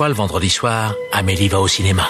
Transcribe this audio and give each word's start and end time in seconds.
fois 0.00 0.08
le 0.08 0.14
vendredi 0.14 0.48
soir, 0.48 0.94
Amélie 1.12 1.48
va 1.48 1.60
au 1.60 1.68
cinéma. 1.68 2.08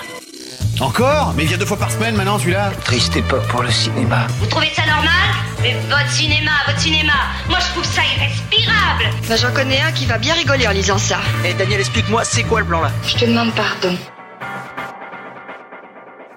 Encore 0.79 1.35
Mais 1.37 1.42
il 1.42 1.48
vient 1.48 1.58
deux 1.58 1.67
fois 1.67 1.77
par 1.77 1.90
semaine 1.90 2.15
maintenant 2.15 2.39
celui-là 2.39 2.70
Triste 2.85 3.16
époque 3.16 3.44
pour 3.48 3.65
le 3.65 3.70
cinéma. 3.73 4.29
Vous 4.38 4.46
trouvez 4.46 4.71
ça 4.77 4.87
normal 4.87 5.11
Mais 5.61 5.75
votre 5.89 6.09
cinéma, 6.09 6.53
votre 6.69 6.79
cinéma, 6.79 7.15
moi 7.49 7.59
je 7.59 7.67
trouve 7.73 7.85
ça 7.85 8.03
irrespirable 8.17 9.11
Bah, 9.29 9.35
J'en 9.35 9.53
connais 9.53 9.81
un 9.81 9.91
qui 9.91 10.07
va 10.07 10.19
bien 10.19 10.35
rigoler 10.35 10.69
en 10.69 10.71
lisant 10.71 10.99
ça. 10.99 11.19
Eh 11.45 11.53
Daniel, 11.55 11.81
explique-moi, 11.81 12.23
c'est 12.23 12.45
quoi 12.45 12.61
le 12.61 12.67
plan 12.67 12.81
là? 12.81 12.93
Je 13.05 13.17
te 13.17 13.25
demande 13.25 13.53
pardon. 13.57 13.97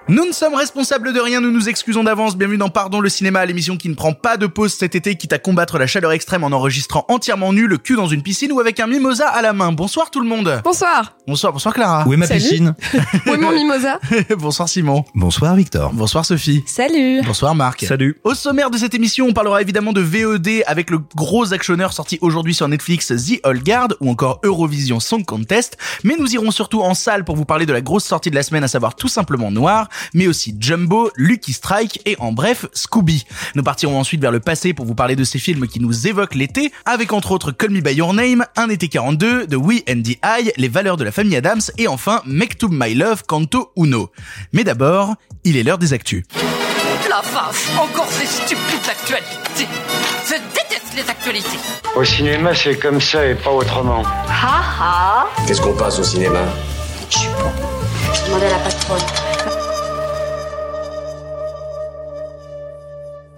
Nous 0.06 0.26
ne 0.26 0.32
sommes 0.32 0.54
responsables 0.54 1.14
de 1.14 1.20
rien, 1.20 1.40
nous 1.40 1.50
nous 1.50 1.70
excusons 1.70 2.04
d'avance. 2.04 2.36
Bienvenue 2.36 2.58
dans 2.58 2.68
Pardon 2.68 3.00
le 3.00 3.08
cinéma, 3.08 3.46
l'émission 3.46 3.78
qui 3.78 3.88
ne 3.88 3.94
prend 3.94 4.12
pas 4.12 4.36
de 4.36 4.46
pause 4.46 4.74
cet 4.74 4.94
été, 4.94 5.14
quitte 5.16 5.32
à 5.32 5.38
combattre 5.38 5.78
la 5.78 5.86
chaleur 5.86 6.12
extrême 6.12 6.44
en 6.44 6.48
enregistrant 6.48 7.06
entièrement 7.08 7.54
nu, 7.54 7.66
le 7.66 7.78
cul 7.78 7.96
dans 7.96 8.06
une 8.06 8.22
piscine 8.22 8.52
ou 8.52 8.60
avec 8.60 8.80
un 8.80 8.86
mimosa 8.86 9.26
à 9.26 9.40
la 9.40 9.54
main. 9.54 9.72
Bonsoir 9.72 10.10
tout 10.10 10.20
le 10.20 10.28
monde. 10.28 10.60
Bonsoir. 10.62 11.16
Bonsoir, 11.26 11.54
bonsoir 11.54 11.72
Clara. 11.72 12.06
Où 12.06 12.12
est 12.12 12.18
ma 12.18 12.26
Salut. 12.26 12.40
piscine 12.42 12.74
Où 13.26 13.30
est 13.30 13.38
mon 13.38 13.52
mimosa 13.52 13.98
bonsoir 14.36 14.68
Simon. 14.68 15.06
Bonsoir 15.14 15.54
Victor. 15.56 15.90
Bonsoir 15.94 16.26
Sophie. 16.26 16.62
Salut. 16.66 17.22
Bonsoir 17.24 17.54
Marc. 17.54 17.86
Salut. 17.86 18.20
Au 18.24 18.34
sommaire 18.34 18.68
de 18.68 18.76
cette 18.76 18.94
émission, 18.94 19.28
on 19.28 19.32
parlera 19.32 19.62
évidemment 19.62 19.94
de 19.94 20.02
VOD 20.02 20.64
avec 20.66 20.90
le 20.90 20.98
gros 21.16 21.54
actionneur 21.54 21.94
sorti 21.94 22.18
aujourd'hui 22.20 22.52
sur 22.54 22.68
Netflix 22.68 23.06
The 23.08 23.40
Old 23.42 23.64
Guard 23.64 23.88
ou 24.00 24.10
encore 24.10 24.40
Eurovision 24.44 25.00
Song 25.00 25.24
Contest, 25.24 25.78
mais 26.02 26.16
nous 26.18 26.30
irons 26.34 26.50
surtout 26.50 26.82
en 26.82 26.92
salle 26.92 27.24
pour 27.24 27.36
vous 27.36 27.46
parler 27.46 27.64
de 27.64 27.72
la 27.72 27.80
grosse 27.80 28.04
sortie 28.04 28.28
de 28.28 28.34
la 28.34 28.42
semaine, 28.42 28.64
à 28.64 28.68
savoir 28.68 28.96
tout 28.96 29.08
simplement 29.08 29.50
Noir, 29.50 29.88
mais 30.14 30.26
aussi 30.26 30.54
Jumbo, 30.58 31.10
Lucky 31.16 31.52
Strike 31.52 32.00
et 32.06 32.16
en 32.18 32.32
bref 32.32 32.66
Scooby. 32.72 33.24
Nous 33.54 33.62
partirons 33.62 33.98
ensuite 33.98 34.20
vers 34.20 34.32
le 34.32 34.40
passé 34.40 34.74
pour 34.74 34.86
vous 34.86 34.94
parler 34.94 35.16
de 35.16 35.24
ces 35.24 35.38
films 35.38 35.68
qui 35.68 35.80
nous 35.80 36.06
évoquent 36.06 36.34
l'été, 36.34 36.72
avec 36.84 37.12
entre 37.12 37.32
autres 37.32 37.52
Call 37.52 37.70
Me 37.70 37.80
By 37.80 37.94
Your 37.94 38.14
Name, 38.14 38.44
Un 38.56 38.68
été 38.68 38.88
42, 38.88 39.46
The 39.46 39.54
We 39.54 39.82
and 39.88 40.02
the 40.02 40.18
I, 40.24 40.50
Les 40.56 40.68
valeurs 40.68 40.96
de 40.96 41.04
la 41.04 41.12
famille 41.12 41.36
Adams 41.36 41.60
et 41.78 41.88
enfin 41.88 42.22
Make 42.24 42.54
My 42.70 42.94
Love 42.94 43.24
Canto 43.26 43.72
Uno. 43.76 44.10
Mais 44.52 44.64
d'abord, 44.64 45.14
il 45.44 45.56
est 45.56 45.62
l'heure 45.62 45.78
des 45.78 45.92
actus. 45.92 46.24
La 47.08 47.20
vache, 47.20 47.68
encore 47.78 48.08
ces 48.10 48.26
stupides 48.26 48.88
actualités. 48.88 49.68
Je 50.26 50.34
déteste 50.34 50.94
les 50.96 51.08
actualités. 51.08 51.58
Au 51.94 52.04
cinéma, 52.04 52.54
c'est 52.54 52.76
comme 52.76 53.00
ça 53.00 53.26
et 53.26 53.34
pas 53.34 53.50
autrement. 53.50 54.02
Ha 54.28 54.62
ha 54.80 55.26
Qu'est-ce 55.46 55.60
qu'on 55.60 55.74
passe 55.74 55.98
au 55.98 56.04
cinéma? 56.04 56.40
Je 57.10 57.18
suis 57.18 57.28
bon. 57.28 57.50
Je 58.14 58.24
demandais 58.26 58.46
à 58.46 58.50
la 58.50 58.58
patronne. 58.58 59.33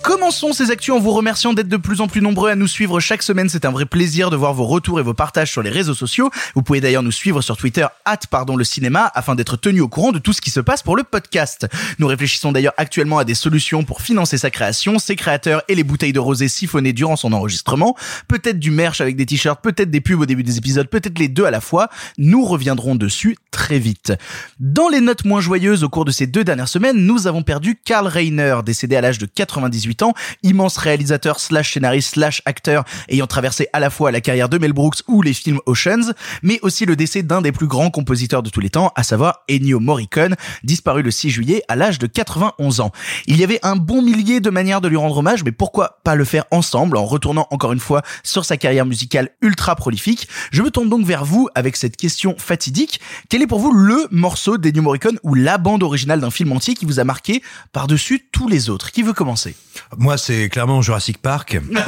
Commençons 0.07 0.53
ces 0.53 0.71
actus 0.71 0.95
en 0.95 1.01
vous 1.01 1.11
remerciant 1.11 1.53
d'être 1.53 1.67
de 1.67 1.77
plus 1.77 2.01
en 2.01 2.07
plus 2.07 2.23
nombreux 2.23 2.49
à 2.49 2.55
nous 2.55 2.69
suivre 2.69 3.01
chaque 3.01 3.25
semaine. 3.25 3.49
C'est 3.49 3.65
un 3.65 3.73
vrai 3.73 3.87
plaisir 3.87 4.31
de 4.31 4.37
voir 4.37 4.55
vos 4.55 4.65
retours 4.65 5.01
et 5.01 5.03
vos 5.03 5.15
partages 5.15 5.51
sur 5.51 5.65
les 5.65 5.71
réseaux 5.71 5.95
sociaux. 5.95 6.31
Vous 6.55 6.63
pouvez 6.63 6.81
d'ailleurs 6.81 7.03
nous 7.03 7.11
suivre 7.11 7.43
sur 7.43 7.57
Twitter, 7.57 7.85
at 8.05 8.21
pardon 8.31 8.55
le 8.55 8.63
cinéma, 8.63 9.11
afin 9.17 9.35
d'être 9.35 9.57
tenu 9.57 9.81
au 9.81 9.89
courant 9.89 10.13
de 10.13 10.21
tout 10.21 10.33
ce 10.33 10.41
qui 10.41 10.51
se 10.51 10.61
passe 10.61 10.85
pour 10.85 10.95
le 10.95 11.03
podcast. 11.03 11.67
Nous 11.99 12.07
réfléchissons 12.07 12.53
d'ailleurs 12.53 12.75
actuellement 12.77 13.19
à 13.19 13.25
des 13.25 13.35
solutions 13.35 13.83
pour 13.83 14.01
financer 14.01 14.39
sa 14.39 14.49
création, 14.49 15.01
ses 15.01 15.17
créateurs 15.17 15.65
et 15.67 15.75
les 15.75 15.83
bouteilles 15.83 16.13
de 16.13 16.21
rosé 16.21 16.47
siphonnées 16.47 16.93
durant 16.93 17.17
son 17.17 17.33
enregistrement. 17.33 17.97
Peut-être 18.29 18.61
du 18.61 18.71
merch 18.71 19.01
avec 19.01 19.17
des 19.17 19.27
t-shirts, 19.27 19.61
peut-être 19.61 19.91
des 19.91 20.01
pubs 20.01 20.21
au 20.21 20.27
début 20.27 20.45
des 20.45 20.57
épisodes, 20.57 20.87
peut-être 20.87 21.19
les 21.19 21.27
deux 21.27 21.47
à 21.47 21.51
la 21.51 21.61
fois. 21.61 21.89
Nous 22.17 22.45
reviendrons 22.45 22.95
dessus 22.95 23.37
très 23.51 23.81
vite. 23.81 24.13
Dans 24.61 24.89
les 24.89 25.01
notes 25.01 25.25
moins 25.25 25.41
joyeuses 25.41 25.83
au 25.83 25.89
cours 25.89 26.05
de 26.05 26.13
ces 26.13 26.29
deux 26.29 26.45
dernières 26.45 26.69
semaines, 26.69 26.99
nous 26.99 27.27
avons 27.27 27.43
perdu 27.43 27.81
Karl 27.85 28.07
Reiner, 28.07 28.59
décédé 28.65 28.95
à 28.95 29.01
l'âge 29.01 29.19
de 29.19 29.27
98 29.27 29.96
immense 30.43 30.77
réalisateur 30.77 31.41
slash 31.41 31.75
scénariste 31.75 32.15
slash 32.15 32.43
acteur 32.45 32.85
ayant 33.09 33.27
traversé 33.27 33.69
à 33.73 33.81
la 33.81 33.91
fois 33.91 34.11
la 34.11 34.21
carrière 34.21 34.49
de 34.49 34.59
Mel 34.59 34.73
Brooks 34.73 35.03
ou 35.09 35.23
les 35.23 35.35
films 35.35 35.61
Oceans, 35.67 36.13
mais 36.43 36.59
aussi 36.63 36.87
le 36.87 36.97
décès 36.97 37.23
d'un 37.23 37.43
des 37.43 37.53
plus 37.53 37.67
grands 37.67 37.91
compositeurs 37.91 38.43
de 38.43 38.51
tous 38.51 38.61
les 38.61 38.71
temps, 38.71 38.93
à 38.97 39.03
savoir 39.03 39.43
Ennio 39.51 39.81
Morricone, 39.81 40.37
disparu 40.65 41.03
le 41.03 41.11
6 41.11 41.31
juillet 41.31 41.63
à 41.69 41.77
l'âge 41.77 41.99
de 41.99 42.07
91 42.07 42.81
ans. 42.81 42.93
Il 43.27 43.37
y 43.37 43.45
avait 43.45 43.61
un 43.63 43.77
bon 43.77 44.03
millier 44.03 44.41
de 44.41 44.51
manières 44.51 44.81
de 44.81 44.89
lui 44.89 44.97
rendre 44.97 45.19
hommage, 45.19 45.45
mais 45.45 45.53
pourquoi 45.53 46.01
pas 46.05 46.15
le 46.15 46.25
faire 46.25 46.45
ensemble 46.51 46.97
en 46.97 47.05
retournant 47.05 47.47
encore 47.51 47.73
une 47.73 47.81
fois 47.81 48.03
sur 48.23 48.45
sa 48.45 48.57
carrière 48.57 48.87
musicale 48.87 49.31
ultra 49.41 49.77
prolifique? 49.77 50.29
Je 50.51 50.63
me 50.63 50.71
tourne 50.71 50.89
donc 50.89 51.07
vers 51.07 51.25
vous 51.25 51.49
avec 51.55 51.77
cette 51.77 51.97
question 51.97 52.35
fatidique. 52.39 53.01
Quel 53.29 53.43
est 53.43 53.47
pour 53.47 53.59
vous 53.59 53.73
le 53.73 54.07
morceau 54.11 54.59
d'Ennio 54.59 54.83
Morricone 54.83 55.19
ou 55.23 55.35
la 55.35 55.59
bande 55.59 55.83
originale 55.83 56.21
d'un 56.21 56.31
film 56.31 56.53
entier 56.53 56.75
qui 56.75 56.85
vous 56.85 57.01
a 57.01 57.05
marqué 57.05 57.43
par-dessus 57.73 58.29
tous 58.33 58.49
les 58.49 58.71
autres? 58.71 58.93
Qui 58.93 59.03
veut 59.03 59.13
commencer? 59.13 59.55
Moi, 59.97 60.19
c'est 60.19 60.49
clairement 60.49 60.83
Jurassic 60.83 61.19
Park. 61.19 61.61
Non, 61.71 61.81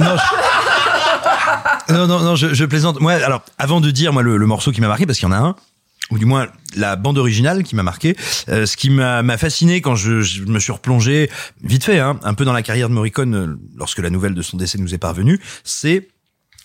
je... 1.89 1.93
non, 1.93 2.07
non, 2.07 2.21
non, 2.21 2.37
je, 2.37 2.55
je 2.55 2.65
plaisante. 2.65 3.01
Moi, 3.01 3.13
alors, 3.13 3.43
avant 3.59 3.81
de 3.81 3.91
dire 3.91 4.13
moi 4.13 4.23
le, 4.23 4.37
le 4.37 4.47
morceau 4.47 4.73
qui 4.73 4.81
m'a 4.81 4.89
marqué, 4.89 5.07
parce 5.07 5.19
qu'il 5.19 5.29
y 5.29 5.31
en 5.31 5.35
a 5.35 5.39
un, 5.39 5.57
ou 6.11 6.19
du 6.19 6.25
moins 6.25 6.49
la 6.77 6.97
bande 6.97 7.19
originale 7.19 7.63
qui 7.63 7.77
m'a 7.77 7.83
marqué, 7.83 8.17
euh, 8.49 8.67
ce 8.67 8.77
qui 8.77 8.91
m'a 8.91 9.39
fasciné 9.39 9.81
quand 9.81 9.95
je, 9.95 10.21
je 10.21 10.43
me 10.45 10.59
suis 10.59 10.73
replongé 10.73 11.31
vite 11.63 11.85
fait, 11.85 11.99
hein, 11.99 12.19
un 12.23 12.35
peu 12.35 12.45
dans 12.45 12.53
la 12.53 12.63
carrière 12.63 12.89
de 12.89 12.95
Morricone 12.95 13.35
euh, 13.35 13.59
lorsque 13.77 13.99
la 13.99 14.11
nouvelle 14.11 14.35
de 14.35 14.43
son 14.43 14.57
décès 14.57 14.79
nous 14.79 14.95
est 14.95 14.99
parvenue, 14.99 15.41
c'est 15.65 16.09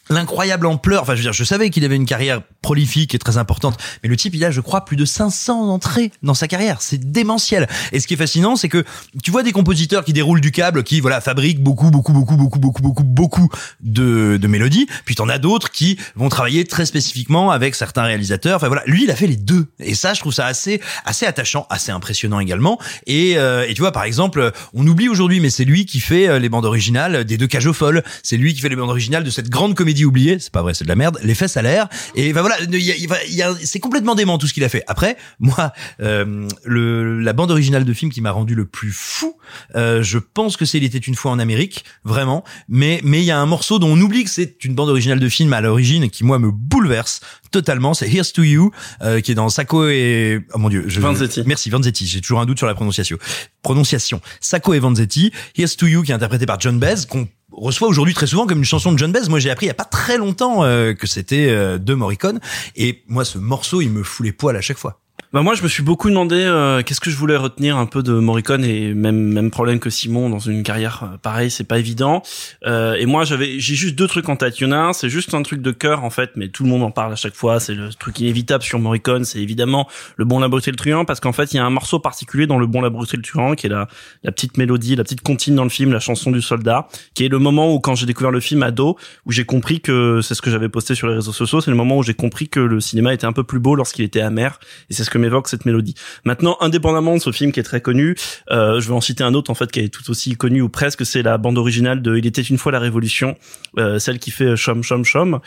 l'incroyable 0.09 0.65
ampleur. 0.65 1.03
Enfin, 1.03 1.13
je 1.13 1.19
veux 1.19 1.23
dire, 1.23 1.33
je 1.33 1.43
savais 1.43 1.69
qu'il 1.69 1.85
avait 1.85 1.95
une 1.95 2.05
carrière 2.05 2.41
prolifique 2.61 3.15
et 3.15 3.19
très 3.19 3.37
importante, 3.37 3.77
mais 4.03 4.09
le 4.09 4.15
type, 4.15 4.35
il 4.35 4.43
a, 4.43 4.51
je 4.51 4.61
crois, 4.61 4.85
plus 4.85 4.95
de 4.97 5.05
500 5.05 5.69
entrées 5.69 6.11
dans 6.21 6.33
sa 6.33 6.47
carrière. 6.47 6.81
C'est 6.81 7.11
démentiel. 7.11 7.67
Et 7.91 7.99
ce 7.99 8.07
qui 8.07 8.13
est 8.13 8.17
fascinant, 8.17 8.55
c'est 8.55 8.69
que 8.69 8.83
tu 9.21 9.31
vois 9.31 9.43
des 9.43 9.51
compositeurs 9.51 10.03
qui 10.03 10.13
déroulent 10.13 10.41
du 10.41 10.51
câble, 10.51 10.83
qui, 10.83 10.99
voilà, 10.99 11.21
fabriquent 11.21 11.61
beaucoup, 11.61 11.91
beaucoup, 11.91 12.13
beaucoup, 12.13 12.35
beaucoup, 12.35 12.59
beaucoup, 12.59 12.81
beaucoup, 12.81 13.03
beaucoup 13.03 13.49
de, 13.81 14.37
de 14.41 14.47
mélodies. 14.47 14.87
Puis 15.05 15.15
t'en 15.15 15.29
as 15.29 15.37
d'autres 15.37 15.71
qui 15.71 15.97
vont 16.15 16.29
travailler 16.29 16.65
très 16.65 16.85
spécifiquement 16.85 17.51
avec 17.51 17.75
certains 17.75 18.03
réalisateurs. 18.03 18.57
Enfin 18.57 18.67
voilà, 18.67 18.83
lui, 18.85 19.03
il 19.03 19.11
a 19.11 19.15
fait 19.15 19.27
les 19.27 19.35
deux. 19.35 19.67
Et 19.79 19.95
ça, 19.95 20.13
je 20.13 20.19
trouve 20.19 20.33
ça 20.33 20.45
assez, 20.45 20.81
assez 21.05 21.25
attachant, 21.25 21.67
assez 21.69 21.91
impressionnant 21.91 22.39
également. 22.39 22.79
Et, 23.07 23.37
euh, 23.37 23.65
et 23.67 23.73
tu 23.73 23.81
vois, 23.81 23.91
par 23.91 24.03
exemple, 24.03 24.51
on 24.73 24.85
oublie 24.87 25.09
aujourd'hui, 25.09 25.39
mais 25.39 25.49
c'est 25.49 25.65
lui 25.65 25.85
qui 25.85 25.99
fait 25.99 26.27
euh, 26.27 26.39
les 26.39 26.49
bandes 26.49 26.65
originales 26.65 27.23
des 27.25 27.37
deux 27.37 27.47
cages 27.47 27.71
folles. 27.71 28.03
C'est 28.23 28.37
lui 28.37 28.53
qui 28.53 28.61
fait 28.61 28.69
les 28.69 28.75
bandes 28.75 28.89
originales 28.89 29.23
de 29.23 29.29
cette 29.29 29.49
grande 29.49 29.75
comédie 29.75 29.92
oubliée. 30.05 30.37
C'est 30.39 30.51
pas 30.51 30.61
vrai, 30.61 30.73
c'est 30.73 30.83
de 30.83 30.89
la 30.89 30.95
merde. 30.95 31.19
Les 31.23 31.35
fesses 31.35 31.57
à 31.57 31.61
l'air. 31.61 31.87
Et 32.15 32.33
ben 32.33 32.41
voilà, 32.41 32.55
il 32.61 32.75
y 32.79 32.91
a- 32.91 32.95
il 32.95 33.03
y 33.09 33.11
a- 33.13 33.23
il 33.25 33.35
y 33.35 33.41
a- 33.41 33.53
c'est 33.63 33.79
complètement 33.79 34.15
dément 34.15 34.37
tout 34.37 34.47
ce 34.47 34.53
qu'il 34.53 34.63
a 34.63 34.69
fait. 34.69 34.83
Après, 34.87 35.15
moi, 35.39 35.71
euh, 36.01 36.47
le, 36.65 37.19
la 37.19 37.33
bande 37.33 37.51
originale 37.51 37.85
de 37.85 37.93
film 37.93 38.11
qui 38.11 38.21
m'a 38.21 38.31
rendu 38.31 38.55
le 38.55 38.65
plus 38.65 38.91
fou, 38.91 39.35
euh, 39.75 40.01
je 40.03 40.17
pense 40.17 40.57
que 40.57 40.65
c'est 40.65 40.77
Il 40.77 40.83
était 40.83 40.97
une 40.97 41.15
fois 41.15 41.31
en 41.31 41.39
Amérique, 41.39 41.85
vraiment. 42.03 42.43
Mais 42.67 42.99
mais 43.03 43.19
il 43.21 43.25
y 43.25 43.31
a 43.31 43.37
un 43.39 43.45
morceau 43.45 43.79
dont 43.79 43.87
on 43.89 44.01
oublie 44.01 44.23
que 44.23 44.29
c'est 44.29 44.65
une 44.65 44.73
bande 44.75 44.89
originale 44.89 45.19
de 45.19 45.29
film 45.29 45.53
à 45.53 45.61
l'origine 45.61 46.09
qui 46.09 46.23
moi 46.25 46.39
me 46.39 46.51
bouleverse 46.51 47.21
totalement. 47.51 47.93
C'est 47.93 48.09
Here's 48.09 48.33
to 48.33 48.43
You, 48.43 48.71
euh, 49.01 49.21
qui 49.21 49.31
est 49.31 49.35
dans 49.35 49.49
Sacco 49.49 49.87
et 49.87 50.41
oh 50.53 50.57
mon 50.57 50.69
dieu, 50.69 50.85
je... 50.87 50.99
Vanzetti. 50.99 51.43
Merci 51.45 51.69
Vanzetti. 51.69 52.07
J'ai 52.07 52.21
toujours 52.21 52.39
un 52.41 52.45
doute 52.45 52.57
sur 52.57 52.67
la 52.67 52.73
prononciation. 52.73 53.17
Prononciation. 53.61 54.19
Sacco 54.41 54.73
et 54.73 54.79
Vanzetti. 54.79 55.31
Here's 55.55 55.77
to 55.77 55.85
You, 55.87 56.01
qui 56.03 56.11
est 56.11 56.15
interprété 56.15 56.45
par 56.45 56.59
John 56.59 56.79
Baez, 56.79 57.05
qu'on 57.07 57.27
reçoit 57.55 57.87
aujourd'hui 57.87 58.13
très 58.13 58.27
souvent 58.27 58.47
comme 58.47 58.59
une 58.59 58.65
chanson 58.65 58.91
de 58.91 58.97
John 58.97 59.11
Baez. 59.11 59.29
Moi, 59.29 59.39
j'ai 59.39 59.49
appris 59.49 59.65
il 59.65 59.69
y 59.69 59.71
a 59.71 59.75
pas 59.75 59.85
très 59.85 60.17
longtemps 60.17 60.63
euh, 60.63 60.93
que 60.93 61.07
c'était 61.07 61.49
euh, 61.49 61.77
de 61.77 61.93
Morricone. 61.93 62.39
Et 62.75 63.03
moi, 63.07 63.25
ce 63.25 63.37
morceau, 63.37 63.81
il 63.81 63.89
me 63.89 64.03
fout 64.03 64.25
les 64.25 64.31
poils 64.31 64.55
à 64.55 64.61
chaque 64.61 64.77
fois. 64.77 65.02
Bah 65.33 65.41
moi, 65.41 65.55
je 65.55 65.63
me 65.63 65.67
suis 65.67 65.81
beaucoup 65.81 66.11
demandé 66.11 66.35
euh, 66.35 66.83
qu'est-ce 66.83 66.99
que 67.01 67.09
je 67.09 67.17
voulais 67.17 67.35
retenir 67.35 67.75
un 67.75 67.87
peu 67.87 68.03
de 68.03 68.13
Morricone 68.13 68.63
et 68.63 68.93
même 68.93 69.17
même 69.17 69.49
problème 69.49 69.79
que 69.79 69.89
Simon 69.89 70.29
dans 70.29 70.37
une 70.37 70.61
carrière 70.61 71.09
euh, 71.11 71.17
pareille, 71.17 71.49
c'est 71.49 71.63
pas 71.63 71.79
évident. 71.79 72.21
Euh, 72.67 72.93
et 72.93 73.07
moi, 73.07 73.23
j'avais 73.23 73.59
j'ai 73.59 73.73
juste 73.73 73.95
deux 73.95 74.05
trucs 74.05 74.29
en 74.29 74.35
tête. 74.35 74.59
Il 74.59 74.65
y 74.65 74.67
en 74.67 74.71
a 74.71 74.77
un, 74.77 74.93
c'est 74.93 75.09
juste 75.09 75.33
un 75.33 75.41
truc 75.41 75.63
de 75.63 75.71
cœur 75.71 76.03
en 76.03 76.11
fait, 76.11 76.29
mais 76.35 76.49
tout 76.49 76.65
le 76.65 76.69
monde 76.69 76.83
en 76.83 76.91
parle 76.91 77.13
à 77.13 77.15
chaque 77.15 77.33
fois. 77.33 77.59
C'est 77.59 77.73
le 77.73 77.89
truc 77.89 78.19
inévitable 78.19 78.63
sur 78.63 78.77
Morricone, 78.77 79.25
c'est 79.25 79.39
évidemment 79.39 79.89
le 80.17 80.25
Bon 80.25 80.37
la 80.37 80.49
beauté 80.49 80.69
le 80.69 80.77
truand 80.77 81.03
parce 81.03 81.19
qu'en 81.19 81.33
fait, 81.33 81.51
il 81.51 81.57
y 81.57 81.59
a 81.59 81.65
un 81.65 81.71
morceau 81.71 81.97
particulier 81.97 82.45
dans 82.45 82.59
le 82.59 82.67
Bon 82.67 82.81
la 82.81 82.91
beauté 82.91 83.17
le 83.17 83.23
truand 83.23 83.55
qui 83.55 83.65
est 83.65 83.71
la 83.71 83.87
la 84.23 84.31
petite 84.31 84.57
mélodie, 84.57 84.95
la 84.95 85.03
petite 85.03 85.21
comptine 85.21 85.55
dans 85.55 85.63
le 85.63 85.71
film, 85.71 85.93
la 85.93 85.99
chanson 85.99 86.29
du 86.29 86.43
soldat, 86.43 86.87
qui 87.15 87.25
est 87.25 87.29
le 87.29 87.39
moment 87.39 87.73
où 87.73 87.79
quand 87.79 87.95
j'ai 87.95 88.05
découvert 88.05 88.29
le 88.29 88.39
film 88.39 88.61
ado, 88.61 88.97
où 89.25 89.31
j'ai 89.31 89.45
compris 89.45 89.81
que 89.81 90.21
c'est 90.21 90.35
ce 90.35 90.43
que 90.43 90.51
j'avais 90.51 90.69
posté 90.69 90.93
sur 90.93 91.07
les 91.07 91.15
réseaux 91.15 91.33
sociaux, 91.33 91.59
c'est 91.59 91.71
le 91.71 91.77
moment 91.77 91.97
où 91.97 92.03
j'ai 92.03 92.13
compris 92.13 92.49
que 92.49 92.59
le 92.59 92.79
cinéma 92.79 93.15
était 93.15 93.25
un 93.25 93.33
peu 93.33 93.43
plus 93.43 93.59
beau 93.59 93.73
lorsqu'il 93.73 94.05
était 94.05 94.21
amer, 94.21 94.59
et 94.91 94.93
c'est 94.93 95.03
ce 95.03 95.09
que 95.09 95.22
m'évoque 95.23 95.47
cette 95.47 95.65
mélodie. 95.65 95.95
Maintenant, 96.25 96.55
indépendamment 96.61 97.15
de 97.15 97.19
ce 97.21 97.31
film 97.31 97.51
qui 97.51 97.59
est 97.59 97.63
très 97.71 97.81
connu, 97.81 98.15
euh, 98.51 98.79
je 98.79 98.87
vais 98.87 98.93
en 98.93 99.01
citer 99.01 99.23
un 99.23 99.33
autre 99.33 99.49
en 99.49 99.55
fait 99.55 99.71
qui 99.71 99.79
est 99.79 99.89
tout 99.89 100.07
aussi 100.11 100.35
connu 100.35 100.61
ou 100.61 100.69
presque, 100.69 101.05
c'est 101.05 101.23
la 101.23 101.37
bande 101.37 101.57
originale 101.57 102.01
de 102.01 102.17
Il 102.17 102.25
était 102.27 102.41
une 102.53 102.57
fois 102.57 102.71
la 102.71 102.79
Révolution, 102.79 103.35
euh, 103.79 103.99
celle 103.99 104.19
qui 104.19 104.31
fait 104.31 104.55
Chom 104.55 104.81
Chom 104.83 105.03
Chom, 105.03 105.39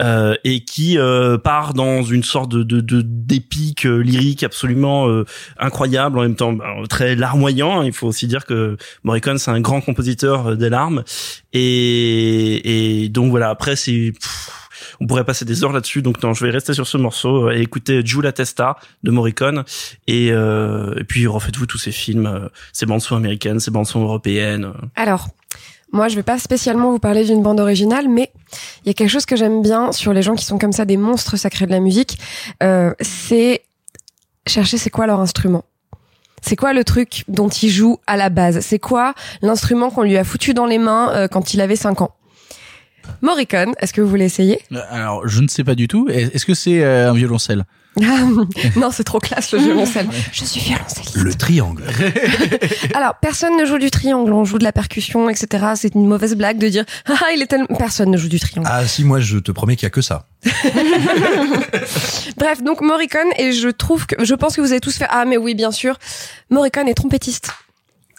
euh, 0.00 0.34
et 0.44 0.64
qui 0.64 0.98
euh, 0.98 1.36
part 1.38 1.74
dans 1.74 2.02
une 2.02 2.22
sorte 2.22 2.50
de 2.52 2.62
de- 2.62 2.80
de- 2.80 3.02
d'épique 3.04 3.84
euh, 3.86 3.98
lyrique 3.98 4.42
absolument 4.42 5.08
euh, 5.08 5.24
incroyable, 5.58 6.18
en 6.18 6.22
même 6.22 6.36
temps 6.36 6.56
très 6.88 7.14
larmoyant. 7.16 7.80
hein. 7.80 7.84
Il 7.84 7.92
faut 7.92 8.06
aussi 8.06 8.26
dire 8.26 8.44
que 8.46 8.76
Morricone 9.02 9.38
c'est 9.38 9.50
un 9.50 9.60
grand 9.60 9.80
compositeur 9.80 10.56
des 10.56 10.70
larmes, 10.70 11.02
et, 11.52 13.02
et 13.04 13.08
donc 13.08 13.30
voilà. 13.30 13.50
Après 13.50 13.76
c'est 13.76 14.12
pff, 14.12 14.63
on 15.00 15.06
pourrait 15.06 15.24
passer 15.24 15.44
des 15.44 15.64
heures 15.64 15.72
là-dessus, 15.72 16.02
donc 16.02 16.22
non, 16.22 16.32
je 16.34 16.44
vais 16.44 16.50
rester 16.50 16.74
sur 16.74 16.86
ce 16.86 16.96
morceau 16.96 17.48
euh, 17.48 17.56
et 17.56 17.60
écouter 17.60 18.02
Giulia 18.04 18.32
Testa 18.32 18.76
de 19.02 19.10
Morricone, 19.10 19.64
et, 20.06 20.30
euh, 20.32 20.94
et 20.98 21.04
puis 21.04 21.26
refaites-vous 21.26 21.66
tous 21.66 21.78
ces 21.78 21.92
films, 21.92 22.26
euh, 22.26 22.48
ces 22.72 22.86
bandes 22.86 23.00
son 23.00 23.16
américaines, 23.16 23.60
ces 23.60 23.70
bandes 23.70 23.86
son 23.86 24.02
européennes. 24.02 24.64
euh. 24.66 24.86
Alors, 24.96 25.28
Moi, 25.92 26.08
je 26.08 26.16
vais 26.16 26.24
pas 26.24 26.38
spécialement 26.40 26.90
vous 26.90 26.98
parler 26.98 27.24
d'une 27.24 27.40
bande 27.42 27.60
originale, 27.60 28.08
mais 28.08 28.32
il 28.84 28.88
y 28.88 28.90
a 28.90 28.94
quelque 28.94 29.10
chose 29.10 29.26
que 29.26 29.36
j'aime 29.36 29.62
bien 29.62 29.92
sur 29.92 30.12
les 30.12 30.22
gens 30.22 30.34
qui 30.34 30.44
sont 30.44 30.58
comme 30.58 30.72
ça 30.72 30.84
des 30.84 30.96
monstres 30.96 31.36
sacrés 31.36 31.66
de 31.66 31.70
la 31.70 31.78
musique, 31.78 32.18
euh, 32.64 32.92
c'est 33.00 33.62
chercher 34.46 34.76
c'est 34.76 34.90
quoi 34.90 35.06
leur 35.06 35.20
instrument. 35.20 35.64
C'est 36.42 36.56
quoi 36.56 36.72
le 36.72 36.84
truc 36.84 37.24
dont 37.28 37.48
il 37.48 37.70
joue 37.70 37.98
à 38.06 38.16
la 38.16 38.28
base? 38.28 38.58
C'est 38.60 38.80
quoi 38.80 39.14
l'instrument 39.40 39.90
qu'on 39.90 40.02
lui 40.02 40.18
a 40.18 40.24
foutu 40.24 40.52
dans 40.52 40.66
les 40.66 40.78
mains 40.78 41.28
quand 41.30 41.54
il 41.54 41.60
avait 41.62 41.76
5 41.76 42.02
ans? 42.02 42.14
Morricone, 43.22 43.72
est-ce 43.80 43.92
que 43.92 44.00
vous 44.00 44.08
voulez 44.08 44.24
essayer? 44.24 44.60
Euh, 44.72 44.80
Alors, 44.90 45.26
je 45.26 45.40
ne 45.40 45.48
sais 45.48 45.64
pas 45.64 45.74
du 45.74 45.88
tout. 45.88 46.08
Est-ce 46.08 46.46
que 46.46 46.54
c'est 46.54 46.82
euh, 46.82 47.10
un 47.10 47.14
violoncelle? 47.14 47.64
Non, 48.76 48.90
c'est 48.90 49.04
trop 49.04 49.20
classe 49.20 49.52
le 49.52 49.58
violoncelle. 49.60 50.08
Je 50.32 50.44
suis 50.44 50.60
violoncelliste. 50.60 51.16
Le 51.16 51.32
triangle. 51.34 51.84
Alors, 52.94 53.14
personne 53.20 53.56
ne 53.56 53.64
joue 53.64 53.78
du 53.78 53.90
triangle, 53.90 54.32
on 54.32 54.44
joue 54.44 54.58
de 54.58 54.64
la 54.64 54.72
percussion, 54.72 55.28
etc. 55.28 55.64
C'est 55.76 55.94
une 55.94 56.08
mauvaise 56.08 56.34
blague 56.34 56.58
de 56.58 56.68
dire 56.68 56.84
ah 57.06 57.26
il 57.34 57.42
est 57.42 57.46
tellement 57.46 57.66
personne 57.78 58.10
ne 58.10 58.16
joue 58.16 58.28
du 58.28 58.40
triangle. 58.40 58.68
Ah 58.70 58.84
si, 58.86 59.04
moi 59.04 59.20
je 59.20 59.38
te 59.38 59.52
promets 59.52 59.76
qu'il 59.76 59.84
y 59.84 59.86
a 59.86 59.90
que 59.90 60.00
ça. 60.02 60.26
Bref, 62.36 62.62
donc 62.62 62.80
Morricone 62.80 63.28
et 63.38 63.52
je 63.52 63.68
trouve 63.68 64.06
que 64.06 64.24
je 64.24 64.34
pense 64.34 64.56
que 64.56 64.60
vous 64.60 64.72
avez 64.72 64.80
tous 64.80 64.96
fait 64.96 65.06
ah 65.08 65.24
mais 65.24 65.36
oui 65.36 65.54
bien 65.54 65.70
sûr, 65.70 65.98
Morricone 66.50 66.88
est 66.88 66.94
trompettiste. 66.94 67.52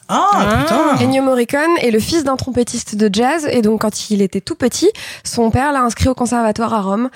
Ah, 0.07 0.59
putain 0.61 0.97
Ennio 1.03 1.23
Morricone 1.23 1.77
est 1.81 1.91
le 1.91 1.99
fils 1.99 2.23
d'un 2.23 2.35
trompettiste 2.35 2.95
de 2.95 3.09
jazz 3.11 3.47
et 3.51 3.61
donc 3.61 3.81
quand 3.81 4.09
il 4.09 4.21
était 4.21 4.41
tout 4.41 4.55
petit, 4.55 4.91
son 5.23 5.49
père 5.51 5.71
l'a 5.71 5.81
inscrit 5.81 6.09
au 6.09 6.15
conservatoire 6.15 6.73
à 6.73 6.81
Rome 6.81 7.09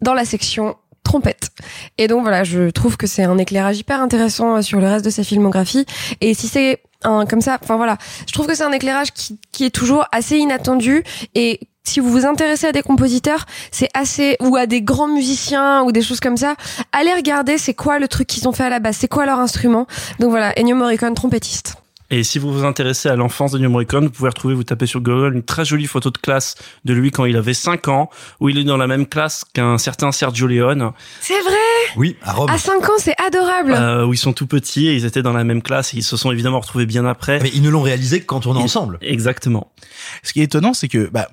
dans 0.00 0.14
la 0.14 0.24
section 0.24 0.76
trompette. 1.04 1.50
Et 1.98 2.08
donc 2.08 2.22
voilà, 2.22 2.44
je 2.44 2.70
trouve 2.70 2.96
que 2.96 3.06
c'est 3.06 3.24
un 3.24 3.38
éclairage 3.38 3.78
hyper 3.78 4.00
intéressant 4.00 4.56
euh, 4.56 4.62
sur 4.62 4.80
le 4.80 4.86
reste 4.86 5.04
de 5.04 5.10
sa 5.10 5.24
filmographie. 5.24 5.84
Et 6.20 6.34
si 6.34 6.48
c'est 6.48 6.82
un 7.02 7.26
comme 7.26 7.40
ça, 7.40 7.58
enfin 7.60 7.76
voilà, 7.76 7.98
je 8.26 8.32
trouve 8.32 8.46
que 8.46 8.54
c'est 8.54 8.62
un 8.62 8.72
éclairage 8.72 9.12
qui, 9.12 9.38
qui 9.50 9.64
est 9.64 9.70
toujours 9.70 10.04
assez 10.12 10.36
inattendu 10.36 11.02
et 11.34 11.60
si 11.84 11.98
vous 11.98 12.10
vous 12.10 12.26
intéressez 12.26 12.68
à 12.68 12.72
des 12.72 12.82
compositeurs, 12.82 13.44
c'est 13.72 13.88
assez 13.92 14.36
ou 14.40 14.54
à 14.56 14.66
des 14.66 14.82
grands 14.82 15.08
musiciens 15.08 15.82
ou 15.82 15.90
des 15.90 16.02
choses 16.02 16.20
comme 16.20 16.36
ça, 16.36 16.54
allez 16.92 17.12
regarder 17.12 17.58
c'est 17.58 17.74
quoi 17.74 17.98
le 17.98 18.06
truc 18.06 18.28
qu'ils 18.28 18.46
ont 18.46 18.52
fait 18.52 18.64
à 18.64 18.68
la 18.68 18.78
base, 18.78 18.98
c'est 18.98 19.08
quoi 19.08 19.26
leur 19.26 19.40
instrument. 19.40 19.88
Donc 20.20 20.30
voilà, 20.30 20.52
Ennio 20.56 20.76
Morricone 20.76 21.14
trompettiste. 21.14 21.81
Et 22.14 22.24
si 22.24 22.38
vous 22.38 22.52
vous 22.52 22.64
intéressez 22.66 23.08
à 23.08 23.16
l'enfance 23.16 23.52
d'Ennio 23.52 23.70
Morricone, 23.70 24.04
vous 24.04 24.10
pouvez 24.10 24.28
retrouver, 24.28 24.52
vous 24.54 24.64
tapez 24.64 24.84
sur 24.84 25.00
Google, 25.00 25.34
une 25.34 25.42
très 25.42 25.64
jolie 25.64 25.86
photo 25.86 26.10
de 26.10 26.18
classe 26.18 26.56
de 26.84 26.92
lui 26.92 27.10
quand 27.10 27.24
il 27.24 27.38
avait 27.38 27.54
5 27.54 27.88
ans, 27.88 28.10
où 28.38 28.50
il 28.50 28.58
est 28.58 28.64
dans 28.64 28.76
la 28.76 28.86
même 28.86 29.06
classe 29.06 29.44
qu'un 29.54 29.78
certain 29.78 30.12
Sergio 30.12 30.46
Leone, 30.46 30.92
C'est 31.22 31.40
vrai? 31.40 31.54
Oui, 31.96 32.16
à 32.22 32.32
Rome. 32.34 32.50
À 32.50 32.58
5 32.58 32.84
ans, 32.86 32.92
c'est 32.98 33.14
adorable. 33.18 33.72
euh, 33.72 34.04
où 34.04 34.12
ils 34.12 34.18
sont 34.18 34.34
tout 34.34 34.46
petits 34.46 34.88
et 34.88 34.94
ils 34.94 35.06
étaient 35.06 35.22
dans 35.22 35.32
la 35.32 35.42
même 35.44 35.62
classe 35.62 35.94
et 35.94 35.96
ils 35.96 36.02
se 36.02 36.18
sont 36.18 36.30
évidemment 36.30 36.60
retrouvés 36.60 36.84
bien 36.84 37.06
après. 37.06 37.40
Mais 37.40 37.50
ils 37.54 37.62
ne 37.62 37.70
l'ont 37.70 37.80
réalisé 37.80 38.20
que 38.20 38.26
quand 38.26 38.46
on 38.46 38.54
est 38.58 38.62
ensemble. 38.62 38.98
Exactement. 39.00 39.72
Ce 40.22 40.34
qui 40.34 40.42
est 40.42 40.44
étonnant, 40.44 40.74
c'est 40.74 40.88
que, 40.88 41.08
bah, 41.10 41.30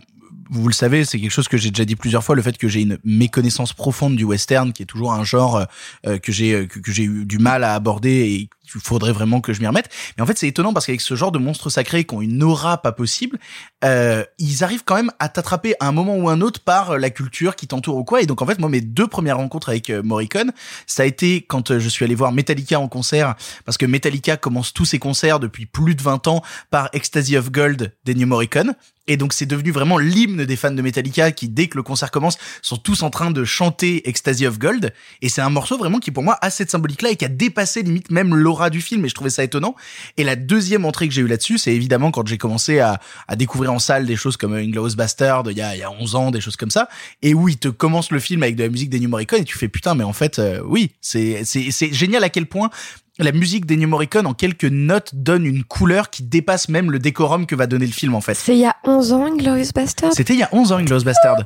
vous 0.49 0.67
le 0.67 0.73
savez, 0.73 1.03
c'est 1.03 1.19
quelque 1.19 1.29
chose 1.29 1.47
que 1.49 1.57
j'ai 1.57 1.69
déjà 1.71 1.85
dit 1.85 1.95
plusieurs 1.97 2.23
fois, 2.23 2.35
le 2.35 2.41
fait 2.41 2.57
que 2.57 2.67
j'ai 2.69 2.81
une 2.81 2.97
méconnaissance 3.03 3.73
profonde 3.73 4.15
du 4.15 4.23
western, 4.23 4.71
qui 4.73 4.83
est 4.83 4.87
toujours 4.87 5.13
un 5.13 5.23
genre 5.25 5.65
euh, 6.07 6.17
que 6.17 6.31
j'ai 6.31 6.67
que, 6.67 6.79
que 6.79 6.91
j'ai 6.91 7.03
eu 7.03 7.25
du 7.25 7.37
mal 7.37 7.63
à 7.63 7.75
aborder 7.75 8.09
et 8.31 8.49
qu'il 8.71 8.81
faudrait 8.81 9.11
vraiment 9.11 9.41
que 9.41 9.53
je 9.53 9.61
m'y 9.61 9.67
remette. 9.67 9.89
Mais 10.17 10.23
en 10.23 10.25
fait, 10.25 10.37
c'est 10.37 10.47
étonnant 10.47 10.73
parce 10.73 10.85
qu'avec 10.85 11.01
ce 11.01 11.15
genre 11.15 11.31
de 11.31 11.39
monstres 11.39 11.69
sacrés 11.69 12.03
qui 12.03 12.15
ont 12.15 12.21
une 12.21 12.43
aura 12.43 12.81
pas 12.81 12.91
possible, 12.91 13.39
euh, 13.83 14.23
ils 14.37 14.63
arrivent 14.63 14.83
quand 14.85 14.95
même 14.95 15.11
à 15.19 15.29
t'attraper 15.29 15.75
à 15.79 15.87
un 15.87 15.91
moment 15.91 16.15
ou 16.15 16.29
un 16.29 16.41
autre 16.41 16.59
par 16.59 16.97
la 16.97 17.09
culture 17.09 17.55
qui 17.55 17.67
t'entoure 17.67 17.97
ou 17.97 18.03
quoi. 18.03 18.21
Et 18.21 18.25
donc 18.25 18.41
en 18.41 18.45
fait, 18.45 18.59
moi, 18.59 18.69
mes 18.69 18.81
deux 18.81 19.07
premières 19.07 19.37
rencontres 19.37 19.69
avec 19.69 19.89
euh, 19.89 20.01
Morricone, 20.03 20.51
ça 20.87 21.03
a 21.03 21.05
été 21.05 21.41
quand 21.41 21.71
euh, 21.71 21.79
je 21.79 21.89
suis 21.89 22.05
allé 22.05 22.15
voir 22.15 22.31
Metallica 22.31 22.79
en 22.79 22.87
concert, 22.87 23.35
parce 23.65 23.77
que 23.77 23.85
Metallica 23.85 24.37
commence 24.37 24.73
tous 24.73 24.85
ses 24.85 24.99
concerts 24.99 25.39
depuis 25.39 25.65
plus 25.65 25.95
de 25.95 26.01
20 26.01 26.27
ans 26.27 26.43
par 26.69 26.89
Ecstasy 26.93 27.37
of 27.37 27.51
Gold 27.51 27.93
d'Ennio 28.05 28.27
Morricone. 28.27 28.75
Et 29.09 29.17
donc 29.17 29.33
c'est 29.33 29.47
devenu 29.47 29.71
vraiment 29.71 29.97
l'hymne 29.97 30.45
des 30.45 30.55
fans 30.55 30.71
de 30.71 30.81
Metallica 30.83 31.31
qui, 31.31 31.49
dès 31.49 31.67
que 31.67 31.77
le 31.77 31.83
concert 31.83 32.11
commence, 32.11 32.37
sont 32.61 32.77
tous 32.77 33.01
en 33.01 33.09
train 33.09 33.31
de 33.31 33.43
chanter 33.43 34.07
Ecstasy 34.07 34.45
of 34.45 34.59
Gold. 34.59 34.93
Et 35.23 35.29
c'est 35.29 35.41
un 35.41 35.49
morceau 35.49 35.79
vraiment 35.79 35.99
qui 35.99 36.11
pour 36.11 36.21
moi 36.21 36.37
a 36.41 36.51
cette 36.51 36.69
symbolique-là 36.69 37.09
et 37.09 37.15
qui 37.15 37.25
a 37.25 37.29
dépassé 37.29 37.81
limite 37.81 38.11
même 38.11 38.35
l'aura 38.35 38.58
du 38.69 38.81
film. 38.81 39.05
Et 39.05 39.09
je 39.09 39.15
trouvais 39.15 39.29
ça 39.29 39.45
étonnant. 39.45 39.75
Et 40.17 40.25
la 40.25 40.35
deuxième 40.35 40.83
entrée 40.83 41.07
que 41.07 41.13
j'ai 41.13 41.21
eue 41.21 41.27
là-dessus, 41.27 41.57
c'est 41.57 41.73
évidemment 41.73 42.11
quand 42.11 42.27
j'ai 42.27 42.37
commencé 42.37 42.79
à, 42.79 42.99
à 43.29 43.37
découvrir 43.37 43.71
en 43.71 43.79
salle 43.79 44.05
des 44.05 44.17
choses 44.17 44.35
comme 44.35 44.53
Inglourious 44.53 44.95
Bastard 44.95 45.29
il 45.49 45.57
y 45.57 45.61
a, 45.61 45.75
il 45.75 45.79
y 45.79 45.83
a 45.83 45.91
11 45.91 46.15
ans, 46.15 46.31
des 46.31 46.41
choses 46.41 46.55
comme 46.55 46.71
ça. 46.71 46.89
Et 47.21 47.33
où 47.33 47.47
il 47.47 47.57
te 47.57 47.67
commence 47.67 48.11
le 48.11 48.19
film 48.19 48.43
avec 48.43 48.55
de 48.55 48.63
la 48.63 48.69
musique 48.69 48.89
d'Ennio 48.89 49.09
Morricone 49.09 49.41
et 49.41 49.45
tu 49.45 49.57
fais 49.57 49.67
putain, 49.67 49.95
mais 49.95 50.03
en 50.03 50.13
fait, 50.13 50.39
euh, 50.39 50.61
oui, 50.65 50.91
c'est, 51.01 51.43
génial 51.91 52.23
à 52.23 52.29
quel 52.29 52.45
point 52.45 52.69
la 53.17 53.31
musique 53.33 53.65
d'Ennio 53.65 53.87
Morricone 53.87 54.25
en 54.27 54.33
quelques 54.33 54.63
notes 54.65 55.13
donne 55.13 55.45
une 55.45 55.63
couleur 55.63 56.09
qui 56.09 56.23
dépasse 56.23 56.69
même 56.69 56.89
le 56.89 56.99
décorum 56.99 57.45
que 57.45 57.55
va 57.55 57.67
donner 57.67 57.85
le 57.85 57.91
film 57.91 58.15
en 58.15 58.21
fait. 58.21 58.33
C'est 58.33 58.53
il 58.53 58.59
y 58.59 58.65
a 58.65 58.77
11 58.85 59.13
ans, 59.13 59.35
Glorious 59.35 59.71
Bastard? 59.75 60.13
C'était 60.13 60.33
il 60.33 60.39
y 60.39 60.43
a 60.43 60.49
11 60.53 60.71
ans, 60.71 60.77
Inglourious 60.77 61.03
Bastard. 61.03 61.37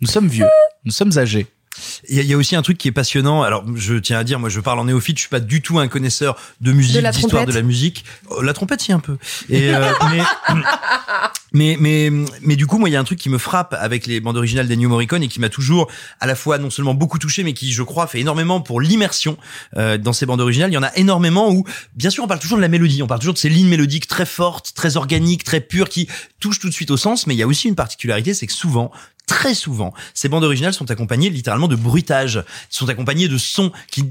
Nous 0.00 0.06
sommes 0.06 0.28
vieux, 0.28 0.46
nous 0.84 0.92
sommes 0.92 1.18
âgés. 1.18 1.48
Il 2.08 2.16
y, 2.16 2.20
a, 2.20 2.22
il 2.22 2.28
y 2.28 2.34
a 2.34 2.36
aussi 2.36 2.56
un 2.56 2.62
truc 2.62 2.78
qui 2.78 2.88
est 2.88 2.92
passionnant. 2.92 3.42
Alors, 3.42 3.64
je 3.74 3.94
tiens 3.94 4.18
à 4.18 4.24
dire, 4.24 4.38
moi, 4.38 4.48
je 4.48 4.60
parle 4.60 4.78
en 4.78 4.84
néophyte. 4.84 5.16
Je 5.16 5.22
suis 5.22 5.28
pas 5.28 5.40
du 5.40 5.62
tout 5.62 5.78
un 5.78 5.88
connaisseur 5.88 6.36
de 6.60 6.72
musique, 6.72 7.02
d'histoire 7.02 7.30
trompette. 7.30 7.48
de 7.48 7.54
la 7.54 7.62
musique. 7.62 8.04
Oh, 8.30 8.42
La 8.42 8.52
trompette, 8.52 8.80
si 8.80 8.92
un 8.92 9.00
peu. 9.00 9.16
Et 9.48 9.74
euh, 9.74 9.92
mais, 11.52 11.76
mais 11.78 12.10
mais 12.10 12.10
mais 12.42 12.56
du 12.56 12.66
coup, 12.66 12.78
moi, 12.78 12.88
il 12.88 12.92
y 12.92 12.96
a 12.96 13.00
un 13.00 13.04
truc 13.04 13.18
qui 13.18 13.28
me 13.28 13.38
frappe 13.38 13.74
avec 13.78 14.06
les 14.06 14.20
bandes 14.20 14.36
originales 14.36 14.68
d'Ennio 14.68 14.88
Morricone 14.88 15.22
et 15.22 15.28
qui 15.28 15.40
m'a 15.40 15.48
toujours, 15.48 15.88
à 16.20 16.26
la 16.26 16.34
fois, 16.34 16.58
non 16.58 16.70
seulement 16.70 16.94
beaucoup 16.94 17.18
touché, 17.18 17.44
mais 17.44 17.52
qui, 17.52 17.72
je 17.72 17.82
crois, 17.82 18.06
fait 18.06 18.20
énormément 18.20 18.60
pour 18.60 18.80
l'immersion 18.80 19.36
euh, 19.76 19.98
dans 19.98 20.12
ces 20.12 20.26
bandes 20.26 20.40
originales. 20.40 20.70
Il 20.70 20.74
y 20.74 20.78
en 20.78 20.82
a 20.82 20.94
énormément 20.96 21.50
où, 21.50 21.64
bien 21.94 22.10
sûr, 22.10 22.24
on 22.24 22.28
parle 22.28 22.40
toujours 22.40 22.58
de 22.58 22.62
la 22.62 22.68
mélodie. 22.68 23.02
On 23.02 23.06
parle 23.06 23.20
toujours 23.20 23.34
de 23.34 23.38
ces 23.38 23.48
lignes 23.48 23.68
mélodiques 23.68 24.06
très 24.06 24.26
fortes, 24.26 24.72
très 24.74 24.96
organiques, 24.96 25.44
très 25.44 25.60
pures, 25.60 25.88
qui 25.88 26.08
touchent 26.40 26.60
tout 26.60 26.68
de 26.68 26.74
suite 26.74 26.90
au 26.90 26.96
sens. 26.96 27.26
Mais 27.26 27.34
il 27.34 27.38
y 27.38 27.42
a 27.42 27.46
aussi 27.46 27.68
une 27.68 27.76
particularité, 27.76 28.34
c'est 28.34 28.46
que 28.46 28.52
souvent, 28.52 28.90
très 29.28 29.54
souvent, 29.54 29.94
ces 30.14 30.28
bandes 30.28 30.42
originales 30.42 30.74
sont 30.74 30.90
accompagnées 30.90 31.30
littéralement 31.30 31.68
de 31.68 31.76
bruitages, 31.76 32.42
sont 32.70 32.88
accompagnées 32.88 33.28
de 33.28 33.38
sons 33.38 33.70
qui 33.92 34.10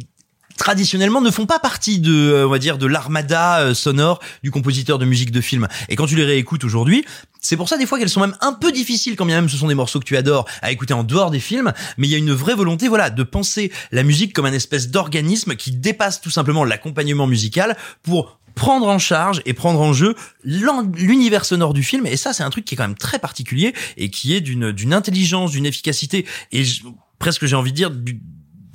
traditionnellement 0.57 1.21
ne 1.21 1.29
font 1.29 1.45
pas 1.45 1.59
partie 1.59 1.99
de 1.99 2.13
euh, 2.13 2.47
on 2.47 2.49
va 2.49 2.59
dire 2.59 2.77
de 2.77 2.87
l'armada 2.87 3.59
euh, 3.59 3.73
sonore 3.73 4.19
du 4.43 4.51
compositeur 4.51 4.97
de 4.97 5.05
musique 5.05 5.31
de 5.31 5.41
film. 5.41 5.67
Et 5.89 5.95
quand 5.95 6.07
tu 6.07 6.15
les 6.15 6.23
réécoutes 6.23 6.63
aujourd'hui 6.63 7.05
c'est 7.39 7.55
pour 7.55 7.69
ça 7.69 7.77
des 7.77 7.85
fois 7.85 7.99
qu'elles 7.99 8.09
sont 8.09 8.21
même 8.21 8.35
un 8.41 8.53
peu 8.53 8.71
difficiles 8.71 9.15
quand 9.15 9.25
bien 9.25 9.35
même 9.35 9.49
ce 9.49 9.57
sont 9.57 9.67
des 9.67 9.75
morceaux 9.75 9.99
que 9.99 10.05
tu 10.05 10.17
adores 10.17 10.45
à 10.61 10.71
écouter 10.71 10.93
en 10.93 11.03
dehors 11.03 11.29
des 11.29 11.39
films. 11.39 11.73
Mais 11.97 12.07
il 12.07 12.11
y 12.11 12.15
a 12.15 12.17
une 12.17 12.33
vraie 12.33 12.55
volonté 12.55 12.87
voilà 12.87 13.09
de 13.09 13.23
penser 13.23 13.71
la 13.91 14.03
musique 14.03 14.33
comme 14.33 14.45
un 14.45 14.53
espèce 14.53 14.89
d'organisme 14.89 15.55
qui 15.55 15.71
dépasse 15.71 16.21
tout 16.21 16.31
simplement 16.31 16.63
l'accompagnement 16.63 17.27
musical 17.27 17.77
pour 18.01 18.39
prendre 18.57 18.87
en 18.87 18.99
charge 18.99 19.41
et 19.45 19.53
prendre 19.53 19.79
en 19.79 19.93
jeu 19.93 20.15
l'univers 20.43 21.45
sonore 21.45 21.73
du 21.73 21.83
film 21.83 22.05
et 22.07 22.17
ça 22.17 22.33
c'est 22.33 22.43
un 22.43 22.49
truc 22.49 22.65
qui 22.65 22.73
est 22.73 22.77
quand 22.77 22.87
même 22.87 22.97
très 22.97 23.19
particulier 23.19 23.73
et 23.95 24.09
qui 24.09 24.33
est 24.35 24.41
d'une 24.41 24.71
d'une 24.71 24.93
intelligence 24.93 25.51
d'une 25.51 25.65
efficacité 25.65 26.25
et 26.51 26.63
presque 27.19 27.45
j'ai 27.45 27.55
envie 27.55 27.71
de 27.71 27.75
dire 27.77 27.91
du- 27.91 28.19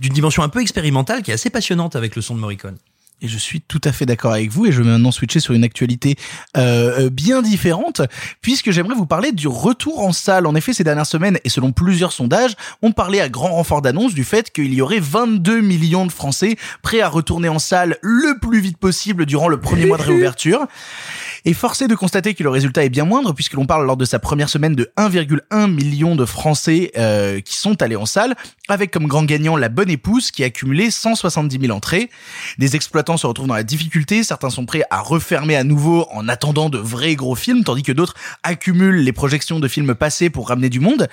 d'une 0.01 0.13
dimension 0.13 0.43
un 0.43 0.49
peu 0.49 0.61
expérimentale 0.63 1.23
qui 1.23 1.31
est 1.31 1.35
assez 1.35 1.51
passionnante 1.51 1.95
avec 1.97 2.17
le 2.17 2.23
son 2.23 2.35
de 2.35 2.41
Morricone. 2.41 2.77
Et 3.23 3.29
je 3.29 3.39
suis 3.39 3.61
tout 3.61 3.81
à 3.85 3.93
fait 3.93 4.05
d'accord 4.05 4.33
avec 4.33 4.51
vous 4.51 4.67
et 4.67 4.73
je 4.73 4.83
vais 4.83 4.91
maintenant 4.91 5.13
switcher 5.13 5.39
sur 5.39 5.55
une 5.55 5.63
actualité 5.63 6.17
euh, 6.57 7.07
euh, 7.07 7.11
bien 7.11 7.41
différente 7.41 8.03
puisque 8.41 8.73
j'aimerais 8.73 8.97
vous 8.97 9.07
parler 9.07 9.31
du 9.31 9.47
retour 9.47 10.01
en 10.01 10.13
salle. 10.13 10.45
En 10.47 10.57
effet, 10.57 10.73
ces 10.73 10.83
dernières 10.83 11.07
semaines 11.07 11.39
et 11.45 11.49
selon 11.49 11.71
plusieurs 11.71 12.11
sondages, 12.11 12.57
on 12.83 12.91
parlait 12.91 13.21
à 13.21 13.29
grand 13.29 13.53
renfort 13.53 13.81
d'annonces 13.81 14.13
du 14.13 14.25
fait 14.25 14.51
qu'il 14.51 14.75
y 14.75 14.83
aurait 14.83 14.99
22 14.99 15.61
millions 15.61 16.05
de 16.05 16.11
Français 16.13 16.57
prêts 16.83 17.01
à 17.01 17.09
retourner 17.09 17.49
en 17.49 17.61
salle 17.61 17.97
le 18.03 18.39
plus 18.41 18.61
vite 18.61 18.77
possible 18.77 19.25
durant 19.25 19.47
le 19.47 19.61
premier 19.61 19.87
mois 19.87 19.99
de 19.99 20.03
réouverture. 20.13 20.67
Et 21.45 21.55
forcé 21.55 21.89
de 21.89 21.95
constater 21.97 22.35
que 22.35 22.43
le 22.45 22.51
résultat 22.51 22.85
est 22.85 22.89
bien 22.89 23.05
moindre 23.05 23.33
puisque 23.33 23.55
l'on 23.55 23.67
parle 23.67 23.85
lors 23.85 23.97
de 23.97 24.05
sa 24.05 24.19
première 24.21 24.49
semaine 24.49 24.75
de 24.77 24.93
1,1 24.97 25.69
million 25.73 26.15
de 26.15 26.25
Français 26.25 26.93
euh, 26.97 27.41
qui 27.41 27.57
sont 27.57 27.83
allés 27.83 27.97
en 27.97 28.07
salle, 28.07 28.37
avec 28.69 28.93
comme 28.93 29.07
grand 29.09 29.25
gagnant 29.25 29.57
la 29.57 29.69
bonne 29.69 29.91
épouse 29.91 30.31
qui 30.31 30.45
a 30.45 30.51
cumulé 30.51 30.91
170 30.91 31.59
000 31.61 31.77
entrées. 31.77 32.11
Des 32.59 32.77
exploitants 32.77 33.17
se 33.17 33.27
retrouvent 33.27 33.49
dans 33.49 33.55
la 33.55 33.65
difficulté, 33.65 34.23
certains 34.23 34.51
sont 34.51 34.67
prêts 34.67 34.85
à 34.91 35.01
refermer 35.01 35.57
à 35.57 35.65
nouveau 35.65 36.07
en 36.13 36.29
attendant 36.29 36.71
de 36.71 36.79
vrais 36.79 37.17
gros 37.17 37.35
films, 37.35 37.65
tandis 37.65 37.83
que 37.83 37.93
d'autres 37.93 38.15
accumulent 38.45 39.03
les 39.03 39.13
projections 39.13 39.59
de 39.59 39.67
films 39.69 39.95
passés 39.97 40.31
pour 40.31 40.49
ramener 40.49 40.69
du 40.69 40.79
monde. 40.81 41.09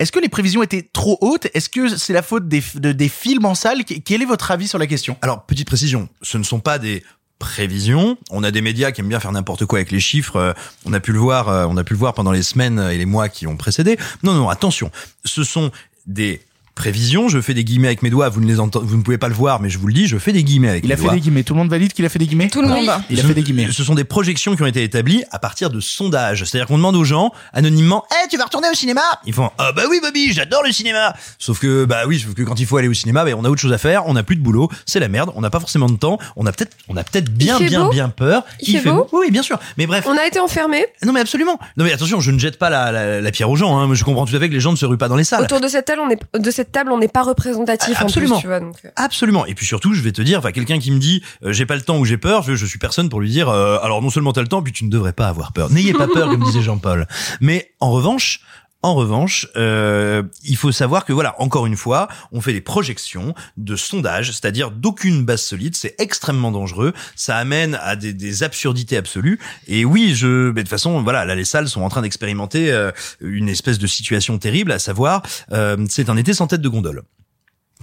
Est-ce 0.00 0.10
que 0.12 0.18
les 0.18 0.28
prévisions 0.28 0.62
étaient 0.62 0.88
trop 0.92 1.18
hautes? 1.20 1.46
Est-ce 1.54 1.68
que 1.68 1.96
c'est 1.96 2.12
la 2.12 2.22
faute 2.22 2.48
des, 2.48 2.62
de- 2.74 2.92
des 2.92 3.08
films 3.08 3.44
en 3.44 3.54
salle? 3.54 3.84
Quel 3.84 4.22
est 4.22 4.26
votre 4.26 4.50
avis 4.50 4.66
sur 4.66 4.78
la 4.78 4.86
question? 4.88 5.16
Alors, 5.22 5.44
petite 5.46 5.66
précision, 5.68 6.08
ce 6.22 6.36
ne 6.38 6.42
sont 6.44 6.60
pas 6.60 6.78
des 6.78 7.02
prévisions. 7.38 8.18
On 8.30 8.42
a 8.42 8.50
des 8.50 8.60
médias 8.60 8.90
qui 8.90 9.00
aiment 9.00 9.08
bien 9.08 9.20
faire 9.20 9.32
n'importe 9.32 9.64
quoi 9.66 9.78
avec 9.78 9.90
les 9.90 10.00
chiffres. 10.00 10.36
euh, 10.36 10.52
On 10.84 10.92
a 10.92 11.00
pu 11.00 11.12
le 11.12 11.18
voir, 11.18 11.48
euh, 11.48 11.66
on 11.68 11.76
a 11.76 11.84
pu 11.84 11.94
le 11.94 11.98
voir 11.98 12.14
pendant 12.14 12.32
les 12.32 12.42
semaines 12.42 12.78
et 12.78 12.98
les 12.98 13.06
mois 13.06 13.28
qui 13.28 13.46
ont 13.46 13.56
précédé. 13.56 13.96
Non, 14.22 14.32
non, 14.34 14.48
attention. 14.48 14.90
Ce 15.24 15.44
sont 15.44 15.70
des 16.06 16.40
prévision. 16.78 17.28
Je 17.28 17.40
fais 17.40 17.52
des 17.54 17.64
guillemets 17.64 17.88
avec 17.88 18.02
mes 18.02 18.10
doigts. 18.10 18.28
Vous 18.30 18.40
ne 18.40 18.46
les 18.46 18.60
entendez, 18.60 18.86
vous 18.86 18.96
ne 18.96 19.02
pouvez 19.02 19.18
pas 19.18 19.28
le 19.28 19.34
voir, 19.34 19.60
mais 19.60 19.68
je 19.68 19.78
vous 19.78 19.86
le 19.86 19.92
dis, 19.92 20.06
je 20.06 20.16
fais 20.16 20.32
des 20.32 20.42
guillemets 20.44 20.70
avec 20.70 20.84
Il 20.84 20.88
mes 20.88 20.94
a 20.94 20.96
fait 20.96 21.02
doigts. 21.02 21.12
des 21.14 21.20
guillemets. 21.20 21.42
Tout 21.42 21.52
le 21.54 21.58
monde 21.58 21.68
valide 21.70 21.92
qu'il 21.92 22.04
a 22.04 22.08
fait 22.08 22.18
des 22.18 22.26
guillemets 22.26 22.48
Tout 22.48 22.62
le 22.62 22.68
monde. 22.68 22.88
Il 23.10 23.18
a 23.18 23.22
Ce- 23.22 23.26
fait 23.26 23.34
des 23.34 23.42
guillemets. 23.42 23.68
Ce 23.72 23.84
sont 23.84 23.94
des 23.94 24.04
projections 24.04 24.56
qui 24.56 24.62
ont 24.62 24.66
été 24.66 24.82
établies 24.82 25.24
à 25.30 25.38
partir 25.38 25.68
de 25.70 25.80
sondages. 25.80 26.44
C'est-à-dire 26.44 26.66
qu'on 26.66 26.76
demande 26.78 26.96
aux 26.96 27.04
gens, 27.04 27.32
anonymement, 27.52 28.04
Eh, 28.24 28.28
tu 28.28 28.36
vas 28.38 28.44
retourner 28.44 28.68
au 28.70 28.74
cinéma? 28.74 29.02
Ils 29.26 29.34
font, 29.34 29.50
ah 29.58 29.72
bah 29.72 29.82
oui, 29.90 29.98
Bobby, 30.02 30.32
j'adore 30.32 30.62
le 30.64 30.72
cinéma. 30.72 31.14
Sauf 31.38 31.58
que, 31.58 31.84
bah 31.84 32.02
oui, 32.06 32.18
sauf 32.20 32.34
que 32.34 32.42
quand 32.42 32.58
il 32.60 32.66
faut 32.66 32.76
aller 32.76 32.88
au 32.88 32.94
cinéma, 32.94 33.24
bah, 33.24 33.30
on 33.36 33.44
a 33.44 33.48
autre 33.50 33.60
chose 33.60 33.72
à 33.72 33.78
faire, 33.78 34.06
on 34.06 34.14
n'a 34.14 34.22
plus 34.22 34.36
de 34.36 34.40
boulot, 34.42 34.70
c'est 34.86 35.00
la 35.00 35.08
merde, 35.08 35.30
on 35.34 35.40
n'a 35.40 35.50
pas 35.50 35.60
forcément 35.60 35.88
de 35.88 35.96
temps, 35.96 36.18
on 36.36 36.46
a 36.46 36.52
peut-être, 36.52 36.76
on 36.88 36.96
a 36.96 37.04
peut-être 37.04 37.30
bien, 37.32 37.58
fait 37.58 37.66
bien, 37.66 37.84
beau 37.84 37.90
bien 37.90 38.08
peur. 38.08 38.44
Il 38.60 38.78
fait 38.78 38.90
beau 38.90 39.08
Oui, 39.12 39.20
oui, 39.26 39.30
bien 39.30 39.42
sûr. 39.42 39.58
Mais 39.76 39.86
bref. 39.86 40.04
On 40.08 40.16
a 40.16 40.26
été 40.26 40.38
enfermés. 40.40 40.86
Non 41.04 41.12
mais 41.12 41.20
absolument. 41.20 41.58
Non 41.76 41.84
mais 41.84 41.92
attention, 41.92 42.20
je 42.20 42.30
ne 42.30 42.38
jette 42.38 42.58
pas 42.58 42.70
la, 42.70 42.92
la, 42.92 43.20
la 43.20 43.30
pierre 43.30 43.50
aux 43.50 43.56
gens. 43.56 43.78
Hein. 43.78 43.94
Je 43.94 44.04
comprends 44.04 44.26
tout 44.26 44.34
à 44.36 44.38
fait 44.38 44.48
que 44.48 44.54
les 44.54 44.60
gens 44.60 44.70
ne 44.72 44.76
se 44.76 44.86
ruent 44.86 44.98
pas 44.98 45.08
dans 45.08 45.16
les 45.16 45.24
salles. 45.24 45.42
Autour 45.42 45.60
de 45.60 45.68
cette 45.68 45.84
table, 45.86 46.00
on 46.04 46.10
est 46.10 46.18
de 46.38 46.50
cette 46.50 46.67
table, 46.70 46.90
on 46.92 46.98
n'est 46.98 47.08
pas 47.08 47.22
représentatif 47.22 48.00
Absolument. 48.00 48.36
en 48.36 48.38
plus, 48.38 48.42
tu 48.42 48.46
vois. 48.46 48.60
Donc, 48.60 48.76
euh. 48.84 48.90
Absolument. 48.96 49.46
Et 49.46 49.54
puis 49.54 49.66
surtout, 49.66 49.94
je 49.94 50.02
vais 50.02 50.12
te 50.12 50.22
dire, 50.22 50.38
enfin, 50.38 50.52
quelqu'un 50.52 50.78
qui 50.78 50.90
me 50.90 50.98
dit, 50.98 51.22
euh, 51.44 51.52
j'ai 51.52 51.66
pas 51.66 51.76
le 51.76 51.82
temps 51.82 51.98
ou 51.98 52.04
j'ai 52.04 52.18
peur, 52.18 52.42
je, 52.42 52.54
je 52.54 52.66
suis 52.66 52.78
personne 52.78 53.08
pour 53.08 53.20
lui 53.20 53.30
dire, 53.30 53.48
euh, 53.48 53.78
alors 53.82 54.02
non 54.02 54.10
seulement 54.10 54.32
t'as 54.32 54.42
le 54.42 54.48
temps, 54.48 54.62
puis 54.62 54.72
tu 54.72 54.84
ne 54.84 54.90
devrais 54.90 55.12
pas 55.12 55.28
avoir 55.28 55.52
peur. 55.52 55.70
N'ayez 55.70 55.92
pas 55.92 56.06
peur, 56.06 56.28
comme 56.30 56.42
disait 56.44 56.62
Jean-Paul. 56.62 57.06
Mais 57.40 57.72
en 57.80 57.90
revanche. 57.90 58.40
En 58.80 58.94
revanche, 58.94 59.48
euh, 59.56 60.22
il 60.44 60.56
faut 60.56 60.70
savoir 60.70 61.04
que 61.04 61.12
voilà, 61.12 61.34
encore 61.40 61.66
une 61.66 61.76
fois, 61.76 62.06
on 62.30 62.40
fait 62.40 62.52
des 62.52 62.60
projections 62.60 63.34
de 63.56 63.74
sondages, 63.74 64.30
c'est-à-dire 64.30 64.70
d'aucune 64.70 65.24
base 65.24 65.42
solide. 65.42 65.74
C'est 65.74 65.96
extrêmement 65.98 66.52
dangereux. 66.52 66.92
Ça 67.16 67.36
amène 67.38 67.76
à 67.82 67.96
des, 67.96 68.12
des 68.12 68.44
absurdités 68.44 68.96
absolues. 68.96 69.40
Et 69.66 69.84
oui, 69.84 70.14
je, 70.14 70.50
mais 70.50 70.52
de 70.52 70.60
toute 70.60 70.68
façon, 70.68 71.02
voilà, 71.02 71.24
là, 71.24 71.34
les 71.34 71.44
salles 71.44 71.68
sont 71.68 71.82
en 71.82 71.88
train 71.88 72.02
d'expérimenter 72.02 72.70
euh, 72.70 72.92
une 73.20 73.48
espèce 73.48 73.80
de 73.80 73.86
situation 73.88 74.38
terrible, 74.38 74.70
à 74.70 74.78
savoir, 74.78 75.22
euh, 75.50 75.76
c'est 75.88 76.08
un 76.08 76.16
été 76.16 76.32
sans 76.32 76.46
tête 76.46 76.60
de 76.60 76.68
gondole. 76.68 77.02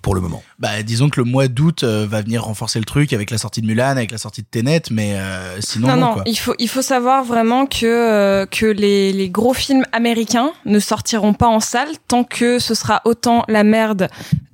Pour 0.05 0.13
le 0.13 0.21
moment. 0.21 0.43
Bah, 0.59 0.83
disons 0.83 1.09
que 1.09 1.19
le 1.19 1.25
mois 1.25 1.47
d'août 1.47 1.81
euh, 1.81 2.05
va 2.07 2.21
venir 2.21 2.43
renforcer 2.43 2.77
le 2.77 2.85
truc 2.85 3.11
avec 3.11 3.31
la 3.31 3.39
sortie 3.39 3.61
de 3.61 3.65
Mulan, 3.65 3.97
avec 3.97 4.11
la 4.11 4.19
sortie 4.19 4.43
de 4.43 4.47
Tenet, 4.47 4.83
mais 4.91 5.15
euh, 5.15 5.59
sinon 5.61 5.87
non, 5.87 5.95
non, 5.95 6.01
non, 6.01 6.13
quoi. 6.13 6.23
il 6.27 6.37
faut 6.37 6.53
il 6.59 6.69
faut 6.69 6.83
savoir 6.83 7.23
vraiment 7.23 7.65
que 7.65 7.87
euh, 7.87 8.45
que 8.45 8.67
les, 8.67 9.11
les 9.11 9.29
gros 9.31 9.55
films 9.55 9.83
américains 9.93 10.51
ne 10.65 10.77
sortiront 10.77 11.33
pas 11.33 11.47
en 11.47 11.59
salle 11.59 11.87
tant 12.07 12.23
que 12.23 12.59
ce 12.59 12.75
sera 12.75 13.01
autant 13.05 13.45
la 13.47 13.63
merde 13.63 14.07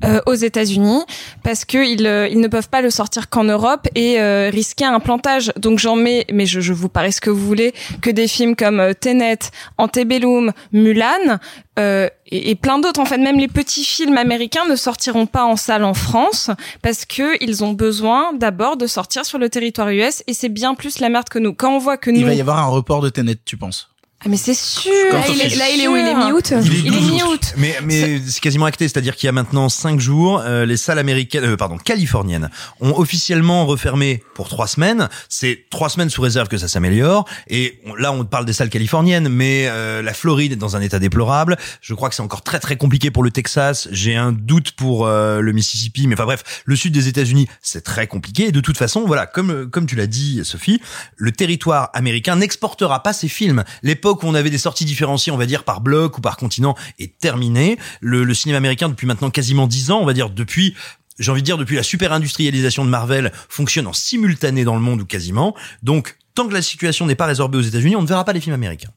euh, 0.05 0.21
aux 0.25 0.35
États-Unis 0.35 1.01
parce 1.43 1.65
que 1.65 1.85
ils 1.85 2.07
euh, 2.07 2.29
ils 2.29 2.39
ne 2.39 2.47
peuvent 2.47 2.69
pas 2.69 2.81
le 2.81 2.89
sortir 2.89 3.29
qu'en 3.29 3.43
Europe 3.43 3.89
et 3.93 4.21
euh, 4.21 4.49
risquer 4.49 4.85
un 4.85 5.01
plantage. 5.01 5.51
Donc 5.57 5.79
j'en 5.79 5.97
mets 5.97 6.25
mais 6.31 6.45
je, 6.45 6.61
je 6.61 6.71
vous 6.71 6.87
parie 6.87 7.11
ce 7.11 7.19
que 7.19 7.29
vous 7.29 7.45
voulez 7.45 7.73
que 8.01 8.09
des 8.09 8.29
films 8.29 8.55
comme 8.55 8.93
Tenet, 9.01 9.39
Antebellum, 9.77 10.53
Mulan 10.71 11.39
euh, 11.79 12.09
et, 12.31 12.49
et 12.49 12.55
plein 12.55 12.79
d'autres 12.79 12.99
en 12.99 13.05
fait 13.05 13.17
même 13.17 13.37
les 13.37 13.47
petits 13.47 13.83
films 13.83 14.17
américains 14.17 14.65
ne 14.67 14.75
sortiront 14.75 15.25
pas 15.25 15.43
en 15.43 15.55
salle 15.55 15.83
en 15.83 15.93
France 15.93 16.49
parce 16.81 17.05
que 17.05 17.41
ils 17.43 17.63
ont 17.63 17.73
besoin 17.73 18.33
d'abord 18.33 18.77
de 18.77 18.87
sortir 18.87 19.25
sur 19.25 19.37
le 19.37 19.49
territoire 19.49 19.89
US 19.89 20.23
et 20.27 20.33
c'est 20.33 20.49
bien 20.49 20.75
plus 20.75 20.99
la 20.99 21.09
merde 21.09 21.29
que 21.29 21.39
nous. 21.39 21.53
Quand 21.53 21.75
on 21.75 21.79
voit 21.79 21.97
que 21.97 22.09
nous 22.09 22.19
Il 22.19 22.25
va 22.25 22.33
y 22.33 22.41
avoir 22.41 22.59
un 22.59 22.67
report 22.67 23.01
de 23.01 23.09
Tenet, 23.09 23.37
tu 23.45 23.57
penses? 23.57 23.89
Ah 24.23 24.29
mais 24.29 24.37
c'est 24.37 24.53
sûr. 24.53 24.91
Là, 25.11 25.23
il 25.29 25.41
est, 25.41 25.49
fait- 25.49 25.55
là, 25.57 25.65
il 25.73 25.81
est 25.81 25.87
où? 25.87 25.95
Il 25.95 26.07
est 26.07 26.13
mi-août? 26.15 26.53
Il 26.63 26.73
est 26.75 26.79
Il 26.79 26.87
est 26.87 26.91
12 26.91 27.11
août. 27.11 27.13
mi-août. 27.15 27.53
Mais, 27.57 27.75
mais 27.83 28.21
c'est 28.27 28.39
quasiment 28.39 28.65
acté, 28.65 28.87
c'est-à-dire 28.87 29.15
qu'il 29.15 29.27
y 29.27 29.29
a 29.29 29.31
maintenant 29.31 29.67
cinq 29.69 29.99
jours, 29.99 30.41
euh, 30.45 30.65
les 30.65 30.77
salles 30.77 30.99
américaines, 30.99 31.43
euh, 31.43 31.57
pardon, 31.57 31.77
californiennes, 31.77 32.49
ont 32.81 32.93
officiellement 32.97 33.65
refermé 33.65 34.23
pour 34.35 34.47
trois 34.49 34.67
semaines. 34.67 35.09
C'est 35.29 35.65
trois 35.69 35.89
semaines 35.89 36.09
sous 36.09 36.21
réserve 36.21 36.47
que 36.47 36.57
ça 36.57 36.67
s'améliore. 36.67 37.27
Et 37.47 37.79
on- 37.85 37.95
là, 37.95 38.11
on 38.11 38.23
parle 38.25 38.45
des 38.45 38.53
salles 38.53 38.69
californiennes, 38.69 39.27
mais 39.29 39.65
euh, 39.67 40.01
la 40.01 40.13
Floride 40.13 40.51
est 40.51 40.55
dans 40.55 40.75
un 40.75 40.81
état 40.81 40.99
déplorable. 40.99 41.57
Je 41.81 41.93
crois 41.93 42.09
que 42.09 42.15
c'est 42.15 42.21
encore 42.21 42.43
très 42.43 42.59
très 42.59 42.77
compliqué 42.77 43.09
pour 43.11 43.23
le 43.23 43.31
Texas. 43.31 43.87
J'ai 43.91 44.15
un 44.15 44.31
doute 44.31 44.71
pour 44.73 45.07
euh, 45.07 45.41
le 45.41 45.51
Mississippi, 45.51 46.05
mais 46.07 46.13
enfin 46.15 46.25
bref, 46.25 46.43
le 46.65 46.75
sud 46.75 46.93
des 46.93 47.07
États-Unis, 47.07 47.47
c'est 47.61 47.83
très 47.83 48.07
compliqué. 48.07 48.47
Et 48.49 48.51
de 48.51 48.59
toute 48.61 48.77
façon, 48.77 49.03
voilà, 49.05 49.25
comme 49.25 49.69
comme 49.69 49.85
tu 49.87 49.95
l'as 49.95 50.07
dit, 50.07 50.41
Sophie, 50.43 50.79
le 51.17 51.31
territoire 51.31 51.89
américain 51.93 52.35
n'exportera 52.35 53.01
pas 53.03 53.13
ses 53.13 53.27
films. 53.27 53.63
L'époque 54.11 54.23
où 54.23 54.27
on 54.27 54.35
avait 54.35 54.49
des 54.49 54.57
sorties 54.57 54.83
différenciées, 54.83 55.31
on 55.31 55.37
va 55.37 55.45
dire 55.45 55.63
par 55.63 55.79
bloc 55.79 56.17
ou 56.17 56.21
par 56.21 56.35
continent, 56.35 56.75
est 56.99 57.17
terminée. 57.17 57.77
Le, 58.01 58.25
le 58.25 58.33
cinéma 58.33 58.57
américain, 58.57 58.89
depuis 58.89 59.07
maintenant 59.07 59.29
quasiment 59.29 59.67
dix 59.67 59.89
ans, 59.89 59.99
on 60.01 60.05
va 60.05 60.11
dire 60.11 60.29
depuis 60.29 60.75
j'ai 61.17 61.31
envie 61.31 61.41
de 61.41 61.45
dire 61.45 61.57
depuis 61.57 61.77
la 61.77 61.83
super 61.83 62.11
industrialisation 62.11 62.83
de 62.83 62.89
Marvel 62.89 63.31
fonctionne 63.47 63.87
en 63.87 63.93
simultané 63.93 64.65
dans 64.65 64.75
le 64.75 64.81
monde 64.81 64.99
ou 64.99 65.05
quasiment. 65.05 65.55
Donc 65.81 66.17
tant 66.35 66.45
que 66.45 66.53
la 66.53 66.61
situation 66.61 67.05
n'est 67.05 67.15
pas 67.15 67.25
résorbée 67.25 67.57
aux 67.57 67.61
États-Unis, 67.61 67.95
on 67.95 68.01
ne 68.01 68.07
verra 68.07 68.25
pas 68.25 68.33
les 68.33 68.41
films 68.41 68.55
américains. 68.55 68.91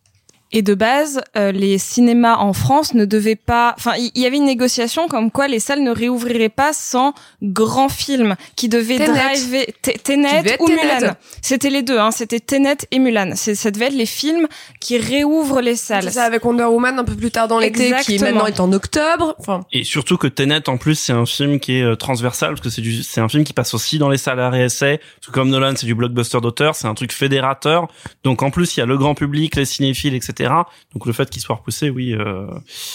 Et 0.56 0.62
de 0.62 0.72
base, 0.74 1.20
euh, 1.36 1.50
les 1.52 1.76
cinémas 1.78 2.36
en 2.36 2.52
France 2.52 2.94
ne 2.94 3.04
devaient 3.04 3.34
pas. 3.36 3.74
Enfin, 3.76 3.92
il 3.98 4.10
y, 4.14 4.20
y 4.20 4.26
avait 4.26 4.36
une 4.36 4.44
négociation 4.44 5.08
comme 5.08 5.30
quoi 5.30 5.48
les 5.48 5.58
salles 5.58 5.82
ne 5.82 5.90
réouvriraient 5.90 6.48
pas 6.48 6.72
sans 6.72 7.12
grands 7.42 7.88
films 7.88 8.36
qui 8.56 8.68
devaient 8.68 8.98
Tenet. 8.98 9.06
driver 9.34 9.66
Tenet 10.04 10.42
devait 10.42 10.56
ou. 10.60 10.68
Mulan. 10.68 11.14
C'était 11.42 11.70
les 11.70 11.82
deux. 11.82 11.98
Hein, 11.98 12.10
C'était 12.12 12.38
Tenet 12.40 12.76
et 12.92 12.98
Mulan. 13.00 13.32
C'est- 13.34 13.54
Ça 13.56 13.70
devait 13.70 13.86
être 13.86 13.94
les 13.94 14.06
films 14.06 14.46
qui 14.80 14.96
réouvrent 14.96 15.60
les 15.60 15.76
salles. 15.76 16.04
C'est 16.04 16.10
ça 16.12 16.24
avec 16.24 16.44
Wonder 16.44 16.64
Woman 16.64 16.98
un 17.00 17.04
peu 17.04 17.14
plus 17.16 17.30
tard 17.30 17.48
dans 17.48 17.58
l'été, 17.58 17.92
qui 18.04 18.18
maintenant 18.20 18.46
est 18.46 18.60
en 18.60 18.72
octobre. 18.72 19.34
Enfin, 19.40 19.62
Et 19.72 19.82
surtout 19.84 20.16
que 20.18 20.28
Tenet 20.28 20.68
en 20.68 20.76
plus 20.76 20.94
c'est 20.96 21.12
un 21.12 21.26
film 21.26 21.58
qui 21.58 21.78
est 21.78 21.82
euh, 21.82 21.96
transversal 21.96 22.50
parce 22.50 22.60
que 22.60 22.70
c'est 22.70 22.80
du 22.80 23.02
c'est 23.02 23.20
un 23.20 23.28
film 23.28 23.42
qui 23.44 23.52
passe 23.52 23.74
aussi 23.74 23.98
dans 23.98 24.08
les 24.08 24.18
salles 24.18 24.38
à 24.40 24.56
essai 24.64 25.00
parce 25.16 25.26
que 25.26 25.32
comme 25.32 25.48
Nolan 25.50 25.74
c'est 25.76 25.86
du 25.86 25.94
blockbuster 25.96 26.40
d'auteur 26.40 26.76
c'est 26.76 26.86
un 26.86 26.94
truc 26.94 27.12
fédérateur 27.12 27.88
donc 28.22 28.42
en 28.42 28.50
plus 28.52 28.76
il 28.76 28.80
y 28.80 28.82
a 28.82 28.86
le 28.86 28.96
grand 28.96 29.14
public 29.16 29.56
les 29.56 29.64
cinéphiles 29.64 30.14
etc 30.14 30.43
donc 30.92 31.06
le 31.06 31.12
fait 31.12 31.28
qu'il 31.30 31.42
soit 31.42 31.56
repoussé 31.56 31.90
oui 31.90 32.14
euh, 32.14 32.46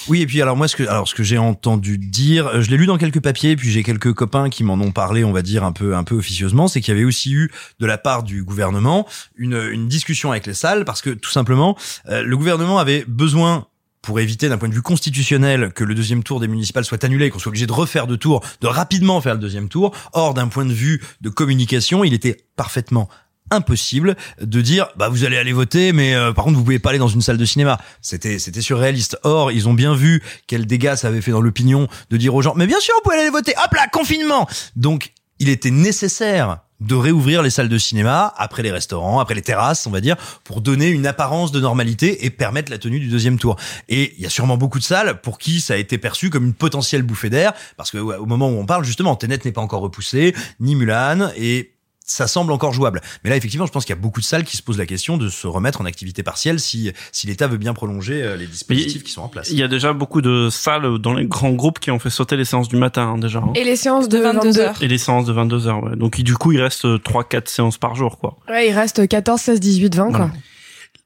Oui, 0.07 0.21
et 0.21 0.25
puis 0.25 0.41
alors 0.41 0.55
moi, 0.55 0.67
ce 0.67 0.75
que 0.75 0.83
alors 0.83 1.07
ce 1.07 1.15
que 1.15 1.23
j'ai 1.23 1.37
entendu 1.37 1.97
dire, 1.97 2.47
euh, 2.47 2.61
je 2.61 2.69
l'ai 2.69 2.77
lu 2.77 2.85
dans 2.85 2.97
quelques 2.97 3.21
papiers, 3.21 3.55
puis 3.55 3.69
j'ai 3.69 3.83
quelques 3.83 4.13
copains 4.13 4.49
qui 4.49 4.63
m'en 4.63 4.75
ont 4.75 4.91
parlé, 4.91 5.23
on 5.23 5.31
va 5.31 5.41
dire 5.41 5.63
un 5.63 5.71
peu 5.71 5.95
un 5.95 6.03
peu 6.03 6.15
officieusement, 6.15 6.67
c'est 6.67 6.81
qu'il 6.81 6.93
y 6.93 6.97
avait 6.97 7.05
aussi 7.05 7.33
eu 7.33 7.51
de 7.79 7.85
la 7.85 7.97
part 7.97 8.23
du 8.23 8.43
gouvernement 8.43 9.07
une 9.35 9.69
une 9.71 9.87
discussion 9.87 10.31
avec 10.31 10.45
les 10.45 10.53
salles 10.53 10.85
parce 10.85 11.01
que 11.01 11.09
tout 11.09 11.31
simplement 11.31 11.77
euh, 12.07 12.23
le 12.23 12.37
gouvernement 12.37 12.79
avait 12.79 13.05
besoin 13.07 13.67
pour 14.01 14.19
éviter 14.19 14.49
d'un 14.49 14.57
point 14.57 14.69
de 14.69 14.73
vue 14.73 14.81
constitutionnel 14.81 15.71
que 15.73 15.83
le 15.83 15.93
deuxième 15.93 16.23
tour 16.23 16.39
des 16.39 16.47
municipales 16.47 16.85
soit 16.85 17.03
annulé, 17.03 17.29
qu'on 17.29 17.39
soit 17.39 17.49
obligé 17.49 17.67
de 17.67 17.73
refaire 17.73 18.07
deux 18.07 18.17
tours, 18.17 18.41
de 18.61 18.67
rapidement 18.67 19.19
faire 19.21 19.33
le 19.33 19.39
deuxième 19.39 19.69
tour. 19.69 19.93
Or, 20.13 20.33
d'un 20.33 20.47
point 20.47 20.65
de 20.65 20.73
vue 20.73 21.01
de 21.21 21.29
communication, 21.29 22.03
il 22.03 22.13
était 22.13 22.37
parfaitement 22.55 23.09
impossible 23.51 24.15
de 24.41 24.61
dire 24.61 24.87
bah 24.95 25.09
vous 25.09 25.25
allez 25.25 25.37
aller 25.37 25.53
voter 25.53 25.93
mais 25.93 26.15
euh, 26.15 26.33
par 26.33 26.45
contre 26.45 26.57
vous 26.57 26.63
pouvez 26.63 26.79
pas 26.79 26.89
aller 26.89 26.99
dans 26.99 27.07
une 27.07 27.21
salle 27.21 27.37
de 27.37 27.45
cinéma. 27.45 27.79
C'était 28.01 28.39
c'était 28.39 28.61
surréaliste. 28.61 29.17
Or 29.23 29.51
ils 29.51 29.67
ont 29.67 29.73
bien 29.73 29.93
vu 29.95 30.23
quel 30.47 30.65
dégât 30.65 30.95
ça 30.95 31.07
avait 31.07 31.21
fait 31.21 31.31
dans 31.31 31.41
l'opinion 31.41 31.87
de 32.09 32.17
dire 32.17 32.35
aux 32.35 32.41
gens 32.41 32.53
mais 32.55 32.67
bien 32.67 32.79
sûr 32.79 32.93
vous 32.95 33.09
pouvez 33.09 33.21
aller 33.21 33.29
voter. 33.29 33.53
Hop 33.63 33.73
là 33.73 33.87
confinement. 33.91 34.47
Donc 34.75 35.13
il 35.39 35.49
était 35.49 35.71
nécessaire 35.71 36.59
de 36.79 36.95
réouvrir 36.95 37.43
les 37.43 37.49
salles 37.49 37.69
de 37.69 37.77
cinéma 37.77 38.33
après 38.37 38.63
les 38.63 38.71
restaurants, 38.71 39.19
après 39.19 39.35
les 39.35 39.41
terrasses, 39.41 39.85
on 39.85 39.91
va 39.91 40.01
dire, 40.01 40.15
pour 40.43 40.61
donner 40.61 40.87
une 40.87 41.05
apparence 41.05 41.51
de 41.51 41.59
normalité 41.59 42.25
et 42.25 42.29
permettre 42.29 42.71
la 42.71 42.77
tenue 42.77 42.99
du 42.99 43.07
deuxième 43.07 43.37
tour. 43.37 43.57
Et 43.89 44.13
il 44.17 44.23
y 44.23 44.25
a 44.25 44.29
sûrement 44.29 44.57
beaucoup 44.57 44.79
de 44.79 44.83
salles 44.83 45.19
pour 45.21 45.37
qui 45.37 45.59
ça 45.59 45.73
a 45.73 45.77
été 45.77 45.97
perçu 45.97 46.29
comme 46.29 46.45
une 46.45 46.53
potentielle 46.53 47.03
bouffée 47.03 47.29
d'air, 47.29 47.53
parce 47.75 47.91
que 47.91 47.97
ouais, 47.97 48.15
au 48.15 48.25
moment 48.25 48.49
où 48.49 48.57
on 48.57 48.65
parle, 48.65 48.85
justement, 48.85 49.15
Tenet 49.15 49.39
n'est 49.43 49.51
pas 49.51 49.61
encore 49.61 49.81
repoussé, 49.81 50.33
ni 50.59 50.75
Mulan, 50.75 51.31
et 51.35 51.73
ça 52.09 52.27
semble 52.27 52.51
encore 52.51 52.73
jouable. 52.73 53.01
Mais 53.23 53.29
là, 53.29 53.35
effectivement, 53.37 53.65
je 53.67 53.71
pense 53.71 53.85
qu'il 53.85 53.95
y 53.95 53.97
a 53.97 54.01
beaucoup 54.01 54.19
de 54.19 54.25
salles 54.25 54.43
qui 54.43 54.57
se 54.57 54.63
posent 54.63 54.77
la 54.79 54.85
question 54.87 55.17
de 55.17 55.29
se 55.29 55.45
remettre 55.45 55.79
en 55.81 55.85
activité 55.85 56.23
partielle 56.23 56.59
si, 56.59 56.91
si 57.11 57.27
l'État 57.27 57.47
veut 57.47 57.57
bien 57.57 57.73
prolonger 57.73 58.23
euh, 58.23 58.35
les 58.35 58.47
dispositifs 58.47 59.03
qui 59.03 59.11
sont 59.11 59.21
en 59.21 59.27
place. 59.27 59.49
il 59.51 59.57
y 59.59 59.63
a 59.63 59.67
déjà 59.67 59.93
beaucoup 59.93 60.21
de 60.21 60.49
salles 60.49 60.97
dans 60.97 61.13
les 61.13 61.25
grands 61.27 61.51
groupes 61.51 61.79
qui 61.79 61.91
ont 61.91 61.99
fait 61.99 62.09
sauter 62.09 62.35
les 62.35 62.45
séances 62.45 62.67
du 62.67 62.77
matin 62.77 63.13
hein, 63.13 63.17
déjà 63.19 63.39
hein. 63.39 63.51
et 63.55 63.63
les 63.63 63.75
séances 63.75 64.09
de 64.09 64.17
De 64.17 64.23
22 64.23 64.39
22 64.47 64.59
heures. 64.59 64.75
et 64.81 64.87
les 64.87 64.97
séances 64.97 65.25
de 65.25 65.33
22 65.33 65.67
heures 65.67 65.83
ouais. 65.83 65.95
donc 65.95 66.19
du 66.19 66.35
coup 66.35 66.51
il 66.51 66.61
reste 66.61 67.03
3 67.03 67.23
4 67.25 67.47
séances 67.47 67.77
par 67.77 67.95
jour 67.95 68.17
quoi 68.17 68.37
Ouais, 68.49 68.67
il 68.69 68.73
reste 68.73 69.07
14, 69.07 69.39
16, 69.39 69.59
18, 69.59 69.95
20 69.95 70.11
quoi. 70.11 70.31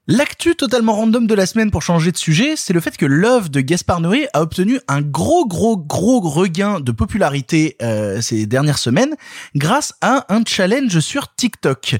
L'actu 0.07 0.53
totalement 0.55 0.95
random 0.95 1.27
de 1.27 1.33
la 1.33 1.45
semaine 1.45 1.72
pour 1.72 1.81
changer 1.81 2.12
de 2.12 2.17
sujet, 2.17 2.55
c'est 2.57 2.74
le 2.74 2.81
fait 2.81 2.98
que 2.98 3.05
Love 3.05 3.50
de 3.50 3.62
Gaspard 3.62 4.01
Noé 4.01 4.27
a 4.33 4.41
obtenu 4.41 4.81
un 4.89 5.01
gros 5.01 5.48
gros 5.48 5.77
gros 5.77 6.19
regain 6.19 6.81
de 6.81 6.91
popularité 6.91 7.77
euh, 7.81 8.19
ces 8.19 8.45
dernières 8.45 8.79
semaines 8.79 9.15
grâce 9.55 9.93
à 10.01 10.25
un 10.27 10.43
challenge 10.45 11.00
sur 11.00 11.33
TikTok. 11.33 11.95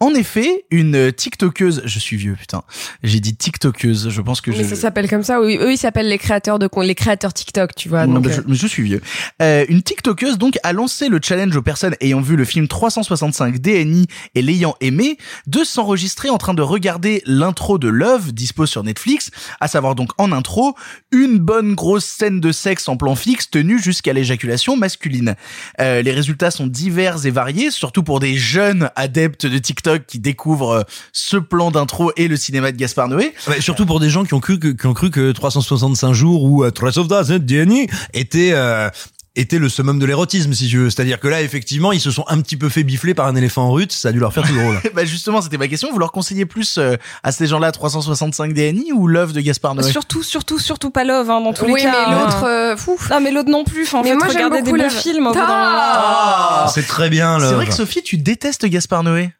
En 0.00 0.14
effet, 0.14 0.64
une 0.72 1.12
TikTokeuse, 1.12 1.82
je 1.84 1.98
suis 2.00 2.16
vieux 2.16 2.34
putain, 2.34 2.64
j'ai 3.04 3.20
dit 3.20 3.36
TikTokeuse, 3.36 4.08
je 4.08 4.20
pense 4.20 4.40
que 4.40 4.50
Mais 4.50 4.64
je... 4.64 4.70
ça 4.70 4.74
s'appelle 4.74 5.08
comme 5.08 5.22
ça. 5.22 5.40
Oui, 5.40 5.56
eux 5.60 5.70
ils 5.70 5.78
s'appellent 5.78 6.08
les 6.08 6.18
créateurs 6.18 6.58
de 6.58 6.66
con- 6.66 6.80
les 6.80 6.96
créateurs 6.96 7.32
TikTok, 7.32 7.76
tu 7.76 7.88
vois. 7.88 8.08
Non, 8.08 8.14
donc, 8.14 8.32
euh, 8.32 8.42
je, 8.48 8.66
suis 8.66 8.82
vieux. 8.82 9.00
Euh, 9.40 9.64
une 9.68 9.84
TikTokeuse 9.84 10.38
donc 10.38 10.58
a 10.64 10.72
lancé 10.72 11.08
le 11.08 11.20
challenge 11.22 11.54
aux 11.54 11.62
personnes 11.62 11.94
ayant 12.00 12.20
vu 12.20 12.34
le 12.34 12.44
film 12.44 12.66
365 12.66 13.60
DNI 13.60 14.08
et 14.34 14.42
l'ayant 14.42 14.74
aimé 14.80 15.18
de 15.46 15.62
s'enregistrer 15.62 16.30
en 16.30 16.38
train 16.38 16.54
de 16.54 16.62
regarder 16.62 17.22
l'intro 17.44 17.76
de 17.78 17.88
Love, 17.88 18.32
dispo 18.32 18.64
sur 18.64 18.82
Netflix, 18.82 19.30
à 19.60 19.68
savoir 19.68 19.94
donc 19.94 20.10
en 20.16 20.32
intro, 20.32 20.74
une 21.12 21.38
bonne 21.38 21.74
grosse 21.74 22.06
scène 22.06 22.40
de 22.40 22.52
sexe 22.52 22.88
en 22.88 22.96
plan 22.96 23.14
fixe 23.14 23.50
tenue 23.50 23.78
jusqu'à 23.78 24.14
l'éjaculation 24.14 24.76
masculine. 24.76 25.34
Euh, 25.78 26.00
les 26.00 26.12
résultats 26.12 26.50
sont 26.50 26.66
divers 26.66 27.26
et 27.26 27.30
variés, 27.30 27.70
surtout 27.70 28.02
pour 28.02 28.18
des 28.18 28.36
jeunes 28.36 28.90
adeptes 28.96 29.44
de 29.44 29.58
TikTok 29.58 30.06
qui 30.06 30.18
découvrent 30.18 30.70
euh, 30.70 30.82
ce 31.12 31.36
plan 31.36 31.70
d'intro 31.70 32.12
et 32.16 32.28
le 32.28 32.36
cinéma 32.36 32.72
de 32.72 32.78
Gaspard 32.78 33.08
Noé. 33.08 33.34
Surtout 33.60 33.84
pour 33.84 34.00
des 34.00 34.08
gens 34.08 34.24
qui 34.24 34.32
ont 34.32 34.40
cru 34.40 34.58
que, 34.58 34.68
qui 34.68 34.86
ont 34.86 34.94
cru 34.94 35.10
que 35.10 35.32
365 35.32 36.12
jours 36.14 36.44
ou 36.44 36.64
euh, 36.64 36.70
365 36.70 37.46
Jenny 37.46 37.88
était 38.14 38.52
euh, 38.54 38.88
était 39.36 39.58
le 39.58 39.68
summum 39.68 39.98
de 39.98 40.06
l'érotisme 40.06 40.52
si 40.52 40.68
tu 40.68 40.78
veux. 40.78 40.90
C'est-à-dire 40.90 41.18
que 41.20 41.28
là 41.28 41.42
effectivement 41.42 41.92
ils 41.92 42.00
se 42.00 42.10
sont 42.10 42.24
un 42.28 42.40
petit 42.40 42.56
peu 42.56 42.68
fait 42.68 42.84
bifler 42.84 43.14
par 43.14 43.26
un 43.26 43.34
éléphant 43.36 43.62
en 43.64 43.72
rut, 43.72 43.90
ça 43.92 44.08
a 44.08 44.12
dû 44.12 44.18
leur 44.20 44.32
faire 44.32 44.46
tout 44.46 44.54
drôle. 44.54 44.78
bah 44.94 45.04
justement, 45.04 45.40
c'était 45.42 45.58
ma 45.58 45.68
question. 45.68 45.90
Vous 45.92 45.98
leur 45.98 46.12
conseillez 46.12 46.46
plus 46.46 46.78
euh, 46.78 46.96
à 47.22 47.32
ces 47.32 47.46
gens-là 47.46 47.72
365 47.72 48.52
DNI 48.54 48.92
ou 48.92 49.06
Love 49.08 49.32
de 49.32 49.40
Gaspard 49.40 49.74
Noé 49.74 49.90
Surtout, 49.90 50.22
surtout, 50.22 50.58
surtout 50.58 50.90
pas 50.90 51.04
Love, 51.04 51.30
hein, 51.30 51.40
dans 51.40 51.52
tous 51.52 51.64
Oui, 51.64 51.74
les 51.76 51.82
cas. 51.82 52.06
mais 52.08 52.14
hein. 52.14 52.24
l'autre, 52.24 52.44
euh, 52.46 52.76
fou. 52.76 52.96
Non, 53.10 53.20
mais 53.20 53.30
l'autre 53.32 53.50
non 53.50 53.64
plus. 53.64 53.82
Enfin, 53.84 53.98
en 53.98 54.02
Mais 54.02 54.10
fait, 54.10 54.16
moi, 54.16 54.26
j'aime 54.28 54.36
regardez 54.44 54.62
des 54.62 54.70
beaucoup 54.70 54.82
bons 54.82 54.90
films 54.90 55.24
d'un 55.32 55.40
moment. 55.40 55.44
Ah 55.46 56.66
C'est 56.72 56.86
très 56.86 57.10
bien. 57.10 57.38
C'est 57.40 57.52
vrai 57.54 57.66
que 57.66 57.74
Sophie, 57.74 58.02
tu 58.02 58.16
détestes 58.16 58.66
Gaspard 58.66 59.02
Noé? 59.02 59.30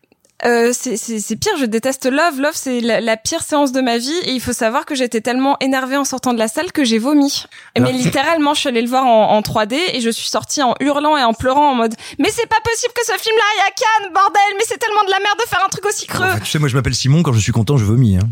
Euh, 0.46 0.72
c'est 0.72 0.96
c'est- 0.96 1.20
c'est 1.20 1.36
pire, 1.36 1.56
je 1.58 1.64
déteste 1.64 2.04
Love. 2.06 2.38
Love, 2.40 2.52
c'est 2.54 2.80
la, 2.80 3.00
la 3.00 3.16
pire 3.16 3.42
séance 3.42 3.72
de 3.72 3.80
ma 3.80 3.96
vie. 3.98 4.12
Et 4.24 4.32
il 4.32 4.40
faut 4.40 4.52
savoir 4.52 4.84
que 4.84 4.94
j'étais 4.94 5.20
tellement 5.22 5.56
énervée 5.60 5.96
en 5.96 6.04
sortant 6.04 6.34
de 6.34 6.38
la 6.38 6.48
salle 6.48 6.70
que 6.72 6.84
j'ai 6.84 6.98
vomi. 6.98 7.44
Et 7.74 7.80
Mais 7.80 7.92
littéralement, 7.92 8.52
je 8.54 8.60
suis 8.60 8.68
allée 8.68 8.82
le 8.82 8.88
voir 8.88 9.06
en, 9.06 9.30
en 9.30 9.40
3D 9.40 9.76
et 9.94 10.00
je 10.00 10.10
suis 10.10 10.28
sortie 10.28 10.62
en 10.62 10.74
hurlant 10.80 11.16
et 11.16 11.22
en 11.22 11.32
pleurant 11.32 11.70
en 11.70 11.74
mode 11.74 11.94
«Mais 12.18 12.30
c'est 12.30 12.46
pas 12.46 12.60
possible 12.64 12.92
que 12.94 13.06
ce 13.06 13.18
film-là 13.22 13.42
aille 13.54 13.68
à 13.68 13.72
Cannes, 13.72 14.12
bordel 14.12 14.42
Mais 14.58 14.64
c'est 14.66 14.78
tellement 14.78 15.04
de 15.04 15.10
la 15.10 15.18
merde 15.20 15.38
de 15.42 15.48
faire 15.48 15.62
un 15.64 15.68
truc 15.68 15.86
aussi 15.86 16.06
creux 16.06 16.24
Enfin, 16.26 16.40
tu 16.40 16.50
sais 16.50 16.58
moi 16.58 16.68
je 16.68 16.76
m'appelle 16.76 16.94
Simon 16.94 17.22
quand 17.22 17.32
je 17.32 17.40
suis 17.40 17.52
content 17.52 17.76
je 17.78 17.84
vomis 17.84 18.16
hein. 18.16 18.28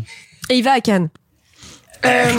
Et 0.49 0.55
il 0.57 0.63
va 0.63 0.73
à 0.73 0.81
Cannes. 0.81 1.09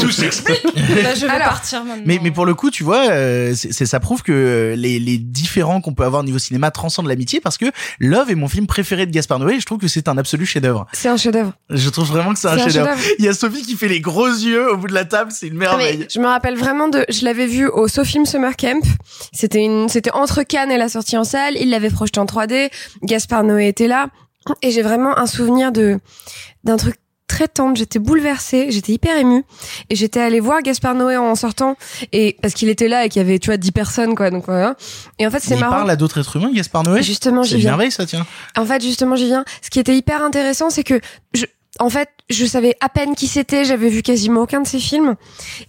Tout 0.00 0.10
s'explique. 0.10 0.62
Bah, 0.74 1.14
Je 1.14 1.26
vais 1.26 1.32
Alors, 1.32 1.48
partir 1.48 1.84
maintenant. 1.84 2.02
Mais, 2.06 2.18
mais 2.22 2.30
pour 2.30 2.46
le 2.46 2.54
coup, 2.54 2.70
tu 2.70 2.84
vois, 2.84 3.08
euh, 3.10 3.52
c'est 3.54 3.72
c'est- 3.72 3.86
ça 3.86 4.00
prouve 4.00 4.22
que 4.22 4.32
euh, 4.32 4.76
les, 4.76 4.98
les 4.98 5.18
différents 5.18 5.80
qu'on 5.80 5.94
peut 5.94 6.04
avoir 6.04 6.22
niveau 6.22 6.38
cinéma 6.38 6.70
transcendent 6.70 7.06
l'amitié 7.08 7.40
parce 7.40 7.58
que 7.58 7.66
Love 8.00 8.30
est 8.30 8.34
mon 8.34 8.48
film 8.48 8.66
préféré 8.66 9.06
de 9.06 9.10
Gaspard 9.10 9.38
Noé 9.38 9.54
et 9.54 9.60
je 9.60 9.66
trouve 9.66 9.78
que 9.78 9.88
c'est 9.88 10.08
un 10.08 10.18
absolu 10.18 10.46
chef-d'œuvre. 10.46 10.86
C'est 10.92 11.08
un 11.08 11.16
chef-d'œuvre. 11.16 11.52
Je 11.70 11.88
trouve 11.90 12.06
vraiment 12.08 12.32
que 12.32 12.38
c'est 12.38 12.48
un 12.48 12.58
chef-d'œuvre. 12.58 12.90
Il 13.18 13.24
y 13.24 13.28
a 13.28 13.32
Sophie 13.34 13.62
qui 13.62 13.76
fait 13.76 13.88
les 13.88 14.00
gros 14.00 14.26
yeux 14.28 14.70
au 14.72 14.76
bout 14.76 14.86
de 14.88 14.94
la 14.94 15.04
table, 15.04 15.30
c'est 15.32 15.48
une 15.48 15.56
merveille. 15.56 15.98
Mais 16.00 16.06
je 16.12 16.18
me 16.20 16.26
rappelle 16.26 16.56
vraiment 16.56 16.88
de, 16.88 17.04
je 17.08 17.24
l'avais 17.24 17.46
vu 17.46 17.66
au 17.66 17.88
Sofilm 17.88 18.26
Summer 18.26 18.56
Camp. 18.56 18.84
C'était 19.32 19.62
une, 19.64 19.88
c'était 19.88 20.12
entre 20.12 20.42
Cannes 20.42 20.70
et 20.70 20.78
la 20.78 20.88
sortie 20.88 21.16
en 21.16 21.24
salle. 21.24 21.54
Il 21.58 21.70
l'avait 21.70 21.90
projeté 21.90 22.20
en 22.20 22.26
3D. 22.26 22.70
Gaspard 23.02 23.44
Noé 23.44 23.68
était 23.68 23.88
là. 23.88 24.08
Et 24.62 24.70
j'ai 24.70 24.82
vraiment 24.82 25.16
un 25.16 25.26
souvenir 25.26 25.72
de, 25.72 25.98
d'un 26.64 26.76
truc 26.76 26.96
très 27.26 27.48
tendre. 27.48 27.76
J'étais 27.76 27.98
bouleversée. 27.98 28.70
J'étais 28.70 28.92
hyper 28.92 29.16
émue. 29.16 29.44
Et 29.90 29.96
j'étais 29.96 30.20
allée 30.20 30.40
voir 30.40 30.62
Gaspard 30.62 30.94
Noé 30.94 31.16
en 31.16 31.34
sortant. 31.34 31.76
Et, 32.12 32.36
parce 32.42 32.54
qu'il 32.54 32.68
était 32.68 32.88
là 32.88 33.04
et 33.04 33.08
qu'il 33.08 33.20
y 33.20 33.24
avait, 33.24 33.38
tu 33.38 33.46
vois, 33.50 33.56
10 33.56 33.72
personnes, 33.72 34.14
quoi. 34.14 34.30
Donc 34.30 34.46
voilà. 34.46 34.76
Et 35.18 35.26
en 35.26 35.30
fait, 35.30 35.40
c'est 35.40 35.54
il 35.54 35.60
marrant. 35.60 35.76
parle 35.76 35.90
à 35.90 35.96
d'autres 35.96 36.20
êtres 36.20 36.36
humains, 36.36 36.52
Gaspard 36.52 36.84
Noé? 36.84 37.02
Justement, 37.02 37.42
j'y 37.42 37.56
viens. 37.58 37.78
ça 37.90 38.06
tient. 38.06 38.26
En 38.56 38.64
fait, 38.64 38.82
justement, 38.82 39.16
j'y 39.16 39.26
viens. 39.26 39.44
Ce 39.62 39.70
qui 39.70 39.80
était 39.80 39.96
hyper 39.96 40.22
intéressant, 40.22 40.70
c'est 40.70 40.84
que 40.84 41.00
je, 41.32 41.46
en 41.80 41.90
fait, 41.90 42.08
je 42.30 42.46
savais 42.46 42.76
à 42.80 42.88
peine 42.88 43.14
qui 43.14 43.26
c'était. 43.26 43.64
J'avais 43.64 43.88
vu 43.88 44.02
quasiment 44.02 44.42
aucun 44.42 44.60
de 44.60 44.66
ses 44.66 44.78
films. 44.78 45.16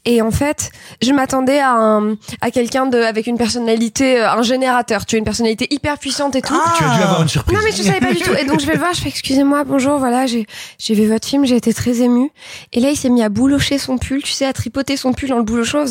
Et 0.06 0.22
en 0.22 0.32
fait, 0.32 0.72
je 1.02 1.12
m'attendais 1.12 1.60
à 1.60 1.72
un, 1.72 2.16
à 2.42 2.52
quelqu'un 2.52 2.86
de, 2.86 3.00
avec 3.00 3.26
une 3.28 3.38
personnalité, 3.38 4.20
euh, 4.20 4.30
un 4.30 4.44
générateur. 4.44 5.06
Tu 5.06 5.16
as 5.16 5.18
une 5.18 5.26
personnalité 5.26 5.68
hyper 5.72 5.98
puissante 5.98 6.36
et 6.36 6.42
tout. 6.42 6.54
Tu 6.78 6.84
as 6.84 6.96
dû 6.96 7.02
avoir 7.02 7.24
une 7.24 7.28
surprise. 7.28 7.58
Non 7.58 7.64
mais 7.64 7.72
je 7.72 7.82
savais 7.82 8.00
pas 8.00 8.14
du 8.14 8.20
tout 8.22 8.34
et 8.34 8.46
donc 8.46 8.60
je 8.60 8.66
vais 8.66 8.74
le 8.74 8.80
voir 8.80 8.94
je 8.94 9.02
fais 9.02 9.10
excusez-moi 9.10 9.64
bonjour 9.64 9.98
voilà 9.98 10.26
j'ai 10.26 10.46
j'ai 10.78 10.94
vu 10.94 11.08
votre 11.08 11.28
film 11.28 11.46
j'ai 11.46 11.56
été 11.56 11.74
très 11.74 12.02
émue 12.02 12.32
et 12.74 12.80
là 12.80 12.90
il 12.90 12.96
s'est 12.96 13.10
mis 13.10 13.24
à 13.24 13.30
boulocher 13.30 13.78
son 13.78 13.98
pull 13.98 14.22
tu 14.22 14.32
sais 14.32 14.46
à 14.46 14.54
tripoter 14.54 14.98
son 14.98 15.14
pull 15.14 15.32
en 15.34 15.38
le 15.38 15.44
boulochant 15.44 15.86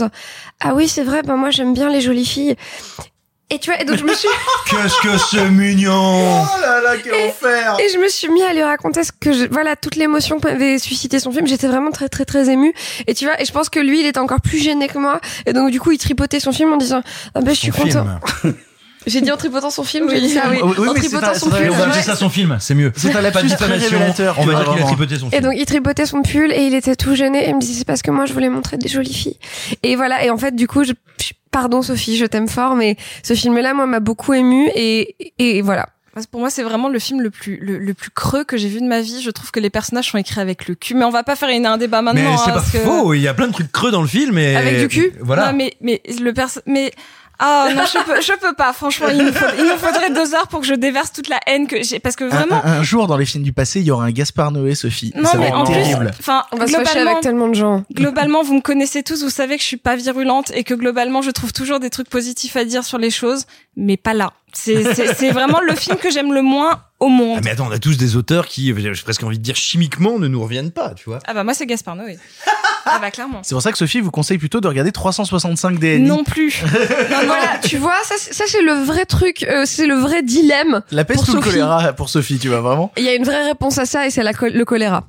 ah 0.61 0.75
oui 0.75 0.88
c'est 0.88 1.02
vrai 1.02 1.23
ben 1.23 1.37
moi 1.37 1.50
j'aime 1.50 1.75
bien 1.75 1.90
les 1.90 2.00
jolies 2.00 2.26
filles 2.26 2.56
et 3.50 3.58
tu 3.58 3.70
vois 3.70 3.80
et 3.80 3.84
donc 3.84 3.96
je 3.96 4.04
me 4.04 4.14
suis 4.14 4.28
Qu'est-ce 4.70 5.00
que 5.02 5.18
c'est 5.18 5.50
mignon. 5.50 5.92
Oh 5.92 6.60
là 6.60 6.80
là, 6.80 6.96
quel 7.02 7.28
enfer. 7.28 7.76
et 7.78 7.88
je 7.92 7.98
me 7.98 8.08
suis 8.08 8.28
mis 8.28 8.42
à 8.42 8.52
lui 8.54 8.62
raconter 8.62 9.04
ce 9.04 9.12
que 9.12 9.32
je, 9.32 9.44
voilà 9.50 9.76
toute 9.76 9.96
l'émotion 9.96 10.40
qu'avait 10.40 10.78
suscité 10.78 11.20
son 11.20 11.30
film. 11.30 11.46
J'étais 11.46 11.68
vraiment 11.68 11.90
très 11.90 12.08
très 12.08 12.24
très 12.24 12.48
émue. 12.48 12.72
Et 13.06 13.14
tu 13.14 13.26
vois 13.26 13.40
et 13.40 13.44
je 13.44 13.52
pense 13.52 13.68
que 13.68 13.80
lui 13.80 14.00
il 14.00 14.06
était 14.06 14.18
encore 14.18 14.40
plus 14.40 14.58
gêné 14.58 14.88
que 14.88 14.98
moi. 14.98 15.20
Et 15.46 15.52
donc 15.52 15.70
du 15.70 15.80
coup 15.80 15.92
il 15.92 15.98
tripotait 15.98 16.40
son 16.40 16.52
film 16.52 16.72
en 16.72 16.78
disant 16.78 17.02
ah 17.34 17.40
ben 17.42 17.54
je 17.54 17.60
suis 17.60 17.70
content 17.70 18.06
film. 18.40 18.54
j'ai 19.06 19.20
dit 19.20 19.30
en 19.30 19.37
tripotant 19.37 19.70
son 19.70 19.84
film 19.84 20.08
j'ai 20.11 20.20
dit 20.20 20.30
ça 20.30 20.44
oui, 20.50 20.58
Oui, 20.62 20.75
oui, 20.78 20.88
en 20.88 20.94
mais 20.94 21.00
c'est 21.00 21.08
tripotant 21.08 21.34
son 21.34 21.50
c'est 21.50 21.56
pull 21.56 21.66
Et 21.66 21.70
on 21.70 21.75
va 21.75 21.84
appeler 21.88 22.02
ça 22.02 22.16
son 22.16 22.28
film, 22.30 22.56
c'est 22.61 22.75
mieux. 22.75 22.92
C'est 22.96 23.14
un 23.14 23.20
lapsus 23.20 23.49
Pas 23.49 23.49
de 23.49 23.54
très 23.56 23.66
révélateur, 23.66 24.37
On 24.38 24.44
va 24.46 24.54
dire 24.64 24.73
qu'il 24.75 24.82
a 24.82 24.87
tripoté 24.87 25.16
son 25.18 25.26
Et 25.28 25.30
film. 25.30 25.42
donc 25.42 25.52
il 25.56 25.66
tripotait 25.66 26.06
son 26.06 26.23
pull 26.23 26.52
et 26.52 26.66
il 26.66 26.75
était 26.75 26.96
tout 26.96 27.14
gêné 27.14 27.44
et 27.46 27.50
il 27.50 27.54
me 27.56 27.61
disait 27.61 27.78
c'est 27.80 27.84
parce 27.87 28.02
que 28.02 28.11
moi 28.11 28.26
je 28.26 28.32
voulais 28.32 28.49
montrer 28.49 28.76
des 28.78 28.88
jolies 28.88 29.12
filles. 29.14 29.38
Et 29.82 29.96
voilà 29.96 30.25
et 30.25 30.30
en 30.30 30.37
fait 30.38 30.54
du 30.56 30.66
coup 30.66 30.84
je, 30.84 30.92
pardon 31.50 31.82
Sophie 31.82 32.16
je 32.16 32.26
t'aime 32.26 32.49
fort 32.49 32.75
mais 32.75 32.96
ce 33.23 33.34
film 33.34 33.56
là 33.58 33.75
moi 33.75 33.87
m'a 33.87 34.00
beaucoup 34.00 34.32
ému 34.34 34.68
et 34.75 35.16
et 35.38 35.62
voilà. 35.62 35.88
Pour 36.30 36.38
moi, 36.38 36.49
c'est 36.49 36.62
vraiment 36.62 36.88
le 36.88 37.00
film 37.00 37.20
le 37.23 37.30
plus 37.30 37.58
le, 37.61 37.76
le 37.76 37.92
plus 37.92 38.11
creux 38.11 38.44
que 38.44 38.56
j'ai 38.56 38.68
vu 38.68 38.80
de 38.80 38.87
ma 38.87 39.00
vie. 39.00 39.20
Je 39.20 39.30
trouve 39.32 39.50
que 39.50 39.58
les 39.58 39.68
personnages 39.68 40.12
sont 40.12 40.16
écrits 40.18 40.40
avec 40.40 40.68
le 40.68 40.76
cul. 40.76 40.94
Mais 40.94 41.04
on 41.04 41.11
va 41.11 41.25
pas 41.25 41.34
faire 41.34 41.49
une, 41.49 41.66
un 41.66 41.76
débat 41.76 42.02
maintenant. 42.02 42.30
Mais 42.30 42.37
c'est 42.37 42.42
hein, 42.44 42.46
pas 42.46 42.52
parce 42.61 42.70
que- 42.70 42.78
faux, 42.78 43.14
il 43.14 43.20
y 43.20 43.26
a 43.26 43.34
plein 43.34 43.49
de 43.49 43.52
trucs 43.52 43.73
creux 43.73 43.90
dans 43.90 44.00
le 44.00 44.06
film 44.06 44.38
et 44.38 44.54
Avec 44.54 44.78
du 44.78 44.87
cul 44.87 45.12
Voilà. 45.20 45.50
Non, 45.50 45.58
mais 45.58 45.75
mais 45.80 46.00
le 46.20 46.32
perso 46.32 46.61
mais 46.66 46.92
ah 47.38 47.68
non 47.74 47.82
je 47.84 47.98
peux 48.04 48.20
je 48.20 48.32
peux 48.38 48.52
pas 48.54 48.72
franchement 48.72 49.08
il 49.10 49.22
me, 49.24 49.32
faudrait, 49.32 49.54
il 49.58 49.64
me 49.64 49.76
faudrait 49.76 50.10
deux 50.10 50.34
heures 50.34 50.46
pour 50.48 50.60
que 50.60 50.66
je 50.66 50.74
déverse 50.74 51.12
toute 51.12 51.28
la 51.28 51.40
haine 51.46 51.66
que 51.66 51.82
j'ai 51.82 51.98
parce 51.98 52.14
que 52.16 52.24
vraiment 52.24 52.64
un- 52.64 52.78
un 52.78 52.82
jour 52.82 53.06
dans 53.06 53.16
les 53.16 53.26
films 53.26 53.42
du 53.44 53.52
passé, 53.52 53.80
il 53.80 53.86
y 53.86 53.90
aura 53.90 54.04
un 54.04 54.10
Gaspard 54.12 54.52
Noé, 54.52 54.75
Sophie. 54.75 55.12
non 55.16 55.25
ça 55.25 55.32
va 55.32 55.38
mais 55.38 55.47
être 55.49 55.56
en 55.58 55.64
plus 55.64 55.75
terrible. 55.75 56.10
enfin 56.18 56.44
On 56.52 56.56
va 56.56 56.66
se 56.66 56.76
avec 56.76 57.20
tellement 57.20 57.49
de 57.49 57.54
gens. 57.54 57.82
globalement 57.92 58.42
vous 58.42 58.54
me 58.54 58.60
connaissez 58.60 59.02
tous 59.02 59.23
vous 59.25 59.30
savez 59.30 59.56
que 59.56 59.62
je 59.62 59.66
suis 59.66 59.76
pas 59.76 59.97
virulente 59.97 60.52
et 60.54 60.62
que 60.64 60.75
globalement 60.75 61.23
je 61.23 61.30
trouve 61.30 61.52
toujours 61.52 61.80
des 61.80 61.90
trucs 61.90 62.08
positifs 62.08 62.56
à 62.56 62.64
dire 62.64 62.84
sur 62.84 62.99
les 62.99 63.10
choses 63.10 63.47
mais 63.76 63.97
pas 63.97 64.15
là 64.15 64.32
c'est 64.52 64.95
c'est 64.95 65.15
c'est 65.15 65.30
vraiment 65.32 65.60
le 65.60 65.75
film 65.75 65.97
que 65.97 66.10
j'aime 66.10 66.32
le 66.32 66.41
moins 66.43 66.82
au 67.00 67.06
Ah, 67.06 67.10
monde 67.10 67.41
mais 67.45 67.50
attends, 67.50 67.67
on 67.69 67.73
a 67.73 67.78
tous 67.80 67.97
des 67.99 68.15
auteurs 68.17 68.47
qui, 68.47 68.73
j'ai 68.76 69.02
presque 69.02 69.23
envie 69.25 69.39
de 69.39 69.43
dire 69.43 69.56
chimiquement, 69.56 70.19
ne 70.21 70.28
nous 70.28 70.41
reviennent 70.41 70.71
pas, 70.71 70.95
tu 70.95 71.06
vois. 71.10 71.19
ah 71.26 71.34
bah 71.34 71.43
moi 71.43 71.52
c'est 71.54 71.67
Gaspard 71.67 71.97
Noé 71.97 72.17
ah 72.87 72.99
bah 73.00 73.10
clairement 73.10 73.41
C'est 73.43 73.54
pour 73.54 73.63
ça 73.63 73.73
que 73.73 73.78
Sophie 73.78 74.00
vous 74.00 74.10
conseille 74.13 74.39
plutôt 74.39 74.60
de 74.60 74.69
regarder 74.69 74.93
365 74.93 75.78
DNI. 75.80 76.00
non 76.00 76.23
plus 76.23 76.63
Voilà 77.08 77.58
tu 77.63 77.78
vois 77.78 77.97
ça 78.04 78.15
c'est- 78.17 78.32
ça 78.32 78.45
c'est 78.47 78.63
le 78.63 78.73
vrai 78.75 79.06
truc 79.06 79.43
euh, 79.49 79.65
c'est 79.67 79.87
le 79.87 79.95
vrai 79.97 80.23
dilemme. 80.23 80.82
La 80.93 81.04
peste 81.04 81.28
ou 81.28 81.34
le 81.34 81.41
choléra 81.41 81.93
pour 81.95 82.08
Sophie, 82.08 82.39
tu 82.39 82.49
vois 82.49 82.60
vraiment? 82.60 82.93
Il 82.97 83.02
y 83.04 83.08
a 83.08 83.15
une 83.15 83.25
vraie 83.25 83.45
réponse 83.47 83.78
à 83.78 83.87
ça 83.87 84.06
et 84.06 84.10
c'est 84.10 84.23
le 84.23 84.65
choléra. 84.65 85.08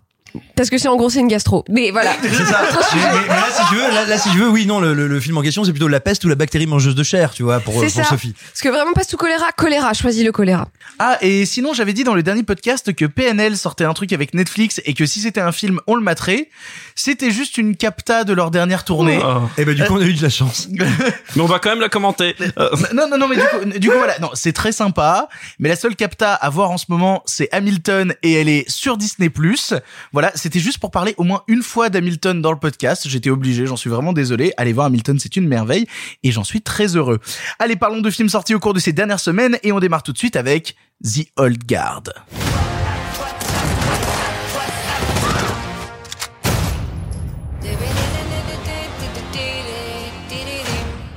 Parce 0.56 0.70
que 0.70 0.78
c'est 0.78 0.88
en 0.88 0.96
gros 0.96 1.10
c'est 1.10 1.20
une 1.20 1.28
gastro. 1.28 1.64
Mais 1.70 1.92
voilà. 1.92 2.12
C'est 2.22 2.30
ça. 2.46 2.62
mais, 2.96 3.28
là, 3.28 3.46
si 3.52 3.68
tu 3.70 3.76
veux, 3.76 3.82
là, 3.82 4.06
là, 4.06 4.18
si 4.18 4.30
tu 4.32 4.38
veux, 4.38 4.50
oui, 4.50 4.66
non, 4.66 4.80
le, 4.80 4.94
le- 4.94 5.08
le 5.08 5.20
film 5.20 5.38
en 5.38 5.42
question, 5.42 5.64
c'est 5.64 5.72
plutôt 5.72 5.88
la 5.88 6.00
peste 6.00 6.24
ou 6.26 6.30
la 6.30 6.36
bactérie 6.36 6.68
mangeuse 6.68 6.96
de 6.96 7.04
chair, 7.04 7.32
tu 7.32 7.44
vois, 7.44 7.60
pour, 7.60 7.74
C'est 7.76 7.86
pour 7.86 8.04
ça. 8.04 8.04
Sophie. 8.04 8.34
Parce 8.52 8.62
que 8.62 8.70
vraiment 8.70 8.94
pas 8.94 9.04
sous 9.04 9.18
choléra, 9.18 9.52
choléra, 9.52 9.94
choisis 9.94 10.24
le 10.24 10.32
choléra. 10.32 10.68
Ah, 11.00 11.18
et 11.22 11.46
sinon, 11.46 11.74
j'avais 11.74 11.94
dit 11.94 12.04
dans 12.04 12.14
le 12.16 12.24
dernier 12.24 12.44
podcast 12.44 12.94
que 12.94 13.06
PNL 13.06 13.58
sortait 13.58 13.84
un 13.86 13.94
truc 13.94 14.14
avec 14.14 14.34
Netflix 14.34 14.82
et 14.86 14.94
que 14.94 15.06
si 15.06 15.20
c'était 15.20 15.42
un 15.42 15.52
film, 15.52 15.80
on 15.88 15.96
le 15.96 16.02
materait. 16.02 16.50
C'était 16.96 17.32
juste 17.32 17.58
une 17.58 17.76
capta 17.76 18.24
de 18.24 18.34
leur 18.34 18.52
dernière 18.52 18.86
tournée. 18.86 19.20
Ah. 19.24 19.42
Et 19.58 19.66
ben, 19.66 19.76
du 19.76 19.84
coup, 19.84 19.96
on 19.96 20.02
a 20.02 20.06
eu 20.06 20.14
de 20.14 20.22
la 20.24 20.30
chance. 20.30 20.68
Mais 21.36 21.42
on 21.42 21.46
va 21.46 21.60
quand 21.60 21.70
même 21.70 21.82
la 21.82 21.90
commenter. 21.90 22.36
Euh, 22.58 22.70
non, 22.94 23.08
non, 23.10 23.18
non, 23.18 23.28
mais 23.28 23.36
du 23.36 23.42
coup, 23.42 23.80
du 23.80 23.90
coup, 23.90 23.98
voilà, 23.98 24.18
non, 24.20 24.30
c'est 24.34 24.54
très 24.54 24.72
sympa. 24.72 25.28
Mais 25.60 25.70
la 25.70 25.76
seule 25.76 25.96
capta 25.96 26.34
à 26.34 26.50
voir 26.50 26.72
en 26.72 26.78
ce 26.78 26.86
moment, 26.90 27.22
c'est 27.26 27.50
Hamilton 27.52 28.14
et 28.24 28.34
elle 28.34 28.50
est 28.50 28.70
sur 28.70 28.98
Disney+. 28.98 29.30
Voilà, 30.14 30.25
c'était 30.36 30.60
juste 30.60 30.80
pour 30.80 30.92
parler 30.92 31.14
au 31.18 31.24
moins 31.24 31.44
une 31.48 31.62
fois 31.62 31.90
d'Hamilton 31.90 32.42
dans 32.42 32.52
le 32.52 32.58
podcast. 32.58 33.08
J'étais 33.08 33.30
obligé, 33.30 33.66
j'en 33.66 33.76
suis 33.76 33.90
vraiment 33.90 34.14
désolé. 34.14 34.54
Allez 34.58 34.74
voir 34.74 34.88
Hamilton, 34.88 35.20
c'est 35.20 35.36
une 35.36 35.48
merveille 35.48 35.88
et 36.24 36.32
j'en 36.32 36.44
suis 36.44 36.62
très 36.62 36.96
heureux. 36.96 37.20
Allez, 37.60 37.76
parlons 37.76 38.02
de 38.02 38.10
films 38.10 38.30
sortis 38.30 38.56
au 38.56 38.60
cours 38.60 38.74
de 38.74 38.80
ces 38.80 38.94
dernières 38.94 39.20
semaines 39.20 39.58
et 39.64 39.72
on 39.72 39.80
démarre 39.80 40.04
tout 40.04 40.14
de 40.14 40.18
suite 40.18 40.36
avec 40.36 40.76
The 41.04 41.28
Old 41.38 41.66
Guard. 41.66 42.04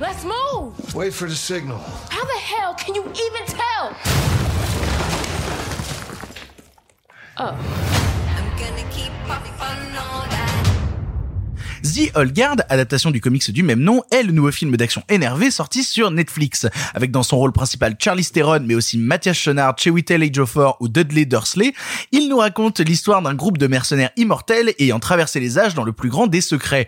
Let's 0.01 0.23
move! 0.23 0.73
Wait 0.95 1.13
for 1.13 1.27
the 1.27 1.35
signal. 1.35 1.77
How 2.09 2.23
the 2.23 2.39
hell 2.39 2.73
can 2.73 2.95
you 2.95 3.03
even 3.03 3.45
tell? 3.45 3.93
Oh. 7.37 7.98
The 11.83 12.11
Old 12.15 12.33
Guard, 12.33 12.57
adaptation 12.69 13.09
du 13.09 13.21
comics 13.21 13.49
du 13.51 13.63
même 13.63 13.79
nom, 13.79 14.03
est 14.11 14.23
le 14.23 14.31
nouveau 14.31 14.51
film 14.51 14.75
d'action 14.75 15.01
énervé 15.09 15.49
sorti 15.49 15.83
sur 15.83 16.11
Netflix, 16.11 16.67
avec 16.93 17.09
dans 17.09 17.23
son 17.23 17.37
rôle 17.37 17.51
principal 17.51 17.95
Charlie 17.97 18.25
Theron, 18.25 18.61
mais 18.65 18.75
aussi 18.75 18.97
Mathias 18.97 19.37
Schoenaert, 19.37 19.75
Chewitel 19.77 20.23
Ejiofor 20.23 20.77
ou 20.81 20.87
Dudley 20.87 21.25
Dursley. 21.25 21.73
Il 22.11 22.27
nous 22.29 22.37
raconte 22.37 22.79
l'histoire 22.79 23.21
d'un 23.21 23.33
groupe 23.33 23.57
de 23.57 23.67
mercenaires 23.67 24.11
immortels 24.17 24.73
ayant 24.77 24.99
traversé 24.99 25.39
les 25.39 25.57
âges 25.57 25.73
dans 25.73 25.83
le 25.83 25.93
plus 25.93 26.09
grand 26.09 26.27
des 26.27 26.41
secrets. 26.41 26.87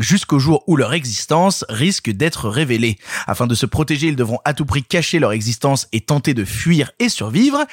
Jusqu'au 0.00 0.38
jour 0.38 0.64
où 0.66 0.76
leur 0.76 0.92
existence 0.92 1.64
risque 1.68 2.10
d'être 2.10 2.48
révélée. 2.48 2.98
Afin 3.26 3.46
de 3.46 3.54
se 3.54 3.66
protéger, 3.66 4.08
ils 4.08 4.16
devront 4.16 4.38
à 4.44 4.54
tout 4.54 4.64
prix 4.64 4.82
cacher 4.82 5.18
leur 5.18 5.32
existence 5.32 5.86
et 5.92 6.00
tenter 6.00 6.34
de 6.34 6.44
fuir 6.44 6.90
et 6.98 7.08
survivre. 7.08 7.64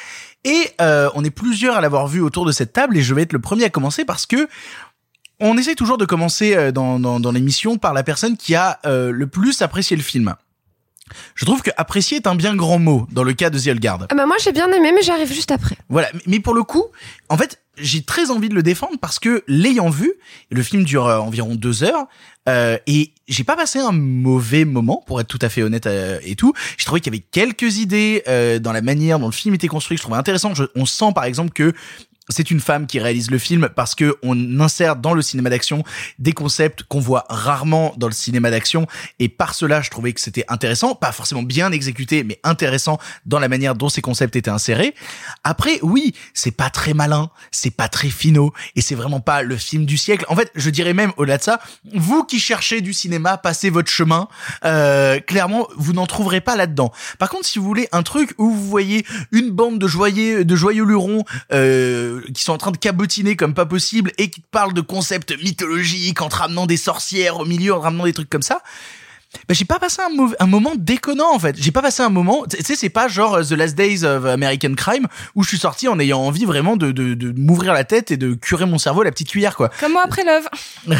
Et 0.44 0.70
euh, 0.82 1.10
on 1.16 1.24
est 1.24 1.32
plusieurs 1.32 1.76
à 1.76 1.82
l'avoir 1.82 2.08
vu 2.08 2.22
autour 2.22 2.46
de 2.46 2.52
cette 2.52 2.74
table 2.74 2.98
et 2.98 3.02
je 3.02 3.13
vais 3.13 3.24
être 3.24 3.34
le 3.34 3.40
premier 3.40 3.63
à 3.63 3.70
commencer 3.70 4.06
parce 4.06 4.26
que 4.26 4.48
on 5.40 5.58
essaye 5.58 5.76
toujours 5.76 5.98
de 5.98 6.06
commencer 6.06 6.56
euh, 6.56 6.72
dans 6.72 7.32
l'émission 7.32 7.78
par 7.78 7.94
la 7.94 8.04
personne 8.04 8.38
qui 8.38 8.56
a 8.56 8.80
euh, 8.86 9.12
le 9.12 9.28
plus 9.28 9.62
apprécié 9.62 9.96
le 9.96 10.04
film. 10.04 10.36
Je 11.36 11.46
trouve 11.46 11.62
que 11.62 11.72
apprécier 11.78 12.17
est 12.17 12.28
un 12.28 12.36
bien 12.36 12.56
grand 12.56 12.80
mot 12.80 13.08
dans 13.12 13.24
le 13.24 13.34
cas 13.34 13.50
de 13.50 13.60
The 13.60 13.67
Old 13.67 13.80
Guard. 13.80 14.06
Ah 14.10 14.15
bah 14.15 14.26
moi 14.26 14.36
j'ai 14.43 14.52
bien 14.52 14.72
aimé, 14.72 14.91
mais 14.93 15.02
j'arrive 15.02 15.32
juste 15.32 15.52
après. 15.52 15.78
Voilà, 15.89 16.10
mais 16.26 16.39
pour 16.39 16.54
le 16.54 16.63
coup, 16.63 16.86
en 17.30 17.38
fait, 17.38 17.60
j'ai 17.80 18.02
très 18.04 18.32
envie 18.32 18.50
de 18.50 18.56
le 18.56 18.63
défendre 18.63 18.98
parce 19.00 19.20
que 19.20 19.43
l'ayant 19.48 19.89
vu, 19.89 20.13
le 20.50 20.63
film 20.63 20.84
dure 20.84 21.06
euh, 21.06 21.20
environ 21.20 21.56
deux 21.56 21.84
heures. 21.84 22.06
Euh, 22.50 22.78
et 22.88 23.12
j'ai 23.28 23.43
pas 23.43 23.58
passé 23.58 23.78
un 23.80 23.91
mauvais 23.91 24.63
moment, 24.63 25.04
pour 25.06 25.20
être 25.20 25.28
tout 25.28 25.38
à 25.41 25.50
fait 25.50 25.63
honnête 25.63 25.86
euh, 25.86 26.17
et 26.24 26.36
tout. 26.38 26.54
J'ai 26.78 26.86
trouvé 26.86 27.02
qu'il 27.02 27.13
y 27.13 27.17
avait 27.17 27.26
quelques 27.30 27.78
idées 27.80 28.24
euh, 28.30 28.58
dans 28.60 28.72
la 28.72 28.82
manière 28.82 29.20
dont 29.20 29.26
le 29.26 29.34
film 29.34 29.54
était 29.54 29.67
construit 29.67 29.98
que 29.98 30.00
je 30.00 30.04
trouvais 30.04 30.17
intéressant. 30.17 30.56
Je- 30.56 30.63
on 30.76 30.86
sent 30.86 31.12
par 31.13 31.26
exemple 31.26 31.52
que 31.52 31.74
c'est 32.30 32.52
une 32.52 32.60
femme 32.60 32.88
qui 32.88 33.00
réalise 33.00 33.32
le 33.32 33.38
film 33.38 33.70
parce 33.76 33.96
que 33.96 34.18
on 34.24 34.60
insère 34.60 34.96
dans 34.96 35.13
le 35.13 35.22
cinéma 35.22 35.50
d'action 35.50 35.84
des 36.20 36.34
concepts 36.34 36.84
qu'on 36.84 37.00
voit 37.00 37.26
rarement 37.30 37.94
dans 37.98 38.08
le 38.08 38.13
cinéma 38.13 38.52
d'action 38.52 38.88
et 39.20 39.30
par 39.30 39.54
cela 39.54 39.82
je 39.82 39.90
trouvais 39.90 40.13
que 40.13 40.22
c'était 40.22 40.46
intéressant, 40.48 40.96
pas 40.96 41.12
forcément 41.12 41.44
bien 41.44 41.72
exécuté 41.72 42.24
mais 42.24 42.40
intéressant 42.44 43.00
dans 43.26 43.40
la 43.40 43.48
manière 43.48 43.76
dont 43.76 43.90
ces 43.90 44.02
concepts 44.02 44.36
étaient 44.36 44.50
insérés. 44.50 44.94
Après 45.44 45.80
oui, 45.82 46.13
c'est 46.34 46.52
pas 46.52 46.70
très 46.70 46.94
malin, 46.94 47.30
c'est 47.52 47.76
pas 47.76 47.88
très 47.88 48.10
finaux 48.10 48.54
et 48.76 48.82
c'est 48.82 48.96
vraiment 48.96 49.20
pas 49.20 49.42
le 49.42 49.56
film 49.56 49.86
du 49.86 49.98
siècle. 49.98 50.26
En 50.30 50.36
fait, 50.36 50.52
je 50.56 50.70
dirais 50.70 50.94
même 50.94 51.12
au-delà 51.18 51.38
de 51.38 51.44
ça, 51.44 51.60
vous 51.94 52.24
qui 52.24 52.40
cherchez 52.40 52.82
du 52.82 52.94
cinéma, 52.94 53.38
passez 53.38 53.70
votre 53.70 53.90
chemin. 53.90 54.28
Euh, 54.66 55.20
clairement, 55.20 55.68
vous 55.76 55.94
n'en 55.94 56.06
trouverez 56.06 56.42
pas 56.42 56.56
là-dedans. 56.56 56.92
Par 57.20 57.30
contre, 57.30 57.46
si 57.46 57.60
vous 57.60 57.66
voulez 57.66 57.88
un 57.92 58.04
truc 58.04 58.34
où 58.38 58.52
vous 58.52 58.68
voyez 58.68 59.06
une 59.32 59.52
bande 59.52 59.80
de 59.80 59.88
joyeux, 59.88 60.46
de 60.46 60.56
joyeux 60.56 60.84
lurons 60.84 61.24
euh, 61.54 62.16
qui 62.34 62.43
sont 62.43 62.53
en 62.53 62.58
train 62.58 62.71
de 62.71 62.77
cabotiner 62.77 63.36
comme 63.36 63.53
pas 63.53 63.65
possible 63.65 64.12
et 64.17 64.30
qui 64.30 64.41
parlent 64.51 64.73
de 64.73 64.82
concepts 64.82 65.34
mythologiques 65.43 66.21
en 66.21 66.30
te 66.30 66.36
ramenant 66.36 66.65
des 66.65 66.77
sorcières 66.77 67.38
au 67.39 67.45
milieu, 67.45 67.73
en 67.73 67.80
te 67.80 67.84
ramenant 67.84 68.06
des 68.06 68.13
trucs 68.13 68.30
comme 68.30 68.41
ça. 68.41 68.62
Ben, 69.49 69.53
j'ai 69.53 69.65
pas 69.65 69.77
passé 69.77 70.01
un, 70.01 70.10
mauvais- 70.15 70.38
un 70.39 70.47
moment 70.47 70.71
déconnant 70.77 71.34
en 71.36 71.38
fait. 71.38 71.56
J'ai 71.60 71.71
pas 71.71 71.82
passé 71.82 72.01
un 72.01 72.08
moment. 72.10 72.45
Tu 72.49 72.63
sais, 72.63 72.77
c'est 72.77 72.89
pas 72.89 73.10
genre 73.10 73.36
euh, 73.36 73.43
The 73.43 73.51
Last 73.51 73.75
Days 73.75 74.06
of 74.06 74.25
American 74.25 74.73
Crime 74.73 75.06
où 75.36 75.43
je 75.43 75.49
suis 75.49 75.58
sorti 75.58 75.89
en 75.89 75.99
ayant 75.99 76.19
envie 76.21 76.45
vraiment 76.45 76.77
de, 76.77 76.91
de, 76.93 77.13
de 77.13 77.34
m'ouvrir 77.38 77.73
la 77.73 77.84
tête 77.84 78.10
et 78.10 78.15
de 78.17 78.34
curer 78.36 78.65
mon 78.65 78.77
cerveau 78.77 79.01
à 79.01 79.03
la 79.03 79.12
petite 79.12 79.27
cuillère 79.30 79.56
quoi. 79.58 79.69
Comme 79.82 79.91
moi 79.91 80.03
après 80.06 80.23
Love. 80.23 80.47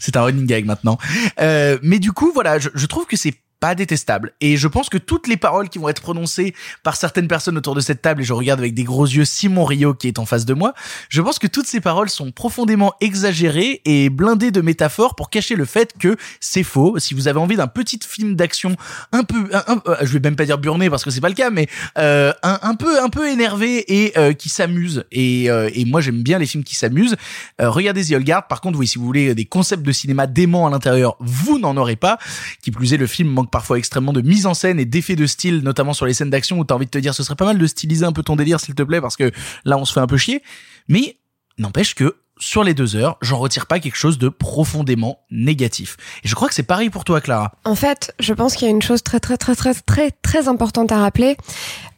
C'est 0.00 0.16
un 0.16 0.22
running 0.22 0.46
gag 0.46 0.64
maintenant. 0.64 0.98
Euh, 1.40 1.78
mais 1.82 1.98
du 2.00 2.12
coup, 2.12 2.32
voilà, 2.34 2.58
je, 2.58 2.68
je 2.74 2.86
trouve 2.86 3.06
que 3.06 3.16
c'est 3.16 3.34
pas 3.62 3.76
détestable. 3.76 4.32
Et 4.40 4.56
je 4.56 4.66
pense 4.66 4.88
que 4.88 4.98
toutes 4.98 5.28
les 5.28 5.36
paroles 5.36 5.68
qui 5.68 5.78
vont 5.78 5.88
être 5.88 6.02
prononcées 6.02 6.52
par 6.82 6.96
certaines 6.96 7.28
personnes 7.28 7.56
autour 7.56 7.76
de 7.76 7.80
cette 7.80 8.02
table, 8.02 8.22
et 8.22 8.24
je 8.24 8.32
regarde 8.32 8.58
avec 8.58 8.74
des 8.74 8.82
gros 8.82 9.06
yeux 9.06 9.24
Simon 9.24 9.64
Rio 9.64 9.94
qui 9.94 10.08
est 10.08 10.18
en 10.18 10.26
face 10.26 10.44
de 10.44 10.52
moi, 10.52 10.74
je 11.08 11.22
pense 11.22 11.38
que 11.38 11.46
toutes 11.46 11.68
ces 11.68 11.80
paroles 11.80 12.10
sont 12.10 12.32
profondément 12.32 12.92
exagérées 13.00 13.80
et 13.84 14.10
blindées 14.10 14.50
de 14.50 14.60
métaphores 14.62 15.14
pour 15.14 15.30
cacher 15.30 15.54
le 15.54 15.64
fait 15.64 15.92
que 15.96 16.16
c'est 16.40 16.64
faux. 16.64 16.98
Si 16.98 17.14
vous 17.14 17.28
avez 17.28 17.38
envie 17.38 17.54
d'un 17.54 17.68
petit 17.68 18.00
film 18.04 18.34
d'action 18.34 18.74
un 19.12 19.22
peu, 19.22 19.48
un, 19.52 19.62
un- 19.74 19.82
euh, 19.86 19.96
je 20.02 20.12
vais 20.12 20.18
même 20.18 20.34
pas 20.34 20.44
dire 20.44 20.58
burné 20.58 20.90
parce 20.90 21.04
que 21.04 21.10
c'est 21.12 21.20
pas 21.20 21.28
le 21.28 21.36
cas, 21.36 21.50
mais 21.50 21.68
euh, 21.98 22.32
un, 22.42 22.58
un 22.62 22.74
peu, 22.74 23.00
un 23.00 23.10
peu 23.10 23.30
énervé 23.30 23.84
et 24.02 24.18
euh, 24.18 24.32
qui 24.32 24.48
s'amuse. 24.48 25.04
Et, 25.12 25.48
euh, 25.48 25.70
et 25.72 25.84
moi 25.84 26.00
j'aime 26.00 26.24
bien 26.24 26.40
les 26.40 26.46
films 26.46 26.64
qui 26.64 26.74
s'amusent. 26.74 27.14
Euh, 27.60 27.70
regardez 27.70 28.04
The 28.04 28.14
Old 28.14 28.26
Guard. 28.26 28.48
Par 28.48 28.60
contre, 28.60 28.76
oui, 28.80 28.88
si 28.88 28.98
vous 28.98 29.04
voulez 29.06 29.36
des 29.36 29.44
concepts 29.44 29.84
de 29.84 29.92
cinéma 29.92 30.26
dément 30.26 30.66
à 30.66 30.70
l'intérieur, 30.70 31.14
vous 31.20 31.60
n'en 31.60 31.76
aurez 31.76 31.94
pas. 31.94 32.18
Qui 32.60 32.72
plus 32.72 32.92
est, 32.92 32.96
le 32.96 33.06
film 33.06 33.28
manque 33.28 33.51
parfois 33.52 33.78
extrêmement 33.78 34.12
de 34.12 34.20
mise 34.20 34.46
en 34.46 34.54
scène 34.54 34.80
et 34.80 34.84
d'effets 34.84 35.14
de 35.14 35.26
style, 35.26 35.60
notamment 35.60 35.92
sur 35.92 36.06
les 36.06 36.14
scènes 36.14 36.30
d'action 36.30 36.58
où 36.58 36.64
t'as 36.64 36.74
envie 36.74 36.86
de 36.86 36.90
te 36.90 36.98
dire 36.98 37.14
ce 37.14 37.22
serait 37.22 37.36
pas 37.36 37.44
mal 37.44 37.58
de 37.58 37.66
styliser 37.68 38.04
un 38.04 38.12
peu 38.12 38.24
ton 38.24 38.34
délire, 38.34 38.58
s'il 38.58 38.74
te 38.74 38.82
plaît, 38.82 39.00
parce 39.00 39.16
que 39.16 39.30
là 39.64 39.78
on 39.78 39.84
se 39.84 39.92
fait 39.92 40.00
un 40.00 40.08
peu 40.08 40.16
chier. 40.16 40.42
Mais 40.88 41.18
n'empêche 41.58 41.94
que 41.94 42.16
sur 42.38 42.64
les 42.64 42.74
deux 42.74 42.96
heures, 42.96 43.18
j'en 43.22 43.38
retire 43.38 43.66
pas 43.66 43.78
quelque 43.78 43.96
chose 43.96 44.18
de 44.18 44.28
profondément 44.28 45.20
négatif. 45.30 45.96
Et 46.24 46.28
je 46.28 46.34
crois 46.34 46.48
que 46.48 46.54
c'est 46.54 46.64
pareil 46.64 46.90
pour 46.90 47.04
toi, 47.04 47.20
Clara. 47.20 47.52
En 47.64 47.76
fait, 47.76 48.14
je 48.18 48.34
pense 48.34 48.56
qu'il 48.56 48.66
y 48.66 48.70
a 48.70 48.74
une 48.74 48.82
chose 48.82 49.02
très 49.02 49.20
très 49.20 49.36
très 49.36 49.54
très 49.54 49.74
très 49.74 50.10
très 50.10 50.48
importante 50.48 50.90
à 50.90 50.98
rappeler. 50.98 51.36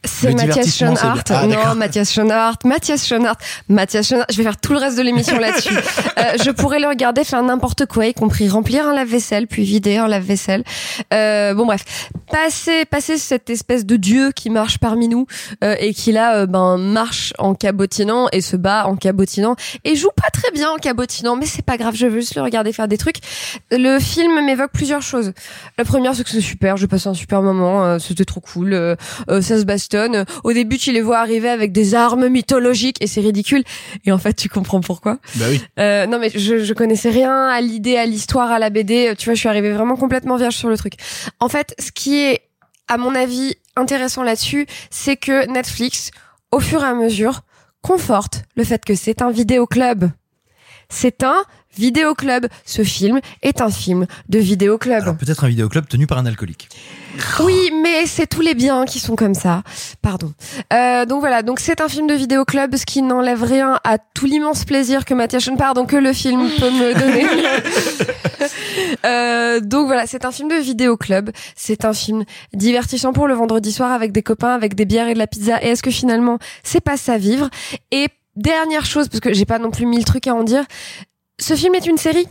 C'est 0.04 0.32
Mathias 0.34 0.76
Schoenhardt. 0.76 1.22
Ah, 1.30 1.46
non, 1.46 1.74
Mathias 1.76 2.12
Schoenhardt. 2.12 2.58
Mathias 2.64 3.06
Schoenhardt. 3.06 3.38
Mathias 3.68 4.08
Schoenhardt. 4.08 4.26
Je 4.32 4.36
vais 4.38 4.42
faire 4.42 4.56
tout 4.60 4.72
le 4.72 4.78
reste 4.78 4.96
de 4.98 5.02
l'émission 5.02 5.38
là-dessus. 5.38 5.74
Euh, 6.16 6.34
je 6.44 6.50
pourrais 6.50 6.78
le 6.78 6.86
regarder 6.86 7.24
faire 7.24 7.42
n'importe 7.42 7.86
quoi, 7.86 8.06
y 8.06 8.14
compris 8.14 8.48
remplir 8.48 8.86
un 8.86 8.94
lave-vaisselle, 8.94 9.46
puis 9.48 9.64
vider 9.64 9.96
un 9.96 10.06
lave-vaisselle. 10.06 10.62
Euh, 11.12 11.54
bon 11.54 11.66
bref, 11.66 11.84
passer 12.30 12.84
passer 12.84 13.18
cette 13.18 13.50
espèce 13.50 13.84
de 13.84 13.96
dieu 13.96 14.30
qui 14.30 14.48
marche 14.48 14.78
parmi 14.78 15.08
nous 15.08 15.26
euh, 15.64 15.74
et 15.80 15.92
qui 15.92 16.12
là 16.12 16.36
euh, 16.36 16.46
ben 16.46 16.78
marche 16.78 17.32
en 17.38 17.54
cabotinant 17.54 18.28
et 18.32 18.40
se 18.42 18.56
bat 18.56 18.86
en 18.86 18.94
cabotinant 18.96 19.56
et 19.82 19.96
joue 19.96 20.10
pas 20.14 20.30
très 20.30 20.50
bien 20.52 20.70
en 20.70 20.76
cabotinant, 20.76 21.34
mais 21.36 21.46
c'est 21.46 21.64
pas 21.64 21.76
grave. 21.76 21.94
Je 21.96 22.06
veux 22.06 22.20
juste 22.20 22.36
le 22.36 22.42
regarder 22.42 22.72
faire 22.72 22.88
des 22.88 22.98
trucs. 22.98 23.16
Le 23.72 23.98
film 23.98 24.44
m'évoque 24.44 24.70
plusieurs 24.72 25.02
choses. 25.02 25.32
La 25.78 25.84
première, 25.84 26.14
c'est 26.14 26.22
que 26.24 26.30
c'est 26.30 26.40
super. 26.40 26.76
J'ai 26.76 26.86
passé 26.86 27.08
un 27.08 27.14
super 27.14 27.42
moment. 27.42 27.84
euh, 27.84 27.98
C'était 27.98 28.24
trop 28.24 28.40
cool. 28.40 28.72
euh, 28.72 28.94
ça 29.28 29.58
se 29.58 29.64
Au 30.44 30.52
début, 30.52 30.78
tu 30.78 30.92
les 30.92 31.00
vois 31.00 31.18
arriver 31.18 31.48
avec 31.48 31.72
des 31.72 31.94
armes 31.94 32.28
mythologiques 32.28 32.96
et 33.00 33.06
c'est 33.06 33.20
ridicule. 33.20 33.64
Et 34.04 34.12
en 34.12 34.18
fait, 34.18 34.34
tu 34.34 34.48
comprends 34.48 34.80
pourquoi. 34.80 35.18
Bah 35.36 35.46
oui. 35.48 35.62
Euh, 35.78 36.06
non 36.06 36.18
mais 36.18 36.30
je, 36.34 36.64
je 36.64 36.72
connaissais 36.74 37.10
rien 37.10 37.46
à 37.48 37.60
l'idée, 37.60 37.96
à 37.96 38.06
l'histoire, 38.06 38.50
à 38.50 38.58
la 38.58 38.70
BD. 38.70 39.14
Tu 39.16 39.26
vois, 39.26 39.34
je 39.34 39.40
suis 39.40 39.48
arrivée 39.48 39.72
vraiment 39.72 39.96
complètement 39.96 40.36
vierge 40.36 40.56
sur 40.56 40.68
le 40.68 40.76
truc. 40.76 40.94
En 41.40 41.48
fait, 41.48 41.74
ce 41.78 41.92
qui 41.92 42.18
est, 42.18 42.42
à 42.88 42.96
mon 42.96 43.14
avis, 43.14 43.54
intéressant 43.76 44.22
là-dessus, 44.22 44.66
c'est 44.90 45.16
que 45.16 45.46
Netflix, 45.50 46.10
au 46.50 46.60
fur 46.60 46.82
et 46.82 46.86
à 46.86 46.94
mesure, 46.94 47.42
conforte 47.82 48.44
le 48.56 48.64
fait 48.64 48.84
que 48.84 48.94
c'est 48.94 49.22
un 49.22 49.30
vidéoclub. 49.30 50.06
C'est 50.88 51.22
un 51.22 51.42
vidéoclub. 51.76 52.46
Ce 52.64 52.82
film 52.82 53.20
est 53.42 53.60
un 53.60 53.70
film 53.70 54.06
de 54.28 54.38
vidéoclub. 54.38 55.02
Alors 55.02 55.16
peut-être 55.16 55.44
un 55.44 55.48
vidéoclub 55.48 55.86
tenu 55.88 56.06
par 56.06 56.18
un 56.18 56.26
alcoolique. 56.26 56.68
Oui, 57.40 57.70
mais 57.82 58.06
c'est 58.06 58.26
tous 58.26 58.40
les 58.40 58.54
biens 58.54 58.84
qui 58.84 58.98
sont 58.98 59.16
comme 59.16 59.34
ça. 59.34 59.62
Pardon. 60.02 60.32
Euh, 60.72 61.04
donc 61.06 61.20
voilà, 61.20 61.42
donc 61.42 61.60
c'est 61.60 61.80
un 61.80 61.88
film 61.88 62.06
de 62.06 62.14
vidéoclub, 62.14 62.76
ce 62.76 62.86
qui 62.86 63.02
n'enlève 63.02 63.42
rien 63.42 63.78
à 63.84 63.98
tout 63.98 64.26
l'immense 64.26 64.64
plaisir 64.64 65.04
que 65.04 65.14
Mathias 65.14 65.44
Schoen, 65.44 65.56
pardon, 65.56 65.86
que 65.86 65.96
le 65.96 66.12
film 66.12 66.48
peut 66.58 66.70
me 66.70 66.94
donner. 66.94 67.26
Euh, 69.04 69.60
donc 69.60 69.86
voilà, 69.86 70.06
c'est 70.06 70.24
un 70.24 70.32
film 70.32 70.48
de 70.48 70.56
vidéoclub. 70.56 71.30
C'est 71.56 71.84
un 71.84 71.92
film 71.92 72.24
divertissant 72.52 73.12
pour 73.12 73.26
le 73.26 73.34
vendredi 73.34 73.72
soir 73.72 73.92
avec 73.92 74.12
des 74.12 74.22
copains, 74.22 74.54
avec 74.54 74.74
des 74.74 74.84
bières 74.84 75.08
et 75.08 75.14
de 75.14 75.18
la 75.18 75.26
pizza. 75.26 75.62
Et 75.62 75.68
est-ce 75.68 75.82
que 75.82 75.90
finalement, 75.90 76.38
c'est 76.62 76.80
pas 76.80 76.96
ça 76.96 77.18
vivre? 77.18 77.48
Et 77.90 78.08
dernière 78.36 78.84
chose, 78.84 79.08
parce 79.08 79.20
que 79.20 79.32
j'ai 79.32 79.44
pas 79.44 79.58
non 79.58 79.70
plus 79.70 79.86
mille 79.86 80.04
trucs 80.04 80.26
à 80.26 80.34
en 80.34 80.42
dire, 80.42 80.64
ce 81.38 81.54
film 81.54 81.74
est 81.74 81.86
une 81.86 81.98
série? 81.98 82.26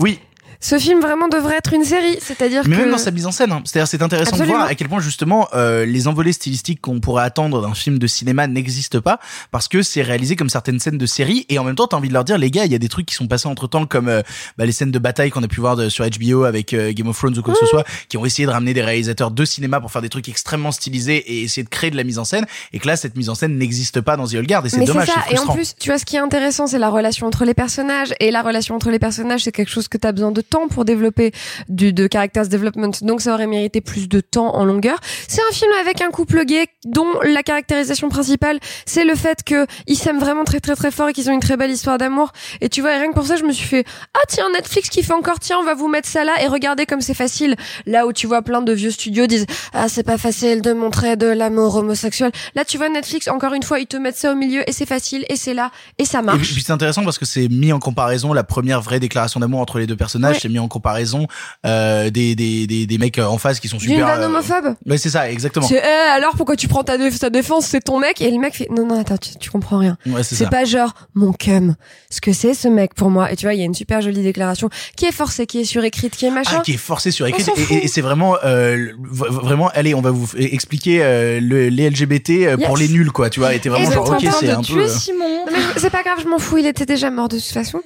Oui. 0.00 0.18
Ce 0.60 0.76
film 0.78 1.00
vraiment 1.00 1.28
devrait 1.28 1.56
être 1.56 1.72
une 1.72 1.84
série, 1.84 2.16
c'est-à-dire 2.20 2.62
Mais 2.66 2.74
que 2.76 2.80
même 2.80 2.90
dans 2.90 2.98
sa 2.98 3.12
mise 3.12 3.26
en 3.26 3.30
scène, 3.32 3.52
hein. 3.52 3.62
c'est-à-dire 3.64 3.86
c'est 3.86 4.02
intéressant 4.02 4.30
Absolument. 4.30 4.54
de 4.54 4.58
voir 4.58 4.68
à 4.68 4.74
quel 4.74 4.88
point 4.88 4.98
justement 5.00 5.46
euh, 5.54 5.84
les 5.86 6.08
envolées 6.08 6.32
stylistiques 6.32 6.80
qu'on 6.80 6.98
pourrait 6.98 7.22
attendre 7.22 7.62
d'un 7.62 7.74
film 7.74 7.98
de 7.98 8.06
cinéma 8.08 8.48
n'existent 8.48 9.00
pas 9.00 9.20
parce 9.52 9.68
que 9.68 9.82
c'est 9.82 10.02
réalisé 10.02 10.34
comme 10.34 10.48
certaines 10.50 10.80
scènes 10.80 10.98
de 10.98 11.06
série 11.06 11.46
et 11.48 11.58
en 11.60 11.64
même 11.64 11.76
temps 11.76 11.86
t'as 11.86 11.96
envie 11.96 12.08
de 12.08 12.12
leur 12.12 12.24
dire 12.24 12.38
les 12.38 12.50
gars 12.50 12.64
il 12.64 12.72
y 12.72 12.74
a 12.74 12.78
des 12.78 12.88
trucs 12.88 13.06
qui 13.06 13.14
sont 13.14 13.28
passés 13.28 13.46
entre 13.46 13.68
temps 13.68 13.86
comme 13.86 14.08
euh, 14.08 14.22
bah, 14.56 14.66
les 14.66 14.72
scènes 14.72 14.90
de 14.90 14.98
bataille 14.98 15.30
qu'on 15.30 15.44
a 15.44 15.48
pu 15.48 15.60
voir 15.60 15.76
de- 15.76 15.88
sur 15.88 16.04
HBO 16.08 16.42
avec 16.44 16.74
euh, 16.74 16.92
Game 16.92 17.06
of 17.08 17.16
Thrones 17.16 17.38
ou 17.38 17.42
quoi 17.42 17.54
que 17.54 17.60
ce 17.60 17.66
soit 17.66 17.84
qui 18.08 18.16
ont 18.16 18.24
essayé 18.26 18.44
de 18.46 18.50
ramener 18.52 18.74
des 18.74 18.82
réalisateurs 18.82 19.30
de 19.30 19.44
cinéma 19.44 19.80
pour 19.80 19.92
faire 19.92 20.02
des 20.02 20.08
trucs 20.08 20.28
extrêmement 20.28 20.72
stylisés 20.72 21.16
et 21.18 21.42
essayer 21.42 21.62
de 21.62 21.68
créer 21.68 21.90
de 21.92 21.96
la 21.96 22.02
mise 22.04 22.18
en 22.18 22.24
scène 22.24 22.46
et 22.72 22.80
que 22.80 22.86
là 22.88 22.96
cette 22.96 23.16
mise 23.16 23.28
en 23.28 23.36
scène 23.36 23.56
n'existe 23.58 24.00
pas 24.00 24.16
dans 24.16 24.26
The 24.26 24.34
Old 24.34 24.48
Guard 24.48 24.66
et 24.66 24.70
c'est 24.70 24.78
Mais 24.78 24.86
dommage 24.86 25.06
ça. 25.06 25.14
c'est 25.28 25.34
Et 25.36 25.38
en 25.38 25.46
plus, 25.54 25.74
tu 25.78 25.90
vois, 25.90 25.98
ce 25.98 26.04
qui 26.04 26.16
est 26.16 26.20
intéressant, 26.20 26.66
c'est 26.66 26.78
la 26.80 26.88
relation 26.90 27.26
entre 27.28 27.44
les 27.44 27.54
personnages. 27.54 28.12
Et 28.18 28.30
la 28.32 28.42
relation 28.42 28.74
entre 28.74 28.90
les 28.90 28.98
personnages, 28.98 29.44
c'est 29.44 29.52
quelque 29.52 29.70
chose 29.70 29.86
que 29.88 29.98
tu 29.98 30.06
as 30.06 30.12
besoin 30.12 30.32
de 30.32 30.40
temps 30.48 30.68
pour 30.68 30.84
développer 30.84 31.32
du 31.68 31.92
de 31.92 32.08
characters 32.10 32.48
development. 32.48 32.90
Donc, 33.02 33.20
ça 33.20 33.34
aurait 33.34 33.46
mérité 33.46 33.80
plus 33.80 34.08
de 34.08 34.20
temps 34.20 34.54
en 34.54 34.64
longueur. 34.64 34.98
C'est 35.28 35.40
un 35.48 35.52
film 35.52 35.70
avec 35.80 36.00
un 36.00 36.10
couple 36.10 36.44
gay 36.44 36.66
dont 36.84 37.06
la 37.22 37.42
caractérisation 37.42 38.08
principale, 38.08 38.58
c'est 38.86 39.04
le 39.04 39.14
fait 39.14 39.42
que 39.44 39.66
ils 39.86 39.96
s'aiment 39.96 40.18
vraiment 40.20 40.44
très 40.44 40.60
très 40.60 40.74
très 40.76 40.90
fort 40.90 41.08
et 41.08 41.12
qu'ils 41.12 41.28
ont 41.30 41.34
une 41.34 41.40
très 41.40 41.56
belle 41.56 41.70
histoire 41.70 41.98
d'amour. 41.98 42.32
Et 42.60 42.68
tu 42.68 42.80
vois, 42.80 42.94
et 42.94 42.98
rien 42.98 43.08
que 43.08 43.14
pour 43.14 43.26
ça, 43.26 43.36
je 43.36 43.44
me 43.44 43.52
suis 43.52 43.66
fait 43.66 43.84
ah 44.14 44.20
tiens 44.28 44.46
Netflix 44.54 44.88
qui 44.88 45.02
fait 45.02 45.12
encore 45.12 45.38
tiens 45.40 45.56
on 45.60 45.64
va 45.64 45.74
vous 45.74 45.88
mettre 45.88 46.08
ça 46.08 46.24
là 46.24 46.32
et 46.42 46.46
regardez 46.46 46.86
comme 46.86 47.00
c'est 47.00 47.14
facile. 47.14 47.56
Là 47.86 48.06
où 48.06 48.12
tu 48.12 48.26
vois 48.26 48.42
plein 48.42 48.62
de 48.62 48.72
vieux 48.72 48.90
studios 48.90 49.26
disent 49.26 49.46
ah 49.74 49.88
c'est 49.88 50.02
pas 50.02 50.18
facile 50.18 50.62
de 50.62 50.72
montrer 50.72 51.16
de 51.16 51.26
l'amour 51.26 51.76
homosexuel. 51.76 52.32
Là 52.54 52.64
tu 52.64 52.78
vois 52.78 52.88
Netflix 52.88 53.28
encore 53.28 53.54
une 53.54 53.62
fois 53.62 53.78
ils 53.80 53.86
te 53.86 53.96
mettent 53.96 54.16
ça 54.16 54.32
au 54.32 54.34
milieu 54.36 54.68
et 54.68 54.72
c'est 54.72 54.86
facile 54.86 55.24
et 55.28 55.36
c'est 55.36 55.54
là 55.54 55.70
et 55.98 56.04
ça 56.04 56.20
Et 56.20 56.22
marche. 56.22 56.52
puis 56.52 56.62
c'est 56.62 56.72
intéressant 56.72 57.04
parce 57.04 57.18
que 57.18 57.24
c'est 57.26 57.48
mis 57.48 57.72
en 57.72 57.78
comparaison 57.78 58.32
la 58.32 58.44
première 58.44 58.80
vraie 58.80 59.00
déclaration 59.00 59.40
d'amour 59.40 59.60
entre 59.60 59.78
les 59.78 59.86
deux 59.86 59.96
personnages 59.96 60.37
je 60.38 60.42
t'ai 60.42 60.48
mis 60.48 60.58
en 60.58 60.68
comparaison 60.68 61.26
euh, 61.66 62.10
des, 62.10 62.34
des, 62.34 62.66
des, 62.66 62.86
des 62.86 62.98
mecs 62.98 63.18
en 63.18 63.38
face 63.38 63.60
qui 63.60 63.68
sont 63.68 63.78
super. 63.78 64.06
vanne 64.06 64.22
euh, 64.22 64.26
homophobe? 64.26 64.74
Ouais, 64.86 64.98
c'est 64.98 65.10
ça, 65.10 65.30
exactement. 65.30 65.66
C'est, 65.66 65.82
eh, 65.82 66.10
alors 66.16 66.34
pourquoi 66.36 66.56
tu 66.56 66.68
prends 66.68 66.82
ta, 66.84 66.96
dé- 66.98 67.10
ta 67.10 67.30
défense? 67.30 67.66
C'est 67.66 67.80
ton 67.82 67.98
mec 67.98 68.20
Et 68.20 68.30
le 68.30 68.38
mec 68.38 68.54
fait 68.54 68.68
Non, 68.70 68.86
non, 68.86 69.00
attends, 69.00 69.16
tu, 69.18 69.36
tu 69.38 69.50
comprends 69.50 69.78
rien. 69.78 69.96
Ouais, 70.06 70.22
c'est 70.22 70.34
C'est 70.34 70.44
ça. 70.44 70.50
pas 70.50 70.64
genre 70.64 70.94
mon 71.14 71.32
cum. 71.32 71.74
Ce 72.10 72.20
que 72.20 72.32
c'est 72.32 72.54
ce 72.54 72.68
mec 72.68 72.94
pour 72.94 73.10
moi. 73.10 73.30
Et 73.32 73.36
tu 73.36 73.46
vois, 73.46 73.54
il 73.54 73.58
y 73.60 73.62
a 73.62 73.66
une 73.66 73.74
super 73.74 74.00
jolie 74.00 74.22
déclaration 74.22 74.70
qui 74.96 75.04
est 75.06 75.12
forcée, 75.12 75.46
qui 75.46 75.60
est 75.60 75.64
surécrite, 75.64 76.16
qui 76.16 76.26
est 76.26 76.30
machin. 76.30 76.56
Ah, 76.58 76.62
qui 76.62 76.72
est 76.72 76.76
forcé 76.76 77.10
sur 77.10 77.26
écrit 77.26 77.42
On 77.42 77.46
s'en 77.46 77.54
et, 77.54 77.64
fout. 77.64 77.76
et- 77.76 77.84
et 77.84 77.88
c'est 77.88 78.00
vraiment 78.00 78.36
euh, 78.44 78.88
vraiment 79.02 79.68
allez 79.74 79.94
on 79.94 80.00
va 80.00 80.10
vous 80.10 80.28
expliquer 80.36 81.02
euh, 81.02 81.40
le, 81.40 81.68
les 81.68 81.90
LGBT 81.90 82.30
euh, 82.30 82.56
pour 82.56 82.78
Yes. 82.78 82.88
les 82.88 82.94
nuls 82.94 83.10
quoi 83.12 83.30
tu 83.30 83.40
vois 83.40 83.54
et 83.54 83.58
t'es 83.60 83.68
vraiment 83.68 83.90
Et 83.90 83.94
genre 83.94 84.08
ok 84.10 84.24
c'est 84.40 84.50
un 84.50 84.62
peu 84.62 84.80
euh, 84.82 84.88
Simon. 84.88 85.44
Non, 85.46 85.52
mais 85.52 85.58
c'est 85.80 85.90
pas 85.90 86.02
grave, 86.02 86.18
je 86.22 86.28
m'en 86.28 86.38
fous. 86.38 86.58
Il 86.58 86.66
était 86.66 86.86
déjà 86.86 87.10
mort 87.10 87.28
de 87.28 87.36
toute 87.36 87.44
façon. 87.46 87.80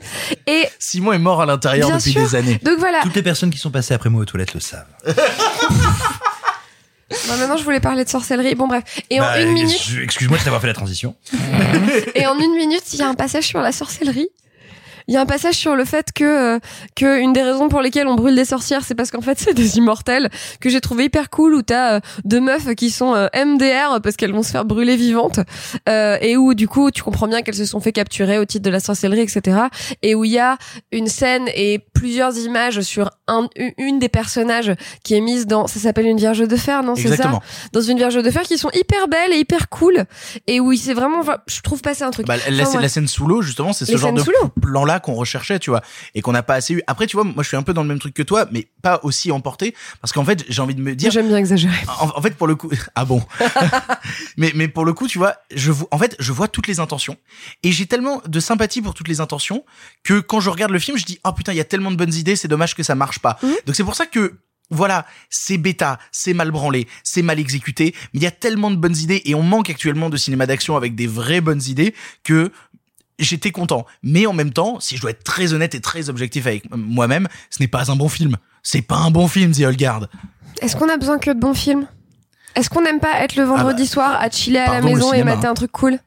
Et 0.47 0.65
Simon 0.79 1.13
est 1.13 1.19
mort 1.19 1.41
à 1.43 1.47
l'intérieur 1.47 1.89
Bien 1.89 1.99
depuis 1.99 2.13
sûr. 2.13 2.23
des 2.23 2.35
années 2.35 2.42
donc 2.63 2.79
voilà. 2.79 3.01
Toutes 3.03 3.15
les 3.17 3.23
personnes 3.23 3.51
qui 3.51 3.59
sont 3.59 3.71
passées 3.71 3.95
après 3.95 4.11
moi 4.11 4.23
aux 4.23 4.25
toilettes 4.27 4.55
le 4.55 4.61
savent. 4.61 4.87
Bon, 7.29 7.37
maintenant, 7.37 7.57
je 7.59 7.65
voulais 7.65 7.81
parler 7.81 8.05
de 8.05 8.09
sorcellerie. 8.09 8.55
Bon, 8.55 8.67
bref. 8.67 8.85
Et 9.11 9.19
Bah, 9.19 9.35
en 9.37 9.41
une 9.41 9.53
minute, 9.53 9.79
Excuse-moi 10.03 10.39
de 10.39 10.45
t'avoir 10.45 10.61
fait 10.63 10.67
la 10.67 10.73
transition. 10.73 11.15
et 12.15 12.27
en 12.27 12.39
une 12.39 12.57
minute, 12.57 12.83
il 12.95 13.01
y 13.01 13.03
a 13.03 13.09
un 13.09 13.15
passage 13.15 13.45
sur 13.45 13.61
la 13.61 13.71
sorcellerie. 13.73 14.29
Il 15.09 15.15
y 15.15 15.17
a 15.17 15.21
un 15.21 15.27
passage 15.27 15.55
sur 15.55 15.77
le 15.77 15.85
fait 15.85 16.13
que 16.15 16.25
euh, 16.25 16.59
que 16.97 17.21
une 17.21 17.33
des 17.33 17.43
raisons 17.43 17.69
pour 17.69 17.81
lesquelles 17.81 18.07
on 18.07 18.15
brûle 18.15 18.35
des 18.35 18.45
sorcières, 18.45 18.85
c'est 18.85 18.95
parce 18.95 19.11
qu'en 19.11 19.21
fait 19.21 19.39
c'est 19.39 19.55
des 19.55 19.79
immortels 19.79 20.31
que 20.61 20.69
j'ai 20.69 20.81
trouvé 20.81 21.05
hyper 21.05 21.31
cool 21.31 21.55
où 21.55 21.63
t'as 21.63 21.97
euh, 21.97 22.01
deux 22.25 22.41
meufs 22.41 22.75
qui 22.75 22.91
sont 22.91 23.15
euh, 23.15 23.29
MDR 23.35 24.01
parce 24.03 24.17
qu'elles 24.17 24.33
vont 24.33 24.43
se 24.43 24.51
faire 24.51 24.65
brûler 24.65 24.97
vivantes 24.97 25.41
euh, 25.89 26.17
et 26.21 26.37
où 26.37 26.55
du 26.55 26.69
coup 26.69 26.91
tu 26.91 27.03
comprends 27.03 27.29
bien 27.29 27.43
qu'elles 27.43 27.55
se 27.55 27.65
sont 27.65 27.81
fait 27.81 27.93
capturer 27.93 28.39
au 28.39 28.45
titre 28.45 28.65
de 28.65 28.71
la 28.71 28.81
sorcellerie 28.81 29.21
etc 29.21 29.67
et 30.03 30.15
où 30.15 30.25
il 30.25 30.33
y 30.33 30.39
a 30.39 30.59
une 30.91 31.07
scène 31.07 31.49
et 31.55 31.81
plusieurs 31.95 32.37
images 32.39 32.81
sur 32.81 33.11
un, 33.29 33.49
une 33.79 33.99
des 33.99 34.09
personnages 34.09 34.73
qui 35.05 35.15
est 35.15 35.21
mise 35.21 35.47
dans 35.47 35.67
ça 35.67 35.81
s'appelle 35.81 36.07
une 36.07 36.17
vierge 36.19 36.47
de 36.47 36.57
fer 36.57 36.83
non 36.83 36.95
c'est 36.95 37.09
ça? 37.09 37.15
Exactement. 37.15 37.43
Dans 37.73 37.81
une 37.81 37.97
vierge 37.97 38.23
de 38.23 38.31
fer 38.31 38.43
qui 38.43 38.59
sont 38.59 38.71
hyper 38.75 39.09
belles 39.09 39.33
et 39.33 39.39
hyper 39.39 39.69
cool 39.69 40.05
et 40.47 40.61
où 40.61 40.73
il 40.73 40.79
s'est 40.79 40.95
vraiment 40.95 41.23
je 41.47 41.61
trouve 41.61 41.81
passer 41.83 42.03
un 42.03 42.11
truc. 42.11 42.27
Bah, 42.27 42.37
la, 42.51 42.63
Enfin, 42.63 42.81
la 42.81 42.89
scène 42.89 43.09
sous 43.09 43.27
l'eau 43.27 43.43
justement 43.43 43.73
c'est 43.73 43.85
ce 43.85 43.97
genre 43.97 44.13
de 44.13 44.23
plan 44.61 44.85
là 44.85 44.92
qu'on 45.01 45.15
recherchait 45.15 45.59
tu 45.59 45.71
vois 45.71 45.83
et 46.15 46.23
qu'on 46.23 46.33
n'a 46.33 46.43
pas 46.43 46.55
assez 46.55 46.75
eu. 46.75 46.83
Après 46.87 47.07
tu 47.07 47.17
vois 47.17 47.25
moi 47.25 47.43
je 47.43 47.49
suis 47.49 47.57
un 47.57 47.63
peu 47.63 47.75
dans 47.75 47.83
le 47.83 47.89
même 47.89 47.99
truc 47.99 48.15
que 48.15 48.23
toi 48.23 48.47
mais 48.51 48.69
pas 48.83 49.01
aussi 49.03 49.31
emporté 49.31 49.75
parce 50.01 50.13
qu'en 50.13 50.25
fait 50.25 50.45
j'ai 50.49 50.63
envie 50.63 50.75
de 50.75 50.83
me 50.83 50.95
dire 50.95 51.11
j'aime 51.11 51.29
bien 51.29 51.39
exagérer. 51.39 51.75
En, 52.01 52.11
en 52.17 52.23
fait 52.23 52.37
pour 52.37 52.47
le 52.47 52.55
coup 52.55 52.71
ah 52.95 53.05
bon? 53.05 53.23
Mais 54.37 54.53
mais 54.55 54.69
pour 54.69 54.85
le 54.85 54.93
coup 54.93 55.09
tu 55.09 55.19
vois 55.19 55.37
je 55.55 55.71
vois 55.71 55.89
en 55.91 55.99
fait 55.99 56.17
je 56.19 56.33
vois 56.33 56.49
toutes 56.49 56.67
les 56.67 56.81
intentions 56.81 57.17
et 57.63 57.73
j'ai 57.73 57.87
tellement 57.87 58.23
de 58.27 58.41
sympathie 58.41 58.83
pour 58.83 58.95
toutes 58.95 59.09
les 59.09 59.21
intentions 59.21 59.65
que 60.05 60.21
quand 60.21 60.41
je 60.41 60.51
regarde 60.51 60.73
le 60.73 60.79
film 60.79 60.97
je 60.97 61.05
dis 61.05 61.19
oh 61.25 61.33
putain 61.33 61.53
il 61.53 61.57
y 61.57 61.61
a 61.61 61.65
tellement 61.65 61.91
de 61.91 61.97
bonnes 61.97 62.15
idées 62.15 62.37
c'est 62.37 62.49
dommage 62.49 62.75
que 62.75 62.83
ça 62.83 62.95
marche 62.95 63.19
pas. 63.19 63.39
Donc 63.67 63.77
c'est 63.77 63.85
pour 63.85 63.95
ça 63.95 64.07
que 64.07 64.39
voilà, 64.71 65.05
c'est 65.29 65.59
bêta, 65.59 65.99
c'est 66.13 66.33
mal 66.33 66.51
branlé, 66.51 66.89
c'est 67.05 67.21
mal 67.21 67.39
exécuté, 67.39 67.95
mais 68.15 68.21
il 68.21 68.23
y 68.23 68.27
a 68.27 68.31
tellement 68.31 68.71
de 68.71 68.77
bonnes 68.77 68.97
idées 68.97 69.21
et 69.27 69.35
on 69.35 69.43
manque 69.43 69.69
actuellement 69.69 70.09
de 70.09 70.17
cinéma 70.17 70.47
d'action 70.47 70.77
avec 70.77 70.95
des 70.95 71.07
vraies 71.07 71.43
bonnes 71.43 71.63
idées 71.67 71.95
que 72.25 72.51
j'étais 73.19 73.51
content. 73.51 73.87
Mais 74.03 74.27
en 74.27 74.33
même 74.33 74.53
temps, 74.53 74.81
si 74.81 74.97
je 74.97 75.03
dois 75.03 75.11
être 75.11 75.25
très 75.25 75.53
honnête 75.53 75.75
et 75.75 75.81
très 75.81 76.09
objectif 76.09 76.47
avec 76.47 76.65
moi-même, 76.75 77.29
ce 77.51 77.61
n'est 77.61 77.69
pas 77.69 77.91
un 77.91 77.97
bon 77.97 78.09
film. 78.09 78.37
C'est 78.63 78.83
pas 78.83 78.97
un 78.97 79.11
bon 79.11 79.29
film, 79.29 79.53
The 79.53 79.61
Old 79.61 79.79
Guard. 79.79 80.07
Est-ce 80.61 80.77
qu'on 80.77 80.89
a 80.89 80.97
besoin 80.97 81.19
que 81.19 81.31
de 81.31 81.39
bons 81.41 81.55
films? 81.55 81.87
Est-ce 82.55 82.69
qu'on 82.71 82.83
n'aime 82.83 83.01
pas 83.01 83.21
être 83.21 83.37
le 83.37 83.45
vendredi 83.45 83.87
soir 83.87 84.17
à 84.21 84.29
chiller 84.31 84.59
à 84.61 84.67
la 84.67 84.73
Ah 84.77 84.81
bah, 84.83 84.89
maison 84.89 85.13
et 85.13 85.25
mater 85.25 85.47
un 85.47 85.55
truc 85.55 85.73
cool? 85.73 85.99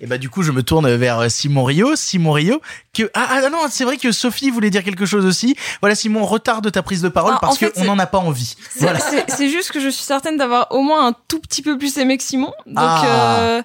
Et 0.00 0.06
bah 0.06 0.18
du 0.18 0.28
coup, 0.28 0.42
je 0.42 0.50
me 0.50 0.64
tourne 0.64 0.92
vers 0.96 1.30
Simon 1.30 1.62
Rio. 1.62 1.94
Simon 1.94 2.32
Rio, 2.32 2.60
que 2.92 3.08
ah, 3.14 3.28
ah 3.44 3.50
non, 3.50 3.58
c'est 3.70 3.84
vrai 3.84 3.98
que 3.98 4.10
Sophie 4.10 4.50
voulait 4.50 4.70
dire 4.70 4.82
quelque 4.82 5.06
chose 5.06 5.24
aussi. 5.24 5.54
Voilà, 5.80 5.94
Simon, 5.94 6.24
retarde 6.24 6.72
ta 6.72 6.82
prise 6.82 7.02
de 7.02 7.08
parole 7.08 7.34
Ah, 7.36 7.38
parce 7.40 7.52
en 7.54 7.56
fait, 7.58 7.70
qu'on 7.70 7.84
n'en 7.84 7.98
a 8.00 8.06
pas 8.06 8.18
envie. 8.18 8.56
C'est 8.70 8.80
Voilà. 8.80 8.98
c'est- 8.98 9.26
c'est 9.30 9.48
juste 9.48 9.70
que 9.70 9.78
je 9.78 9.88
suis 9.90 10.02
certaine 10.02 10.36
d'avoir 10.36 10.66
au 10.72 10.82
moins 10.82 11.06
un 11.06 11.14
tout 11.28 11.38
petit 11.38 11.62
peu 11.62 11.78
plus 11.78 11.96
aimé 11.98 12.16
que 12.18 12.24
Simon. 12.24 12.52
Donc, 12.66 12.74
Ah. 12.78 13.36
euh, 13.38 13.62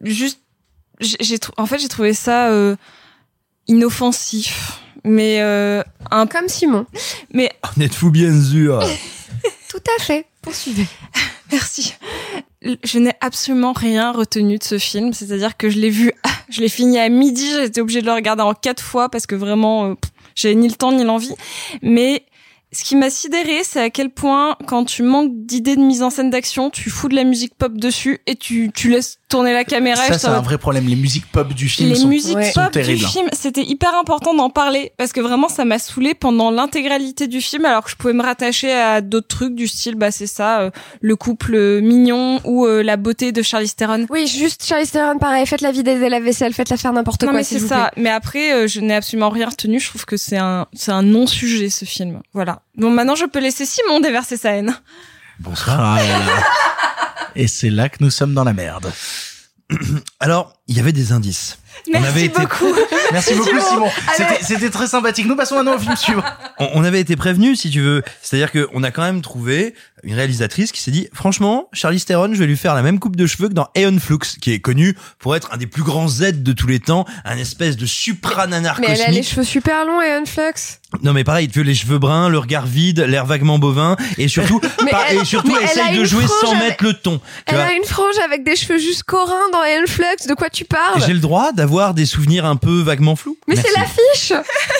juste, 0.00 0.40
j'ai 1.02 1.38
en 1.56 1.66
fait, 1.66 1.78
j'ai 1.78 1.88
trouvé 1.88 2.14
ça 2.14 2.48
euh, 2.48 2.76
inoffensif, 3.66 4.80
mais 5.04 5.40
euh, 5.40 5.82
un 6.10 6.26
comme 6.26 6.48
Simon. 6.48 6.86
Mais 7.32 7.50
En 7.76 7.80
êtes-vous 7.80 8.10
bien 8.10 8.32
sûr? 8.40 8.80
Tout 9.68 9.82
à 9.98 10.02
fait. 10.02 10.26
Poursuivez. 10.42 10.86
Merci. 11.52 11.94
Je 12.62 12.98
n'ai 12.98 13.14
absolument 13.20 13.72
rien 13.72 14.12
retenu 14.12 14.58
de 14.58 14.64
ce 14.64 14.78
film, 14.78 15.12
c'est-à-dire 15.12 15.56
que 15.56 15.68
je 15.68 15.78
l'ai 15.78 15.90
vu, 15.90 16.12
je 16.48 16.60
l'ai 16.60 16.68
fini 16.68 16.98
à 16.98 17.08
midi, 17.08 17.48
j'ai 17.50 17.64
été 17.64 17.80
obligée 17.80 18.00
de 18.00 18.06
le 18.06 18.12
regarder 18.12 18.42
en 18.42 18.54
quatre 18.54 18.82
fois 18.82 19.08
parce 19.08 19.26
que 19.26 19.34
vraiment, 19.34 19.90
euh, 19.90 19.94
j'avais 20.34 20.54
ni 20.54 20.68
le 20.68 20.74
temps 20.74 20.92
ni 20.92 21.04
l'envie. 21.04 21.34
Mais 21.82 22.24
ce 22.72 22.84
qui 22.84 22.96
m'a 22.96 23.10
sidéré, 23.10 23.64
c'est 23.64 23.80
à 23.80 23.90
quel 23.90 24.10
point, 24.10 24.56
quand 24.66 24.84
tu 24.84 25.02
manques 25.02 25.32
d'idées 25.32 25.76
de 25.76 25.82
mise 25.82 26.02
en 26.02 26.10
scène 26.10 26.30
d'action, 26.30 26.70
tu 26.70 26.88
fous 26.88 27.08
de 27.08 27.14
la 27.14 27.24
musique 27.24 27.54
pop 27.54 27.76
dessus 27.76 28.20
et 28.26 28.36
tu, 28.36 28.70
tu 28.74 28.88
laisses 28.88 29.18
tourner 29.32 29.52
la 29.52 29.64
caméra. 29.64 29.96
Ça, 30.06 30.18
c'est 30.18 30.26
un 30.28 30.40
vrai 30.40 30.58
problème. 30.58 30.86
Les 30.86 30.94
musiques 30.96 31.26
pop 31.32 31.52
du 31.52 31.68
film 31.68 31.88
les 31.88 31.94
sont, 31.96 32.06
musiques 32.08 32.42
sont 32.44 32.60
pop 32.60 32.64
du 32.66 32.70
terribles. 32.70 33.06
film, 33.06 33.28
c'était 33.32 33.62
hyper 33.64 33.94
important 33.98 34.34
d'en 34.34 34.50
parler 34.50 34.92
parce 34.98 35.12
que 35.12 35.20
vraiment 35.20 35.48
ça 35.48 35.64
m'a 35.64 35.78
saoulé 35.78 36.14
pendant 36.14 36.50
l'intégralité 36.50 37.26
du 37.26 37.40
film 37.40 37.64
alors 37.64 37.82
que 37.84 37.90
je 37.90 37.96
pouvais 37.96 38.12
me 38.12 38.22
rattacher 38.22 38.72
à 38.72 39.00
d'autres 39.00 39.28
trucs 39.28 39.54
du 39.54 39.66
style 39.66 39.94
bah 39.94 40.10
c'est 40.10 40.26
ça 40.26 40.60
euh, 40.60 40.70
le 41.00 41.16
couple 41.16 41.54
euh, 41.54 41.80
mignon 41.80 42.40
ou 42.44 42.66
euh, 42.66 42.82
la 42.82 42.96
beauté 42.96 43.32
de 43.32 43.42
Charlize 43.42 43.74
Theron. 43.74 44.06
Oui, 44.10 44.26
juste 44.26 44.64
Charlize 44.64 44.90
Theron, 44.90 45.18
pareil. 45.18 45.46
Faites 45.46 45.62
la 45.62 45.72
vider 45.72 46.08
la 46.08 46.20
vaisselle, 46.20 46.52
faites-la 46.52 46.76
faire 46.76 46.92
n'importe 46.92 47.22
Non 47.22 47.30
quoi. 47.30 47.38
mais 47.38 47.44
s'il 47.44 47.60
c'est 47.60 47.68
ça. 47.68 47.90
plaît. 47.92 48.02
Mais 48.02 48.10
après 48.10 48.52
euh, 48.52 48.66
je 48.68 48.80
n'ai 48.80 48.94
absolument 48.94 49.30
rien 49.30 49.48
retenu. 49.48 49.80
Je 49.80 49.88
trouve 49.88 50.04
que 50.04 50.16
c'est 50.16 50.36
un 50.38 50.66
c'est 50.74 50.92
un 50.92 51.02
non 51.02 51.26
sujet 51.26 51.70
ce 51.70 51.84
film. 51.86 52.20
Voilà. 52.34 52.60
Bon 52.76 52.90
maintenant 52.90 53.14
je 53.14 53.24
peux 53.24 53.40
laisser 53.40 53.64
Simon 53.64 54.00
déverser 54.00 54.36
sa 54.36 54.50
haine. 54.52 54.74
Bonsoir. 55.40 55.98
Et 57.34 57.48
c'est 57.48 57.70
là 57.70 57.88
que 57.88 58.02
nous 58.02 58.10
sommes 58.10 58.34
dans 58.34 58.44
la 58.44 58.52
merde. 58.52 58.92
Alors, 60.20 60.54
il 60.66 60.76
y 60.76 60.80
avait 60.80 60.92
des 60.92 61.12
indices. 61.12 61.58
Merci 61.88 62.06
on 62.06 62.10
avait 62.10 62.24
été, 62.26 62.40
beaucoup. 62.40 62.74
Merci 63.12 63.34
beaucoup, 63.34 63.60
Simon. 63.60 63.88
C'était- 64.16 64.42
C'était 64.42 64.70
très 64.70 64.86
sympathique. 64.86 65.26
Nous 65.26 65.36
passons 65.36 65.56
maintenant 65.56 65.74
au 65.76 65.78
film 65.78 65.96
suivant. 65.96 66.22
on, 66.58 66.68
on 66.74 66.84
avait 66.84 67.00
été 67.00 67.16
prévenu, 67.16 67.56
si 67.56 67.70
tu 67.70 67.80
veux. 67.80 68.02
C'est-à-dire 68.22 68.50
qu'on 68.52 68.82
a 68.82 68.90
quand 68.90 69.02
même 69.02 69.20
trouvé 69.22 69.74
une 70.04 70.14
réalisatrice 70.14 70.72
qui 70.72 70.80
s'est 70.80 70.90
dit, 70.90 71.08
franchement, 71.12 71.68
Charlize 71.72 72.04
Theron, 72.04 72.30
je 72.34 72.38
vais 72.38 72.46
lui 72.46 72.56
faire 72.56 72.74
la 72.74 72.82
même 72.82 72.98
coupe 72.98 73.14
de 73.16 73.26
cheveux 73.26 73.48
que 73.48 73.54
dans 73.54 73.68
Aeon 73.76 73.98
Flux, 74.00 74.18
qui 74.40 74.52
est 74.52 74.58
connu 74.60 74.96
pour 75.20 75.36
être 75.36 75.48
un 75.52 75.56
des 75.56 75.66
plus 75.68 75.82
grands 75.84 76.08
Z 76.08 76.42
de 76.42 76.52
tous 76.52 76.66
les 76.66 76.80
temps, 76.80 77.04
un 77.24 77.36
espèce 77.38 77.76
de 77.76 77.86
suprananar 77.86 78.78
Mais 78.80 78.88
elle 78.90 79.02
a 79.02 79.08
les 79.10 79.22
cheveux 79.22 79.44
super 79.44 79.84
longs 79.86 80.00
et 80.02 80.10
unflux. 80.10 80.78
Non 81.02 81.12
mais 81.12 81.24
pareil, 81.24 81.48
tu 81.48 81.60
veux 81.60 81.64
les 81.64 81.74
cheveux 81.74 81.98
bruns, 81.98 82.28
le 82.28 82.38
regard 82.38 82.66
vide, 82.66 83.00
l'air 83.00 83.24
vaguement 83.26 83.58
bovin, 83.58 83.96
et 84.18 84.28
surtout, 84.28 84.60
elle- 85.10 85.18
et 85.18 85.24
surtout, 85.24 85.56
elle 85.56 85.64
essaye 85.64 85.98
de 85.98 86.04
jouer 86.04 86.24
sans 86.26 86.50
avec- 86.52 86.62
mettre 86.62 86.84
le 86.84 86.92
ton. 86.94 87.20
Elle 87.46 87.54
vois. 87.54 87.64
a 87.64 87.72
une 87.72 87.84
frange 87.84 88.18
avec 88.24 88.44
des 88.44 88.56
cheveux 88.56 88.78
jusqu'au 88.78 89.24
rein 89.24 89.50
dans 89.52 89.62
Unflux. 89.62 90.28
De 90.28 90.34
quoi 90.34 90.50
tu 90.50 90.64
parles? 90.64 91.00
J'ai 91.06 91.12
le 91.14 91.20
droit 91.20 91.52
d'avoir 91.62 91.94
des 91.94 92.06
souvenirs 92.06 92.44
un 92.44 92.56
peu 92.56 92.80
vaguement 92.82 93.14
flous. 93.14 93.38
Mais 93.46 93.54
c'est 93.54 93.70
l'affiche 93.76 94.32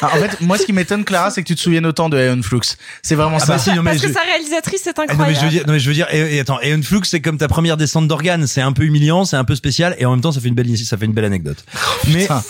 Ah, 0.03 0.07
en 0.17 0.19
fait, 0.19 0.41
moi, 0.41 0.59
ce 0.59 0.65
qui 0.67 0.73
m'étonne, 0.73 1.05
Clara, 1.05 1.31
c'est 1.31 1.41
que 1.43 1.47
tu 1.47 1.55
te 1.55 1.61
souviennes 1.61 1.87
autant 1.87 2.09
de 2.09 2.19
Aeon 2.19 2.43
Flux. 2.43 2.59
C'est 3.03 3.15
vraiment 3.15 3.37
Ah 3.41 3.47
ça. 3.47 3.53
bah 3.53 3.59
si, 3.59 3.71
non, 3.71 3.83
mais 3.85 3.93
Parce 3.93 4.03
que 4.05 4.13
sa 4.13 4.23
réalisatrice 4.23 4.85
est 4.89 4.99
Ah, 4.99 5.03
non 5.03 5.07
mais 5.07 5.13
incroyable. 5.13 5.39
je 5.41 5.45
veux 5.45 5.51
dire, 5.53 5.67
non 5.69 5.73
mais 5.75 5.79
je 5.79 5.89
veux 5.89 5.95
dire, 5.95 6.09
et, 6.11 6.37
et 6.37 6.41
attends, 6.41 6.59
Aeon 6.61 6.83
Flux 6.83 7.03
c'est 7.05 7.21
comme 7.21 7.39
ta 7.39 7.47
première 7.47 7.77
descente 7.77 8.09
d'organes, 8.09 8.49
c'est 8.49 8.61
un 8.63 8.73
peu 8.73 8.83
humiliant, 8.83 9.25
c'est 9.25 9.37
un 9.37 9.45
peu 9.45 9.55
spécial, 9.55 9.95
et 9.99 10.05
en 10.07 10.11
même 10.11 10.21
temps 10.21 10.33
ça 10.33 10.41
fait 10.41 10.49
une 10.49 10.55
belle, 10.57 10.77
ça 10.77 10.97
fait 10.97 11.05
une 11.07 11.13
belle 11.13 11.25
anecdote. 11.25 11.65
mais, 12.09 12.23
Putain. 12.23 12.43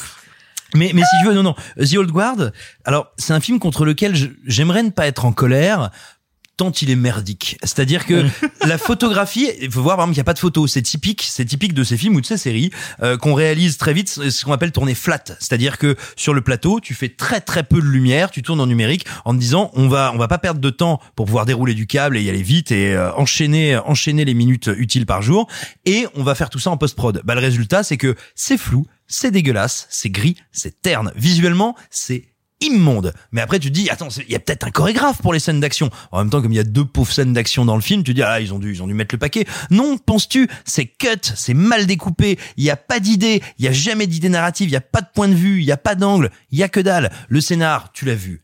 mais, 0.74 0.92
mais 0.94 1.02
si 1.02 1.08
tu 1.22 1.28
veux, 1.28 1.34
non 1.34 1.42
non, 1.42 1.54
The 1.78 1.94
Old 1.96 2.10
Guard, 2.10 2.52
alors 2.86 3.08
c'est 3.18 3.34
un 3.34 3.40
film 3.40 3.58
contre 3.58 3.84
lequel 3.84 4.14
j'aimerais 4.46 4.82
ne 4.82 4.90
pas 4.90 5.06
être 5.06 5.26
en 5.26 5.32
colère. 5.32 5.90
Tant 6.56 6.70
il 6.70 6.90
est 6.90 6.96
merdique. 6.96 7.56
C'est-à-dire 7.62 8.06
que 8.06 8.26
la 8.66 8.78
photographie, 8.78 9.50
il 9.60 9.70
faut 9.70 9.82
voir 9.82 9.96
par 9.96 10.04
exemple 10.04 10.14
qu'il 10.14 10.20
n'y 10.20 10.24
a 10.24 10.30
pas 10.30 10.34
de 10.34 10.38
photo. 10.38 10.66
C'est 10.66 10.82
typique, 10.82 11.22
c'est 11.22 11.44
typique 11.44 11.74
de 11.74 11.84
ces 11.84 11.96
films 11.96 12.16
ou 12.16 12.20
de 12.20 12.26
ces 12.26 12.36
séries 12.36 12.70
euh, 13.02 13.16
qu'on 13.16 13.34
réalise 13.34 13.78
très 13.78 13.92
vite, 13.92 14.08
ce 14.08 14.44
qu'on 14.44 14.52
appelle 14.52 14.72
tourner 14.72 14.94
flat. 14.94 15.24
C'est-à-dire 15.38 15.78
que 15.78 15.96
sur 16.16 16.34
le 16.34 16.40
plateau, 16.40 16.80
tu 16.80 16.94
fais 16.94 17.08
très 17.08 17.40
très 17.40 17.62
peu 17.62 17.80
de 17.80 17.86
lumière, 17.86 18.30
tu 18.30 18.42
tournes 18.42 18.60
en 18.60 18.66
numérique 18.66 19.06
en 19.24 19.34
te 19.34 19.38
disant 19.38 19.70
on 19.74 19.88
va 19.88 20.12
on 20.14 20.18
va 20.18 20.28
pas 20.28 20.38
perdre 20.38 20.60
de 20.60 20.70
temps 20.70 21.00
pour 21.16 21.26
pouvoir 21.26 21.46
dérouler 21.46 21.74
du 21.74 21.86
câble 21.86 22.16
et 22.16 22.22
y 22.22 22.28
aller 22.28 22.42
vite 22.42 22.70
et 22.70 22.94
euh, 22.94 23.12
enchaîner 23.14 23.76
enchaîner 23.78 24.24
les 24.24 24.34
minutes 24.34 24.70
utiles 24.76 25.06
par 25.06 25.22
jour 25.22 25.48
et 25.84 26.06
on 26.14 26.22
va 26.22 26.34
faire 26.34 26.50
tout 26.50 26.58
ça 26.58 26.70
en 26.70 26.76
post 26.76 26.96
prod. 26.96 27.22
Bah 27.24 27.34
le 27.34 27.40
résultat 27.40 27.82
c'est 27.82 27.96
que 27.96 28.14
c'est 28.34 28.58
flou, 28.58 28.86
c'est 29.06 29.30
dégueulasse, 29.30 29.86
c'est 29.90 30.10
gris, 30.10 30.36
c'est 30.52 30.80
terne. 30.80 31.12
Visuellement, 31.16 31.76
c'est 31.90 32.31
immonde. 32.62 33.12
Mais 33.32 33.40
après, 33.40 33.58
tu 33.58 33.68
te 33.68 33.74
dis, 33.74 33.90
attends, 33.90 34.08
il 34.26 34.32
y 34.32 34.36
a 34.36 34.38
peut-être 34.38 34.66
un 34.66 34.70
chorégraphe 34.70 35.20
pour 35.20 35.32
les 35.32 35.38
scènes 35.38 35.60
d'action. 35.60 35.90
En 36.10 36.18
même 36.18 36.30
temps, 36.30 36.42
comme 36.42 36.52
il 36.52 36.56
y 36.56 36.60
a 36.60 36.64
deux 36.64 36.84
pauvres 36.84 37.12
scènes 37.12 37.32
d'action 37.32 37.64
dans 37.64 37.76
le 37.76 37.82
film, 37.82 38.02
tu 38.02 38.12
te 38.12 38.16
dis, 38.16 38.22
ah, 38.22 38.40
ils 38.40 38.54
ont 38.54 38.58
dû, 38.58 38.72
ils 38.72 38.82
ont 38.82 38.86
dû 38.86 38.94
mettre 38.94 39.14
le 39.14 39.18
paquet. 39.18 39.44
Non, 39.70 39.98
penses-tu, 39.98 40.48
c'est 40.64 40.86
cut, 40.86 41.20
c'est 41.22 41.54
mal 41.54 41.86
découpé, 41.86 42.38
il 42.56 42.64
y 42.64 42.70
a 42.70 42.76
pas 42.76 43.00
d'idée, 43.00 43.42
il 43.58 43.64
y 43.64 43.68
a 43.68 43.72
jamais 43.72 44.06
d'idée 44.06 44.28
narrative, 44.28 44.68
il 44.68 44.72
y 44.72 44.76
a 44.76 44.80
pas 44.80 45.00
de 45.00 45.08
point 45.14 45.28
de 45.28 45.34
vue, 45.34 45.60
il 45.60 45.64
y 45.64 45.72
a 45.72 45.76
pas 45.76 45.94
d'angle, 45.94 46.30
il 46.50 46.58
y 46.58 46.62
a 46.62 46.68
que 46.68 46.80
dalle. 46.80 47.10
Le 47.28 47.40
scénar, 47.40 47.92
tu 47.92 48.04
l'as 48.04 48.14
vu. 48.14 48.42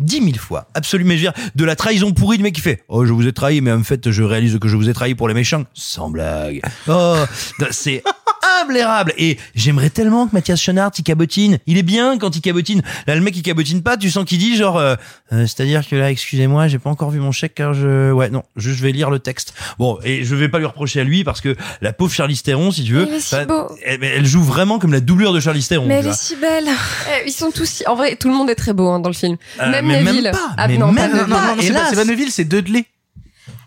Dix 0.00 0.22
mille 0.22 0.38
fois, 0.38 0.68
absolument. 0.74 1.10
Mais 1.10 1.18
je 1.18 1.26
veux 1.26 1.32
dire, 1.32 1.50
de 1.54 1.64
la 1.64 1.76
trahison 1.76 2.12
pourrie, 2.12 2.38
le 2.38 2.42
mec 2.42 2.54
qui 2.54 2.62
fait, 2.62 2.82
oh, 2.88 3.04
je 3.04 3.12
vous 3.12 3.26
ai 3.26 3.32
trahi, 3.32 3.60
mais 3.60 3.70
en 3.70 3.82
fait, 3.82 4.10
je 4.10 4.22
réalise 4.22 4.58
que 4.58 4.66
je 4.66 4.76
vous 4.76 4.88
ai 4.88 4.94
trahi 4.94 5.14
pour 5.14 5.28
les 5.28 5.34
méchants. 5.34 5.64
Sans 5.74 6.08
blague. 6.08 6.62
Oh, 6.88 7.24
c'est 7.70 8.02
humble 8.42 8.76
érable. 8.76 9.12
Et 9.18 9.38
j'aimerais 9.54 9.90
tellement 9.90 10.26
que 10.26 10.34
Mathias 10.34 10.60
Schoenaerts 10.60 10.90
il 10.98 11.02
cabotine. 11.04 11.58
Il 11.66 11.78
est 11.78 11.82
bien 11.82 12.18
quand 12.18 12.36
il 12.36 12.40
cabotine. 12.40 12.82
Là, 13.06 13.14
le 13.14 13.20
mec 13.20 13.36
il 13.36 13.42
cabotine 13.42 13.82
pas. 13.82 13.96
Tu 13.96 14.10
sens 14.10 14.24
qu'il 14.24 14.38
dit 14.38 14.56
genre, 14.56 14.78
euh, 14.78 14.94
euh, 15.32 15.46
c'est-à-dire 15.46 15.86
que 15.88 15.96
là, 15.96 16.10
excusez-moi, 16.10 16.68
j'ai 16.68 16.78
pas 16.78 16.90
encore 16.90 17.10
vu 17.10 17.20
mon 17.20 17.32
chèque 17.32 17.54
car 17.54 17.74
je, 17.74 18.12
ouais, 18.12 18.30
non, 18.30 18.42
je, 18.56 18.70
je 18.72 18.82
vais 18.82 18.92
lire 18.92 19.10
le 19.10 19.18
texte. 19.18 19.54
Bon, 19.78 19.98
et 20.04 20.24
je 20.24 20.34
vais 20.34 20.48
pas 20.48 20.58
lui 20.58 20.66
reprocher 20.66 21.00
à 21.00 21.04
lui 21.04 21.24
parce 21.24 21.40
que 21.40 21.56
la 21.80 21.92
pauvre 21.92 22.12
Charlize 22.12 22.42
Theron, 22.42 22.70
si 22.70 22.84
tu 22.84 22.92
veux, 22.94 23.08
si 23.18 23.34
bah, 23.34 23.44
beau. 23.44 23.68
elle, 23.84 24.02
elle 24.04 24.26
joue 24.26 24.42
vraiment 24.42 24.78
comme 24.78 24.92
la 24.92 25.00
doublure 25.00 25.32
de 25.32 25.40
Charlize 25.40 25.68
Theron. 25.68 25.86
Mais 25.86 25.94
elle 25.96 26.06
est 26.08 26.12
si 26.16 26.36
belle. 26.36 26.68
Eh, 26.68 27.28
Ils 27.28 27.32
sont 27.32 27.50
tous 27.50 27.66
si... 27.68 27.86
En 27.86 27.94
vrai, 27.94 28.16
tout 28.16 28.28
le 28.28 28.34
monde 28.34 28.50
est 28.50 28.54
très 28.54 28.72
beau 28.72 28.88
hein, 28.88 29.00
dans 29.00 29.08
le 29.10 29.14
film. 29.14 29.36
Euh, 29.60 29.70
même 29.70 29.86
mais 29.86 30.02
même 30.02 30.14
Neville. 30.16 30.30
pas, 30.32 30.50
ah 30.56 30.68
mais 30.68 30.78
non, 30.78 30.92
même 30.92 31.10
pas 31.10 31.16
Non, 31.16 31.22
Neville. 31.24 31.30
non, 31.34 31.40
non, 31.40 31.56
non, 31.56 31.62
c'est 31.62 31.72
pas, 31.72 31.92
pas 31.94 32.04
Neuville, 32.04 32.30
c'est 32.30 32.44
Dudley. 32.44 32.84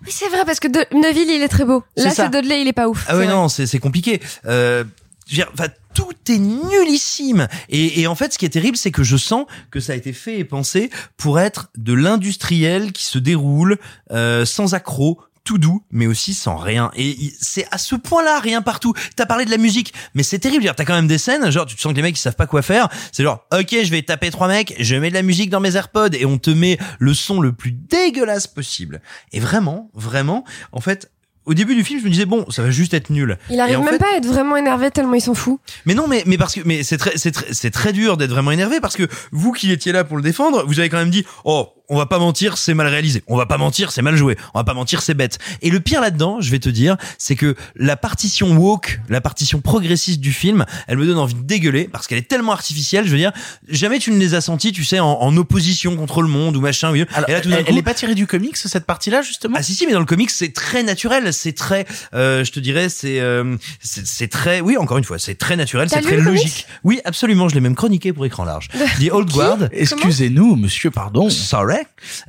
Oui, 0.05 0.11
c'est 0.11 0.29
vrai 0.29 0.43
parce 0.45 0.59
que 0.59 0.67
de... 0.67 0.85
Neville, 0.95 1.29
il 1.29 1.41
est 1.41 1.47
très 1.47 1.65
beau. 1.65 1.83
Là, 1.95 2.09
ça. 2.09 2.23
c'est 2.23 2.29
Dudley, 2.29 2.61
il 2.61 2.67
est 2.67 2.73
pas 2.73 2.87
ouf. 2.87 3.05
Ah 3.07 3.15
vrai. 3.15 3.27
non, 3.27 3.47
c'est 3.47 3.65
c'est 3.67 3.79
compliqué. 3.79 4.21
Euh, 4.45 4.83
je 5.27 5.31
veux 5.31 5.35
dire, 5.43 5.51
enfin, 5.53 5.69
tout 5.93 6.13
est 6.29 6.37
nullissime. 6.37 7.47
Et, 7.69 8.01
et 8.01 8.07
en 8.07 8.15
fait, 8.15 8.33
ce 8.33 8.37
qui 8.37 8.45
est 8.45 8.49
terrible, 8.49 8.77
c'est 8.77 8.91
que 8.91 9.03
je 9.03 9.17
sens 9.17 9.45
que 9.71 9.79
ça 9.79 9.93
a 9.93 9.95
été 9.95 10.11
fait 10.13 10.39
et 10.39 10.43
pensé 10.43 10.89
pour 11.17 11.39
être 11.39 11.69
de 11.77 11.93
l'industriel 11.93 12.91
qui 12.91 13.05
se 13.05 13.19
déroule 13.19 13.77
euh, 14.11 14.45
sans 14.45 14.73
accroc 14.73 15.19
tout 15.43 15.57
doux, 15.57 15.83
mais 15.91 16.07
aussi 16.07 16.33
sans 16.33 16.55
rien. 16.55 16.89
Et 16.95 17.17
c'est 17.41 17.67
à 17.71 17.77
ce 17.77 17.95
point-là, 17.95 18.39
rien 18.39 18.61
partout. 18.61 18.93
T'as 19.15 19.25
parlé 19.25 19.45
de 19.45 19.51
la 19.51 19.57
musique, 19.57 19.93
mais 20.13 20.23
c'est 20.23 20.39
terrible. 20.39 20.71
T'as 20.75 20.85
quand 20.85 20.95
même 20.95 21.07
des 21.07 21.17
scènes, 21.17 21.49
genre, 21.51 21.65
tu 21.65 21.75
te 21.75 21.81
sens 21.81 21.91
que 21.91 21.97
les 21.97 22.01
mecs, 22.01 22.15
ils 22.17 22.21
savent 22.21 22.35
pas 22.35 22.47
quoi 22.47 22.61
faire. 22.61 22.87
C'est 23.11 23.23
genre, 23.23 23.45
ok, 23.53 23.75
je 23.83 23.91
vais 23.91 24.01
taper 24.03 24.31
trois 24.31 24.47
mecs, 24.47 24.73
je 24.79 24.95
mets 24.95 25.09
de 25.09 25.13
la 25.15 25.21
musique 25.21 25.49
dans 25.49 25.59
mes 25.59 25.75
AirPods 25.75 26.13
et 26.13 26.25
on 26.25 26.37
te 26.37 26.49
met 26.49 26.77
le 26.99 27.13
son 27.13 27.41
le 27.41 27.51
plus 27.51 27.71
dégueulasse 27.71 28.47
possible. 28.47 29.01
Et 29.33 29.39
vraiment, 29.39 29.89
vraiment, 29.93 30.45
en 30.71 30.79
fait, 30.81 31.11
au 31.45 31.53
début 31.53 31.75
du 31.75 31.83
film, 31.83 31.99
je 31.99 32.05
me 32.05 32.09
disais, 32.09 32.25
bon, 32.25 32.49
ça 32.49 32.63
va 32.63 32.71
juste 32.71 32.93
être 32.93 33.09
nul. 33.09 33.37
Il 33.49 33.59
arrive 33.59 33.79
même 33.79 33.89
fait- 33.89 33.97
pas 33.97 34.13
à 34.13 34.17
être 34.17 34.25
vraiment 34.25 34.55
énervé 34.55 34.91
tellement 34.91 35.15
il 35.15 35.21
s'en 35.21 35.33
fout. 35.33 35.59
mais 35.85 35.93
non, 35.93 36.07
mais 36.07 36.23
mais 36.25 36.37
parce 36.37 36.53
que 36.55 36.61
mais 36.63 36.83
c'est 36.83 36.97
très 36.97 37.17
c'est 37.17 37.31
très 37.33 37.53
c'est 37.53 37.69
très 37.71 37.91
dur 37.91 38.15
d'être 38.15 38.29
vraiment 38.29 38.51
énervé 38.51 38.79
parce 38.79 38.95
que 38.95 39.03
vous 39.33 39.51
qui 39.51 39.69
étiez 39.69 39.91
là 39.91 40.05
pour 40.05 40.15
le 40.15 40.23
défendre, 40.23 40.63
vous 40.65 40.79
avez 40.79 40.87
quand 40.87 40.99
même 40.99 41.09
dit 41.09 41.25
oh 41.43 41.67
on 41.93 41.97
va 41.97 42.05
pas 42.05 42.19
mentir 42.19 42.57
c'est 42.57 42.73
mal 42.73 42.87
réalisé, 42.87 43.23
on 43.27 43.37
va 43.37 43.45
pas 43.45 43.57
mentir 43.57 43.91
c'est 43.91 44.01
mal 44.01 44.15
joué, 44.15 44.35
on 44.53 44.59
va 44.59 44.63
pas 44.63 44.73
mentir 44.73 45.01
c'est 45.01 45.13
bête. 45.13 45.37
Et 45.61 45.69
le 45.69 45.79
pire 45.79 46.01
là-dedans, 46.01 46.41
je 46.41 46.49
vais 46.51 46.59
te 46.59 46.69
dire, 46.69 46.97
c'est 47.17 47.35
que 47.35 47.55
la 47.75 47.95
partition 47.95 48.55
woke, 48.57 48.99
la 49.09 49.21
partition 49.21 49.61
progressiste 49.61 50.19
du 50.19 50.33
film, 50.33 50.65
elle 50.87 50.97
me 50.97 51.05
donne 51.05 51.17
envie 51.19 51.35
de 51.35 51.41
dégueuler 51.43 51.87
parce 51.91 52.07
qu'elle 52.07 52.17
est 52.17 52.27
tellement 52.27 52.51
artificielle. 52.53 53.05
Je 53.05 53.11
veux 53.11 53.17
dire, 53.17 53.31
jamais 53.67 53.99
tu 53.99 54.11
ne 54.11 54.17
les 54.17 54.33
as 54.33 54.41
sentis, 54.41 54.71
tu 54.71 54.83
sais, 54.83 54.99
en, 54.99 55.11
en 55.11 55.37
opposition 55.37 55.95
contre 55.95 56.21
le 56.21 56.27
monde 56.27 56.55
ou 56.57 56.61
machin. 56.61 56.91
oui. 56.91 57.05
Alors, 57.13 57.29
Et 57.29 57.33
là 57.33 57.41
tout 57.41 57.49
d'un 57.49 57.57
elle, 57.57 57.63
coup, 57.65 57.69
elle 57.71 57.77
est 57.77 57.83
pas 57.83 57.93
tirée 57.93 58.15
du 58.15 58.27
comics, 58.27 58.57
cette 58.57 58.85
partie-là, 58.85 59.21
justement? 59.21 59.55
ah 59.59 59.63
si 59.63 59.73
si 59.75 59.85
mais 59.85 59.93
dans 59.93 59.99
le 59.99 60.05
comics 60.05 60.29
c'est 60.31 60.53
très 60.53 60.83
naturel, 60.83 61.33
c'est 61.33 61.53
très 61.53 61.85
euh, 62.13 62.43
je 62.43 62.51
te 62.51 62.59
dirais 62.59 62.89
c'est 62.89 63.19
euh, 63.19 63.55
c'est 63.81 64.29
très 64.29 64.61
oui 64.61 64.77
encore 64.77 64.97
une 64.97 65.03
fois, 65.03 65.19
c'est 65.19 65.35
très 65.35 65.55
naturel, 65.55 65.89
c'est 65.89 66.01
très 66.01 66.17
logique. 66.17 66.65
Oui, 66.83 66.99
absolument, 67.05 67.49
je 67.49 67.55
l'ai 67.55 67.61
même 67.61 67.75
chroniqué 67.75 68.13
pour 68.13 68.25
écran 68.25 68.45
large. 68.45 68.69
The 68.99 69.11
Old 69.11 69.29
Guard. 69.31 69.57
Excusez-nous, 69.71 70.55
monsieur, 70.55 70.91
pardon. 70.91 71.29
Sorry. 71.29 71.77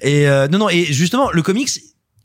Et 0.03 0.29
euh, 0.29 0.49
non 0.49 0.59
non 0.59 0.69
et 0.69 0.85
justement 0.85 1.31
le 1.31 1.43
comics 1.43 1.71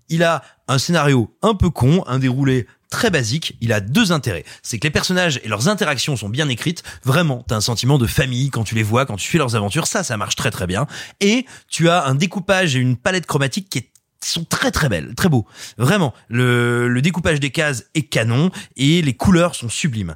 il 0.10 0.24
a 0.24 0.44
un 0.68 0.78
scénario 0.78 1.36
un 1.42 1.54
peu 1.54 1.70
con, 1.70 2.04
un 2.08 2.20
déroulé 2.20 2.68
très 2.90 3.12
basique, 3.12 3.56
il 3.62 3.72
a 3.72 3.80
deux 3.80 4.12
intérêts. 4.12 4.44
C'est 4.64 4.80
que 4.80 4.88
les 4.88 4.92
personnages 4.92 5.40
et 5.44 5.48
leurs 5.48 5.68
interactions 5.68 6.18
sont 6.18 6.30
bien 6.30 6.50
écrites. 6.50 6.84
Vraiment, 7.04 7.46
t'as 7.48 7.56
un 7.56 7.62
sentiment 7.62 8.00
de 8.00 8.08
famille 8.08 8.50
quand 8.50 8.64
tu 8.64 8.74
les 8.74 8.84
vois, 8.84 9.06
quand 9.06 9.16
tu 9.16 9.26
suis 9.26 9.38
leurs 9.38 9.56
aventures. 9.56 9.86
Ça, 9.86 10.04
ça 10.04 10.18
marche 10.18 10.36
très 10.36 10.52
très 10.52 10.66
bien. 10.66 10.88
Et 11.20 11.46
tu 11.68 11.88
as 11.90 12.06
un 12.06 12.16
découpage 12.16 12.76
et 12.76 12.80
une 12.80 12.98
palette 12.98 13.28
chromatique 13.28 13.70
qui 13.70 13.78
est 13.80 13.90
sont 14.22 14.44
très 14.44 14.72
très 14.72 14.90
belles, 14.90 15.16
très 15.16 15.30
beaux. 15.30 15.48
Vraiment, 15.78 16.14
le, 16.28 16.90
le 16.90 17.02
découpage 17.02 17.40
des 17.40 17.52
cases 17.52 17.86
est 17.96 18.04
canon 18.04 18.52
et 18.76 19.02
les 19.02 19.14
couleurs 19.14 19.56
sont 19.56 19.70
sublimes. 19.70 20.16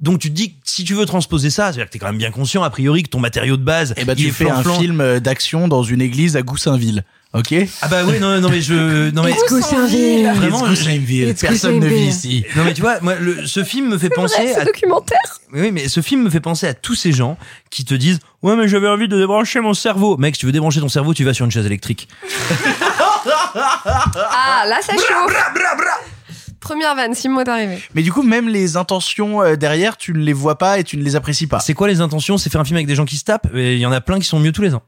Donc 0.00 0.20
tu 0.20 0.28
te 0.30 0.34
dis 0.34 0.50
que 0.52 0.56
si 0.64 0.84
tu 0.84 0.94
veux 0.94 1.06
transposer 1.06 1.50
ça, 1.50 1.64
c'est-à-dire 1.66 1.86
que 1.86 1.90
t'es 1.90 1.98
quand 1.98 2.06
même 2.06 2.18
bien 2.18 2.30
conscient 2.30 2.62
a 2.62 2.70
priori 2.70 3.02
que 3.02 3.08
ton 3.08 3.18
matériau 3.18 3.56
de 3.56 3.64
base, 3.64 3.94
Eh 3.96 4.04
ben, 4.04 4.14
il 4.16 4.22
tu 4.24 4.28
est 4.28 4.32
fais 4.32 4.48
un 4.50 4.62
film 4.62 5.00
euh, 5.00 5.18
d'action 5.18 5.66
dans 5.66 5.82
une 5.82 6.00
église 6.00 6.36
à 6.36 6.42
Goussainville. 6.42 7.04
Ok? 7.34 7.52
Ah 7.82 7.88
bah 7.88 8.04
oui, 8.06 8.18
non, 8.20 8.40
non 8.40 8.48
mais 8.48 8.62
je, 8.62 9.10
non 9.10 9.22
mais 9.24 9.34
Goussainville. 9.48 10.30
vraiment, 10.34 10.60
It's 10.66 10.68
Goussainville. 10.80 11.34
Personne 11.38 11.78
ne 11.78 11.86
vit 11.86 12.06
ici. 12.06 12.44
non 12.56 12.64
mais 12.64 12.72
tu 12.72 12.80
vois, 12.80 13.00
moi, 13.00 13.16
le, 13.16 13.44
ce 13.46 13.64
film 13.64 13.88
me 13.88 13.98
fait 13.98 14.08
penser 14.08 14.40
Ouais, 14.40 14.54
à 14.54 14.64
documentaire. 14.64 15.18
Oui, 15.52 15.70
mais 15.72 15.88
ce 15.88 16.00
film 16.00 16.22
me 16.22 16.30
fait 16.30 16.40
penser 16.40 16.66
à 16.66 16.72
tous 16.74 16.94
ces 16.94 17.12
gens 17.12 17.36
qui 17.70 17.84
te 17.84 17.92
disent 17.94 18.20
Ouais, 18.42 18.56
mais 18.56 18.66
j'avais 18.68 18.88
envie 18.88 19.08
de 19.08 19.18
débrancher 19.18 19.60
mon 19.60 19.74
cerveau. 19.74 20.16
Mec, 20.16 20.36
si 20.36 20.40
tu 20.40 20.46
veux 20.46 20.52
débrancher 20.52 20.80
ton 20.80 20.88
cerveau, 20.88 21.12
tu 21.12 21.24
vas 21.24 21.34
sur 21.34 21.44
une 21.44 21.50
chaise 21.50 21.66
électrique. 21.66 22.08
Ah, 23.44 24.64
là, 24.66 24.78
ça 24.80 24.92
chauffe. 24.94 25.34
Première 26.68 26.94
vanne, 26.94 27.14
six 27.14 27.30
mois 27.30 27.44
d'arrivée. 27.44 27.82
Mais 27.94 28.02
du 28.02 28.12
coup, 28.12 28.22
même 28.22 28.46
les 28.46 28.76
intentions 28.76 29.40
euh, 29.40 29.56
derrière, 29.56 29.96
tu 29.96 30.12
ne 30.12 30.18
les 30.18 30.34
vois 30.34 30.58
pas 30.58 30.78
et 30.78 30.84
tu 30.84 30.98
ne 30.98 31.02
les 31.02 31.16
apprécies 31.16 31.46
pas. 31.46 31.60
C'est 31.60 31.72
quoi 31.72 31.88
les 31.88 32.02
intentions? 32.02 32.36
C'est 32.36 32.50
faire 32.50 32.60
un 32.60 32.64
film 32.64 32.76
avec 32.76 32.86
des 32.86 32.94
gens 32.94 33.06
qui 33.06 33.16
se 33.16 33.24
tapent? 33.24 33.48
Et 33.54 33.76
il 33.76 33.80
y 33.80 33.86
en 33.86 33.92
a 33.92 34.02
plein 34.02 34.18
qui 34.18 34.26
sont 34.26 34.38
mieux 34.38 34.52
tous 34.52 34.60
les 34.60 34.74
ans. 34.74 34.82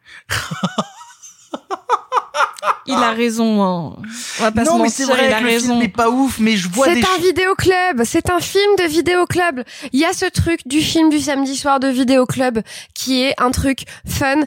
Il 2.87 2.95
a 2.95 3.13
raison. 3.13 3.63
Hein. 3.63 3.97
On 4.41 4.43
va 4.43 4.53
pas 4.53 4.65
se 4.65 4.71
non, 4.71 4.77
mais 4.77 4.85
mentir, 4.85 5.07
c'est 5.07 5.13
vrai 5.13 5.27
il 5.29 5.33
a 5.33 5.39
que 5.39 5.45
le 5.45 5.49
raison. 5.49 5.67
film 5.69 5.79
n'est 5.79 5.89
pas 5.89 6.11
ouf, 6.11 6.39
mais 6.39 6.57
je 6.57 6.69
vois 6.69 6.87
C'est 6.87 6.99
un 6.99 7.23
vidéoclub, 7.23 8.03
c'est 8.05 8.31
un 8.31 8.41
film 8.41 8.77
de 8.77 8.85
vidéoclub. 8.85 9.63
Il 9.93 10.01
y 10.01 10.05
a 10.05 10.13
ce 10.13 10.27
truc 10.27 10.61
du 10.67 10.81
film 10.81 11.09
du 11.09 11.19
samedi 11.19 11.57
soir 11.57 11.81
de 11.81 11.89
vidéoclub 11.89 12.61
qui 12.95 13.23
est 13.23 13.35
un 13.39 13.51
truc 13.51 13.85
fun, 14.07 14.41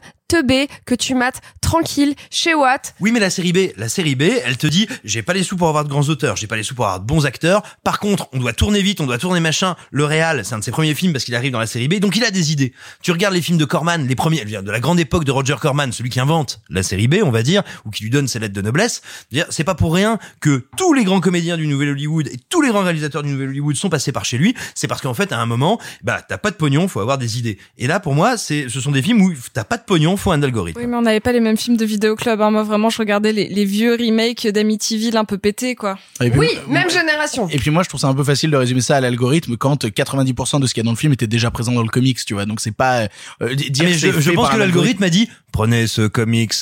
que 0.84 0.94
tu 0.94 1.14
mates 1.14 1.40
tranquille 1.60 2.14
chez 2.30 2.54
Watt. 2.54 2.94
Oui, 3.00 3.12
mais 3.12 3.20
la 3.20 3.30
série 3.30 3.52
B, 3.52 3.70
la 3.76 3.88
série 3.88 4.16
B, 4.16 4.22
elle 4.44 4.56
te 4.56 4.66
dit 4.66 4.88
j'ai 5.04 5.22
pas 5.22 5.32
les 5.32 5.44
sous 5.44 5.56
pour 5.56 5.68
avoir 5.68 5.84
de 5.84 5.88
grands 5.88 6.08
auteurs, 6.08 6.36
j'ai 6.36 6.46
pas 6.46 6.56
les 6.56 6.62
sous 6.62 6.74
pour 6.74 6.86
avoir 6.86 7.00
de 7.00 7.06
bons 7.06 7.24
acteurs. 7.24 7.62
Par 7.84 8.00
contre, 8.00 8.28
on 8.32 8.38
doit 8.38 8.52
tourner 8.52 8.82
vite, 8.82 9.00
on 9.00 9.06
doit 9.06 9.18
tourner 9.18 9.40
machin. 9.40 9.76
Le 9.92 10.04
réal, 10.04 10.44
c'est 10.44 10.54
un 10.54 10.58
de 10.58 10.64
ses 10.64 10.72
premiers 10.72 10.94
films 10.94 11.12
parce 11.12 11.24
qu'il 11.24 11.34
arrive 11.34 11.52
dans 11.52 11.60
la 11.60 11.66
série 11.66 11.88
B, 11.88 11.94
donc 12.00 12.16
il 12.16 12.24
a 12.24 12.30
des 12.30 12.52
idées. 12.52 12.72
Tu 13.02 13.12
regardes 13.12 13.34
les 13.34 13.42
films 13.42 13.58
de 13.58 13.64
Corman, 13.64 14.06
les 14.06 14.14
premiers, 14.16 14.44
de 14.44 14.70
la 14.70 14.80
grande 14.80 14.98
époque 14.98 15.24
de 15.24 15.30
Roger 15.30 15.56
Corman, 15.60 15.92
celui 15.92 16.10
qui 16.10 16.20
invente 16.20 16.60
la 16.68 16.82
série 16.82 17.08
B, 17.08 17.16
on 17.22 17.30
va 17.30 17.42
dire, 17.42 17.62
ou 17.84 17.90
qui 17.90 18.02
lui 18.02 18.10
donne 18.10 18.26
ses 18.26 18.40
lettres 18.40 18.54
de 18.54 18.62
noblesse. 18.62 19.02
C'est 19.50 19.64
pas 19.64 19.74
pour 19.74 19.94
rien 19.94 20.18
que 20.40 20.66
tous 20.76 20.92
les 20.94 21.04
grands 21.04 21.20
comédiens 21.20 21.56
du 21.56 21.66
Nouvel 21.66 21.90
Hollywood 21.90 22.28
et 22.28 22.38
tous 22.48 22.60
les 22.60 22.70
grands 22.70 22.82
réalisateurs 22.82 23.22
du 23.22 23.30
Nouvel 23.30 23.50
Hollywood 23.50 23.76
sont 23.76 23.88
passés 23.88 24.12
par 24.12 24.24
chez 24.24 24.38
lui. 24.38 24.54
C'est 24.74 24.88
parce 24.88 25.00
qu'en 25.00 25.14
fait, 25.14 25.32
à 25.32 25.38
un 25.38 25.46
moment, 25.46 25.80
bah 26.02 26.22
t'as 26.28 26.38
pas 26.38 26.50
de 26.50 26.56
pognon, 26.56 26.88
faut 26.88 27.00
avoir 27.00 27.18
des 27.18 27.38
idées. 27.38 27.58
Et 27.78 27.86
là, 27.86 28.00
pour 28.00 28.14
moi, 28.14 28.36
c'est, 28.36 28.68
ce 28.68 28.80
sont 28.80 28.90
des 28.90 29.02
films 29.02 29.22
où 29.22 29.32
t'as 29.52 29.64
pas 29.64 29.76
de 29.76 29.84
pognon, 29.84 30.16
faut 30.24 30.32
un 30.32 30.42
algorithme. 30.42 30.80
Oui, 30.80 30.86
mais 30.86 30.96
on 30.96 31.02
n'avait 31.02 31.20
pas 31.20 31.32
les 31.32 31.40
mêmes 31.40 31.56
films 31.56 31.76
de 31.76 31.84
vidéoclub. 31.84 32.40
Hein. 32.40 32.50
Moi, 32.50 32.62
vraiment, 32.62 32.88
je 32.88 32.98
regardais 32.98 33.32
les, 33.32 33.46
les 33.46 33.64
vieux 33.64 33.92
remakes 33.92 34.46
d'Amityville 34.48 35.16
un 35.16 35.24
peu 35.24 35.36
pétés, 35.38 35.74
quoi. 35.74 35.98
Puis- 36.18 36.32
Oui, 36.36 36.48
même 36.68 36.88
génération. 36.90 37.48
Et 37.50 37.58
puis 37.58 37.70
moi, 37.70 37.82
je 37.82 37.90
trouve 37.90 38.00
ça 38.00 38.08
un 38.08 38.14
peu 38.14 38.24
facile 38.24 38.50
de 38.50 38.56
résumer 38.56 38.80
ça 38.80 38.96
à 38.96 39.00
l'algorithme 39.00 39.56
quand 39.56 39.84
90% 39.84 40.60
de 40.60 40.66
ce 40.66 40.72
qu'il 40.72 40.82
y 40.82 40.84
a 40.84 40.86
dans 40.86 40.92
le 40.92 40.96
film 40.96 41.12
était 41.12 41.26
déjà 41.26 41.50
présent 41.50 41.72
dans 41.72 41.82
le 41.82 41.88
comics, 41.88 42.24
tu 42.24 42.34
vois. 42.34 42.46
Donc 42.46 42.60
c'est 42.60 42.74
pas 42.74 43.02
euh, 43.02 43.08
Ah, 43.42 43.46
je, 43.50 44.30
pense 44.30 44.48
que 44.48 44.56
l'algorithme 44.56 45.04
a 45.04 45.10
dit 45.10 45.28
prenez 45.52 45.86
ce 45.86 46.08
comics. 46.08 46.54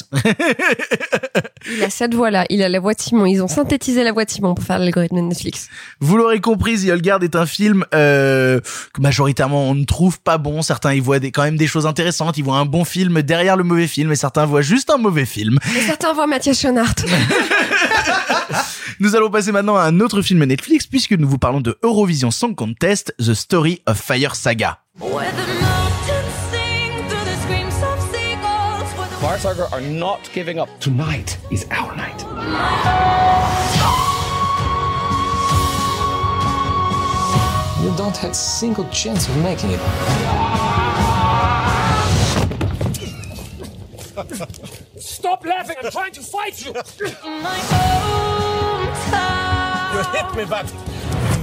Il 1.75 1.83
a 1.83 1.91
cette 1.91 2.15
voix-là, 2.15 2.45
il 2.51 2.63
a 2.63 2.69
la 2.69 2.81
voix 2.81 2.93
de 2.93 3.01
Simon. 3.01 3.25
Ils 3.27 3.41
ont 3.41 3.49
synthétisé 3.49 4.03
la 4.03 4.13
voix 4.13 4.25
de 4.25 4.31
Simon 4.31 4.55
pour 4.55 4.65
faire 4.65 4.79
l'algorithme 4.79 5.17
de 5.17 5.21
Netflix. 5.23 5.69
Vous 6.01 6.17
l'aurez 6.17 6.41
compris, 6.41 6.85
The 6.85 6.91
Old 6.91 7.03
Guard 7.03 7.23
est 7.23 7.37
un 7.37 7.47
film 7.47 7.85
euh, 7.95 8.61
que 8.93 9.01
majoritairement 9.01 9.71
on 9.71 9.75
ne 9.75 9.85
trouve 9.85 10.21
pas 10.21 10.39
bon. 10.39 10.63
Certains 10.63 10.93
y 10.95 11.01
voient 11.01 11.21
des, 11.21 11.31
quand 11.31 11.43
même 11.43 11.57
des 11.57 11.67
choses 11.67 11.87
intéressantes. 11.87 12.37
Ils 12.37 12.45
voient 12.45 12.59
un 12.59 12.67
bon 12.67 12.85
film 12.85 13.23
derrière 13.23 13.52
le 13.57 13.65
mauvais 13.65 13.87
film, 13.87 14.13
et 14.13 14.17
certains 14.17 14.47
voient 14.47 14.63
juste 14.63 14.91
un 14.91 14.99
mauvais 14.99 15.27
film. 15.27 15.59
Et 15.77 15.81
certains 15.81 16.13
voient 16.13 16.27
Mathias 16.27 16.61
Schoenaert. 16.61 16.95
Nous 19.01 19.17
allons 19.17 19.31
passer 19.31 19.53
maintenant 19.53 19.77
à 19.77 19.83
un 19.83 20.01
autre 20.01 20.23
film 20.23 20.45
Netflix 20.45 20.87
puisque 20.87 21.13
nous 21.13 21.29
vous 21.29 21.39
parlons 21.39 21.61
de 21.61 21.77
Eurovision 21.83 22.31
Song 22.31 22.55
Contest, 22.55 23.15
The 23.19 23.35
Story 23.35 23.83
of 23.87 23.99
Fire 23.99 24.35
Saga. 24.37 24.79
Fire 29.21 29.39
Saga 29.39 29.69
are 29.73 29.81
not 29.81 30.19
giving 30.35 30.59
up. 30.59 30.69
Tonight 30.81 31.39
is 31.51 31.67
our 31.71 31.97
night. 31.97 32.25
You 37.83 37.91
don't 37.97 38.17
have 38.19 38.31
a 38.31 38.35
single 38.35 38.89
chance 38.91 39.29
of 39.29 39.37
making 39.43 39.71
it. 39.71 40.72
Stop 44.99 45.45
laughing! 45.45 45.77
I'm 45.83 45.91
trying 45.91 46.13
to 46.13 46.23
fight 46.23 46.65
you! 46.65 46.73
You 49.93 50.03
hit 50.13 50.35
me, 50.37 50.45
but 50.49 50.67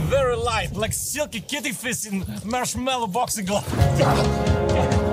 very 0.09 0.35
light, 0.35 0.75
like 0.75 0.93
silky 0.93 1.39
kitty 1.41 1.71
fish 1.71 2.07
in 2.07 2.25
marshmallow 2.43 3.07
boxing 3.07 3.45
glove. 3.45 5.08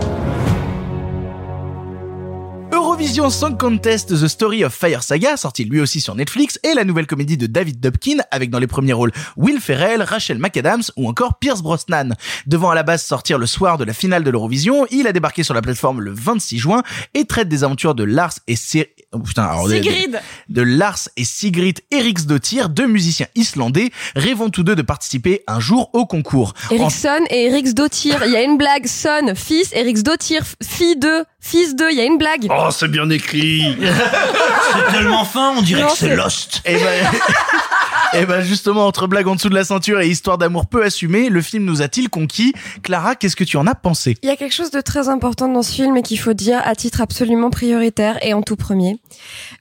Eurovision 2.76 3.30
Song 3.30 3.56
Contest 3.56 4.10
The 4.10 4.28
Story 4.28 4.62
of 4.62 4.74
Fire 4.74 5.02
Saga, 5.02 5.38
sorti 5.38 5.64
lui 5.64 5.80
aussi 5.80 6.02
sur 6.02 6.14
Netflix, 6.14 6.60
et 6.62 6.74
la 6.74 6.84
nouvelle 6.84 7.06
comédie 7.06 7.38
de 7.38 7.46
David 7.46 7.80
Dobkin, 7.80 8.18
avec 8.30 8.50
dans 8.50 8.58
les 8.58 8.66
premiers 8.66 8.92
rôles 8.92 9.12
Will 9.38 9.60
Ferrell, 9.60 10.02
Rachel 10.02 10.38
McAdams 10.38 10.82
ou 10.94 11.08
encore 11.08 11.38
Pierce 11.38 11.62
Brosnan. 11.62 12.14
Devant 12.46 12.68
à 12.68 12.74
la 12.74 12.82
base 12.82 13.02
sortir 13.02 13.38
le 13.38 13.46
soir 13.46 13.78
de 13.78 13.84
la 13.84 13.94
finale 13.94 14.24
de 14.24 14.30
l'Eurovision, 14.30 14.86
il 14.90 15.06
a 15.06 15.14
débarqué 15.14 15.42
sur 15.42 15.54
la 15.54 15.62
plateforme 15.62 16.02
le 16.02 16.12
26 16.12 16.58
juin 16.58 16.82
et 17.14 17.24
traite 17.24 17.48
des 17.48 17.64
aventures 17.64 17.94
de 17.94 18.04
Lars 18.04 18.34
et 18.46 18.56
Cyril 18.56 18.88
oh, 19.12 19.18
putain, 19.20 19.44
alors, 19.44 19.68
de- 19.68 19.74
Sigrid. 19.74 20.20
de, 20.48 20.62
Lars 20.62 21.08
et 21.16 21.24
Sigrid 21.24 21.80
Eriksdottir, 21.90 22.68
deux 22.68 22.86
musiciens 22.86 23.26
islandais, 23.34 23.90
rêvant 24.14 24.48
tous 24.50 24.62
deux 24.62 24.74
de 24.76 24.82
participer 24.82 25.42
un 25.46 25.60
jour 25.60 25.90
au 25.92 26.06
concours. 26.06 26.54
En- 26.70 26.74
Ericsson 26.74 27.20
et 27.30 27.46
Eriksdottir. 27.46 28.22
Il 28.24 28.32
y 28.32 28.36
a 28.36 28.42
une 28.42 28.56
blague. 28.58 28.86
Son, 28.86 29.34
fils. 29.34 29.72
Eriksdottir, 29.72 30.42
fille 30.62 30.96
de, 30.96 31.24
fils 31.40 31.74
de. 31.76 31.86
Il 31.90 31.96
y 31.96 32.00
a 32.00 32.04
une 32.04 32.18
blague. 32.18 32.46
Oh, 32.50 32.68
c'est 32.70 32.88
bien 32.88 33.08
écrit. 33.10 33.76
c'est 34.72 34.92
tellement 34.92 35.24
fin, 35.24 35.54
on 35.56 35.62
dirait 35.62 35.82
Non, 35.82 35.88
que 35.88 35.96
c'est 35.96 36.08
c'est- 36.08 36.16
Lost. 36.16 36.62
Et 36.64 36.74
ben, 36.74 37.06
et 38.20 38.26
ben 38.26 38.40
justement, 38.40 38.86
entre 38.86 39.06
blagues 39.06 39.28
en 39.28 39.34
dessous 39.34 39.48
de 39.48 39.54
la 39.54 39.64
ceinture 39.64 40.00
et 40.00 40.08
histoire 40.08 40.38
d'amour 40.38 40.66
peu 40.66 40.84
assumée, 40.84 41.28
le 41.28 41.42
film 41.42 41.64
nous 41.64 41.82
a-t-il 41.82 42.08
conquis? 42.08 42.52
Clara, 42.82 43.14
qu'est-ce 43.14 43.36
que 43.36 43.44
tu 43.44 43.56
en 43.56 43.66
as 43.66 43.74
pensé? 43.74 44.16
Il 44.22 44.28
y 44.28 44.32
a 44.32 44.36
quelque 44.36 44.54
chose 44.54 44.70
de 44.70 44.80
très 44.80 45.08
important 45.08 45.48
dans 45.48 45.62
ce 45.62 45.72
film 45.72 45.96
et 45.96 46.02
qu'il 46.02 46.18
faut 46.18 46.32
dire 46.32 46.60
à 46.64 46.74
titre 46.74 47.00
absolument 47.00 47.50
prioritaire 47.50 48.18
et 48.24 48.34
en 48.34 48.42
tout 48.42 48.56
premier. 48.56 48.98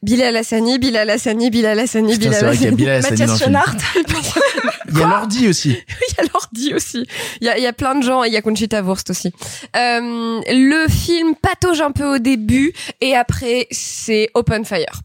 Bilal 0.04 0.36
Hassani, 0.36 0.80
Bilal 0.80 1.10
Hassani, 1.10 1.50
Bilal 1.50 1.80
Hassani, 1.80 2.18
Bilal 2.18 2.46
Hassani. 2.46 2.86
Mathias. 3.02 3.40
Schoenaert. 3.40 3.76
Il 4.90 5.00
y 5.00 5.02
a 5.02 5.08
l'ordi 5.08 5.48
aussi. 5.48 5.70
Il 6.10 6.16
y 6.18 6.22
a 6.22 6.30
l'ordi 6.34 6.74
aussi. 6.74 7.06
Il 7.42 7.48
y 7.48 7.50
a, 7.50 7.58
il 7.58 7.64
y 7.64 7.68
a 7.68 7.74
plein 7.74 7.96
de 7.96 8.04
gens 8.04 8.24
et 8.24 8.28
il 8.28 8.34
y 8.34 8.38
a 8.38 8.42
Conchita 8.42 8.82
Wurst 8.82 9.10
aussi. 9.10 9.32
Euh, 9.76 10.42
le 10.48 10.88
film 10.90 11.36
patauge 11.36 11.82
un 11.82 11.92
peu 11.92 12.16
au 12.16 12.18
début 12.18 12.74
et 13.02 13.16
après 13.16 13.68
c'est 13.72 14.30
open 14.34 14.64
fire. 14.64 15.02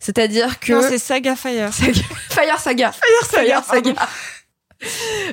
C'est-à-dire 0.00 0.58
que 0.60 0.72
Non, 0.72 0.82
c'est 0.88 0.98
Saga 0.98 1.34
Fire. 1.36 1.72
Saga- 1.72 2.02
Fire 2.30 2.58
Saga. 2.60 2.92
Fire 2.92 3.30
Saga, 3.30 3.62
Saga. 3.62 3.94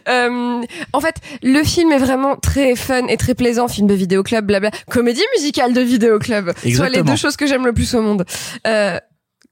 Euh, 0.10 0.64
en 0.92 1.00
fait, 1.00 1.16
le 1.44 1.64
film 1.64 1.92
est 1.92 2.00
vraiment 2.00 2.36
très 2.36 2.76
fun 2.76 3.06
et 3.06 3.16
très 3.16 3.36
plaisant, 3.36 3.68
film 3.68 3.86
de 3.86 3.94
vidéoclub, 3.94 4.44
blabla, 4.44 4.72
comédie 4.90 5.24
musicale 5.38 5.72
de 5.72 5.82
vidéoclub, 5.82 6.52
soit 6.76 6.90
les 6.90 7.04
deux 7.04 7.16
choses 7.16 7.38
que 7.38 7.46
j'aime 7.46 7.64
le 7.66 7.72
plus 7.74 7.94
au 7.94 8.02
monde. 8.02 8.26
Euh, 8.66 9.00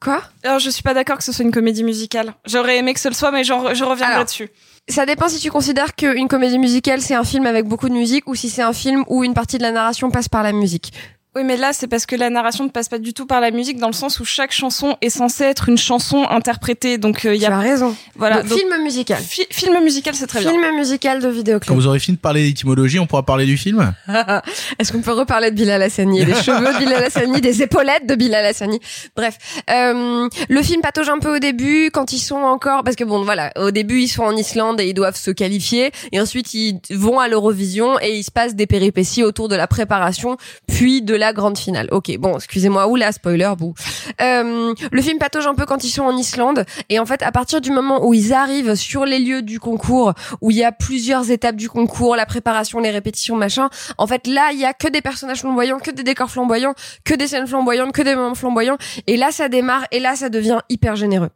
quoi? 0.02 0.24
Alors, 0.44 0.58
je 0.58 0.72
suis 0.72 0.82
pas 0.82 0.96
d'accord 0.96 1.18
que 1.20 1.24
ce 1.24 1.32
soit 1.32 1.46
une 1.46 1.52
comédie 1.52 1.84
musicale. 1.84 2.34
J'aurais 2.46 2.78
aimé 2.78 2.96
que 2.96 3.00
ce 3.00 3.08
le 3.08 3.14
soit, 3.14 3.30
mais 3.32 3.44
je 3.44 3.54
reviendrai 3.54 4.24
dessus. 4.26 4.50
Ça 4.90 5.06
dépend 5.06 5.30
si 5.30 5.40
tu 5.40 5.50
considères 5.52 5.96
qu'une 5.96 6.28
comédie 6.28 6.58
musicale 6.60 7.00
c'est 7.00 7.14
un 7.16 7.24
film 7.24 7.46
avec 7.46 7.66
beaucoup 7.66 7.88
de 7.88 7.94
musique 7.94 8.28
ou 8.28 8.36
si 8.36 8.50
c'est 8.50 8.64
un 8.64 8.74
film 8.74 9.06
où 9.08 9.24
une 9.24 9.34
partie 9.34 9.58
de 9.58 9.62
la 9.64 9.72
narration 9.72 10.10
passe 10.12 10.28
par 10.28 10.44
la 10.44 10.52
musique. 10.52 10.92
Oui, 11.36 11.44
mais 11.44 11.58
là, 11.58 11.74
c'est 11.74 11.88
parce 11.88 12.06
que 12.06 12.16
la 12.16 12.30
narration 12.30 12.64
ne 12.66 12.70
passe 12.70 12.90
pas 12.90 13.00
du 13.00 13.14
tout 13.14 13.26
par 13.26 13.42
la 13.42 13.50
musique, 13.50 13.80
dans 13.80 13.88
le 13.88 13.94
sens 13.94 14.20
où 14.20 14.26
chaque 14.26 14.52
chanson 14.52 14.98
est 15.02 15.10
censée 15.10 15.46
être 15.46 15.68
une 15.68 15.80
chanson 15.80 16.26
interprétée. 16.30 17.00
Donc, 17.00 17.26
euh, 17.26 17.34
il 17.34 17.42
y 17.42 17.46
Tu 17.46 17.52
as 17.52 17.56
a 17.56 17.60
raison. 17.60 17.96
voilà. 18.16 18.42
Donc, 18.42 18.50
donc, 18.50 18.60
film 18.60 18.84
musical. 18.84 19.18
fi- 19.22 19.48
film 19.50 19.84
musical, 19.84 20.14
c'est 20.14 20.28
très 20.28 20.42
bien. 20.42 20.52
Film 20.52 20.76
musical 20.78 21.20
de 21.20 21.26
Quand 21.28 21.32
vidéoclub. 21.32 21.76
vous 21.76 21.88
aurez 21.88 22.00
fini 22.00 22.18
de 22.18 22.22
parler 22.22 22.44
d'étymologie, 22.44 23.00
on 23.00 23.08
pourra 23.08 23.24
parler 23.24 23.46
du 23.48 23.58
film? 23.58 23.94
Est-ce 24.80 24.92
qu'on 24.92 25.02
peut 25.02 25.12
reparler 25.14 25.50
de 25.50 25.56
Bilal 25.56 25.82
Hassani 25.82 26.24
Des 26.24 26.34
cheveux 26.44 26.72
de 26.74 26.78
Bilal 26.78 27.04
Hassani, 27.06 27.42
des 27.42 27.64
épaulettes 27.64 28.06
de 28.06 28.14
Bilal 28.16 28.46
Hassani? 28.46 28.80
Bref, 29.16 29.38
euh, 29.72 30.30
le 30.50 30.62
film 30.62 30.82
patauge 30.82 31.10
un 31.10 31.18
peu 31.20 31.36
au 31.38 31.40
début 31.40 31.90
quand 31.92 32.14
ils 32.14 32.20
sont 32.20 32.36
encore 32.36 32.84
parce 32.84 32.96
que 32.96 33.04
bon 33.04 33.24
voilà, 33.24 33.52
au 33.58 33.72
début 33.72 34.02
ils 34.02 34.08
sont 34.08 34.24
en 34.24 34.36
Islande 34.36 34.80
et 34.82 34.88
ils 34.88 34.94
doivent 34.94 35.18
se 35.18 35.32
qualifier 35.32 35.92
et 36.12 36.22
ensuite 36.22 36.54
ils 36.54 36.80
vont 36.92 37.20
à 37.20 37.28
l'Eurovision 37.28 38.00
et 38.02 38.18
il 38.18 38.24
se 38.24 38.32
passe 38.32 38.54
des 38.56 38.68
péripéties 38.68 39.24
autour 39.24 39.48
de 39.50 39.56
la 39.56 39.66
préparation 39.68 40.38
puis 40.68 41.02
de 41.02 41.16
la 41.16 41.23
grande 41.32 41.58
finale. 41.58 41.88
Ok, 41.92 42.18
bon, 42.18 42.36
excusez-moi, 42.36 42.88
oula, 42.88 43.12
spoiler, 43.12 43.54
bouh. 43.58 43.74
Euh, 44.22 44.74
le 44.92 45.02
film 45.02 45.20
patauge 45.20 45.48
un 45.48 45.56
peu 45.56 45.66
quand 45.66 45.84
ils 45.84 45.90
sont 45.90 46.04
en 46.04 46.18
Islande 46.18 46.66
et 46.90 47.00
en 47.00 47.06
fait 47.06 47.24
à 47.24 47.32
partir 47.32 47.62
du 47.62 47.72
moment 47.72 48.06
où 48.06 48.14
ils 48.14 48.34
arrivent 48.34 48.76
sur 48.76 49.06
les 49.06 49.20
lieux 49.20 49.42
du 49.42 49.60
concours 49.60 50.14
où 50.42 50.52
il 50.52 50.58
y 50.58 50.64
a 50.64 50.72
plusieurs 50.72 51.32
étapes 51.32 51.56
du 51.56 51.70
concours, 51.70 52.16
la 52.16 52.26
préparation, 52.26 52.80
les 52.80 52.92
répétitions, 52.92 53.36
machin, 53.36 53.70
en 53.98 54.08
fait, 54.08 54.28
là, 54.28 54.52
il 54.52 54.60
y 54.60 54.66
a 54.66 54.74
que 54.74 54.88
des 54.88 55.02
personnages 55.02 55.42
flamboyants, 55.42 55.80
que 55.80 55.92
des 55.92 56.04
décors 56.04 56.30
flamboyants, 56.30 56.74
que 57.04 57.14
des 57.14 57.28
scènes 57.28 57.48
flamboyantes, 57.48 57.92
que 57.92 58.02
des 58.02 58.16
moments 58.16 58.36
flamboyants. 58.36 58.78
Et 59.08 59.18
là, 59.18 59.32
ça 59.32 59.50
démarre, 59.50 59.86
et 59.92 60.00
là, 60.00 60.16
ça 60.16 60.30
devient 60.30 60.60
hyper 60.70 60.96
généreux. 60.96 61.30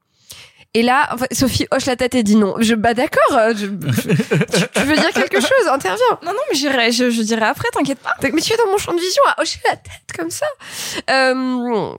Et 0.78 0.84
là, 0.84 1.09
Sophie 1.32 1.65
hoche 1.71 1.88
la 1.88 1.95
tête 1.95 2.13
et 2.13 2.21
dit 2.21 2.36
non. 2.36 2.53
Je, 2.59 2.75
bah 2.75 2.93
d'accord, 2.93 3.36
euh, 3.36 3.51
je, 3.55 3.65
tu, 3.65 4.67
tu 4.75 4.82
veux 4.84 4.95
dire 4.95 5.11
quelque 5.11 5.41
chose, 5.41 5.67
interviens. 5.71 6.19
Non, 6.21 6.34
non, 6.34 6.39
mais 6.51 6.55
j'irai, 6.55 6.91
je, 6.91 7.09
je 7.09 7.23
dirai 7.23 7.45
après, 7.45 7.67
t'inquiète 7.73 7.97
pas. 7.97 8.13
Mais 8.21 8.41
tu 8.41 8.53
es 8.53 8.57
dans 8.57 8.67
mon 8.67 8.78
champ 8.78 8.93
de 8.93 8.99
vision 8.99 9.23
à 9.36 9.41
hocher 9.41 9.59
la 9.65 9.75
tête 9.75 10.15
comme 10.15 10.30
ça. 10.30 10.45
Euh, 11.09 11.95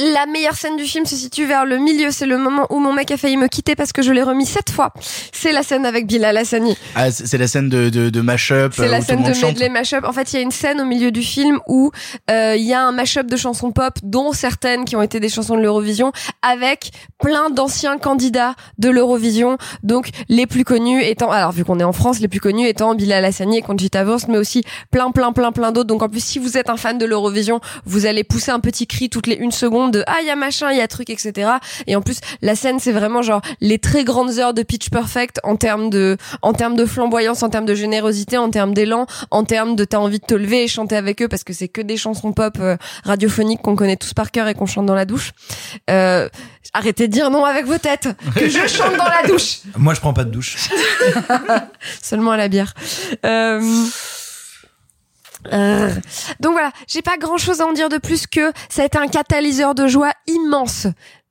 la 0.00 0.26
meilleure 0.26 0.54
scène 0.54 0.76
du 0.76 0.84
film 0.84 1.04
se 1.04 1.14
situe 1.14 1.44
vers 1.44 1.66
le 1.66 1.76
milieu. 1.78 2.10
C'est 2.10 2.26
le 2.26 2.38
moment 2.38 2.66
où 2.70 2.78
mon 2.78 2.92
mec 2.92 3.10
a 3.10 3.16
failli 3.16 3.36
me 3.36 3.48
quitter 3.48 3.74
parce 3.74 3.92
que 3.92 4.02
je 4.02 4.12
l'ai 4.12 4.22
remis 4.22 4.46
sept 4.46 4.70
fois. 4.70 4.92
C'est 5.32 5.52
la 5.52 5.62
scène 5.62 5.84
avec 5.84 6.06
Bilal 6.06 6.36
Hassani. 6.36 6.76
Ah, 6.94 7.10
c'est 7.10 7.36
la 7.36 7.46
scène 7.46 7.68
de, 7.68 7.90
de, 7.90 8.08
de 8.08 8.20
mash-up. 8.20 8.72
C'est 8.74 8.84
euh, 8.84 8.88
la 8.88 9.02
scène 9.02 9.22
de 9.22 9.46
medley 9.46 9.68
mashup. 9.68 10.04
En 10.04 10.12
fait, 10.12 10.32
il 10.32 10.36
y 10.36 10.38
a 10.38 10.42
une 10.42 10.50
scène 10.50 10.80
au 10.80 10.84
milieu 10.84 11.10
du 11.10 11.22
film 11.22 11.60
où 11.68 11.90
euh, 12.30 12.54
il 12.56 12.64
y 12.64 12.72
a 12.72 12.82
un 12.82 12.92
mashup 12.92 13.26
de 13.26 13.36
chansons 13.36 13.72
pop, 13.72 13.98
dont 14.02 14.32
certaines 14.32 14.84
qui 14.84 14.96
ont 14.96 15.02
été 15.02 15.20
des 15.20 15.28
chansons 15.28 15.56
de 15.56 15.60
l'Eurovision, 15.60 16.12
avec 16.42 16.92
plein 17.18 17.50
d'anciens 17.50 17.98
candidats 17.98 18.54
de 18.78 18.88
l'Eurovision. 18.88 19.58
Donc 19.82 20.08
les 20.28 20.46
plus 20.46 20.64
connus 20.64 21.02
étant, 21.02 21.30
alors 21.30 21.52
vu 21.52 21.64
qu'on 21.64 21.78
est 21.78 21.84
en 21.84 21.92
France, 21.92 22.20
les 22.20 22.28
plus 22.28 22.40
connus 22.40 22.66
étant 22.66 22.94
Bilal 22.94 23.24
Hassani 23.24 23.58
et 23.58 23.62
Conchita 23.62 24.04
Wurst, 24.04 24.28
mais 24.28 24.38
aussi 24.38 24.62
plein, 24.90 25.10
plein, 25.10 25.32
plein, 25.32 25.52
plein 25.52 25.72
d'autres. 25.72 25.88
Donc 25.88 26.02
en 26.02 26.08
plus, 26.08 26.24
si 26.24 26.38
vous 26.38 26.56
êtes 26.56 26.70
un 26.70 26.76
fan 26.76 26.96
de 26.96 27.04
l'Eurovision, 27.04 27.60
vous 27.84 28.06
allez 28.06 28.24
pousser 28.24 28.50
un 28.50 28.60
petit 28.60 28.86
cri 28.86 29.10
toutes 29.10 29.26
les 29.26 29.36
une 29.40 29.52
seconde 29.52 29.89
de 29.90 30.02
ah 30.06 30.18
il 30.20 30.26
y 30.26 30.30
a 30.30 30.36
machin, 30.36 30.70
il 30.70 30.78
y 30.78 30.80
a 30.80 30.88
truc, 30.88 31.10
etc. 31.10 31.50
Et 31.86 31.96
en 31.96 32.02
plus, 32.02 32.18
la 32.42 32.54
scène 32.54 32.78
c'est 32.78 32.92
vraiment 32.92 33.22
genre 33.22 33.42
les 33.60 33.78
très 33.78 34.04
grandes 34.04 34.38
heures 34.38 34.54
de 34.54 34.62
Pitch 34.62 34.90
Perfect 34.90 35.40
en 35.44 35.56
termes 35.56 35.90
de, 35.90 36.16
en 36.42 36.52
termes 36.52 36.76
de 36.76 36.84
flamboyance, 36.84 37.42
en 37.42 37.50
termes 37.50 37.66
de 37.66 37.74
générosité, 37.74 38.38
en 38.38 38.50
termes 38.50 38.74
d'élan, 38.74 39.06
en 39.30 39.44
termes 39.44 39.76
de 39.76 39.84
t'as 39.84 39.98
envie 39.98 40.18
de 40.20 40.26
te 40.26 40.34
lever 40.34 40.64
et 40.64 40.68
chanter 40.68 40.96
avec 40.96 41.22
eux 41.22 41.28
parce 41.28 41.44
que 41.44 41.52
c'est 41.52 41.68
que 41.68 41.80
des 41.80 41.96
chansons 41.96 42.32
pop 42.32 42.56
euh, 42.60 42.76
radiophoniques 43.04 43.62
qu'on 43.62 43.76
connaît 43.76 43.96
tous 43.96 44.14
par 44.14 44.30
cœur 44.30 44.48
et 44.48 44.54
qu'on 44.54 44.66
chante 44.66 44.86
dans 44.86 44.94
la 44.94 45.04
douche. 45.04 45.32
Euh, 45.88 46.28
arrêtez 46.72 47.08
de 47.08 47.12
dire 47.12 47.30
non 47.30 47.44
avec 47.44 47.66
vos 47.66 47.78
têtes 47.78 48.08
que 48.34 48.48
je 48.48 48.66
chante 48.66 48.96
dans 48.96 49.04
la 49.04 49.26
douche. 49.26 49.60
Moi, 49.76 49.94
je 49.94 50.00
prends 50.00 50.12
pas 50.12 50.24
de 50.24 50.30
douche. 50.30 50.56
Seulement 52.02 52.32
à 52.32 52.36
la 52.36 52.48
bière. 52.48 52.74
Euh... 53.24 53.60
euh, 55.52 55.90
Donc 56.40 56.52
voilà, 56.52 56.70
j'ai 56.86 57.02
pas 57.02 57.16
grand 57.16 57.38
chose 57.38 57.60
à 57.60 57.66
en 57.66 57.72
dire 57.72 57.88
de 57.88 57.98
plus 57.98 58.26
que 58.26 58.52
ça 58.68 58.82
a 58.82 58.84
été 58.84 58.98
un 58.98 59.08
catalyseur 59.08 59.74
de 59.74 59.86
joie 59.86 60.12
immense. 60.26 60.86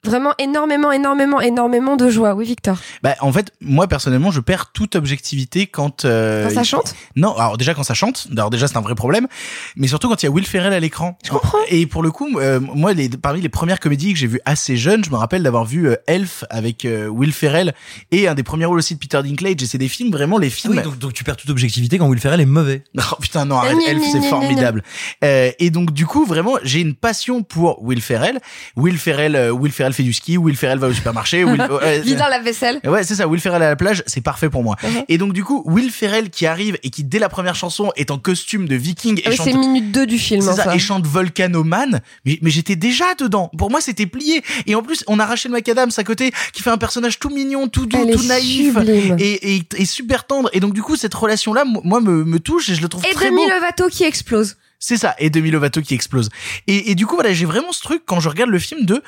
Vraiment 0.06 0.34
énormément, 0.40 0.92
énormément, 0.92 1.42
énormément 1.42 1.98
de 1.98 2.10
joie. 2.10 2.34
Oui, 2.34 2.46
Victor. 2.46 2.78
Bah, 3.04 3.16
en 3.20 3.34
fait, 3.34 3.52
moi 3.60 3.88
personnellement, 3.88 4.32
je 4.32 4.40
perds 4.40 4.72
toute 4.72 4.96
objectivité 4.96 5.68
quand. 5.68 6.06
euh, 6.06 6.48
Quand 6.48 6.54
ça 6.56 6.64
chante? 6.64 6.96
Non, 7.18 7.36
alors 7.36 7.58
déjà 7.58 7.74
quand 7.74 7.84
ça 7.84 7.94
chante, 7.94 8.28
alors 8.32 8.50
déjà 8.50 8.68
c'est 8.68 8.78
un 8.78 8.82
vrai 8.82 8.96
problème, 8.96 9.28
mais 9.76 9.88
surtout 9.88 10.08
quand 10.08 10.22
il 10.24 10.26
y 10.26 10.30
a 10.30 10.32
Will 10.32 10.46
Ferrell 10.46 10.72
à 10.72 10.80
l'écran. 10.80 11.18
Je 11.26 11.32
comprends. 11.32 11.58
Et 11.70 11.86
pour 11.86 12.02
le 12.02 12.12
coup, 12.12 12.40
euh, 12.40 12.60
moi, 12.62 12.94
les, 12.94 13.10
parmi 13.10 13.42
les 13.42 13.50
premières 13.50 13.80
comédies 13.82 14.14
que 14.14 14.20
j'ai 14.20 14.28
vues 14.28 14.40
assez 14.46 14.78
jeune, 14.78 15.04
je 15.04 15.10
me 15.10 15.16
rappelle 15.18 15.44
d'avoir 15.44 15.66
vu 15.66 15.90
euh, 15.90 15.96
Elf 16.08 16.46
avec 16.50 16.86
euh, 16.86 17.08
Will 17.08 17.34
Ferrell 17.34 17.74
et 18.12 18.28
un 18.30 18.36
des 18.36 18.44
premiers 18.44 18.66
rôles 18.66 18.78
aussi 18.80 18.94
de 18.94 19.00
Peter 19.00 19.22
Dinklage. 19.22 19.62
Et 19.62 19.66
c'est 19.66 19.78
des 19.78 19.90
films 19.90 20.12
vraiment 20.12 20.38
les 20.38 20.50
films. 20.50 20.76
Oui, 20.78 20.82
donc, 20.84 20.98
donc 20.98 21.14
tu 21.14 21.24
perds 21.26 21.36
toute 21.38 21.50
objectivité 21.50 21.98
quand 21.98 22.08
Will 22.08 22.20
Ferrell 22.20 22.40
est 22.42 22.46
mauvais. 22.46 22.84
Oh 23.12 23.16
putain 23.20 23.44
non 23.46 23.56
arrête, 23.58 23.78
Elf 23.88 24.04
c'est 24.12 24.22
formidable. 24.22 24.84
Euh, 25.24 25.52
et 25.60 25.72
donc 25.72 25.92
du 25.92 26.06
coup 26.06 26.26
vraiment 26.26 26.54
j'ai 26.64 26.80
une 26.80 26.94
passion 26.96 27.42
pour 27.44 27.82
Will 27.84 28.02
Ferrell. 28.02 28.40
Will 28.76 28.98
Ferrell, 28.98 29.36
euh, 29.36 29.50
Will 29.52 29.72
Ferrell 29.72 29.89
fait 29.94 30.04
du 30.04 30.14
ski, 30.14 30.38
Will 30.38 30.56
Ferrell 30.56 30.80
va 30.80 30.88
au 30.88 30.94
supermarché. 30.94 31.44
Will, 31.44 31.62
euh, 31.70 32.00
Vide 32.04 32.18
dans 32.18 32.28
la 32.28 32.40
vaisselle. 32.40 32.80
Ouais, 32.86 33.04
c'est 33.04 33.16
ça, 33.16 33.28
Will 33.28 33.40
Ferrell 33.42 33.62
à 33.64 33.70
la 33.70 33.76
plage, 33.76 34.04
c'est 34.08 34.22
parfait 34.22 34.50
pour 34.50 34.64
moi. 34.64 34.76
Mhm. 34.84 35.04
Et 35.10 35.18
donc 35.18 35.34
du 35.34 35.44
coup, 35.44 35.64
Will 35.66 35.90
Ferrell 35.92 36.30
qui 36.30 36.46
arrive 36.46 36.78
et 36.84 36.90
qui 36.90 37.04
dès 37.04 37.20
la 37.20 37.30
première 37.30 37.56
chanson 37.56 37.92
est 37.96 38.12
en 38.12 38.18
costume 38.20 38.68
de 38.68 38.76
viking 38.76 39.20
et 39.20 39.24
Ah 39.26 39.30
oui, 39.32 39.36
chante 39.38 39.48
c'est 39.48 39.54
minute 39.58 39.92
2 39.92 40.06
du 40.08 40.18
film. 40.18 40.42
c'est 40.42 40.54
ça, 40.54 40.76
et 40.76 40.80
chante 40.80 41.06
Volcano 41.08 41.64
Man, 41.64 42.02
mais, 42.26 42.40
mais 42.42 42.50
j'étais 42.50 42.76
déjà 42.76 43.06
dedans. 43.16 43.50
Pour 43.58 43.70
moi, 43.72 43.82
c'était 43.82 44.06
plié. 44.06 44.44
Et 44.68 44.76
en 44.76 44.82
plus, 44.84 45.04
on 45.08 45.20
a 45.20 45.26
Rachel 45.26 45.52
McAdams 45.52 45.92
à 45.98 46.04
côté, 46.04 46.32
qui 46.54 46.62
fait 46.62 46.70
un 46.70 46.78
personnage 46.78 47.20
tout 47.20 47.30
mignon, 47.30 47.68
tout 47.68 47.86
doux, 47.86 48.06
Elle 48.08 48.16
tout 48.16 48.24
naïf, 48.24 48.76
et, 49.18 49.56
et, 49.56 49.64
et 49.76 49.86
super 49.86 50.26
tendre. 50.26 50.50
Et 50.54 50.60
donc, 50.60 50.74
du 50.74 50.82
coup, 50.82 50.96
cette 50.96 51.14
relation-là, 51.14 51.66
mo- 51.66 51.82
moi, 51.84 52.02
me, 52.02 52.24
me 52.24 52.40
touche 52.40 52.70
et 52.70 52.76
je 52.76 52.82
le 52.82 52.88
trouve 52.90 53.04
Et 53.10 53.14
très 53.14 53.30
Demi 53.30 53.38
beau. 53.46 53.50
Lovato 53.54 53.88
qui 53.90 54.04
explose. 54.04 54.58
C'est 54.82 54.96
ça, 54.98 55.14
et 55.20 55.30
Demi 55.30 55.52
Lovato 55.52 55.82
qui 55.82 55.94
explose. 55.94 56.30
Et, 56.68 56.92
et 56.92 56.96
du 56.96 57.06
coup, 57.06 57.16
voilà, 57.16 57.34
j'ai 57.34 57.46
vraiment 57.46 57.72
ce 57.74 57.82
truc 57.82 58.04
quand 58.06 58.20
je 58.22 58.30
regarde 58.30 58.50
le 58.50 58.60
film 58.60 58.86
de. 58.86 59.02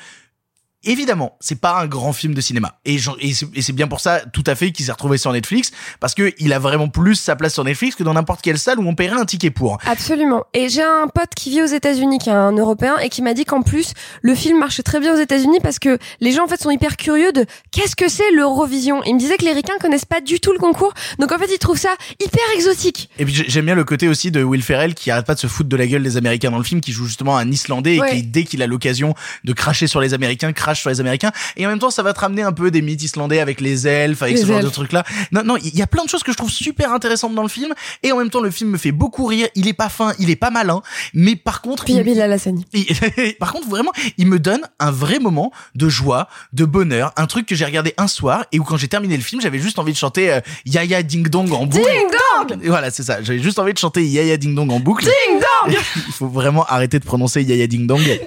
Évidemment, 0.84 1.36
c'est 1.40 1.60
pas 1.60 1.80
un 1.80 1.86
grand 1.86 2.12
film 2.12 2.34
de 2.34 2.40
cinéma. 2.40 2.78
Et, 2.84 2.98
c'est 2.98 3.72
bien 3.72 3.86
pour 3.86 4.00
ça, 4.00 4.20
tout 4.32 4.42
à 4.46 4.54
fait, 4.54 4.72
qu'il 4.72 4.84
s'est 4.84 4.92
retrouvé 4.92 5.16
sur 5.16 5.32
Netflix, 5.32 5.70
parce 6.00 6.14
que 6.14 6.32
il 6.38 6.52
a 6.52 6.58
vraiment 6.58 6.88
plus 6.88 7.14
sa 7.14 7.36
place 7.36 7.54
sur 7.54 7.62
Netflix 7.64 7.94
que 7.94 8.02
dans 8.02 8.14
n'importe 8.14 8.42
quelle 8.42 8.58
salle 8.58 8.78
où 8.80 8.86
on 8.88 8.94
paierait 8.94 9.20
un 9.20 9.24
ticket 9.24 9.50
pour. 9.50 9.78
Absolument. 9.86 10.44
Et 10.54 10.68
j'ai 10.68 10.82
un 10.82 11.06
pote 11.06 11.30
qui 11.36 11.50
vit 11.50 11.62
aux 11.62 11.66
États-Unis, 11.66 12.18
qui 12.18 12.30
est 12.30 12.32
un 12.32 12.52
Européen, 12.52 12.96
et 12.98 13.08
qui 13.10 13.22
m'a 13.22 13.34
dit 13.34 13.44
qu'en 13.44 13.62
plus 13.62 13.92
le 14.22 14.34
film 14.34 14.58
marche 14.58 14.82
très 14.82 14.98
bien 15.00 15.14
aux 15.14 15.18
États-Unis 15.20 15.58
parce 15.62 15.78
que 15.78 15.98
les 16.20 16.32
gens 16.32 16.44
en 16.44 16.48
fait 16.48 16.60
sont 16.60 16.70
hyper 16.70 16.96
curieux 16.96 17.32
de 17.32 17.46
qu'est-ce 17.70 17.94
que 17.96 18.08
c'est 18.08 18.30
l'Eurovision? 18.32 19.02
Il 19.04 19.14
me 19.14 19.18
disait 19.20 19.36
que 19.36 19.44
les 19.44 19.52
Ricains 19.52 19.78
connaissent 19.80 20.04
pas 20.04 20.20
du 20.20 20.40
tout 20.40 20.52
le 20.52 20.58
concours, 20.58 20.92
donc 21.18 21.30
en 21.30 21.38
fait 21.38 21.48
ils 21.52 21.58
trouvent 21.58 21.78
ça 21.78 21.94
hyper 22.20 22.42
exotique. 22.56 23.08
Et 23.18 23.24
puis 23.24 23.34
j'ai- 23.34 23.44
j'aime 23.48 23.66
bien 23.66 23.74
le 23.76 23.84
côté 23.84 24.08
aussi 24.08 24.30
de 24.30 24.42
Will 24.42 24.62
Ferrell 24.62 24.94
qui 24.94 25.10
arrête 25.10 25.26
pas 25.26 25.34
de 25.34 25.40
se 25.40 25.46
foutre 25.46 25.68
de 25.68 25.76
la 25.76 25.86
gueule 25.86 26.02
des 26.02 26.16
Américains 26.16 26.50
dans 26.50 26.58
le 26.58 26.64
film, 26.64 26.80
qui 26.80 26.92
joue 26.92 27.06
justement 27.06 27.36
un 27.36 27.48
Islandais 27.50 27.96
et 27.98 28.10
qui 28.10 28.22
dès 28.24 28.44
qu'il 28.44 28.62
a 28.62 28.66
l'occasion 28.66 29.14
de 29.44 29.52
cracher 29.52 29.86
sur 29.86 30.00
les 30.00 30.14
Américains, 30.14 30.52
crache 30.52 30.71
crache 30.72 30.80
sur 30.80 30.90
les 30.90 31.00
Américains. 31.00 31.32
Et 31.56 31.66
en 31.66 31.68
même 31.70 31.78
temps, 31.78 31.90
ça 31.90 32.02
va 32.02 32.12
te 32.14 32.20
ramener 32.20 32.42
un 32.42 32.52
peu 32.52 32.70
des 32.70 32.82
mythes 32.82 33.02
islandais 33.02 33.40
avec 33.40 33.60
les 33.60 33.86
elfes, 33.86 34.22
avec 34.22 34.36
Les 34.36 34.42
ce 34.42 34.46
genre 34.46 34.58
de 34.60 34.64
elfes. 34.64 34.72
trucs 34.72 34.92
là. 34.92 35.04
Non, 35.32 35.42
non, 35.44 35.56
il 35.62 35.74
y 35.76 35.82
a 35.82 35.86
plein 35.86 36.04
de 36.04 36.08
choses 36.08 36.22
que 36.22 36.32
je 36.32 36.36
trouve 36.36 36.50
super 36.50 36.92
intéressantes 36.92 37.34
dans 37.34 37.42
le 37.42 37.48
film. 37.48 37.72
Et 38.02 38.12
en 38.12 38.18
même 38.18 38.30
temps, 38.30 38.40
le 38.40 38.50
film 38.50 38.70
me 38.70 38.78
fait 38.78 38.92
beaucoup 38.92 39.26
rire. 39.26 39.48
Il 39.54 39.68
est 39.68 39.72
pas 39.74 39.88
fin, 39.88 40.12
il 40.18 40.30
est 40.30 40.36
pas 40.36 40.50
malin. 40.50 40.82
Mais 41.14 41.36
par 41.36 41.60
contre, 41.60 41.84
Puis 41.84 41.94
il 41.94 41.98
a 42.00 42.02
il- 42.72 43.34
par 43.38 43.52
contre, 43.52 43.68
vraiment, 43.68 43.92
il 44.18 44.26
me 44.26 44.38
donne 44.38 44.60
un 44.78 44.90
vrai 44.90 45.18
moment 45.18 45.52
de 45.74 45.88
joie, 45.88 46.28
de 46.52 46.64
bonheur, 46.64 47.12
un 47.16 47.26
truc 47.26 47.46
que 47.46 47.54
j'ai 47.54 47.64
regardé 47.64 47.94
un 47.98 48.08
soir 48.08 48.44
et 48.52 48.58
où 48.58 48.64
quand 48.64 48.76
j'ai 48.76 48.88
terminé 48.88 49.16
le 49.16 49.22
film, 49.22 49.40
j'avais 49.42 49.58
juste 49.58 49.78
envie 49.78 49.92
de 49.92 49.98
chanter 49.98 50.32
euh, 50.32 50.40
Yaya 50.64 51.02
Ding 51.02 51.28
Dong 51.28 51.52
en 51.52 51.66
boucle. 51.66 51.84
Ding 51.90 52.08
dong 52.48 52.58
Et 52.62 52.68
voilà, 52.68 52.90
c'est 52.90 53.02
ça. 53.02 53.22
J'avais 53.22 53.38
juste 53.40 53.58
envie 53.58 53.72
de 53.74 53.78
chanter 53.78 54.04
Yaya 54.04 54.36
Ding 54.36 54.54
Dong 54.54 54.70
en 54.72 54.80
boucle. 54.80 55.04
Ding 55.04 55.40
dong 55.40 55.76
Il 56.06 56.12
faut 56.12 56.28
vraiment 56.28 56.64
arrêter 56.66 56.98
de 56.98 57.04
prononcer 57.04 57.42
Yaya 57.42 57.66
Ding 57.66 57.86
Dong. 57.86 58.00
Ding 58.02 58.18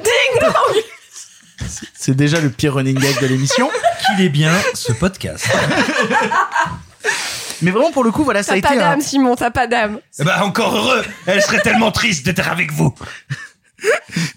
dong 0.41 0.51
C'est 1.93 2.15
déjà 2.15 2.39
le 2.39 2.49
pire 2.49 2.75
running 2.75 2.97
gag 2.97 3.21
de 3.21 3.27
l'émission. 3.27 3.69
Qu'il 4.05 4.25
est 4.25 4.29
bien 4.29 4.53
ce 4.73 4.93
podcast. 4.93 5.47
Mais 7.61 7.71
vraiment, 7.71 7.91
pour 7.91 8.03
le 8.03 8.11
coup, 8.11 8.23
voilà, 8.23 8.43
ça 8.43 8.51
a 8.53 8.55
T'as 8.55 8.59
été 8.59 8.67
pas 8.67 8.73
un... 8.73 8.89
d'âme, 8.91 9.01
Simon, 9.01 9.35
t'as 9.35 9.51
pas 9.51 9.67
d'âme. 9.67 9.99
Eh 10.19 10.23
ben, 10.23 10.41
encore 10.41 10.75
heureux. 10.75 11.03
Elle 11.25 11.41
serait 11.41 11.61
tellement 11.61 11.91
triste 11.91 12.25
d'être 12.25 12.47
avec 12.49 12.71
vous. 12.71 12.93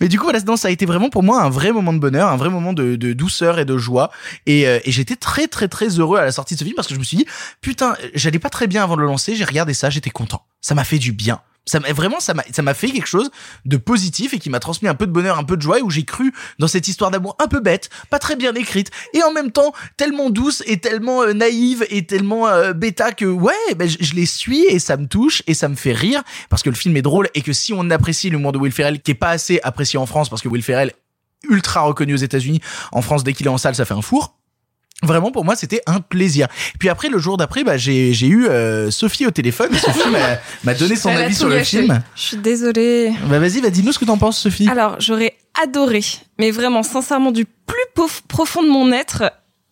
Mais 0.00 0.08
du 0.08 0.18
coup, 0.18 0.24
voilà, 0.24 0.40
non, 0.40 0.56
ça 0.56 0.68
a 0.68 0.70
été 0.70 0.84
vraiment 0.86 1.10
pour 1.10 1.22
moi 1.22 1.42
un 1.42 1.48
vrai 1.48 1.72
moment 1.72 1.92
de 1.92 1.98
bonheur, 1.98 2.28
un 2.28 2.36
vrai 2.36 2.50
moment 2.50 2.72
de, 2.72 2.96
de 2.96 3.12
douceur 3.12 3.58
et 3.58 3.64
de 3.64 3.76
joie. 3.78 4.10
Et, 4.46 4.66
euh, 4.68 4.78
et 4.84 4.92
j'étais 4.92 5.16
très, 5.16 5.46
très, 5.48 5.68
très 5.68 5.88
heureux 5.98 6.18
à 6.18 6.24
la 6.24 6.32
sortie 6.32 6.54
de 6.54 6.58
ce 6.60 6.64
film 6.64 6.74
parce 6.76 6.88
que 6.88 6.94
je 6.94 6.98
me 6.98 7.04
suis 7.04 7.16
dit, 7.16 7.26
putain, 7.60 7.96
j'allais 8.14 8.38
pas 8.38 8.50
très 8.50 8.66
bien 8.66 8.82
avant 8.84 8.96
de 8.96 9.00
le 9.00 9.06
lancer. 9.06 9.34
J'ai 9.34 9.44
regardé 9.44 9.74
ça, 9.74 9.90
j'étais 9.90 10.10
content. 10.10 10.44
Ça 10.60 10.74
m'a 10.74 10.84
fait 10.84 10.98
du 10.98 11.12
bien. 11.12 11.40
Ça 11.68 11.78
vraiment, 11.78 12.20
ça 12.20 12.34
m'a, 12.34 12.42
ça 12.50 12.62
m'a 12.62 12.74
fait 12.74 12.90
quelque 12.90 13.06
chose 13.06 13.30
de 13.64 13.76
positif 13.76 14.34
et 14.34 14.38
qui 14.38 14.50
m'a 14.50 14.60
transmis 14.60 14.88
un 14.88 14.94
peu 14.94 15.06
de 15.06 15.12
bonheur, 15.12 15.38
un 15.38 15.44
peu 15.44 15.56
de 15.56 15.62
joie 15.62 15.80
où 15.80 15.90
j'ai 15.90 16.04
cru 16.04 16.32
dans 16.58 16.66
cette 16.66 16.88
histoire 16.88 17.10
d'amour 17.10 17.36
un 17.38 17.46
peu 17.46 17.60
bête, 17.60 17.90
pas 18.10 18.18
très 18.18 18.36
bien 18.36 18.54
écrite 18.54 18.90
et 19.14 19.22
en 19.22 19.32
même 19.32 19.52
temps 19.52 19.72
tellement 19.96 20.30
douce 20.30 20.62
et 20.66 20.78
tellement 20.78 21.22
euh, 21.22 21.32
naïve 21.32 21.86
et 21.90 22.06
tellement 22.06 22.48
euh, 22.48 22.72
bêta 22.72 23.12
que 23.12 23.26
ouais, 23.26 23.52
ben, 23.76 23.88
je, 23.88 23.98
je 24.00 24.14
les 24.14 24.26
suis 24.26 24.64
et 24.64 24.78
ça 24.78 24.96
me 24.96 25.06
touche 25.06 25.42
et 25.46 25.54
ça 25.54 25.68
me 25.68 25.76
fait 25.76 25.92
rire 25.92 26.22
parce 26.48 26.62
que 26.62 26.70
le 26.70 26.76
film 26.76 26.96
est 26.96 27.02
drôle 27.02 27.28
et 27.34 27.42
que 27.42 27.52
si 27.52 27.72
on 27.72 27.90
apprécie 27.90 28.30
l'humour 28.30 28.52
de 28.52 28.58
Will 28.58 28.72
Ferrell 28.72 29.00
qui 29.00 29.10
est 29.10 29.14
pas 29.14 29.30
assez 29.30 29.60
apprécié 29.62 29.98
en 29.98 30.06
France 30.06 30.28
parce 30.28 30.42
que 30.42 30.48
Will 30.48 30.62
Ferrell 30.62 30.92
ultra 31.48 31.82
reconnu 31.82 32.14
aux 32.14 32.18
États-Unis, 32.18 32.60
en 32.92 33.02
France 33.02 33.24
dès 33.24 33.32
qu'il 33.32 33.46
est 33.46 33.50
en 33.50 33.58
salle 33.58 33.74
ça 33.74 33.84
fait 33.84 33.94
un 33.94 34.02
four. 34.02 34.37
Vraiment 35.02 35.30
pour 35.30 35.44
moi 35.44 35.54
c'était 35.54 35.82
un 35.86 36.00
plaisir. 36.00 36.48
Puis 36.78 36.88
après 36.88 37.08
le 37.08 37.18
jour 37.18 37.36
d'après 37.36 37.62
bah 37.62 37.76
j'ai 37.76 38.12
j'ai 38.12 38.26
eu 38.26 38.46
euh, 38.46 38.90
Sophie 38.90 39.26
au 39.26 39.30
téléphone. 39.30 39.72
et 39.72 39.78
Sophie 39.78 40.08
m'a 40.10 40.38
m'a 40.64 40.74
donné 40.74 40.96
son 40.96 41.10
avis 41.10 41.34
sur 41.34 41.48
le 41.48 41.62
film. 41.62 42.02
Je 42.16 42.22
suis 42.22 42.36
désolée. 42.36 43.12
Bah 43.28 43.38
vas-y, 43.38 43.60
va 43.60 43.70
dis-nous 43.70 43.92
ce 43.92 43.98
que 43.98 44.04
t'en 44.04 44.18
penses 44.18 44.38
Sophie. 44.38 44.68
Alors, 44.68 44.96
j'aurais 45.00 45.36
adoré, 45.62 46.00
mais 46.38 46.50
vraiment 46.50 46.82
sincèrement 46.82 47.32
du 47.32 47.44
plus 47.44 48.04
profond 48.28 48.62
de 48.62 48.68
mon 48.68 48.92
être, 48.92 49.24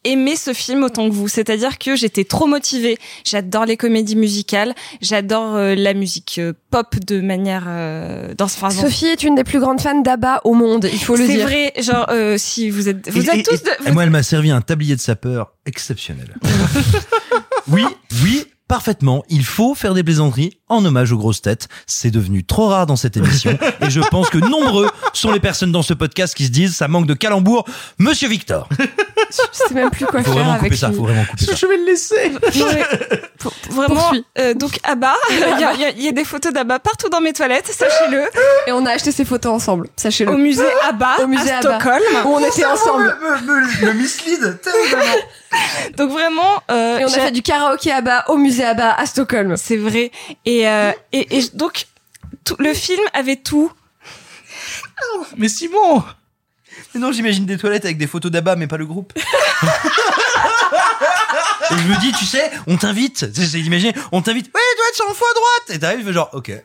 aimer 0.07 0.37
ce 0.37 0.53
film 0.53 0.83
autant 0.85 1.09
que 1.09 1.15
vous. 1.15 1.29
C'est-à-dire 1.29 1.79
que 1.79 1.97
j'étais 1.97 2.25
trop 2.25 2.47
motivée. 2.47 2.99
J'adore 3.25 3.67
les 3.67 3.77
comédies 3.77 4.17
musicales, 4.17 4.75
j'adore 5.01 5.57
euh, 5.57 5.75
la 5.75 5.93
musique 5.95 6.37
euh, 6.39 6.53
pop 6.71 6.95
de 7.07 7.21
manière 7.21 7.65
euh, 7.69 8.35
dans 8.39 8.47
enfin, 8.47 8.69
dans- 8.69 8.75
Sophie 8.83 9.07
est 9.07 9.23
une 9.23 9.35
des 9.35 9.45
plus 9.45 9.61
grandes 9.61 9.81
fans 9.81 10.01
d'ABBA 10.01 10.41
au 10.45 10.55
monde, 10.55 10.89
il 10.93 10.99
faut 10.99 11.17
le 11.17 11.27
C'est 11.27 11.33
dire. 11.35 11.47
vrai, 11.47 11.73
genre 11.79 12.07
euh, 12.11 12.37
si 12.39 12.71
vous 12.71 12.89
êtes 12.89 13.09
vous 13.11 13.23
Et- 13.25 13.29
êtes 13.29 13.35
et- 13.39 13.43
tous 13.43 13.63
de, 13.63 13.71
Et 13.89 13.93
moi, 13.93 14.05
elle 14.05 14.11
m'a 14.11 14.23
servi 14.23 14.51
un 14.51 14.61
tablier 14.61 14.97
de 14.97 15.01
sapeur 15.01 15.53
exceptionnel. 15.67 16.35
oui, 17.69 17.85
oui, 18.23 18.45
parfaitement. 18.69 19.23
Il 19.29 19.45
faut 19.45 19.75
faire 19.75 19.95
des 19.95 20.03
plaisanteries 20.03 20.59
en 20.69 20.85
hommage 20.85 21.13
aux 21.13 21.17
grosses 21.19 21.43
têtes. 21.43 21.69
C'est 21.87 22.11
devenu 22.11 22.45
trop 22.45 22.67
rare 22.69 22.87
dans 22.87 22.97
cette 22.97 23.17
émission. 23.17 23.57
et 23.81 23.91
je 23.91 24.01
pense 24.01 24.29
que 24.31 24.39
nombreux 24.39 24.91
sont 25.13 25.33
les 25.33 25.41
personnes 25.41 25.73
dans 25.73 25.83
ce 25.83 25.95
podcast 25.95 26.35
qui 26.35 26.47
se 26.47 26.51
disent 26.51 26.75
ça 26.77 26.89
manque 26.89 27.07
de 27.07 27.15
calembour. 27.15 27.65
Monsieur 27.99 28.29
Victor. 28.29 28.69
Je 29.31 29.37
sais 29.53 29.75
même 29.75 29.91
plus 29.91 30.07
quoi 30.07 30.21
Faut 30.21 30.27
faire 30.27 30.35
vraiment 30.35 30.53
avec 30.53 30.65
couper 30.65 30.77
ça, 30.77 30.89
lui. 30.89 30.97
faut 30.97 31.03
vraiment 31.05 31.25
couper 31.25 31.45
ça. 31.47 31.55
Je 31.55 31.67
vais 31.67 31.77
le 31.79 31.85
laisser. 31.85 32.31
Non, 32.31 32.67
mais, 32.73 32.85
pour- 33.39 33.53
vraiment 33.71 34.13
euh, 34.39 34.55
donc 34.55 34.79
ABBA, 34.85 35.15
il 35.31 35.39
y 35.39 35.65
a, 35.65 35.91
y 35.93 36.03
y 36.07 36.13
des 36.13 36.25
photos 36.25 36.53
d'ABBA 36.53 36.79
partout 36.79 37.09
dans 37.09 37.21
mes 37.21 37.33
toilettes, 37.33 37.67
sachez-le, 37.67 38.23
Et 38.69 38.73
on 38.73 38.87
a 38.87 38.91
acheté 38.93 39.11
ces 39.13 39.25
photos 39.25 39.53
ensemble, 39.53 39.89
sachez-le. 39.97 40.33
au 40.33 40.37
musée 40.37 40.65
ABBA 40.89 41.17
Au 41.23 41.27
musée 41.27 41.51
à 41.51 41.59
ABBA. 41.59 41.79
Stockholm. 41.81 42.03
Où 42.25 42.29
on 42.35 42.39
était 42.41 42.65
ensemble. 42.65 43.17
le 43.83 43.93
mislead 43.95 44.61
tellement. 44.63 45.05
Donc 45.97 46.11
vraiment 46.11 46.63
euh, 46.71 46.99
Et 46.99 47.05
on 47.05 47.09
a 47.09 47.11
fait 47.11 47.31
du 47.31 47.43
karaoké 47.43 47.91
ABBA 47.93 48.25
au 48.29 48.37
musée 48.37 48.56
ABBA 48.65 48.95
à 48.95 49.07
Stockholm. 49.07 49.57
C'est 49.57 49.77
vrai. 49.77 50.11
Et, 50.45 50.69
euh, 50.69 50.93
et, 51.13 51.39
et 51.39 51.49
donc, 51.55 51.87
tout, 52.45 52.57
le 52.59 52.75
film 52.75 53.03
avait 53.13 53.37
tout. 53.37 53.71
Mais 55.37 55.49
Simon, 55.49 56.03
Mais 56.95 57.01
non, 57.01 57.13
j'imagine 57.13 57.45
des 57.47 57.59
toilettes 57.59 57.85
avec 57.85 57.99
des 57.99 58.07
photos 58.07 58.31
d'Abba, 58.31 58.57
mais 58.57 58.67
pas 58.67 58.77
le 58.77 58.87
groupe. 58.87 59.13
Et 61.71 61.75
je 61.79 61.89
me 61.89 62.01
dis, 62.01 62.13
tu 62.13 62.25
sais, 62.25 62.51
on 62.67 62.77
t'invite. 62.77 63.27
C'est 63.35 63.59
d'imaginer, 63.59 63.93
on 64.13 64.23
t'invite. 64.23 64.47
Ouais, 64.47 64.61
les 64.61 64.77
toilettes 64.77 64.97
sont 64.97 65.05
en 65.11 65.15
fond 65.15 65.25
à 65.25 65.35
droite. 65.35 65.77
Et 65.77 65.79
t'arrives, 65.79 65.99
tu 66.01 66.07
fais 66.07 66.13
genre, 66.13 66.31
ok. 66.33 66.53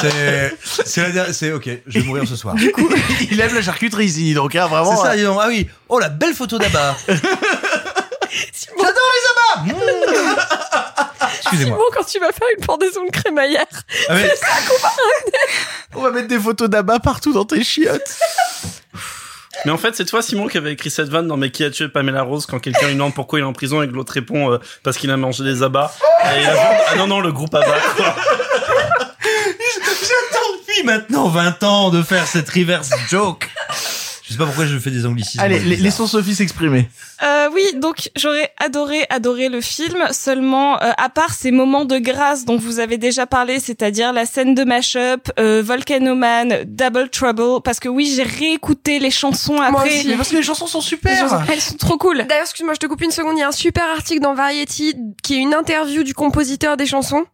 C'est, 0.00 0.56
c'est 0.84 1.02
la 1.02 1.10
dernière, 1.10 1.34
c'est 1.34 1.50
ok. 1.50 1.68
Je 1.86 1.98
vais 1.98 2.04
mourir 2.04 2.24
ce 2.28 2.36
soir. 2.36 2.54
il 3.30 3.40
aime 3.40 3.54
la 3.54 3.62
charcuterie 3.62 4.04
ici, 4.04 4.32
donc 4.34 4.54
hein, 4.54 4.66
vraiment. 4.66 4.96
C'est 4.96 5.02
ça, 5.02 5.12
euh. 5.14 5.36
Ah 5.40 5.46
oui. 5.48 5.68
Oh, 5.88 5.98
la 5.98 6.08
belle 6.08 6.34
photo 6.34 6.58
d'Abba. 6.58 6.96
J'adore 8.78 9.10
les 9.14 9.26
Abba. 9.30 9.62
Mmh. 9.64 10.36
Excusez-moi. 11.42 11.76
Simon, 11.78 11.88
quand 11.94 12.04
tu 12.04 12.18
vas 12.20 12.32
faire 12.32 12.48
une 12.58 12.64
pendaison 12.64 13.04
de 13.04 13.10
crémaillère, 13.10 13.66
Ah, 14.08 14.14
mais- 14.14 14.30
On 15.94 16.02
va 16.02 16.10
mettre 16.10 16.28
des 16.28 16.38
photos 16.38 16.68
d'abat 16.68 16.98
partout 17.00 17.32
dans 17.32 17.44
tes 17.44 17.62
chiottes. 17.64 18.16
Mais 19.64 19.72
en 19.72 19.78
fait, 19.78 19.96
c'est 19.96 20.04
toi, 20.04 20.22
Simon, 20.22 20.46
qui 20.46 20.56
avait 20.56 20.72
écrit 20.72 20.88
cette 20.90 21.08
vanne 21.08 21.26
dans 21.26 21.36
Mais 21.36 21.50
qui 21.50 21.64
a 21.64 21.70
tué 21.70 21.88
Pamela 21.88 22.22
Rose 22.22 22.46
quand 22.46 22.60
quelqu'un 22.60 22.86
lui 22.86 22.94
demande 22.94 23.12
pourquoi 23.14 23.40
il 23.40 23.42
est 23.42 23.44
en 23.46 23.52
prison 23.52 23.82
et 23.82 23.88
que 23.88 23.92
l'autre 23.92 24.12
répond 24.12 24.52
euh, 24.52 24.58
parce 24.84 24.96
qu'il 24.96 25.10
a 25.10 25.16
mangé 25.16 25.42
des 25.42 25.64
abats. 25.64 25.92
Et 26.32 26.40
il 26.42 26.46
a- 26.46 26.84
ah 26.90 26.94
non, 26.96 27.08
non, 27.08 27.20
le 27.20 27.32
groupe 27.32 27.52
abats. 27.54 27.66
quoi. 27.96 28.14
J'attends 29.20 30.58
depuis 30.60 30.82
maintenant 30.84 31.28
20 31.28 31.62
ans 31.64 31.90
de 31.90 32.02
faire 32.02 32.26
cette 32.26 32.48
reverse 32.50 32.90
joke. 33.10 33.48
Je 34.24 34.32
sais 34.34 34.38
pas 34.38 34.44
pourquoi 34.46 34.66
je 34.66 34.78
fais 34.78 34.90
des 34.90 35.06
anglicismes. 35.06 35.40
Allez, 35.40 35.58
laissons 35.58 36.06
Sophie 36.06 36.34
s'exprimer. 36.34 36.88
Euh, 37.22 37.48
oui, 37.52 37.62
donc 37.74 38.10
j'aurais 38.16 38.52
adoré, 38.58 39.06
adoré 39.10 39.48
le 39.48 39.60
film. 39.60 40.04
Seulement, 40.12 40.80
euh, 40.82 40.92
à 40.98 41.08
part 41.08 41.34
ces 41.34 41.50
moments 41.50 41.84
de 41.84 41.98
grâce 41.98 42.44
dont 42.44 42.56
vous 42.56 42.78
avez 42.80 42.96
déjà 42.98 43.26
parlé, 43.26 43.58
c'est-à-dire 43.60 44.12
la 44.12 44.24
scène 44.26 44.54
de 44.54 44.64
mashup, 44.64 45.30
euh, 45.38 45.62
Volcano 45.64 46.14
Man, 46.14 46.64
Double 46.66 47.08
Trouble, 47.10 47.60
parce 47.62 47.80
que 47.80 47.88
oui, 47.88 48.12
j'ai 48.14 48.22
réécouté 48.22 48.98
les 48.98 49.10
chansons 49.10 49.60
après. 49.60 49.88
aussi. 49.88 50.08
Mais 50.08 50.16
parce 50.16 50.28
que 50.30 50.36
les 50.36 50.42
chansons 50.42 50.66
sont 50.66 50.80
super. 50.80 51.44
Elles 51.50 51.60
sont 51.60 51.76
trop 51.76 51.98
cool. 51.98 52.18
D'ailleurs, 52.28 52.44
excuse-moi, 52.44 52.74
je 52.74 52.78
te 52.80 52.86
coupe 52.86 53.02
une 53.02 53.10
seconde. 53.10 53.36
Il 53.36 53.40
y 53.40 53.44
a 53.44 53.48
un 53.48 53.52
super 53.52 53.84
article 53.90 54.20
dans 54.20 54.34
Variety 54.34 54.94
qui 55.22 55.34
est 55.34 55.38
une 55.38 55.54
interview 55.54 56.02
du 56.04 56.14
compositeur 56.14 56.76
des 56.76 56.86
chansons 56.86 57.24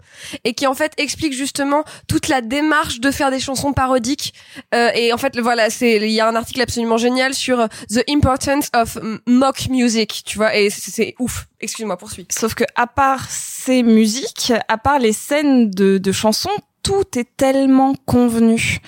et 0.44 0.54
qui 0.54 0.66
en 0.66 0.74
fait 0.74 0.92
explique 0.96 1.32
justement 1.34 1.84
toute 2.08 2.28
la 2.28 2.40
démarche 2.40 3.00
de 3.00 3.10
faire 3.10 3.30
des 3.30 3.40
chansons 3.40 3.72
parodiques. 3.72 4.32
Euh, 4.74 4.90
et 4.94 5.12
en 5.12 5.18
fait, 5.18 5.36
le- 5.36 5.42
voilà, 5.42 5.70
c'est 5.70 5.96
il 5.96 6.10
y 6.10 6.20
a 6.20 6.28
un 6.28 6.36
article 6.36 6.60
absolument 6.62 6.96
génial 6.96 7.34
sur 7.34 7.60
euh, 7.60 7.66
the 7.90 8.02
importance 8.08 8.68
of 8.74 8.98
mock 9.26 9.68
music, 9.74 10.22
tu 10.24 10.38
vois. 10.38 10.56
Et 10.56 10.70
c'est 10.70 11.14
ouf. 11.18 11.46
Excuse-moi, 11.60 11.96
poursuis. 11.96 12.26
Sauf 12.30 12.54
que 12.54 12.64
à 12.74 12.86
part 12.86 13.30
ces 13.30 13.82
musiques, 13.82 14.52
à 14.68 14.78
part 14.78 14.98
les 14.98 15.12
scènes 15.12 15.70
de, 15.70 15.98
de 15.98 16.12
chansons, 16.12 16.56
tout 16.84 17.18
est 17.18 17.26
tellement 17.36 17.94
convenu. 18.06 18.78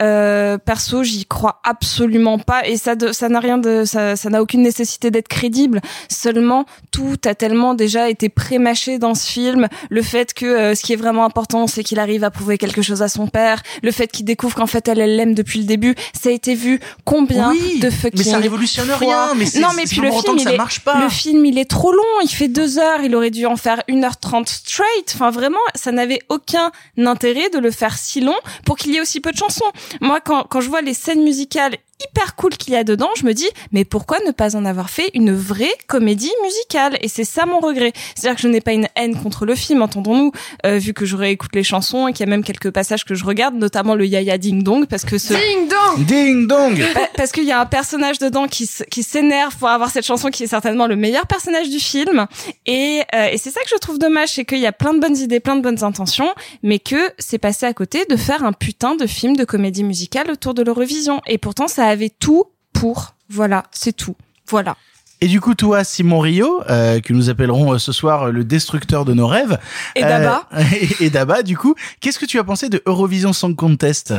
Euh, 0.00 0.56
perso, 0.56 1.02
j'y 1.02 1.26
crois 1.26 1.60
absolument 1.64 2.38
pas 2.38 2.66
et 2.66 2.76
ça 2.78 2.94
de- 2.94 3.12
ça 3.12 3.28
n'a 3.28 3.40
rien 3.40 3.58
de 3.58 3.84
ça 3.84 4.14
ça 4.16 4.30
n'a 4.30 4.40
aucune 4.40 4.62
nécessité 4.62 5.10
d'être 5.10 5.28
crédible. 5.28 5.80
Seulement 6.08 6.64
tout 6.92 7.16
a 7.26 7.34
tellement 7.34 7.74
déjà 7.74 8.08
été 8.08 8.28
prémâché 8.28 8.98
dans 8.98 9.14
ce 9.14 9.26
film, 9.26 9.66
le 9.90 10.02
fait 10.02 10.32
que 10.32 10.46
euh, 10.46 10.74
ce 10.74 10.82
qui 10.82 10.92
est 10.92 10.96
vraiment 10.96 11.24
important, 11.24 11.66
c'est 11.66 11.82
qu'il 11.82 11.98
arrive 11.98 12.24
à 12.24 12.30
prouver 12.30 12.56
quelque 12.56 12.82
chose 12.82 13.02
à 13.02 13.08
son 13.08 13.26
père, 13.26 13.62
le 13.82 13.90
fait 13.90 14.06
qu'il 14.06 14.24
découvre 14.24 14.54
qu'en 14.54 14.66
fait 14.66 14.86
elle 14.88 15.00
elle 15.00 15.16
l'aime 15.16 15.34
depuis 15.34 15.58
le 15.58 15.66
début, 15.66 15.94
ça 16.20 16.28
a 16.30 16.32
été 16.32 16.54
vu 16.54 16.78
combien 17.04 17.50
Oui, 17.50 17.80
de 17.80 17.90
fucking 17.90 18.18
mais 18.18 18.24
ça 18.24 18.38
révolutionne 18.38 18.86
fois. 18.86 18.96
rien, 18.96 19.34
mais 19.36 19.44
non 19.60 19.68
mais 19.76 19.84
puis 19.84 20.00
le 20.00 20.10
film 20.12 20.38
il 20.38 20.48
est 20.48 20.56
marche 20.56 20.80
pas. 20.80 21.00
le 21.02 21.08
film 21.08 21.44
il 21.44 21.58
est 21.58 21.68
trop 21.68 21.92
long, 21.92 22.02
il 22.22 22.28
fait 22.30 22.48
deux 22.48 22.78
heures, 22.78 23.00
il 23.02 23.14
aurait 23.16 23.30
dû 23.32 23.44
en 23.46 23.56
faire 23.56 23.82
1h30 23.88 24.46
straight. 24.46 25.12
Enfin 25.14 25.30
vraiment, 25.32 25.58
ça 25.74 25.90
n'avait 25.90 26.20
aucun 26.28 26.70
intérêt 26.98 27.39
de 27.48 27.58
le 27.58 27.70
faire 27.70 27.96
si 27.96 28.20
long 28.20 28.36
pour 28.66 28.76
qu'il 28.76 28.92
y 28.92 28.96
ait 28.96 29.00
aussi 29.00 29.20
peu 29.20 29.32
de 29.32 29.36
chansons. 29.36 29.70
Moi 30.00 30.20
quand, 30.20 30.44
quand 30.44 30.60
je 30.60 30.68
vois 30.68 30.82
les 30.82 30.94
scènes 30.94 31.22
musicales 31.22 31.76
hyper 32.08 32.34
cool 32.36 32.50
qu'il 32.56 32.72
y 32.74 32.76
a 32.76 32.84
dedans, 32.84 33.10
je 33.16 33.24
me 33.24 33.34
dis 33.34 33.48
mais 33.72 33.84
pourquoi 33.84 34.18
ne 34.26 34.30
pas 34.32 34.56
en 34.56 34.64
avoir 34.64 34.90
fait 34.90 35.10
une 35.14 35.34
vraie 35.34 35.72
comédie 35.86 36.32
musicale? 36.42 36.98
Et 37.02 37.08
c'est 37.08 37.24
ça 37.24 37.46
mon 37.46 37.60
regret. 37.60 37.92
C'est-à-dire 38.14 38.36
que 38.36 38.42
je 38.42 38.48
n'ai 38.48 38.60
pas 38.60 38.72
une 38.72 38.88
haine 38.96 39.20
contre 39.20 39.46
le 39.46 39.54
film, 39.54 39.82
entendons-nous, 39.82 40.32
euh, 40.66 40.78
vu 40.78 40.92
que 40.94 41.04
je 41.06 41.16
réécoute 41.16 41.54
les 41.54 41.64
chansons 41.64 42.08
et 42.08 42.12
qu'il 42.12 42.26
y 42.26 42.28
a 42.28 42.30
même 42.30 42.44
quelques 42.44 42.70
passages 42.70 43.04
que 43.04 43.14
je 43.14 43.24
regarde, 43.24 43.54
notamment 43.54 43.94
le 43.94 44.06
Yaya 44.06 44.38
Ding 44.38 44.62
Dong 44.62 44.86
parce 44.86 45.04
que 45.04 45.18
ce 45.18 45.34
Ding 45.34 45.68
dong. 45.68 46.06
Ding 46.06 46.46
dong. 46.46 46.78
Pa- 46.94 47.08
parce 47.16 47.32
qu'il 47.32 47.44
y 47.44 47.52
a 47.52 47.60
un 47.60 47.66
personnage 47.66 48.18
dedans 48.18 48.46
qui, 48.48 48.68
qui 48.90 49.02
s'énerve 49.02 49.56
pour 49.56 49.68
avoir 49.68 49.90
cette 49.90 50.06
chanson 50.06 50.30
qui 50.30 50.44
est 50.44 50.48
certainement 50.48 50.86
le 50.86 50.96
meilleur 50.96 51.26
personnage 51.26 51.68
du 51.68 51.78
film. 51.80 52.26
Et, 52.66 53.02
euh, 53.14 53.28
et 53.32 53.38
c'est 53.38 53.50
ça 53.50 53.60
que 53.60 53.68
je 53.70 53.76
trouve 53.76 53.98
dommage, 53.98 54.30
c'est 54.30 54.44
qu'il 54.44 54.58
y 54.58 54.66
a 54.66 54.72
plein 54.72 54.94
de 54.94 54.98
bonnes 55.00 55.16
idées, 55.16 55.40
plein 55.40 55.56
de 55.56 55.62
bonnes 55.62 55.82
intentions, 55.84 56.28
mais 56.62 56.78
que 56.78 56.96
c'est 57.18 57.38
passé 57.38 57.66
à 57.66 57.74
côté 57.74 58.04
de 58.08 58.16
faire 58.16 58.44
un 58.44 58.52
putain 58.52 58.94
de 58.94 59.06
film 59.06 59.36
de 59.36 59.44
comédie 59.44 59.84
musicale 59.84 60.30
autour 60.30 60.54
de 60.54 60.62
l'Eurovision. 60.62 61.20
Et 61.26 61.38
pourtant, 61.38 61.68
ça 61.68 61.86
avait 61.90 62.10
tout 62.10 62.44
pour 62.72 63.14
Voilà, 63.28 63.64
c'est 63.70 63.94
tout. 63.94 64.16
Voilà. 64.48 64.76
Et 65.20 65.28
du 65.28 65.40
coup, 65.40 65.54
toi, 65.54 65.84
Simon 65.84 66.20
Rio, 66.20 66.62
euh, 66.70 67.00
que 67.00 67.12
nous 67.12 67.28
appellerons 67.28 67.74
euh, 67.74 67.78
ce 67.78 67.92
soir 67.92 68.22
euh, 68.24 68.30
le 68.32 68.42
destructeur 68.42 69.04
de 69.04 69.12
nos 69.12 69.26
rêves. 69.26 69.58
Et 69.94 70.00
Daba. 70.00 70.48
Euh, 70.54 70.62
et, 70.80 70.96
et 71.04 71.10
Daba, 71.10 71.42
du 71.42 71.58
coup, 71.58 71.74
qu'est-ce 72.00 72.18
que 72.18 72.24
tu 72.24 72.38
as 72.38 72.44
pensé 72.44 72.70
de 72.70 72.82
Eurovision 72.86 73.34
Song 73.34 73.54
Contest? 73.54 74.14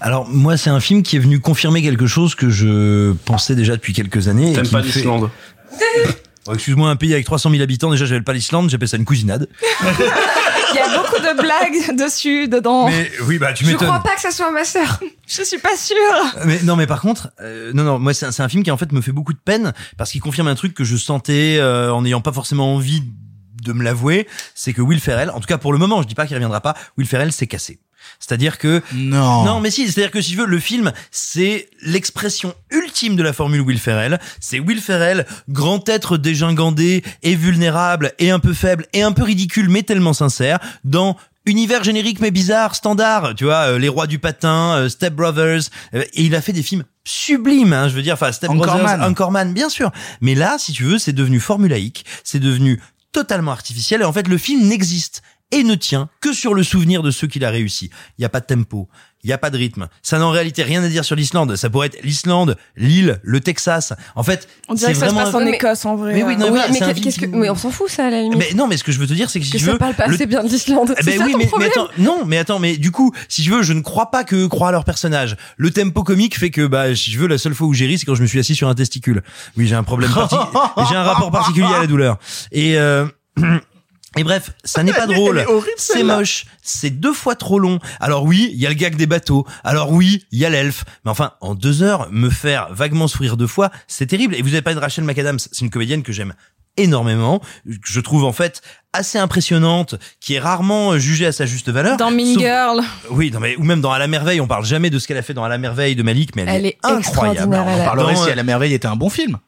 Alors 0.00 0.28
moi, 0.28 0.58
c'est 0.58 0.68
un 0.68 0.80
film 0.80 1.02
qui 1.02 1.16
est 1.16 1.20
venu 1.20 1.40
confirmer 1.40 1.80
quelque 1.80 2.06
chose 2.06 2.34
que 2.34 2.50
je 2.50 3.12
pensais 3.24 3.54
déjà 3.54 3.76
depuis 3.76 3.94
quelques 3.94 4.28
années. 4.28 4.52
T'aimes 4.52 4.68
pas 4.68 4.82
l'Islande 4.82 5.30
Oh, 6.46 6.54
Excuse-moi, 6.54 6.90
un 6.90 6.96
pays 6.96 7.12
avec 7.14 7.24
300 7.24 7.50
000 7.50 7.62
habitants, 7.62 7.90
déjà 7.90 8.04
j'appelle 8.04 8.24
pas 8.24 8.32
l'Islande, 8.34 8.68
j'appelle 8.68 8.88
ça 8.88 8.96
une 8.98 9.04
cousinade. 9.04 9.48
Il 10.74 10.76
y 10.76 10.78
a 10.80 10.98
beaucoup 10.98 11.20
de 11.20 11.40
blagues 11.40 11.96
dessus, 11.96 12.48
dedans. 12.48 12.88
Mais 12.88 13.10
oui, 13.26 13.38
bah 13.38 13.52
tu 13.52 13.64
Je 13.64 13.70
m'étonnes. 13.70 13.88
crois 13.88 14.02
pas 14.02 14.14
que 14.16 14.20
ça 14.20 14.30
soit 14.32 14.50
ma 14.50 14.64
sœur. 14.64 14.98
Je 15.26 15.42
suis 15.42 15.58
pas 15.58 15.76
sûre. 15.76 15.96
Mais 16.44 16.60
non, 16.64 16.74
mais 16.76 16.86
par 16.86 17.00
contre, 17.00 17.30
euh, 17.40 17.72
non, 17.72 17.84
non, 17.84 17.98
moi 18.00 18.12
c'est 18.12 18.26
un, 18.26 18.32
c'est 18.32 18.42
un 18.42 18.48
film 18.48 18.62
qui 18.64 18.70
en 18.72 18.76
fait 18.76 18.90
me 18.92 19.00
fait 19.00 19.12
beaucoup 19.12 19.32
de 19.32 19.38
peine 19.38 19.72
parce 19.96 20.10
qu'il 20.10 20.20
confirme 20.20 20.48
un 20.48 20.54
truc 20.56 20.74
que 20.74 20.82
je 20.84 20.96
sentais 20.96 21.58
euh, 21.60 21.92
en 21.92 22.02
n'ayant 22.02 22.20
pas 22.20 22.32
forcément 22.32 22.74
envie 22.74 23.02
de 23.62 23.72
me 23.72 23.82
l'avouer, 23.82 24.26
c'est 24.54 24.72
que 24.74 24.82
Will 24.82 25.00
Ferrell, 25.00 25.30
en 25.30 25.40
tout 25.40 25.46
cas 25.46 25.58
pour 25.58 25.72
le 25.72 25.78
moment, 25.78 26.02
je 26.02 26.08
dis 26.08 26.14
pas 26.14 26.26
qu'il 26.26 26.34
reviendra 26.34 26.60
pas, 26.60 26.74
Will 26.98 27.06
Ferrell 27.06 27.32
s'est 27.32 27.46
cassé. 27.46 27.78
C'est-à-dire 28.18 28.58
que 28.58 28.82
non, 28.92 29.44
non, 29.44 29.60
mais 29.60 29.70
si, 29.70 29.90
c'est-à-dire 29.90 30.10
que 30.10 30.20
si 30.20 30.30
tu 30.32 30.36
veux, 30.36 30.46
le 30.46 30.58
film, 30.58 30.92
c'est 31.10 31.68
l'expression 31.82 32.54
ultime 32.70 33.16
de 33.16 33.22
la 33.22 33.32
formule 33.32 33.60
Will 33.60 33.78
Ferrell. 33.78 34.18
C'est 34.40 34.58
Will 34.58 34.80
Ferrell, 34.80 35.26
grand 35.48 35.88
être 35.88 36.16
dégingandé 36.16 37.02
et 37.22 37.34
vulnérable 37.34 38.12
et 38.18 38.30
un 38.30 38.38
peu 38.38 38.54
faible 38.54 38.86
et 38.92 39.02
un 39.02 39.12
peu 39.12 39.22
ridicule, 39.22 39.68
mais 39.68 39.82
tellement 39.82 40.12
sincère, 40.12 40.58
dans 40.84 41.16
univers 41.46 41.84
générique 41.84 42.20
mais 42.20 42.30
bizarre, 42.30 42.74
standard, 42.74 43.34
tu 43.34 43.44
vois, 43.44 43.72
euh, 43.72 43.78
les 43.78 43.88
rois 43.88 44.06
du 44.06 44.18
patin, 44.18 44.76
euh, 44.76 44.88
Step 44.88 45.14
Brothers, 45.14 45.62
euh, 45.94 46.02
et 46.14 46.22
il 46.22 46.34
a 46.34 46.40
fait 46.40 46.52
des 46.52 46.62
films 46.62 46.84
sublimes, 47.04 47.72
hein, 47.72 47.88
je 47.88 47.94
veux 47.94 48.02
dire, 48.02 48.14
enfin 48.14 48.32
Step 48.32 48.50
Anchorman. 48.50 48.82
Brothers, 48.82 49.08
Anchorman, 49.08 49.52
bien 49.52 49.68
sûr. 49.68 49.90
Mais 50.20 50.34
là, 50.34 50.56
si 50.58 50.72
tu 50.72 50.84
veux, 50.84 50.98
c'est 50.98 51.12
devenu 51.12 51.40
formulaïque, 51.40 52.04
c'est 52.22 52.40
devenu 52.40 52.80
totalement 53.12 53.52
artificiel, 53.52 54.00
et 54.00 54.04
en 54.04 54.12
fait, 54.12 54.26
le 54.26 54.38
film 54.38 54.66
n'existe 54.66 55.22
et 55.54 55.64
ne 55.64 55.74
tient 55.74 56.08
que 56.20 56.32
sur 56.32 56.54
le 56.54 56.62
souvenir 56.62 57.02
de 57.02 57.10
ceux 57.10 57.26
qu'il 57.26 57.44
a 57.44 57.50
réussi. 57.50 57.90
Il 58.18 58.22
n'y 58.22 58.24
a 58.24 58.28
pas 58.28 58.40
de 58.40 58.46
tempo, 58.46 58.88
il 59.22 59.28
n'y 59.28 59.32
a 59.32 59.38
pas 59.38 59.50
de 59.50 59.56
rythme. 59.56 59.88
Ça 60.02 60.18
n'a 60.18 60.26
en 60.26 60.30
réalité 60.30 60.62
rien 60.62 60.82
à 60.82 60.88
dire 60.88 61.04
sur 61.04 61.16
l'Islande. 61.16 61.56
Ça 61.56 61.70
pourrait 61.70 61.86
être 61.88 62.02
l'Islande, 62.02 62.56
l'île, 62.76 63.20
le 63.22 63.40
Texas. 63.40 63.92
En 64.16 64.22
fait, 64.22 64.48
On 64.68 64.74
dirait 64.74 64.92
que 64.92 64.98
ça 64.98 65.08
se 65.08 65.14
passe 65.14 65.34
en 65.34 65.40
Écosse 65.46 65.84
en 65.86 65.96
vrai. 65.96 66.12
Mais 66.14 66.22
oui, 66.22 66.36
non, 66.36 66.46
Oui, 66.46 66.50
voilà, 66.50 66.68
mais 66.68 66.78
que, 66.80 67.50
on 67.50 67.54
s'en 67.54 67.70
fout 67.70 67.88
ça 67.88 68.06
à 68.06 68.10
la 68.10 68.20
limite. 68.22 68.38
Mais 68.38 68.52
non, 68.54 68.66
mais 68.66 68.76
ce 68.76 68.84
que 68.84 68.92
je 68.92 68.98
veux 68.98 69.06
te 69.06 69.14
dire, 69.14 69.30
c'est 69.30 69.38
que 69.40 69.46
si 69.46 69.52
que 69.52 69.58
tu 69.58 69.64
ça 69.64 69.72
veux, 69.72 69.78
parle 69.78 69.94
pas 69.94 70.08
le- 70.08 70.14
assez 70.14 70.26
bien 70.26 70.42
de 70.44 70.48
l'Islande. 70.48 70.94
eh 70.98 71.02
ben 71.04 71.18
ça 71.18 71.24
oui, 71.24 71.32
ton 71.50 71.58
mais, 71.58 71.66
attends, 71.66 71.88
non, 71.98 72.24
mais 72.26 72.38
attends, 72.38 72.58
mais 72.58 72.76
du 72.76 72.90
coup, 72.90 73.12
si 73.28 73.42
tu 73.42 73.50
veux, 73.50 73.62
je 73.62 73.72
ne 73.72 73.80
crois 73.80 74.10
pas 74.10 74.24
que 74.24 74.46
croire 74.46 74.68
à 74.70 74.72
leur 74.72 74.84
personnage. 74.84 75.36
Le 75.56 75.70
tempo 75.70 76.02
comique 76.02 76.38
fait 76.38 76.50
que, 76.50 76.66
bah, 76.66 76.94
si 76.94 77.10
je 77.10 77.18
veux, 77.18 77.26
la 77.28 77.38
seule 77.38 77.54
fois 77.54 77.66
où 77.66 77.72
j'ai 77.72 77.86
ri, 77.86 77.98
c'est 77.98 78.06
quand 78.06 78.14
je 78.14 78.22
me 78.22 78.26
suis 78.26 78.38
assis 78.40 78.54
sur 78.54 78.68
un 78.68 78.74
testicule. 78.74 79.22
Oui, 79.56 79.66
j'ai 79.66 79.74
un 79.74 79.84
problème 79.84 80.12
particulier, 80.12 80.50
j'ai 80.90 80.96
un 80.96 81.02
rapport 81.04 81.30
particulier 81.30 81.66
à 81.74 81.80
la 81.80 81.86
douleur. 81.86 82.18
Et, 82.52 82.76
euh, 82.78 83.06
Et 84.16 84.24
bref, 84.24 84.52
ça 84.64 84.82
n'est 84.82 84.92
pas 84.92 85.06
drôle. 85.08 85.44
C'est 85.76 86.02
moche. 86.02 86.46
C'est 86.62 86.90
deux 86.90 87.12
fois 87.12 87.34
trop 87.34 87.58
long. 87.58 87.78
Alors 88.00 88.24
oui, 88.24 88.50
il 88.52 88.58
y 88.60 88.66
a 88.66 88.68
le 88.68 88.74
gag 88.74 88.96
des 88.96 89.06
bateaux. 89.06 89.46
Alors 89.64 89.90
oui, 89.92 90.24
il 90.32 90.38
y 90.38 90.44
a 90.44 90.50
l'elfe. 90.50 90.84
Mais 91.04 91.10
enfin, 91.10 91.32
en 91.40 91.54
deux 91.54 91.82
heures, 91.82 92.08
me 92.10 92.30
faire 92.30 92.68
vaguement 92.72 93.08
sourire 93.08 93.36
deux 93.36 93.46
fois, 93.46 93.70
c'est 93.88 94.06
terrible. 94.06 94.34
Et 94.34 94.42
vous 94.42 94.48
avez 94.54 94.62
pas 94.62 94.74
de 94.74 94.78
Rachel 94.80 95.04
McAdams. 95.04 95.38
C'est 95.38 95.60
une 95.60 95.70
comédienne 95.70 96.02
que 96.02 96.12
j'aime 96.12 96.34
énormément, 96.76 97.38
que 97.66 97.76
je 97.84 98.00
trouve 98.00 98.24
en 98.24 98.32
fait 98.32 98.60
assez 98.92 99.16
impressionnante, 99.16 99.94
qui 100.20 100.34
est 100.34 100.40
rarement 100.40 100.98
jugée 100.98 101.26
à 101.26 101.30
sa 101.32 101.46
juste 101.46 101.68
valeur. 101.70 101.96
Dans 101.96 102.10
Mean 102.10 102.34
Sauf- 102.34 102.42
Girl. 102.42 102.80
Oui, 103.10 103.30
non 103.30 103.38
mais 103.38 103.54
ou 103.56 103.62
même 103.62 103.80
dans 103.80 103.92
À 103.92 103.98
la 104.00 104.08
merveille, 104.08 104.40
on 104.40 104.48
parle 104.48 104.64
jamais 104.64 104.90
de 104.90 104.98
ce 104.98 105.06
qu'elle 105.06 105.16
a 105.16 105.22
fait 105.22 105.34
dans 105.34 105.44
À 105.44 105.48
la 105.48 105.58
merveille 105.58 105.94
de 105.94 106.02
Malik, 106.02 106.34
mais 106.34 106.42
elle, 106.42 106.48
Elle 106.48 106.66
est 106.66 106.78
incroyable. 106.82 107.00
extraordinaire, 107.38 107.64
elle 107.68 107.80
On 107.80 107.84
parlerait 107.84 108.14
Dans, 108.14 108.24
si 108.24 108.30
à 108.30 108.34
la 108.34 108.42
merveille 108.42 108.74
était 108.74 108.88
un 108.88 108.96
bon 108.96 109.08
film. 109.08 109.38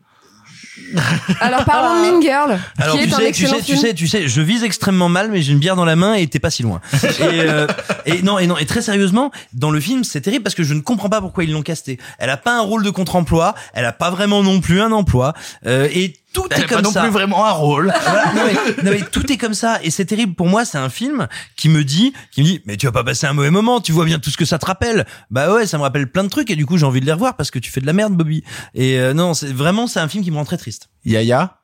Alors 1.41 1.64
parlons 1.64 2.01
de 2.01 2.11
Mean 2.11 2.22
Girl, 2.22 2.59
Alors 2.78 2.97
qui 2.97 3.03
tu 3.03 3.11
est 3.11 3.14
un 3.14 3.18
sais, 3.18 3.32
tu 3.32 3.47
sais, 3.47 3.62
tu 3.62 3.76
sais, 3.76 3.95
tu 3.95 4.09
sais, 4.09 4.28
je 4.28 4.41
vise 4.41 4.64
extrêmement 4.64 5.09
mal, 5.09 5.30
mais 5.30 5.43
j'ai 5.43 5.53
une 5.53 5.59
bière 5.59 5.76
dans 5.76 5.84
la 5.84 5.97
main 5.97 6.14
et 6.14 6.26
t'es 6.26 6.39
pas 6.39 6.51
si 6.51 6.62
loin. 6.62 6.80
et, 6.93 7.07
euh, 7.20 7.66
et 8.05 8.22
non, 8.22 8.39
et 8.39 8.47
non, 8.47 8.57
et 8.57 8.66
très 8.66 8.82
sérieusement, 8.82 9.30
dans 9.53 9.70
le 9.70 9.80
film, 9.80 10.05
c'est 10.05 10.20
terrible 10.20 10.43
parce 10.43 10.55
que 10.55 10.64
je 10.64 10.74
ne 10.74 10.80
comprends 10.80 11.09
pas 11.09 11.20
pourquoi 11.20 11.45
ils 11.45 11.53
l'ont 11.53 11.62
casté. 11.62 11.99
Elle 12.18 12.30
a 12.30 12.37
pas 12.37 12.57
un 12.57 12.62
rôle 12.62 12.82
de 12.84 12.91
contre-emploi, 12.91 13.55
elle 13.74 13.84
a 13.84 13.93
pas 13.93 14.11
vraiment 14.11 14.43
non 14.43 14.61
plus 14.61 14.80
un 14.80 14.93
emploi, 14.93 15.34
euh, 15.66 15.89
et 15.93 16.14
tout 16.37 16.53
est 16.55 16.62
pas 16.62 16.66
comme 16.66 16.82
non 16.82 16.91
ça. 16.93 17.03
plus 17.03 17.11
vraiment 17.11 17.47
un 17.47 17.53
rôle. 17.53 17.93
Voilà, 18.03 18.32
non, 18.34 18.43
mais, 18.47 18.82
non, 18.82 18.91
mais 18.91 19.01
tout 19.11 19.30
est 19.32 19.37
comme 19.37 19.55
ça 19.55 19.78
et 19.82 19.91
c'est 19.91 20.05
terrible 20.05 20.34
pour 20.34 20.49
moi 20.49 20.64
c'est 20.64 20.78
un 20.78 20.89
film 20.89 21.28
qui 21.57 21.68
me 21.68 21.82
dit 21.84 22.12
qui 22.30 22.43
me 22.43 22.47
dit 22.47 22.62
mais 22.66 22.76
tu 22.76 22.87
vas 22.87 22.93
pas 22.93 23.05
passer 23.05 23.26
un 23.26 23.32
mauvais 23.32 23.51
moment 23.51 23.80
tu 23.80 23.93
vois 23.93 24.05
bien 24.05 24.18
tout 24.18 24.30
ce 24.30 24.37
que 24.37 24.45
ça 24.45 24.59
te 24.59 24.66
rappelle 24.66 25.07
bah 25.30 25.53
ouais 25.53 25.66
ça 25.66 25.78
me 25.78 25.82
rappelle 25.82 26.11
plein 26.11 26.24
de 26.24 26.28
trucs 26.28 26.51
et 26.51 26.57
du 26.57 26.66
coup 26.66 26.76
j'ai 26.78 26.87
envie 26.87 27.01
de 27.01 27.07
les 27.07 27.12
revoir 27.12 27.37
parce 27.37 27.51
que 27.51 27.59
tu 27.59 27.70
fais 27.70 27.80
de 27.80 27.87
la 27.87 27.93
merde 27.93 28.14
Bobby 28.14 28.45
et 28.74 28.99
euh, 28.99 29.14
non 29.14 29.34
c'est 29.34 29.53
vraiment 29.53 29.87
c'est 29.87 30.01
un 30.01 30.09
film 30.09 30.22
qui 30.22 30.30
me 30.30 30.37
rend 30.37 30.45
très 30.45 30.59
triste 30.59 30.89
Yaya? 31.05 31.57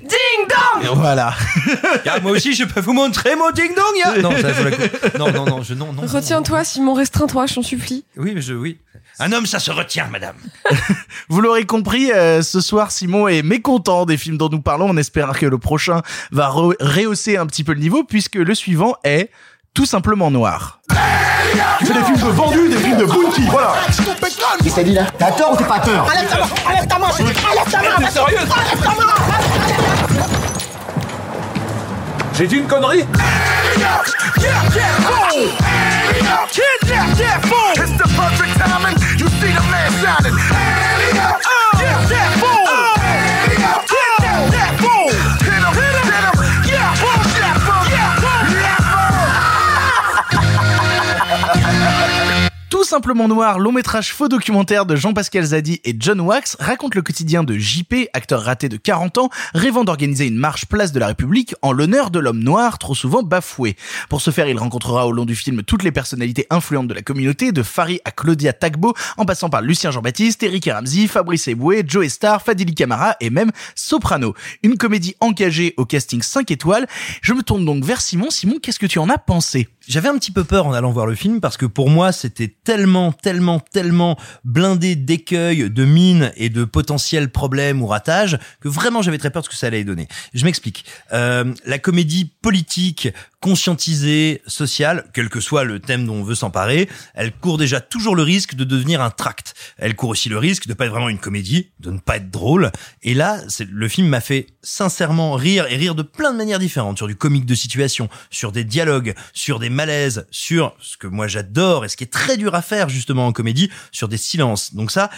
Ding 0.00 0.48
dong 0.48 0.82
Et 0.84 0.94
Voilà. 0.94 1.34
Ah, 2.06 2.20
moi 2.20 2.32
aussi 2.32 2.52
je 2.54 2.64
peux 2.64 2.80
vous 2.80 2.92
montrer 2.92 3.34
mon 3.36 3.50
ding 3.52 3.74
dong 3.74 3.96
ya 3.96 4.20
non 4.20 4.30
ça 4.40 4.52
faut 4.52 4.64
la 4.64 4.70
cou- 4.72 5.18
non 5.18 5.32
non 5.32 5.44
non 5.46 5.62
je 5.62 5.72
non 5.74 5.92
non, 5.92 6.02
non 6.02 6.08
Retiens-toi, 6.08 6.62
Simon, 6.64 6.92
restreins-toi, 6.94 7.46
je 7.46 7.54
t'en 7.54 7.62
supplie. 7.62 8.04
oui 8.16 8.32
mais 8.34 8.42
je 8.42 8.52
oui 8.54 8.78
un 9.18 9.32
homme 9.32 9.46
ça 9.46 9.58
se 9.58 9.70
retient 9.70 10.08
madame 10.10 10.34
Vous 11.28 11.40
l'aurez 11.40 11.64
compris, 11.64 12.10
euh, 12.12 12.42
ce 12.42 12.60
soir, 12.60 12.90
Simon 12.90 13.28
est 13.28 13.42
mécontent 13.42 14.04
des 14.06 14.16
films 14.16 14.36
dont 14.36 14.48
nous 14.50 14.60
parlons. 14.60 14.88
On 14.90 14.96
espère 14.96 15.32
que 15.38 15.46
le 15.46 15.56
prochain 15.58 16.02
va 16.30 16.48
re- 16.48 16.74
rehausser 16.80 17.36
un 17.36 17.46
petit 17.46 17.62
peu 17.64 17.72
le 17.72 17.80
niveau, 17.80 18.04
puisque 18.04 18.34
le 18.34 18.54
suivant 18.54 18.96
est 19.04 19.30
tout 19.74 19.86
simplement 19.86 20.30
noir. 20.30 20.80
Tu 21.78 21.86
fais 21.86 21.94
des 21.94 22.04
films 22.04 22.18
de 22.18 22.30
vendus, 22.32 22.68
des 22.68 22.76
films 22.76 22.98
de 22.98 23.04
bounty, 23.04 23.46
voilà. 23.50 23.74
Qu'est-ce 23.86 24.02
que 24.02 24.74
t'as 24.74 24.82
dit 24.82 24.92
là 24.92 25.02
T'as 25.18 25.32
tort 25.32 25.52
ou 25.52 25.56
t'es 25.56 25.64
pas 25.64 25.80
peur 25.80 26.06
Enlève 26.06 26.28
ta 26.28 26.38
main 26.38 26.46
Enlève 26.68 26.86
ta 26.86 26.98
main 26.98 27.06
Enlève 27.08 27.70
ta 27.70 27.78
main 27.78 27.96
T'es 27.98 28.10
sérieux 28.10 28.38
Enlève 28.38 28.80
ta 28.82 28.90
main 28.90 29.12
J'ai 32.34 32.46
dit 32.46 32.56
une 32.56 32.66
connerie 32.66 33.04
Tout 52.82 52.88
simplement 52.88 53.28
noir, 53.28 53.60
long 53.60 53.70
métrage 53.70 54.12
faux 54.12 54.26
documentaire 54.26 54.86
de 54.86 54.96
Jean-Pascal 54.96 55.44
Zadi 55.44 55.80
et 55.84 55.94
John 55.96 56.20
Wax 56.20 56.56
raconte 56.58 56.96
le 56.96 57.02
quotidien 57.02 57.44
de 57.44 57.56
JP, 57.56 58.08
acteur 58.12 58.42
raté 58.42 58.68
de 58.68 58.76
40 58.76 59.18
ans, 59.18 59.30
rêvant 59.54 59.84
d'organiser 59.84 60.26
une 60.26 60.36
marche 60.36 60.66
place 60.66 60.90
de 60.90 60.98
la 60.98 61.06
République 61.06 61.54
en 61.62 61.70
l'honneur 61.70 62.10
de 62.10 62.18
l'homme 62.18 62.42
noir 62.42 62.78
trop 62.78 62.96
souvent 62.96 63.22
bafoué. 63.22 63.76
Pour 64.08 64.20
ce 64.20 64.32
faire, 64.32 64.48
il 64.48 64.58
rencontrera 64.58 65.06
au 65.06 65.12
long 65.12 65.24
du 65.24 65.36
film 65.36 65.62
toutes 65.62 65.84
les 65.84 65.92
personnalités 65.92 66.48
influentes 66.50 66.88
de 66.88 66.94
la 66.94 67.02
communauté, 67.02 67.52
de 67.52 67.62
Fari 67.62 68.00
à 68.04 68.10
Claudia 68.10 68.52
Tagbo, 68.52 68.94
en 69.16 69.26
passant 69.26 69.48
par 69.48 69.62
Lucien 69.62 69.92
Jean-Baptiste, 69.92 70.42
Eric 70.42 70.68
Ramsey, 70.68 71.06
Fabrice 71.06 71.46
Eboué, 71.46 71.84
Joe 71.86 72.08
Star, 72.08 72.42
Fadili 72.42 72.74
Camara 72.74 73.14
et 73.20 73.30
même 73.30 73.52
Soprano. 73.76 74.34
Une 74.64 74.76
comédie 74.76 75.14
engagée 75.20 75.72
au 75.76 75.84
casting 75.84 76.20
5 76.20 76.50
étoiles. 76.50 76.88
Je 77.20 77.32
me 77.32 77.44
tourne 77.44 77.64
donc 77.64 77.84
vers 77.84 78.00
Simon. 78.00 78.30
Simon, 78.30 78.58
qu'est-ce 78.60 78.80
que 78.80 78.86
tu 78.86 78.98
en 78.98 79.08
as 79.08 79.18
pensé? 79.18 79.68
J'avais 79.88 80.08
un 80.08 80.18
petit 80.18 80.30
peu 80.30 80.44
peur 80.44 80.66
en 80.66 80.72
allant 80.72 80.92
voir 80.92 81.06
le 81.06 81.14
film 81.14 81.40
parce 81.40 81.56
que 81.56 81.66
pour 81.66 81.90
moi 81.90 82.12
c'était 82.12 82.54
tellement, 82.64 83.12
tellement, 83.12 83.60
tellement 83.60 84.16
blindé 84.44 84.96
d'écueils, 84.96 85.70
de 85.70 85.84
mines 85.84 86.32
et 86.36 86.50
de 86.50 86.64
potentiels 86.64 87.30
problèmes 87.30 87.82
ou 87.82 87.86
ratages 87.86 88.38
que 88.60 88.68
vraiment 88.68 89.02
j'avais 89.02 89.18
très 89.18 89.30
peur 89.30 89.42
de 89.42 89.46
ce 89.46 89.50
que 89.50 89.56
ça 89.56 89.66
allait 89.66 89.84
donner. 89.84 90.08
Je 90.34 90.44
m'explique. 90.44 90.84
Euh, 91.12 91.52
la 91.64 91.78
comédie 91.78 92.30
politique, 92.42 93.08
conscientisée, 93.42 94.40
sociale, 94.46 95.04
quel 95.12 95.28
que 95.28 95.40
soit 95.40 95.64
le 95.64 95.80
thème 95.80 96.06
dont 96.06 96.14
on 96.14 96.22
veut 96.22 96.36
s'emparer, 96.36 96.88
elle 97.12 97.32
court 97.32 97.58
déjà 97.58 97.80
toujours 97.80 98.14
le 98.14 98.22
risque 98.22 98.54
de 98.54 98.62
devenir 98.62 99.02
un 99.02 99.10
tract. 99.10 99.54
Elle 99.78 99.96
court 99.96 100.10
aussi 100.10 100.28
le 100.28 100.38
risque 100.38 100.68
de 100.68 100.74
pas 100.74 100.84
être 100.84 100.92
vraiment 100.92 101.08
une 101.08 101.18
comédie, 101.18 101.72
de 101.80 101.90
ne 101.90 101.98
pas 101.98 102.18
être 102.18 102.30
drôle. 102.30 102.70
Et 103.02 103.14
là, 103.14 103.40
le 103.68 103.88
film 103.88 104.06
m'a 104.06 104.20
fait 104.20 104.46
sincèrement 104.62 105.32
rire 105.32 105.66
et 105.68 105.76
rire 105.76 105.96
de 105.96 106.04
plein 106.04 106.32
de 106.32 106.38
manières 106.38 106.60
différentes, 106.60 106.98
sur 106.98 107.08
du 107.08 107.16
comique 107.16 107.44
de 107.44 107.56
situation, 107.56 108.08
sur 108.30 108.52
des 108.52 108.62
dialogues, 108.62 109.12
sur 109.32 109.58
des 109.58 109.70
malaises, 109.70 110.24
sur 110.30 110.76
ce 110.80 110.96
que 110.96 111.08
moi 111.08 111.26
j'adore 111.26 111.84
et 111.84 111.88
ce 111.88 111.96
qui 111.96 112.04
est 112.04 112.12
très 112.12 112.36
dur 112.36 112.54
à 112.54 112.62
faire 112.62 112.88
justement 112.88 113.26
en 113.26 113.32
comédie, 113.32 113.70
sur 113.90 114.06
des 114.06 114.18
silences. 114.18 114.72
Donc 114.72 114.92
ça, 114.92 115.10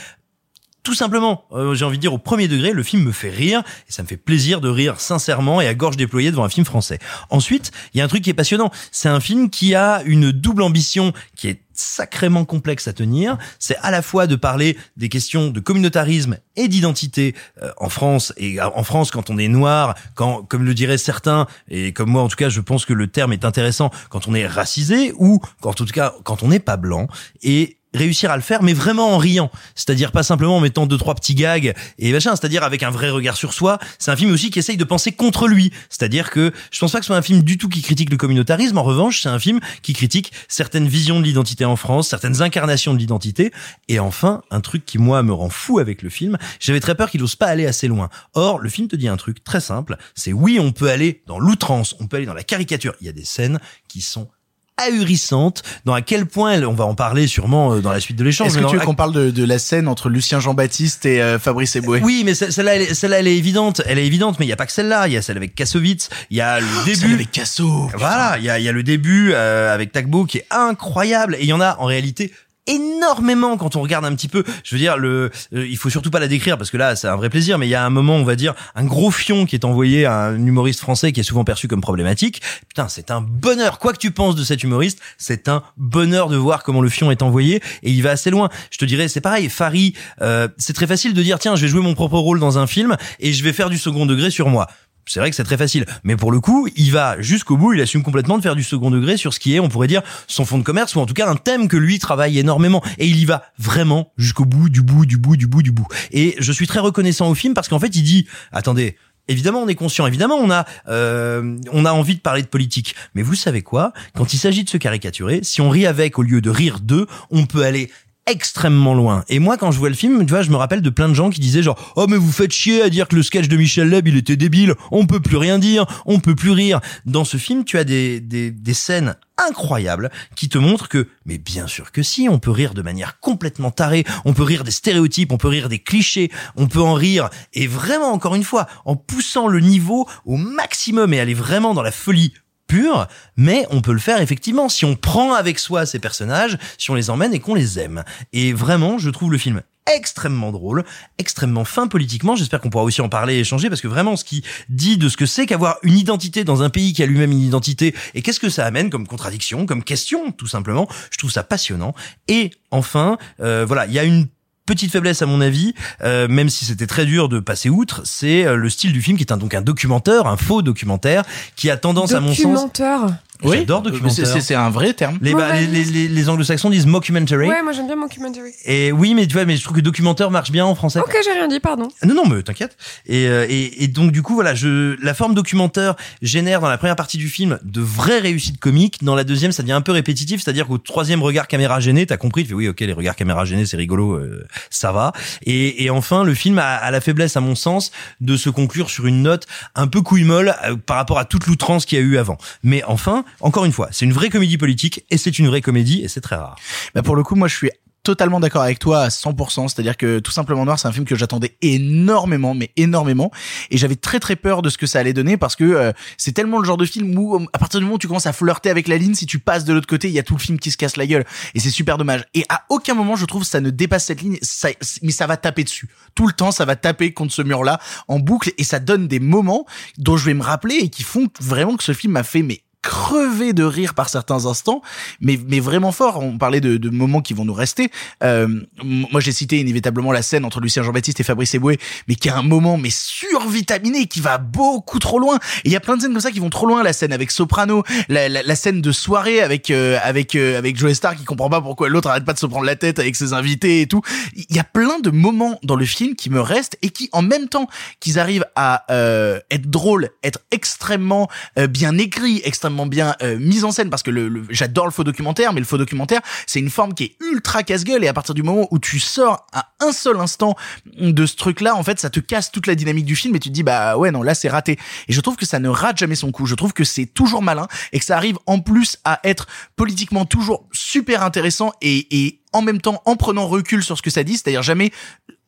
tout 0.84 0.94
simplement, 0.94 1.46
euh, 1.52 1.74
j'ai 1.74 1.86
envie 1.86 1.96
de 1.96 2.02
dire 2.02 2.12
au 2.12 2.18
premier 2.18 2.46
degré, 2.46 2.72
le 2.72 2.82
film 2.82 3.04
me 3.04 3.10
fait 3.10 3.30
rire 3.30 3.62
et 3.88 3.92
ça 3.92 4.02
me 4.02 4.06
fait 4.06 4.18
plaisir 4.18 4.60
de 4.60 4.68
rire 4.68 5.00
sincèrement 5.00 5.62
et 5.62 5.66
à 5.66 5.74
gorge 5.74 5.96
déployée 5.96 6.30
devant 6.30 6.44
un 6.44 6.50
film 6.50 6.66
français. 6.66 6.98
Ensuite, 7.30 7.72
il 7.92 7.98
y 7.98 8.00
a 8.02 8.04
un 8.04 8.08
truc 8.08 8.22
qui 8.22 8.30
est 8.30 8.34
passionnant, 8.34 8.70
c'est 8.92 9.08
un 9.08 9.18
film 9.18 9.48
qui 9.48 9.74
a 9.74 10.02
une 10.04 10.30
double 10.30 10.62
ambition 10.62 11.14
qui 11.36 11.48
est 11.48 11.62
sacrément 11.72 12.44
complexe 12.44 12.86
à 12.86 12.92
tenir, 12.92 13.38
c'est 13.58 13.76
à 13.78 13.90
la 13.90 14.02
fois 14.02 14.26
de 14.26 14.36
parler 14.36 14.76
des 14.98 15.08
questions 15.08 15.48
de 15.48 15.58
communautarisme 15.58 16.36
et 16.54 16.68
d'identité 16.68 17.34
euh, 17.62 17.72
en 17.78 17.88
France 17.88 18.34
et 18.36 18.60
en 18.60 18.84
France 18.84 19.10
quand 19.10 19.30
on 19.30 19.38
est 19.38 19.48
noir, 19.48 19.94
quand 20.14 20.42
comme 20.42 20.64
le 20.64 20.74
diraient 20.74 20.98
certains 20.98 21.46
et 21.68 21.92
comme 21.94 22.10
moi 22.10 22.22
en 22.22 22.28
tout 22.28 22.36
cas, 22.36 22.50
je 22.50 22.60
pense 22.60 22.84
que 22.84 22.92
le 22.92 23.06
terme 23.06 23.32
est 23.32 23.46
intéressant 23.46 23.90
quand 24.10 24.28
on 24.28 24.34
est 24.34 24.46
racisé 24.46 25.14
ou 25.16 25.40
quand 25.62 25.70
en 25.70 25.84
tout 25.84 25.86
cas 25.86 26.14
quand 26.24 26.42
on 26.42 26.48
n'est 26.48 26.60
pas 26.60 26.76
blanc. 26.76 27.08
Et 27.42 27.78
réussir 27.94 28.30
à 28.30 28.36
le 28.36 28.42
faire, 28.42 28.62
mais 28.62 28.72
vraiment 28.72 29.14
en 29.14 29.18
riant. 29.18 29.50
C'est-à-dire 29.74 30.12
pas 30.12 30.22
simplement 30.22 30.56
en 30.56 30.60
mettant 30.60 30.86
deux 30.86 30.98
trois 30.98 31.14
petits 31.14 31.34
gags 31.34 31.74
et 31.98 32.12
machin. 32.12 32.36
C'est-à-dire 32.36 32.62
avec 32.62 32.82
un 32.82 32.90
vrai 32.90 33.10
regard 33.10 33.36
sur 33.36 33.52
soi. 33.52 33.78
C'est 33.98 34.10
un 34.10 34.16
film 34.16 34.32
aussi 34.32 34.50
qui 34.50 34.58
essaye 34.58 34.76
de 34.76 34.84
penser 34.84 35.12
contre 35.12 35.48
lui. 35.48 35.72
C'est-à-dire 35.88 36.30
que 36.30 36.52
je 36.70 36.78
pense 36.78 36.92
pas 36.92 36.98
que 36.98 37.04
ce 37.04 37.08
soit 37.08 37.16
un 37.16 37.22
film 37.22 37.42
du 37.42 37.58
tout 37.58 37.68
qui 37.68 37.82
critique 37.82 38.10
le 38.10 38.16
communautarisme. 38.16 38.78
En 38.78 38.82
revanche, 38.82 39.22
c'est 39.22 39.28
un 39.28 39.38
film 39.38 39.60
qui 39.82 39.92
critique 39.92 40.32
certaines 40.48 40.88
visions 40.88 41.20
de 41.20 41.24
l'identité 41.24 41.64
en 41.64 41.76
France, 41.76 42.08
certaines 42.08 42.42
incarnations 42.42 42.94
de 42.94 42.98
l'identité. 42.98 43.52
Et 43.88 43.98
enfin, 43.98 44.42
un 44.50 44.60
truc 44.60 44.84
qui 44.84 44.98
moi 44.98 45.22
me 45.22 45.32
rend 45.32 45.50
fou 45.50 45.78
avec 45.78 46.02
le 46.02 46.10
film. 46.10 46.36
J'avais 46.60 46.80
très 46.80 46.94
peur 46.94 47.10
qu'il 47.10 47.22
ose 47.22 47.36
pas 47.36 47.46
aller 47.46 47.66
assez 47.66 47.88
loin. 47.88 48.08
Or, 48.34 48.58
le 48.58 48.68
film 48.68 48.88
te 48.88 48.96
dit 48.96 49.08
un 49.08 49.16
truc 49.16 49.44
très 49.44 49.60
simple. 49.60 49.96
C'est 50.14 50.32
oui, 50.32 50.58
on 50.60 50.72
peut 50.72 50.90
aller 50.90 51.22
dans 51.26 51.38
l'outrance, 51.38 51.94
on 52.00 52.06
peut 52.06 52.16
aller 52.16 52.26
dans 52.26 52.34
la 52.34 52.42
caricature. 52.42 52.94
Il 53.00 53.06
y 53.06 53.10
a 53.10 53.12
des 53.12 53.24
scènes 53.24 53.60
qui 53.88 54.00
sont 54.00 54.28
ahurissante 54.76 55.62
dans 55.84 55.94
à 55.94 56.02
quel 56.02 56.26
point 56.26 56.60
on 56.62 56.72
va 56.72 56.84
en 56.84 56.94
parler 56.94 57.26
sûrement 57.26 57.74
euh, 57.74 57.80
dans 57.80 57.92
la 57.92 58.00
suite 58.00 58.16
de 58.16 58.24
l'échange 58.24 58.48
Est-ce 58.48 58.58
que 58.58 58.64
tu 58.68 58.76
veux 58.76 58.84
qu'on 58.84 58.94
parle 58.94 59.12
de, 59.12 59.30
de 59.30 59.44
la 59.44 59.58
scène 59.58 59.88
entre 59.88 60.08
Lucien 60.08 60.40
Jean-Baptiste 60.40 61.06
et 61.06 61.22
euh, 61.22 61.38
Fabrice 61.38 61.76
Eboué? 61.76 62.00
Oui, 62.02 62.22
mais 62.24 62.34
ce- 62.34 62.50
celle-là, 62.50 62.76
elle, 62.76 62.82
est- 62.82 62.94
celle-là, 62.94 63.20
elle 63.20 63.28
est 63.28 63.36
évidente. 63.36 63.82
Elle 63.86 63.98
est 63.98 64.06
évidente, 64.06 64.38
mais 64.38 64.46
il 64.46 64.48
y 64.48 64.52
a 64.52 64.56
pas 64.56 64.66
que 64.66 64.72
celle-là. 64.72 65.06
Il 65.08 65.12
y 65.12 65.16
a 65.16 65.22
celle 65.22 65.36
avec 65.36 65.54
Kassovitz. 65.54 66.08
Il 66.30 66.36
y 66.36 66.40
a 66.40 66.60
le 66.60 66.66
début. 66.84 66.96
celle 67.00 67.12
avec 67.14 67.30
Casso. 67.30 67.88
Voilà. 67.96 68.36
Il 68.38 68.44
y 68.44 68.50
a, 68.50 68.58
il 68.58 68.64
y 68.64 68.68
a 68.68 68.72
le 68.72 68.82
début 68.82 69.32
euh, 69.32 69.72
avec 69.74 69.92
Tagbo 69.92 70.24
qui 70.24 70.38
est 70.38 70.46
incroyable. 70.50 71.36
Et 71.36 71.42
il 71.42 71.48
y 71.48 71.52
en 71.52 71.60
a 71.60 71.76
en 71.78 71.84
réalité 71.86 72.32
énormément 72.66 73.56
quand 73.56 73.76
on 73.76 73.82
regarde 73.82 74.04
un 74.04 74.14
petit 74.14 74.28
peu. 74.28 74.44
Je 74.62 74.74
veux 74.74 74.78
dire, 74.78 74.96
le, 74.96 75.30
euh, 75.54 75.66
il 75.66 75.76
faut 75.76 75.90
surtout 75.90 76.10
pas 76.10 76.20
la 76.20 76.28
décrire 76.28 76.58
parce 76.58 76.70
que 76.70 76.76
là, 76.76 76.96
c'est 76.96 77.08
un 77.08 77.16
vrai 77.16 77.30
plaisir. 77.30 77.58
Mais 77.58 77.66
il 77.66 77.70
y 77.70 77.74
a 77.74 77.84
un 77.84 77.90
moment, 77.90 78.16
on 78.16 78.24
va 78.24 78.36
dire, 78.36 78.54
un 78.74 78.84
gros 78.84 79.10
fion 79.10 79.46
qui 79.46 79.56
est 79.56 79.64
envoyé 79.64 80.06
à 80.06 80.24
un 80.26 80.46
humoriste 80.46 80.80
français 80.80 81.12
qui 81.12 81.20
est 81.20 81.24
souvent 81.24 81.44
perçu 81.44 81.68
comme 81.68 81.80
problématique. 81.80 82.42
Putain, 82.68 82.88
c'est 82.88 83.10
un 83.10 83.20
bonheur. 83.20 83.78
Quoi 83.78 83.92
que 83.92 83.98
tu 83.98 84.10
penses 84.10 84.34
de 84.34 84.44
cet 84.44 84.62
humoriste, 84.62 85.00
c'est 85.18 85.48
un 85.48 85.62
bonheur 85.76 86.28
de 86.28 86.36
voir 86.36 86.62
comment 86.62 86.80
le 86.80 86.88
fion 86.88 87.10
est 87.10 87.22
envoyé 87.22 87.62
et 87.82 87.90
il 87.90 88.02
va 88.02 88.10
assez 88.10 88.30
loin. 88.30 88.48
Je 88.70 88.78
te 88.78 88.84
dirais, 88.84 89.08
c'est 89.08 89.20
pareil. 89.20 89.48
Farid, 89.48 89.94
euh, 90.22 90.48
c'est 90.58 90.72
très 90.72 90.86
facile 90.86 91.14
de 91.14 91.22
dire 91.22 91.38
tiens, 91.38 91.56
je 91.56 91.62
vais 91.62 91.68
jouer 91.68 91.82
mon 91.82 91.94
propre 91.94 92.18
rôle 92.18 92.40
dans 92.40 92.58
un 92.58 92.66
film 92.66 92.96
et 93.20 93.32
je 93.32 93.44
vais 93.44 93.52
faire 93.52 93.70
du 93.70 93.78
second 93.78 94.06
degré 94.06 94.30
sur 94.30 94.48
moi. 94.48 94.68
C'est 95.06 95.20
vrai 95.20 95.30
que 95.30 95.36
c'est 95.36 95.44
très 95.44 95.56
facile, 95.56 95.86
mais 96.02 96.16
pour 96.16 96.32
le 96.32 96.40
coup, 96.40 96.68
il 96.76 96.90
va 96.90 97.20
jusqu'au 97.20 97.56
bout, 97.56 97.74
il 97.74 97.80
assume 97.80 98.02
complètement 98.02 98.38
de 98.38 98.42
faire 98.42 98.56
du 98.56 98.62
second 98.62 98.90
degré 98.90 99.16
sur 99.16 99.34
ce 99.34 99.40
qui 99.40 99.54
est, 99.54 99.60
on 99.60 99.68
pourrait 99.68 99.86
dire, 99.86 100.02
son 100.26 100.44
fond 100.44 100.58
de 100.58 100.62
commerce, 100.62 100.94
ou 100.94 101.00
en 101.00 101.06
tout 101.06 101.14
cas 101.14 101.28
un 101.28 101.36
thème 101.36 101.68
que 101.68 101.76
lui 101.76 101.98
travaille 101.98 102.38
énormément. 102.38 102.82
Et 102.98 103.06
il 103.06 103.18
y 103.18 103.24
va 103.24 103.44
vraiment 103.58 104.12
jusqu'au 104.16 104.44
bout, 104.44 104.68
du 104.68 104.82
bout, 104.82 105.06
du 105.06 105.18
bout, 105.18 105.36
du 105.36 105.46
bout, 105.46 105.62
du 105.62 105.72
bout. 105.72 105.86
Et 106.10 106.34
je 106.38 106.52
suis 106.52 106.66
très 106.66 106.80
reconnaissant 106.80 107.28
au 107.28 107.34
film 107.34 107.54
parce 107.54 107.68
qu'en 107.68 107.78
fait, 107.78 107.94
il 107.94 108.02
dit, 108.02 108.26
attendez, 108.52 108.96
Évidemment, 109.26 109.62
on 109.62 109.68
est 109.68 109.74
conscient. 109.74 110.06
Évidemment, 110.06 110.36
on 110.36 110.50
a 110.50 110.66
euh, 110.88 111.58
on 111.72 111.86
a 111.86 111.92
envie 111.92 112.14
de 112.14 112.20
parler 112.20 112.42
de 112.42 112.46
politique. 112.46 112.94
Mais 113.14 113.22
vous 113.22 113.34
savez 113.34 113.62
quoi? 113.62 113.92
Quand 114.14 114.34
il 114.34 114.38
s'agit 114.38 114.64
de 114.64 114.68
se 114.68 114.76
caricaturer, 114.76 115.40
si 115.42 115.62
on 115.62 115.70
rit 115.70 115.86
avec 115.86 116.18
au 116.18 116.22
lieu 116.22 116.42
de 116.42 116.50
rire 116.50 116.80
d'eux, 116.80 117.06
on 117.30 117.46
peut 117.46 117.64
aller 117.64 117.90
extrêmement 118.26 118.94
loin. 118.94 119.24
Et 119.28 119.38
moi, 119.38 119.56
quand 119.56 119.70
je 119.70 119.78
vois 119.78 119.90
le 119.90 119.94
film, 119.94 120.24
tu 120.24 120.30
vois, 120.30 120.42
je 120.42 120.50
me 120.50 120.56
rappelle 120.56 120.82
de 120.82 120.90
plein 120.90 121.08
de 121.08 121.14
gens 121.14 121.30
qui 121.30 121.40
disaient 121.40 121.62
genre, 121.62 121.92
oh 121.96 122.06
mais 122.08 122.16
vous 122.16 122.32
faites 122.32 122.52
chier 122.52 122.82
à 122.82 122.88
dire 122.88 123.08
que 123.08 123.16
le 123.16 123.22
sketch 123.22 123.48
de 123.48 123.56
Michel 123.56 123.88
Leb 123.88 124.08
il 124.08 124.16
était 124.16 124.36
débile. 124.36 124.74
On 124.90 125.06
peut 125.06 125.20
plus 125.20 125.36
rien 125.36 125.58
dire, 125.58 125.86
on 126.06 126.20
peut 126.20 126.34
plus 126.34 126.50
rire. 126.50 126.80
Dans 127.04 127.24
ce 127.24 127.36
film, 127.36 127.64
tu 127.64 127.78
as 127.78 127.84
des 127.84 128.20
des, 128.20 128.50
des 128.50 128.74
scènes 128.74 129.16
incroyables 129.36 130.10
qui 130.36 130.48
te 130.48 130.58
montrent 130.58 130.88
que, 130.88 131.08
mais 131.26 131.38
bien 131.38 131.66
sûr 131.66 131.92
que 131.92 132.02
si, 132.02 132.28
on 132.28 132.38
peut 132.38 132.50
rire 132.50 132.74
de 132.74 132.82
manière 132.82 133.18
complètement 133.20 133.70
tarée, 133.70 134.04
on 134.24 134.32
peut 134.32 134.42
rire 134.42 134.64
des 134.64 134.70
stéréotypes, 134.70 135.32
on 135.32 135.38
peut 135.38 135.48
rire 135.48 135.68
des 135.68 135.78
clichés, 135.80 136.30
on 136.56 136.66
peut 136.66 136.80
en 136.80 136.94
rire, 136.94 137.30
et 137.52 137.66
vraiment, 137.66 138.12
encore 138.12 138.34
une 138.34 138.44
fois, 138.44 138.66
en 138.84 138.96
poussant 138.96 139.48
le 139.48 139.60
niveau 139.60 140.08
au 140.24 140.36
maximum 140.36 141.12
et 141.12 141.20
aller 141.20 141.34
vraiment 141.34 141.74
dans 141.74 141.82
la 141.82 141.90
folie 141.90 142.32
pure, 142.66 143.06
mais 143.36 143.66
on 143.70 143.80
peut 143.80 143.92
le 143.92 143.98
faire 143.98 144.20
effectivement 144.20 144.68
si 144.68 144.84
on 144.84 144.96
prend 144.96 145.34
avec 145.34 145.58
soi 145.58 145.86
ces 145.86 145.98
personnages, 145.98 146.58
si 146.78 146.90
on 146.90 146.94
les 146.94 147.10
emmène 147.10 147.34
et 147.34 147.40
qu'on 147.40 147.54
les 147.54 147.78
aime. 147.78 148.04
Et 148.32 148.52
vraiment, 148.52 148.98
je 148.98 149.10
trouve 149.10 149.32
le 149.32 149.38
film 149.38 149.62
extrêmement 149.92 150.50
drôle, 150.50 150.84
extrêmement 151.18 151.64
fin 151.64 151.86
politiquement. 151.88 152.36
J'espère 152.36 152.60
qu'on 152.60 152.70
pourra 152.70 152.84
aussi 152.84 153.00
en 153.00 153.08
parler 153.08 153.34
et 153.34 153.40
échanger 153.40 153.68
parce 153.68 153.80
que 153.80 153.88
vraiment 153.88 154.16
ce 154.16 154.24
qui 154.24 154.42
dit 154.68 154.96
de 154.96 155.08
ce 155.08 155.16
que 155.16 155.26
c'est 155.26 155.46
qu'avoir 155.46 155.76
une 155.82 155.98
identité 155.98 156.44
dans 156.44 156.62
un 156.62 156.70
pays 156.70 156.92
qui 156.92 157.02
a 157.02 157.06
lui-même 157.06 157.32
une 157.32 157.40
identité 157.40 157.94
et 158.14 158.22
qu'est-ce 158.22 158.40
que 158.40 158.48
ça 158.48 158.64
amène 158.64 158.90
comme 158.90 159.06
contradiction, 159.06 159.66
comme 159.66 159.84
question 159.84 160.32
tout 160.32 160.46
simplement, 160.46 160.88
je 161.10 161.18
trouve 161.18 161.30
ça 161.30 161.42
passionnant. 161.42 161.94
Et 162.28 162.50
enfin, 162.70 163.18
euh, 163.40 163.64
voilà, 163.66 163.86
il 163.86 163.92
y 163.92 163.98
a 163.98 164.04
une 164.04 164.26
petite 164.66 164.90
faiblesse 164.90 165.22
à 165.22 165.26
mon 165.26 165.40
avis, 165.40 165.74
euh, 166.02 166.28
même 166.28 166.48
si 166.48 166.64
c'était 166.64 166.86
très 166.86 167.04
dur 167.04 167.28
de 167.28 167.40
passer 167.40 167.68
outre, 167.68 168.02
c'est 168.04 168.46
euh, 168.46 168.56
le 168.56 168.70
style 168.70 168.92
du 168.92 169.02
film 169.02 169.16
qui 169.16 169.24
est 169.24 169.32
un, 169.32 169.36
donc 169.36 169.54
un 169.54 169.62
documentaire, 169.62 170.26
un 170.26 170.36
faux 170.36 170.62
documentaire, 170.62 171.24
qui 171.56 171.70
a 171.70 171.76
tendance 171.76 172.12
à 172.12 172.20
mon 172.20 172.34
sens... 172.34 172.42
Documenteur. 172.42 173.12
Oui, 173.44 173.58
J'adore 173.58 173.82
documentaire. 173.82 174.26
c'est 174.26 174.40
c'est 174.40 174.54
un 174.54 174.70
vrai 174.70 174.94
terme. 174.94 175.18
Les, 175.20 175.34
bah, 175.34 175.54
les, 175.54 175.66
les, 175.66 175.84
les, 175.84 176.08
les 176.08 176.28
anglo-saxons 176.28 176.70
disent 176.70 176.86
mockumentary. 176.86 177.48
Ouais, 177.48 177.62
moi 177.62 177.72
j'aime 177.72 177.86
bien 177.86 177.96
Mockumentary. 177.96 178.52
Et 178.64 178.92
oui, 178.92 179.14
mais 179.14 179.26
tu 179.26 179.34
vois, 179.34 179.44
mais 179.44 179.56
je 179.56 179.62
trouve 179.64 179.76
que 179.76 179.82
documentaire 179.82 180.30
marche 180.30 180.50
bien 180.50 180.64
en 180.64 180.74
français. 180.74 180.98
Ok, 181.00 181.16
j'ai 181.24 181.32
rien 181.32 181.48
dit, 181.48 181.60
pardon. 181.60 181.88
Non, 182.04 182.14
non, 182.14 182.26
mais 182.26 182.42
t'inquiète. 182.42 182.76
Et, 183.06 183.26
euh, 183.28 183.46
et, 183.48 183.84
et 183.84 183.88
donc 183.88 184.12
du 184.12 184.22
coup, 184.22 184.34
voilà, 184.34 184.54
je, 184.54 184.96
la 185.02 185.14
forme 185.14 185.34
documentaire 185.34 185.94
génère 186.22 186.60
dans 186.60 186.68
la 186.68 186.78
première 186.78 186.96
partie 186.96 187.18
du 187.18 187.28
film 187.28 187.58
de 187.62 187.80
vraies 187.80 188.20
réussites 188.20 188.58
comiques. 188.58 189.02
Dans 189.04 189.14
la 189.14 189.24
deuxième, 189.24 189.52
ça 189.52 189.62
devient 189.62 189.72
un 189.72 189.80
peu 189.80 189.92
répétitif, 189.92 190.42
c'est-à-dire 190.42 190.66
qu'au 190.66 190.78
troisième 190.78 191.22
regard 191.22 191.48
caméra 191.48 191.80
gêné, 191.80 192.06
t'as 192.06 192.16
compris, 192.16 192.42
tu 192.42 192.48
fais 192.50 192.54
oui, 192.54 192.68
ok, 192.68 192.80
les 192.80 192.92
regards 192.92 193.16
caméra 193.16 193.44
gênés, 193.44 193.66
c'est 193.66 193.76
rigolo, 193.76 194.14
euh, 194.14 194.46
ça 194.70 194.92
va. 194.92 195.12
Et, 195.44 195.84
et 195.84 195.90
enfin, 195.90 196.24
le 196.24 196.34
film 196.34 196.58
a, 196.58 196.74
a 196.76 196.90
la 196.90 197.00
faiblesse, 197.00 197.36
à 197.36 197.40
mon 197.40 197.54
sens, 197.54 197.92
de 198.20 198.36
se 198.36 198.48
conclure 198.50 198.90
sur 198.90 199.06
une 199.06 199.22
note 199.22 199.46
un 199.74 199.86
peu 199.86 200.00
couille 200.02 200.24
molle 200.24 200.54
euh, 200.64 200.76
par 200.76 200.96
rapport 200.96 201.18
à 201.18 201.24
toute 201.24 201.46
l'outrance 201.46 201.84
qu'il 201.86 201.98
y 201.98 202.00
a 202.00 202.04
eu 202.04 202.18
avant. 202.18 202.38
Mais 202.62 202.82
enfin, 202.86 203.24
encore 203.40 203.64
une 203.64 203.72
fois, 203.72 203.88
c'est 203.90 204.04
une 204.04 204.12
vraie 204.12 204.30
comédie 204.30 204.58
politique 204.58 205.04
et 205.10 205.18
c'est 205.18 205.38
une 205.38 205.46
vraie 205.46 205.60
comédie 205.60 206.02
et 206.02 206.08
c'est 206.08 206.20
très 206.20 206.36
rare. 206.36 206.56
Bah 206.94 207.02
pour 207.02 207.16
le 207.16 207.22
coup, 207.22 207.34
moi 207.34 207.48
je 207.48 207.56
suis 207.56 207.70
totalement 208.04 208.38
d'accord 208.38 208.62
avec 208.62 208.78
toi 208.78 209.00
à 209.00 209.08
100%, 209.08 209.68
c'est-à-dire 209.68 209.96
que 209.96 210.18
tout 210.20 210.30
simplement 210.30 210.64
Noir, 210.64 210.78
c'est 210.78 210.86
un 210.86 210.92
film 210.92 211.06
que 211.06 211.16
j'attendais 211.16 211.56
énormément, 211.62 212.54
mais 212.54 212.70
énormément, 212.76 213.32
et 213.70 213.78
j'avais 213.78 213.96
très 213.96 214.20
très 214.20 214.36
peur 214.36 214.62
de 214.62 214.68
ce 214.68 214.78
que 214.78 214.86
ça 214.86 215.00
allait 215.00 215.14
donner 215.14 215.36
parce 215.36 215.56
que 215.56 215.64
euh, 215.64 215.92
c'est 216.18 216.32
tellement 216.32 216.58
le 216.58 216.64
genre 216.64 216.76
de 216.76 216.84
film 216.84 217.18
où 217.18 217.40
à 217.52 217.58
partir 217.58 217.80
du 217.80 217.84
moment 217.84 217.96
où 217.96 217.98
tu 217.98 218.06
commences 218.06 218.26
à 218.26 218.32
flirter 218.32 218.70
avec 218.70 218.88
la 218.88 218.98
ligne, 218.98 219.14
si 219.14 219.26
tu 219.26 219.38
passes 219.38 219.64
de 219.64 219.72
l'autre 219.72 219.86
côté, 219.86 220.08
il 220.08 220.14
y 220.14 220.18
a 220.18 220.22
tout 220.22 220.34
le 220.34 220.40
film 220.40 220.58
qui 220.58 220.70
se 220.70 220.76
casse 220.76 220.96
la 220.96 221.06
gueule, 221.06 221.24
et 221.54 221.60
c'est 221.60 221.70
super 221.70 221.96
dommage. 221.96 222.24
Et 222.34 222.44
à 222.50 222.64
aucun 222.68 222.94
moment 222.94 223.16
je 223.16 223.24
trouve 223.24 223.42
ça 223.42 223.60
ne 223.60 223.70
dépasse 223.70 224.04
cette 224.04 224.20
ligne, 224.20 224.38
ça, 224.42 224.68
mais 225.02 225.10
ça 225.10 225.26
va 225.26 225.38
taper 225.38 225.64
dessus. 225.64 225.88
Tout 226.14 226.26
le 226.26 226.34
temps, 226.34 226.52
ça 226.52 226.66
va 226.66 226.76
taper 226.76 227.12
contre 227.12 227.32
ce 227.32 227.42
mur-là 227.42 227.80
en 228.06 228.18
boucle, 228.18 228.52
et 228.58 228.64
ça 228.64 228.80
donne 228.80 229.08
des 229.08 229.18
moments 229.18 229.64
dont 229.96 230.18
je 230.18 230.26
vais 230.26 230.34
me 230.34 230.42
rappeler 230.42 230.76
et 230.76 230.88
qui 230.90 231.02
font 231.02 231.28
vraiment 231.40 231.76
que 231.76 231.82
ce 231.82 231.92
film 231.92 232.12
m'a 232.12 232.22
fait 232.22 232.42
mais 232.42 232.60
crever 232.84 233.54
de 233.54 233.64
rire 233.64 233.94
par 233.94 234.10
certains 234.10 234.44
instants, 234.44 234.82
mais 235.20 235.38
mais 235.48 235.58
vraiment 235.58 235.90
fort. 235.90 236.22
On 236.22 236.36
parlait 236.36 236.60
de, 236.60 236.76
de 236.76 236.90
moments 236.90 237.22
qui 237.22 237.32
vont 237.32 237.46
nous 237.46 237.54
rester. 237.54 237.90
Euh, 238.22 238.46
moi, 238.82 239.20
j'ai 239.20 239.32
cité 239.32 239.58
inévitablement 239.58 240.12
la 240.12 240.20
scène 240.22 240.44
entre 240.44 240.60
Lucien 240.60 240.82
Jean-Baptiste 240.82 241.20
et 241.20 241.24
Fabrice 241.24 241.54
Eboué, 241.54 241.78
mais 242.08 242.14
qui 242.14 242.28
est 242.28 242.32
un 242.32 242.42
moment 242.42 242.76
mais 242.76 242.90
survitaminé, 242.90 244.06
qui 244.06 244.20
va 244.20 244.36
beaucoup 244.36 244.98
trop 244.98 245.18
loin. 245.18 245.38
Il 245.64 245.72
y 245.72 245.76
a 245.76 245.80
plein 245.80 245.96
de 245.96 246.02
scènes 246.02 246.12
comme 246.12 246.20
ça 246.20 246.30
qui 246.30 246.40
vont 246.40 246.50
trop 246.50 246.66
loin. 246.66 246.82
La 246.82 246.92
scène 246.92 247.12
avec 247.12 247.30
Soprano, 247.30 247.82
la, 248.08 248.28
la, 248.28 248.42
la 248.42 248.56
scène 248.56 248.82
de 248.82 248.92
soirée 248.92 249.40
avec 249.40 249.70
euh, 249.70 249.98
avec 250.02 250.34
euh, 250.34 250.58
avec 250.58 250.76
Joe 250.76 250.92
Star 250.92 251.16
qui 251.16 251.24
comprend 251.24 251.48
pas 251.48 251.62
pourquoi 251.62 251.88
l'autre 251.88 252.10
arrête 252.10 252.24
pas 252.24 252.34
de 252.34 252.38
se 252.38 252.46
prendre 252.46 252.66
la 252.66 252.76
tête 252.76 252.98
avec 252.98 253.16
ses 253.16 253.32
invités 253.32 253.80
et 253.80 253.86
tout. 253.86 254.02
Il 254.36 254.54
y 254.54 254.58
a 254.58 254.64
plein 254.64 254.98
de 255.00 255.10
moments 255.10 255.58
dans 255.62 255.76
le 255.76 255.86
film 255.86 256.14
qui 256.14 256.28
me 256.28 256.40
restent 256.40 256.76
et 256.82 256.90
qui, 256.90 257.08
en 257.12 257.22
même 257.22 257.48
temps 257.48 257.66
qu'ils 258.00 258.18
arrivent 258.18 258.46
à 258.56 258.84
euh, 258.90 259.40
être 259.50 259.70
drôles, 259.70 260.10
être 260.22 260.40
extrêmement 260.50 261.28
euh, 261.58 261.66
bien 261.66 261.96
écrits, 261.96 262.42
extrêmement 262.44 262.73
bien 262.86 263.14
euh, 263.22 263.38
mis 263.38 263.64
en 263.64 263.70
scène, 263.70 263.90
parce 263.90 264.02
que 264.02 264.10
le, 264.10 264.28
le- 264.28 264.44
j'adore 264.50 264.84
le 264.86 264.90
faux 264.92 265.04
documentaire, 265.04 265.52
mais 265.52 265.60
le 265.60 265.66
faux 265.66 265.78
documentaire, 265.78 266.20
c'est 266.46 266.58
une 266.60 266.70
forme 266.70 266.94
qui 266.94 267.04
est 267.04 267.16
ultra 267.20 267.62
casse-gueule 267.62 268.04
et 268.04 268.08
à 268.08 268.12
partir 268.12 268.34
du 268.34 268.42
moment 268.42 268.68
où 268.70 268.78
tu 268.78 268.98
sors 268.98 269.46
à 269.52 269.68
un 269.80 269.92
seul 269.92 270.18
instant 270.20 270.56
de 270.98 271.26
ce 271.26 271.36
truc-là, 271.36 271.74
en 271.76 271.82
fait, 271.82 272.00
ça 272.00 272.10
te 272.10 272.20
casse 272.20 272.50
toute 272.50 272.66
la 272.66 272.74
dynamique 272.74 273.04
du 273.06 273.16
film 273.16 273.34
et 273.36 273.38
tu 273.40 273.48
te 273.48 273.54
dis 273.54 273.62
bah 273.62 273.96
ouais 273.96 274.10
non 274.10 274.22
là 274.22 274.34
c'est 274.34 274.48
raté. 274.48 274.78
Et 275.08 275.12
je 275.12 275.20
trouve 275.20 275.36
que 275.36 275.46
ça 275.46 275.58
ne 275.58 275.68
rate 275.68 275.98
jamais 275.98 276.14
son 276.14 276.30
coup. 276.32 276.46
Je 276.46 276.54
trouve 276.54 276.72
que 276.72 276.84
c'est 276.84 277.06
toujours 277.06 277.42
malin 277.42 277.66
et 277.92 277.98
que 277.98 278.04
ça 278.04 278.16
arrive 278.16 278.38
en 278.46 278.60
plus 278.60 278.96
à 279.04 279.20
être 279.24 279.46
politiquement 279.76 280.24
toujours 280.24 280.66
super 280.72 281.22
intéressant 281.22 281.72
et, 281.82 282.06
et 282.24 282.40
en 282.52 282.62
même 282.62 282.80
temps 282.80 283.02
en 283.04 283.16
prenant 283.16 283.46
recul 283.46 283.82
sur 283.82 283.96
ce 283.96 284.02
que 284.02 284.10
ça 284.10 284.24
dit, 284.24 284.34
c'est-à-dire 284.34 284.62
jamais 284.62 284.90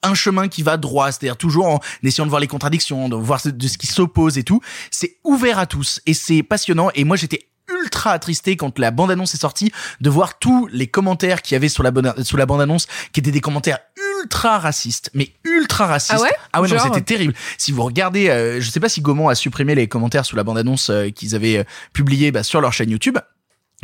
un 0.07 0.15
chemin 0.15 0.49
qui 0.49 0.63
va 0.63 0.77
droit, 0.77 1.13
c'est-à-dire 1.13 1.37
toujours 1.37 1.67
en 1.67 1.81
essayant 2.03 2.25
de 2.27 2.31
voir 2.31 2.41
les 2.41 2.47
contradictions, 2.47 3.09
de 3.09 3.17
voir 3.17 3.41
ce- 3.41 3.49
de 3.49 3.69
ce 3.69 3.79
qui 3.79 3.87
s'oppose 3.87 4.39
et 4.39 4.43
tout. 4.45 4.61
C'est 4.91 5.19
ouvert 5.25 5.59
à 5.59 5.67
tous 5.67 6.01
et 6.07 6.15
c'est 6.15 6.43
passionnant. 6.43 6.91
Et 6.95 7.05
moi, 7.05 7.17
j'étais 7.17 7.49
ultra 7.83 8.13
attristé 8.13 8.57
quand 8.57 8.79
la 8.79 8.93
bande-annonce 8.93 9.35
est 9.35 9.41
sortie 9.41 9.73
de 10.01 10.09
voir 10.09 10.39
tous 10.39 10.69
les 10.73 10.87
commentaires 10.87 11.43
qu'il 11.43 11.55
y 11.55 11.57
avait 11.57 11.69
sur 11.69 11.83
la, 11.83 11.91
bonne- 11.91 12.15
sur 12.25 12.37
la 12.39 12.47
bande-annonce 12.47 12.87
qui 13.13 13.19
étaient 13.21 13.33
des 13.33 13.41
commentaires 13.41 13.79
ultra 14.23 14.59
racistes, 14.59 15.11
mais 15.15 15.33
ultra 15.45 15.87
racistes. 15.87 16.15
Ah 16.17 16.23
ouais? 16.23 16.31
Ah 16.53 16.61
ouais, 16.63 16.69
non, 16.69 16.77
c'était 16.95 17.05
terrible. 17.05 17.35
Si 17.59 17.73
vous 17.73 17.83
regardez, 17.83 18.29
euh, 18.29 18.61
je 18.61 18.71
sais 18.71 18.79
pas 18.81 18.89
si 18.89 19.01
Gaumont 19.01 19.29
a 19.29 19.35
supprimé 19.35 19.75
les 19.75 19.89
commentaires 19.89 20.25
sous 20.25 20.37
la 20.37 20.45
bande-annonce 20.45 20.91
euh, 20.91 21.11
qu'ils 21.11 21.35
avaient 21.35 21.59
euh, 21.59 21.65
publié 21.93 22.31
bah, 22.31 22.45
sur 22.45 22.61
leur 22.61 22.73
chaîne 22.73 22.91
YouTube. 22.91 23.19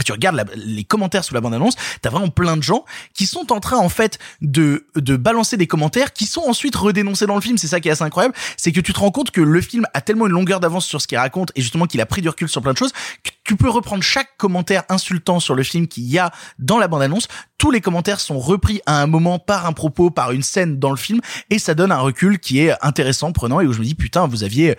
Tu 0.05 0.11
regardes 0.11 0.51
les 0.57 0.85
commentaires 0.85 1.23
sous 1.23 1.35
la 1.35 1.41
bande-annonce, 1.41 1.75
t'as 2.01 2.09
vraiment 2.09 2.29
plein 2.29 2.57
de 2.57 2.63
gens 2.63 2.85
qui 3.13 3.27
sont 3.27 3.53
en 3.53 3.61
train 3.61 3.77
en 3.77 3.91
fait 3.91 4.19
de 4.41 4.87
de 4.97 5.17
balancer 5.17 5.57
des 5.57 5.67
commentaires 5.67 6.13
qui 6.13 6.25
sont 6.25 6.43
ensuite 6.49 6.75
redénoncés 6.75 7.27
dans 7.27 7.35
le 7.35 7.41
film. 7.43 7.59
C'est 7.59 7.69
ça 7.69 7.79
qui 7.79 7.89
est 7.89 7.93
assez 7.93 8.03
incroyable, 8.03 8.35
c'est 8.57 8.73
que 8.73 8.81
tu 8.81 8.93
te 8.93 8.99
rends 8.99 9.11
compte 9.11 9.31
que 9.31 9.43
le 9.43 9.61
film 9.61 9.87
a 9.93 10.01
tellement 10.01 10.27
une 10.27 10.33
longueur 10.33 10.61
d'avance 10.61 10.87
sur 10.87 11.01
ce 11.01 11.07
qu'il 11.07 11.19
raconte 11.19 11.53
et 11.57 11.61
justement 11.61 11.87
qu'il 11.87 12.01
a 12.01 12.07
pris 12.07 12.23
du 12.23 12.29
recul 12.29 12.49
sur 12.49 12.63
plein 12.63 12.73
de 12.73 12.79
choses 12.79 12.93
que 13.23 13.31
tu 13.45 13.57
peux 13.57 13.69
reprendre 13.69 14.03
chaque 14.03 14.37
commentaire 14.37 14.85
insultant 14.89 15.41
sur 15.41 15.55
le 15.55 15.63
film 15.63 15.87
qu'il 15.87 16.05
y 16.05 16.19
a 16.19 16.31
dans 16.59 16.79
la 16.79 16.89
bande-annonce. 16.89 17.29
Tous 17.59 17.71
les 17.71 17.81
commentaires 17.81 18.21
sont 18.21 18.39
repris 18.39 18.81
à 18.87 19.03
un 19.03 19.07
moment 19.07 19.39
par 19.39 19.67
un 19.67 19.73
propos, 19.73 20.11
par 20.11 20.33
une 20.33 20.43
scène 20.43 20.79
dans 20.79 20.91
le 20.91 20.97
film, 20.97 21.21
et 21.51 21.59
ça 21.59 21.75
donne 21.75 21.93
un 21.93 21.99
recul 21.99 22.39
qui 22.39 22.61
est 22.61 22.75
intéressant, 22.83 23.33
prenant, 23.33 23.61
et 23.61 23.67
où 23.67 23.73
je 23.73 23.79
me 23.79 23.85
dis, 23.85 23.95
putain, 23.95 24.27
vous 24.27 24.45
aviez, 24.45 24.77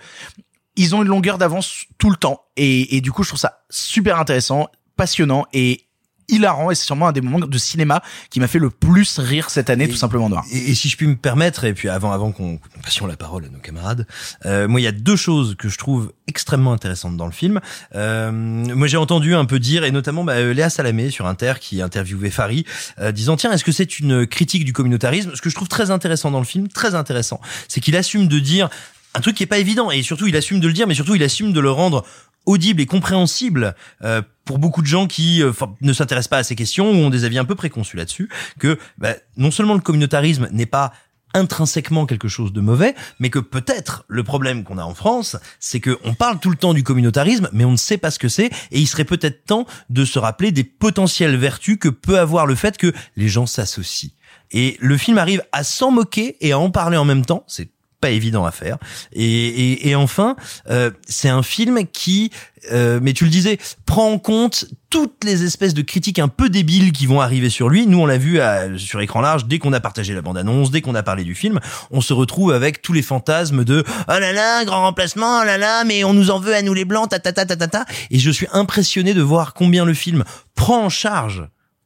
ils 0.76 0.94
ont 0.94 1.02
une 1.02 1.08
longueur 1.08 1.38
d'avance 1.38 1.84
tout 1.98 2.10
le 2.10 2.16
temps. 2.16 2.42
Et, 2.56 2.96
et 2.96 3.00
du 3.00 3.12
coup, 3.12 3.22
je 3.22 3.28
trouve 3.28 3.40
ça 3.40 3.64
super 3.70 4.18
intéressant, 4.18 4.68
passionnant 4.96 5.46
et 5.52 5.84
hilarant 6.28 6.70
et 6.70 6.74
c'est 6.74 6.84
sûrement 6.84 7.08
un 7.08 7.12
des 7.12 7.20
moments 7.20 7.40
de 7.40 7.58
cinéma 7.58 8.02
qui 8.30 8.40
m'a 8.40 8.46
fait 8.46 8.58
le 8.58 8.70
plus 8.70 9.18
rire 9.18 9.50
cette 9.50 9.70
année, 9.70 9.88
tout 9.88 9.96
simplement 9.96 10.28
noir. 10.28 10.44
Et, 10.52 10.70
et 10.70 10.74
si 10.74 10.88
je 10.88 10.96
puis 10.96 11.06
me 11.06 11.16
permettre, 11.16 11.64
et 11.64 11.74
puis 11.74 11.88
avant, 11.88 12.12
avant 12.12 12.32
qu'on 12.32 12.56
qu'on 12.56 12.80
passions 12.82 13.06
la 13.06 13.16
parole 13.16 13.44
à 13.44 13.48
nos 13.48 13.58
camarades, 13.58 14.06
euh, 14.46 14.68
moi 14.68 14.80
il 14.80 14.84
y 14.84 14.86
a 14.86 14.92
deux 14.92 15.16
choses 15.16 15.54
que 15.56 15.68
je 15.68 15.78
trouve 15.78 16.12
extrêmement 16.26 16.72
intéressantes 16.72 17.16
dans 17.16 17.26
le 17.26 17.32
film. 17.32 17.60
Euh, 17.94 18.30
moi 18.32 18.86
j'ai 18.86 18.96
entendu 18.96 19.34
un 19.34 19.44
peu 19.44 19.58
dire, 19.58 19.84
et 19.84 19.90
notamment 19.90 20.24
bah, 20.24 20.34
euh, 20.34 20.54
Léa 20.54 20.70
Salamé 20.70 21.10
sur 21.10 21.26
Inter 21.26 21.54
qui 21.60 21.82
interviewait 21.82 22.30
Fari, 22.30 22.64
euh, 23.00 23.12
disant 23.12 23.36
tiens 23.36 23.52
est-ce 23.52 23.64
que 23.64 23.72
c'est 23.72 23.98
une 23.98 24.26
critique 24.26 24.64
du 24.64 24.72
communautarisme? 24.72 25.32
Ce 25.34 25.42
que 25.42 25.50
je 25.50 25.54
trouve 25.54 25.68
très 25.68 25.90
intéressant 25.90 26.30
dans 26.30 26.40
le 26.40 26.46
film, 26.46 26.68
très 26.68 26.94
intéressant, 26.94 27.40
c'est 27.68 27.80
qu'il 27.80 27.96
assume 27.96 28.28
de 28.28 28.38
dire 28.38 28.70
un 29.14 29.20
truc 29.20 29.36
qui 29.36 29.44
est 29.44 29.46
pas 29.46 29.58
évident, 29.58 29.90
et 29.90 30.02
surtout 30.02 30.26
il 30.26 30.36
assume 30.36 30.58
de 30.60 30.66
le 30.66 30.72
dire, 30.72 30.86
mais 30.86 30.94
surtout 30.94 31.14
il 31.14 31.22
assume 31.22 31.52
de 31.52 31.60
le 31.60 31.70
rendre 31.70 32.04
audible 32.46 32.80
et 32.80 32.86
compréhensible 32.86 33.74
euh, 34.02 34.22
pour 34.44 34.58
beaucoup 34.58 34.82
de 34.82 34.86
gens 34.86 35.06
qui 35.06 35.42
euh, 35.42 35.52
ne 35.80 35.92
s'intéressent 35.92 36.28
pas 36.28 36.38
à 36.38 36.44
ces 36.44 36.56
questions 36.56 36.90
ou 36.90 36.94
ont 36.94 37.10
des 37.10 37.24
avis 37.24 37.38
un 37.38 37.44
peu 37.44 37.54
préconçus 37.54 37.96
là-dessus, 37.96 38.28
que 38.58 38.78
bah, 38.98 39.14
non 39.36 39.50
seulement 39.50 39.74
le 39.74 39.80
communautarisme 39.80 40.48
n'est 40.52 40.66
pas 40.66 40.92
intrinsèquement 41.34 42.06
quelque 42.06 42.28
chose 42.28 42.52
de 42.52 42.60
mauvais, 42.60 42.94
mais 43.18 43.28
que 43.28 43.40
peut-être 43.40 44.04
le 44.08 44.22
problème 44.22 44.62
qu'on 44.64 44.78
a 44.78 44.84
en 44.84 44.94
France, 44.94 45.36
c'est 45.58 45.80
que 45.80 45.98
on 46.04 46.14
parle 46.14 46.38
tout 46.38 46.50
le 46.50 46.56
temps 46.56 46.74
du 46.74 46.84
communautarisme, 46.84 47.48
mais 47.52 47.64
on 47.64 47.72
ne 47.72 47.76
sait 47.76 47.98
pas 47.98 48.12
ce 48.12 48.18
que 48.18 48.28
c'est, 48.28 48.46
et 48.70 48.80
il 48.80 48.86
serait 48.86 49.04
peut-être 49.04 49.44
temps 49.44 49.66
de 49.90 50.04
se 50.04 50.18
rappeler 50.18 50.52
des 50.52 50.64
potentielles 50.64 51.36
vertus 51.36 51.76
que 51.78 51.88
peut 51.88 52.18
avoir 52.18 52.46
le 52.46 52.54
fait 52.54 52.78
que 52.78 52.92
les 53.16 53.28
gens 53.28 53.46
s'associent. 53.46 54.10
Et 54.52 54.76
le 54.80 54.96
film 54.96 55.18
arrive 55.18 55.42
à 55.50 55.64
s'en 55.64 55.90
moquer 55.90 56.36
et 56.40 56.52
à 56.52 56.58
en 56.58 56.70
parler 56.70 56.96
en 56.96 57.04
même 57.04 57.24
temps. 57.24 57.44
C'est 57.48 57.70
pas 58.04 58.10
évident 58.10 58.44
à 58.44 58.50
faire. 58.50 58.76
Et, 59.14 59.24
et, 59.24 59.88
et 59.88 59.94
enfin, 59.94 60.36
euh, 60.68 60.90
c'est 61.08 61.30
un 61.30 61.42
film 61.42 61.86
qui, 61.90 62.30
euh, 62.70 63.00
mais 63.02 63.14
tu 63.14 63.24
le 63.24 63.30
disais, 63.30 63.56
prend 63.86 64.10
en 64.12 64.18
compte 64.18 64.66
toutes 64.90 65.24
les 65.24 65.42
espèces 65.42 65.72
de 65.72 65.80
critiques 65.80 66.18
un 66.18 66.28
peu 66.28 66.50
débiles 66.50 66.92
qui 66.92 67.06
vont 67.06 67.22
arriver 67.22 67.48
sur 67.48 67.70
lui. 67.70 67.86
Nous, 67.86 67.98
on 67.98 68.04
l'a 68.04 68.18
vu 68.18 68.40
à- 68.40 68.76
sur 68.76 69.00
écran 69.00 69.22
large 69.22 69.46
dès 69.46 69.58
qu'on 69.58 69.72
a 69.72 69.80
partagé 69.80 70.12
la 70.12 70.20
bande-annonce, 70.20 70.70
dès 70.70 70.82
qu'on 70.82 70.94
a 70.94 71.02
parlé 71.02 71.24
du 71.24 71.34
film, 71.34 71.60
on 71.90 72.02
se 72.02 72.12
retrouve 72.12 72.52
avec 72.52 72.82
tous 72.82 72.92
les 72.92 73.00
fantasmes 73.00 73.64
de 73.64 73.82
oh 73.88 74.18
là 74.20 74.32
là, 74.34 74.66
grand 74.66 74.82
remplacement, 74.82 75.40
oh 75.40 75.44
là 75.46 75.56
là, 75.56 75.84
mais 75.84 76.04
on 76.04 76.12
nous 76.12 76.30
en 76.30 76.38
veut 76.38 76.54
à 76.54 76.60
nous 76.60 76.74
les 76.74 76.84
blancs, 76.84 77.08
ta 77.08 77.18
ta 77.18 77.32
ta 77.32 77.46
ta 77.46 77.56
ta 77.56 77.68
ta. 77.68 77.84
Et 78.10 78.18
je 78.18 78.30
suis 78.30 78.48
impressionné 78.52 79.14
de 79.14 79.22
voir 79.22 79.54
combien 79.54 79.86
le 79.86 79.94
film 79.94 80.24
prend 80.54 80.84
en 80.84 80.90
charge 80.90 81.42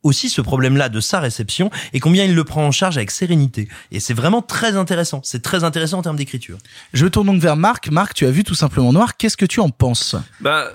aussi 0.08 0.28
ce 0.28 0.40
problème-là 0.40 0.88
de 0.88 1.00
sa 1.00 1.20
réception 1.20 1.70
et 1.92 2.00
combien 2.00 2.24
il 2.24 2.34
le 2.34 2.44
prend 2.44 2.66
en 2.66 2.72
charge 2.72 2.96
avec 2.96 3.10
sérénité. 3.10 3.68
Et 3.92 4.00
c'est 4.00 4.14
vraiment 4.14 4.42
très 4.42 4.76
intéressant. 4.76 5.20
C'est 5.22 5.42
très 5.42 5.64
intéressant 5.64 5.98
en 5.98 6.02
termes 6.02 6.16
d'écriture. 6.16 6.58
Je 6.92 7.04
me 7.04 7.10
tourne 7.10 7.26
donc 7.26 7.40
vers 7.40 7.56
Marc. 7.56 7.88
Marc, 7.90 8.14
tu 8.14 8.26
as 8.26 8.30
vu 8.30 8.44
tout 8.44 8.54
simplement 8.54 8.92
noir. 8.92 9.16
Qu'est-ce 9.16 9.36
que 9.36 9.46
tu 9.46 9.60
en 9.60 9.70
penses? 9.70 10.16
Bah, 10.40 10.72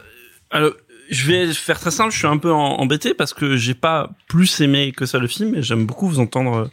alors, 0.51 0.73
je 1.13 1.27
vais 1.27 1.53
faire 1.53 1.79
très 1.79 1.91
simple. 1.91 2.11
Je 2.11 2.17
suis 2.17 2.27
un 2.27 2.37
peu 2.37 2.51
embêté 2.51 3.13
parce 3.13 3.33
que 3.33 3.55
j'ai 3.55 3.73
pas 3.73 4.09
plus 4.27 4.61
aimé 4.61 4.91
que 4.91 5.05
ça 5.05 5.19
le 5.19 5.27
film, 5.27 5.55
et 5.55 5.61
j'aime 5.61 5.85
beaucoup 5.85 6.07
vous 6.07 6.19
entendre 6.19 6.55
euh, 6.55 6.65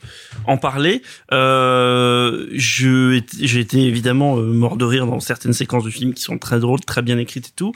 en 0.47 0.57
parler. 0.57 1.03
Euh, 1.33 2.47
j'ai 2.53 3.61
été 3.61 3.83
évidemment 3.83 4.39
euh, 4.39 4.43
mort 4.43 4.77
de 4.77 4.85
rire 4.85 5.07
dans 5.07 5.21
certaines 5.21 5.53
séquences 5.53 5.85
du 5.85 5.91
film 5.91 6.15
qui 6.15 6.23
sont 6.23 6.39
très 6.39 6.59
drôles, 6.59 6.81
très 6.81 7.03
bien 7.03 7.19
écrites 7.19 7.49
et 7.49 7.53
tout. 7.55 7.73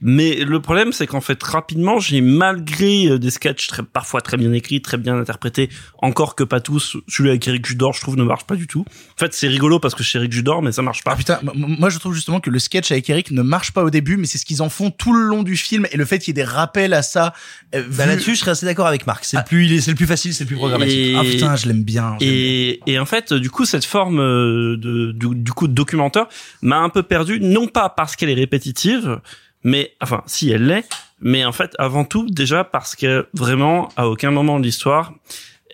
Mais 0.00 0.36
le 0.36 0.60
problème, 0.60 0.92
c'est 0.92 1.06
qu'en 1.06 1.20
fait, 1.20 1.42
rapidement, 1.42 1.98
j'ai 2.00 2.20
malgré 2.20 3.08
euh, 3.08 3.18
des 3.18 3.30
sketchs 3.30 3.66
très, 3.66 3.82
parfois 3.82 4.22
très 4.22 4.36
bien 4.36 4.52
écrits, 4.52 4.80
très 4.80 4.96
bien 4.96 5.18
interprétés, 5.18 5.68
encore 5.98 6.34
que 6.34 6.44
pas 6.44 6.60
tous, 6.60 6.96
celui 7.08 7.28
avec 7.28 7.46
Eric 7.46 7.66
Judor, 7.66 7.92
je 7.92 8.00
trouve, 8.00 8.16
ne 8.16 8.24
marche 8.24 8.44
pas 8.44 8.56
du 8.56 8.66
tout. 8.66 8.84
En 8.88 9.20
fait, 9.20 9.34
c'est 9.34 9.48
rigolo 9.48 9.78
parce 9.78 9.94
que 9.94 10.02
c'est 10.02 10.16
Eric 10.18 10.32
Judor, 10.32 10.62
mais 10.62 10.72
ça 10.72 10.82
marche 10.82 11.04
pas. 11.04 11.12
Ah 11.12 11.16
putain, 11.16 11.40
moi 11.54 11.90
je 11.90 11.98
trouve 11.98 12.14
justement 12.14 12.40
que 12.40 12.50
le 12.50 12.58
sketch 12.58 12.90
avec 12.90 13.08
Eric 13.10 13.30
ne 13.32 13.42
marche 13.42 13.72
pas 13.72 13.84
au 13.84 13.90
début, 13.90 14.16
mais 14.16 14.26
c'est 14.26 14.38
ce 14.38 14.46
qu'ils 14.46 14.62
en 14.62 14.70
font 14.70 14.90
tout 14.90 15.12
le 15.12 15.26
long 15.26 15.42
du 15.42 15.56
film 15.56 15.86
et 15.90 15.96
le 15.96 16.05
fait 16.06 16.18
qu'il 16.18 16.28
y 16.28 16.30
ait 16.30 16.44
des 16.44 16.48
rappels 16.50 16.94
à 16.94 17.02
ça. 17.02 17.32
euh, 17.74 17.82
Bah 17.90 18.06
là-dessus, 18.06 18.34
je 18.34 18.40
serais 18.40 18.52
assez 18.52 18.66
d'accord 18.66 18.86
avec 18.86 19.06
Marc. 19.06 19.24
C'est 19.24 19.36
le 19.36 19.42
plus, 19.44 19.66
il 19.66 19.72
est- 19.74 19.80
c'est 19.80 19.90
le 19.90 19.96
plus 19.96 20.06
facile, 20.06 20.32
c'est 20.34 20.44
le 20.44 20.48
plus 20.48 20.56
programmatique. 20.56 20.96
Et- 20.98 21.14
Ah 21.16 21.22
putain, 21.22 21.56
je 21.56 21.66
l'aime 21.66 21.82
bien. 21.84 22.16
Et, 22.20 22.80
et 22.86 22.98
en 22.98 23.04
fait, 23.06 23.32
du 23.32 23.50
coup, 23.50 23.64
cette 23.64 23.84
forme 23.84 24.20
euh, 24.20 24.76
de, 24.76 25.12
du, 25.12 25.34
du 25.34 25.52
coup 25.52 25.68
de 25.68 25.72
documentaire 25.74 26.26
m'a 26.62 26.78
un 26.78 26.88
peu 26.88 27.02
perdu, 27.02 27.38
non 27.40 27.66
pas 27.68 27.88
parce 27.88 28.16
qu'elle 28.16 28.30
est 28.30 28.34
répétitive, 28.34 29.20
mais 29.64 29.94
enfin, 30.00 30.22
si 30.26 30.50
elle 30.50 30.66
l'est, 30.66 30.88
mais 31.20 31.44
en 31.44 31.52
fait, 31.52 31.72
avant 31.78 32.04
tout, 32.04 32.26
déjà 32.30 32.62
parce 32.64 32.94
que 32.94 33.26
vraiment, 33.34 33.88
à 33.96 34.06
aucun 34.08 34.30
moment 34.30 34.58
de 34.60 34.64
l'histoire, 34.64 35.12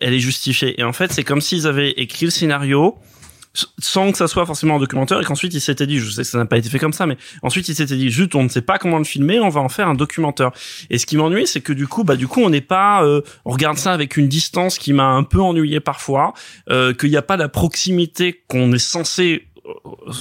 elle 0.00 0.14
est 0.14 0.20
justifiée. 0.20 0.80
Et 0.80 0.84
en 0.84 0.92
fait, 0.92 1.12
c'est 1.12 1.24
comme 1.24 1.40
s'ils 1.40 1.66
avaient 1.66 1.90
écrit 1.92 2.24
le 2.26 2.30
scénario 2.30 2.96
sans 3.54 4.12
que 4.12 4.18
ça 4.18 4.28
soit 4.28 4.46
forcément 4.46 4.76
un 4.76 4.78
documentaire 4.78 5.20
et 5.20 5.24
qu'ensuite 5.24 5.52
ils 5.54 5.60
s'étaient 5.60 5.86
dit, 5.86 5.98
je 5.98 6.10
sais 6.10 6.22
que 6.22 6.28
ça 6.28 6.38
n'a 6.38 6.46
pas 6.46 6.58
été 6.58 6.68
fait 6.68 6.78
comme 6.78 6.92
ça, 6.92 7.06
mais 7.06 7.16
ensuite 7.42 7.68
ils 7.68 7.74
s'étaient 7.74 7.96
dit, 7.96 8.10
juste 8.10 8.34
on 8.34 8.44
ne 8.44 8.48
sait 8.48 8.62
pas 8.62 8.78
comment 8.78 8.98
le 8.98 9.04
filmer, 9.04 9.40
on 9.40 9.48
va 9.48 9.60
en 9.60 9.68
faire 9.68 9.88
un 9.88 9.94
documentaire. 9.94 10.50
Et 10.90 10.98
ce 10.98 11.06
qui 11.06 11.16
m'ennuie, 11.16 11.46
c'est 11.46 11.60
que 11.60 11.72
du 11.72 11.86
coup, 11.86 12.04
bah 12.04 12.16
du 12.16 12.28
coup, 12.28 12.40
on 12.40 12.50
n'est 12.50 12.60
pas, 12.60 13.04
euh, 13.04 13.20
on 13.44 13.50
regarde 13.50 13.78
ça 13.78 13.92
avec 13.92 14.16
une 14.16 14.28
distance 14.28 14.78
qui 14.78 14.92
m'a 14.92 15.08
un 15.08 15.22
peu 15.22 15.40
ennuyé 15.40 15.80
parfois, 15.80 16.32
euh, 16.70 16.94
qu'il 16.94 17.10
n'y 17.10 17.16
a 17.16 17.22
pas 17.22 17.36
la 17.36 17.48
proximité 17.48 18.42
qu'on 18.48 18.72
est 18.72 18.78
censé 18.78 19.46
euh, 19.64 19.72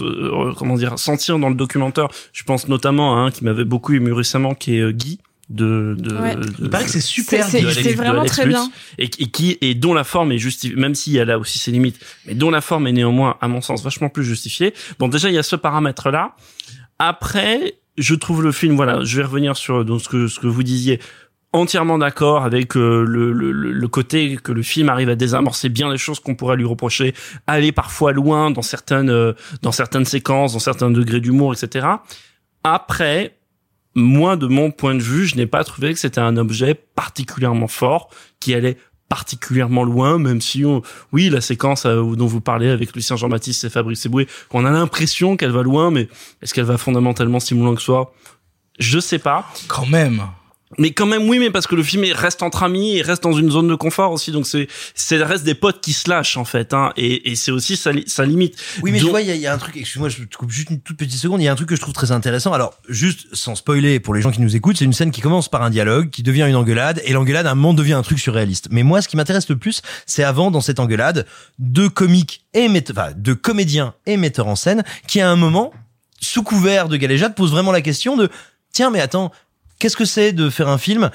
euh, 0.02 0.54
comment 0.56 0.76
dire 0.76 1.00
sentir 1.00 1.40
dans 1.40 1.50
le 1.50 1.56
documentaire. 1.56 2.08
Je 2.32 2.44
pense 2.44 2.68
notamment 2.68 3.18
à 3.18 3.22
un 3.22 3.32
qui 3.32 3.44
m'avait 3.44 3.66
beaucoup 3.66 3.94
ému 3.94 4.12
récemment, 4.12 4.54
qui 4.54 4.78
est 4.78 4.82
euh, 4.82 4.92
Guy 4.92 5.20
de, 5.52 5.96
de, 6.00 6.16
Ouais. 6.16 6.36
de- 6.36 6.50
Il 6.62 6.70
paraît 6.70 6.86
que 6.86 6.90
c'est 6.92 7.02
super. 7.02 7.46
C'est- 7.46 7.62
vraiment 7.94 8.26
très 8.26 8.46
bien. 8.48 8.70
et, 8.98 9.06
et 9.06 9.28
qui 9.28 9.58
et 9.62 9.76
dont 9.76 9.94
la 9.94 10.04
forme 10.04 10.32
est 10.32 10.38
justifiée 10.38 10.76
même 10.78 10.96
si 10.96 11.18
elle 11.18 11.30
a 11.32 11.38
aussi 11.38 11.60
ses 11.60 11.72
limites 11.72 12.00
mais 12.26 12.34
dont 12.36 12.50
la 12.52 12.62
forme 12.62 12.88
est 12.88 12.92
néanmoins 12.94 13.38
à 13.42 13.48
mon 13.48 13.62
sens 13.62 13.84
vachement 13.84 14.10
plus 14.10 14.24
justifiée 14.24 14.74
bon 15.00 15.08
déjà 15.08 15.30
il 15.30 15.36
y 15.36 15.38
a 15.38 15.44
ce 15.44 15.56
paramètre 15.56 16.10
là 16.12 16.36
après 17.00 17.76
je 17.98 18.16
trouve 18.16 18.44
le 18.44 18.52
film 18.52 18.76
voilà 18.76 19.04
je 19.04 19.18
vais 19.18 19.24
revenir 19.24 19.58
sur 19.58 19.84
donc 19.86 20.02
ce 20.02 20.10
que 20.10 20.28
ce 20.28 20.40
que 20.40 20.48
vous 20.48 20.64
disiez 20.64 21.00
entièrement 21.54 21.98
d'accord 21.98 22.46
avec 22.46 22.78
euh, 22.78 23.04
le, 23.06 23.34
le, 23.34 23.52
le 23.52 23.72
le 23.74 23.88
côté 23.90 24.38
que 24.42 24.52
le 24.54 24.62
film 24.64 24.88
arrive 24.90 25.10
à 25.10 25.16
désamorcer 25.16 25.68
bien 25.68 25.92
les 25.92 25.98
choses 25.98 26.22
qu'on 26.22 26.34
pourrait 26.36 26.56
lui 26.56 26.64
reprocher, 26.66 27.14
aller 27.46 27.74
parfois 27.74 28.14
loin 28.14 28.52
dans 28.52 28.62
certaines 28.62 29.10
euh, 29.10 29.34
dans 29.62 29.74
certaines 29.74 30.06
séquences, 30.06 30.54
dans 30.54 30.60
certains 30.60 30.90
degrés 30.92 31.20
d'humour, 31.20 31.54
etc. 31.54 31.88
Après, 32.64 33.36
moi, 33.96 34.36
de 34.36 34.48
mon 34.48 34.72
point 34.72 34.96
de 34.96 35.02
vue, 35.02 35.26
je 35.26 35.36
n'ai 35.36 35.48
pas 35.48 35.64
trouvé 35.64 35.94
que 35.94 36.00
c'était 36.00 36.22
un 36.22 36.38
objet 36.38 36.74
particulièrement 36.74 37.68
fort 37.68 38.10
qui 38.40 38.54
allait 38.54 38.78
particulièrement 39.10 39.84
loin, 39.84 40.18
même 40.20 40.40
si 40.40 40.64
on, 40.64 40.82
oui, 41.12 41.30
la 41.30 41.42
séquence 41.42 41.86
euh, 41.86 42.16
dont 42.16 42.28
vous 42.28 42.40
parlez 42.40 42.70
avec 42.70 42.96
Lucien 42.96 43.18
Jean-Baptiste 43.18 43.66
et 43.66 43.70
Fabrice 43.70 44.06
Eboué, 44.06 44.26
on 44.52 44.64
a 44.64 44.72
l'impression 44.72 45.36
qu'elle 45.36 45.52
va 45.52 45.64
loin, 45.64 45.92
mais 45.92 46.08
est-ce 46.42 46.54
qu'elle 46.54 46.64
va 46.64 46.78
fondamentalement 46.78 47.42
si 47.42 47.54
loin 47.54 47.76
que 47.76 47.82
soi? 47.82 48.14
Je 48.80 49.00
sais 49.00 49.20
pas. 49.20 49.46
Quand 49.68 49.86
même. 49.86 50.22
Mais 50.78 50.92
quand 50.92 51.06
même, 51.06 51.28
oui, 51.28 51.38
mais 51.40 51.50
parce 51.52 51.68
que 51.68 51.76
le 51.76 51.84
film 51.84 52.04
il 52.06 52.14
reste 52.14 52.42
entre 52.44 52.64
amis, 52.64 52.96
il 52.96 53.02
reste 53.02 53.24
dans 53.24 53.34
une 53.34 53.52
zone 53.52 53.68
de 53.68 53.76
confort 53.76 54.12
aussi, 54.12 54.32
donc 54.32 54.48
c'est 54.48 54.68
c'est 54.96 55.18
le 55.18 55.24
reste 55.26 55.44
des 55.44 55.54
potes 55.54 55.82
qui 55.82 55.92
se 55.94 56.10
lâchent 56.10 56.38
en 56.38 56.46
fait, 56.46 56.74
hein, 56.74 56.94
et, 56.96 57.30
et 57.32 57.36
c'est 57.36 57.52
aussi 57.52 57.76
sa, 57.76 57.92
li- 57.92 58.06
sa 58.08 58.26
limite. 58.26 58.56
Oui, 58.82 58.92
mais 58.92 59.00
Donc- 59.00 59.08
tu 59.08 59.12
vois, 59.12 59.22
il 59.22 59.28
y, 59.28 59.32
a- 59.32 59.36
il 59.36 59.42
y 59.42 59.48
a 59.48 59.54
un 59.54 59.58
truc, 59.58 59.76
excuse-moi, 59.76 60.08
je 60.10 60.24
te 60.24 60.38
coupe 60.38 60.50
juste 60.52 60.70
une 60.70 60.80
toute 60.80 60.96
petite 60.98 61.20
seconde, 61.20 61.42
il 61.42 61.44
y 61.44 61.48
a 61.48 61.52
un 61.52 61.56
truc 61.56 61.68
que 61.70 61.76
je 61.76 61.82
trouve 61.82 61.94
très 61.94 62.12
intéressant. 62.12 62.54
Alors, 62.54 62.74
juste 62.88 63.28
sans 63.34 63.56
spoiler 63.56 64.00
pour 64.00 64.14
les 64.14 64.22
gens 64.22 64.32
qui 64.32 64.40
nous 64.42 64.56
écoutent, 64.56 64.78
c'est 64.78 64.86
une 64.86 64.94
scène 64.94 65.12
qui 65.12 65.20
commence 65.22 65.50
par 65.50 65.62
un 65.62 65.70
dialogue, 65.70 66.10
qui 66.10 66.24
devient 66.24 66.46
une 66.48 66.56
engueulade, 66.56 67.02
et 67.06 67.12
l'engueulade 67.14 67.48
à 67.48 67.52
un 67.52 67.56
moment 67.56 67.74
devient 67.74 67.94
un 67.94 68.02
truc 68.04 68.20
surréaliste. 68.20 68.70
Mais 68.72 68.84
moi, 68.84 69.02
ce 69.02 69.08
qui 69.10 69.18
m'intéresse 69.18 69.50
le 69.50 69.58
plus, 69.58 69.82
c'est 70.06 70.24
avant, 70.24 70.52
dans 70.52 70.62
cette 70.62 70.80
engueulade, 70.80 71.26
deux 71.60 71.90
comiques 71.90 72.46
et 72.54 72.70
mette- 72.70 72.92
enfin, 72.92 73.12
deux 73.16 73.36
comédiens 73.36 73.94
et 74.06 74.16
metteurs 74.18 74.48
en 74.48 74.56
scène, 74.56 74.84
qui 75.08 75.20
à 75.22 75.30
un 75.30 75.36
moment, 75.36 75.74
sous 76.22 76.44
couvert 76.44 76.88
de 76.88 76.96
galéjade, 76.98 77.36
posent 77.36 77.52
vraiment 77.52 77.72
la 77.72 77.82
question 77.82 78.16
de, 78.16 78.30
tiens, 78.72 78.90
mais 78.90 79.02
attends, 79.02 79.32
qu'est-ce 79.82 79.98
que 79.98 80.06
c'est 80.06 80.32
de 80.32 80.52
faire 80.52 80.70
un 80.70 80.78
film 80.78 81.10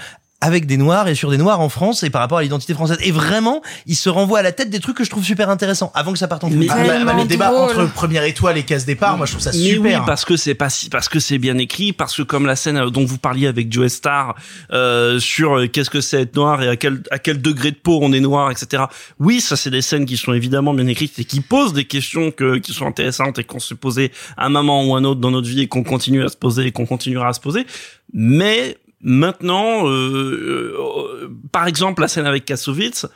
avec 0.46 0.66
des 0.66 0.76
noirs 0.76 1.08
et 1.08 1.16
sur 1.16 1.30
des 1.30 1.38
noirs 1.38 1.60
en 1.60 1.68
France 1.68 2.04
et 2.04 2.10
par 2.10 2.20
rapport 2.20 2.38
à 2.38 2.42
l'identité 2.42 2.72
française. 2.72 2.98
Et 3.02 3.10
vraiment, 3.10 3.62
il 3.86 3.96
se 3.96 4.08
renvoie 4.08 4.38
à 4.38 4.42
la 4.42 4.52
tête 4.52 4.70
des 4.70 4.78
trucs 4.78 4.96
que 4.96 5.04
je 5.04 5.10
trouve 5.10 5.24
super 5.24 5.50
intéressants 5.50 5.90
avant 5.94 6.12
que 6.12 6.18
ça 6.18 6.28
parte 6.28 6.44
en 6.44 6.48
couille. 6.48 6.68
Ah, 6.70 6.76
bah, 6.76 6.82
bah, 6.82 6.92
Tellement 6.92 7.22
le 7.22 7.28
débat 7.28 7.50
drôle. 7.50 7.70
entre 7.70 7.92
première 7.92 8.22
étoile 8.22 8.56
et 8.56 8.62
casse 8.62 8.86
départ, 8.86 9.16
moi 9.16 9.26
je 9.26 9.32
trouve 9.32 9.42
ça 9.42 9.50
Mais 9.52 9.58
super. 9.58 10.00
oui, 10.00 10.06
parce 10.06 10.24
que 10.24 10.36
c'est 10.36 10.54
pas 10.54 10.70
si, 10.70 10.88
parce 10.88 11.08
que 11.08 11.18
c'est 11.18 11.38
bien 11.38 11.58
écrit, 11.58 11.92
parce 11.92 12.16
que 12.16 12.22
comme 12.22 12.46
la 12.46 12.54
scène 12.54 12.76
euh, 12.76 12.90
dont 12.90 13.04
vous 13.04 13.18
parliez 13.18 13.48
avec 13.48 13.72
Joe 13.72 13.90
Star 13.92 14.36
euh, 14.72 15.18
sur 15.18 15.58
euh, 15.58 15.66
qu'est-ce 15.66 15.90
que 15.90 16.00
c'est 16.00 16.22
être 16.22 16.36
noir 16.36 16.62
et 16.62 16.68
à 16.68 16.76
quel 16.76 17.02
à 17.10 17.18
quel 17.18 17.42
degré 17.42 17.72
de 17.72 17.76
peau 17.76 17.98
on 18.00 18.12
est 18.12 18.20
noir, 18.20 18.52
etc. 18.52 18.84
Oui, 19.18 19.40
ça 19.40 19.56
c'est 19.56 19.70
des 19.70 19.82
scènes 19.82 20.06
qui 20.06 20.16
sont 20.16 20.32
évidemment 20.32 20.74
bien 20.74 20.86
écrites 20.86 21.18
et 21.18 21.24
qui 21.24 21.40
posent 21.40 21.72
des 21.72 21.86
questions 21.86 22.30
que 22.30 22.58
qui 22.58 22.72
sont 22.72 22.86
intéressantes 22.86 23.40
et 23.40 23.44
qu'on 23.44 23.58
se 23.58 23.74
posait 23.74 24.12
à 24.36 24.46
un 24.46 24.50
moment 24.50 24.84
ou 24.84 24.94
un 24.94 25.02
autre 25.02 25.20
dans 25.20 25.32
notre 25.32 25.48
vie 25.48 25.62
et 25.62 25.68
qu'on 25.68 25.82
continue 25.82 26.24
à 26.24 26.28
se 26.28 26.36
poser 26.36 26.66
et 26.66 26.72
qu'on 26.72 26.86
continuera 26.86 27.28
à 27.28 27.32
se 27.32 27.40
poser. 27.40 27.66
Mais 28.12 28.76
maintenant, 29.06 29.88
euh, 29.88 30.76
euh, 30.76 31.28
par 31.52 31.66
exemple, 31.66 32.02
la 32.02 32.08
scène 32.08 32.26
avec 32.26 32.44
Kassovitz, 32.44 33.06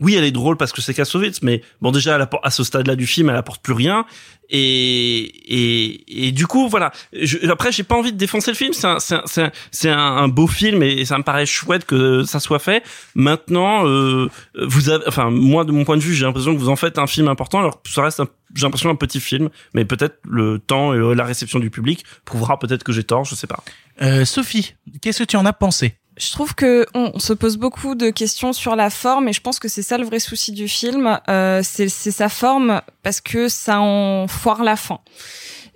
oui, 0.00 0.14
elle 0.16 0.24
est 0.24 0.30
drôle 0.30 0.56
parce 0.56 0.72
que 0.72 0.80
c'est 0.80 0.94
Kassovitz, 0.94 1.42
mais 1.42 1.62
bon, 1.82 1.92
déjà, 1.92 2.28
à 2.42 2.50
ce 2.50 2.64
stade-là 2.64 2.96
du 2.96 3.06
film, 3.06 3.28
elle 3.28 3.36
apporte 3.36 3.62
plus 3.62 3.74
rien. 3.74 4.06
Et 4.48 5.20
et, 5.20 6.26
et 6.26 6.32
du 6.32 6.46
coup, 6.46 6.68
voilà. 6.68 6.90
Je, 7.12 7.48
après, 7.50 7.70
j'ai 7.70 7.82
pas 7.82 7.94
envie 7.94 8.12
de 8.12 8.16
défoncer 8.16 8.50
le 8.50 8.56
film. 8.56 8.72
C'est 8.72 8.86
un 8.86 9.52
un, 9.84 10.16
un, 10.16 10.28
beau 10.28 10.46
film 10.46 10.82
et 10.82 11.04
ça 11.04 11.18
me 11.18 11.22
paraît 11.22 11.46
chouette 11.46 11.84
que 11.84 12.24
ça 12.24 12.40
soit 12.40 12.58
fait. 12.58 12.82
Maintenant, 13.14 13.86
euh, 13.86 14.28
vous 14.60 14.88
avez, 14.88 15.04
enfin, 15.06 15.30
moi, 15.30 15.64
de 15.64 15.72
mon 15.72 15.84
point 15.84 15.96
de 15.96 16.02
vue, 16.02 16.14
j'ai 16.14 16.24
l'impression 16.24 16.54
que 16.54 16.58
vous 16.58 16.68
en 16.68 16.76
faites 16.76 16.98
un 16.98 17.06
film 17.06 17.28
important. 17.28 17.60
Alors, 17.60 17.80
ça 17.86 18.02
reste, 18.02 18.22
j'ai 18.54 18.62
l'impression 18.62 18.90
un 18.90 18.96
petit 18.96 19.20
film, 19.20 19.50
mais 19.74 19.84
peut-être 19.84 20.18
le 20.24 20.58
temps 20.58 20.94
et 20.94 21.14
la 21.14 21.24
réception 21.24 21.60
du 21.60 21.70
public 21.70 22.04
prouvera 22.24 22.58
peut-être 22.58 22.82
que 22.82 22.92
j'ai 22.92 23.04
tort. 23.04 23.24
Je 23.24 23.34
sais 23.34 23.46
pas. 23.46 23.62
Euh, 24.02 24.24
Sophie, 24.24 24.74
qu'est-ce 25.02 25.20
que 25.20 25.24
tu 25.24 25.36
en 25.36 25.46
as 25.46 25.52
pensé? 25.52 25.94
Je 26.20 26.32
trouve 26.32 26.54
que 26.54 26.86
on, 26.94 27.18
se 27.18 27.32
pose 27.32 27.56
beaucoup 27.56 27.94
de 27.94 28.10
questions 28.10 28.52
sur 28.52 28.76
la 28.76 28.90
forme 28.90 29.28
et 29.28 29.32
je 29.32 29.40
pense 29.40 29.58
que 29.58 29.68
c'est 29.68 29.82
ça 29.82 29.96
le 29.96 30.04
vrai 30.04 30.18
souci 30.18 30.52
du 30.52 30.68
film. 30.68 31.18
Euh, 31.28 31.62
c'est 31.64 31.88
sa 31.88 32.28
forme 32.28 32.82
parce 33.02 33.22
que 33.22 33.48
ça 33.48 33.80
en 33.80 34.28
foire 34.28 34.62
la 34.62 34.76
fin. 34.76 35.00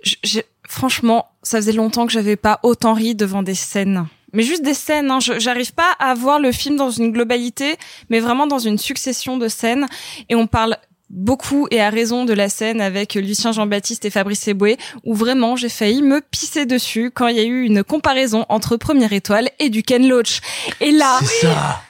Je- 0.03 0.41
franchement, 0.69 1.29
ça 1.41 1.57
faisait 1.57 1.71
longtemps 1.71 2.05
que 2.05 2.11
j'avais 2.11 2.35
pas 2.35 2.59
autant 2.61 2.93
ri 2.93 3.15
devant 3.15 3.41
des 3.41 3.55
scènes. 3.55 4.05
Mais 4.33 4.43
juste 4.43 4.61
des 4.61 4.75
scènes, 4.75 5.09
hein. 5.09 5.19
J'arrive 5.19 5.73
pas 5.73 5.93
à 5.97 6.13
voir 6.13 6.39
le 6.39 6.51
film 6.51 6.75
dans 6.75 6.91
une 6.91 7.11
globalité, 7.11 7.77
mais 8.09 8.19
vraiment 8.19 8.45
dans 8.45 8.59
une 8.59 8.77
succession 8.77 9.37
de 9.37 9.47
scènes. 9.47 9.87
Et 10.29 10.35
on 10.35 10.45
parle 10.45 10.77
beaucoup 11.15 11.67
et 11.71 11.81
à 11.81 11.89
raison 11.89 12.25
de 12.25 12.33
la 12.33 12.49
scène 12.49 12.81
avec 12.81 13.15
Lucien 13.15 13.51
Jean-Baptiste 13.51 14.05
et 14.05 14.09
Fabrice 14.09 14.47
Eboué, 14.47 14.77
où 15.03 15.15
vraiment 15.15 15.55
j'ai 15.55 15.69
failli 15.69 16.01
me 16.01 16.21
pisser 16.21 16.65
dessus 16.65 17.09
quand 17.13 17.27
il 17.27 17.37
y 17.37 17.39
a 17.39 17.43
eu 17.43 17.63
une 17.63 17.83
comparaison 17.83 18.45
entre 18.49 18.77
Première 18.77 19.13
Étoile 19.13 19.49
et 19.59 19.69
du 19.69 19.81
Ken 19.81 20.07
Loach. 20.07 20.41
Et 20.81 20.91
là, 20.91 21.19
C'est 21.21 21.47
ça. 21.47 21.81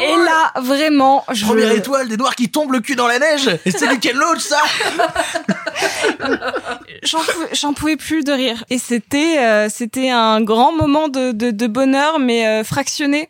et 0.00 0.16
là 0.16 0.52
vraiment, 0.62 1.24
je 1.32 1.44
Première 1.44 1.72
étoile 1.72 2.08
des 2.08 2.16
noirs 2.16 2.34
qui 2.34 2.48
tombent 2.48 2.72
le 2.72 2.80
cul 2.80 2.94
dans 2.94 3.08
la 3.08 3.18
neige. 3.18 3.50
Et 3.66 3.70
c'est 3.70 3.88
du 3.88 3.98
quel 3.98 4.22
autre 4.22 4.40
ça 4.40 4.60
j'en 7.02 7.18
pouvais, 7.20 7.48
j'en 7.52 7.72
pouvais 7.74 7.96
plus 7.96 8.24
de 8.24 8.32
rire. 8.32 8.64
Et 8.70 8.78
c'était, 8.78 9.38
euh, 9.38 9.68
c'était 9.68 10.10
un 10.10 10.40
grand 10.40 10.72
moment 10.72 11.08
de, 11.08 11.32
de, 11.32 11.50
de 11.50 11.66
bonheur, 11.66 12.18
mais 12.18 12.46
euh, 12.46 12.64
fractionné. 12.64 13.28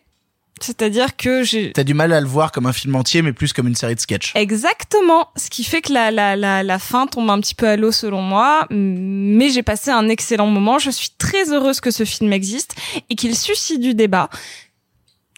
C'est-à-dire 0.63 1.15
que 1.17 1.43
j'ai 1.43 1.71
T'as 1.73 1.83
du 1.83 1.93
mal 1.93 2.13
à 2.13 2.21
le 2.21 2.27
voir 2.27 2.51
comme 2.51 2.65
un 2.65 2.73
film 2.73 2.95
entier, 2.95 3.21
mais 3.21 3.33
plus 3.33 3.53
comme 3.53 3.67
une 3.67 3.75
série 3.75 3.95
de 3.95 3.99
sketchs. 3.99 4.33
Exactement, 4.35 5.29
ce 5.35 5.49
qui 5.49 5.63
fait 5.63 5.81
que 5.81 5.93
la, 5.93 6.11
la, 6.11 6.35
la, 6.35 6.63
la 6.63 6.79
fin 6.79 7.07
tombe 7.07 7.29
un 7.29 7.39
petit 7.39 7.55
peu 7.55 7.67
à 7.67 7.75
l'eau 7.75 7.91
selon 7.91 8.21
moi, 8.21 8.67
mais 8.69 9.49
j'ai 9.49 9.63
passé 9.63 9.91
un 9.91 10.07
excellent 10.09 10.47
moment. 10.47 10.79
Je 10.79 10.91
suis 10.91 11.09
très 11.17 11.51
heureuse 11.51 11.81
que 11.81 11.91
ce 11.91 12.05
film 12.05 12.31
existe 12.33 12.75
et 13.09 13.15
qu'il 13.15 13.35
suscite 13.35 13.81
du 13.81 13.93
débat. 13.93 14.29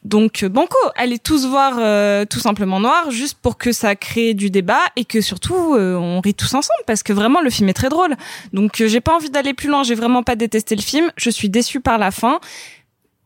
Donc 0.04 0.44
euh, 0.44 0.50
banco, 0.50 0.78
allez 0.96 1.18
tous 1.18 1.46
voir 1.46 1.76
euh, 1.78 2.26
tout 2.26 2.40
simplement 2.40 2.80
noir, 2.80 3.10
juste 3.10 3.38
pour 3.42 3.58
que 3.58 3.72
ça 3.72 3.96
crée 3.96 4.34
du 4.34 4.50
débat 4.50 4.82
et 4.96 5.06
que 5.06 5.22
surtout 5.22 5.76
euh, 5.76 5.96
on 5.96 6.20
rit 6.20 6.34
tous 6.34 6.54
ensemble 6.54 6.84
parce 6.86 7.04
que 7.04 7.14
vraiment 7.14 7.40
le 7.40 7.50
film 7.50 7.70
est 7.70 7.74
très 7.74 7.90
drôle. 7.90 8.16
Donc 8.52 8.82
euh, 8.82 8.88
j'ai 8.88 9.00
pas 9.00 9.16
envie 9.16 9.30
d'aller 9.30 9.54
plus 9.54 9.70
loin, 9.70 9.84
j'ai 9.84 9.96
vraiment 9.96 10.24
pas 10.24 10.36
détesté 10.36 10.76
le 10.76 10.82
film, 10.82 11.12
je 11.16 11.30
suis 11.30 11.50
déçue 11.50 11.80
par 11.80 11.98
la 11.98 12.12
fin. 12.12 12.40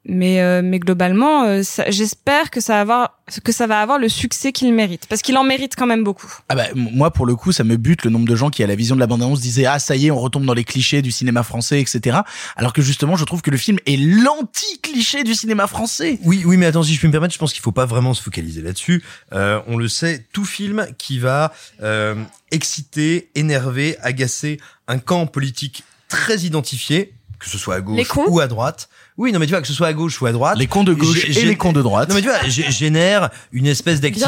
Mais 0.10 0.42
euh, 0.42 0.62
mais 0.64 0.80
globalement, 0.80 1.44
euh, 1.44 1.64
ça- 1.64 1.90
j'espère 1.92 2.50
que 2.50 2.62
ça 2.62 2.76
va 2.76 2.82
avoir 2.82 3.20
que 3.44 3.52
ça 3.52 3.68
va 3.68 3.82
avoir 3.82 4.00
le 4.00 4.08
succès 4.08 4.54
qu'il 4.54 4.74
mérite 4.74 5.06
parce 5.10 5.22
qu'il 5.22 5.38
en 5.38 5.44
mérite 5.44 5.76
quand 5.76 5.86
même 5.86 6.06
beaucoup. 6.06 6.34
Ah 6.48 6.56
bah 6.56 6.64
moi 6.76 7.12
pour 7.12 7.26
le 7.26 7.36
coup 7.36 7.52
ça 7.52 7.66
me 7.66 7.76
bute 7.76 8.06
le 8.06 8.10
nombre 8.10 8.26
de 8.26 8.36
gens 8.36 8.50
qui 8.50 8.64
à 8.64 8.68
la 8.68 8.76
vision 8.76 8.96
de 8.96 9.02
la 9.02 9.08
bande-annonce 9.08 9.42
disaient 9.42 9.66
ah 9.66 9.80
ça 9.80 9.98
y 9.98 10.08
est 10.08 10.12
on 10.12 10.18
retombe 10.20 10.46
dans 10.46 10.54
les 10.54 10.64
clichés 10.64 11.02
du 11.02 11.12
cinéma 11.12 11.44
français 11.44 11.82
etc. 11.82 12.20
Alors 12.56 12.72
que 12.72 12.82
justement 12.82 13.18
je 13.18 13.26
trouve 13.26 13.42
que 13.42 13.52
le 13.52 13.58
film 13.58 13.80
est 13.86 13.98
l'anti-cliché 13.98 15.24
du 15.24 15.36
cinéma 15.36 15.68
français. 15.68 16.20
Oui, 16.24 16.44
oui, 16.46 16.56
mais 16.56 16.68
attends, 16.68 16.84
si 16.84 16.94
je 16.94 17.02
peux 17.02 17.08
me 17.08 17.12
permettre, 17.12 17.34
je 17.34 17.40
pense 17.40 17.52
qu'il 17.52 17.62
faut 17.62 17.74
pas 17.74 17.86
vraiment 17.86 18.14
se 18.14 18.22
focaliser 18.24 18.62
là-dessus. 18.62 19.04
Euh, 19.34 19.60
on 19.68 19.76
le 19.76 19.90
sait, 19.90 20.26
tout 20.32 20.46
film 20.46 20.88
qui 20.98 21.20
va 21.20 21.52
euh, 21.84 22.16
exciter, 22.52 23.30
énerver, 23.36 23.98
agacer 24.02 24.60
un 24.88 25.00
camp 25.00 25.28
politique 25.28 25.84
très 26.08 26.40
identifié, 26.40 27.14
que 27.40 27.50
ce 27.50 27.58
soit 27.58 27.76
à 27.76 27.82
gauche 27.82 27.98
ou 28.30 28.40
à 28.40 28.48
droite. 28.48 28.90
Oui, 29.18 29.32
non, 29.32 29.40
mais 29.40 29.48
tu 29.48 29.52
vois, 29.52 29.62
que 29.62 29.68
ce 29.68 29.74
soit 29.74 29.88
à 29.88 29.94
gauche 29.94 30.22
ou 30.22 30.28
à 30.28 30.32
droite. 30.32 30.58
Les 30.60 30.68
cons 30.68 30.84
de 30.84 30.94
gauche 30.94 31.26
et 31.26 31.34
les 31.46 31.56
cons 31.56 31.74
de 31.74 31.82
droite. 31.82 32.08
Non, 32.10 32.16
mais 32.16 32.22
tu 32.22 32.28
vois, 32.28 32.38
gé- 32.44 32.72
génère 32.72 33.30
une 33.52 33.66
espèce 33.66 34.00
d'activité 34.00 34.28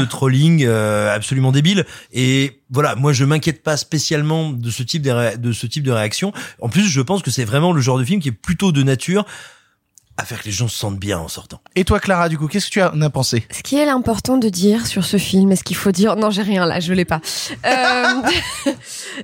de 0.00 0.04
trolling 0.06 0.64
euh, 0.66 1.14
absolument 1.14 1.52
débile. 1.52 1.84
Et 2.14 2.58
voilà, 2.70 2.94
moi, 2.94 3.12
je 3.12 3.24
m'inquiète 3.26 3.62
pas 3.62 3.76
spécialement 3.76 4.50
de 4.50 4.70
ce 4.70 4.82
type 4.82 5.02
de, 5.02 5.36
de 5.36 5.52
ce 5.52 5.66
type 5.66 5.84
de 5.84 5.90
réaction. 5.92 6.32
En 6.60 6.70
plus, 6.70 6.88
je 6.88 7.00
pense 7.02 7.22
que 7.22 7.30
c'est 7.30 7.44
vraiment 7.44 7.72
le 7.72 7.82
genre 7.82 7.98
de 7.98 8.04
film 8.04 8.20
qui 8.20 8.28
est 8.28 8.32
plutôt 8.32 8.72
de 8.72 8.82
nature 8.82 9.26
à 10.20 10.24
faire 10.24 10.40
que 10.40 10.44
les 10.44 10.52
gens 10.52 10.68
se 10.68 10.76
sentent 10.76 10.98
bien 10.98 11.18
en 11.18 11.28
sortant. 11.28 11.60
Et 11.74 11.84
toi 11.84 11.98
Clara 11.98 12.28
du 12.28 12.38
coup 12.38 12.46
qu'est-ce 12.46 12.66
que 12.66 12.72
tu 12.72 12.82
en 12.82 13.00
as 13.00 13.10
pensé? 13.10 13.44
Ce 13.50 13.62
qui 13.62 13.76
est 13.76 13.88
important 13.88 14.36
de 14.36 14.48
dire 14.48 14.86
sur 14.86 15.04
ce 15.04 15.16
film, 15.16 15.50
est-ce 15.52 15.64
qu'il 15.64 15.76
faut 15.76 15.92
dire 15.92 16.16
Non, 16.16 16.30
j'ai 16.30 16.42
rien 16.42 16.66
là, 16.66 16.80
je 16.80 16.92
l'ai 16.92 17.04
pas. 17.04 17.20
Euh, 17.66 18.22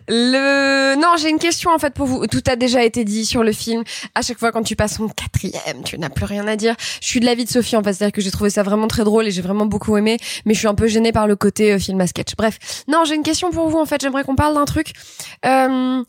le 0.09 0.97
non, 0.97 1.14
j'ai 1.18 1.28
une 1.28 1.38
question 1.38 1.70
en 1.70 1.78
fait 1.78 1.94
pour 1.94 2.07
vous. 2.07 2.26
Tout 2.26 2.42
a 2.47 2.57
déjà 2.57 2.82
été 2.82 3.05
dit 3.05 3.24
sur 3.24 3.42
le 3.42 3.53
film. 3.53 3.84
À 4.14 4.22
chaque 4.22 4.38
fois 4.38 4.53
quand 4.53 4.62
tu 4.62 4.74
passes 4.76 4.97
son 4.97 5.09
quatrième, 5.09 5.82
tu 5.84 5.99
n'as 5.99 6.11
plus 6.11 6.24
rien 6.24 6.47
à 6.49 6.57
dire. 6.57 6.74
Je 7.03 7.07
suis 7.07 7.20
de 7.20 7.26
l'avis 7.26 7.44
de 7.44 7.51
Sophie 7.51 7.76
en 7.76 7.82
fait, 7.82 7.92
c'est-à-dire 7.92 8.12
que 8.12 8.22
j'ai 8.22 8.30
trouvé 8.30 8.51
ça 8.51 8.62
vraiment 8.62 8.88
très 8.88 9.05
drôle 9.05 9.26
et 9.26 9.30
j'ai 9.30 9.42
vraiment 9.42 9.66
beaucoup 9.66 9.97
aimé, 9.97 10.18
mais 10.44 10.55
je 10.55 10.59
suis 10.59 10.68
un 10.68 10.74
peu 10.74 10.86
gênée 10.86 11.12
par 11.12 11.26
le 11.26 11.36
côté 11.36 11.72
euh, 11.72 11.78
film 11.78 12.01
à 12.01 12.07
sketch. 12.07 12.34
Bref, 12.36 12.59
non, 12.88 13.05
j'ai 13.05 13.14
une 13.14 13.22
question 13.22 13.51
pour 13.51 13.68
vous 13.68 13.78
en 13.78 13.86
fait. 13.86 14.01
J'aimerais 14.01 14.24
qu'on 14.24 14.36
parle 14.36 14.55
d'un 14.55 14.64
truc. 14.64 14.92
Euh, 15.44 16.03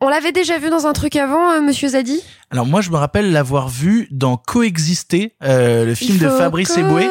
on 0.00 0.08
l'avait 0.08 0.32
déjà 0.32 0.58
vu 0.58 0.70
dans 0.70 0.86
un 0.86 0.92
truc 0.92 1.16
avant, 1.16 1.50
euh, 1.52 1.60
Monsieur 1.60 1.88
Zadi? 1.88 2.20
Alors 2.50 2.64
moi 2.66 2.80
je 2.80 2.90
me 2.90 2.96
rappelle 2.96 3.30
l'avoir 3.32 3.68
vu 3.68 4.08
dans 4.10 4.36
Coexister, 4.36 5.34
euh, 5.42 5.84
le 5.84 5.94
film 5.94 6.16
Il 6.16 6.22
de 6.22 6.28
Fabrice 6.30 6.76
Eboué, 6.78 7.06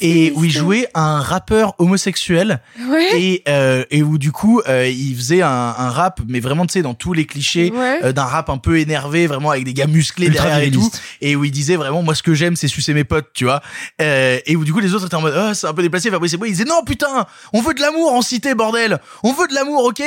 et 0.00 0.32
où 0.34 0.44
il 0.44 0.50
jouait 0.50 0.88
un 0.94 1.20
rappeur 1.20 1.74
homosexuel. 1.78 2.60
Ouais. 2.88 3.20
et 3.20 3.42
euh, 3.48 3.84
et 3.90 4.02
où 4.02 4.16
du 4.16 4.32
coup 4.32 4.62
euh, 4.66 4.88
il 4.88 5.14
faisait 5.14 5.42
un, 5.42 5.48
un 5.48 5.90
rap 5.90 6.20
mais 6.26 6.40
vraiment 6.40 6.64
tu 6.64 6.72
sais 6.74 6.82
dans 6.82 6.94
tous 6.94 7.12
les 7.12 7.26
clichés 7.26 7.70
Ouais. 7.74 7.98
euh, 8.02 8.12
d'un 8.12 8.24
rap 8.24 8.48
un 8.48 8.56
peu 8.56 8.78
énervé 8.78 9.26
vraiment 9.26 9.50
avec 9.50 9.64
des 9.64 9.74
gars 9.74 9.86
musclés 9.86 10.28
Ultra 10.28 10.44
derrière 10.46 10.66
et 10.68 10.70
tout. 10.70 10.90
et 11.20 11.36
où 11.36 11.44
il 11.44 11.50
disait 11.50 11.76
vraiment 11.76 12.02
moi 12.02 12.14
ce 12.14 12.22
que 12.22 12.32
j'aime 12.34 12.56
c'est 12.56 12.68
sucer 12.68 12.94
mes 12.94 13.04
potes 13.04 13.28
tu 13.34 13.44
vois. 13.44 13.60
Euh, 14.00 14.38
et 14.46 14.56
où 14.56 14.64
du 14.64 14.72
coup 14.72 14.80
les 14.80 14.94
autres 14.94 15.04
étaient 15.06 15.14
en 15.16 15.20
mode 15.20 15.34
oh, 15.36 15.52
c'est 15.54 15.66
un 15.66 15.74
peu 15.74 15.82
déplacé 15.82 16.10
Fabrice 16.10 16.32
Eboué. 16.32 16.48
Il 16.48 16.52
disait 16.52 16.64
non 16.64 16.82
putain 16.86 17.26
on 17.52 17.60
veut 17.60 17.74
de 17.74 17.80
l'amour 17.80 18.12
en 18.14 18.22
cité 18.22 18.54
bordel. 18.54 18.98
On 19.22 19.32
veut 19.34 19.48
de 19.48 19.54
l'amour 19.54 19.84
ok? 19.84 20.02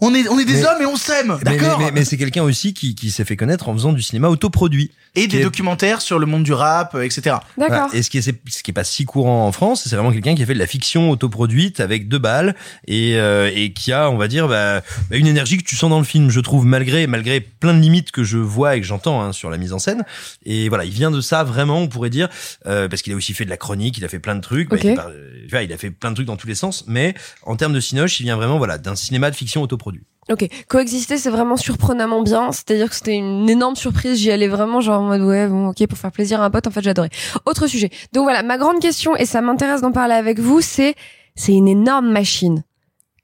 On 0.00 0.14
est 0.14 0.28
on 0.28 0.38
est 0.38 0.44
des 0.44 0.54
Mais- 0.54 0.64
hommes 0.66 0.82
et 0.82 0.86
on 0.86 0.96
s'aime 0.96 1.36
Mais, 1.44 1.56
d'accord 1.56 1.78
mais, 1.78 1.86
mais- 1.86 1.90
mais 1.92 2.04
c'est 2.04 2.16
quelqu'un 2.16 2.42
aussi 2.42 2.74
qui, 2.74 2.94
qui 2.94 3.10
s'est 3.10 3.24
fait 3.24 3.36
connaître 3.36 3.68
en 3.68 3.72
faisant 3.74 3.92
du 3.92 4.02
cinéma 4.02 4.28
autoproduit. 4.28 4.90
et 5.14 5.26
des 5.26 5.38
est- 5.38 5.42
documentaires 5.42 6.00
sur 6.00 6.18
le 6.18 6.26
monde 6.26 6.42
du 6.44 6.52
rap 6.52 6.94
euh, 6.94 7.02
etc 7.02 7.36
D'accord. 7.56 7.88
Voilà. 7.88 7.88
Et 7.94 8.02
ce 8.02 8.10
qui 8.10 8.18
est, 8.18 8.22
ce 8.22 8.62
qui 8.62 8.70
est 8.70 8.74
pas 8.74 8.84
si 8.84 9.04
courant 9.04 9.46
en 9.46 9.52
France, 9.52 9.82
c'est 9.88 9.96
vraiment 9.96 10.12
quelqu'un 10.12 10.34
qui 10.34 10.42
a 10.42 10.46
fait 10.46 10.54
de 10.54 10.58
la 10.58 10.66
fiction 10.66 11.10
autoproduite 11.10 11.80
avec 11.80 12.08
deux 12.08 12.18
balles 12.18 12.54
et, 12.86 13.16
euh, 13.16 13.50
et 13.54 13.72
qui 13.72 13.92
a, 13.92 14.10
on 14.10 14.16
va 14.16 14.28
dire, 14.28 14.46
bah, 14.48 14.82
bah, 15.10 15.16
une 15.16 15.26
énergie 15.26 15.56
que 15.58 15.64
tu 15.64 15.74
sens 15.76 15.90
dans 15.90 15.98
le 15.98 16.04
film, 16.04 16.30
je 16.30 16.40
trouve, 16.40 16.64
malgré, 16.66 17.06
malgré 17.06 17.40
plein 17.40 17.74
de 17.74 17.80
limites 17.80 18.12
que 18.12 18.22
je 18.22 18.38
vois 18.38 18.76
et 18.76 18.80
que 18.80 18.86
j'entends 18.86 19.20
hein, 19.22 19.32
sur 19.32 19.50
la 19.50 19.56
mise 19.56 19.72
en 19.72 19.78
scène. 19.78 20.04
Et 20.44 20.68
voilà, 20.68 20.84
il 20.84 20.92
vient 20.92 21.10
de 21.10 21.20
ça 21.20 21.42
vraiment, 21.42 21.78
on 21.80 21.88
pourrait 21.88 22.10
dire, 22.10 22.28
euh, 22.66 22.88
parce 22.88 23.02
qu'il 23.02 23.12
a 23.12 23.16
aussi 23.16 23.32
fait 23.34 23.44
de 23.44 23.50
la 23.50 23.56
chronique, 23.56 23.98
il 23.98 24.04
a 24.04 24.08
fait 24.08 24.18
plein 24.20 24.36
de 24.36 24.40
trucs, 24.42 24.68
bah, 24.68 24.76
Ok. 24.76 24.84
il, 24.84 25.50
vois, 25.50 25.62
il 25.62 25.72
a 25.72 25.78
fait 25.78 25.90
plein 25.90 26.10
de 26.10 26.14
trucs 26.14 26.26
dans 26.26 26.36
tous 26.36 26.46
les 26.46 26.54
sens, 26.54 26.84
mais 26.86 27.14
en 27.44 27.56
termes 27.56 27.72
de 27.72 27.80
cinoche, 27.80 28.20
il 28.20 28.24
vient 28.24 28.36
vraiment 28.36 28.58
voilà 28.58 28.78
d'un 28.78 28.94
cinéma 28.94 29.30
de 29.30 29.36
fiction 29.36 29.62
autoproduit. 29.62 29.87
Ok, 30.30 30.46
coexister 30.68 31.16
c'est 31.16 31.30
vraiment 31.30 31.56
surprenamment 31.56 32.22
bien, 32.22 32.52
c'est-à-dire 32.52 32.90
que 32.90 32.94
c'était 32.94 33.14
une 33.14 33.48
énorme 33.48 33.76
surprise, 33.76 34.18
j'y 34.18 34.30
allais 34.30 34.48
vraiment 34.48 34.80
genre 34.82 35.00
en 35.00 35.04
mode 35.04 35.22
ouais 35.22 35.46
bon 35.48 35.68
ok 35.68 35.86
pour 35.86 35.96
faire 35.96 36.12
plaisir 36.12 36.40
à 36.42 36.44
un 36.44 36.50
pote, 36.50 36.66
en 36.66 36.70
fait 36.70 36.82
j'adorais. 36.82 37.08
Autre 37.46 37.66
sujet. 37.66 37.90
Donc 38.12 38.24
voilà, 38.24 38.42
ma 38.42 38.58
grande 38.58 38.78
question 38.80 39.16
et 39.16 39.24
ça 39.24 39.40
m'intéresse 39.40 39.80
d'en 39.80 39.92
parler 39.92 40.14
avec 40.14 40.38
vous, 40.38 40.60
c'est 40.60 40.94
c'est 41.34 41.52
une 41.52 41.68
énorme 41.68 42.10
machine. 42.10 42.64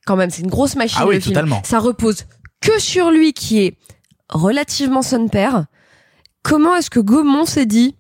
Quand 0.07 0.17
même, 0.17 0.31
c'est 0.31 0.43
une 0.43 0.51
grosse 0.51 0.77
machine 0.77 0.99
Ah 1.03 1.07
oui, 1.07 1.17
le 1.17 1.21
film. 1.21 1.35
totalement. 1.35 1.63
Ça 1.65 1.79
repose 1.79 2.25
que 2.61 2.79
sur 2.79 3.11
lui 3.11 3.33
qui 3.33 3.65
est 3.65 3.77
relativement 4.31 5.03
son 5.03 5.29
père. 5.29 5.67
Comment 6.43 6.75
est-ce 6.77 6.91
que 6.91 7.01
Gaumont 7.01 7.45
s'est 7.47 7.67
dit 7.67 7.97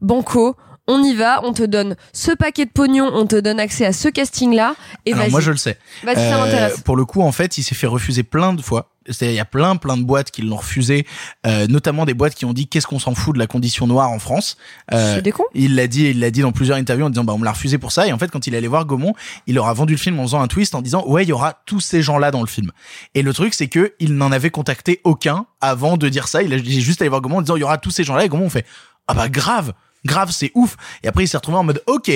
Banco, 0.00 0.56
on 0.88 1.02
y 1.04 1.14
va, 1.14 1.40
on 1.44 1.52
te 1.52 1.62
donne 1.62 1.94
ce 2.12 2.32
paquet 2.32 2.64
de 2.64 2.70
pognon, 2.70 3.08
on 3.14 3.26
te 3.26 3.36
donne 3.36 3.60
accès 3.60 3.86
à 3.86 3.92
ce 3.92 4.08
casting-là, 4.08 4.74
et 5.06 5.12
Alors 5.12 5.30
moi 5.30 5.40
je 5.40 5.52
le 5.52 5.56
sais. 5.56 5.78
Vas-y, 6.02 6.16
ça 6.16 6.36
Euh, 6.36 6.44
m'intéresse. 6.44 6.80
Pour 6.80 6.96
le 6.96 7.04
coup, 7.04 7.22
en 7.22 7.30
fait, 7.32 7.58
il 7.58 7.62
s'est 7.62 7.74
fait 7.76 7.86
refuser 7.86 8.22
plein 8.24 8.52
de 8.54 8.62
fois. 8.62 8.90
C'est-à-dire, 9.10 9.32
il 9.32 9.36
y 9.36 9.40
a 9.40 9.46
plein, 9.46 9.76
plein 9.76 9.96
de 9.96 10.02
boîtes 10.02 10.30
qui 10.30 10.42
l'ont 10.42 10.56
refusé, 10.56 11.06
euh, 11.46 11.66
notamment 11.66 12.04
des 12.04 12.12
boîtes 12.12 12.34
qui 12.34 12.44
ont 12.44 12.52
dit 12.52 12.66
qu'est-ce 12.68 12.86
qu'on 12.86 12.98
s'en 12.98 13.14
fout 13.14 13.32
de 13.34 13.38
la 13.38 13.46
condition 13.46 13.86
noire 13.86 14.10
en 14.10 14.18
France? 14.18 14.58
Euh, 14.92 15.14
C'est 15.16 15.22
des 15.22 15.32
cons. 15.32 15.44
il 15.54 15.76
l'a 15.76 15.86
dit, 15.86 16.04
il 16.10 16.20
l'a 16.20 16.30
dit 16.30 16.42
dans 16.42 16.52
plusieurs 16.52 16.76
interviews 16.76 17.06
en 17.06 17.10
disant 17.10 17.24
bah 17.24 17.32
on 17.32 17.38
me 17.38 17.44
l'a 17.46 17.52
refusé 17.52 17.78
pour 17.78 17.90
ça. 17.90 18.06
Et 18.06 18.12
en 18.12 18.18
fait, 18.18 18.30
quand 18.30 18.46
il 18.46 18.54
allait 18.54 18.66
voir 18.68 18.84
Gaumont, 18.84 19.14
il 19.46 19.54
leur 19.54 19.66
a 19.68 19.72
vendu 19.72 19.94
le 19.94 19.98
film 19.98 20.20
en 20.20 20.24
faisant 20.24 20.42
un 20.42 20.46
twist 20.46 20.74
en 20.74 20.82
disant 20.82 21.04
ouais 21.06 21.22
il 21.24 21.28
y 21.28 21.32
aura 21.32 21.54
tous 21.64 21.80
ces 21.80 22.02
gens-là 22.02 22.30
dans 22.30 22.40
le 22.42 22.46
film. 22.48 22.70
Et 23.14 23.22
le 23.22 23.32
truc 23.32 23.54
c'est 23.54 23.68
que 23.68 23.94
il 23.98 24.14
n'en 24.16 24.30
avait 24.30 24.50
contacté 24.50 25.00
aucun 25.04 25.46
avant 25.62 25.96
de 25.96 26.06
dire 26.10 26.28
ça. 26.28 26.42
Il 26.42 26.52
a 26.52 26.58
juste 26.58 27.00
allé 27.00 27.08
voir 27.08 27.22
Gaumont 27.22 27.38
en 27.38 27.42
disant 27.42 27.56
il 27.56 27.60
y 27.60 27.64
aura 27.64 27.78
tous 27.78 27.90
ces 27.90 28.04
gens-là. 28.04 28.26
Et 28.26 28.28
Gaumont 28.28 28.44
on 28.44 28.50
fait 28.50 28.66
ah 29.06 29.14
bah 29.14 29.30
grave. 29.30 29.72
Grave, 30.04 30.30
c'est 30.30 30.50
ouf. 30.54 30.76
Et 31.02 31.08
après, 31.08 31.24
il 31.24 31.28
s'est 31.28 31.36
retrouvé 31.36 31.58
en 31.58 31.64
mode, 31.64 31.82
ok, 31.86 32.10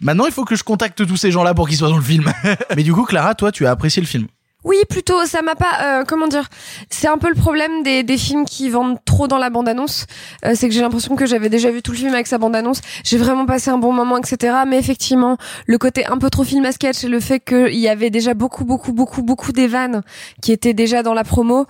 maintenant 0.00 0.26
il 0.26 0.32
faut 0.32 0.44
que 0.44 0.56
je 0.56 0.64
contacte 0.64 1.06
tous 1.06 1.16
ces 1.16 1.30
gens-là 1.30 1.54
pour 1.54 1.68
qu'ils 1.68 1.78
soient 1.78 1.88
dans 1.88 1.96
le 1.96 2.02
film. 2.02 2.32
Mais 2.76 2.82
du 2.82 2.92
coup, 2.92 3.04
Clara, 3.04 3.34
toi, 3.34 3.52
tu 3.52 3.66
as 3.66 3.70
apprécié 3.70 4.00
le 4.00 4.06
film. 4.08 4.26
Oui, 4.64 4.76
plutôt, 4.88 5.26
ça 5.26 5.42
m'a 5.42 5.54
pas, 5.54 6.00
euh, 6.00 6.04
comment 6.08 6.26
dire, 6.26 6.48
c'est 6.88 7.06
un 7.06 7.18
peu 7.18 7.28
le 7.28 7.34
problème 7.34 7.82
des, 7.82 8.02
des 8.02 8.16
films 8.16 8.46
qui 8.46 8.70
vendent 8.70 8.96
trop 9.04 9.28
dans 9.28 9.36
la 9.36 9.50
bande-annonce, 9.50 10.06
Euh, 10.46 10.52
c'est 10.54 10.68
que 10.68 10.74
j'ai 10.74 10.80
l'impression 10.80 11.16
que 11.16 11.26
j'avais 11.26 11.50
déjà 11.50 11.70
vu 11.70 11.82
tout 11.82 11.92
le 11.92 11.98
film 11.98 12.14
avec 12.14 12.26
sa 12.26 12.38
bande-annonce, 12.38 12.80
j'ai 13.04 13.18
vraiment 13.18 13.44
passé 13.44 13.70
un 13.70 13.76
bon 13.76 13.92
moment, 13.92 14.16
etc. 14.16 14.56
Mais 14.66 14.78
effectivement, 14.78 15.36
le 15.66 15.76
côté 15.76 16.06
un 16.06 16.16
peu 16.16 16.30
trop 16.30 16.44
film 16.44 16.64
à 16.64 16.72
sketch 16.72 17.04
et 17.04 17.08
le 17.08 17.20
fait 17.20 17.40
qu'il 17.40 17.78
y 17.78 17.88
avait 17.88 18.08
déjà 18.08 18.32
beaucoup, 18.32 18.64
beaucoup, 18.64 18.94
beaucoup, 18.94 19.22
beaucoup 19.22 19.52
des 19.52 19.66
vannes 19.66 20.02
qui 20.40 20.50
étaient 20.52 20.74
déjà 20.74 21.02
dans 21.02 21.14
la 21.14 21.24
promo, 21.24 21.66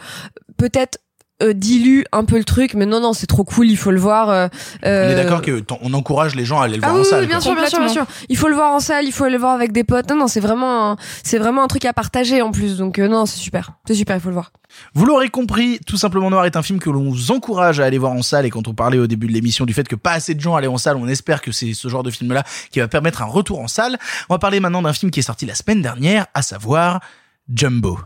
peut-être 0.56 0.98
euh, 1.42 1.52
dilue 1.52 2.02
un 2.12 2.24
peu 2.24 2.38
le 2.38 2.44
truc, 2.44 2.74
mais 2.74 2.86
non, 2.86 3.00
non, 3.00 3.12
c'est 3.12 3.26
trop 3.26 3.42
cool, 3.44 3.68
il 3.68 3.76
faut 3.76 3.90
le 3.90 3.98
voir. 3.98 4.30
euh, 4.30 4.48
On 4.82 4.86
est 4.86 4.88
euh, 4.88 5.14
d'accord 5.16 5.42
que 5.42 5.62
on 5.82 5.92
encourage 5.94 6.34
les 6.36 6.44
gens 6.44 6.60
à 6.60 6.64
aller 6.66 6.76
le 6.76 6.80
voir 6.80 6.92
ah 6.92 6.96
en 6.96 7.00
oui, 7.00 7.04
salle. 7.04 7.20
oui, 7.22 7.26
bien 7.26 7.36
quoi. 7.36 7.42
sûr, 7.42 7.54
bien 7.56 7.66
sûr, 7.68 7.78
bien 7.80 7.88
sûr. 7.88 8.06
Il 8.28 8.36
faut 8.36 8.48
le 8.48 8.54
voir 8.54 8.72
en 8.72 8.78
salle, 8.80 9.04
il 9.04 9.12
faut 9.12 9.26
le 9.28 9.36
voir 9.36 9.52
avec 9.52 9.72
des 9.72 9.82
potes. 9.84 10.08
Non, 10.10 10.16
non, 10.16 10.28
c'est 10.28 10.40
vraiment, 10.40 10.92
un- 10.92 10.96
c'est 11.24 11.38
vraiment 11.38 11.64
un 11.64 11.66
truc 11.66 11.84
à 11.86 11.92
partager 11.92 12.40
en 12.42 12.52
plus. 12.52 12.76
Donc 12.76 12.98
euh, 12.98 13.08
non, 13.08 13.26
c'est 13.26 13.38
super, 13.38 13.72
c'est 13.86 13.94
super, 13.94 14.14
il 14.16 14.20
faut 14.20 14.28
le 14.28 14.34
voir. 14.34 14.52
Vous 14.94 15.04
l'aurez 15.06 15.28
compris, 15.28 15.78
Tout 15.86 15.96
simplement 15.96 16.30
Noir 16.30 16.46
est 16.46 16.56
un 16.56 16.62
film 16.62 16.78
que 16.80 16.90
l'on 16.90 17.08
vous 17.10 17.30
encourage 17.30 17.78
à 17.80 17.84
aller 17.84 17.98
voir 17.98 18.12
en 18.12 18.22
salle 18.22 18.44
et 18.46 18.50
quand 18.50 18.66
on 18.68 18.74
parlait 18.74 18.98
au 18.98 19.06
début 19.06 19.26
de 19.28 19.32
l'émission 19.32 19.64
du 19.66 19.72
fait 19.72 19.86
que 19.86 19.94
pas 19.96 20.12
assez 20.12 20.34
de 20.34 20.40
gens 20.40 20.56
allaient 20.56 20.66
en 20.66 20.78
salle, 20.78 20.96
on 20.96 21.06
espère 21.08 21.42
que 21.42 21.52
c'est 21.52 21.74
ce 21.74 21.88
genre 21.88 22.02
de 22.02 22.10
film-là 22.10 22.42
qui 22.72 22.80
va 22.80 22.88
permettre 22.88 23.22
un 23.22 23.26
retour 23.26 23.60
en 23.60 23.68
salle. 23.68 23.98
On 24.28 24.34
va 24.34 24.38
parler 24.38 24.60
maintenant 24.60 24.82
d'un 24.82 24.92
film 24.92 25.10
qui 25.12 25.20
est 25.20 25.24
sorti 25.24 25.46
la 25.46 25.54
semaine 25.54 25.82
dernière, 25.82 26.26
à 26.34 26.42
savoir 26.42 27.00
Jumbo. 27.52 27.98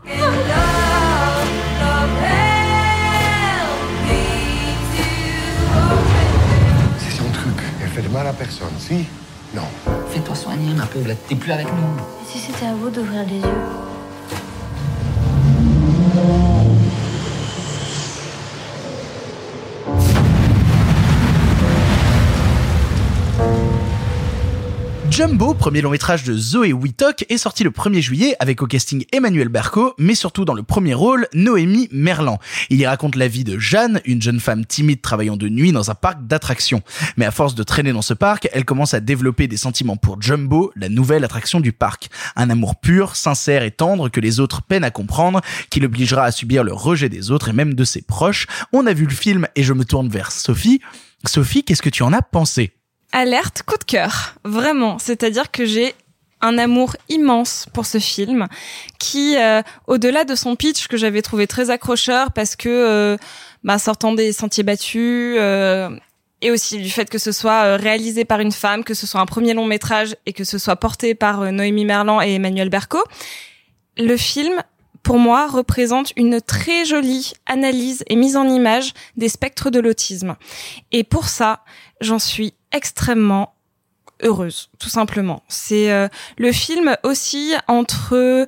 À 8.29 8.33
personne, 8.33 8.67
si? 8.77 9.05
Non. 9.55 9.63
Fais-toi 10.09 10.35
soigner, 10.35 10.73
ma 10.75 10.85
pauvre, 10.85 11.09
t'es 11.27 11.35
plus 11.35 11.51
avec 11.51 11.65
nous. 11.65 12.03
Si 12.27 12.37
c'était 12.37 12.67
à 12.67 12.73
vous 12.75 12.89
d'ouvrir 12.89 13.23
les 13.25 13.37
yeux? 13.37 13.69
Jumbo, 25.11 25.53
premier 25.53 25.81
long 25.81 25.89
métrage 25.89 26.23
de 26.23 26.37
Zoé 26.37 26.71
Wittock, 26.71 27.25
est 27.29 27.37
sorti 27.37 27.63
le 27.63 27.71
1er 27.71 27.99
juillet 27.99 28.35
avec 28.39 28.61
au 28.61 28.67
casting 28.67 29.05
Emmanuel 29.11 29.49
Berco, 29.49 29.93
mais 29.97 30.13
surtout 30.13 30.45
dans 30.45 30.53
le 30.53 30.61
premier 30.63 30.93
rôle, 30.93 31.27
Noémie 31.33 31.89
Merlan. 31.91 32.37
Il 32.69 32.77
y 32.77 32.85
raconte 32.85 33.15
la 33.15 33.27
vie 33.27 33.43
de 33.43 33.57
Jeanne, 33.57 34.01
une 34.05 34.21
jeune 34.21 34.39
femme 34.39 34.65
timide 34.65 35.01
travaillant 35.01 35.35
de 35.35 35.49
nuit 35.49 35.71
dans 35.71 35.89
un 35.89 35.95
parc 35.95 36.25
d'attractions. 36.27 36.83
Mais 37.17 37.25
à 37.25 37.31
force 37.31 37.55
de 37.55 37.63
traîner 37.63 37.91
dans 37.91 38.03
ce 38.03 38.13
parc, 38.13 38.47
elle 38.53 38.65
commence 38.65 38.93
à 38.93 38.99
développer 38.99 39.47
des 39.47 39.57
sentiments 39.57 39.97
pour 39.97 40.21
Jumbo, 40.21 40.71
la 40.75 40.89
nouvelle 40.89 41.23
attraction 41.23 41.59
du 41.59 41.73
parc. 41.73 42.09
Un 42.35 42.49
amour 42.49 42.79
pur, 42.79 43.15
sincère 43.15 43.63
et 43.63 43.71
tendre 43.71 44.09
que 44.09 44.19
les 44.19 44.39
autres 44.39 44.61
peinent 44.61 44.83
à 44.83 44.91
comprendre, 44.91 45.41
qui 45.69 45.79
l'obligera 45.79 46.23
à 46.23 46.31
subir 46.31 46.63
le 46.63 46.73
rejet 46.73 47.09
des 47.09 47.31
autres 47.31 47.49
et 47.49 47.53
même 47.53 47.73
de 47.73 47.83
ses 47.83 48.03
proches. 48.03 48.47
On 48.73 48.85
a 48.85 48.93
vu 48.93 49.05
le 49.05 49.13
film 49.13 49.47
et 49.55 49.63
je 49.63 49.73
me 49.73 49.85
tourne 49.85 50.07
vers 50.07 50.31
Sophie. 50.31 50.81
Sophie, 51.25 51.63
qu'est-ce 51.63 51.81
que 51.81 51.89
tu 51.89 52.03
en 52.03 52.13
as 52.13 52.21
pensé? 52.21 52.71
Alerte 53.11 53.63
coup 53.63 53.77
de 53.77 53.83
cœur, 53.83 54.35
vraiment. 54.43 54.99
C'est-à-dire 54.99 55.51
que 55.51 55.65
j'ai 55.65 55.95
un 56.41 56.57
amour 56.57 56.95
immense 57.09 57.65
pour 57.73 57.85
ce 57.85 57.97
film 57.97 58.47
qui, 58.97 59.35
euh, 59.37 59.61
au-delà 59.87 60.23
de 60.23 60.35
son 60.35 60.55
pitch 60.55 60.87
que 60.87 60.95
j'avais 60.95 61.21
trouvé 61.21 61.47
très 61.47 61.69
accrocheur 61.69 62.31
parce 62.31 62.55
que, 62.55 62.69
euh, 62.69 63.17
bah, 63.63 63.77
sortant 63.77 64.13
des 64.13 64.31
sentiers 64.31 64.63
battus, 64.63 65.35
euh, 65.37 65.89
et 66.41 66.51
aussi 66.51 66.77
du 66.77 66.89
fait 66.89 67.09
que 67.09 67.17
ce 67.17 67.31
soit 67.31 67.63
euh, 67.63 67.77
réalisé 67.77 68.25
par 68.25 68.39
une 68.39 68.51
femme, 68.51 68.83
que 68.83 68.93
ce 68.93 69.05
soit 69.05 69.21
un 69.21 69.25
premier 69.25 69.53
long 69.53 69.65
métrage 69.65 70.15
et 70.25 70.33
que 70.33 70.43
ce 70.43 70.57
soit 70.57 70.77
porté 70.77 71.15
par 71.15 71.41
euh, 71.41 71.51
Noémie 71.51 71.85
Merlan 71.85 72.21
et 72.21 72.35
Emmanuel 72.35 72.69
Berco, 72.69 72.99
le 73.97 74.15
film 74.17 74.61
pour 75.01 75.17
moi, 75.17 75.47
représente 75.47 76.11
une 76.17 76.41
très 76.41 76.83
jolie 76.85 77.31
analyse 77.45 78.03
et 78.07 78.15
mise 78.15 78.35
en 78.35 78.47
image 78.47 78.93
des 79.15 79.29
spectres 79.29 79.69
de 79.69 79.79
l'autisme. 79.79 80.35
Et 80.91 81.03
pour 81.05 81.29
ça, 81.29 81.63
j'en 82.01 82.19
suis 82.19 82.53
extrêmement 82.71 83.53
heureuse, 84.21 84.69
tout 84.79 84.89
simplement. 84.89 85.43
C'est 85.47 85.91
euh, 85.91 86.07
le 86.37 86.51
film 86.51 86.95
aussi 87.03 87.53
entre 87.67 88.47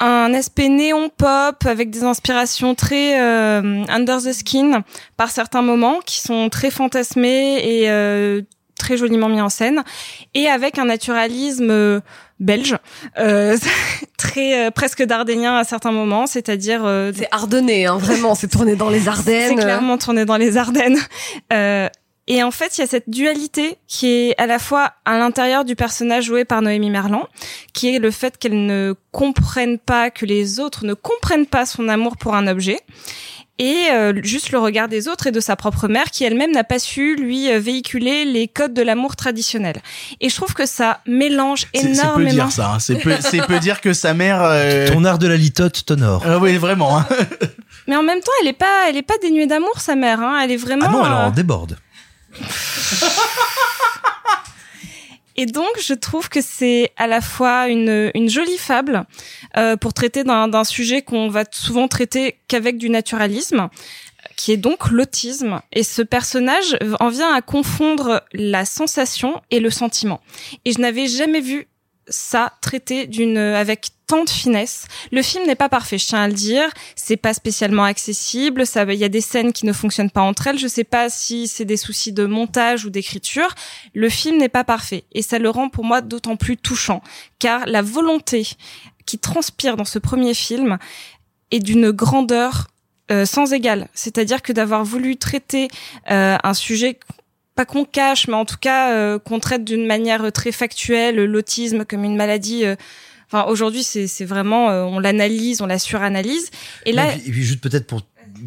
un 0.00 0.32
aspect 0.32 0.68
néon 0.68 1.10
pop 1.10 1.64
avec 1.66 1.90
des 1.90 2.04
inspirations 2.04 2.74
très 2.74 3.20
euh, 3.20 3.84
under 3.88 4.18
the 4.18 4.32
skin 4.32 4.82
par 5.16 5.30
certains 5.30 5.62
moments 5.62 6.00
qui 6.04 6.20
sont 6.20 6.48
très 6.48 6.70
fantasmés 6.70 7.58
et 7.62 7.90
euh, 7.90 8.40
très 8.78 8.96
joliment 8.96 9.28
mis 9.28 9.42
en 9.42 9.50
scène 9.50 9.84
et 10.32 10.48
avec 10.48 10.78
un 10.78 10.86
naturalisme 10.86 11.70
euh, 11.70 12.00
belge 12.40 12.76
euh, 13.18 13.58
très 14.16 14.66
euh, 14.66 14.70
presque 14.70 15.02
dardénien 15.02 15.54
à 15.56 15.64
certains 15.64 15.92
moments 15.92 16.26
c'est-à-dire 16.26 16.80
euh, 16.84 17.12
c'est 17.14 17.28
ardennais 17.30 17.84
hein, 17.84 17.98
vraiment 17.98 18.34
c'est 18.34 18.48
tourné 18.48 18.76
dans 18.76 18.88
les 18.88 19.06
Ardennes 19.08 19.56
c'est 19.56 19.62
clairement 19.62 19.98
tourné 19.98 20.24
dans 20.24 20.38
les 20.38 20.56
Ardennes 20.56 20.98
euh, 21.52 21.88
et 22.26 22.42
en 22.42 22.50
fait, 22.50 22.78
il 22.78 22.82
y 22.82 22.84
a 22.84 22.86
cette 22.86 23.08
dualité 23.10 23.76
qui 23.88 24.06
est 24.08 24.34
à 24.40 24.46
la 24.46 24.58
fois 24.58 24.92
à 25.04 25.18
l'intérieur 25.18 25.64
du 25.64 25.74
personnage 25.74 26.24
joué 26.24 26.44
par 26.44 26.62
Noémie 26.62 26.90
Merlan, 26.90 27.26
qui 27.72 27.94
est 27.94 27.98
le 27.98 28.10
fait 28.10 28.38
qu'elle 28.38 28.66
ne 28.66 28.94
comprenne 29.10 29.78
pas, 29.78 30.10
que 30.10 30.26
les 30.26 30.60
autres 30.60 30.84
ne 30.84 30.94
comprennent 30.94 31.46
pas 31.46 31.66
son 31.66 31.88
amour 31.88 32.16
pour 32.16 32.34
un 32.34 32.46
objet, 32.46 32.78
et 33.58 33.88
euh, 33.92 34.14
juste 34.22 34.52
le 34.52 34.58
regard 34.58 34.88
des 34.88 35.06
autres 35.06 35.26
et 35.26 35.32
de 35.32 35.40
sa 35.40 35.54
propre 35.54 35.86
mère, 35.86 36.04
qui 36.10 36.24
elle-même 36.24 36.50
n'a 36.52 36.64
pas 36.64 36.78
su 36.78 37.14
lui 37.16 37.52
euh, 37.52 37.58
véhiculer 37.58 38.24
les 38.24 38.48
codes 38.48 38.72
de 38.72 38.80
l'amour 38.80 39.16
traditionnel. 39.16 39.82
Et 40.22 40.30
je 40.30 40.34
trouve 40.36 40.54
que 40.54 40.64
ça 40.64 41.00
mélange 41.06 41.66
C'est- 41.74 41.80
C'est 41.82 41.86
peu 41.88 41.92
énormément. 42.22 42.30
dire 42.30 42.52
ça. 42.52 42.70
hein. 42.74 42.78
C'est 42.78 42.94
peu, 42.96 43.12
peu 43.46 43.58
dire 43.58 43.82
que 43.82 43.92
sa 43.92 44.14
mère. 44.14 44.40
euh, 44.42 44.88
Ton 44.88 45.04
art 45.04 45.18
de 45.18 45.26
la 45.26 45.36
litote 45.36 45.84
t'honore. 45.84 46.22
Ah 46.26 46.38
oui, 46.38 46.56
vraiment. 46.56 46.98
hein. 47.00 47.06
Mais 47.86 47.96
en 47.96 48.02
même 48.02 48.20
temps, 48.20 48.32
elle 48.40 48.48
est 48.48 48.52
pas, 48.54 48.88
elle 48.88 48.96
est 48.96 49.02
pas 49.02 49.18
dénuée 49.20 49.46
d'amour, 49.46 49.78
sa 49.80 49.94
mère. 49.94 50.20
Hein. 50.22 50.40
Elle 50.42 50.52
est 50.52 50.56
vraiment. 50.56 50.86
Ah 50.88 50.92
non, 50.92 51.04
elle 51.04 51.12
euh, 51.12 51.26
en 51.26 51.30
déborde. 51.30 51.76
Et 55.36 55.46
donc, 55.46 55.70
je 55.82 55.94
trouve 55.94 56.28
que 56.28 56.42
c'est 56.42 56.92
à 56.98 57.06
la 57.06 57.22
fois 57.22 57.68
une, 57.68 58.10
une 58.14 58.28
jolie 58.28 58.58
fable 58.58 59.04
euh, 59.56 59.76
pour 59.76 59.94
traiter 59.94 60.22
d'un 60.22 60.64
sujet 60.64 61.00
qu'on 61.00 61.28
va 61.28 61.44
souvent 61.50 61.88
traiter 61.88 62.36
qu'avec 62.46 62.76
du 62.76 62.90
naturalisme, 62.90 63.70
qui 64.36 64.52
est 64.52 64.58
donc 64.58 64.90
l'autisme. 64.90 65.62
Et 65.72 65.82
ce 65.82 66.02
personnage 66.02 66.76
en 66.98 67.08
vient 67.08 67.32
à 67.32 67.40
confondre 67.40 68.22
la 68.34 68.66
sensation 68.66 69.40
et 69.50 69.60
le 69.60 69.70
sentiment. 69.70 70.20
Et 70.66 70.72
je 70.72 70.78
n'avais 70.78 71.06
jamais 71.06 71.40
vu 71.40 71.68
ça 72.06 72.52
traité 72.60 73.06
d'une 73.06 73.38
avec 73.38 73.90
tant 74.10 74.24
de 74.24 74.30
finesse. 74.30 74.86
Le 75.12 75.22
film 75.22 75.46
n'est 75.46 75.54
pas 75.54 75.68
parfait, 75.68 75.96
je 75.96 76.06
tiens 76.06 76.22
à 76.22 76.26
le 76.26 76.34
dire. 76.34 76.68
C'est 76.96 77.16
pas 77.16 77.32
spécialement 77.32 77.84
accessible. 77.84 78.64
Il 78.88 78.94
y 78.94 79.04
a 79.04 79.08
des 79.08 79.20
scènes 79.20 79.52
qui 79.52 79.66
ne 79.66 79.72
fonctionnent 79.72 80.10
pas 80.10 80.20
entre 80.20 80.48
elles. 80.48 80.58
Je 80.58 80.66
sais 80.66 80.82
pas 80.82 81.08
si 81.08 81.46
c'est 81.46 81.64
des 81.64 81.76
soucis 81.76 82.12
de 82.12 82.26
montage 82.26 82.84
ou 82.84 82.90
d'écriture. 82.90 83.54
Le 83.94 84.08
film 84.08 84.38
n'est 84.38 84.48
pas 84.48 84.64
parfait 84.64 85.04
et 85.12 85.22
ça 85.22 85.38
le 85.38 85.48
rend 85.48 85.68
pour 85.68 85.84
moi 85.84 86.00
d'autant 86.00 86.34
plus 86.34 86.56
touchant 86.56 87.02
car 87.38 87.66
la 87.66 87.82
volonté 87.82 88.48
qui 89.06 89.18
transpire 89.18 89.76
dans 89.76 89.84
ce 89.84 90.00
premier 90.00 90.34
film 90.34 90.78
est 91.52 91.60
d'une 91.60 91.92
grandeur 91.92 92.66
euh, 93.12 93.24
sans 93.24 93.52
égale. 93.52 93.86
C'est-à-dire 93.94 94.42
que 94.42 94.52
d'avoir 94.52 94.84
voulu 94.84 95.16
traiter 95.18 95.68
euh, 96.10 96.36
un 96.42 96.54
sujet 96.54 96.98
pas 97.54 97.64
qu'on 97.64 97.84
cache, 97.84 98.26
mais 98.26 98.34
en 98.34 98.44
tout 98.44 98.58
cas 98.60 98.92
euh, 98.92 99.20
qu'on 99.20 99.38
traite 99.38 99.64
d'une 99.64 99.86
manière 99.86 100.32
très 100.32 100.50
factuelle, 100.50 101.24
l'autisme 101.24 101.84
comme 101.84 102.02
une 102.02 102.16
maladie. 102.16 102.64
Enfin, 103.32 103.44
aujourd'hui, 103.50 103.82
c'est 103.84 104.06
c'est 104.06 104.24
vraiment, 104.24 104.70
euh, 104.70 104.82
on 104.84 104.98
l'analyse, 104.98 105.60
on 105.62 105.66
la 105.66 105.78
suranalyse. 105.78 106.50
Et 106.86 106.92
là, 106.92 107.14
Et 107.14 107.18
puis, 107.18 107.28
et 107.28 107.32
puis 107.32 107.42
juste 107.44 107.60
peut-être 107.60 107.86
pour 107.86 108.02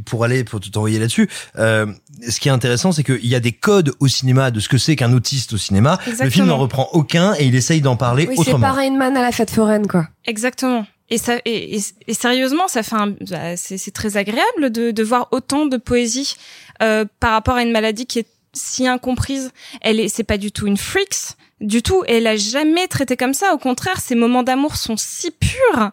pour 0.06 0.24
aller 0.24 0.44
pour 0.44 0.60
t'envoyer 0.60 0.98
là-dessus, 0.98 1.30
euh, 1.60 1.86
ce 2.28 2.40
qui 2.40 2.48
est 2.48 2.52
intéressant, 2.52 2.92
c'est 2.92 3.04
qu'il 3.04 3.26
y 3.28 3.36
a 3.36 3.40
des 3.40 3.52
codes 3.52 3.94
au 4.00 4.08
cinéma 4.08 4.50
de 4.50 4.60
ce 4.60 4.68
que 4.68 4.78
c'est 4.80 4.96
qu'un 4.96 5.14
autiste 5.14 5.54
au 5.54 5.58
cinéma. 5.58 6.00
Le 6.20 6.30
film 6.30 6.48
n'en 6.48 6.58
reprend 6.58 6.90
aucun 6.94 7.34
et 7.36 7.46
il 7.46 7.56
essaye 7.56 7.80
d'en 7.82 7.96
parler 7.96 8.26
oui 8.28 8.34
c'est 8.36 8.42
autrement. 8.42 8.68
pas 8.68 8.74
Rain 8.74 8.98
Man 8.98 9.16
à 9.16 9.22
la 9.22 9.32
fête 9.32 9.52
foraine 9.52 9.86
quoi 9.88 10.08
Exactement. 10.26 10.86
Et 11.10 11.18
ça, 11.20 11.36
et, 11.46 11.76
et- 11.78 11.82
et 12.08 12.14
sérieusement, 12.14 12.68
ça 12.68 12.82
fait 12.82 12.96
un, 12.96 13.10
bah, 13.30 13.56
c'est 13.56 13.78
c'est 13.78 13.92
très 13.92 14.18
agréable 14.18 14.72
de, 14.72 14.90
de 14.92 15.04
voir 15.04 15.28
autant 15.32 15.66
de 15.68 15.78
poésie 15.78 16.36
euh, 16.82 17.06
par 17.20 17.32
rapport 17.34 17.56
à 17.56 17.62
une 17.62 17.72
maladie 17.72 18.06
qui 18.08 18.20
est 18.20 18.28
si 18.54 18.88
incomprise. 18.88 19.52
Elle 19.82 20.00
est, 20.00 20.08
c'est 20.10 20.24
pas 20.24 20.38
du 20.38 20.52
tout 20.52 20.68
une 20.68 20.78
freaks 20.78 21.36
du 21.62 21.82
tout. 21.82 22.04
Elle 22.08 22.28
a 22.28 22.36
jamais 22.38 22.88
traité 22.88 23.16
comme 23.18 23.34
ça. 23.34 23.54
Au 23.54 23.58
contraire, 23.58 24.00
ces 24.00 24.16
moments 24.16 24.44
d'amour 24.44 24.76
sont 24.76 24.98
si 24.98 25.32
purs 25.32 25.92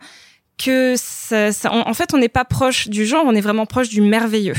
que 0.63 0.95
ça, 0.97 1.53
ça- 1.53 1.73
en 1.73 1.89
en 1.89 1.95
fait, 1.95 2.13
on 2.13 2.19
n'est 2.19 2.29
pas 2.29 2.45
proche 2.45 2.89
du 2.89 3.07
genre, 3.07 3.25
on 3.27 3.35
est 3.35 3.41
vraiment 3.41 3.67
proche 3.67 3.89
du 3.89 4.03
merveilleux. 4.03 4.55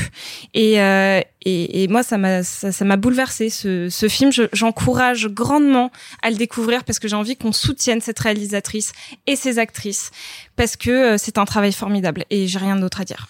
Et, 0.54 0.80
euh, 0.80 1.20
et, 1.44 1.88
moi, 1.88 2.02
ça 2.02 2.18
m'a 2.18 2.42
ça 2.42 2.84
m'a 2.84 2.96
bouleversé 2.96 3.50
ce, 3.50 3.88
film. 4.08 4.32
Je- 4.32 4.42
J'encourage 4.52 5.28
grandement 5.28 5.90
à 6.22 6.30
le 6.30 6.36
découvrir 6.36 6.84
parce 6.84 6.98
que 6.98 7.08
j'ai 7.08 7.16
envie 7.16 7.36
qu'on 7.36 7.52
soutienne 7.52 8.00
cette 8.00 8.18
réalisatrice 8.18 8.92
et 9.26 9.36
ses 9.36 9.58
actrices 9.58 10.10
parce 10.56 10.76
que 10.76 10.90
euh, 10.90 11.18
c'est 11.18 11.38
un 11.38 11.44
travail 11.44 11.72
formidable 11.72 12.24
et 12.30 12.46
j'ai 12.46 12.58
rien 12.58 12.76
d'autre 12.76 13.00
à 13.00 13.04
dire. 13.04 13.26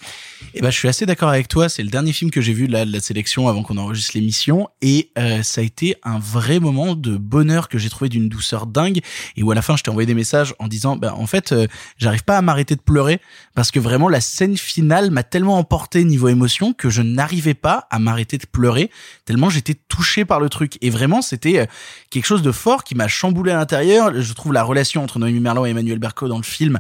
Eh 0.54 0.60
ben, 0.60 0.70
je 0.70 0.76
suis 0.76 0.88
assez 0.88 1.06
d'accord 1.06 1.28
avec 1.28 1.48
toi. 1.48 1.68
C'est 1.68 1.82
le 1.82 1.88
dernier 1.88 2.12
film 2.12 2.30
que 2.30 2.40
j'ai 2.40 2.52
vu 2.52 2.66
de 2.68 2.72
la 2.72 3.00
sélection 3.00 3.48
avant 3.48 3.62
qu'on 3.62 3.76
enregistre 3.78 4.12
l'émission, 4.14 4.68
et 4.82 5.10
euh, 5.18 5.42
ça 5.42 5.60
a 5.60 5.64
été 5.64 5.96
un 6.02 6.18
vrai 6.18 6.58
moment 6.60 6.94
de 6.94 7.16
bonheur 7.16 7.68
que 7.68 7.78
j'ai 7.78 7.88
trouvé 7.88 8.08
d'une 8.08 8.28
douceur 8.28 8.66
dingue, 8.66 9.00
et 9.36 9.42
où 9.42 9.50
à 9.50 9.54
la 9.54 9.62
fin 9.62 9.76
je 9.76 9.82
t'ai 9.82 9.90
envoyé 9.90 10.06
des 10.06 10.14
messages 10.14 10.54
en 10.58 10.68
disant, 10.68 10.96
ben 10.96 11.12
en 11.16 11.26
fait, 11.26 11.52
euh, 11.52 11.66
j'arrive 11.96 12.24
pas 12.24 12.36
à 12.36 12.42
m'arrêter 12.42 12.74
de 12.74 12.80
pleurer 12.80 13.20
parce 13.54 13.70
que 13.70 13.78
vraiment 13.80 14.08
la 14.08 14.20
scène 14.20 14.56
finale 14.56 15.10
m'a 15.10 15.22
tellement 15.22 15.58
emporté 15.58 16.04
niveau 16.04 16.28
émotion 16.28 16.72
que 16.72 16.90
je 16.90 17.02
n'arrivais 17.02 17.54
pas 17.54 17.86
à 17.90 17.98
m'arrêter 18.03 18.38
de 18.38 18.46
pleurer 18.46 18.90
tellement 19.24 19.50
j'étais 19.50 19.74
touché 19.88 20.24
par 20.24 20.40
le 20.40 20.48
truc. 20.48 20.78
Et 20.80 20.90
vraiment, 20.90 21.22
c'était 21.22 21.61
euh, 21.61 21.66
quelque 22.11 22.26
chose 22.26 22.42
de 22.42 22.53
fort 22.53 22.84
qui 22.84 22.94
m'a 22.94 23.09
chamboulé 23.09 23.53
à 23.53 23.57
l'intérieur. 23.57 24.20
Je 24.20 24.32
trouve 24.32 24.53
la 24.53 24.62
relation 24.62 25.03
entre 25.03 25.18
Noémie 25.18 25.40
Merlan 25.40 25.66
et 25.66 25.70
Emmanuel 25.70 25.98
Berco 25.98 26.28
dans 26.28 26.36
le 26.36 26.42
film 26.42 26.78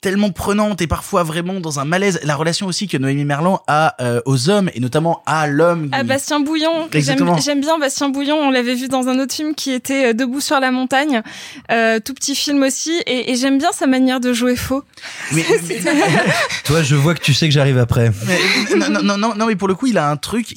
tellement 0.00 0.30
prenante 0.30 0.80
et 0.80 0.86
parfois 0.86 1.22
vraiment 1.24 1.60
dans 1.60 1.78
un 1.78 1.84
malaise. 1.84 2.20
La 2.24 2.34
relation 2.34 2.66
aussi 2.66 2.88
que 2.88 2.96
Noémie 2.96 3.24
Merlan 3.26 3.62
a 3.66 3.96
euh, 4.00 4.20
aux 4.24 4.48
hommes 4.48 4.70
et 4.74 4.80
notamment 4.80 5.22
à 5.26 5.46
l'homme. 5.46 5.90
Ah, 5.92 6.02
Bastien 6.04 6.40
Bouillon. 6.40 6.88
Exactement. 6.92 7.36
J'aime 7.38 7.60
bien 7.60 7.78
Bastien 7.78 8.08
Bouillon. 8.08 8.36
On 8.36 8.50
l'avait 8.50 8.74
vu 8.74 8.88
dans 8.88 9.08
un 9.08 9.18
autre 9.18 9.34
film 9.34 9.54
qui 9.54 9.72
était 9.72 10.06
euh, 10.10 10.12
Debout 10.14 10.40
sur 10.40 10.58
la 10.58 10.70
montagne. 10.70 11.22
Euh, 11.70 12.00
tout 12.00 12.14
petit 12.14 12.34
film 12.34 12.62
aussi. 12.62 12.92
Et, 13.06 13.30
et 13.32 13.36
j'aime 13.36 13.58
bien 13.58 13.72
sa 13.72 13.86
manière 13.86 14.20
de 14.20 14.32
jouer 14.32 14.56
faux. 14.56 14.82
Mais, 15.32 15.44
Toi, 16.64 16.82
je 16.82 16.94
vois 16.96 17.14
que 17.14 17.20
tu 17.20 17.34
sais 17.34 17.46
que 17.48 17.52
j'arrive 17.54 17.78
après. 17.78 18.10
mais- 18.26 18.76
non, 18.76 18.88
non, 18.88 19.02
non, 19.02 19.16
non, 19.18 19.34
non, 19.34 19.46
mais 19.46 19.56
pour 19.56 19.68
le 19.68 19.74
coup, 19.74 19.86
il 19.86 19.98
a 19.98 20.08
un 20.10 20.16
truc 20.16 20.54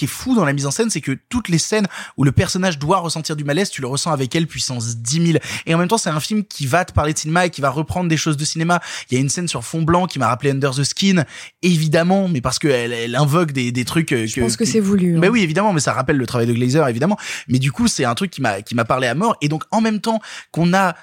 qui 0.00 0.06
est 0.06 0.08
fou 0.08 0.34
dans 0.34 0.46
la 0.46 0.54
mise 0.54 0.64
en 0.66 0.70
scène, 0.70 0.88
c'est 0.88 1.02
que 1.02 1.12
toutes 1.28 1.48
les 1.48 1.58
scènes 1.58 1.86
où 2.16 2.24
le 2.24 2.32
personnage 2.32 2.78
doit 2.78 2.98
ressentir 3.00 3.36
du 3.36 3.44
malaise, 3.44 3.68
tu 3.70 3.82
le 3.82 3.86
ressens 3.86 4.10
avec 4.12 4.34
elle 4.34 4.46
puissance 4.46 4.96
10 4.96 5.26
000. 5.32 5.38
Et 5.66 5.74
en 5.74 5.78
même 5.78 5.88
temps, 5.88 5.98
c'est 5.98 6.08
un 6.08 6.20
film 6.20 6.42
qui 6.44 6.66
va 6.66 6.86
te 6.86 6.92
parler 6.92 7.12
de 7.12 7.18
cinéma 7.18 7.44
et 7.44 7.50
qui 7.50 7.60
va 7.60 7.68
reprendre 7.68 8.08
des 8.08 8.16
choses 8.16 8.38
de 8.38 8.44
cinéma. 8.46 8.80
Il 9.10 9.14
y 9.14 9.18
a 9.18 9.20
une 9.20 9.28
scène 9.28 9.46
sur 9.46 9.62
fond 9.62 9.82
blanc 9.82 10.06
qui 10.06 10.18
m'a 10.18 10.28
rappelé 10.28 10.50
Under 10.52 10.70
the 10.74 10.84
Skin, 10.84 11.24
évidemment, 11.62 12.28
mais 12.28 12.40
parce 12.40 12.58
qu'elle 12.58 12.92
elle 12.92 13.14
invoque 13.16 13.52
des, 13.52 13.72
des 13.72 13.84
trucs. 13.84 14.12
euh, 14.12 14.26
Je 14.26 14.40
pense 14.40 14.56
que 14.56 14.64
c'est 14.64 14.80
voulu. 14.80 15.16
hein. 15.16 15.20
Ben 15.20 15.28
oui, 15.30 15.42
évidemment, 15.42 15.72
mais 15.72 15.80
ça 15.80 15.92
rappelle 15.92 16.16
le 16.16 16.26
travail 16.26 16.46
de 16.46 16.52
Glazer, 16.54 16.86
évidemment. 16.88 17.18
Mais 17.48 17.58
du 17.58 17.70
coup, 17.72 17.86
c'est 17.88 18.04
un 18.04 18.14
truc 18.14 18.30
qui 18.30 18.40
m'a 18.40 18.62
qui 18.62 18.74
m'a 18.74 18.84
parlé 18.84 19.06
à 19.06 19.14
mort. 19.14 19.36
Et 19.42 19.48
donc, 19.48 19.64
en 19.70 19.80
même 19.80 20.00
temps 20.00 20.20
qu'on 20.50 20.72
a 20.72 20.94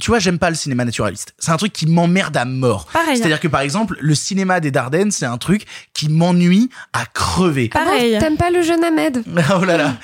tu 0.00 0.10
vois, 0.10 0.18
j'aime 0.20 0.38
pas 0.38 0.48
le 0.50 0.56
cinéma 0.56 0.84
naturaliste. 0.84 1.34
C'est 1.38 1.50
un 1.50 1.56
truc 1.56 1.72
qui 1.72 1.86
m'emmerde 1.86 2.36
à 2.36 2.44
mort. 2.44 2.86
Pareil. 2.92 3.16
C'est-à-dire 3.16 3.40
que 3.40 3.48
par 3.48 3.62
exemple, 3.62 3.96
le 4.00 4.14
cinéma 4.14 4.60
des 4.60 4.70
Dardennes, 4.70 5.10
c'est 5.10 5.26
un 5.26 5.38
truc 5.38 5.64
qui 5.92 6.08
m'ennuie 6.08 6.70
à 6.92 7.04
crever. 7.06 7.68
Pareil. 7.68 8.14
Ah 8.16 8.20
T'aimes 8.20 8.36
pas 8.36 8.50
le 8.50 8.62
jeune 8.62 8.84
Ahmed? 8.84 9.22
Oh 9.58 9.64
là 9.64 9.76
là. 9.76 9.96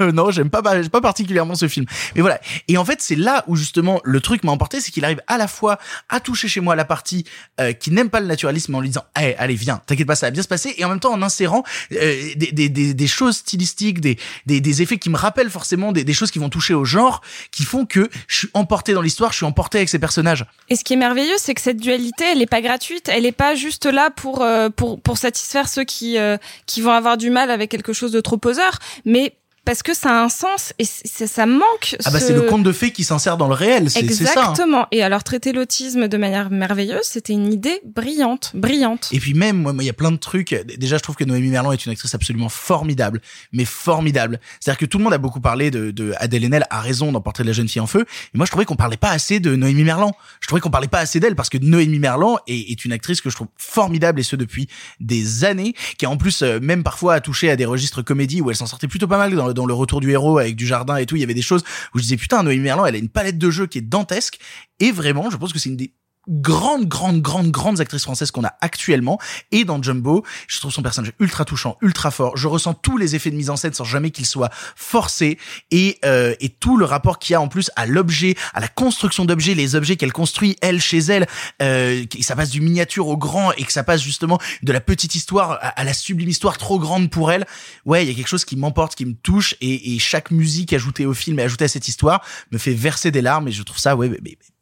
non, 0.12 0.30
j'aime 0.30 0.50
pas, 0.50 0.62
pas 0.62 1.00
particulièrement 1.00 1.54
ce 1.54 1.68
film. 1.68 1.86
Mais 2.14 2.20
voilà. 2.20 2.40
Et 2.68 2.78
en 2.78 2.84
fait, 2.84 3.00
c'est 3.00 3.16
là 3.16 3.44
où 3.46 3.56
justement 3.56 4.00
le 4.04 4.20
truc 4.20 4.44
m'a 4.44 4.52
emporté, 4.52 4.80
c'est 4.80 4.90
qu'il 4.90 5.04
arrive 5.04 5.20
à 5.26 5.36
la 5.36 5.48
fois 5.48 5.78
à 6.08 6.20
toucher 6.20 6.48
chez 6.48 6.60
moi 6.60 6.74
la 6.74 6.84
partie 6.84 7.24
euh, 7.60 7.72
qui 7.72 7.90
n'aime 7.90 8.10
pas 8.10 8.20
le 8.20 8.26
naturalisme 8.26 8.74
en 8.74 8.80
lui 8.80 8.88
disant, 8.88 9.04
Eh, 9.20 9.34
allez, 9.36 9.54
viens, 9.54 9.80
t'inquiète 9.86 10.06
pas, 10.06 10.16
ça 10.16 10.26
va 10.26 10.30
bien 10.30 10.42
se 10.42 10.48
passer, 10.48 10.74
et 10.76 10.84
en 10.84 10.88
même 10.88 11.00
temps 11.00 11.12
en 11.12 11.22
insérant 11.22 11.64
euh, 11.92 12.34
des, 12.36 12.52
des, 12.52 12.68
des, 12.68 12.94
des 12.94 13.06
choses 13.06 13.36
stylistiques, 13.36 14.00
des, 14.00 14.18
des, 14.46 14.60
des 14.60 14.82
effets 14.82 14.98
qui 14.98 15.10
me 15.10 15.16
rappellent 15.16 15.50
forcément 15.50 15.92
des, 15.92 16.04
des 16.04 16.12
choses 16.14 16.30
qui 16.30 16.38
vont 16.38 16.48
toucher 16.48 16.74
au 16.74 16.84
genre, 16.84 17.20
qui 17.50 17.64
font 17.64 17.84
que 17.86 18.08
je 18.26 18.36
suis 18.36 18.48
emporté 18.54 18.87
dans 18.92 19.02
l'histoire, 19.02 19.32
je 19.32 19.38
suis 19.38 19.46
emporté 19.46 19.78
avec 19.78 19.88
ces 19.88 19.98
personnages. 19.98 20.44
Et 20.68 20.76
ce 20.76 20.84
qui 20.84 20.94
est 20.94 20.96
merveilleux, 20.96 21.36
c'est 21.38 21.54
que 21.54 21.60
cette 21.60 21.78
dualité, 21.78 22.24
elle 22.32 22.38
n'est 22.38 22.46
pas 22.46 22.60
gratuite. 22.60 23.08
Elle 23.08 23.22
n'est 23.22 23.32
pas 23.32 23.54
juste 23.54 23.86
là 23.86 24.10
pour 24.10 24.42
euh, 24.42 24.68
pour 24.70 25.00
pour 25.00 25.18
satisfaire 25.18 25.68
ceux 25.68 25.84
qui 25.84 26.18
euh, 26.18 26.36
qui 26.66 26.80
vont 26.80 26.92
avoir 26.92 27.16
du 27.16 27.30
mal 27.30 27.50
avec 27.50 27.70
quelque 27.70 27.92
chose 27.92 28.12
de 28.12 28.20
trop 28.20 28.36
poseur, 28.36 28.78
mais 29.04 29.34
parce 29.68 29.82
que 29.82 29.92
ça 29.92 30.08
a 30.20 30.22
un 30.24 30.30
sens 30.30 30.72
et 30.78 30.86
ça 30.86 31.44
manque. 31.44 31.94
Ah 32.06 32.10
bah 32.10 32.20
ce- 32.20 32.28
c'est 32.28 32.32
le 32.32 32.40
conte 32.42 32.62
de 32.62 32.72
fées 32.72 32.90
qui 32.90 33.04
s'insère 33.04 33.36
dans 33.36 33.48
le 33.48 33.52
réel, 33.54 33.90
c'est 33.90 34.00
ça. 34.14 34.24
hein. 34.24 34.50
Exactement. 34.52 34.86
Et 34.92 35.02
alors 35.02 35.22
traiter 35.24 35.52
l'autisme 35.52 36.08
de 36.08 36.16
manière 36.16 36.48
merveilleuse, 36.50 37.04
c'était 37.04 37.34
une 37.34 37.52
idée 37.52 37.80
brillante, 37.84 38.52
brillante. 38.54 39.10
Et 39.12 39.20
puis 39.20 39.34
même, 39.34 39.58
moi, 39.60 39.74
il 39.78 39.84
y 39.84 39.90
a 39.90 39.92
plein 39.92 40.10
de 40.10 40.16
trucs. 40.16 40.54
Déjà, 40.78 40.96
je 40.96 41.02
trouve 41.02 41.16
que 41.16 41.24
Noémie 41.24 41.50
Merlan 41.50 41.72
est 41.72 41.84
une 41.84 41.92
actrice 41.92 42.14
absolument 42.14 42.48
formidable, 42.48 43.20
mais 43.52 43.66
formidable. 43.66 44.40
C'est-à-dire 44.58 44.78
que 44.78 44.86
tout 44.86 44.96
le 44.96 45.04
monde 45.04 45.12
a 45.12 45.18
beaucoup 45.18 45.40
parlé 45.40 45.70
de, 45.70 45.90
de 45.90 46.14
Adèle 46.16 46.44
Haenel, 46.46 46.64
a 46.70 46.80
raison 46.80 47.12
d'en 47.12 47.20
porter 47.20 47.44
la 47.44 47.52
jeune 47.52 47.68
fille 47.68 47.82
en 47.82 47.86
feu. 47.86 48.06
Et 48.34 48.38
moi, 48.38 48.46
je 48.46 48.50
trouvais 48.50 48.64
qu'on 48.64 48.76
parlait 48.76 48.96
pas 48.96 49.10
assez 49.10 49.38
de 49.38 49.54
Noémie 49.54 49.84
Merlan. 49.84 50.12
Je 50.40 50.46
trouvais 50.46 50.60
qu'on 50.62 50.70
parlait 50.70 50.88
pas 50.88 51.00
assez 51.00 51.20
d'elle 51.20 51.36
parce 51.36 51.50
que 51.50 51.58
Noémie 51.58 51.98
Merlan 51.98 52.38
est, 52.46 52.70
est 52.72 52.84
une 52.86 52.92
actrice 52.92 53.20
que 53.20 53.28
je 53.28 53.34
trouve 53.36 53.48
formidable 53.58 54.20
et 54.20 54.22
ce 54.22 54.34
depuis 54.36 54.68
des 55.00 55.44
années, 55.44 55.74
qui 55.98 56.06
a 56.06 56.10
en 56.10 56.16
plus 56.16 56.40
euh, 56.42 56.58
même 56.62 56.82
parfois 56.82 57.14
a 57.14 57.20
touché 57.20 57.50
à 57.50 57.56
des 57.56 57.64
registres 57.66 58.00
comédie 58.02 58.40
où 58.40 58.48
elle 58.50 58.56
s'en 58.56 58.66
sortait 58.66 58.88
plutôt 58.88 59.06
pas 59.08 59.18
mal 59.18 59.34
dans, 59.34 59.52
dans 59.58 59.66
le 59.66 59.74
retour 59.74 60.00
du 60.00 60.10
héros 60.10 60.38
avec 60.38 60.56
du 60.56 60.66
jardin 60.66 60.96
et 60.96 61.06
tout. 61.06 61.16
Il 61.16 61.20
y 61.20 61.24
avait 61.24 61.34
des 61.34 61.42
choses 61.42 61.62
où 61.94 61.98
je 61.98 62.02
disais 62.02 62.16
putain, 62.16 62.42
Noémie 62.42 62.62
Merlan, 62.62 62.86
elle 62.86 62.94
a 62.94 62.98
une 62.98 63.08
palette 63.08 63.38
de 63.38 63.50
jeux 63.50 63.66
qui 63.66 63.78
est 63.78 63.82
dantesque. 63.82 64.38
Et 64.80 64.90
vraiment, 64.90 65.30
je 65.30 65.36
pense 65.36 65.52
que 65.52 65.58
c'est 65.58 65.68
une 65.68 65.76
des 65.76 65.92
grandes, 66.28 66.86
grandes, 66.86 67.20
grandes, 67.20 67.50
grandes 67.50 67.80
actrices 67.80 68.02
françaises 68.02 68.30
qu'on 68.30 68.44
a 68.44 68.54
actuellement. 68.60 69.18
Et 69.50 69.64
dans 69.64 69.82
Jumbo, 69.82 70.24
je 70.46 70.58
trouve 70.58 70.72
son 70.72 70.82
personnage 70.82 71.12
ultra 71.18 71.44
touchant, 71.44 71.76
ultra 71.80 72.10
fort. 72.10 72.36
Je 72.36 72.46
ressens 72.46 72.74
tous 72.74 72.98
les 72.98 73.14
effets 73.14 73.30
de 73.30 73.36
mise 73.36 73.50
en 73.50 73.56
scène 73.56 73.72
sans 73.72 73.84
jamais 73.84 74.10
qu'ils 74.10 74.26
soient 74.26 74.50
forcés. 74.76 75.38
Et, 75.70 75.98
euh, 76.04 76.34
et 76.40 76.48
tout 76.48 76.76
le 76.76 76.84
rapport 76.84 77.18
qu'il 77.18 77.32
y 77.32 77.36
a 77.36 77.40
en 77.40 77.48
plus 77.48 77.70
à 77.76 77.86
l'objet, 77.86 78.36
à 78.54 78.60
la 78.60 78.68
construction 78.68 79.24
d'objets, 79.24 79.54
les 79.54 79.74
objets 79.74 79.96
qu'elle 79.96 80.12
construit, 80.12 80.56
elle, 80.60 80.80
chez 80.80 80.98
elle. 80.98 81.26
Euh, 81.62 82.04
que 82.06 82.22
ça 82.22 82.36
passe 82.36 82.50
du 82.50 82.60
miniature 82.60 83.08
au 83.08 83.16
grand 83.16 83.52
et 83.52 83.64
que 83.64 83.72
ça 83.72 83.82
passe 83.82 84.02
justement 84.02 84.38
de 84.62 84.72
la 84.72 84.80
petite 84.80 85.14
histoire 85.14 85.58
à, 85.60 85.84
la 85.84 85.92
sublime 85.92 86.28
histoire 86.28 86.58
trop 86.58 86.78
grande 86.78 87.10
pour 87.10 87.32
elle. 87.32 87.46
Ouais, 87.84 88.04
il 88.04 88.08
y 88.08 88.12
a 88.12 88.14
quelque 88.14 88.28
chose 88.28 88.44
qui 88.44 88.56
m'emporte, 88.56 88.94
qui 88.94 89.06
me 89.06 89.14
touche. 89.14 89.54
Et, 89.60 89.94
et 89.94 89.98
chaque 89.98 90.30
musique 90.30 90.72
ajoutée 90.72 91.06
au 91.06 91.14
film 91.14 91.38
et 91.38 91.42
ajoutée 91.42 91.64
à 91.64 91.68
cette 91.68 91.88
histoire 91.88 92.22
me 92.50 92.58
fait 92.58 92.74
verser 92.74 93.10
des 93.10 93.22
larmes. 93.22 93.48
Et 93.48 93.52
je 93.52 93.62
trouve 93.62 93.78
ça, 93.78 93.96
ouais, 93.96 94.10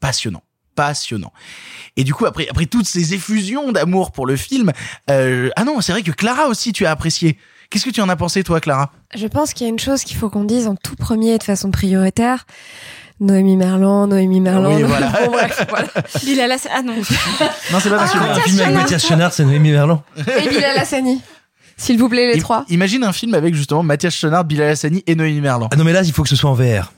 passionnant 0.00 0.42
passionnant. 0.76 1.32
Et 1.96 2.04
du 2.04 2.14
coup, 2.14 2.26
après, 2.26 2.46
après 2.48 2.66
toutes 2.66 2.86
ces 2.86 3.14
effusions 3.14 3.72
d'amour 3.72 4.12
pour 4.12 4.26
le 4.26 4.36
film, 4.36 4.70
euh, 5.10 5.50
ah 5.56 5.64
non, 5.64 5.80
c'est 5.80 5.90
vrai 5.92 6.02
que 6.02 6.12
Clara 6.12 6.46
aussi, 6.46 6.72
tu 6.72 6.86
as 6.86 6.90
apprécié. 6.92 7.38
Qu'est-ce 7.70 7.84
que 7.84 7.90
tu 7.90 8.00
en 8.00 8.08
as 8.08 8.14
pensé, 8.16 8.44
toi, 8.44 8.60
Clara? 8.60 8.92
Je 9.16 9.26
pense 9.26 9.52
qu'il 9.52 9.66
y 9.66 9.70
a 9.70 9.72
une 9.72 9.78
chose 9.80 10.04
qu'il 10.04 10.16
faut 10.16 10.30
qu'on 10.30 10.44
dise 10.44 10.68
en 10.68 10.76
tout 10.76 10.94
premier 10.94 11.32
et 11.34 11.38
de 11.38 11.42
façon 11.42 11.72
prioritaire. 11.72 12.46
Noémie 13.18 13.56
Merlan, 13.56 14.06
Noémie 14.06 14.40
Merlan. 14.40 14.76
Oui, 14.76 14.82
voilà. 14.82 15.08
Bon, 15.24 15.30
bref, 15.32 15.66
voilà. 15.70 15.88
Bilal 16.22 16.52
Hassani- 16.52 16.70
ah 16.76 16.82
non. 16.82 16.94
Non, 17.72 17.80
c'est 17.80 17.88
pas 17.90 17.98
passionnant. 17.98 18.26
Un 18.30 18.40
film 18.40 18.60
avec 18.60 18.74
Mathias 18.74 19.06
Chenard, 19.06 19.32
c'est 19.32 19.44
Noémie 19.44 19.70
Merlan. 19.72 20.02
Et 20.18 20.48
Bilal 20.50 20.76
Hassani. 20.78 21.20
S'il 21.76 21.98
vous 21.98 22.08
plaît, 22.08 22.26
les 22.32 22.38
I- 22.38 22.40
trois. 22.40 22.64
Imagine 22.68 23.04
un 23.04 23.12
film 23.12 23.34
avec 23.34 23.54
justement 23.54 23.82
Mathias 23.82 24.14
Chenard, 24.14 24.44
Bilal 24.44 24.70
Hassani 24.70 25.02
et 25.06 25.14
Noémie 25.14 25.40
Merlan. 25.40 25.68
Ah 25.72 25.76
non, 25.76 25.84
mais 25.84 25.92
là, 25.92 26.02
il 26.02 26.12
faut 26.12 26.22
que 26.22 26.28
ce 26.28 26.36
soit 26.36 26.48
en 26.50 26.54
VR. 26.54 26.92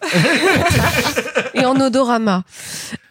Et 1.54 1.64
en 1.64 1.78
odorama. 1.80 2.44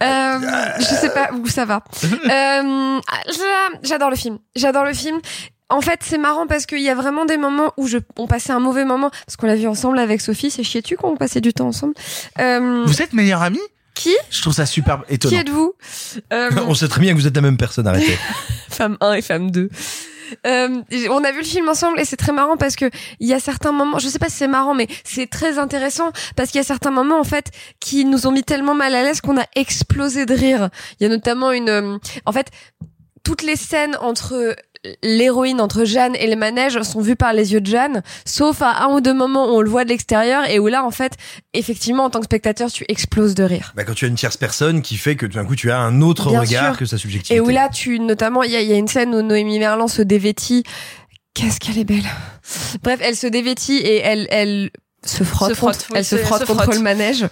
Euh, 0.01 0.39
je 0.79 0.83
sais 0.85 1.09
pas 1.09 1.29
où 1.33 1.47
ça 1.47 1.65
va. 1.65 1.83
Euh, 2.03 2.99
j'a- 3.27 3.79
J'adore 3.83 4.09
le 4.09 4.15
film. 4.15 4.37
J'adore 4.55 4.85
le 4.85 4.93
film. 4.93 5.19
En 5.69 5.81
fait, 5.81 5.99
c'est 6.03 6.17
marrant 6.17 6.47
parce 6.47 6.65
qu'il 6.65 6.81
y 6.81 6.89
a 6.89 6.95
vraiment 6.95 7.25
des 7.25 7.35
moments 7.35 7.73
où 7.75 7.87
je, 7.87 7.97
on 8.17 8.25
passait 8.27 8.53
un 8.53 8.59
mauvais 8.59 8.85
moment 8.85 9.09
parce 9.25 9.35
qu'on 9.35 9.47
l'a 9.47 9.55
vu 9.57 9.67
ensemble 9.67 9.99
avec 9.99 10.21
Sophie. 10.21 10.49
C'est 10.49 10.63
chier-tu 10.63 10.95
qu'on 10.95 11.17
passait 11.17 11.41
du 11.41 11.51
temps 11.53 11.67
ensemble. 11.67 11.93
Euh, 12.39 12.83
Vous 12.85 13.01
êtes 13.01 13.11
meilleurs 13.11 13.41
amis 13.41 13.59
Qui 13.93 14.15
Je 14.29 14.41
trouve 14.41 14.53
ça 14.53 14.65
super 14.65 15.03
Qui 15.07 15.15
étonnant. 15.15 15.37
êtes-vous 15.39 15.73
Euh, 16.33 16.49
On 16.67 16.73
sait 16.73 16.87
très 16.87 17.01
bien 17.01 17.13
que 17.13 17.19
vous 17.19 17.27
êtes 17.27 17.35
la 17.35 17.41
même 17.41 17.57
personne, 17.57 17.85
arrêtez. 17.85 18.17
femme 18.69 18.95
1 19.01 19.13
et 19.13 19.21
femme 19.21 19.51
2. 19.51 19.69
Euh, 20.45 20.81
on 21.09 21.23
a 21.23 21.31
vu 21.31 21.39
le 21.39 21.45
film 21.45 21.69
ensemble 21.69 21.99
et 21.99 22.05
c'est 22.05 22.17
très 22.17 22.31
marrant 22.31 22.57
parce 22.57 22.75
que 22.75 22.89
il 23.19 23.27
y 23.27 23.33
a 23.33 23.39
certains 23.39 23.71
moments, 23.71 23.99
je 23.99 24.07
sais 24.07 24.19
pas 24.19 24.29
si 24.29 24.37
c'est 24.37 24.47
marrant, 24.47 24.73
mais 24.73 24.87
c'est 25.03 25.27
très 25.27 25.59
intéressant 25.59 26.11
parce 26.35 26.51
qu'il 26.51 26.59
y 26.59 26.61
a 26.61 26.67
certains 26.67 26.91
moments 26.91 27.19
en 27.19 27.23
fait 27.23 27.51
qui 27.79 28.05
nous 28.05 28.27
ont 28.27 28.31
mis 28.31 28.43
tellement 28.43 28.75
mal 28.75 28.95
à 28.95 29.03
l'aise 29.03 29.21
qu'on 29.21 29.39
a 29.39 29.45
explosé 29.55 30.25
de 30.25 30.33
rire. 30.33 30.69
Il 30.99 31.03
y 31.03 31.05
a 31.05 31.09
notamment 31.09 31.51
une, 31.51 31.69
euh, 31.69 31.97
en 32.25 32.31
fait, 32.31 32.47
toutes 33.23 33.41
les 33.41 33.57
scènes 33.57 33.97
entre 33.99 34.55
l'héroïne 35.03 35.61
entre 35.61 35.83
Jeanne 35.85 36.15
et 36.15 36.27
le 36.27 36.35
manège 36.35 36.81
sont 36.81 37.01
vues 37.01 37.15
par 37.15 37.33
les 37.33 37.53
yeux 37.53 37.61
de 37.61 37.67
Jeanne, 37.67 38.03
sauf 38.25 38.61
à 38.61 38.83
un 38.83 38.93
ou 38.93 39.01
deux 39.01 39.13
moments 39.13 39.47
où 39.51 39.57
on 39.57 39.61
le 39.61 39.69
voit 39.69 39.83
de 39.83 39.89
l'extérieur 39.89 40.49
et 40.49 40.59
où 40.59 40.67
là 40.67 40.83
en 40.85 40.91
fait, 40.91 41.13
effectivement 41.53 42.05
en 42.05 42.09
tant 42.09 42.19
que 42.19 42.25
spectateur, 42.25 42.71
tu 42.71 42.85
exploses 42.87 43.35
de 43.35 43.43
rire. 43.43 43.73
Bah, 43.75 43.83
quand 43.83 43.93
tu 43.93 44.05
as 44.05 44.07
une 44.07 44.15
tierce 44.15 44.37
personne 44.37 44.81
qui 44.81 44.97
fait 44.97 45.15
que 45.15 45.25
tout 45.25 45.37
d'un 45.37 45.45
coup 45.45 45.55
tu 45.55 45.71
as 45.71 45.79
un 45.79 46.01
autre 46.01 46.29
Bien 46.29 46.41
regard 46.41 46.73
sûr. 46.73 46.77
que 46.77 46.85
sa 46.85 46.97
subjectivité. 46.97 47.35
Et 47.35 47.39
où 47.39 47.49
là, 47.49 47.69
tu, 47.69 47.99
notamment, 47.99 48.43
il 48.43 48.51
y 48.51 48.63
y 48.67 48.73
a 48.73 48.77
une 48.77 48.87
scène 48.87 49.13
où 49.15 49.21
Noémie 49.21 49.59
Merlan 49.59 49.87
se 49.87 50.01
dévêtit. 50.01 50.63
Qu'est-ce 51.33 51.59
qu'elle 51.59 51.77
est 51.77 51.83
belle. 51.83 52.05
Bref, 52.83 52.99
elle 53.01 53.15
se 53.15 53.27
dévêtit 53.27 53.77
et 53.77 53.97
elle, 53.97 54.27
elle 54.31 54.71
se 55.07 55.23
frotte, 55.23 55.49
Se 55.49 55.55
frotte, 55.55 55.75
contre, 55.77 55.85
oui, 55.91 55.97
elle 55.97 56.05
se 56.05 56.17
se- 56.17 56.23
frotte 56.23 56.45
contre 56.45 56.71
le 56.73 56.79
manège. 56.79 57.25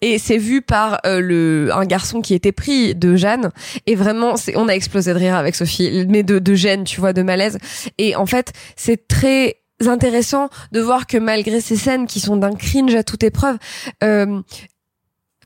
Et 0.00 0.18
c'est 0.18 0.38
vu 0.38 0.62
par 0.62 1.00
euh, 1.06 1.20
le, 1.20 1.70
un 1.74 1.84
garçon 1.84 2.20
qui 2.20 2.34
était 2.34 2.52
pris 2.52 2.94
de 2.94 3.16
Jeanne. 3.16 3.50
Et 3.86 3.94
vraiment, 3.94 4.36
c'est, 4.36 4.56
on 4.56 4.68
a 4.68 4.72
explosé 4.72 5.12
de 5.12 5.18
rire 5.18 5.34
avec 5.36 5.54
Sophie, 5.54 6.04
mais 6.08 6.22
de, 6.22 6.38
de 6.38 6.54
gêne, 6.54 6.84
tu 6.84 7.00
vois, 7.00 7.12
de 7.12 7.22
malaise. 7.22 7.58
Et 7.98 8.16
en 8.16 8.26
fait, 8.26 8.52
c'est 8.76 9.08
très 9.08 9.56
intéressant 9.86 10.48
de 10.70 10.80
voir 10.80 11.06
que 11.08 11.16
malgré 11.18 11.60
ces 11.60 11.74
scènes 11.76 12.06
qui 12.06 12.20
sont 12.20 12.36
d'un 12.36 12.54
cringe 12.54 12.94
à 12.94 13.02
toute 13.02 13.24
épreuve, 13.24 13.56
euh, 14.04 14.40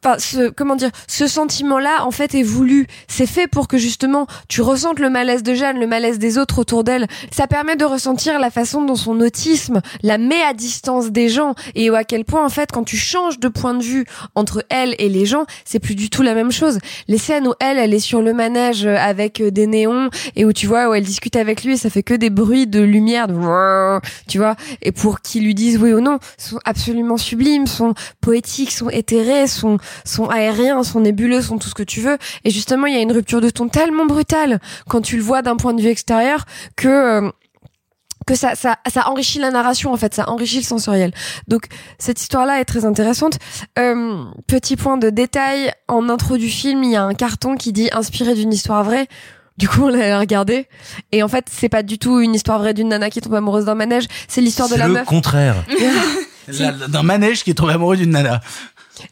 enfin, 0.06 0.18
ce, 0.18 0.48
comment 0.50 0.76
dire, 0.76 0.90
ce 1.08 1.26
sentiment-là, 1.26 2.04
en 2.04 2.10
fait, 2.10 2.34
est 2.34 2.42
voulu. 2.42 2.86
C'est 3.08 3.26
fait 3.26 3.46
pour 3.46 3.68
que 3.68 3.78
justement, 3.78 4.26
tu 4.48 4.60
ressentes 4.60 4.98
le 4.98 5.10
malaise 5.10 5.42
de 5.42 5.54
Jeanne, 5.54 5.78
le 5.78 5.86
malaise 5.86 6.18
des 6.18 6.38
autres 6.38 6.58
autour 6.60 6.84
d'elle. 6.84 7.06
Ça 7.32 7.46
permet 7.46 7.76
de 7.76 7.84
ressentir 7.84 8.38
la 8.38 8.50
façon 8.50 8.82
dont 8.82 8.94
son 8.94 9.20
autisme 9.20 9.80
la 10.02 10.18
met 10.18 10.42
à 10.42 10.52
distance 10.54 11.10
des 11.10 11.28
gens 11.28 11.54
et 11.74 11.90
à 11.90 12.04
quel 12.04 12.24
point, 12.24 12.44
en 12.44 12.48
fait, 12.48 12.70
quand 12.72 12.84
tu 12.84 12.96
changes 12.96 13.38
de 13.40 13.48
point 13.48 13.74
de 13.74 13.82
vue 13.82 14.04
entre 14.34 14.64
elle 14.68 14.94
et 14.98 15.08
les 15.08 15.26
gens, 15.26 15.44
c'est 15.64 15.78
plus 15.78 15.94
du 15.94 16.10
tout 16.10 16.22
la 16.22 16.34
même 16.34 16.52
chose. 16.52 16.78
Les 17.08 17.18
scènes 17.18 17.48
où 17.48 17.54
elle, 17.60 17.78
elle 17.78 17.94
est 17.94 17.98
sur 17.98 18.22
le 18.22 18.32
manège 18.32 18.86
avec 18.86 19.40
euh, 19.40 19.50
des 19.50 19.66
néons 19.66 20.10
et 20.34 20.44
où 20.44 20.52
tu 20.52 20.66
vois, 20.66 20.88
où 20.88 20.94
elle 20.94 21.04
discute 21.04 21.36
avec 21.36 21.64
lui 21.64 21.74
et 21.74 21.76
ça 21.76 21.90
fait 21.90 22.02
que 22.02 22.14
des 22.14 22.30
bruits 22.30 22.66
de 22.66 22.80
lumière, 22.80 23.28
de 23.28 23.34
tu 24.28 24.38
vois, 24.38 24.56
et 24.82 24.92
pour 24.92 25.20
qu'ils 25.20 25.44
lui 25.44 25.54
disent 25.54 25.78
oui 25.78 25.92
ou 25.92 26.00
non, 26.00 26.18
sont 26.38 26.58
absolument 26.64 27.16
sublimes, 27.16 27.66
sont 27.66 27.94
poétiques, 28.20 28.72
sont 28.72 28.90
éthérés, 28.90 29.46
sont, 29.46 29.78
sont 30.04 30.26
aériens, 30.28 30.82
sont 30.82 31.00
nébuleux, 31.00 31.40
sont 31.42 31.58
tout 31.58 31.68
ce 31.68 31.74
que 31.74 31.82
tu 31.82 32.00
veux. 32.00 32.18
Et 32.44 32.50
justement, 32.50 32.86
il 32.86 32.94
y 32.94 32.98
a 32.98 33.00
une 33.00 33.12
rupture 33.12 33.40
de 33.40 33.50
ton 33.50 33.68
tellement 33.68 34.06
brutale 34.06 34.60
quand 34.88 35.00
tu 35.00 35.16
le 35.16 35.22
vois 35.22 35.42
d'un 35.42 35.56
point 35.56 35.74
de 35.74 35.80
vue 35.82 35.88
extérieur 35.88 36.44
que 36.76 36.88
euh, 36.88 37.30
que 38.26 38.34
ça, 38.34 38.56
ça, 38.56 38.78
ça 38.92 39.08
enrichit 39.08 39.38
la 39.38 39.52
narration 39.52 39.92
en 39.92 39.96
fait, 39.96 40.12
ça 40.12 40.28
enrichit 40.28 40.56
le 40.56 40.64
sensoriel. 40.64 41.12
Donc 41.46 41.66
cette 41.98 42.20
histoire-là 42.20 42.58
est 42.60 42.64
très 42.64 42.84
intéressante. 42.84 43.38
Euh, 43.78 44.24
petit 44.48 44.74
point 44.74 44.96
de 44.96 45.10
détail, 45.10 45.70
en 45.86 46.08
intro 46.08 46.36
du 46.36 46.48
film, 46.48 46.82
il 46.82 46.90
y 46.90 46.96
a 46.96 47.04
un 47.04 47.14
carton 47.14 47.54
qui 47.54 47.72
dit 47.72 47.88
inspiré 47.92 48.34
d'une 48.34 48.52
histoire 48.52 48.82
vraie. 48.82 49.06
Du 49.58 49.68
coup, 49.68 49.84
on 49.84 49.88
l'a 49.88 50.18
regardé 50.18 50.66
et 51.12 51.22
en 51.22 51.28
fait, 51.28 51.46
c'est 51.50 51.68
pas 51.68 51.84
du 51.84 51.98
tout 51.98 52.18
une 52.20 52.34
histoire 52.34 52.58
vraie 52.58 52.74
d'une 52.74 52.88
nana 52.88 53.10
qui 53.10 53.20
tombe 53.20 53.34
amoureuse 53.34 53.64
d'un 53.66 53.76
manège. 53.76 54.06
C'est 54.26 54.40
l'histoire 54.40 54.68
de 54.68 54.74
C'est 54.74 54.80
la 54.80 54.88
le 54.88 54.92
meuf. 54.94 55.04
contraire. 55.06 55.64
La- 56.48 56.72
D'un 56.72 57.02
manège 57.02 57.42
qui 57.42 57.50
est 57.50 57.54
tombé 57.54 57.72
amoureux 57.72 57.96
d'une 57.96 58.10
nana. 58.10 58.40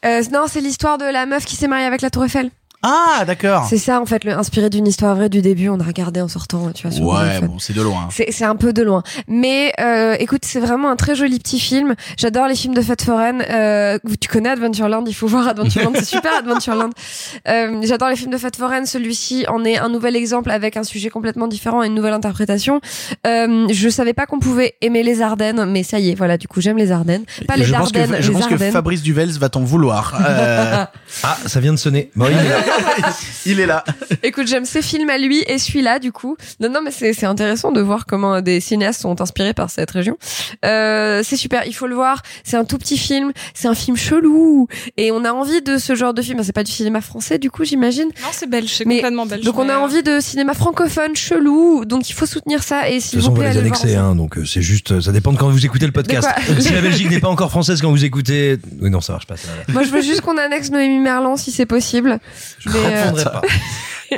Euh, 0.05 0.23
non, 0.32 0.44
c'est 0.48 0.61
l'histoire 0.61 0.98
de 0.98 1.05
la 1.05 1.27
meuf 1.27 1.44
qui 1.44 1.56
s'est 1.56 1.69
mariée 1.69 1.86
avec 1.86 2.02
la 2.02 2.11
Tour 2.11 2.24
Eiffel. 2.24 2.51
Ah, 2.86 3.24
d'accord. 3.27 3.66
C'est 3.69 3.78
ça 3.78 4.01
en 4.01 4.06
fait, 4.06 4.24
le 4.24 4.32
inspiré 4.32 4.69
d'une 4.69 4.86
histoire 4.86 5.16
vraie 5.16 5.28
du 5.31 5.40
début. 5.40 5.69
On 5.70 5.81
a 5.81 5.85
regardé 5.85 6.20
en 6.20 6.28
sortant, 6.28 6.70
tu 6.73 6.86
vois. 6.86 6.94
Sur 6.94 7.06
Ouais, 7.06 7.40
bon, 7.40 7.59
c'est 7.59 7.73
de 7.73 7.81
loin. 7.81 8.09
C'est 8.11 8.31
c'est 8.31 8.44
un 8.44 8.56
peu 8.56 8.73
de 8.73 8.82
loin. 8.82 9.02
Mais 9.27 9.73
euh, 9.81 10.16
écoute, 10.19 10.43
c'est 10.44 10.61
vraiment 10.61 10.90
un 10.90 10.97
très 10.97 11.15
joli 11.15 11.39
petit 11.39 11.59
film. 11.59 11.94
J'adore 12.19 12.47
les 12.47 12.55
films 12.55 12.74
de 12.74 12.82
fête 12.82 13.02
foraine. 13.02 13.43
Euh, 13.51 13.98
tu 14.20 14.28
connais 14.28 14.51
Adventureland, 14.51 15.05
il 15.06 15.15
faut 15.15 15.27
voir 15.27 15.48
Adventureland, 15.48 15.93
c'est 15.94 16.05
super 16.05 16.32
Adventureland. 16.39 16.90
Euh, 17.48 17.81
J'adore 17.82 18.09
les 18.09 18.16
films 18.16 18.31
de 18.31 18.39
fête 18.39 18.56
foraine. 18.56 18.86
Celui-ci 18.86 19.44
en 19.48 19.65
est 19.65 19.77
un 19.78 19.89
nouvel 19.89 20.16
exemple 20.16 20.51
avec 20.51 20.77
un 20.77 20.82
sujet 20.82 21.11
complètement 21.11 21.47
différent 21.47 21.82
et 21.82 21.86
une 21.86 21.94
nouvelle 21.94 22.12
interprétation. 22.12 22.81
Euh, 23.27 23.66
je 23.70 23.89
savais 23.89 24.12
pas 24.15 24.27
qu'on 24.27 24.39
pouvait 24.39 24.74
aimer 24.81 25.02
les 25.02 25.20
Ardennes, 25.23 25.65
mais 25.66 25.82
ça 25.82 25.98
y 25.98 26.11
est, 26.11 26.15
voilà, 26.15 26.39
du 26.39 26.48
coup 26.48 26.61
j'aime 26.61 26.77
les 26.78 26.90
Ardennes. 26.93 27.24
Pas 27.47 27.56
les 27.56 27.65
je 27.65 27.73
pense 27.73 27.86
Ardennes, 27.86 28.16
que, 28.16 28.23
je 28.23 28.32
les 28.32 28.39
pense 28.39 28.47
que. 28.47 28.56
Fabrice 28.56 29.02
Duvels 29.02 29.32
va 29.39 29.48
t'en 29.48 29.62
vouloir. 29.62 30.15
Euh, 30.27 30.85
Ah, 31.23 31.36
ça 31.47 31.61
vient 31.61 31.73
de 31.73 31.78
sonner. 31.78 32.11
Bon, 32.16 32.27
il 32.27 32.36
est 32.36 32.48
là. 32.48 32.56
il 33.47 33.61
est 33.61 33.67
là. 33.67 33.85
Écoute, 34.23 34.47
j'aime 34.47 34.65
ces 34.65 34.83
films 34.83 35.11
à 35.11 35.19
lui 35.19 35.43
et 35.47 35.59
celui-là, 35.59 35.99
du 35.99 36.13
coup. 36.13 36.37
Non, 36.61 36.71
non, 36.71 36.81
mais 36.83 36.91
c'est 36.91 37.25
intéressant 37.27 37.73
de 37.73 37.81
voir 37.81 38.07
comment 38.07 38.41
des 38.41 38.61
cinéastes 38.61 39.03
sont 39.03 39.21
inspirés 39.21 39.55
par 39.55 39.71
cette 39.71 39.91
région. 39.91 40.17
Euh, 40.65 41.23
c'est 41.25 41.37
super, 41.37 41.67
il 41.67 41.75
faut 41.75 41.87
le 41.87 41.95
voir. 41.95 42.23
C'est 42.43 42.57
un 42.57 42.65
tout 42.65 42.79
petit 42.79 42.99
film, 42.99 43.33
c'est 43.55 43.69
un 43.69 43.75
film 43.75 43.97
chelou, 43.97 44.69
et 44.97 45.11
on 45.13 45.25
a 45.25 45.33
envie 45.33 45.63
de 45.63 45.79
ce 45.79 45.95
genre 45.95 46.15
de 46.15 46.23
film. 46.23 46.43
C'est 46.43 46.53
pas 46.53 46.65
du 46.65 46.73
cinéma 46.73 47.01
français, 47.01 47.39
du 47.39 47.51
coup, 47.51 47.65
j'imagine. 47.65 48.09
Non, 48.23 48.29
c'est 48.33 48.49
belge, 48.49 48.73
c'est 48.73 48.85
Mais- 48.85 48.97
complètement 48.97 49.27
belge. 49.27 49.45
Donc 49.45 49.59
on 49.59 49.69
a 49.69 49.75
euh, 49.75 49.79
envie 49.79 50.03
de 50.03 50.21
cinéma 50.21 50.55
francophone 50.55 51.15
chelou, 51.17 51.85
donc 51.85 52.09
il 52.09 52.13
faut 52.13 52.27
soutenir 52.27 52.63
ça. 52.63 52.89
Et 52.89 53.01
façon, 53.01 53.19
vous 53.19 53.27
on 53.29 53.35
plaît, 53.35 53.49
va 53.49 53.53
les 53.53 53.59
annexer, 53.59 53.95
hein, 53.97 54.15
donc 54.15 54.39
euh, 54.39 54.45
c'est 54.45 54.63
juste, 54.63 55.01
ça 55.01 55.13
dépend 55.13 55.33
de 55.33 55.39
quand 55.39 55.51
vous 55.51 55.65
écoutez 55.65 55.87
le 55.87 55.93
podcast. 55.93 56.29
si 56.61 56.73
la 56.73 56.81
Belgique 56.81 57.11
n'est 57.11 57.21
pas 57.21 57.29
encore 57.29 57.51
française 57.51 57.81
quand 57.81 57.91
vous 57.91 58.05
écoutez, 58.05 58.59
oui 58.81 58.91
non, 58.91 59.01
ça 59.01 59.13
marche 59.15 59.27
pas. 59.27 59.37
Ça, 59.37 59.49
Moi, 59.69 59.83
je 59.83 59.91
veux 59.91 60.03
juste 60.03 60.21
qu'on 60.21 60.39
annexe 60.39 60.71
Noémie 60.71 60.99
Merlan 60.99 61.37
si 61.37 61.51
c'est 61.51 61.67
possible. 61.67 62.19
Je 62.66 62.77
euh, 62.77 63.24
pas. 63.24 63.43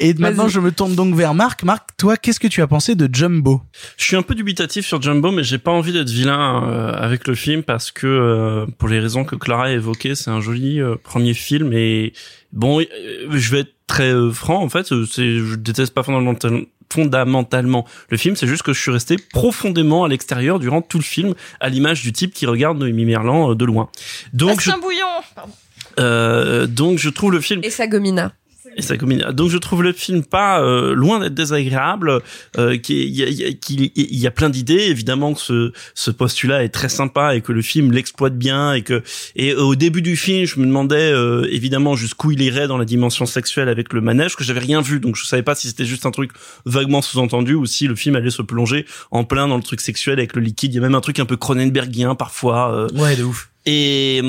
Et 0.01 0.15
maintenant, 0.15 0.49
je 0.49 0.61
me 0.61 0.73
tourne 0.73 0.95
donc 0.95 1.15
vers 1.15 1.35
Marc. 1.35 1.63
Marc, 1.63 1.91
toi, 1.97 2.17
qu'est-ce 2.17 2.41
que 2.41 2.49
tu 2.49 2.63
as 2.63 2.67
pensé 2.67 2.95
de 2.95 3.09
Jumbo? 3.13 3.63
Je 3.97 4.05
suis 4.05 4.17
un 4.17 4.23
peu 4.23 4.35
dubitatif 4.35 4.87
sur 4.87 5.01
Jumbo, 5.01 5.31
mais 5.31 5.45
j'ai 5.45 5.59
pas 5.59 5.71
envie 5.71 5.93
d'être 5.93 6.11
vilain 6.11 6.65
euh, 6.65 6.93
avec 6.93 7.27
le 7.27 7.35
film 7.35 7.63
parce 7.63 7.91
que 7.91 8.07
euh, 8.07 8.67
pour 8.79 8.89
les 8.89 9.01
raisons 9.01 9.25
que 9.25 9.37
Clara 9.37 9.67
a 9.67 9.71
évoquées, 9.71 10.15
c'est 10.15 10.31
un 10.31 10.41
joli 10.41 10.81
euh, 10.81 10.97
premier 11.03 11.35
film 11.35 11.73
et 11.73 12.13
bon, 12.53 12.81
euh, 12.81 12.85
je 13.31 13.51
vais 13.51 13.61
être 13.61 13.75
très 13.87 14.13
euh, 14.13 14.33
franc 14.33 14.63
en 14.63 14.69
fait, 14.69 14.87
c'est 14.87 15.39
je 15.39 15.55
déteste 15.55 15.95
pas 15.95 16.03
fondamentalement 16.03 16.63
fondamentalement 16.89 17.85
le 18.11 18.17
film, 18.17 18.37
c'est 18.37 18.47
juste 18.47 18.63
que 18.63 18.73
je 18.73 18.81
suis 18.81 18.93
resté 18.93 19.17
profondément 19.17 20.05
à 20.05 20.09
l'extérieur 20.09 20.61
durant 20.61 20.83
tout 20.83 20.99
le 20.99 21.03
film, 21.05 21.35
à 21.59 21.69
l'image 21.69 22.03
du 22.03 22.13
type 22.13 22.33
qui 22.33 22.47
regarde 22.47 22.79
Noémie 22.79 23.05
Merlan 23.05 23.57
de 23.57 23.65
loin. 23.65 23.91
Donc 24.33 24.61
je, 24.61 24.71
Bastien 24.71 24.79
Bouillon 24.79 25.07
Pardon. 25.35 25.53
Euh, 25.99 26.67
donc 26.67 26.99
je 26.99 27.09
trouve 27.11 27.33
le 27.33 27.41
film 27.41 27.61
Et 27.65 27.71
sa 27.71 27.87
gomina. 27.87 28.33
et 28.77 28.83
ça 28.83 28.99
combine. 28.99 29.25
Donc 29.33 29.49
je 29.51 29.57
trouve 29.57 29.83
le 29.83 29.93
film 29.95 30.23
pas 30.23 30.61
euh, 30.61 30.93
loin 30.95 31.19
d'être 31.21 31.33
désagréable. 31.33 32.21
Euh, 32.59 32.77
qui 32.77 33.05
il 33.07 33.15
y 33.17 33.23
a, 33.23 33.29
y 33.29 33.45
a- 33.45 33.87
y 33.97 34.27
a 34.27 34.31
plein 34.31 34.51
d'idées. 34.51 34.89
Évidemment 34.91 35.33
que 35.33 35.41
ce, 35.41 35.73
ce 35.95 36.11
postulat 36.11 36.63
est 36.65 36.69
très 36.69 36.91
sympa 36.91 37.35
et 37.37 37.41
que 37.41 37.53
le 37.53 37.63
film 37.63 37.93
l'exploite 37.93 38.37
bien 38.37 38.75
et 38.75 38.83
que 38.83 39.03
et 39.35 39.55
au 39.55 39.75
début 39.77 40.03
du 40.03 40.17
film 40.17 40.45
je 40.47 40.61
me 40.61 40.67
demandais 40.67 41.11
euh, 41.11 41.49
évidemment 41.51 41.97
jusqu'où 41.97 42.33
il 42.33 42.43
irait 42.43 42.69
dans 42.69 42.77
la 42.77 42.85
dimension 42.85 43.25
sexuelle 43.25 43.71
avec 43.71 43.95
le 43.95 44.03
manège 44.03 44.37
que 44.37 44.45
j'avais 44.45 44.61
rien 44.61 44.83
vu 44.83 45.01
donc 45.01 45.17
je 45.17 45.25
savais 45.25 45.43
pas 45.43 45.55
si 45.55 45.69
c'était 45.69 45.87
juste 45.87 46.05
un 46.05 46.11
truc 46.11 46.33
vaguement 46.67 47.01
sous-entendu 47.01 47.55
ou 47.55 47.65
si 47.65 47.87
le 47.87 47.95
film 47.95 48.17
allait 48.17 48.29
se 48.31 48.43
plonger 48.43 48.85
en 49.11 49.25
plein 49.25 49.49
dans 49.49 49.57
le 49.57 49.63
truc 49.63 49.81
sexuel 49.81 50.19
avec 50.19 50.35
le 50.37 50.43
liquide. 50.43 50.73
Il 50.75 50.77
y 50.77 50.79
a 50.79 50.83
même 50.83 50.95
un 50.95 51.01
truc 51.01 51.19
un 51.19 51.25
peu 51.25 51.37
Cronenbergien 51.39 52.15
parfois. 52.15 52.75
euh, 52.75 52.89
Ouais, 53.01 53.17
de 53.17 53.23
ouf. 53.25 53.49
et 53.65 54.21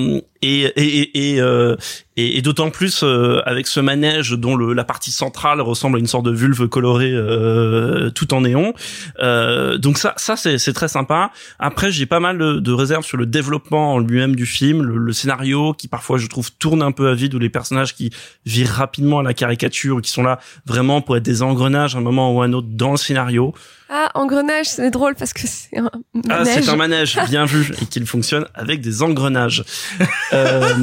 et 0.41 0.61
et 0.63 0.99
et, 0.99 1.33
et, 1.35 1.41
euh, 1.41 1.75
et- 2.15 2.37
et 2.37 2.41
d'autant 2.41 2.69
plus 2.71 3.01
euh, 3.03 3.41
avec 3.45 3.67
ce 3.67 3.79
manège 3.79 4.31
dont 4.31 4.55
le, 4.55 4.73
la 4.73 4.83
partie 4.83 5.11
centrale 5.11 5.61
ressemble 5.61 5.97
à 5.97 5.99
une 5.99 6.07
sorte 6.07 6.25
de 6.25 6.31
vulve 6.31 6.67
colorée 6.67 7.11
euh, 7.13 8.09
tout 8.09 8.33
en 8.33 8.41
néon. 8.41 8.73
Euh, 9.19 9.77
donc 9.77 9.97
ça 9.97 10.13
ça 10.17 10.35
c'est 10.35 10.57
c'est 10.57 10.73
très 10.73 10.87
sympa. 10.87 11.31
Après 11.59 11.91
j'ai 11.91 12.05
pas 12.05 12.19
mal 12.19 12.37
de, 12.37 12.53
de 12.59 12.71
réserves 12.71 13.05
sur 13.05 13.17
le 13.17 13.25
développement 13.25 13.93
en 13.93 13.99
lui-même 13.99 14.35
du 14.35 14.45
film, 14.45 14.81
le, 14.83 14.97
le 14.97 15.13
scénario 15.13 15.73
qui 15.73 15.87
parfois 15.87 16.17
je 16.17 16.27
trouve 16.27 16.51
tourne 16.53 16.81
un 16.81 16.91
peu 16.91 17.07
à 17.09 17.13
vide 17.13 17.33
ou 17.35 17.39
les 17.39 17.49
personnages 17.49 17.93
qui 17.95 18.11
virent 18.45 18.71
rapidement 18.71 19.19
à 19.19 19.23
la 19.23 19.33
caricature 19.33 19.97
ou 19.97 20.01
qui 20.01 20.11
sont 20.11 20.23
là 20.23 20.39
vraiment 20.65 21.01
pour 21.01 21.17
être 21.17 21.23
des 21.23 21.41
engrenages 21.43 21.95
à 21.95 21.99
un 21.99 22.01
moment 22.01 22.33
ou 22.35 22.41
à 22.41 22.45
un 22.45 22.53
autre 22.53 22.67
dans 22.71 22.91
le 22.91 22.97
scénario. 22.97 23.53
Ah, 23.89 24.11
engrenage, 24.15 24.65
c'est 24.65 24.91
drôle 24.91 25.15
parce 25.15 25.31
que 25.31 25.47
c'est 25.47 25.77
un 25.77 25.89
Ah, 26.29 26.39
manège. 26.39 26.63
c'est 26.65 26.69
un 26.69 26.75
manège, 26.75 27.17
bien 27.29 27.45
vu, 27.45 27.71
et 27.81 27.85
qu'il 27.85 28.05
fonctionne 28.05 28.45
avec 28.53 28.81
des 28.81 29.01
engrenages. 29.01 29.63
Euh, 30.33 30.75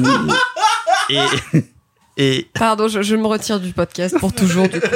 et, 1.09 1.19
et, 2.17 2.47
Pardon, 2.53 2.87
je, 2.87 3.01
je 3.01 3.15
me 3.15 3.27
retire 3.27 3.59
du 3.59 3.71
podcast 3.73 4.17
pour 4.19 4.33
toujours. 4.33 4.67
Du 4.67 4.79
coup. 4.79 4.87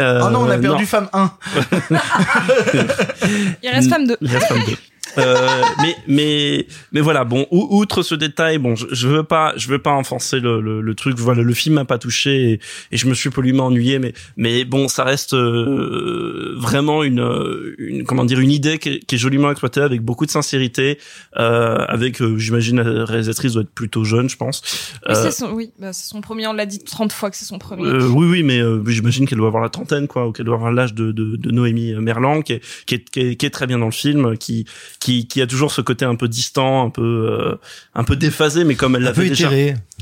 euh, 0.00 0.20
oh 0.24 0.30
non, 0.30 0.40
on 0.40 0.50
a 0.50 0.58
perdu 0.58 0.82
non. 0.82 0.88
femme 0.88 1.08
1. 1.12 1.30
Il 3.62 3.68
reste 3.70 3.88
femme 3.90 4.06
2. 4.06 4.16
Il 4.20 4.28
reste 4.32 4.46
femme 4.48 4.64
2. 4.66 4.74
Euh, 5.18 5.62
mais 5.82 5.96
mais 6.08 6.66
mais 6.92 7.00
voilà 7.00 7.24
bon 7.24 7.46
ou- 7.50 7.78
outre 7.78 8.02
ce 8.02 8.14
détail 8.14 8.58
bon 8.58 8.74
je, 8.74 8.86
je 8.90 9.08
veux 9.08 9.22
pas 9.22 9.54
je 9.56 9.68
veux 9.68 9.78
pas 9.78 9.92
enfoncer 9.92 10.40
le, 10.40 10.60
le, 10.60 10.80
le 10.82 10.94
truc 10.94 11.16
voilà 11.18 11.42
le 11.42 11.54
film 11.54 11.76
m'a 11.76 11.84
pas 11.84 11.96
touché 11.98 12.50
et, 12.50 12.60
et 12.92 12.96
je 12.96 13.06
me 13.06 13.14
suis 13.14 13.30
poliment 13.30 13.66
ennuyé 13.66 13.98
mais 13.98 14.12
mais 14.36 14.64
bon 14.64 14.88
ça 14.88 15.04
reste 15.04 15.32
euh, 15.32 16.54
vraiment 16.56 17.02
une 17.02 17.24
une 17.78 18.04
comment 18.04 18.24
dire 18.24 18.40
une 18.40 18.50
idée 18.50 18.78
qui 18.78 18.88
est, 18.90 18.98
qui 19.00 19.14
est 19.14 19.18
joliment 19.18 19.50
exploitée 19.50 19.80
avec 19.80 20.02
beaucoup 20.02 20.26
de 20.26 20.30
sincérité 20.30 20.98
euh, 21.38 21.76
avec 21.88 22.20
euh, 22.20 22.36
j'imagine 22.38 22.80
la 22.82 23.04
réalisatrice 23.04 23.52
doit 23.52 23.62
être 23.62 23.70
plutôt 23.70 24.04
jeune 24.04 24.28
je 24.28 24.36
pense 24.36 24.62
Oui, 25.06 25.14
Euh, 25.14 25.22
c'est 25.22 25.30
son, 25.30 25.50
oui, 25.52 25.70
bah, 25.78 25.92
c'est 25.92 26.08
son 26.08 26.20
premier, 26.20 26.46
on 26.46 26.52
l'a 26.52 26.66
dit 26.66 26.80
30 26.82 27.12
fois 27.12 27.30
que 27.30 27.36
c'est 27.36 27.44
son 27.44 27.58
premier. 27.58 27.86
euh, 27.86 28.08
oui, 28.08 28.26
oui, 28.26 28.42
mais 28.42 28.60
euh, 28.60 28.82
j'imagine 28.86 29.26
qu'elle 29.26 29.38
doit 29.38 29.48
avoir 29.48 29.62
la 29.62 29.68
trentaine, 29.68 30.06
quoi, 30.08 30.26
ou 30.26 30.32
qu'elle 30.32 30.46
doit 30.46 30.56
avoir 30.56 30.72
l'âge 30.72 30.94
de, 30.94 31.12
de, 31.12 31.36
de 31.36 31.50
Noémie 31.50 31.94
Merlan, 31.94 32.42
qui 32.42 32.54
est, 32.54 32.62
qui, 32.86 32.96
est, 32.96 33.04
qui, 33.10 33.20
est, 33.20 33.36
qui 33.36 33.46
est 33.46 33.50
très 33.50 33.66
bien 33.66 33.78
dans 33.78 33.86
le 33.86 33.92
film, 33.92 34.36
qui, 34.36 34.66
qui, 34.98 35.26
qui 35.28 35.40
a 35.42 35.46
toujours 35.46 35.72
ce 35.72 35.80
côté 35.80 36.04
un 36.04 36.14
peu 36.16 36.28
distant, 36.28 36.84
un 36.86 36.90
peu, 36.90 37.02
euh, 37.30 37.54
un 37.94 38.04
peu 38.04 38.16
déphasé, 38.16 38.64
mais 38.64 38.74
comme 38.74 38.96
elle 38.96 39.02
l'avait 39.02 39.28
déjà. 39.28 39.50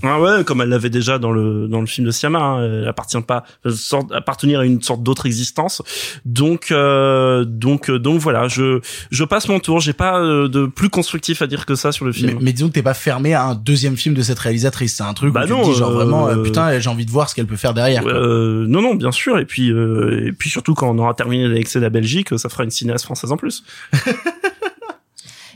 Ah 0.03 0.21
ouais, 0.21 0.45
comme 0.45 0.61
elle 0.61 0.69
l'avait 0.69 0.91
déjà 0.91 1.19
dans 1.19 1.31
le 1.31 1.69
dans 1.69 1.81
le 1.81 1.87
film 1.87 2.07
de 2.07 2.11
Siama, 2.11 2.39
hein, 2.41 2.65
elle 2.83 2.89
appartient 2.89 3.21
pas, 3.23 3.45
elle 3.65 3.73
sort- 3.73 4.09
appartenir 4.13 4.61
à 4.61 4.65
une 4.67 4.83
sorte 4.83 5.03
d'autre 5.03 5.27
existence. 5.27 5.83
Donc 6.25 6.71
euh, 6.73 7.45
donc 7.45 7.89
euh, 7.91 7.99
donc 7.99 8.21
voilà, 8.21 8.49
je 8.49 8.81
je 9.11 9.25
passe 9.25 9.49
mon 9.49 9.61
tour. 9.61 9.81
J'ai 9.81 9.93
pas 9.93 10.19
euh, 10.21 10.49
de 10.49 10.67
plus 10.67 10.89
constructif 10.91 11.43
à 11.43 11.47
dire 11.47 11.65
que 11.65 11.75
ça 11.77 11.93
sur 11.93 12.05
le 12.05 12.13
film. 12.13 12.35
Mais, 12.39 12.45
mais 12.47 12.53
disons 12.53 12.69
que 12.69 12.73
t'es 12.75 12.83
pas 12.83 12.95
fermé 12.95 13.35
à 13.35 13.45
un 13.45 13.55
deuxième 13.55 13.97
film 13.97 14.15
de 14.15 14.23
cette 14.23 14.39
réalisatrice. 14.39 14.97
C'est 14.97 15.03
un 15.05 15.15
truc 15.15 15.33
Bah 15.33 15.43
où 15.45 15.47
tu 15.47 15.53
non, 15.53 15.63
te 15.63 15.71
dis 15.71 15.75
genre 15.79 15.91
euh, 15.91 15.95
vraiment, 15.95 16.29
euh, 16.29 16.43
putain, 16.43 16.79
j'ai 16.81 16.91
envie 16.91 17.07
de 17.07 17.11
voir 17.11 17.31
ce 17.31 17.35
qu'elle 17.35 17.47
peut 17.47 17.57
faire 17.57 17.73
derrière. 17.75 18.03
Euh, 18.07 18.67
non, 18.69 18.83
non, 18.83 18.95
bien 18.97 19.13
sûr. 19.13 19.39
Et 19.39 19.45
puis, 19.47 19.71
euh, 19.71 20.27
et 20.27 20.33
puis 20.33 20.51
surtout 20.51 20.75
quand 20.75 20.91
on 20.91 20.99
aura 20.99 21.15
terminé 21.15 21.45
avec 21.45 21.73
la 21.75 21.91
Belgique, 21.91 22.37
ça 22.39 22.49
fera 22.49 22.65
une 22.65 22.71
cinéaste 22.71 23.05
française 23.05 23.31
en 23.33 23.37
plus. 23.37 23.63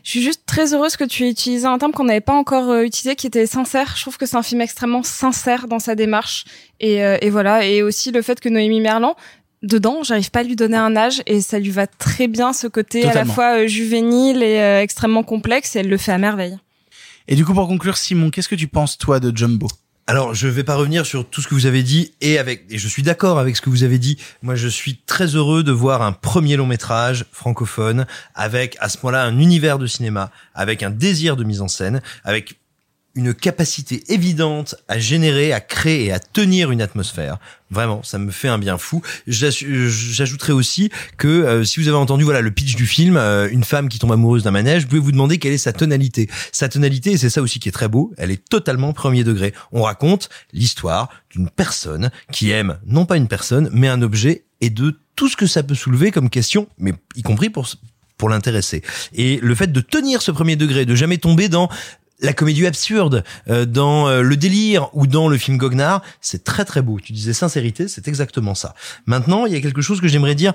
Je 0.08 0.12
suis 0.12 0.22
juste 0.22 0.44
très 0.46 0.72
heureuse 0.72 0.96
que 0.96 1.04
tu 1.04 1.24
aies 1.26 1.30
utilisé 1.30 1.66
un 1.66 1.76
terme 1.76 1.92
qu'on 1.92 2.04
n'avait 2.04 2.22
pas 2.22 2.32
encore 2.32 2.70
euh, 2.70 2.82
utilisé, 2.82 3.14
qui 3.14 3.26
était 3.26 3.44
sincère. 3.44 3.92
Je 3.94 4.00
trouve 4.00 4.16
que 4.16 4.24
c'est 4.24 4.38
un 4.38 4.42
film 4.42 4.62
extrêmement 4.62 5.02
sincère 5.02 5.68
dans 5.68 5.80
sa 5.80 5.94
démarche. 5.94 6.46
Et, 6.80 7.04
euh, 7.04 7.18
et 7.20 7.28
voilà. 7.28 7.66
Et 7.66 7.82
aussi 7.82 8.10
le 8.10 8.22
fait 8.22 8.40
que 8.40 8.48
Noémie 8.48 8.80
Merlan, 8.80 9.16
dedans, 9.62 10.02
j'arrive 10.04 10.30
pas 10.30 10.40
à 10.40 10.44
lui 10.44 10.56
donner 10.56 10.78
un 10.78 10.96
âge 10.96 11.20
et 11.26 11.42
ça 11.42 11.58
lui 11.58 11.68
va 11.68 11.86
très 11.86 12.26
bien 12.26 12.54
ce 12.54 12.66
côté 12.68 13.06
à 13.06 13.12
la 13.12 13.26
fois 13.26 13.58
euh, 13.58 13.66
juvénile 13.66 14.42
et 14.42 14.58
euh, 14.60 14.80
extrêmement 14.80 15.24
complexe 15.24 15.76
et 15.76 15.80
elle 15.80 15.90
le 15.90 15.98
fait 15.98 16.12
à 16.12 16.16
merveille. 16.16 16.56
Et 17.26 17.34
du 17.34 17.44
coup, 17.44 17.52
pour 17.52 17.68
conclure, 17.68 17.98
Simon, 17.98 18.30
qu'est-ce 18.30 18.48
que 18.48 18.54
tu 18.54 18.66
penses 18.66 18.96
toi 18.96 19.20
de 19.20 19.36
Jumbo? 19.36 19.68
Alors, 20.10 20.34
je 20.34 20.48
vais 20.48 20.64
pas 20.64 20.74
revenir 20.74 21.04
sur 21.04 21.28
tout 21.28 21.42
ce 21.42 21.48
que 21.48 21.54
vous 21.54 21.66
avez 21.66 21.82
dit 21.82 22.14
et 22.22 22.38
avec 22.38 22.64
et 22.70 22.78
je 22.78 22.88
suis 22.88 23.02
d'accord 23.02 23.38
avec 23.38 23.58
ce 23.58 23.60
que 23.60 23.68
vous 23.68 23.84
avez 23.84 23.98
dit. 23.98 24.16
Moi, 24.40 24.54
je 24.54 24.66
suis 24.66 24.96
très 24.96 25.26
heureux 25.36 25.62
de 25.62 25.70
voir 25.70 26.00
un 26.00 26.12
premier 26.12 26.56
long 26.56 26.64
métrage 26.64 27.26
francophone 27.30 28.06
avec 28.34 28.78
à 28.80 28.88
ce 28.88 28.96
point-là 28.96 29.22
un 29.24 29.38
univers 29.38 29.78
de 29.78 29.86
cinéma, 29.86 30.30
avec 30.54 30.82
un 30.82 30.88
désir 30.88 31.36
de 31.36 31.44
mise 31.44 31.60
en 31.60 31.68
scène, 31.68 32.00
avec 32.24 32.58
une 33.18 33.34
capacité 33.34 34.04
évidente 34.12 34.76
à 34.86 35.00
générer, 35.00 35.52
à 35.52 35.58
créer 35.58 36.04
et 36.04 36.12
à 36.12 36.20
tenir 36.20 36.70
une 36.70 36.80
atmosphère. 36.80 37.38
Vraiment, 37.68 38.00
ça 38.04 38.16
me 38.16 38.30
fait 38.30 38.46
un 38.46 38.58
bien 38.58 38.78
fou. 38.78 39.02
J'ajouterais 39.26 40.52
aussi 40.52 40.90
que 41.16 41.26
euh, 41.26 41.64
si 41.64 41.80
vous 41.80 41.88
avez 41.88 41.96
entendu 41.96 42.22
voilà 42.22 42.42
le 42.42 42.52
pitch 42.52 42.76
du 42.76 42.86
film, 42.86 43.16
euh, 43.16 43.48
une 43.50 43.64
femme 43.64 43.88
qui 43.88 43.98
tombe 43.98 44.12
amoureuse 44.12 44.44
d'un 44.44 44.52
manège, 44.52 44.82
vous 44.82 44.90
pouvez 44.90 45.00
vous 45.00 45.10
demander 45.10 45.38
quelle 45.38 45.52
est 45.52 45.58
sa 45.58 45.72
tonalité. 45.72 46.30
Sa 46.52 46.68
tonalité, 46.68 47.10
et 47.10 47.18
c'est 47.18 47.28
ça 47.28 47.42
aussi 47.42 47.58
qui 47.58 47.68
est 47.68 47.72
très 47.72 47.88
beau, 47.88 48.14
elle 48.18 48.30
est 48.30 48.48
totalement 48.48 48.92
premier 48.92 49.24
degré. 49.24 49.52
On 49.72 49.82
raconte 49.82 50.28
l'histoire 50.52 51.08
d'une 51.28 51.50
personne 51.50 52.12
qui 52.30 52.52
aime 52.52 52.78
non 52.86 53.04
pas 53.04 53.16
une 53.16 53.26
personne, 53.26 53.68
mais 53.72 53.88
un 53.88 54.00
objet 54.00 54.44
et 54.60 54.70
de 54.70 54.96
tout 55.16 55.28
ce 55.28 55.36
que 55.36 55.48
ça 55.48 55.64
peut 55.64 55.74
soulever 55.74 56.12
comme 56.12 56.30
question, 56.30 56.68
mais 56.78 56.94
y 57.16 57.22
compris 57.22 57.50
pour 57.50 57.66
pour 58.18 58.28
l'intéresser. 58.28 58.82
Et 59.14 59.38
le 59.40 59.54
fait 59.54 59.72
de 59.72 59.80
tenir 59.80 60.20
ce 60.20 60.32
premier 60.32 60.56
degré, 60.56 60.84
de 60.84 60.94
jamais 60.94 61.18
tomber 61.18 61.48
dans 61.48 61.70
la 62.20 62.32
comédie 62.32 62.66
absurde, 62.66 63.24
euh, 63.48 63.64
dans 63.64 64.08
euh, 64.08 64.22
le 64.22 64.36
délire 64.36 64.88
ou 64.92 65.06
dans 65.06 65.28
le 65.28 65.38
film 65.38 65.56
Goguenard, 65.56 66.02
c'est 66.20 66.44
très 66.44 66.64
très 66.64 66.82
beau. 66.82 66.98
Tu 67.00 67.12
disais 67.12 67.32
sincérité, 67.32 67.88
c'est 67.88 68.08
exactement 68.08 68.54
ça. 68.54 68.74
Maintenant, 69.06 69.46
il 69.46 69.52
y 69.52 69.56
a 69.56 69.60
quelque 69.60 69.82
chose 69.82 70.00
que 70.00 70.08
j'aimerais 70.08 70.34
dire 70.34 70.52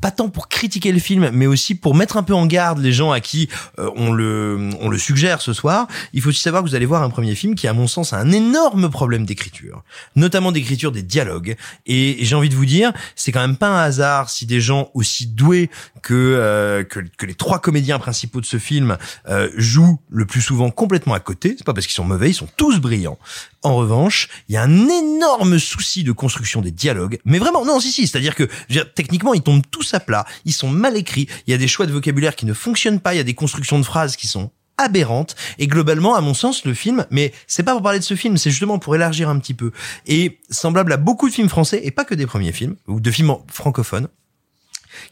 pas 0.00 0.10
tant 0.10 0.28
pour 0.28 0.48
critiquer 0.48 0.92
le 0.92 0.98
film, 0.98 1.30
mais 1.32 1.46
aussi 1.46 1.74
pour 1.74 1.94
mettre 1.94 2.16
un 2.16 2.22
peu 2.22 2.34
en 2.34 2.46
garde 2.46 2.78
les 2.78 2.92
gens 2.92 3.10
à 3.10 3.20
qui 3.20 3.48
euh, 3.78 3.90
on 3.96 4.12
le 4.12 4.70
on 4.80 4.88
le 4.88 4.98
suggère 4.98 5.40
ce 5.40 5.52
soir. 5.52 5.86
Il 6.12 6.20
faut 6.20 6.28
aussi 6.28 6.40
savoir 6.40 6.62
que 6.62 6.68
vous 6.68 6.74
allez 6.74 6.86
voir 6.86 7.02
un 7.02 7.10
premier 7.10 7.34
film 7.34 7.54
qui, 7.54 7.66
à 7.68 7.72
mon 7.72 7.86
sens, 7.86 8.12
a 8.12 8.18
un 8.18 8.32
énorme 8.32 8.90
problème 8.90 9.24
d'écriture, 9.24 9.82
notamment 10.16 10.52
d'écriture 10.52 10.92
des 10.92 11.02
dialogues. 11.02 11.56
Et 11.86 12.18
j'ai 12.20 12.34
envie 12.34 12.48
de 12.48 12.54
vous 12.54 12.66
dire, 12.66 12.92
c'est 13.16 13.32
quand 13.32 13.40
même 13.40 13.56
pas 13.56 13.68
un 13.68 13.82
hasard 13.82 14.30
si 14.30 14.46
des 14.46 14.60
gens 14.60 14.90
aussi 14.94 15.26
doués 15.26 15.70
que 16.02 16.14
euh, 16.14 16.84
que, 16.84 17.00
que 17.16 17.26
les 17.26 17.34
trois 17.34 17.58
comédiens 17.58 17.98
principaux 17.98 18.40
de 18.40 18.46
ce 18.46 18.58
film 18.58 18.96
euh, 19.28 19.50
jouent 19.56 20.00
le 20.10 20.26
plus 20.26 20.40
souvent 20.40 20.70
complètement 20.70 21.14
à 21.14 21.20
côté. 21.20 21.54
C'est 21.56 21.64
pas 21.64 21.74
parce 21.74 21.86
qu'ils 21.86 21.94
sont 21.94 22.04
mauvais, 22.04 22.30
ils 22.30 22.34
sont 22.34 22.48
tous 22.56 22.78
brillants. 22.80 23.18
En 23.62 23.76
revanche, 23.76 24.28
il 24.48 24.54
y 24.54 24.58
a 24.58 24.62
un 24.62 24.88
énorme 24.88 25.58
souci 25.58 26.04
de 26.04 26.12
construction 26.12 26.60
des 26.60 26.70
dialogues. 26.70 27.18
Mais 27.24 27.38
vraiment, 27.38 27.64
non, 27.64 27.80
si, 27.80 27.90
si. 27.90 28.06
C'est-à-dire 28.06 28.34
que, 28.34 28.48
dire, 28.68 28.92
techniquement, 28.92 29.32
ils 29.32 29.42
tombent 29.42 29.64
tous 29.70 29.83
à 29.92 30.00
plat. 30.00 30.24
Ils 30.44 30.52
sont 30.52 30.68
mal 30.68 30.96
écrits. 30.96 31.28
Il 31.46 31.50
y 31.50 31.54
a 31.54 31.58
des 31.58 31.68
choix 31.68 31.86
de 31.86 31.92
vocabulaire 31.92 32.36
qui 32.36 32.46
ne 32.46 32.54
fonctionnent 32.54 33.00
pas. 33.00 33.14
Il 33.14 33.18
y 33.18 33.20
a 33.20 33.24
des 33.24 33.34
constructions 33.34 33.78
de 33.78 33.84
phrases 33.84 34.16
qui 34.16 34.26
sont 34.26 34.50
aberrantes. 34.78 35.36
Et 35.58 35.66
globalement, 35.66 36.14
à 36.14 36.20
mon 36.20 36.34
sens, 36.34 36.64
le 36.64 36.74
film, 36.74 37.06
mais 37.10 37.32
c'est 37.46 37.62
pas 37.62 37.72
pour 37.72 37.82
parler 37.82 37.98
de 37.98 38.04
ce 38.04 38.14
film, 38.14 38.36
c'est 38.36 38.50
justement 38.50 38.78
pour 38.78 38.94
élargir 38.94 39.28
un 39.28 39.38
petit 39.38 39.54
peu. 39.54 39.72
Et 40.06 40.38
semblable 40.50 40.92
à 40.92 40.96
beaucoup 40.96 41.28
de 41.28 41.34
films 41.34 41.48
français, 41.48 41.80
et 41.84 41.90
pas 41.90 42.04
que 42.04 42.14
des 42.14 42.26
premiers 42.26 42.52
films, 42.52 42.76
ou 42.86 43.00
de 43.00 43.10
films 43.10 43.36
francophones, 43.52 44.08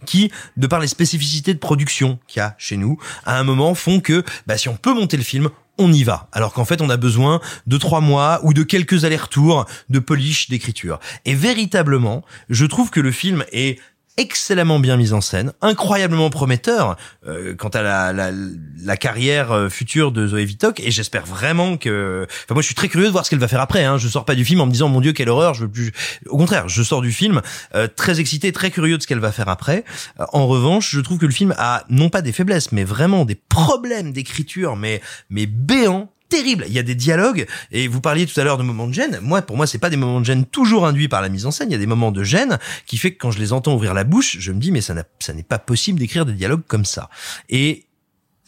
qui, 0.07 0.31
de 0.57 0.67
par 0.67 0.81
les 0.81 0.87
spécificités 0.87 1.55
de 1.55 1.59
production 1.59 2.19
qu'il 2.27 2.41
y 2.41 2.43
a 2.43 2.55
chez 2.59 2.77
nous, 2.77 2.99
à 3.25 3.39
un 3.39 3.45
moment 3.45 3.75
font 3.75 4.01
que, 4.01 4.25
bah, 4.47 4.57
si 4.57 4.69
on 4.69 4.77
peut 4.77 4.95
monter 4.95 5.17
le 5.17 5.23
film, 5.23 5.51
on 5.79 5.93
y 5.93 6.05
va. 6.05 6.29
Alors 6.33 6.53
qu'en 6.53 6.65
fait, 6.65 6.81
on 6.83 6.91
a 6.91 6.97
besoin 6.97 7.41
de 7.67 7.79
trois 7.79 8.01
mois 8.01 8.41
ou 8.45 8.53
de 8.53 8.63
quelques 8.63 9.05
allers-retours 9.05 9.67
de 9.89 9.99
polish 9.99 10.49
d'écriture. 10.49 11.01
Et 11.25 11.35
véritablement, 11.35 12.25
je 12.51 12.67
trouve 12.67 12.91
que 12.91 13.01
le 13.01 13.11
film 13.11 13.45
est 13.53 13.81
excellemment 14.17 14.79
bien 14.79 14.97
mis 14.97 15.13
en 15.13 15.21
scène, 15.21 15.53
incroyablement 15.63 16.29
prometteur 16.29 16.97
euh, 17.27 17.55
quant 17.55 17.69
à 17.69 17.83
la, 17.83 18.13
la, 18.13 18.31
la 18.85 18.97
carrière 18.97 19.53
euh, 19.53 19.69
future 19.71 20.13
de 20.13 20.27
Zoé 20.27 20.45
Vitok 20.45 20.81
et 20.81 20.91
j'espère 20.91 21.25
vraiment 21.25 21.79
que 21.79 22.27
enfin 22.29 22.55
moi 22.55 22.61
je 22.61 22.67
suis 22.67 22.75
très 22.75 22.89
curieux 22.89 23.07
de 23.07 23.13
voir 23.13 23.25
ce 23.25 23.31
qu'elle 23.31 23.39
va 23.39 23.49
faire 23.49 23.61
après 23.61 23.85
hein. 23.85 23.97
je 23.97 24.09
sors 24.09 24.25
pas 24.27 24.35
du 24.35 24.45
film 24.45 24.61
en 24.61 24.67
me 24.67 24.71
disant 24.71 24.89
mon 24.89 25.01
dieu 25.01 25.13
quelle 25.13 25.31
horreur 25.31 25.55
je 25.55 25.63
veux 25.63 25.71
plus 25.71 25.93
au 26.29 26.37
contraire 26.37 26.69
je 26.69 26.83
sors 26.83 27.01
du 27.01 27.11
film 27.11 27.41
euh, 27.75 27.89
très 27.89 28.21
excité 28.21 28.53
très 28.53 28.71
curieux 28.71 28.99
de 28.99 29.03
ce 29.03 29.07
qu'elle 29.07 29.19
va 29.19 29.33
faire 29.33 29.49
après 29.49 29.85
Euh, 30.21 30.25
en 30.33 30.47
revanche 30.47 30.91
je 30.91 31.01
trouve 31.01 31.19
que 31.19 31.27
le 31.27 31.33
film 31.33 31.55
a 31.57 31.85
non 31.89 32.11
pas 32.11 32.21
des 32.21 32.33
faiblesses 32.33 32.71
mais 32.73 32.85
vraiment 32.85 33.25
des 33.25 33.35
problèmes 33.35 34.13
d'écriture 34.13 34.77
mais 34.77 35.01
mais 35.31 35.47
béants 35.47 36.12
terrible. 36.33 36.65
Il 36.67 36.73
y 36.73 36.79
a 36.79 36.83
des 36.83 36.95
dialogues 36.95 37.47
et 37.71 37.89
vous 37.89 38.01
parliez 38.01 38.27
tout 38.27 38.39
à 38.41 38.45
l'heure 38.45 38.57
de 38.57 38.63
moments 38.63 38.89
de 38.89 38.95
gêne. 38.95 39.19
Moi, 39.23 39.43
pour 39.43 39.57
moi, 39.57 39.67
c'est 39.67 39.79
pas 39.79 39.91
des 39.91 39.99
moments 39.99 40.21
de 40.21 40.25
gêne 40.25 40.47
toujours 40.47 40.87
induits 40.87 41.09
par 41.09 41.21
la 41.21 41.29
mise 41.29 41.45
en 41.45 41.51
scène. 41.51 41.69
Il 41.69 41.73
y 41.73 41.77
a 41.77 41.79
des 41.79 41.87
moments 41.87 42.11
de 42.11 42.25
gêne 42.25 42.59
qui 42.87 42.97
fait 42.97 43.13
que 43.13 43.19
quand 43.19 43.31
je 43.31 43.39
les 43.39 43.53
entends 43.53 43.75
ouvrir 43.75 43.93
la 43.93 44.05
bouche, 44.05 44.39
je 44.41 44.51
me 44.51 44.59
dis 44.59 44.73
mais 44.73 44.81
ça 44.81 44.95
n'est 44.95 45.43
pas 45.43 45.59
possible 45.59 45.99
d'écrire 45.99 46.25
des 46.25 46.33
dialogues 46.33 46.63
comme 46.67 46.87
ça. 46.87 47.11
Et 47.51 47.85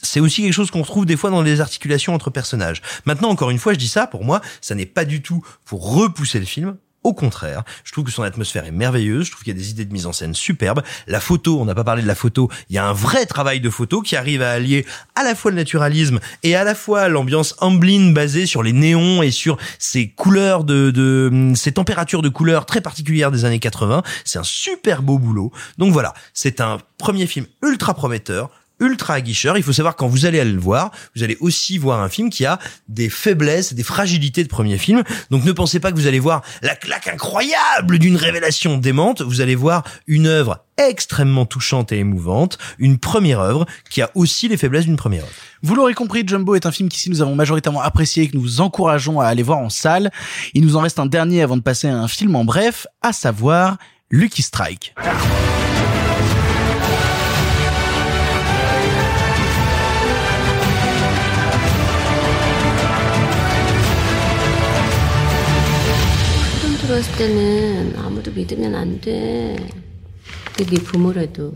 c'est 0.03 0.21
aussi 0.21 0.43
quelque 0.43 0.53
chose 0.53 0.71
qu'on 0.71 0.83
retrouve 0.83 1.05
des 1.05 1.17
fois 1.17 1.31
dans 1.31 1.43
les 1.43 1.61
articulations 1.61 2.15
entre 2.15 2.31
personnages. 2.31 2.81
Maintenant, 3.05 3.29
encore 3.29 3.51
une 3.51 3.59
fois, 3.59 3.75
je 3.75 3.79
dis 3.79 3.89
ça, 3.89 4.07
pour 4.07 4.25
moi, 4.25 4.41
ça 4.61 4.75
n'est 4.75 4.87
pas 4.87 5.05
du 5.05 5.21
tout 5.21 5.45
pour 5.65 5.95
repousser 5.95 6.39
le 6.39 6.47
film. 6.47 6.77
Au 7.05 7.13
contraire, 7.13 7.65
je 7.85 7.93
trouve 7.93 8.05
que 8.05 8.11
son 8.11 8.23
atmosphère 8.23 8.65
est 8.65 8.71
merveilleuse, 8.71 9.27
je 9.27 9.31
trouve 9.31 9.45
qu'il 9.45 9.53
y 9.53 9.57
a 9.57 9.59
des 9.59 9.71
idées 9.71 9.85
de 9.85 9.93
mise 9.93 10.07
en 10.07 10.13
scène 10.13 10.35
superbes. 10.35 10.83
La 11.07 11.21
photo, 11.21 11.61
on 11.61 11.67
n'a 11.67 11.75
pas 11.75 11.85
parlé 11.85 12.03
de 12.03 12.07
la 12.07 12.15
photo, 12.15 12.51
il 12.71 12.77
y 12.77 12.79
a 12.79 12.87
un 12.87 12.95
vrai 12.95 13.27
travail 13.27 13.61
de 13.61 13.69
photo 13.69 14.01
qui 14.01 14.17
arrive 14.17 14.41
à 14.41 14.53
allier 14.53 14.87
à 15.15 15.23
la 15.23 15.35
fois 15.35 15.51
le 15.51 15.59
naturalisme 15.59 16.19
et 16.43 16.57
à 16.57 16.65
la 16.65 16.75
fois 16.75 17.09
l'ambiance 17.09 17.57
Amblin 17.61 18.13
basée 18.13 18.47
sur 18.47 18.63
les 18.63 18.73
néons 18.73 19.23
et 19.23 19.31
sur 19.31 19.59
ces 19.79 20.09
couleurs 20.09 20.65
de, 20.65 20.91
de 20.91 21.53
ces 21.55 21.73
températures 21.73 22.23
de 22.23 22.31
couleurs 22.31 22.65
très 22.65 22.81
particulières 22.81 23.31
des 23.31 23.45
années 23.45 23.61
80. 23.61 24.03
C'est 24.25 24.39
un 24.39 24.45
super 24.45 25.03
beau 25.03 25.19
boulot. 25.19 25.53
Donc 25.77 25.93
voilà, 25.93 26.15
c'est 26.33 26.63
un 26.63 26.79
premier 26.97 27.27
film 27.27 27.47
ultra 27.63 27.93
prometteur, 27.93 28.51
ultra 28.81 29.15
aguicheur. 29.15 29.57
Il 29.57 29.63
faut 29.63 29.73
savoir 29.73 29.97
quand 29.97 30.09
vous 30.09 30.27
allez 30.27 30.41
aller 30.41 30.53
le 30.53 30.61
voir, 30.61 30.91
vous 31.15 31.23
allez 31.23 31.37
aussi 31.41 31.79
voir 31.79 32.01
un 32.01 32.09
film 32.09 32.31
qui 32.31 32.45
a 32.45 32.59
des 32.89 33.09
faiblesses, 33.09 33.75
des 33.75 33.83
fragilités 33.83 34.43
de 34.43 34.49
premier 34.49 34.79
film. 34.79 35.03
Donc 35.31 35.45
ne 35.45 35.53
pensez 35.53 35.81
pas 35.81 35.91
que 35.91 35.97
vous 35.97 36.07
allez 36.07 36.19
voir 36.19 36.43
la 36.63 36.75
claque 36.75 37.09
incroyable 37.09 37.99
d'une 37.99 38.17
révélation 38.17 38.79
démente. 38.79 39.23
Vous 39.23 39.41
allez 39.41 39.55
voir 39.55 39.85
une 40.07 40.27
œuvre 40.27 40.65
extrêmement 40.77 41.47
touchante 41.47 41.93
et 41.93 41.99
émouvante, 41.99 42.59
une 42.79 42.99
première 42.99 43.41
œuvre 43.41 43.67
qui 43.91 44.03
a 44.03 44.11
aussi 44.15 44.49
les 44.49 44.57
faiblesses 44.57 44.87
d'une 44.87 44.97
première 44.97 45.23
œuvre. 45.23 45.33
Vous 45.63 45.75
l'aurez 45.75 45.95
compris, 45.95 46.25
Jumbo 46.27 46.55
est 46.57 46.67
un 46.67 46.73
film 46.73 46.89
qu'ici 46.89 47.11
nous 47.11 47.23
avons 47.23 47.35
majoritairement 47.35 47.81
apprécié 47.81 48.25
et 48.25 48.29
que 48.29 48.37
nous 48.37 48.43
vous 48.43 48.61
encourageons 48.61 49.21
à 49.21 49.27
aller 49.27 49.43
voir 49.43 49.59
en 49.59 49.71
salle. 49.71 50.11
Il 50.53 50.63
nous 50.63 50.77
en 50.77 50.81
reste 50.81 50.99
un 50.99 51.07
dernier 51.07 51.43
avant 51.43 51.57
de 51.57 51.63
passer 51.63 51.89
à 51.89 51.97
un 51.97 52.09
film 52.09 52.35
en 52.35 52.45
bref, 52.45 52.87
à 53.03 53.13
savoir 53.13 53.79
Lucky 54.11 54.43
Strike. 54.43 54.95
들어왔을 66.85 67.17
때는 67.17 67.97
아무도 67.97 68.31
믿으면 68.33 68.75
안 68.75 69.01
돼. 69.01 69.57
그게 70.55 70.77
네 70.77 70.83
부모라도. 70.83 71.55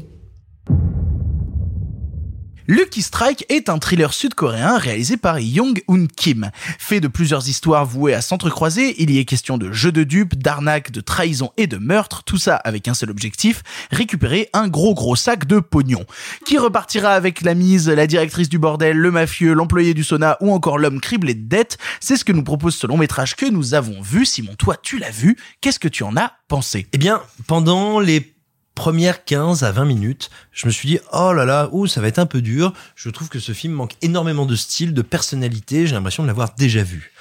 Lucky 2.71 3.01
Strike 3.01 3.47
est 3.49 3.71
un 3.71 3.79
thriller 3.79 4.13
sud-coréen 4.13 4.77
réalisé 4.77 5.17
par 5.17 5.39
Young 5.39 5.83
Hoon 5.89 6.07
Kim. 6.15 6.51
Fait 6.79 7.01
de 7.01 7.09
plusieurs 7.09 7.49
histoires 7.49 7.87
vouées 7.87 8.13
à 8.13 8.21
s'entrecroiser, 8.21 8.95
il 9.03 9.11
y 9.11 9.19
est 9.19 9.25
question 9.25 9.57
de 9.57 9.73
jeux 9.73 9.91
de 9.91 10.05
dupes, 10.05 10.37
d'arnaques, 10.37 10.91
de 10.91 11.01
trahison 11.01 11.51
et 11.57 11.67
de 11.67 11.79
meurtre, 11.79 12.25
tout 12.25 12.37
ça 12.37 12.57
avec 12.57 12.87
un 12.87 12.93
seul 12.93 13.09
objectif, 13.09 13.63
récupérer 13.91 14.51
un 14.53 14.69
gros 14.69 14.93
gros 14.93 15.17
sac 15.17 15.47
de 15.47 15.61
pognon. 15.61 16.05
Qui 16.45 16.59
repartira 16.59 17.13
avec 17.15 17.41
la 17.41 17.55
mise, 17.55 17.89
la 17.89 18.07
directrice 18.07 18.51
du 18.51 18.59
bordel, 18.59 18.99
le 18.99 19.11
mafieux, 19.11 19.55
l'employé 19.55 19.95
du 19.95 20.05
sauna 20.05 20.37
ou 20.43 20.53
encore 20.53 20.77
l'homme 20.77 21.01
criblé 21.01 21.33
de 21.33 21.49
dettes, 21.49 21.79
c'est 22.01 22.19
ce 22.19 22.25
que 22.27 22.33
nous 22.33 22.45
propose 22.45 22.77
ce 22.77 22.87
long 22.87 22.99
métrage 22.99 23.35
que 23.35 23.47
nous 23.47 23.73
avons 23.73 24.03
vu. 24.03 24.27
Simon, 24.27 24.55
toi 24.59 24.77
tu 24.77 24.99
l'as 24.99 25.11
vu, 25.11 25.39
qu'est-ce 25.63 25.81
que 25.81 25.89
tu 25.89 26.03
en 26.03 26.19
as 26.19 26.33
pensé? 26.49 26.87
Eh 26.93 26.99
bien, 26.99 27.23
pendant 27.47 27.99
les 27.99 28.35
premières 28.79 29.25
15 29.25 29.65
à 29.65 29.73
20 29.73 29.87
minutes, 29.87 30.31
je 30.53 30.69
me 30.69 30.71
suis 30.71 30.89
dit, 30.89 31.01
oh 31.13 31.33
là 31.33 31.45
là, 31.45 31.69
oh, 31.73 31.89
ça 31.89 32.01
va 32.01 32.07
être 32.07 32.21
un 32.21 32.27
peu 32.27 32.41
dur. 32.41 32.73
Je 32.95 33.11
trouve 33.11 33.29
que 33.29 33.41
ce 33.41 33.51
film 33.51 33.73
manque 33.73 33.95
énormément 34.03 34.47
de 34.47 34.55
style, 34.55 34.95
de 34.95 35.03
personnalité. 35.03 35.89
J'ai 35.89 35.97
l'impression 35.97 36.23
de 36.23 36.29
l'avoir 36.29 36.55
déjà 36.57 36.85
vu. 36.85 37.13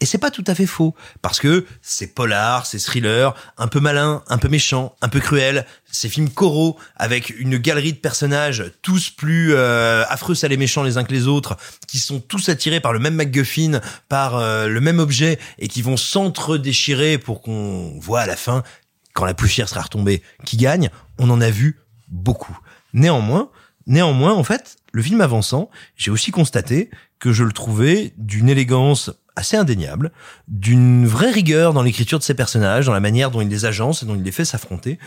Et 0.00 0.04
c'est 0.04 0.18
pas 0.18 0.32
tout 0.32 0.42
à 0.48 0.56
fait 0.56 0.66
faux, 0.66 0.96
parce 1.22 1.38
que 1.38 1.64
c'est 1.80 2.08
polar, 2.08 2.66
c'est 2.66 2.80
thriller, 2.80 3.32
un 3.56 3.68
peu 3.68 3.78
malin, 3.78 4.24
un 4.26 4.38
peu 4.38 4.48
méchant, 4.48 4.96
un 5.00 5.08
peu 5.08 5.20
cruel. 5.20 5.64
C'est 5.92 6.08
film 6.08 6.28
coraux 6.30 6.76
avec 6.96 7.30
une 7.30 7.58
galerie 7.58 7.92
de 7.92 7.98
personnages 7.98 8.64
tous 8.82 9.10
plus 9.10 9.54
euh, 9.54 10.02
affreux, 10.08 10.34
salés, 10.34 10.56
méchants 10.56 10.82
les 10.82 10.98
uns 10.98 11.04
que 11.04 11.12
les 11.12 11.28
autres, 11.28 11.56
qui 11.86 12.00
sont 12.00 12.18
tous 12.18 12.48
attirés 12.48 12.80
par 12.80 12.92
le 12.92 12.98
même 12.98 13.14
MacGuffin, 13.14 13.80
par 14.08 14.34
euh, 14.34 14.66
le 14.66 14.80
même 14.80 14.98
objet, 14.98 15.38
et 15.60 15.68
qui 15.68 15.82
vont 15.82 15.96
s'entre-déchirer 15.96 17.18
pour 17.18 17.40
qu'on 17.40 17.96
voit 18.00 18.22
à 18.22 18.26
la 18.26 18.34
fin, 18.34 18.64
quand 19.12 19.24
la 19.24 19.34
poussière 19.34 19.68
sera 19.68 19.82
retombée, 19.82 20.22
qui 20.44 20.56
gagne. 20.56 20.90
On 21.18 21.30
en 21.30 21.40
a 21.40 21.50
vu 21.50 21.80
beaucoup. 22.08 22.58
Néanmoins, 22.92 23.50
néanmoins, 23.86 24.32
en 24.34 24.44
fait, 24.44 24.76
le 24.92 25.02
film 25.02 25.20
avançant, 25.20 25.70
j'ai 25.96 26.10
aussi 26.10 26.30
constaté 26.30 26.90
que 27.18 27.32
je 27.32 27.44
le 27.44 27.52
trouvais 27.52 28.12
d'une 28.16 28.48
élégance 28.48 29.10
assez 29.34 29.56
indéniable, 29.56 30.12
d'une 30.48 31.06
vraie 31.06 31.30
rigueur 31.30 31.72
dans 31.72 31.82
l'écriture 31.82 32.18
de 32.18 32.24
ses 32.24 32.34
personnages, 32.34 32.86
dans 32.86 32.92
la 32.92 33.00
manière 33.00 33.30
dont 33.30 33.40
il 33.40 33.48
les 33.48 33.64
agence 33.64 34.02
et 34.02 34.06
dont 34.06 34.14
il 34.14 34.22
les 34.22 34.32
fait 34.32 34.44
s'affronter. 34.44 34.98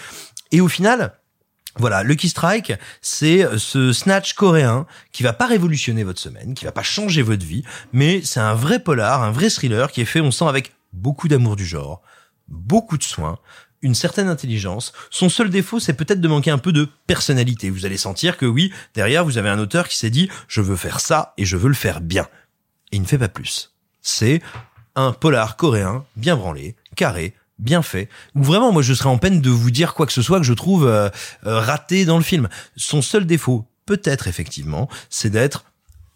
Et 0.51 0.61
au 0.61 0.67
final, 0.67 1.13
Voilà, 1.77 2.03
Lucky 2.03 2.29
Strike, 2.29 2.73
c'est 3.01 3.45
ce 3.57 3.91
snatch 3.91 4.33
coréen 4.33 4.85
qui 5.11 5.23
va 5.23 5.33
pas 5.33 5.45
révolutionner 5.45 6.03
votre 6.03 6.21
semaine, 6.21 6.53
qui 6.53 6.63
va 6.63 6.71
pas 6.71 6.83
changer 6.83 7.21
votre 7.21 7.45
vie, 7.45 7.63
mais 7.91 8.21
c'est 8.23 8.39
un 8.39 8.53
vrai 8.53 8.79
polar, 8.79 9.23
un 9.23 9.31
vrai 9.31 9.49
thriller 9.49 9.91
qui 9.91 9.99
est 9.99 10.05
fait, 10.05 10.21
on 10.21 10.31
sent, 10.31 10.45
avec 10.45 10.73
beaucoup 10.93 11.27
d'amour 11.27 11.57
du 11.57 11.65
genre, 11.65 12.01
beaucoup 12.47 12.97
de 12.97 13.03
soins, 13.03 13.39
une 13.85 13.93
certaine 13.93 14.27
intelligence. 14.27 14.93
Son 15.11 15.29
seul 15.29 15.51
défaut, 15.51 15.79
c'est 15.79 15.93
peut-être 15.93 16.19
de 16.19 16.27
manquer 16.27 16.49
un 16.49 16.57
peu 16.57 16.73
de 16.73 16.89
personnalité. 17.05 17.69
Vous 17.69 17.85
allez 17.85 17.97
sentir 17.97 18.35
que 18.35 18.47
oui, 18.47 18.73
derrière, 18.95 19.23
vous 19.23 19.37
avez 19.37 19.49
un 19.49 19.59
auteur 19.59 19.87
qui 19.87 19.95
s'est 19.95 20.09
dit, 20.09 20.27
je 20.47 20.61
veux 20.61 20.75
faire 20.75 20.99
ça 20.99 21.33
et 21.37 21.45
je 21.45 21.55
veux 21.55 21.67
le 21.67 21.75
faire 21.75 22.01
bien. 22.01 22.27
Et 22.91 22.97
il 22.97 23.03
ne 23.03 23.07
fait 23.07 23.19
pas 23.19 23.29
plus. 23.29 23.73
C'est 24.01 24.41
un 24.95 25.11
polar 25.11 25.55
coréen, 25.55 26.03
bien 26.15 26.35
branlé, 26.35 26.75
carré, 26.95 27.35
bien 27.59 27.83
fait, 27.83 28.09
où 28.33 28.43
vraiment 28.43 28.71
moi 28.71 28.81
je 28.81 28.93
serais 28.93 29.09
en 29.09 29.19
peine 29.19 29.39
de 29.39 29.49
vous 29.51 29.69
dire 29.69 29.93
quoi 29.93 30.07
que 30.07 30.13
ce 30.13 30.23
soit 30.23 30.39
que 30.39 30.45
je 30.45 30.53
trouve 30.53 30.87
euh, 30.87 31.09
euh, 31.45 31.59
raté 31.59 32.05
dans 32.05 32.17
le 32.17 32.23
film. 32.23 32.49
Son 32.75 33.03
seul 33.03 33.27
défaut, 33.27 33.67
peut-être 33.85 34.27
effectivement, 34.27 34.89
c'est 35.11 35.29
d'être 35.29 35.65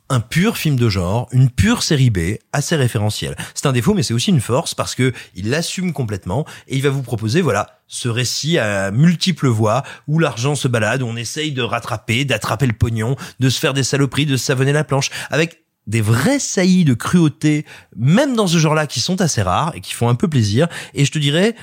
un 0.09 0.19
pur 0.19 0.57
film 0.57 0.75
de 0.75 0.89
genre, 0.89 1.27
une 1.31 1.49
pure 1.49 1.83
série 1.83 2.09
B, 2.09 2.37
assez 2.51 2.75
référentielle. 2.75 3.35
C'est 3.53 3.67
un 3.67 3.71
défaut, 3.71 3.93
mais 3.93 4.03
c'est 4.03 4.13
aussi 4.13 4.31
une 4.31 4.41
force 4.41 4.73
parce 4.73 4.95
que 4.95 5.13
il 5.35 5.49
l'assume 5.49 5.93
complètement 5.93 6.45
et 6.67 6.75
il 6.75 6.81
va 6.81 6.89
vous 6.89 7.03
proposer, 7.03 7.41
voilà, 7.41 7.79
ce 7.87 8.09
récit 8.09 8.57
à 8.57 8.91
multiples 8.91 9.47
voix 9.47 9.83
où 10.07 10.19
l'argent 10.19 10.55
se 10.55 10.67
balade, 10.67 11.03
où 11.03 11.05
on 11.05 11.15
essaye 11.15 11.51
de 11.51 11.61
rattraper, 11.61 12.25
d'attraper 12.25 12.65
le 12.65 12.73
pognon, 12.73 13.15
de 13.39 13.49
se 13.49 13.59
faire 13.59 13.73
des 13.73 13.83
saloperies, 13.83 14.25
de 14.25 14.37
savonner 14.37 14.73
la 14.73 14.83
planche, 14.83 15.11
avec 15.29 15.63
des 15.85 16.01
vrais 16.01 16.39
saillies 16.39 16.85
de 16.85 16.93
cruauté, 16.93 17.65
même 17.95 18.35
dans 18.35 18.47
ce 18.47 18.57
genre-là, 18.57 18.87
qui 18.87 18.99
sont 18.99 19.21
assez 19.21 19.41
rares 19.41 19.73
et 19.75 19.81
qui 19.81 19.93
font 19.93 20.09
un 20.09 20.15
peu 20.15 20.27
plaisir. 20.27 20.67
Et 20.93 21.05
je 21.05 21.11
te 21.11 21.17
dirais, 21.19 21.55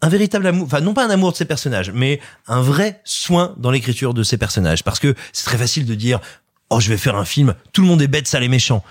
un 0.00 0.08
véritable 0.08 0.46
amour, 0.46 0.66
enfin 0.66 0.80
non 0.80 0.94
pas 0.94 1.04
un 1.04 1.10
amour 1.10 1.32
de 1.32 1.36
ces 1.36 1.44
personnages, 1.44 1.90
mais 1.92 2.20
un 2.46 2.62
vrai 2.62 3.00
soin 3.04 3.54
dans 3.58 3.70
l'écriture 3.70 4.14
de 4.14 4.22
ces 4.22 4.38
personnages. 4.38 4.84
Parce 4.84 5.00
que 5.00 5.14
c'est 5.32 5.44
très 5.44 5.58
facile 5.58 5.84
de 5.84 5.94
dire, 5.94 6.20
oh 6.70 6.80
je 6.80 6.88
vais 6.88 6.96
faire 6.96 7.16
un 7.16 7.24
film, 7.24 7.54
tout 7.72 7.82
le 7.82 7.88
monde 7.88 8.02
est 8.02 8.08
bête, 8.08 8.26
sale 8.26 8.44
et 8.44 8.48
méchant. 8.48 8.84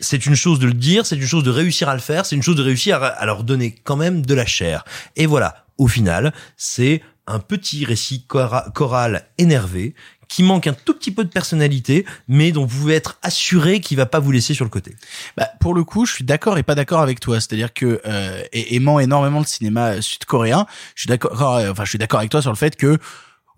C'est 0.00 0.26
une 0.26 0.36
chose 0.36 0.58
de 0.58 0.66
le 0.66 0.74
dire, 0.74 1.06
c'est 1.06 1.16
une 1.16 1.26
chose 1.26 1.42
de 1.42 1.50
réussir 1.50 1.88
à 1.88 1.94
le 1.94 2.00
faire, 2.00 2.24
c'est 2.24 2.36
une 2.36 2.42
chose 2.42 2.56
de 2.56 2.62
réussir 2.62 3.02
à, 3.02 3.26
leur 3.26 3.42
donner 3.42 3.74
quand 3.82 3.96
même 3.96 4.24
de 4.24 4.34
la 4.34 4.46
chair. 4.46 4.84
Et 5.16 5.26
voilà, 5.26 5.64
au 5.76 5.88
final, 5.88 6.32
c'est 6.56 7.02
un 7.26 7.40
petit 7.40 7.84
récit 7.84 8.24
chora- 8.28 8.70
choral 8.72 9.26
énervé 9.38 9.94
qui 10.28 10.42
manque 10.42 10.66
un 10.66 10.74
tout 10.74 10.94
petit 10.94 11.10
peu 11.10 11.24
de 11.24 11.30
personnalité, 11.30 12.04
mais 12.28 12.52
dont 12.52 12.66
vous 12.66 12.80
pouvez 12.80 12.94
être 12.94 13.18
assuré 13.22 13.80
qu'il 13.80 13.96
va 13.96 14.06
pas 14.06 14.20
vous 14.20 14.30
laisser 14.30 14.54
sur 14.54 14.64
le 14.64 14.70
côté. 14.70 14.94
Bah, 15.36 15.48
pour 15.58 15.74
le 15.74 15.84
coup, 15.84 16.04
je 16.06 16.12
suis 16.12 16.24
d'accord 16.24 16.58
et 16.58 16.62
pas 16.62 16.74
d'accord 16.74 17.00
avec 17.00 17.18
toi. 17.18 17.40
C'est-à-dire 17.40 17.72
que 17.72 18.00
euh, 18.06 18.42
aimant 18.52 19.00
énormément 19.00 19.40
le 19.40 19.46
cinéma 19.46 20.00
sud-coréen, 20.02 20.66
je 20.94 21.02
suis 21.02 21.08
d'accord. 21.08 21.32
Enfin, 21.32 21.84
je 21.84 21.88
suis 21.88 21.98
d'accord 21.98 22.20
avec 22.20 22.30
toi 22.30 22.42
sur 22.42 22.52
le 22.52 22.56
fait 22.56 22.76
que 22.76 22.98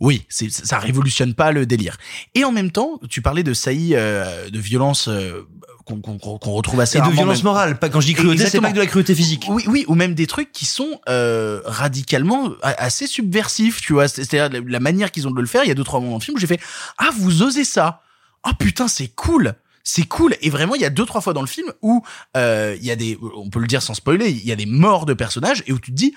oui, 0.01 0.25
ça 0.29 0.79
révolutionne 0.79 1.35
pas 1.35 1.53
le 1.53 1.67
délire. 1.67 1.97
Et 2.35 2.45
en 2.45 2.53
même 2.53 2.71
temps, 2.71 2.99
tu 3.09 3.21
parlais 3.23 3.43
de 3.43 3.53
saillies 3.55 3.95
euh, 3.95 4.49
de 4.49 4.59
violence 4.59 5.09
euh, 5.09 5.47
qu'on, 5.85 6.01
retrouve 6.55 6.81
assez 6.81 6.99
Et 6.99 7.01
de 7.03 7.09
violence 7.11 7.39
même- 7.39 7.45
morale. 7.45 7.79
Pas 7.79 7.89
quand 7.91 8.01
je 8.01 8.07
dis 8.07 8.15
cruauté, 8.15 8.47
c'est 8.47 8.61
pas 8.61 8.71
que 8.71 8.77
de 8.77 8.81
la 8.81 8.87
cruauté 8.87 9.15
physique. 9.15 9.47
Oui, 9.51 9.65
oui, 9.67 9.85
ou 9.89 9.95
même 9.95 10.15
des 10.15 10.27
trucs 10.27 10.53
qui 10.53 10.65
sont 10.65 11.01
euh, 11.09 11.61
radicalement 11.65 12.51
assez 12.63 13.07
subversifs, 13.07 13.81
tu 13.81 13.93
vois. 13.93 14.09
C'est- 14.09 14.25
C'est-à-dire 14.25 14.63
la- 14.67 14.81
manière 14.81 15.11
qu'ils 15.11 15.27
ont 15.29 15.33
de 15.33 15.41
le 15.41 15.47
faire. 15.47 15.65
Il 15.65 15.69
y 15.69 15.73
a 15.73 15.75
deux 15.75 15.85
trois 15.85 16.01
moments 16.01 16.13
dans 16.13 16.19
le 16.19 16.25
film 16.25 16.37
où 16.37 16.41
j'ai 16.41 16.47
fait 16.47 16.61
ah 16.99 17.11
vous 17.19 17.43
osez 17.43 17.65
ça. 17.65 18.03
Oh 18.47 18.51
putain 18.59 18.89
c'est 18.89 19.09
cool. 19.09 19.55
C'est 19.83 20.07
cool 20.07 20.37
et 20.43 20.51
vraiment 20.51 20.75
il 20.75 20.83
y 20.83 20.85
a 20.85 20.91
deux 20.91 21.07
trois 21.07 21.21
fois 21.23 21.33
dans 21.33 21.41
le 21.41 21.47
film 21.47 21.67
où 21.83 22.03
euh, 22.37 22.77
il 22.79 22.85
y 22.87 22.91
a 22.91 22.97
des 22.97 23.19
on 23.35 23.49
peut 23.49 23.61
le 23.61 23.67
dire 23.67 23.81
sans 23.83 23.95
spoiler 23.95 24.29
il 24.31 24.45
y 24.47 24.53
a 24.53 24.57
des 24.57 24.67
morts 24.67 25.07
de 25.07 25.15
personnages 25.15 25.63
et 25.67 25.73
où 25.73 25.79
tu 25.79 25.91
te 25.91 25.97
dis 25.97 26.15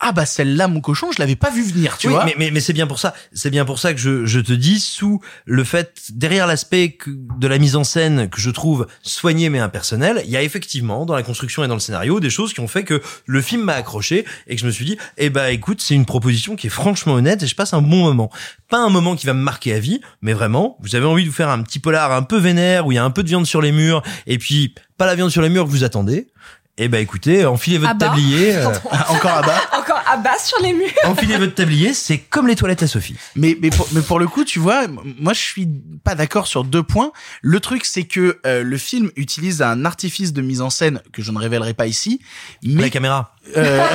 ah 0.00 0.12
bah 0.12 0.26
celle-là 0.26 0.68
mon 0.68 0.80
cochon 0.80 1.10
je 1.12 1.20
l'avais 1.20 1.36
pas 1.36 1.50
vu 1.50 1.62
venir 1.62 1.96
tu 1.98 2.08
Oui, 2.08 2.12
vois 2.14 2.24
mais, 2.24 2.34
mais, 2.38 2.50
mais 2.50 2.60
c'est 2.60 2.72
bien 2.72 2.86
pour 2.86 2.98
ça. 2.98 3.14
C'est 3.32 3.50
bien 3.50 3.64
pour 3.64 3.78
ça 3.78 3.92
que 3.94 4.00
je, 4.00 4.26
je 4.26 4.40
te 4.40 4.52
dis 4.52 4.80
sous 4.80 5.20
le 5.46 5.64
fait 5.64 5.94
derrière 6.10 6.46
l'aspect 6.46 6.98
de 7.06 7.46
la 7.46 7.58
mise 7.58 7.76
en 7.76 7.84
scène 7.84 8.28
que 8.28 8.40
je 8.40 8.50
trouve 8.50 8.86
soigné 9.02 9.48
mais 9.50 9.58
impersonnel, 9.60 10.22
il 10.24 10.30
y 10.30 10.36
a 10.36 10.42
effectivement 10.42 11.06
dans 11.06 11.14
la 11.14 11.22
construction 11.22 11.64
et 11.64 11.68
dans 11.68 11.74
le 11.74 11.80
scénario 11.80 12.20
des 12.20 12.30
choses 12.30 12.52
qui 12.52 12.60
ont 12.60 12.68
fait 12.68 12.84
que 12.84 13.00
le 13.26 13.40
film 13.40 13.62
m'a 13.62 13.74
accroché 13.74 14.24
et 14.46 14.54
que 14.56 14.60
je 14.60 14.66
me 14.66 14.70
suis 14.70 14.84
dit 14.84 14.98
eh 15.16 15.30
ben 15.30 15.46
écoute 15.46 15.80
c'est 15.80 15.94
une 15.94 16.06
proposition 16.06 16.56
qui 16.56 16.66
est 16.66 16.70
franchement 16.70 17.14
honnête 17.14 17.42
et 17.42 17.46
je 17.46 17.54
passe 17.54 17.72
un 17.74 17.82
bon 17.82 18.02
moment. 18.02 18.30
Pas 18.68 18.78
un 18.78 18.90
moment 18.90 19.14
qui 19.16 19.26
va 19.26 19.34
me 19.34 19.42
marquer 19.42 19.74
à 19.74 19.78
vie, 19.78 20.00
mais 20.22 20.32
vraiment 20.32 20.76
vous 20.80 20.94
avez 20.96 21.06
envie 21.06 21.24
de 21.24 21.28
vous 21.28 21.34
faire 21.34 21.48
un 21.50 21.62
petit 21.62 21.78
polar 21.78 22.12
un 22.12 22.22
peu 22.22 22.38
vénère 22.38 22.86
où 22.86 22.92
il 22.92 22.96
y 22.96 22.98
a 22.98 23.04
un 23.04 23.10
peu 23.10 23.22
de 23.22 23.28
viande 23.28 23.46
sur 23.46 23.60
les 23.62 23.72
murs 23.72 24.02
et 24.26 24.38
puis 24.38 24.74
pas 24.98 25.06
la 25.06 25.14
viande 25.14 25.30
sur 25.30 25.42
les 25.42 25.48
murs 25.48 25.64
que 25.64 25.70
vous 25.70 25.84
attendez. 25.84 26.28
Eh 26.76 26.88
ben 26.88 26.98
écoutez, 26.98 27.46
enfilez 27.46 27.78
votre 27.78 27.96
tablier. 27.98 28.56
euh, 28.56 28.66
encore 29.08 29.30
à 29.30 29.42
bas 29.42 29.60
Encore 29.78 29.83
à 30.06 30.16
bas 30.16 30.38
sur 30.38 30.60
les 30.62 30.72
murs. 30.72 30.90
enfilez 31.04 31.36
votre 31.36 31.54
tablier, 31.54 31.94
c'est 31.94 32.18
comme 32.18 32.46
les 32.46 32.56
toilettes 32.56 32.82
à 32.82 32.86
Sophie. 32.86 33.16
Mais 33.36 33.56
mais 33.60 33.70
pour, 33.70 33.88
mais 33.92 34.02
pour 34.02 34.18
le 34.18 34.26
coup, 34.26 34.44
tu 34.44 34.58
vois, 34.58 34.86
moi 34.88 35.32
je 35.32 35.40
suis 35.40 35.68
pas 36.02 36.14
d'accord 36.14 36.46
sur 36.46 36.64
deux 36.64 36.82
points. 36.82 37.12
Le 37.42 37.60
truc, 37.60 37.84
c'est 37.84 38.04
que 38.04 38.38
euh, 38.46 38.62
le 38.62 38.78
film 38.78 39.10
utilise 39.16 39.62
un 39.62 39.84
artifice 39.84 40.32
de 40.32 40.42
mise 40.42 40.60
en 40.60 40.70
scène 40.70 41.00
que 41.12 41.22
je 41.22 41.30
ne 41.30 41.38
révélerai 41.38 41.74
pas 41.74 41.86
ici. 41.86 42.20
Mais 42.62 42.82
La 42.82 42.90
caméra. 42.90 43.34
Euh, 43.56 43.86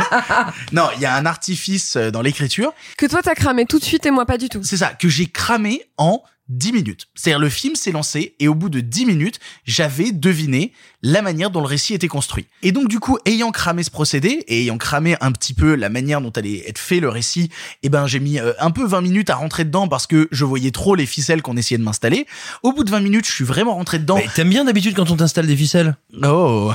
non, 0.72 0.88
il 0.94 1.02
y 1.02 1.06
a 1.06 1.14
un 1.16 1.26
artifice 1.26 1.96
euh, 1.96 2.10
dans 2.10 2.22
l'écriture. 2.22 2.72
Que 2.96 3.06
toi 3.06 3.22
t'as 3.22 3.34
cramé 3.34 3.66
tout 3.66 3.78
de 3.78 3.84
suite 3.84 4.06
et 4.06 4.10
moi 4.10 4.26
pas 4.26 4.38
du 4.38 4.48
tout. 4.48 4.62
C'est 4.62 4.76
ça 4.76 4.88
que 4.88 5.08
j'ai 5.08 5.26
cramé 5.26 5.82
en 5.98 6.22
10 6.48 6.72
minutes. 6.72 7.06
C'est-à-dire 7.14 7.40
le 7.40 7.48
film 7.48 7.74
s'est 7.74 7.92
lancé 7.92 8.34
et 8.38 8.48
au 8.48 8.54
bout 8.54 8.68
de 8.68 8.80
10 8.80 9.06
minutes, 9.06 9.40
j'avais 9.64 10.12
deviné 10.12 10.72
la 11.02 11.22
manière 11.22 11.50
dont 11.50 11.60
le 11.60 11.66
récit 11.66 11.94
était 11.94 12.08
construit. 12.08 12.46
Et 12.62 12.72
donc 12.72 12.88
du 12.88 13.00
coup, 13.00 13.18
ayant 13.24 13.50
cramé 13.50 13.82
ce 13.82 13.90
procédé 13.90 14.44
et 14.48 14.62
ayant 14.62 14.78
cramé 14.78 15.16
un 15.20 15.32
petit 15.32 15.54
peu 15.54 15.74
la 15.74 15.88
manière 15.88 16.20
dont 16.20 16.30
allait 16.30 16.68
être 16.68 16.78
fait 16.78 17.00
le 17.00 17.08
récit, 17.08 17.50
eh 17.82 17.88
ben 17.88 18.06
j'ai 18.06 18.20
mis 18.20 18.38
euh, 18.38 18.52
un 18.58 18.70
peu 18.70 18.86
20 18.86 19.00
minutes 19.00 19.30
à 19.30 19.36
rentrer 19.36 19.64
dedans 19.64 19.88
parce 19.88 20.06
que 20.06 20.28
je 20.30 20.44
voyais 20.44 20.70
trop 20.70 20.94
les 20.94 21.06
ficelles 21.06 21.42
qu'on 21.42 21.56
essayait 21.56 21.78
de 21.78 21.84
m'installer. 21.84 22.26
Au 22.62 22.72
bout 22.72 22.84
de 22.84 22.90
20 22.90 23.00
minutes, 23.00 23.26
je 23.26 23.32
suis 23.32 23.44
vraiment 23.44 23.74
rentré 23.74 23.98
dedans. 23.98 24.16
Mais 24.16 24.28
t'aimes 24.34 24.50
bien 24.50 24.64
d'habitude 24.64 24.94
quand 24.94 25.10
on 25.10 25.16
t'installe 25.16 25.46
des 25.46 25.56
ficelles? 25.56 25.96
Oh. 26.22 26.72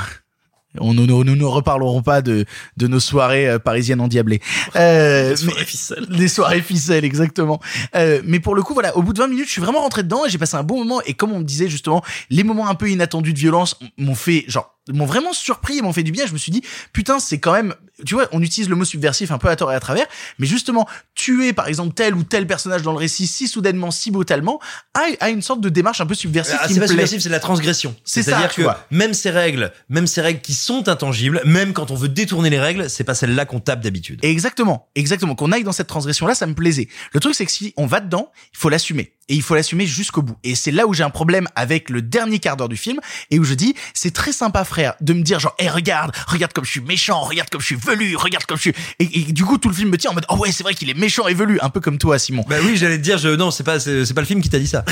On, 0.80 0.94
nous, 0.94 1.06
nous, 1.06 1.24
nous 1.24 1.36
ne 1.36 1.44
reparlerons 1.44 2.02
pas 2.02 2.22
de, 2.22 2.46
de 2.78 2.88
nos 2.88 3.00
soirées 3.00 3.48
euh, 3.50 3.60
parisiennes 3.60 4.02
endiablées. 4.02 4.42
Euh, 4.78 5.32
Les 5.32 5.36
soirées 5.36 5.60
mais- 5.60 5.66
ficelles. 5.66 6.06
Les 6.10 6.28
soirées 6.28 6.62
ficelles, 6.62 7.04
exactement. 7.06 7.60
Euh, 7.96 8.22
mais 8.24 8.40
pour 8.40 8.56
le 8.56 8.62
coup, 8.64 8.74
voilà, 8.74 8.96
au 8.96 9.02
bout 9.02 9.12
de 9.14 9.20
20 9.20 9.28
minutes, 9.28 9.48
je 9.48 9.52
suis 9.52 9.62
vraiment 9.62 9.82
rentré 9.82 10.04
dedans 10.04 10.26
et 10.26 10.30
j'ai 10.30 10.38
passé 10.38 10.56
un 10.56 10.64
bon 10.64 10.78
moment. 10.78 11.02
Et 11.06 11.14
comme 11.14 11.32
on 11.34 11.40
me 11.40 11.44
disait 11.44 11.68
justement, 11.68 12.02
les 12.30 12.44
moments 12.44 12.70
un 12.70 12.76
peu 12.76 12.90
inattendus 12.90 13.34
de 13.34 13.40
violence 13.40 13.78
m'ont 13.98 14.16
fait, 14.16 14.46
genre, 14.48 14.74
m'ont 14.90 15.06
vraiment 15.06 15.34
surpris 15.34 15.78
et 15.78 15.82
m'ont 15.82 15.94
fait 15.94 16.04
du 16.04 16.12
bien. 16.12 16.26
Je 16.26 16.34
me 16.34 16.38
suis 16.38 16.52
dit, 16.52 16.62
putain, 16.94 17.20
c'est 17.20 17.40
quand 17.40 17.54
même, 17.54 17.76
tu 18.06 18.16
vois, 18.16 18.28
on 18.32 18.42
utilise 18.42 18.68
le 18.70 18.76
mot 18.76 18.84
subversif 18.86 19.32
un 19.32 19.38
peu 19.38 19.48
à 19.50 19.56
tort 19.56 19.72
et 19.72 19.76
à 19.76 19.80
travers, 19.80 20.06
mais 20.40 20.48
justement, 20.48 20.88
tuer 21.16 21.54
par 21.54 21.68
exemple 21.68 21.94
tel 21.94 22.16
ou 22.16 22.24
tel 22.24 22.48
personnage 22.48 22.82
dans 22.82 22.92
le 22.92 22.98
récit 22.98 23.28
si 23.28 23.48
soudainement, 23.48 23.92
si 23.92 24.10
brutalement, 24.12 24.60
a, 24.94 25.02
a 25.20 25.30
une 25.30 25.42
sorte 25.42 25.62
de 25.62 25.70
démarche 25.70 26.02
un 26.02 26.06
peu 26.06 26.16
subversive 26.16 26.56
Ah, 26.60 26.68
qui 26.68 26.74
c'est 26.74 26.80
pas 26.80 26.86
plaît. 26.88 26.94
subversif, 26.94 27.22
c'est 27.22 27.30
la 27.30 27.40
transgression. 27.40 27.96
C'est 28.04 28.24
ça, 28.24 28.32
C'est-à-dire 28.32 28.56
que 28.56 28.62
vois. 28.64 28.86
même 28.92 29.14
ces 29.14 29.30
règles, 29.30 29.72
même 29.90 30.08
ces 30.08 30.22
règles 30.22 30.42
qui 30.42 30.54
sont 30.54 30.88
intangibles, 30.90 31.42
même 31.46 31.74
quand 31.74 31.92
on 31.92 31.96
veut 31.96 32.10
détourner 32.10 32.50
les 32.50 32.60
règles, 32.60 32.90
c'est 32.90 33.04
pas 33.04 33.14
celle-là 33.16 33.46
qu'on 33.46 33.60
tape 33.60 33.82
d'habitude. 33.82 34.20
Exactement, 34.24 34.90
exactement. 34.96 35.36
Qu'on 35.36 35.52
aille 35.52 35.64
dans 35.64 35.72
cette 35.72 35.88
transgression-là, 35.88 36.34
ça 36.36 36.48
me 36.48 36.54
plaisait. 36.56 36.88
Le 37.14 37.20
truc, 37.20 37.36
c'est 37.36 37.46
que 37.46 37.52
si 37.52 37.74
on 37.78 37.86
va 37.86 38.00
dedans, 38.00 38.32
il 38.54 38.58
faut 38.58 38.70
l'assumer. 38.70 39.14
Et 39.30 39.36
il 39.36 39.42
faut 39.42 39.56
l'assumer 39.56 39.86
jusqu'au 39.86 40.22
bout. 40.22 40.36
Et 40.44 40.56
c'est 40.56 40.72
là 40.72 40.88
où 40.88 40.94
j'ai 40.94 41.04
un 41.04 41.10
problème 41.10 41.48
avec 41.56 41.90
le 41.90 42.02
dernier 42.02 42.40
quart 42.40 42.58
d'heure 42.58 42.68
du 42.68 42.76
film 42.76 43.00
et 43.30 43.40
où 43.40 43.46
je 43.46 43.54
dis, 43.54 43.76
c'est 43.94 44.12
très 44.14 44.34
sympa, 44.34 44.66
frère, 44.72 44.96
de 45.02 45.14
me 45.14 45.22
dire 45.22 45.40
genre, 45.40 45.56
hé, 45.60 45.70
regarde, 45.70 46.12
regarde 46.28 46.54
comme 46.54 46.66
je 46.66 46.72
suis 46.72 46.82
méchant, 46.82 47.22
regarde 47.22 47.50
comme 47.50 47.62
je 47.62 47.66
suis 47.68 47.76
velu, 47.76 48.16
regarde 48.16 48.46
comme 48.46 48.58
je 48.58 48.62
suis. 48.62 48.74
Et, 49.00 49.20
et 49.20 49.34
du 49.34 49.44
coup, 49.44 49.58
tout 49.58 49.68
le 49.68 49.76
film 49.76 49.90
me 49.90 49.98
tient 49.98 50.12
en 50.12 50.14
mode, 50.14 50.26
oh 50.30 50.38
ouais, 50.38 50.52
c'est 50.52 50.64
vrai 50.64 50.74
qu'il 50.74 50.90
est 50.90 50.94
méchant 50.94 51.28
et 51.28 51.34
velu, 51.34 51.60
un 51.62 51.70
peu 51.70 51.82
comme 51.82 51.98
toi, 51.98 52.18
Simon. 52.18 52.46
Bah 52.48 52.56
oui, 52.64 52.78
j'allais 52.78 52.98
te 52.98 53.04
dire, 53.04 53.18
je, 53.18 53.30
non, 53.30 53.52
c'est 53.52 53.64
pas, 53.64 53.80
c'est 53.80 54.14
pas 54.14 54.22
le 54.22 54.28
film 54.28 54.42
qui 54.42 54.50
t'a 54.50 54.60
dit 54.60 54.68
ça. 54.68 54.86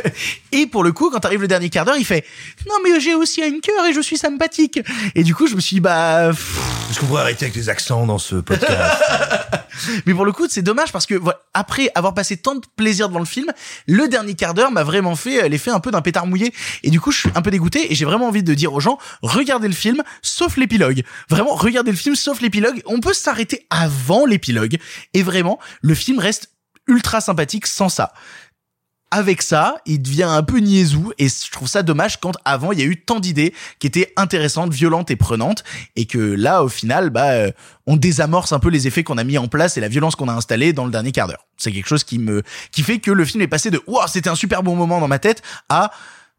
Et 0.52 0.66
pour 0.66 0.84
le 0.84 0.92
coup, 0.92 1.10
quand 1.10 1.24
arrive 1.24 1.40
le 1.40 1.48
dernier 1.48 1.70
quart 1.70 1.84
d'heure, 1.86 1.96
il 1.96 2.04
fait, 2.04 2.24
non 2.68 2.74
mais 2.84 3.00
j'ai 3.00 3.14
aussi 3.14 3.42
un 3.42 3.58
cœur 3.60 3.86
et 3.86 3.92
je 3.94 4.00
suis 4.00 4.18
sympathique. 4.18 4.80
Et 5.14 5.22
du 5.22 5.34
coup, 5.34 5.46
je 5.46 5.54
me 5.54 5.60
suis 5.60 5.76
dit, 5.76 5.80
bah, 5.80 6.30
Est-ce 6.90 7.00
qu'on 7.00 7.06
pourrait 7.06 7.22
arrêter 7.22 7.46
avec 7.46 7.56
les 7.56 7.68
accents 7.68 8.06
dans 8.06 8.18
ce 8.18 8.36
podcast? 8.36 9.02
Mais 10.06 10.14
pour 10.14 10.24
le 10.24 10.32
coup, 10.32 10.46
c'est 10.48 10.62
dommage 10.62 10.92
parce 10.92 11.06
que 11.06 11.14
après 11.54 11.90
avoir 11.94 12.14
passé 12.14 12.36
tant 12.36 12.54
de 12.54 12.64
plaisir 12.76 13.08
devant 13.08 13.18
le 13.18 13.24
film, 13.24 13.52
le 13.86 14.08
dernier 14.08 14.34
quart 14.34 14.54
d'heure 14.54 14.70
m'a 14.70 14.84
vraiment 14.84 15.16
fait 15.16 15.44
euh, 15.44 15.48
l'effet 15.48 15.70
un 15.70 15.80
peu 15.80 15.90
d'un 15.90 16.02
pétard 16.02 16.26
mouillé. 16.26 16.52
Et 16.82 16.90
du 16.90 17.00
coup, 17.00 17.10
je 17.10 17.20
suis 17.20 17.30
un 17.34 17.42
peu 17.42 17.50
dégoûté 17.50 17.92
et 17.92 17.94
j'ai 17.94 18.04
vraiment 18.04 18.28
envie 18.28 18.42
de 18.42 18.54
dire 18.54 18.72
aux 18.72 18.80
gens, 18.80 18.98
regardez 19.22 19.68
le 19.68 19.74
film, 19.74 20.02
sauf 20.22 20.56
l'épilogue. 20.56 21.02
Vraiment, 21.28 21.54
regardez 21.54 21.90
le 21.90 21.96
film, 21.96 22.14
sauf 22.14 22.40
l'épilogue. 22.40 22.82
On 22.86 23.00
peut 23.00 23.14
s'arrêter 23.14 23.66
avant 23.70 24.26
l'épilogue. 24.26 24.78
Et 25.14 25.22
vraiment, 25.22 25.58
le 25.80 25.94
film 25.94 26.18
reste 26.18 26.50
ultra 26.88 27.20
sympathique 27.20 27.66
sans 27.66 27.88
ça. 27.88 28.12
Avec 29.14 29.42
ça, 29.42 29.76
il 29.84 30.00
devient 30.00 30.22
un 30.22 30.42
peu 30.42 30.56
niaisou 30.56 31.12
et 31.18 31.28
je 31.28 31.50
trouve 31.50 31.68
ça 31.68 31.82
dommage 31.82 32.18
quand 32.18 32.32
avant 32.46 32.72
il 32.72 32.78
y 32.78 32.82
a 32.82 32.86
eu 32.86 32.96
tant 32.96 33.20
d'idées 33.20 33.52
qui 33.78 33.86
étaient 33.86 34.10
intéressantes, 34.16 34.72
violentes 34.72 35.10
et 35.10 35.16
prenantes 35.16 35.64
et 35.96 36.06
que 36.06 36.16
là 36.16 36.64
au 36.64 36.70
final 36.70 37.10
bah 37.10 37.32
euh, 37.32 37.50
on 37.86 37.96
désamorce 37.96 38.54
un 38.54 38.58
peu 38.58 38.70
les 38.70 38.86
effets 38.86 39.04
qu'on 39.04 39.18
a 39.18 39.24
mis 39.24 39.36
en 39.36 39.48
place 39.48 39.76
et 39.76 39.82
la 39.82 39.88
violence 39.88 40.16
qu'on 40.16 40.28
a 40.28 40.32
installée 40.32 40.72
dans 40.72 40.86
le 40.86 40.90
dernier 40.90 41.12
quart 41.12 41.28
d'heure. 41.28 41.46
C'est 41.58 41.72
quelque 41.72 41.88
chose 41.88 42.04
qui 42.04 42.18
me 42.18 42.42
qui 42.70 42.82
fait 42.82 43.00
que 43.00 43.10
le 43.10 43.26
film 43.26 43.42
est 43.42 43.48
passé 43.48 43.70
de 43.70 43.82
waouh, 43.86 44.08
c'était 44.08 44.30
un 44.30 44.34
super 44.34 44.62
bon 44.62 44.76
moment 44.76 44.98
dans 44.98 45.08
ma 45.08 45.18
tête 45.18 45.42
à 45.68 45.90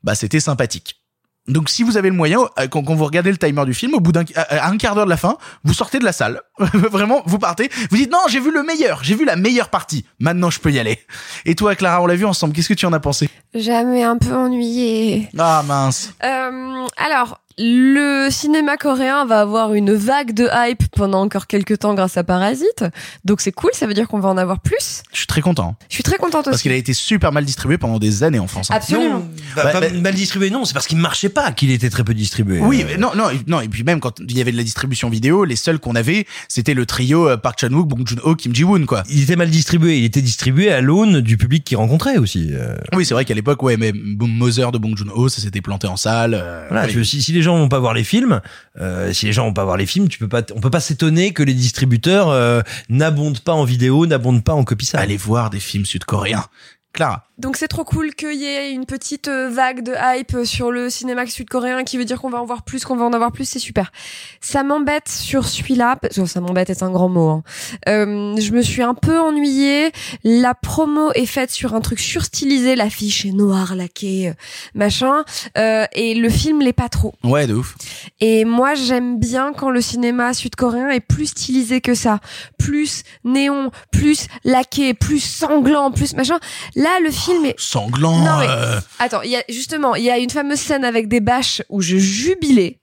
bah 0.03 0.15
c'était 0.15 0.39
sympathique. 0.39 1.02
Donc 1.47 1.69
si 1.69 1.83
vous 1.83 1.97
avez 1.97 2.09
le 2.09 2.15
moyen, 2.15 2.39
euh, 2.57 2.67
quand, 2.67 2.83
quand 2.83 2.95
vous 2.95 3.03
regardez 3.03 3.31
le 3.31 3.37
timer 3.37 3.65
du 3.65 3.73
film, 3.73 3.93
au 3.93 3.99
bout 3.99 4.13
d'un 4.13 4.23
à 4.35 4.69
un 4.69 4.77
quart 4.77 4.95
d'heure 4.95 5.05
de 5.05 5.09
la 5.09 5.17
fin, 5.17 5.37
vous 5.65 5.73
sortez 5.73 5.99
de 5.99 6.05
la 6.05 6.13
salle. 6.13 6.41
Vraiment, 6.59 7.21
vous 7.25 7.37
partez. 7.37 7.69
Vous 7.89 7.97
dites 7.97 8.11
non, 8.11 8.19
j'ai 8.29 8.39
vu 8.39 8.51
le 8.51 8.63
meilleur, 8.63 9.03
j'ai 9.03 9.15
vu 9.15 9.25
la 9.25 9.35
meilleure 9.35 9.69
partie. 9.69 10.05
Maintenant, 10.19 10.49
je 10.49 10.59
peux 10.59 10.71
y 10.71 10.79
aller. 10.79 10.99
Et 11.45 11.55
toi, 11.55 11.75
Clara, 11.75 12.01
on 12.01 12.05
l'a 12.07 12.15
vu 12.15 12.25
ensemble. 12.25 12.53
Qu'est-ce 12.53 12.69
que 12.69 12.73
tu 12.73 12.85
en 12.85 12.93
as 12.93 12.99
pensé? 13.01 13.29
Jamais 13.53 14.03
un 14.03 14.17
peu 14.17 14.33
ennuyé. 14.33 15.29
Ah 15.37 15.63
mince. 15.67 16.13
Euh, 16.23 16.87
alors, 16.97 17.41
le 17.57 18.29
cinéma 18.31 18.77
coréen 18.77 19.25
va 19.25 19.41
avoir 19.41 19.73
une 19.73 19.93
vague 19.93 20.33
de 20.33 20.47
hype 20.53 20.83
pendant 20.95 21.21
encore 21.21 21.47
quelques 21.47 21.79
temps 21.79 21.93
grâce 21.93 22.17
à 22.17 22.23
Parasite. 22.23 22.85
Donc 23.25 23.41
c'est 23.41 23.51
cool, 23.51 23.71
ça 23.73 23.85
veut 23.87 23.93
dire 23.93 24.07
qu'on 24.07 24.19
va 24.19 24.29
en 24.29 24.37
avoir 24.37 24.59
plus. 24.59 25.03
Je 25.11 25.17
suis 25.17 25.27
très 25.27 25.41
content. 25.41 25.75
Je 25.89 25.93
suis 25.95 26.03
très 26.03 26.17
contente 26.17 26.45
Parce 26.45 26.55
aussi. 26.55 26.63
qu'il 26.63 26.71
a 26.71 26.75
été 26.75 26.93
super 26.93 27.31
mal 27.31 27.45
distribué 27.45 27.77
pendant 27.77 27.99
des 27.99 28.23
années 28.23 28.39
en 28.39 28.47
France. 28.47 28.69
hein. 28.71 28.75
Absolument. 28.75 29.19
Non, 29.19 29.29
bah, 29.55 29.61
Bah, 29.65 29.71
pas 29.71 29.81
bah- 29.81 29.89
mal 29.91 30.13
distribué, 30.13 30.49
non, 30.49 30.65
c'est 30.65 30.73
parce 30.73 30.87
qu'il 30.87 30.97
marchait 30.97 31.29
pas 31.29 31.51
qu'il 31.51 31.71
était 31.71 31.89
très 31.89 32.03
peu 32.03 32.13
distribué. 32.13 32.59
Oui, 32.59 32.83
Euh, 32.89 32.97
non, 32.97 33.11
non, 33.15 33.29
et- 33.29 33.39
non. 33.47 33.61
Et 33.61 33.69
puis 33.69 33.83
même 33.83 33.99
quand 33.99 34.19
il 34.19 34.37
y 34.37 34.41
avait 34.41 34.51
de 34.51 34.57
la 34.57 34.63
distribution 34.63 35.09
vidéo, 35.09 35.45
les 35.45 35.55
seuls 35.55 35.79
qu'on 35.79 35.95
avait, 35.95 36.25
c'était 36.47 36.73
le 36.73 36.85
trio 36.85 37.29
euh, 37.29 37.37
Park 37.37 37.59
Chan-wook, 37.61 37.87
Bong 37.87 38.07
Joon-ho, 38.07 38.35
Kim 38.35 38.53
Ji-woon, 38.55 38.85
quoi. 38.85 39.03
Il 39.09 39.21
était 39.21 39.35
mal 39.35 39.49
distribué, 39.49 39.97
il 39.99 40.05
était 40.05 40.21
distribué 40.21 40.71
à 40.71 40.81
l'aune 40.81 41.21
du 41.21 41.37
public 41.37 41.63
qu'il 41.63 41.77
rencontrait 41.77 42.17
aussi. 42.17 42.49
euh. 42.53 42.75
Oui, 42.93 43.05
c'est 43.05 43.13
vrai 43.13 43.25
qu'à 43.25 43.33
l'époque, 43.33 43.61
ouais, 43.63 43.77
mais 43.77 43.91
Mother 43.93 44.71
de 44.71 44.77
Bong 44.77 44.95
Joon-ho, 44.97 45.29
ça 45.29 45.41
s'était 45.41 45.61
planté 45.61 45.87
en 45.87 45.97
salle. 45.97 46.33
euh, 46.33 46.65
Voilà, 46.69 46.87
si, 47.03 47.21
si 47.21 47.31
les 47.31 47.41
gens 47.43 47.57
vont 47.57 47.69
pas 47.69 47.79
voir 47.79 47.93
les 47.93 48.03
films, 48.03 48.41
euh, 48.79 49.13
si 49.13 49.25
les 49.25 49.33
gens 49.33 49.45
vont 49.45 49.53
pas 49.53 49.65
voir 49.65 49.77
les 49.77 49.85
films, 49.85 50.07
tu 50.07 50.19
peux 50.19 50.27
pas, 50.27 50.41
on 50.55 50.59
peut 50.59 50.69
pas 50.69 50.79
s'étonner 50.79 51.33
que 51.33 51.43
les 51.43 51.53
distributeurs 51.53 52.29
euh, 52.29 52.61
n'abondent 52.89 53.39
pas 53.39 53.53
en 53.53 53.63
vidéo, 53.63 54.05
n'abondent 54.05 54.43
pas 54.43 54.53
en 54.53 54.63
copie 54.63 54.85
ça. 54.85 54.99
Allez 54.99 55.17
voir 55.17 55.49
des 55.49 55.59
films 55.59 55.85
sud-coréens. 55.85 56.45
Clara. 56.93 57.27
Donc 57.39 57.57
c'est 57.57 57.67
trop 57.67 57.83
cool 57.83 58.13
qu'il 58.13 58.35
y 58.35 58.45
ait 58.45 58.71
une 58.71 58.85
petite 58.85 59.27
euh, 59.27 59.49
vague 59.49 59.83
de 59.83 59.95
hype 59.99 60.45
sur 60.45 60.71
le 60.71 60.91
cinéma 60.91 61.25
sud-coréen 61.25 61.83
qui 61.83 61.97
veut 61.97 62.05
dire 62.05 62.21
qu'on 62.21 62.29
va 62.29 62.39
en 62.39 62.45
voir 62.45 62.61
plus, 62.61 62.85
qu'on 62.85 62.95
va 62.95 63.05
en 63.05 63.13
avoir 63.13 63.31
plus, 63.31 63.45
c'est 63.45 63.57
super. 63.57 63.91
Ça 64.39 64.61
m'embête 64.61 65.09
sur 65.09 65.47
celui-là, 65.47 65.97
ça 66.11 66.41
m'embête 66.41 66.69
est 66.69 66.83
un 66.83 66.91
grand 66.91 67.09
mot. 67.09 67.29
hein. 67.29 67.43
Euh, 67.87 68.35
je 68.37 68.51
me 68.51 68.61
suis 68.61 68.83
un 68.83 68.93
peu 68.93 69.19
ennuyée. 69.19 69.91
La 70.23 70.53
promo 70.53 71.11
est 71.13 71.25
faite 71.25 71.49
sur 71.49 71.73
un 71.73 71.81
truc 71.81 71.99
surstylisé, 71.99 72.75
l'affiche 72.75 73.25
est 73.25 73.31
noire, 73.31 73.75
laquée, 73.75 74.29
euh, 74.29 74.33
machin, 74.75 75.23
euh, 75.57 75.85
et 75.93 76.13
le 76.13 76.29
film 76.29 76.61
l'est 76.61 76.71
pas 76.71 76.89
trop. 76.89 77.15
Ouais, 77.23 77.47
de 77.47 77.55
ouf. 77.55 77.75
Et 78.19 78.45
moi, 78.45 78.75
j'aime 78.75 79.17
bien 79.19 79.53
quand 79.53 79.71
le 79.71 79.81
cinéma 79.81 80.35
sud-coréen 80.35 80.89
est 80.89 80.99
plus 80.99 81.27
stylisé 81.27 81.81
que 81.81 81.95
ça. 81.95 82.19
Plus 82.59 83.01
néon, 83.23 83.71
plus 83.91 84.27
laqué, 84.43 84.93
plus 84.93 85.19
sanglant, 85.19 85.89
plus 85.89 86.13
machin. 86.13 86.37
Là, 86.75 86.99
le 87.01 87.09
film 87.09 87.22
est... 87.45 87.55
Sanglant. 87.59 88.17
Non, 88.19 88.37
mais- 88.39 88.47
euh, 88.49 88.79
Attends, 88.99 89.21
y 89.23 89.35
a, 89.35 89.43
justement, 89.49 89.95
il 89.95 90.03
y 90.03 90.09
a 90.11 90.17
une 90.17 90.29
fameuse 90.29 90.59
scène 90.59 90.83
avec 90.85 91.07
des 91.07 91.19
bâches 91.21 91.61
où 91.69 91.81
je 91.81 91.97
jubilais. 91.97 92.79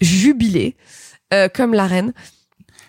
Jubilais. 0.00 0.76
euh, 1.32 1.48
comme 1.48 1.72
la 1.74 1.86
reine. 1.86 2.12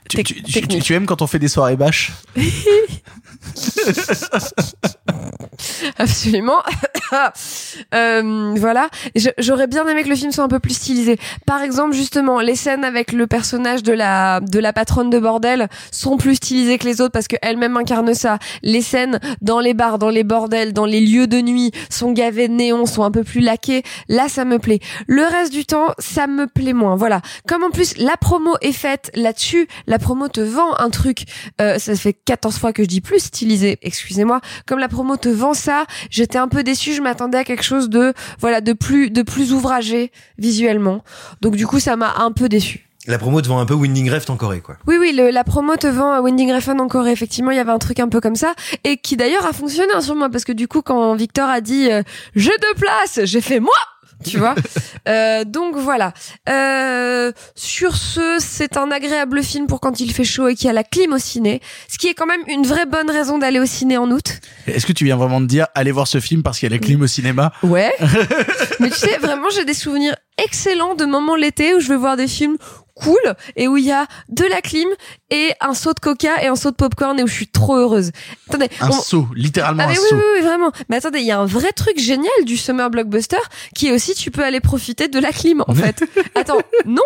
tu, 0.10 0.24
tu- 0.24 0.44
tu- 0.44 0.68
tu- 0.68 0.80
tu 0.82 0.94
aimes 0.94 1.06
quand 1.06 1.22
on 1.22 1.28
fait 1.28 1.40
des 1.40 1.48
soirées 1.48 1.76
bâches? 1.78 2.12
Absolument. 5.98 6.62
Euh, 7.94 8.54
voilà. 8.58 8.90
J'aurais 9.38 9.68
bien 9.68 9.88
aimé 9.88 10.04
que 10.04 10.10
le 10.10 10.16
film 10.16 10.32
soit 10.32 10.44
un 10.44 10.48
peu 10.48 10.60
plus 10.60 10.74
stylisé. 10.74 11.20
Par 11.46 11.62
exemple, 11.62 11.94
justement, 11.94 12.40
les 12.40 12.56
scènes 12.56 12.84
avec 12.84 13.12
le 13.12 13.28
personnage 13.28 13.84
de 13.84 13.94
la 13.94 14.40
de 14.40 14.58
la 14.58 14.74
patronne 14.74 15.12
de 15.12 15.20
bordel 15.20 15.68
sont 15.92 16.18
plus 16.18 16.36
stylisées 16.36 16.80
que 16.80 16.86
les 16.86 17.02
autres 17.02 17.12
parce 17.12 17.28
qu'elle-même 17.28 17.78
incarne 17.78 18.16
ça. 18.16 18.40
Les 18.64 18.82
scènes 18.82 19.20
dans 19.42 19.60
les 19.60 19.76
bars, 19.76 20.00
dans 20.00 20.10
les 20.10 20.24
bordels, 20.24 20.74
dans 20.74 20.88
les 20.88 21.02
lieux 21.02 21.28
de 21.28 21.40
nuit 21.40 21.72
sont 21.92 22.14
gavées 22.14 22.48
de 22.48 22.54
néon, 22.54 22.88
sont 22.88 23.04
un 23.04 23.12
peu 23.12 23.24
plus 23.24 23.42
laquées. 23.42 23.84
Là, 24.08 24.28
ça 24.28 24.44
me 24.44 24.58
plaît. 24.58 24.80
Le 25.06 25.24
reste 25.24 25.54
du 25.54 25.66
temps, 25.66 25.94
ça 26.00 26.26
me 26.26 26.48
plaît 26.48 26.74
moins. 26.74 26.96
Voilà. 26.96 27.22
Comme 27.48 27.64
en 27.64 27.70
plus 27.70 27.96
la 27.98 28.18
promo 28.18 28.56
est 28.62 28.72
faite 28.72 29.12
là-dessus, 29.14 29.68
la 29.86 30.00
promo 30.00 30.30
te 30.30 30.42
vend 30.42 30.74
un 30.80 30.90
truc. 30.90 31.26
Euh, 31.62 31.78
ça 31.78 31.96
fait 31.96 32.14
14 32.14 32.58
fois 32.58 32.74
que 32.74 32.82
je 32.82 32.88
dis 32.88 33.02
plus 33.02 33.30
stylisé. 33.34 33.80
Excusez-moi. 33.82 34.40
Comme 34.68 34.80
la 34.80 34.88
promo 34.88 35.18
te 35.18 35.30
vend 35.30 35.54
ça, 35.56 35.86
j'étais 36.10 36.38
un 36.38 36.48
peu 36.48 36.64
déçue. 36.64 36.94
Je 36.94 37.02
m'attendais 37.02 37.38
à 37.40 37.44
quelque 37.44 37.64
chose 37.64 37.90
de 37.90 38.14
voilà 38.40 38.62
de 38.62 38.74
plus 38.74 39.10
de 39.10 39.22
plus 39.24 39.52
ouvragé 39.54 40.12
visuellement. 40.38 41.04
Donc 41.42 41.56
du 41.56 41.66
coup, 41.66 41.80
ça 41.80 41.96
m'a 41.96 42.16
un 42.20 42.32
peu 42.32 42.48
déçu. 42.50 42.88
La 43.08 43.18
promo 43.18 43.42
te 43.42 43.48
vend 43.50 43.60
un 43.60 43.66
peu 43.66 43.74
Winding 43.74 44.10
Refn 44.10 44.32
en 44.32 44.38
Corée, 44.38 44.62
quoi. 44.62 44.78
Oui, 44.88 44.96
oui, 44.98 45.12
le- 45.12 45.30
la 45.30 45.44
promo 45.44 45.76
te 45.76 45.88
vend 45.88 46.14
à 46.14 46.22
Winding 46.22 46.54
Refn 46.54 46.80
en 46.80 46.88
Corée. 46.88 47.12
Effectivement, 47.12 47.52
il 47.52 47.58
y 47.58 47.60
avait 47.60 47.72
un 47.72 47.80
truc 47.80 48.00
un 48.00 48.08
peu 48.08 48.22
comme 48.22 48.36
ça. 48.38 48.54
Et 48.86 48.96
qui 48.98 49.18
d'ailleurs 49.18 49.46
a 49.46 49.52
fonctionné 49.52 49.92
hein, 49.94 50.00
sur 50.02 50.16
moi. 50.16 50.30
Parce 50.30 50.46
que 50.46 50.54
du 50.54 50.68
coup, 50.70 50.82
quand 50.82 51.14
Victor 51.16 51.50
a 51.50 51.60
dit 51.60 51.92
euh, 51.92 52.02
jeu 52.36 52.52
de 52.58 52.80
place, 52.80 53.20
j'ai 53.26 53.42
fait 53.42 53.60
moi 53.60 53.74
tu 54.24 54.38
vois. 54.38 54.56
Euh, 55.10 55.44
donc 55.44 55.76
voilà. 55.76 56.14
Euh, 56.48 57.34
sur 57.56 57.98
ce 57.98 58.38
c'est 58.40 58.78
un 58.78 58.90
agréable 58.90 59.44
film 59.44 59.68
pour 59.68 59.82
quand 59.82 60.00
il 60.00 60.14
fait 60.14 60.24
chaud 60.24 60.48
et 60.48 60.56
qu'il 60.56 60.68
y 60.68 60.70
a 60.70 60.74
la 60.74 60.86
clim 60.86 61.12
au 61.12 61.18
ciné 61.18 61.62
ce 61.90 61.98
qui 61.98 62.08
est 62.08 62.14
quand 62.14 62.26
même 62.26 62.42
une 62.48 62.66
vraie 62.66 62.86
bonne 62.86 63.10
raison 63.10 63.38
d'aller 63.38 63.60
au 63.60 63.66
ciné 63.66 63.98
en 63.98 64.10
août. 64.12 64.40
Est-ce 64.68 64.86
que 64.86 64.94
tu 64.94 65.04
viens 65.04 65.18
vraiment 65.18 65.42
de 65.42 65.46
dire 65.46 65.68
allez 65.76 65.92
voir 65.92 66.08
ce 66.08 66.20
film 66.20 66.42
parce 66.42 66.60
qu'il 66.60 66.70
y 66.70 66.74
a 66.74 66.76
la 66.76 66.80
clim 66.80 67.02
au 67.02 67.08
cinéma? 67.08 67.52
Ouais. 67.64 67.94
Mais 68.80 68.90
tu 68.90 68.98
sais, 68.98 69.18
vraiment, 69.18 69.50
j'ai 69.54 69.66
des 69.66 69.74
souvenirs 69.74 70.16
excellents 70.38 70.96
de 70.96 71.06
moments 71.06 71.36
l'été 71.36 71.74
où 71.76 71.80
je 71.80 71.88
vais 71.90 71.98
voir 71.98 72.18
des 72.18 72.28
films 72.28 72.58
cool 72.96 73.18
et 73.56 73.68
où 73.68 73.76
il 73.78 73.86
y 73.86 73.92
a 73.92 74.06
de 74.30 74.46
la 74.46 74.62
clim 74.62 74.88
et 75.32 75.52
un 75.62 75.74
saut 75.74 75.94
de 75.94 76.00
coca 76.00 76.44
et 76.44 76.48
un 76.48 76.56
saut 76.56 76.70
de 76.70 76.76
popcorn 76.76 77.20
et 77.20 77.24
où 77.24 77.28
je 77.28 77.34
suis 77.34 77.48
trop 77.48 77.76
heureuse. 77.76 78.12
Attendez. 78.48 78.70
Un 78.82 78.90
on- 78.90 78.92
saut, 78.94 79.28
littéralement 79.36 79.84
Ah 79.84 79.88
un 79.88 79.92
oui, 79.92 79.96
saut. 79.96 80.16
oui, 80.16 80.22
oui, 80.36 80.42
vraiment. 80.42 80.72
Mais 80.90 80.98
attendez, 80.98 81.20
il 81.20 81.26
y 81.26 81.32
a 81.32 81.40
un 81.40 81.46
vrai 81.46 81.72
truc 81.72 81.98
génial 82.00 82.32
du 82.46 82.56
summer 82.56 82.90
blockbuster 82.92 83.38
qui 83.76 83.88
est 83.88 83.92
aussi 83.92 84.14
tu 84.14 84.30
peux 84.30 84.44
aller 84.44 84.60
profiter 84.60 85.08
de 85.08 85.18
la 85.20 85.32
clim 85.32 85.64
en 85.68 85.74
fait. 85.76 86.04
Attends, 86.36 86.60
non 86.86 87.02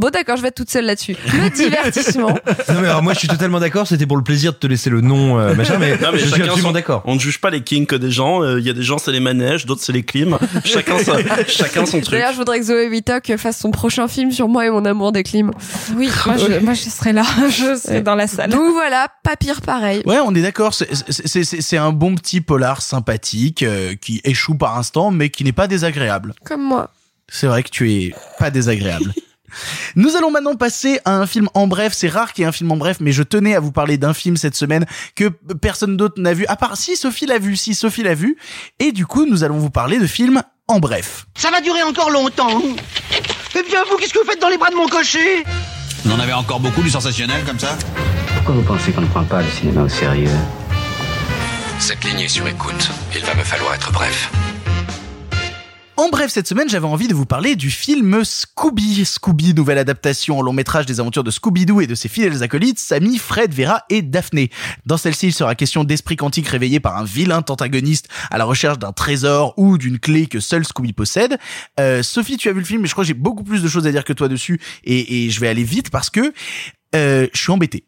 Bon 0.00 0.08
d'accord, 0.08 0.38
je 0.38 0.42
vais 0.42 0.48
être 0.48 0.54
toute 0.54 0.70
seule 0.70 0.86
là-dessus. 0.86 1.14
Le 1.26 1.50
divertissement. 1.54 2.30
Non 2.30 2.80
mais 2.80 2.88
alors 2.88 3.02
moi 3.02 3.12
je 3.12 3.18
suis 3.18 3.28
totalement 3.28 3.60
d'accord, 3.60 3.86
c'était 3.86 4.06
pour 4.06 4.16
le 4.16 4.22
plaisir 4.22 4.52
de 4.52 4.56
te 4.56 4.66
laisser 4.66 4.88
le 4.88 5.02
nom 5.02 5.38
euh, 5.38 5.54
machin, 5.54 5.76
mais, 5.78 5.98
Non, 5.98 6.08
mais 6.10 6.18
je 6.18 6.24
suis 6.26 6.42
absolument 6.42 6.72
d'accord. 6.72 7.02
On 7.04 7.16
ne 7.16 7.20
juge 7.20 7.38
pas 7.38 7.50
les 7.50 7.60
kinks 7.62 7.94
des 7.94 8.10
gens. 8.10 8.42
Euh, 8.42 8.58
Il 8.60 8.66
y 8.66 8.70
a 8.70 8.72
des 8.72 8.82
gens 8.82 8.96
c'est 8.96 9.12
les 9.12 9.20
manèges, 9.20 9.66
d'autres 9.66 9.82
c'est 9.82 9.92
les 9.92 10.02
clims. 10.02 10.38
Chacun 10.64 10.98
sa- 11.00 11.18
chacun 11.46 11.84
son 11.84 12.00
truc. 12.00 12.12
D'ailleurs, 12.12 12.32
je 12.32 12.38
voudrais 12.38 12.58
que 12.60 12.64
Zoé 12.64 12.88
Witok 12.88 13.36
fasse 13.36 13.58
son 13.58 13.70
prochain 13.72 14.08
film 14.08 14.32
sur 14.32 14.48
moi 14.48 14.64
et 14.64 14.70
mon 14.70 14.86
amour 14.86 15.12
des 15.12 15.22
clims. 15.22 15.50
Oui, 15.94 16.08
moi 16.26 16.36
je, 16.38 16.58
moi 16.64 16.72
je 16.72 16.80
serai 16.88 17.12
là, 17.12 17.24
je 17.50 17.76
serai 17.76 18.00
dans 18.00 18.14
la 18.14 18.26
salle. 18.26 18.48
Donc 18.48 18.72
voilà, 18.72 19.08
pas 19.22 19.36
pire 19.36 19.60
pareil. 19.60 20.02
Ouais, 20.06 20.18
on 20.24 20.34
est 20.34 20.40
d'accord. 20.42 20.72
c'est 20.74 21.76
un 21.76 21.92
bon 21.92 22.14
petit 22.14 22.40
polar 22.40 22.80
sympathique 22.80 23.62
euh, 23.62 23.94
qui 24.00 24.22
échoue 24.24 24.54
par 24.54 24.78
instant, 24.78 25.10
mais 25.10 25.28
qui 25.28 25.44
n'est 25.44 25.52
pas 25.52 25.66
désagréable. 25.66 26.32
Comme 26.46 26.62
moi. 26.62 26.90
C'est 27.28 27.46
vrai 27.46 27.62
que 27.62 27.68
tu 27.70 27.92
es 27.92 28.14
pas 28.38 28.50
désagréable. 28.50 29.12
Nous 29.96 30.16
allons 30.16 30.30
maintenant 30.30 30.56
passer 30.56 31.00
à 31.04 31.16
un 31.16 31.26
film 31.26 31.48
en 31.54 31.66
bref. 31.66 31.92
C'est 31.94 32.08
rare 32.08 32.32
qu'il 32.32 32.42
y 32.42 32.44
ait 32.44 32.48
un 32.48 32.52
film 32.52 32.70
en 32.72 32.76
bref, 32.76 32.98
mais 33.00 33.12
je 33.12 33.22
tenais 33.22 33.54
à 33.54 33.60
vous 33.60 33.72
parler 33.72 33.98
d'un 33.98 34.14
film 34.14 34.36
cette 34.36 34.56
semaine 34.56 34.86
que 35.14 35.28
personne 35.60 35.96
d'autre 35.96 36.20
n'a 36.20 36.34
vu, 36.34 36.46
à 36.46 36.56
part 36.56 36.76
si 36.76 36.96
Sophie 36.96 37.26
l'a 37.26 37.38
vu, 37.38 37.56
si 37.56 37.74
Sophie 37.74 38.02
l'a 38.02 38.14
vu. 38.14 38.36
Et 38.78 38.92
du 38.92 39.06
coup, 39.06 39.26
nous 39.26 39.44
allons 39.44 39.58
vous 39.58 39.70
parler 39.70 39.98
de 39.98 40.06
films 40.06 40.42
en 40.68 40.78
bref. 40.78 41.26
Ça 41.36 41.50
va 41.50 41.60
durer 41.60 41.82
encore 41.82 42.10
longtemps. 42.10 42.62
Eh 43.56 43.62
bien, 43.68 43.80
vous, 43.90 43.96
qu'est-ce 43.96 44.12
que 44.14 44.20
vous 44.20 44.30
faites 44.30 44.40
dans 44.40 44.48
les 44.48 44.58
bras 44.58 44.70
de 44.70 44.76
mon 44.76 44.86
cocher? 44.86 45.44
Vous 46.04 46.12
en 46.12 46.20
avez 46.20 46.32
encore 46.32 46.60
beaucoup 46.60 46.82
du 46.82 46.90
sensationnel 46.90 47.42
comme 47.44 47.58
ça 47.58 47.76
Pourquoi 48.34 48.54
vous 48.54 48.62
pensez 48.62 48.92
qu'on 48.92 49.02
ne 49.02 49.06
prend 49.06 49.24
pas 49.24 49.42
le 49.42 49.50
cinéma 49.50 49.82
au 49.82 49.88
sérieux? 49.88 50.30
Cette 51.78 52.04
ligne 52.04 52.20
est 52.20 52.28
sur 52.28 52.46
écoute. 52.46 52.90
Il 53.14 53.24
va 53.24 53.34
me 53.34 53.42
falloir 53.42 53.74
être 53.74 53.90
bref. 53.92 54.30
En 56.00 56.08
bref, 56.08 56.30
cette 56.30 56.48
semaine, 56.48 56.66
j'avais 56.66 56.86
envie 56.86 57.08
de 57.08 57.14
vous 57.14 57.26
parler 57.26 57.56
du 57.56 57.70
film 57.70 58.24
Scooby. 58.24 59.04
Scooby, 59.04 59.52
nouvelle 59.52 59.76
adaptation 59.76 60.38
en 60.38 60.40
long 60.40 60.54
métrage 60.54 60.86
des 60.86 60.98
aventures 60.98 61.24
de 61.24 61.30
Scooby-Doo 61.30 61.82
et 61.82 61.86
de 61.86 61.94
ses 61.94 62.08
fidèles 62.08 62.42
acolytes, 62.42 62.78
Sammy, 62.78 63.18
Fred, 63.18 63.52
Vera 63.52 63.84
et 63.90 64.00
Daphné. 64.00 64.48
Dans 64.86 64.96
celle-ci, 64.96 65.26
il 65.26 65.34
sera 65.34 65.54
question 65.54 65.84
d'esprit 65.84 66.16
quantique 66.16 66.48
réveillé 66.48 66.80
par 66.80 66.96
un 66.96 67.04
vilain 67.04 67.44
antagoniste 67.46 68.08
à 68.30 68.38
la 68.38 68.46
recherche 68.46 68.78
d'un 68.78 68.92
trésor 68.92 69.52
ou 69.58 69.76
d'une 69.76 69.98
clé 69.98 70.26
que 70.26 70.40
seul 70.40 70.64
Scooby 70.64 70.94
possède. 70.94 71.36
Euh, 71.78 72.02
Sophie, 72.02 72.38
tu 72.38 72.48
as 72.48 72.52
vu 72.52 72.60
le 72.60 72.64
film, 72.64 72.80
mais 72.80 72.88
je 72.88 72.92
crois 72.92 73.04
que 73.04 73.08
j'ai 73.08 73.12
beaucoup 73.12 73.44
plus 73.44 73.62
de 73.62 73.68
choses 73.68 73.86
à 73.86 73.92
dire 73.92 74.04
que 74.04 74.14
toi 74.14 74.28
dessus 74.28 74.58
et, 74.84 75.26
et 75.26 75.28
je 75.28 75.38
vais 75.38 75.48
aller 75.48 75.64
vite 75.64 75.90
parce 75.90 76.08
que 76.08 76.32
euh, 76.94 77.26
je 77.34 77.38
suis 77.38 77.52
embêté 77.52 77.84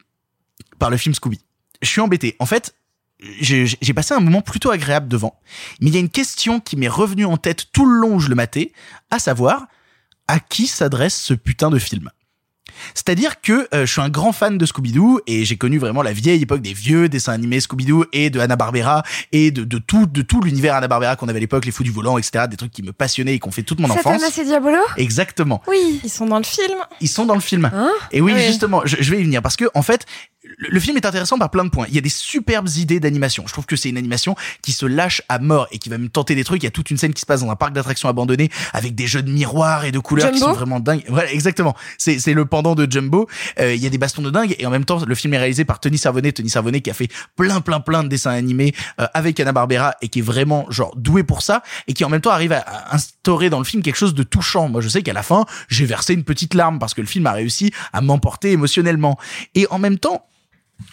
par 0.78 0.90
le 0.90 0.98
film 0.98 1.14
Scooby. 1.14 1.40
Je 1.80 1.88
suis 1.88 2.02
embêté. 2.02 2.36
En 2.40 2.46
fait, 2.46 2.74
j'ai 3.40 3.94
passé 3.94 4.14
un 4.14 4.20
moment 4.20 4.40
plutôt 4.42 4.70
agréable 4.70 5.08
devant. 5.08 5.38
Mais 5.80 5.88
il 5.90 5.94
y 5.94 5.96
a 5.96 6.00
une 6.00 6.08
question 6.10 6.60
qui 6.60 6.76
m'est 6.76 6.88
revenue 6.88 7.24
en 7.24 7.36
tête 7.36 7.66
tout 7.72 7.86
le 7.86 7.98
long 8.00 8.14
où 8.16 8.20
je 8.20 8.28
le 8.28 8.34
matais, 8.34 8.72
à 9.10 9.18
savoir, 9.18 9.66
à 10.28 10.40
qui 10.40 10.66
s'adresse 10.66 11.16
ce 11.20 11.34
putain 11.34 11.70
de 11.70 11.78
film? 11.78 12.10
C'est-à-dire 12.94 13.40
que 13.40 13.68
euh, 13.74 13.86
je 13.86 13.92
suis 13.92 14.00
un 14.00 14.08
grand 14.08 14.32
fan 14.32 14.58
de 14.58 14.66
Scooby-Doo 14.66 15.20
et 15.26 15.44
j'ai 15.44 15.56
connu 15.56 15.78
vraiment 15.78 16.02
la 16.02 16.12
vieille 16.12 16.42
époque 16.42 16.62
des 16.62 16.72
vieux 16.72 17.08
dessins 17.08 17.32
animés 17.32 17.60
Scooby-Doo 17.60 18.06
et 18.12 18.30
de 18.30 18.40
Hanna-Barbera 18.40 19.02
et 19.30 19.50
de, 19.50 19.62
de 19.62 19.78
tout 19.78 20.06
de 20.06 20.22
tout 20.22 20.40
l'univers 20.40 20.74
Hanna-Barbera 20.74 21.14
qu'on 21.16 21.28
avait 21.28 21.36
à 21.36 21.40
l'époque, 21.40 21.64
les 21.64 21.70
fous 21.70 21.84
du 21.84 21.90
volant, 21.92 22.18
etc. 22.18 22.46
Des 22.50 22.56
trucs 22.56 22.72
qui 22.72 22.82
me 22.82 22.92
passionnaient 22.92 23.34
et 23.34 23.38
qui 23.38 23.46
ont 23.46 23.52
fait 23.52 23.62
toute 23.62 23.78
mon 23.78 23.88
enfance. 23.90 24.20
Satanas 24.20 24.36
et 24.42 24.44
Diabolo? 24.44 24.78
Exactement. 24.96 25.62
Oui. 25.68 26.00
Ils 26.02 26.10
sont 26.10 26.26
dans 26.26 26.38
le 26.38 26.44
film. 26.44 26.78
Ils 27.00 27.08
sont 27.08 27.26
dans 27.26 27.34
le 27.34 27.40
film. 27.40 27.70
Hein? 27.72 27.90
Et 28.10 28.20
oui, 28.20 28.32
Ah 28.34 28.38
oui. 28.40 28.46
justement, 28.46 28.82
je, 28.84 28.96
je 28.98 29.10
vais 29.12 29.20
y 29.20 29.24
venir 29.24 29.42
parce 29.42 29.56
que 29.56 29.66
en 29.74 29.82
fait, 29.82 30.06
le, 30.58 30.80
film 30.80 30.96
est 30.96 31.06
intéressant 31.06 31.38
par 31.38 31.50
plein 31.50 31.64
de 31.64 31.70
points. 31.70 31.86
Il 31.88 31.94
y 31.94 31.98
a 31.98 32.00
des 32.00 32.08
superbes 32.08 32.68
idées 32.76 33.00
d'animation. 33.00 33.44
Je 33.46 33.52
trouve 33.52 33.66
que 33.66 33.76
c'est 33.76 33.88
une 33.88 33.96
animation 33.96 34.34
qui 34.62 34.72
se 34.72 34.86
lâche 34.86 35.22
à 35.28 35.38
mort 35.38 35.66
et 35.70 35.78
qui 35.78 35.88
va 35.88 35.98
me 35.98 36.08
tenter 36.08 36.34
des 36.34 36.44
trucs. 36.44 36.62
Il 36.62 36.66
y 36.66 36.68
a 36.68 36.70
toute 36.70 36.90
une 36.90 36.98
scène 36.98 37.12
qui 37.12 37.20
se 37.20 37.26
passe 37.26 37.40
dans 37.40 37.50
un 37.50 37.56
parc 37.56 37.72
d'attractions 37.72 38.08
abandonné 38.08 38.50
avec 38.72 38.94
des 38.94 39.06
jeux 39.06 39.22
de 39.22 39.30
miroirs 39.30 39.84
et 39.84 39.92
de 39.92 39.98
couleurs 39.98 40.30
qui 40.30 40.38
sont 40.38 40.52
vraiment 40.52 40.80
dingues. 40.80 41.04
Voilà, 41.08 41.32
exactement. 41.32 41.74
C'est 41.98 42.18
c'est 42.18 42.34
le 42.34 42.44
pendant 42.44 42.74
de 42.74 42.90
Jumbo. 42.90 43.28
Euh, 43.60 43.74
Il 43.74 43.82
y 43.82 43.86
a 43.86 43.90
des 43.90 43.98
bastons 43.98 44.22
de 44.22 44.30
dingue 44.30 44.54
et 44.58 44.66
en 44.66 44.70
même 44.70 44.84
temps, 44.84 45.04
le 45.04 45.14
film 45.14 45.34
est 45.34 45.38
réalisé 45.38 45.64
par 45.64 45.80
Tony 45.80 45.98
Savonnet. 45.98 46.32
Tony 46.32 46.50
Savonnet 46.50 46.80
qui 46.80 46.90
a 46.90 46.94
fait 46.94 47.08
plein, 47.36 47.60
plein, 47.60 47.80
plein 47.80 48.02
de 48.02 48.08
dessins 48.08 48.30
animés 48.30 48.74
euh, 49.00 49.06
avec 49.14 49.38
Anna 49.40 49.52
Barbera 49.52 49.94
et 50.02 50.08
qui 50.08 50.20
est 50.20 50.22
vraiment 50.22 50.66
genre 50.70 50.94
doué 50.96 51.22
pour 51.22 51.42
ça 51.42 51.62
et 51.86 51.94
qui 51.94 52.04
en 52.04 52.08
même 52.08 52.20
temps 52.20 52.30
arrive 52.30 52.52
à, 52.52 52.60
à 52.60 52.94
instaurer 52.94 53.50
dans 53.50 53.58
le 53.58 53.64
film 53.64 53.82
quelque 53.82 53.96
chose 53.96 54.14
de 54.14 54.22
touchant. 54.22 54.68
Moi, 54.68 54.80
je 54.80 54.88
sais 54.88 55.02
qu'à 55.02 55.12
la 55.12 55.22
fin, 55.22 55.46
j'ai 55.68 55.84
versé 55.84 56.14
une 56.14 56.24
petite 56.24 56.54
larme 56.54 56.78
parce 56.78 56.94
que 56.94 57.00
le 57.00 57.06
film 57.06 57.26
a 57.26 57.32
réussi 57.32 57.72
à 57.92 58.00
m'emporter 58.00 58.52
émotionnellement. 58.52 59.18
Et 59.54 59.66
en 59.70 59.78
même 59.78 59.98
temps, 59.98 60.26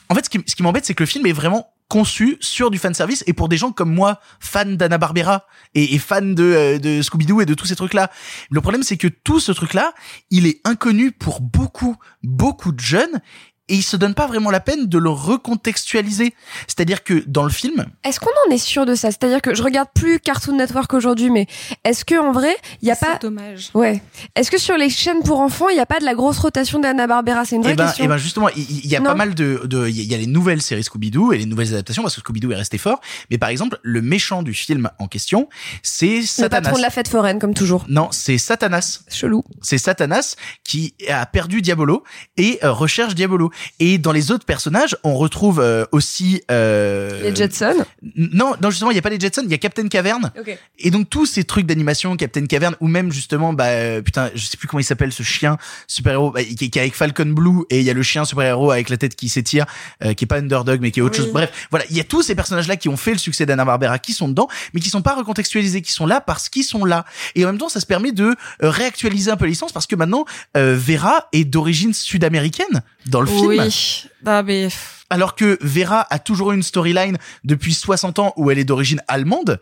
en 0.10 0.16
fait, 0.16 0.26
ce 0.26 0.56
qui, 0.56 0.64
m'embête, 0.64 0.86
c'est 0.86 0.94
que 0.94 1.04
le 1.04 1.08
film 1.08 1.26
est 1.26 1.34
vraiment 1.34 1.74
conçu 1.88 2.38
sur 2.40 2.70
du 2.70 2.78
fan 2.78 2.94
service 2.94 3.24
et 3.26 3.34
pour 3.34 3.50
des 3.50 3.58
gens 3.58 3.72
comme 3.72 3.92
moi, 3.92 4.20
fans 4.40 4.66
d'Anna 4.66 5.00
Barbera 5.00 5.48
et, 5.74 5.96
et 5.96 5.98
fans 5.98 6.22
de, 6.22 6.44
euh, 6.44 6.78
de 6.78 7.02
Scooby-Doo 7.02 7.42
et 7.42 7.46
de 7.48 7.56
tous 7.56 7.66
ces 7.66 7.76
trucs-là. 7.76 8.12
Le 8.52 8.62
problème, 8.62 8.84
c'est 8.84 8.98
que 8.98 9.08
tout 9.08 9.40
ce 9.40 9.52
truc-là, 9.52 9.94
il 10.30 10.46
est 10.46 10.62
inconnu 10.66 11.12
pour 11.12 11.42
beaucoup, 11.42 11.96
beaucoup 12.22 12.72
de 12.72 12.80
jeunes 12.80 13.22
et 13.70 13.76
il 13.76 13.84
se 13.84 13.96
donne 13.96 14.14
pas 14.14 14.28
vraiment 14.28 14.52
la 14.52 14.60
peine 14.60 14.88
de 14.88 14.98
le 14.98 15.10
recontextualiser. 15.10 16.34
C'est-à-dire 16.68 17.04
que 17.04 17.24
dans 17.28 17.44
le 17.44 17.50
film, 17.50 17.86
Est-ce 18.04 18.20
qu'on 18.20 18.30
en 18.48 18.52
est 18.54 18.58
sûr 18.58 18.86
de 18.86 18.96
ça? 18.96 19.10
C'est-à-dire 19.12 19.42
que 19.42 19.54
je 19.54 19.64
regarde 19.64 19.90
plus 19.94 20.20
Cartoon 20.20 20.56
Network 20.58 20.94
aujourd'hui, 20.94 21.30
mais 21.30 21.48
est-ce 21.84 22.04
que 22.06 22.16
en 22.20 22.32
vrai, 22.32 22.56
il 22.82 22.88
y 22.88 22.92
a 22.92 22.96
pas 22.96 23.18
dommage. 23.18 23.70
Ouais. 23.74 24.02
Est-ce 24.36 24.52
que 24.52 24.58
sur 24.60 24.78
les 24.78 24.90
chaînes 24.90 25.22
pour 25.24 25.40
enfants, 25.40 25.70
il 25.70 25.78
y 25.78 25.80
a 25.80 25.86
pas 25.86 26.00
de 26.00 26.06
la 26.06 26.16
grosse 26.16 26.40
rotation 26.40 26.80
d'Anna 26.80 27.08
Barbera? 27.08 27.46
C'est 27.46 27.56
une 27.56 27.62
vraie 27.64 27.74
Eh 27.74 27.76
ben, 27.76 27.86
question. 27.88 28.06
eh 28.06 28.08
ben 28.08 28.18
justement, 28.18 28.50
il 28.50 28.86
y, 28.86 28.96
a 28.96 29.00
Non. 29.00 29.06
pas 29.12 29.16
mal 29.16 29.36
de, 29.36 29.62
de, 29.66 29.88
il 29.88 29.96
y 29.96 30.00
a- 30.02 30.04
il 30.04 30.12
y 30.12 30.16
a 30.16 30.18
les 30.18 30.28
nouvelles 30.28 30.62
séries 30.62 30.84
Scooby-Doo 30.84 31.34
et 31.34 31.38
les 31.38 31.46
nouvelles 31.46 31.70
adaptations 31.74 32.02
parce 32.02 32.16
que 32.16 32.22
Scooby-Doo 32.22 32.52
est 32.52 32.56
resté 32.56 32.78
fort. 32.78 33.00
Mais 33.30 33.38
par 33.38 33.50
exemple, 33.50 33.78
le 33.84 34.02
méchant 34.02 34.42
du 34.44 34.54
film 34.54 34.90
en 35.00 35.08
question, 35.08 35.48
c'est 35.84 36.22
le 36.22 36.26
Satanas. 36.26 36.62
patron 36.62 36.78
de 36.78 36.82
la 36.82 36.90
fête 36.90 37.08
foraine, 37.08 37.38
comme 37.40 37.54
toujours. 37.54 37.86
Non, 37.90 38.08
c'est 38.12 38.38
Satanas. 38.38 39.02
Chelou. 39.10 39.44
C'est 39.62 39.78
Satanas 39.78 40.36
qui 40.64 40.96
a 41.10 41.26
perdu 41.26 41.62
Diabolo 41.62 42.04
et 42.38 42.60
euh, 42.64 42.72
recherche 42.72 43.14
Diabolo. 43.16 43.52
Et 43.80 43.98
dans 43.98 44.12
les 44.12 44.32
autres 44.32 44.46
personnages, 44.46 44.96
on 45.04 45.16
retrouve 45.16 45.60
euh, 45.60 45.86
aussi 45.92 46.42
euh, 46.52 47.22
Les 47.24 47.36
Jetsons. 47.36 47.86
Non, 48.16 48.54
non 48.62 48.70
justement, 48.70 48.92
il 48.92 48.96
y 48.96 49.00
a 49.00 49.02
pas 49.02 49.10
les 49.10 49.20
Jetsons, 49.20 49.44
il 49.46 49.52
y 49.52 49.54
a 49.54 49.58
Captain 49.58 49.88
Caverne. 49.88 50.32
Ok. 50.40 50.58
Et 50.80 50.92
donc 50.92 51.10
tous 51.10 51.26
ces 51.26 51.44
trucs 51.44 51.66
d'animation, 51.66 52.16
Captain 52.18 52.46
Caverne, 52.46 52.76
ou 52.80 52.88
même 52.88 53.12
justement, 53.12 53.54
bah 53.54 53.66
euh, 53.66 54.02
putain, 54.02 54.30
je 54.36 54.46
sais 54.46 54.58
plus 54.58 54.68
comment 54.68 54.80
il 54.80 54.86
s'appelle 54.86 55.12
ce 55.12 55.24
chien 55.24 55.58
super 55.88 56.14
héros 56.14 56.32
bah, 56.32 56.44
qui, 56.44 56.70
qui 56.70 56.80
est 56.80 56.82
avec 56.82 56.96
Falcon 56.96 57.26
Blue 57.28 57.64
et 57.70 57.80
il 57.80 57.86
y 57.86 57.90
a 57.90 57.94
le 57.94 58.04
chien 58.04 58.26
super 58.26 58.46
héros 58.46 58.72
avec 58.72 58.90
la 58.90 58.98
tête 58.98 59.16
qui 59.16 59.30
s'étire, 59.30 59.66
euh, 60.04 60.14
qui 60.14 60.26
est 60.26 60.28
pas 60.28 60.38
Underdog 60.38 60.80
mais 60.82 60.92
qui 60.92 61.00
est 61.00 61.04
autre 61.04 61.18
Oui. 61.20 61.26
chose. 61.26 61.34
Bref, 61.34 61.68
voilà, 61.70 61.86
il 61.90 61.98
y 61.98 62.00
a 62.00 62.04
tous 62.04 62.22
ces 62.24 62.36
personnages 62.36 62.68
là 62.68 62.76
qui 62.76 62.90
ont 62.90 62.98
fait 62.98 63.12
le 63.12 63.18
succès 63.18 63.46
d'Anna 63.46 63.66
Barbera 63.66 64.00
qui 64.00 64.14
sont 64.14 64.28
dedans, 64.28 64.48
mais 64.74 64.80
qui 64.80 64.90
sont 64.90 65.02
pas 65.02 65.16
recontextualisés, 65.16 65.82
qui 65.82 65.92
sont 65.92 66.06
là 66.06 66.22
parce 66.22 66.50
qu'ils 66.50 66.64
sont 66.64 66.86
là. 66.86 67.06
Et 67.36 67.44
en 67.46 67.48
même 67.48 67.58
temps, 67.58 67.70
ça 67.70 67.80
se 67.80 67.86
permet 67.86 68.12
de 68.12 68.36
euh, 68.64 68.70
réactualiser 68.70 69.32
un 69.32 69.38
peu 69.38 69.46
la 69.46 69.50
licence 69.50 69.72
parce 69.72 69.88
que 69.88 69.96
maintenant 69.96 70.26
euh, 70.58 70.78
Vera 70.80 71.28
est 71.34 71.46
d'origine 71.46 71.94
sud-américaine 71.94 72.82
dans 73.06 73.22
le 73.22 73.28
film. 73.28 73.48
Oui. 73.48 74.06
Ah, 74.26 74.44
mais... 74.44 74.66
pff, 74.66 75.06
Alors 75.10 75.36
que 75.36 75.58
Vera 75.62 76.06
a 76.10 76.20
toujours 76.20 76.52
eu 76.52 76.56
une 76.56 76.64
storyline 76.64 77.18
depuis 77.44 77.74
60 77.74 78.20
ans 78.20 78.34
où 78.36 78.52
elle 78.52 78.60
est 78.60 78.66
d'origine 78.66 79.02
allemande. 79.08 79.60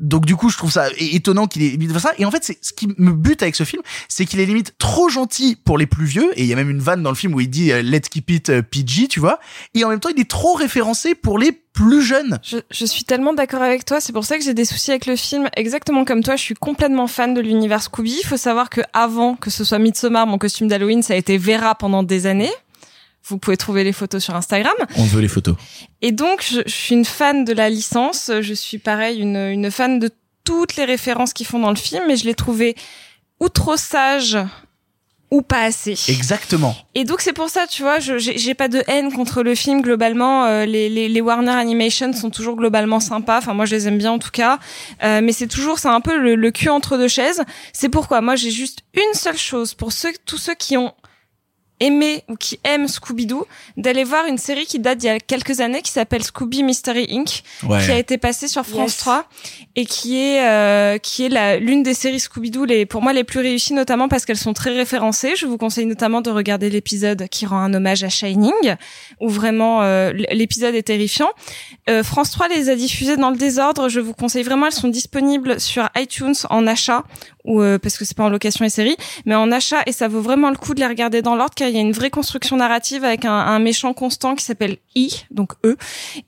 Donc 0.00 0.24
du 0.24 0.34
coup, 0.34 0.48
je 0.48 0.56
trouve 0.56 0.72
ça 0.72 0.88
étonnant 0.98 1.46
qu'il 1.46 1.62
ait 1.62 1.68
limite 1.68 1.96
ça. 1.98 2.12
Et 2.18 2.24
en 2.24 2.30
fait, 2.30 2.42
c'est 2.42 2.58
ce 2.64 2.72
qui 2.72 2.88
me 2.96 3.12
bute 3.12 3.42
avec 3.42 3.54
ce 3.54 3.64
film, 3.64 3.82
c'est 4.08 4.24
qu'il 4.24 4.40
est 4.40 4.46
limite 4.46 4.74
trop 4.78 5.10
gentil 5.10 5.56
pour 5.62 5.76
les 5.76 5.86
plus 5.86 6.06
vieux. 6.06 6.30
Et 6.36 6.42
il 6.42 6.46
y 6.46 6.52
a 6.52 6.56
même 6.56 6.70
une 6.70 6.80
vanne 6.80 7.02
dans 7.02 7.10
le 7.10 7.16
film 7.16 7.34
où 7.34 7.40
il 7.40 7.50
dit 7.50 7.70
euh, 7.70 7.82
Let's 7.82 8.08
keep 8.08 8.30
it 8.30 8.48
euh, 8.48 8.62
PG, 8.62 9.08
tu 9.08 9.20
vois. 9.20 9.40
Et 9.74 9.84
en 9.84 9.90
même 9.90 10.00
temps, 10.00 10.08
il 10.08 10.18
est 10.18 10.28
trop 10.28 10.54
référencé 10.54 11.14
pour 11.14 11.38
les 11.38 11.52
plus 11.52 12.02
jeunes. 12.02 12.40
Je, 12.42 12.58
je 12.70 12.84
suis 12.86 13.04
tellement 13.04 13.34
d'accord 13.34 13.62
avec 13.62 13.84
toi, 13.84 14.00
c'est 14.00 14.12
pour 14.12 14.24
ça 14.24 14.38
que 14.38 14.44
j'ai 14.44 14.54
des 14.54 14.64
soucis 14.64 14.90
avec 14.90 15.06
le 15.06 15.16
film. 15.16 15.48
Exactement 15.54 16.04
comme 16.04 16.22
toi, 16.22 16.36
je 16.36 16.42
suis 16.42 16.54
complètement 16.54 17.06
fan 17.06 17.34
de 17.34 17.40
l'univers 17.40 17.82
Scooby. 17.82 18.18
Il 18.22 18.26
faut 18.26 18.38
savoir 18.38 18.70
que 18.70 18.80
avant 18.94 19.34
que 19.34 19.50
ce 19.50 19.64
soit 19.64 19.78
Midsommar, 19.78 20.26
mon 20.26 20.38
costume 20.38 20.66
d'Halloween, 20.66 21.02
ça 21.02 21.12
a 21.12 21.16
été 21.16 21.36
Vera 21.36 21.74
pendant 21.74 22.02
des 22.02 22.26
années. 22.26 22.52
Vous 23.24 23.38
pouvez 23.38 23.56
trouver 23.56 23.84
les 23.84 23.92
photos 23.92 24.22
sur 24.24 24.34
Instagram. 24.34 24.72
On 24.96 25.04
veut 25.04 25.20
les 25.20 25.28
photos. 25.28 25.56
Et 26.02 26.12
donc, 26.12 26.44
je, 26.48 26.60
je 26.66 26.72
suis 26.74 26.94
une 26.94 27.04
fan 27.04 27.44
de 27.44 27.52
la 27.52 27.68
licence. 27.70 28.30
Je 28.40 28.54
suis 28.54 28.78
pareil, 28.78 29.20
une, 29.20 29.36
une 29.36 29.70
fan 29.70 29.98
de 29.98 30.10
toutes 30.44 30.76
les 30.76 30.84
références 30.84 31.32
qu'ils 31.32 31.46
font 31.46 31.58
dans 31.58 31.70
le 31.70 31.76
film, 31.76 32.02
mais 32.08 32.16
je 32.16 32.24
l'ai 32.24 32.34
trouvé 32.34 32.74
ou 33.38 33.48
trop 33.48 33.76
sage 33.76 34.38
ou 35.30 35.42
pas 35.42 35.62
assez. 35.62 35.94
Exactement. 36.08 36.74
Et 36.96 37.04
donc 37.04 37.20
c'est 37.20 37.32
pour 37.32 37.48
ça, 37.50 37.68
tu 37.68 37.82
vois, 37.82 38.00
je 38.00 38.18
j'ai 38.18 38.36
j'ai 38.36 38.54
pas 38.54 38.66
de 38.66 38.82
haine 38.88 39.12
contre 39.12 39.44
le 39.44 39.54
film 39.54 39.80
globalement. 39.80 40.44
euh, 40.46 40.64
les, 40.66 40.88
les 40.88 41.08
les 41.08 41.20
Warner 41.20 41.52
Animation 41.52 42.12
sont 42.12 42.30
toujours 42.30 42.56
globalement 42.56 42.98
sympas. 42.98 43.38
Enfin 43.38 43.54
moi 43.54 43.64
je 43.64 43.76
les 43.76 43.86
aime 43.86 43.98
bien 43.98 44.10
en 44.10 44.18
tout 44.18 44.32
cas. 44.32 44.58
Euh, 45.04 45.20
mais 45.22 45.30
c'est 45.32 45.46
toujours 45.46 45.78
c'est 45.78 45.86
un 45.88 46.00
peu 46.00 46.18
le, 46.18 46.34
le 46.34 46.50
cul 46.50 46.68
entre 46.68 46.96
deux 46.98 47.06
chaises. 47.06 47.42
C'est 47.72 47.88
pourquoi 47.90 48.20
moi 48.22 48.34
j'ai 48.34 48.50
juste 48.50 48.80
une 48.94 49.14
seule 49.14 49.38
chose 49.38 49.74
pour 49.74 49.92
ceux 49.92 50.10
tous 50.26 50.38
ceux 50.38 50.54
qui 50.54 50.76
ont 50.76 50.94
aimé 51.80 52.22
ou 52.28 52.36
qui 52.36 52.60
aiment 52.64 52.86
Scooby-Doo 52.88 53.46
d'aller 53.76 54.04
voir 54.04 54.26
une 54.26 54.38
série 54.38 54.66
qui 54.66 54.78
date 54.78 54.98
d'il 54.98 55.06
y 55.06 55.10
a 55.10 55.18
quelques 55.18 55.60
années 55.60 55.82
qui 55.82 55.90
s'appelle 55.90 56.22
Scooby 56.22 56.62
Mystery 56.62 57.06
Inc 57.10 57.42
Ouais. 57.68 57.84
qui 57.84 57.90
a 57.90 57.98
été 57.98 58.18
passée 58.18 58.48
sur 58.48 58.64
France 58.64 58.92
Yes. 58.92 58.96
3 58.98 59.24
et 59.76 59.86
qui 59.86 60.18
est 60.18 60.46
euh, 60.46 60.98
qui 60.98 61.24
est 61.24 61.28
la 61.28 61.58
l'une 61.58 61.82
des 61.82 61.94
séries 61.94 62.20
Scooby-Doo 62.20 62.64
les 62.64 62.86
pour 62.86 63.02
moi 63.02 63.12
les 63.12 63.24
plus 63.24 63.40
réussies 63.40 63.72
notamment 63.74 64.08
parce 64.08 64.24
qu'elles 64.24 64.36
sont 64.36 64.52
très 64.52 64.70
référencées. 64.70 65.34
Je 65.36 65.46
vous 65.46 65.58
conseille 65.58 65.86
notamment 65.86 66.20
de 66.20 66.30
regarder 66.30 66.70
l'épisode 66.70 67.28
qui 67.28 67.46
rend 67.46 67.58
un 67.58 67.72
hommage 67.74 68.04
à 68.04 68.08
Shining 68.08 68.52
où 69.20 69.28
vraiment 69.28 69.82
euh, 69.82 70.12
l'épisode 70.32 70.74
est 70.74 70.82
terrifiant. 70.82 71.30
Euh, 71.88 72.02
France 72.02 72.30
3 72.32 72.48
les 72.48 72.68
a 72.68 72.76
diffusées 72.76 73.16
dans 73.16 73.30
le 73.30 73.36
désordre. 73.36 73.88
Je 73.88 74.00
vous 74.00 74.12
conseille 74.14 74.42
vraiment 74.42 74.66
elles 74.66 74.72
sont 74.72 74.88
disponibles 74.88 75.60
sur 75.60 75.88
iTunes 75.96 76.34
en 76.50 76.66
achat 76.66 77.04
ou 77.44 77.62
euh, 77.62 77.78
parce 77.78 77.96
que 77.96 78.04
c'est 78.04 78.16
pas 78.16 78.24
en 78.24 78.28
location 78.28 78.64
et 78.64 78.68
série, 78.68 78.96
mais 79.24 79.34
en 79.34 79.50
achat 79.50 79.82
et 79.86 79.92
ça 79.92 80.08
vaut 80.08 80.20
vraiment 80.20 80.50
le 80.50 80.56
coup 80.56 80.74
de 80.74 80.80
les 80.80 80.86
regarder 80.86 81.22
dans 81.22 81.34
l'ordre 81.36 81.54
car 81.54 81.69
il 81.70 81.76
y 81.76 81.78
a 81.78 81.82
une 81.82 81.92
vraie 81.92 82.10
construction 82.10 82.56
narrative 82.56 83.04
avec 83.04 83.24
un, 83.24 83.32
un 83.32 83.58
méchant 83.58 83.94
constant 83.94 84.34
qui 84.34 84.44
s'appelle 84.44 84.78
I, 84.94 85.24
donc 85.30 85.52
E, 85.64 85.76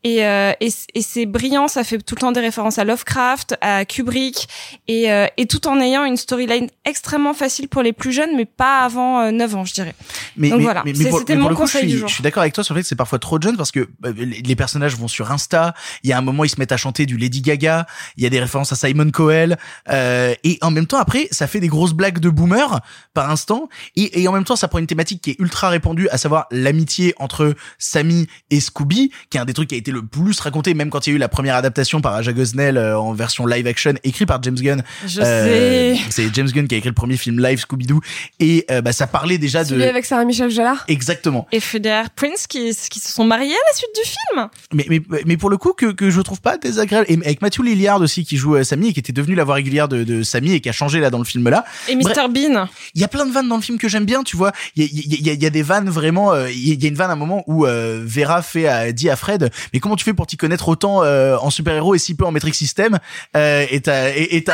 et, 0.05 0.25
euh, 0.25 0.53
et, 0.61 0.71
c'est 0.71 1.27
brillant, 1.27 1.69
ça 1.69 1.85
fait 1.85 1.99
tout 1.99 2.15
le 2.15 2.21
temps 2.21 2.33
des 2.33 2.41
références 2.41 2.79
à 2.79 2.85
Lovecraft, 2.85 3.57
à 3.61 3.85
Kubrick, 3.85 4.49
et, 4.89 5.11
euh, 5.11 5.27
et 5.37 5.47
tout 5.47 5.67
en 5.67 5.81
ayant 5.81 6.05
une 6.05 6.17
storyline 6.17 6.69
extrêmement 6.85 7.35
facile 7.35 7.69
pour 7.69 7.83
les 7.83 7.93
plus 7.93 8.13
jeunes, 8.13 8.37
mais 8.37 8.45
pas 8.45 8.81
avant 8.81 9.21
euh, 9.21 9.31
9 9.33 9.57
ans, 9.57 9.65
je 9.65 9.75
dirais. 9.75 9.95
Mais, 10.37 10.51
donc 10.51 10.59
mais- 10.59 10.65
voilà, 10.65 10.85
c'était 11.19 11.37
mon 11.37 11.49
coup, 11.49 11.55
conseil 11.55 11.83
je 11.83 11.87
suis, 11.87 11.95
du 11.95 11.99
jour. 11.99 12.09
Je 12.09 12.15
suis 12.15 12.23
d'accord 12.23 12.43
avec 12.43 12.55
toi 12.55 12.63
sur 12.63 12.75
le 12.75 12.79
fait 12.79 12.83
que 12.83 12.89
c'est 12.89 12.97
parfois 12.97 13.19
trop 13.19 13.41
jeune 13.41 13.57
parce 13.57 13.73
que 13.73 13.89
les 14.17 14.53
les 14.53 14.57
personnages 14.57 14.97
vont 14.97 15.09
sur 15.09 15.33
Insta. 15.33 15.75
Il 16.05 16.11
y 16.11 16.13
a 16.13 16.19
un 16.19 16.21
moment, 16.21 16.45
ils 16.45 16.51
se 16.51 16.57
mettent 16.59 16.73
à 16.73 16.77
chanter 16.77 17.07
du 17.07 17.17
Lady 17.17 17.41
Gaga. 17.41 17.87
Il 18.19 18.23
y 18.23 18.27
a 18.27 18.31
des 18.31 18.39
références 18.39 18.71
à 18.71 18.77
Simon 18.77 19.11
Cowell. 19.11 19.57
Euh, 19.89 20.35
et 20.45 20.59
en 20.61 20.71
même 20.71 20.87
temps, 20.87 20.99
après, 20.99 21.27
ça 21.31 21.47
fait 21.47 21.59
des 21.59 21.69
grosses 21.69 21.95
blagues 21.95 22.19
de 22.19 22.29
boomer 22.29 22.81
par 23.15 23.31
instant. 23.31 23.71
Et, 23.97 24.23
et 24.23 24.29
en 24.29 24.33
même 24.33 24.45
temps, 24.45 24.57
ça 24.57 24.69
prend 24.69 24.79
une 24.79 24.87
thématique 24.87 25.23
qui 25.23 25.31
est 25.31 25.32
ultra 25.39 25.69
répandue, 25.69 26.09
à 26.11 26.19
savoir 26.19 26.47
l'amitié 26.51 27.15
entre 27.19 27.55
Sammy 27.79 28.27
et 28.51 28.61
Scooby, 28.61 29.11
qui 29.31 29.39
est 29.39 29.41
un 29.41 29.45
des 29.45 29.53
trucs 29.55 29.69
qui 29.69 29.75
a 29.75 29.79
été 29.79 29.91
le 29.91 30.03
plus 30.03 30.39
raconté, 30.41 30.75
même 30.75 30.91
quand 30.91 31.07
il 31.07 31.11
y 31.11 31.13
a 31.13 31.17
eu 31.17 31.19
la 31.19 31.29
première 31.29 31.57
adaptation 31.57 32.01
par 32.01 32.15
Aja 32.15 32.33
Gosnell 32.33 32.77
euh, 32.77 32.99
en 32.99 33.13
version 33.13 33.47
live 33.47 33.67
action, 33.67 33.95
écrit 34.05 34.27
par 34.27 34.43
James 34.43 34.55
Gunn. 34.57 34.83
Je 35.07 35.21
Euh, 35.21 35.95
sais. 35.95 36.01
C'est 36.11 36.35
James 36.35 36.49
Gunn 36.49 36.69
qui 36.69 36.75
a 36.75 36.79
écrit 36.79 36.89
le 36.91 36.95
premier 36.95 37.17
film 37.17 37.41
live 37.43 37.59
Scooby-Doo. 37.61 38.01
Et 38.41 38.65
euh, 38.71 38.81
bah, 38.81 38.93
ça 38.93 39.07
parlait 39.07 39.39
déjà 39.39 39.65
de... 39.65 39.71
Celui 39.71 39.85
avec 39.85 40.05
Sarah 40.05 40.25
Michel 40.25 40.51
Gellar. 40.51 40.85
Exactement. 40.89 41.47
Et 41.53 41.61
Federer 41.61 42.07
Prince 42.15 42.47
qui, 42.47 42.75
qui 42.91 43.01
se 43.01 43.13
sont 43.13 43.25
mariés 43.25 43.55
à 43.55 43.71
la 43.71 43.77
suite 43.77 43.91
du 43.95 44.09
film. 44.09 44.49
Mais, 44.73 44.87
mais, 45.09 45.23
mais 45.27 45.37
pour 45.37 45.51
le 45.51 45.57
coup, 45.57 45.73
que, 45.73 45.87
que 45.87 46.11
je 46.11 46.21
trouve 46.21 46.41
pas 46.41 46.59
désagréable. 46.59 47.07
Et 47.09 47.15
avec 47.25 47.43
Matthew 47.43 47.63
Lillard 47.63 48.01
aussi, 48.01 48.25
qui 48.25 48.37
joue 48.37 48.57
euh, 48.57 48.65
Sammy 48.65 48.89
et 48.89 48.93
qui 48.93 49.01
était 49.01 49.13
devenu 49.13 49.35
la 49.35 49.45
voix 49.45 49.55
régulière 49.55 49.89
de, 49.89 50.05
de 50.05 50.23
Sammy 50.23 50.53
et 50.55 50.61
qui 50.61 50.69
a 50.69 50.73
changé 50.73 51.01
là 51.01 51.11
dans 51.11 51.19
le 51.19 51.25
film 51.25 51.49
là. 51.49 51.65
Et 51.89 51.97
Mr. 51.97 52.29
Bean. 52.31 52.69
Il 52.95 53.01
y 53.01 53.05
a 53.05 53.09
plein 53.09 53.27
de 53.27 53.33
vannes 53.33 53.49
dans 53.49 53.57
le 53.57 53.63
film 53.63 53.79
que 53.79 53.89
j'aime 53.89 54.05
bien, 54.05 54.23
tu 54.23 54.37
vois. 54.37 54.53
Il 54.77 54.83
y 54.83 54.87
a, 54.87 54.89
il 54.93 55.22
y, 55.27 55.35
y 55.35 55.47
a 55.47 55.51
des 55.51 55.63
vannes 55.63 55.89
vraiment. 55.91 56.33
euh, 56.33 56.51
Il 56.51 56.83
y 56.83 56.87
a 56.87 56.89
une 56.89 56.95
vanne 56.95 57.11
à 57.11 57.15
un 57.15 57.17
moment 57.17 57.45
où 57.47 57.67
euh, 57.67 58.03
Vera 58.05 58.43
fait 58.43 58.67
à, 58.67 58.93
dit 58.93 59.11
à 59.11 59.17
Fred, 59.17 59.51
mais 59.73 59.81
comment 59.81 59.97
tu 59.97 60.05
fais 60.05 60.15
pour 60.15 60.27
t'y 60.27 60.37
connaître 60.37 60.69
autant 60.69 61.03
euh, 61.03 61.37
en 61.41 61.51
super 61.51 61.75
héros 61.75 61.95
et 61.95 61.99
si 61.99 62.15
peu 62.15 62.25
en 62.25 62.33
métrique 62.33 62.55
système 62.55 62.99
euh, 63.37 63.65
Et 63.71 63.81
t'as 63.81 64.11
et, 64.11 64.37
et 64.37 64.45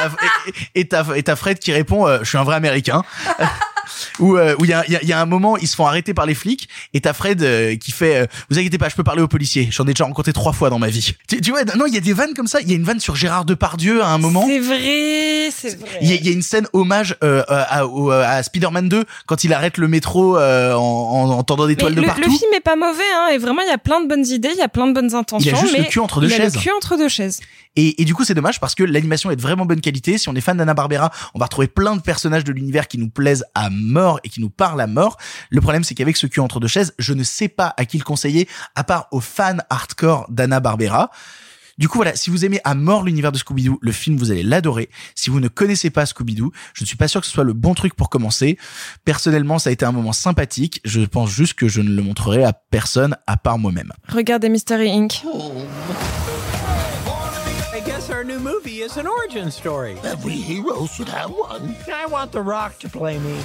et, 0.74 0.89
et 1.16 1.36
Fred 1.36 1.59
qui 1.59 1.73
répond, 1.73 2.07
euh, 2.07 2.19
je 2.23 2.28
suis 2.28 2.39
un 2.39 2.45
vrai 2.45 2.57
Américain. 2.57 3.03
où 4.19 4.36
euh, 4.36 4.55
où 4.59 4.65
il 4.65 4.70
y 4.70 4.73
a, 4.73 4.85
il 4.86 4.93
y, 4.93 4.97
a, 4.97 5.02
il 5.02 5.09
y 5.09 5.12
a 5.12 5.20
un 5.20 5.27
moment 5.27 5.56
ils 5.56 5.69
se 5.69 5.77
font 5.77 5.86
arrêter 5.86 6.15
par 6.15 6.27
les 6.27 6.35
flics 6.35 6.69
et 6.94 7.01
t'as 7.01 7.12
Fred 7.12 7.43
euh, 7.43 7.77
qui 7.77 7.93
fait 7.93 8.16
euh, 8.16 8.27
vous 8.51 8.59
inquiétez 8.59 8.78
pas 8.78 8.89
je 8.89 8.94
peux 8.97 9.05
parler 9.05 9.23
aux 9.23 9.28
policiers 9.28 9.69
j'en 9.70 9.85
ai 9.85 9.93
déjà 9.93 10.05
rencontré 10.05 10.32
trois 10.32 10.52
fois 10.52 10.70
dans 10.70 10.78
ma 10.78 10.89
vie 10.89 11.15
tu, 11.28 11.40
tu 11.40 11.51
vois 11.51 11.65
non 11.65 11.86
il 11.86 11.94
y 11.94 11.98
a 11.98 12.01
des 12.01 12.12
vannes 12.12 12.35
comme 12.35 12.47
ça 12.47 12.60
il 12.60 12.69
y 12.69 12.73
a 12.73 12.77
une 12.77 12.85
vanne 12.85 13.01
sur 13.01 13.16
Gérard 13.16 13.44
Depardieu 13.44 14.02
à 14.02 14.09
un 14.09 14.19
moment 14.19 14.47
C'est 14.47 14.59
vrai, 14.60 15.51
c'est 15.51 15.78
vrai. 15.78 15.98
il 16.02 16.10
y, 16.10 16.12
a, 16.12 16.16
il 16.16 16.27
y 16.27 16.28
a 16.28 16.32
une 16.32 16.43
scène 16.43 16.66
hommage 16.73 17.16
à, 17.23 18.43
Spider-Man 18.43 18.89
2 18.89 19.05
quand 19.27 19.44
il 19.44 19.52
arrête 19.52 19.78
le 19.78 19.89
métro 19.89 20.39
en, 20.39 20.40
en, 20.40 21.31
en 21.31 21.43
tendant 21.43 21.66
des 21.66 21.74
Mais 21.74 21.77
toiles 21.77 21.94
de 21.94 22.01
le, 22.01 22.06
partout 22.06 22.23
le 22.23 22.31
film 22.31 22.52
est 22.55 22.60
pas 22.60 22.77
mauvais, 22.77 23.02
hein, 23.16 23.28
et 23.32 23.39
vraiment 23.39 23.62
il 23.62 23.69
y 23.69 23.73
a 23.73 23.78
plein 23.78 24.01
de 24.01 24.09
bonnes 24.09 24.27
idées, 24.27 24.51
il 24.52 24.59
y 24.59 24.62
a 24.62 24.69
plein 24.69 24.86
de 24.86 24.93
bonnes 24.93 25.15
intentions. 25.15 25.56
juste 25.56 25.73
mais 25.73 25.81
le 25.81 25.85
cul 25.86 26.01
entre 26.01 26.20
deux 26.20 26.28
il 26.28 26.35
a 26.35 26.36
chaises. 26.36 26.55
Le 26.55 26.60
cul 26.60 26.70
entre 26.77 26.97
deux 26.97 27.09
chaises. 27.09 27.40
Et, 27.77 28.01
et 28.02 28.05
du 28.05 28.15
coup, 28.15 28.24
c'est 28.24 28.35
dommage 28.35 28.59
parce 28.60 28.74
que 28.74 28.82
l'animation 28.82 29.31
est 29.31 29.36
de 29.36 29.43
vraiment 29.43 29.65
bonne 29.65 29.81
qualité. 29.81 30.19
Si 30.19 30.28
on 30.28 30.35
est 30.35 30.40
fan 30.40 30.56
d'Anna 30.56 30.74
Barbera, 30.74 31.12
on 31.35 31.39
va 31.39 31.44
retrouver 31.44 31.69
plein 31.69 31.94
de 31.94 32.01
personnages 32.01 32.44
de 32.44 32.52
l'univers 32.52 32.89
qui 32.89 32.98
nous 32.98 33.09
plaisent 33.09 33.44
à 33.55 33.70
mort 33.79 34.21
et 34.25 34.29
qui 34.29 34.41
nous 34.41 34.51
parle 34.51 34.81
à 34.81 34.87
mort. 34.87 35.17
Le 35.51 35.61
problème, 35.61 35.85
c'est 35.85 35.95
qu'avec 35.95 36.17
ce 36.17 36.27
cul 36.27 36.41
entre 36.41 36.61
deux 36.61 36.69
chaises, 36.69 36.95
je 36.99 37.13
ne 37.15 37.23
sais 37.23 37.49
pas 37.49 37.75
à 37.77 37.85
qui 37.85 37.99
le 37.99 38.05
conseiller, 38.05 38.49
à 38.75 38.85
part 38.85 39.09
aux 39.13 39.21
fans 39.21 39.59
hardcore 39.71 40.27
d'Anna 40.29 40.61
Barbera. 40.61 41.11
Du 41.79 41.89
coup, 41.89 41.99
voilà, 41.99 42.17
si 42.17 42.29
vous 42.29 42.45
aimez 42.45 42.61
à 42.65 42.75
mort 42.75 43.05
l'univers 43.05 43.31
de 43.31 43.39
Scooby-Doo, 43.39 43.79
le 43.81 43.93
film, 43.93 44.17
vous 44.17 44.33
allez 44.33 44.43
l'adorer. 44.43 44.91
Si 45.15 45.31
vous 45.31 45.39
ne 45.39 45.47
connaissez 45.47 45.91
pas 45.91 46.05
Scooby-Doo, 46.07 46.51
je 46.75 46.83
ne 46.83 46.87
suis 46.87 46.97
pas 46.97 47.07
sûr 47.07 47.21
que 47.21 47.27
ce 47.27 47.33
soit 47.33 47.45
le 47.45 47.53
bon 47.53 47.75
truc 47.75 47.95
pour 47.95 48.11
commencer. 48.11 48.59
Personnellement, 49.05 49.61
ça 49.61 49.71
a 49.71 49.73
été 49.73 49.85
un 49.85 49.93
moment 49.93 50.13
sympathique. 50.13 50.81
Je 50.85 51.01
pense 51.03 51.31
juste 51.31 51.55
que 51.55 51.69
je 51.69 51.81
ne 51.81 51.91
le 51.91 52.03
montrerai 52.03 52.43
à 52.43 52.53
personne 52.53 53.17
à 53.29 53.37
part 53.37 53.59
moi-même. 53.59 53.93
Regardez 54.09 54.49
Mystery 54.49 54.91
Inc. 54.91 55.23
Guess 55.23 56.28
our 58.19 58.24
new 58.24 58.40
movie 58.40 58.82
is 58.82 58.97
an 58.97 59.07
origin 59.07 59.49
story. 59.49 59.97
Every 60.03 60.35
hero 60.35 60.86
should 60.86 61.09
have 61.09 61.31
one. 61.31 61.77
I 61.86 62.07
want 62.07 62.32
The 62.32 62.43
Rock 62.43 62.78
to 62.81 62.89
play 62.89 63.16
me. 63.19 63.36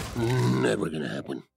Never 0.61 0.89
gonna 0.89 1.07
happen. 1.09 1.43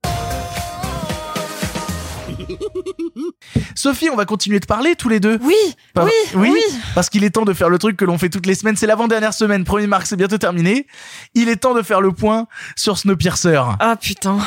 Sophie, 3.74 4.10
on 4.10 4.16
va 4.16 4.26
continuer 4.26 4.60
de 4.60 4.66
parler 4.66 4.96
tous 4.96 5.08
les 5.08 5.18
deux. 5.18 5.38
Oui, 5.40 5.54
Pas- 5.94 6.04
oui, 6.04 6.12
oui. 6.34 6.60
Parce 6.94 7.08
qu'il 7.08 7.24
est 7.24 7.30
temps 7.30 7.46
de 7.46 7.54
faire 7.54 7.70
le 7.70 7.78
truc 7.78 7.96
que 7.96 8.04
l'on 8.04 8.18
fait 8.18 8.28
toutes 8.28 8.44
les 8.44 8.54
semaines. 8.54 8.76
C'est 8.76 8.86
l'avant-dernière 8.86 9.32
semaine. 9.32 9.64
Premier 9.64 9.86
mars, 9.86 10.10
c'est 10.10 10.16
bientôt 10.16 10.36
terminé. 10.36 10.86
Il 11.34 11.48
est 11.48 11.56
temps 11.56 11.72
de 11.74 11.80
faire 11.82 12.02
le 12.02 12.12
point 12.12 12.46
sur 12.76 12.98
Snowpiercer. 12.98 13.62
Ah 13.80 13.96
putain. 13.96 14.38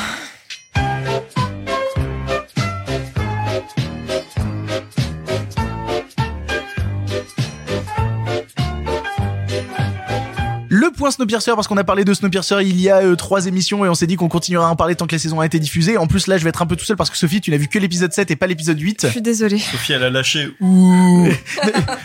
Le 10.79 10.91
point 10.91 11.11
Snowpiercer, 11.11 11.51
parce 11.55 11.67
qu'on 11.67 11.75
a 11.75 11.83
parlé 11.83 12.05
de 12.05 12.13
Snowpiercer 12.13 12.55
il 12.61 12.79
y 12.79 12.89
a 12.89 13.01
euh, 13.01 13.17
trois 13.17 13.47
émissions 13.47 13.83
et 13.83 13.89
on 13.89 13.95
s'est 13.95 14.07
dit 14.07 14.15
qu'on 14.15 14.29
continuera 14.29 14.67
à 14.67 14.69
en 14.69 14.77
parler 14.77 14.95
tant 14.95 15.07
que 15.07 15.11
la 15.13 15.19
saison 15.19 15.41
a 15.41 15.45
été 15.45 15.59
diffusée. 15.59 15.97
En 15.97 16.07
plus, 16.07 16.27
là, 16.27 16.37
je 16.37 16.43
vais 16.45 16.49
être 16.51 16.61
un 16.61 16.65
peu 16.65 16.77
tout 16.77 16.85
seul 16.85 16.95
parce 16.95 17.09
que 17.09 17.17
Sophie, 17.17 17.41
tu 17.41 17.51
n'as 17.51 17.57
vu 17.57 17.67
que 17.67 17.77
l'épisode 17.79 18.13
7 18.13 18.31
et 18.31 18.37
pas 18.37 18.47
l'épisode 18.47 18.79
8. 18.79 19.01
Je 19.03 19.11
suis 19.11 19.21
désolée. 19.21 19.59
Sophie, 19.59 19.91
elle 19.91 20.03
a 20.03 20.09
lâché. 20.09 20.47
oui, 20.61 21.33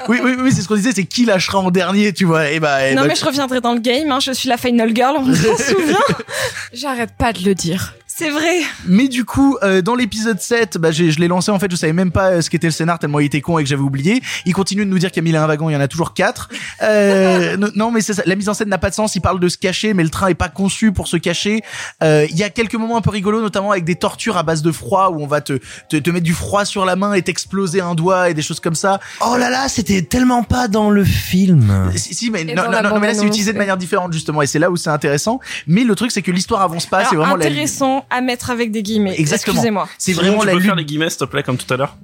oui, 0.08 0.34
oui, 0.40 0.52
c'est 0.52 0.60
ce 0.60 0.66
qu'on 0.66 0.74
disait, 0.74 0.90
c'est 0.92 1.04
qui 1.04 1.24
lâchera 1.24 1.60
en 1.60 1.70
dernier, 1.70 2.12
tu 2.12 2.24
vois. 2.24 2.50
Et 2.50 2.58
bah, 2.58 2.88
et 2.88 2.96
non 2.96 3.02
bah, 3.02 3.08
mais 3.08 3.14
je 3.14 3.24
reviendrai 3.24 3.60
dans 3.60 3.74
le 3.74 3.80
game, 3.80 4.10
hein, 4.10 4.18
je 4.18 4.32
suis 4.32 4.48
la 4.48 4.56
final 4.56 4.90
girl, 4.92 5.18
on 5.20 5.32
s'en 5.32 5.56
souvient. 5.56 5.96
J'arrête 6.72 7.12
pas 7.16 7.32
de 7.32 7.44
le 7.44 7.54
dire. 7.54 7.94
C'est 8.16 8.30
vrai. 8.30 8.60
Mais 8.86 9.08
du 9.08 9.24
coup, 9.24 9.58
euh, 9.64 9.82
dans 9.82 9.96
l'épisode 9.96 10.40
7, 10.40 10.78
bah, 10.78 10.92
je 10.92 11.02
l'ai 11.02 11.26
lancé 11.26 11.50
en 11.50 11.58
fait, 11.58 11.68
je 11.68 11.74
savais 11.74 11.92
même 11.92 12.12
pas 12.12 12.30
euh, 12.30 12.42
ce 12.42 12.48
qu'était 12.48 12.68
le 12.68 12.72
scénar 12.72 13.00
tellement 13.00 13.18
il 13.18 13.26
était 13.26 13.40
con 13.40 13.58
et 13.58 13.64
que 13.64 13.68
j'avais 13.68 13.82
oublié. 13.82 14.22
Il 14.46 14.54
continue 14.54 14.84
de 14.84 14.90
nous 14.90 15.00
dire 15.00 15.10
qu'il 15.10 15.20
y 15.20 15.24
a 15.24 15.24
mille 15.24 15.34
et 15.34 15.38
un 15.38 15.48
wagons, 15.48 15.68
il 15.68 15.72
y 15.72 15.76
en 15.76 15.80
a 15.80 15.88
toujours 15.88 16.14
quatre. 16.14 16.48
Euh, 16.82 17.56
non, 17.74 17.90
mais 17.90 18.02
c'est 18.02 18.14
ça, 18.14 18.22
la 18.24 18.36
mise 18.36 18.48
en 18.48 18.54
scène 18.54 18.68
n'a 18.68 18.78
pas 18.78 18.90
de 18.90 18.94
sens. 18.94 19.16
Il 19.16 19.20
parle 19.20 19.40
de 19.40 19.48
se 19.48 19.58
cacher, 19.58 19.94
mais 19.94 20.04
le 20.04 20.10
train 20.10 20.28
est 20.28 20.34
pas 20.34 20.48
conçu 20.48 20.92
pour 20.92 21.08
se 21.08 21.16
cacher. 21.16 21.62
Euh, 22.04 22.24
Il 22.30 22.36
y 22.36 22.44
a 22.44 22.50
quelques 22.50 22.76
moments 22.76 22.96
un 22.96 23.00
peu 23.00 23.10
rigolos, 23.10 23.40
notamment 23.40 23.72
avec 23.72 23.82
des 23.82 23.96
tortures 23.96 24.36
à 24.36 24.44
base 24.44 24.62
de 24.62 24.70
froid 24.70 25.10
où 25.12 25.20
on 25.20 25.26
va 25.26 25.40
te 25.40 25.58
te, 25.88 25.96
te 25.96 26.10
mettre 26.10 26.24
du 26.24 26.34
froid 26.34 26.64
sur 26.64 26.84
la 26.84 26.94
main 26.94 27.14
et 27.14 27.22
t'exploser 27.22 27.80
un 27.80 27.96
doigt 27.96 28.30
et 28.30 28.34
des 28.34 28.42
choses 28.42 28.60
comme 28.60 28.76
ça. 28.76 29.00
Oh 29.26 29.36
là 29.36 29.50
là, 29.50 29.68
c'était 29.68 30.02
tellement 30.02 30.44
pas 30.44 30.68
dans 30.68 30.88
le 30.88 31.02
film. 31.02 31.90
Si, 31.96 32.14
si, 32.14 32.30
mais 32.30 32.44
non, 32.44 32.66
non, 32.66 32.70
la 32.70 32.82
non, 32.82 33.00
mais 33.00 33.08
là 33.08 33.14
c'est 33.14 33.26
utilisé 33.26 33.52
de 33.52 33.58
manière 33.58 33.76
différente 33.76 34.12
justement 34.12 34.40
et 34.40 34.46
c'est 34.46 34.60
là 34.60 34.70
où 34.70 34.76
c'est 34.76 34.90
intéressant. 34.90 35.40
Mais 35.66 35.82
le 35.82 35.96
truc 35.96 36.12
c'est 36.12 36.22
que 36.22 36.30
l'histoire 36.30 36.62
avance 36.62 36.86
pas. 36.86 37.06
C'est 37.06 37.16
vraiment 37.16 37.34
la 37.34 37.46
intéressant 37.46 38.03
à 38.10 38.20
mettre 38.20 38.50
avec 38.50 38.70
des 38.70 38.82
guillemets. 38.82 39.14
Exactement. 39.18 39.54
Excusez-moi. 39.54 39.88
C'est 39.98 40.12
Sinon, 40.12 40.22
vraiment 40.22 40.40
tu 40.40 40.46
la 40.46 40.52
peux 40.52 40.58
lutte 40.58 40.66
faire 40.66 40.76
les 40.76 40.84
guillemets, 40.84 41.10
s'il 41.10 41.18
te 41.18 41.24
plaît, 41.24 41.42
comme 41.42 41.56
tout 41.56 41.72
à 41.72 41.76
l'heure. 41.76 41.96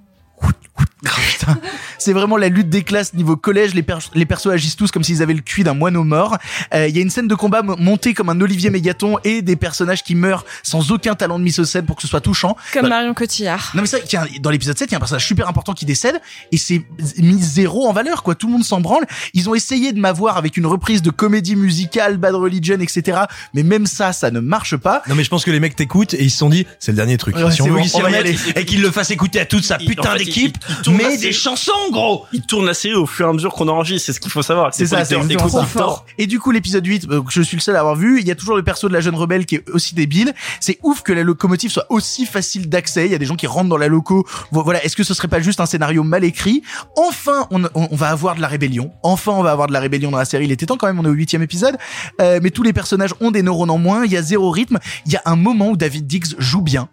C'est 1.98 2.12
vraiment 2.12 2.36
la 2.36 2.48
lutte 2.48 2.68
des 2.68 2.82
classes 2.82 3.14
niveau 3.14 3.36
collège. 3.36 3.74
Les, 3.74 3.82
per- 3.82 3.98
les 4.14 4.26
persos 4.26 4.48
agissent 4.48 4.76
tous 4.76 4.90
comme 4.90 5.04
s'ils 5.04 5.22
avaient 5.22 5.34
le 5.34 5.40
cuit 5.40 5.64
d'un 5.64 5.74
moineau 5.74 6.04
mort. 6.04 6.36
Euh, 6.74 6.86
Il 6.88 6.96
y 6.96 6.98
a 6.98 7.02
une 7.02 7.10
scène 7.10 7.28
de 7.28 7.34
combat 7.34 7.62
mo- 7.62 7.76
montée 7.76 8.14
comme 8.14 8.28
un 8.28 8.40
Olivier 8.40 8.70
Mégaton 8.70 9.18
et 9.24 9.42
des 9.42 9.56
personnages 9.56 10.02
qui 10.02 10.14
meurent 10.14 10.44
sans 10.62 10.90
aucun 10.92 11.14
talent 11.14 11.38
de 11.38 11.44
mise 11.44 11.58
au 11.58 11.64
scène 11.64 11.84
pour 11.86 11.96
que 11.96 12.02
ce 12.02 12.08
soit 12.08 12.20
touchant. 12.20 12.56
Comme 12.72 12.80
Voilà. 12.82 12.96
Marion 12.96 13.14
Cotillard. 13.14 13.72
Non 13.74 13.82
mais 13.82 13.88
ça, 13.88 13.98
tiens, 14.00 14.24
dans 14.40 14.50
l'épisode 14.50 14.78
7, 14.78 14.88
il 14.90 14.92
y 14.92 14.94
a 14.94 14.96
un 14.96 15.00
personnage 15.00 15.26
super 15.26 15.48
important 15.48 15.72
qui 15.74 15.84
décède 15.84 16.20
et 16.52 16.56
c'est 16.58 16.82
mis 17.18 17.40
zéro 17.40 17.86
en 17.88 17.92
valeur 17.92 18.22
quoi. 18.22 18.34
Tout 18.34 18.46
le 18.46 18.52
monde 18.54 18.64
s'en 18.64 18.80
branle. 18.80 19.04
Ils 19.34 19.48
ont 19.48 19.54
essayé 19.54 19.92
de 19.92 20.00
m'avoir 20.00 20.36
avec 20.36 20.56
une 20.56 20.66
reprise 20.66 21.02
de 21.02 21.10
comédie 21.10 21.56
musicale, 21.56 22.16
Bad 22.16 22.34
Religion, 22.34 22.78
etc. 22.80 23.20
Mais 23.54 23.62
même 23.62 23.86
ça, 23.86 24.12
ça 24.12 24.30
ne 24.30 24.40
marche 24.40 24.76
pas. 24.76 25.02
Non 25.08 25.14
mais 25.14 25.24
je 25.24 25.28
pense 25.30 25.44
que 25.44 25.50
les 25.50 25.60
mecs 25.60 25.76
t'écoutent 25.76 26.14
et 26.14 26.22
ils 26.24 26.30
se 26.30 26.38
sont 26.38 26.48
dit 26.48 26.66
c'est 26.78 26.92
le 26.92 26.96
dernier 26.96 27.16
truc. 27.18 27.36
Ouais, 27.36 27.50
si 27.50 27.62
on 27.62 27.66
veut 27.66 27.72
bon, 27.72 27.86
on 27.94 28.00
va 28.00 28.10
y 28.10 28.14
remette 28.14 28.20
aller. 28.20 28.36
et 28.56 28.64
qu'il 28.64 28.80
le 28.82 28.90
fasse 28.90 29.10
écouter 29.10 29.40
à 29.40 29.44
toute 29.46 29.64
sa 29.64 29.78
putain 29.78 30.12
fait, 30.12 30.18
d'équipe, 30.24 30.56
tourne 30.98 31.10
mais 31.10 31.16
des 31.18 31.32
chansons 31.32 31.72
gros. 31.90 32.26
Il 32.32 32.42
tourne 32.42 32.66
la 32.66 32.74
série 32.74 32.94
au 32.94 33.06
fur 33.06 33.26
et 33.26 33.30
à 33.30 33.32
mesure 33.32 33.52
qu'on 33.52 33.68
enregistre, 33.68 34.06
c'est 34.06 34.12
ce 34.12 34.20
qu'il 34.20 34.30
faut 34.30 34.42
savoir. 34.42 34.72
C'est 34.74 34.84
ça, 34.86 34.96
c'est 35.04 35.14
écoutent 35.34 35.50
fort. 35.66 36.06
Et 36.18 36.26
du 36.26 36.38
coup, 36.40 36.50
l'épisode 36.50 36.84
8, 36.86 37.06
euh, 37.10 37.22
que 37.22 37.32
je 37.32 37.42
suis 37.42 37.56
le 37.56 37.62
seul 37.62 37.76
à 37.76 37.80
avoir 37.80 37.96
vu, 37.96 38.20
il 38.20 38.26
y 38.26 38.30
a 38.30 38.34
toujours 38.34 38.56
le 38.56 38.62
perso 38.62 38.88
de 38.88 38.92
la 38.92 39.00
jeune 39.00 39.14
rebelle 39.14 39.46
qui 39.46 39.56
est 39.56 39.70
aussi 39.70 39.94
débile. 39.94 40.34
C'est 40.60 40.78
ouf 40.82 41.02
que 41.02 41.12
la 41.12 41.22
locomotive 41.22 41.70
soit 41.70 41.86
aussi 41.90 42.26
facile 42.26 42.68
d'accès. 42.68 43.06
Il 43.06 43.12
y 43.12 43.14
a 43.14 43.18
des 43.18 43.26
gens 43.26 43.36
qui 43.36 43.46
rentrent 43.46 43.68
dans 43.68 43.76
la 43.76 43.88
loco. 43.88 44.26
Vo- 44.52 44.62
Voilà, 44.62 44.84
est-ce 44.84 44.96
que 44.96 45.02
ce 45.04 45.14
serait 45.14 45.28
pas 45.28 45.40
juste 45.40 45.60
un 45.60 45.66
scénario 45.66 46.02
mal 46.02 46.24
écrit? 46.24 46.62
Enfin, 46.96 47.46
on, 47.50 47.64
on- 47.64 47.88
on 47.90 47.96
va 47.96 48.08
avoir 48.08 48.34
de 48.34 48.40
la 48.40 48.48
rébellion. 48.48 48.92
Enfin, 49.02 49.32
on 49.32 49.42
va 49.42 49.52
avoir 49.52 49.68
de 49.68 49.72
la 49.72 49.80
rébellion 49.80 50.10
dans 50.10 50.18
la 50.18 50.24
série. 50.24 50.44
Il 50.44 50.52
était 50.52 50.66
temps 50.66 50.76
quand 50.76 50.86
même, 50.86 50.98
on 50.98 51.04
est 51.04 51.08
au 51.08 51.12
huitième 51.12 51.42
épisode. 51.42 51.76
Euh, 52.20 52.40
mais 52.42 52.50
tous 52.50 52.62
les 52.62 52.72
personnages 52.72 53.14
ont 53.20 53.30
des 53.30 53.42
neurones 53.42 53.70
en 53.70 53.78
moins. 53.78 54.04
Il 54.04 54.12
y 54.12 54.16
a 54.16 54.22
zéro 54.22 54.50
rythme. 54.50 54.78
Il 55.06 55.12
y 55.12 55.16
a 55.16 55.22
un 55.26 55.36
moment 55.36 55.70
où 55.70 55.76
David 55.76 56.06
Diggs 56.06 56.34
joue 56.38 56.62
bien. 56.62 56.88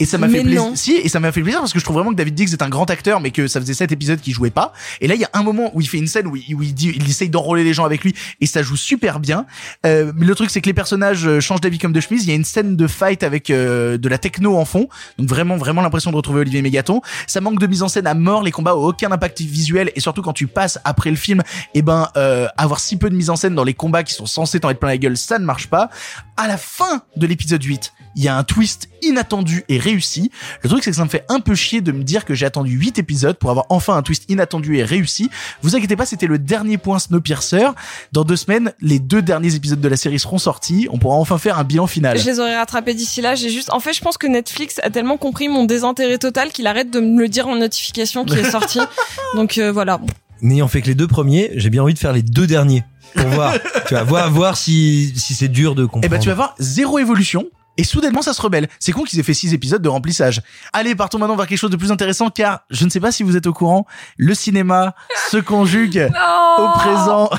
Et 0.00 0.06
ça 0.06 0.18
m'a 0.18 0.28
fait 0.28 0.42
plaisir. 0.42 0.72
Si, 0.74 0.96
et 0.96 1.08
ça 1.08 1.20
m'a 1.20 1.30
fait 1.30 1.42
plaisir 1.42 1.60
parce 1.60 1.72
que 1.72 1.78
je 1.78 1.84
trouve 1.84 1.96
vraiment 1.96 2.10
que 2.10 2.16
David 2.16 2.34
Diggs 2.34 2.52
est 2.52 2.62
un 2.62 2.68
grand 2.68 2.88
acteur, 2.90 3.20
mais 3.20 3.30
que 3.30 3.46
ça 3.46 3.60
faisait 3.60 3.74
sept 3.74 3.92
épisodes 3.92 4.20
qu'il 4.20 4.32
jouait 4.32 4.50
pas. 4.50 4.72
Et 5.00 5.06
là, 5.06 5.14
il 5.14 5.20
y 5.20 5.24
a 5.24 5.30
un 5.34 5.42
moment 5.42 5.70
où 5.74 5.80
il 5.80 5.88
fait 5.88 5.98
une 5.98 6.06
scène 6.06 6.26
où 6.26 6.36
il, 6.36 6.54
où 6.54 6.62
il 6.62 6.74
dit, 6.74 6.92
il 6.94 7.08
essaye 7.08 7.28
d'enrôler 7.28 7.64
les 7.64 7.74
gens 7.74 7.84
avec 7.84 8.02
lui, 8.02 8.14
et 8.40 8.46
ça 8.46 8.62
joue 8.62 8.76
super 8.76 9.20
bien. 9.20 9.46
Euh, 9.84 10.12
mais 10.16 10.26
le 10.26 10.34
truc, 10.34 10.50
c'est 10.50 10.60
que 10.60 10.66
les 10.66 10.74
personnages 10.74 11.26
euh, 11.26 11.40
changent 11.40 11.60
d'avis 11.60 11.78
comme 11.78 11.92
de 11.92 12.00
chemise. 12.00 12.24
Il 12.24 12.30
y 12.30 12.32
a 12.32 12.34
une 12.34 12.44
scène 12.44 12.76
de 12.76 12.86
fight 12.86 13.22
avec 13.22 13.50
euh, 13.50 13.98
de 13.98 14.08
la 14.08 14.18
techno 14.18 14.56
en 14.56 14.64
fond, 14.64 14.88
donc 15.18 15.28
vraiment, 15.28 15.56
vraiment 15.56 15.82
l'impression 15.82 16.10
de 16.10 16.16
retrouver 16.16 16.40
Olivier 16.40 16.62
Mégaton. 16.62 17.02
Ça 17.26 17.40
manque 17.40 17.58
de 17.58 17.66
mise 17.66 17.82
en 17.82 17.88
scène 17.88 18.06
à 18.06 18.14
mort. 18.14 18.42
Les 18.42 18.52
combats 18.52 18.76
ont 18.76 18.86
aucun 18.86 19.12
impact 19.12 19.40
visuel, 19.42 19.92
et 19.94 20.00
surtout 20.00 20.22
quand 20.22 20.32
tu 20.32 20.46
passes 20.46 20.78
après 20.84 21.10
le 21.10 21.16
film, 21.16 21.42
et 21.74 21.82
ben, 21.82 22.08
euh, 22.16 22.46
avoir 22.56 22.80
si 22.80 22.96
peu 22.96 23.10
de 23.10 23.14
mise 23.14 23.30
en 23.30 23.36
scène 23.36 23.54
dans 23.54 23.64
les 23.64 23.74
combats 23.74 24.02
qui 24.02 24.14
sont 24.14 24.26
censés 24.26 24.60
t'en 24.60 24.70
être 24.70 24.80
plein 24.80 24.88
la 24.88 24.98
gueule, 24.98 25.16
ça 25.16 25.38
ne 25.38 25.44
marche 25.44 25.68
pas. 25.68 25.90
À 26.36 26.48
la 26.48 26.56
fin 26.56 27.02
de 27.16 27.26
l'épisode 27.26 27.62
8, 27.62 27.92
il 28.16 28.24
y 28.24 28.28
a 28.28 28.36
un 28.36 28.44
twist 28.44 28.88
inattendu 29.02 29.64
et 29.68 29.78
réussi. 29.90 30.30
Le 30.62 30.68
truc, 30.68 30.84
c'est 30.84 30.90
que 30.90 30.96
ça 30.96 31.04
me 31.04 31.08
fait 31.08 31.24
un 31.28 31.40
peu 31.40 31.54
chier 31.54 31.80
de 31.80 31.92
me 31.92 32.02
dire 32.02 32.24
que 32.24 32.34
j'ai 32.34 32.46
attendu 32.46 32.72
8 32.72 32.98
épisodes 32.98 33.36
pour 33.36 33.50
avoir 33.50 33.66
enfin 33.68 33.96
un 33.96 34.02
twist 34.02 34.24
inattendu 34.28 34.76
et 34.76 34.84
réussi. 34.84 35.30
Vous 35.62 35.76
inquiétez 35.76 35.96
pas, 35.96 36.06
c'était 36.06 36.26
le 36.26 36.38
dernier 36.38 36.78
point 36.78 36.98
Snowpiercer. 36.98 37.68
Dans 38.12 38.24
deux 38.24 38.36
semaines, 38.36 38.72
les 38.80 38.98
deux 38.98 39.22
derniers 39.22 39.54
épisodes 39.54 39.80
de 39.80 39.88
la 39.88 39.96
série 39.96 40.18
seront 40.18 40.38
sortis. 40.38 40.88
On 40.90 40.98
pourra 40.98 41.16
enfin 41.16 41.38
faire 41.38 41.58
un 41.58 41.64
bilan 41.64 41.86
final. 41.86 42.18
Je 42.18 42.24
les 42.24 42.38
aurais 42.40 42.56
rattrapés 42.56 42.94
d'ici 42.94 43.20
là. 43.20 43.34
J'ai 43.34 43.50
juste, 43.50 43.70
en 43.72 43.80
fait, 43.80 43.92
je 43.92 44.00
pense 44.00 44.18
que 44.18 44.26
Netflix 44.26 44.80
a 44.82 44.90
tellement 44.90 45.16
compris 45.16 45.48
mon 45.48 45.64
désintérêt 45.64 46.18
total 46.18 46.50
qu'il 46.50 46.66
arrête 46.66 46.90
de 46.90 47.00
me 47.00 47.20
le 47.20 47.28
dire 47.28 47.48
en 47.48 47.56
notification 47.56 48.24
qui 48.24 48.38
est 48.38 48.50
sorti. 48.50 48.80
Donc 49.34 49.58
euh, 49.58 49.72
voilà. 49.72 50.00
N'ayant 50.42 50.68
fait 50.68 50.80
que 50.80 50.86
les 50.86 50.94
deux 50.94 51.08
premiers, 51.08 51.50
j'ai 51.54 51.70
bien 51.70 51.82
envie 51.82 51.94
de 51.94 51.98
faire 51.98 52.12
les 52.12 52.22
deux 52.22 52.46
derniers 52.46 52.84
pour 53.14 53.28
voir. 53.28 53.54
tu 53.88 53.94
vas 53.94 54.04
voir, 54.04 54.30
voir 54.30 54.56
si 54.56 55.12
si 55.16 55.34
c'est 55.34 55.48
dur 55.48 55.74
de 55.74 55.84
comprendre. 55.84 56.06
Eh 56.06 56.08
ben, 56.08 56.18
tu 56.18 56.28
vas 56.28 56.34
voir 56.34 56.54
zéro 56.58 56.98
évolution. 56.98 57.46
Et 57.80 57.84
soudainement, 57.84 58.20
ça 58.20 58.34
se 58.34 58.42
rebelle. 58.42 58.68
C'est 58.78 58.92
con 58.92 59.04
qu'ils 59.04 59.20
aient 59.20 59.22
fait 59.22 59.32
six 59.32 59.54
épisodes 59.54 59.80
de 59.80 59.88
remplissage. 59.88 60.42
Allez, 60.74 60.94
partons 60.94 61.18
maintenant 61.18 61.34
vers 61.34 61.46
quelque 61.46 61.56
chose 61.56 61.70
de 61.70 61.78
plus 61.78 61.90
intéressant, 61.90 62.28
car 62.28 62.60
je 62.68 62.84
ne 62.84 62.90
sais 62.90 63.00
pas 63.00 63.10
si 63.10 63.22
vous 63.22 63.38
êtes 63.38 63.46
au 63.46 63.54
courant, 63.54 63.86
le 64.18 64.34
cinéma 64.34 64.94
se 65.30 65.38
conjugue 65.38 66.10
au 66.58 66.68
présent 66.72 67.30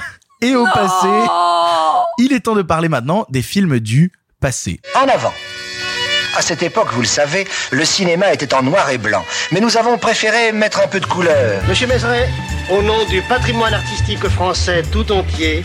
et 0.41 0.55
au 0.55 0.65
passé. 0.65 1.29
Il 2.17 2.33
est 2.33 2.39
temps 2.39 2.55
de 2.55 2.63
parler 2.63 2.89
maintenant 2.89 3.27
des 3.29 3.43
films 3.43 3.79
du 3.79 4.11
passé. 4.39 4.81
En 4.95 5.07
avant. 5.07 5.31
À 6.35 6.41
cette 6.41 6.63
époque, 6.63 6.87
vous 6.93 7.01
le 7.01 7.07
savez, 7.07 7.45
le 7.69 7.85
cinéma 7.85 8.33
était 8.33 8.55
en 8.55 8.63
noir 8.63 8.89
et 8.89 8.97
blanc. 8.97 9.23
Mais 9.51 9.59
nous 9.59 9.77
avons 9.77 9.99
préféré 9.99 10.53
mettre 10.53 10.81
un 10.83 10.87
peu 10.87 10.99
de 10.99 11.05
couleur. 11.05 11.61
Monsieur 11.67 11.85
Mézeret, 11.85 12.27
au 12.71 12.81
nom 12.81 13.05
du 13.11 13.21
patrimoine 13.21 13.75
artistique 13.75 14.27
français 14.27 14.81
tout 14.91 15.11
entier, 15.11 15.63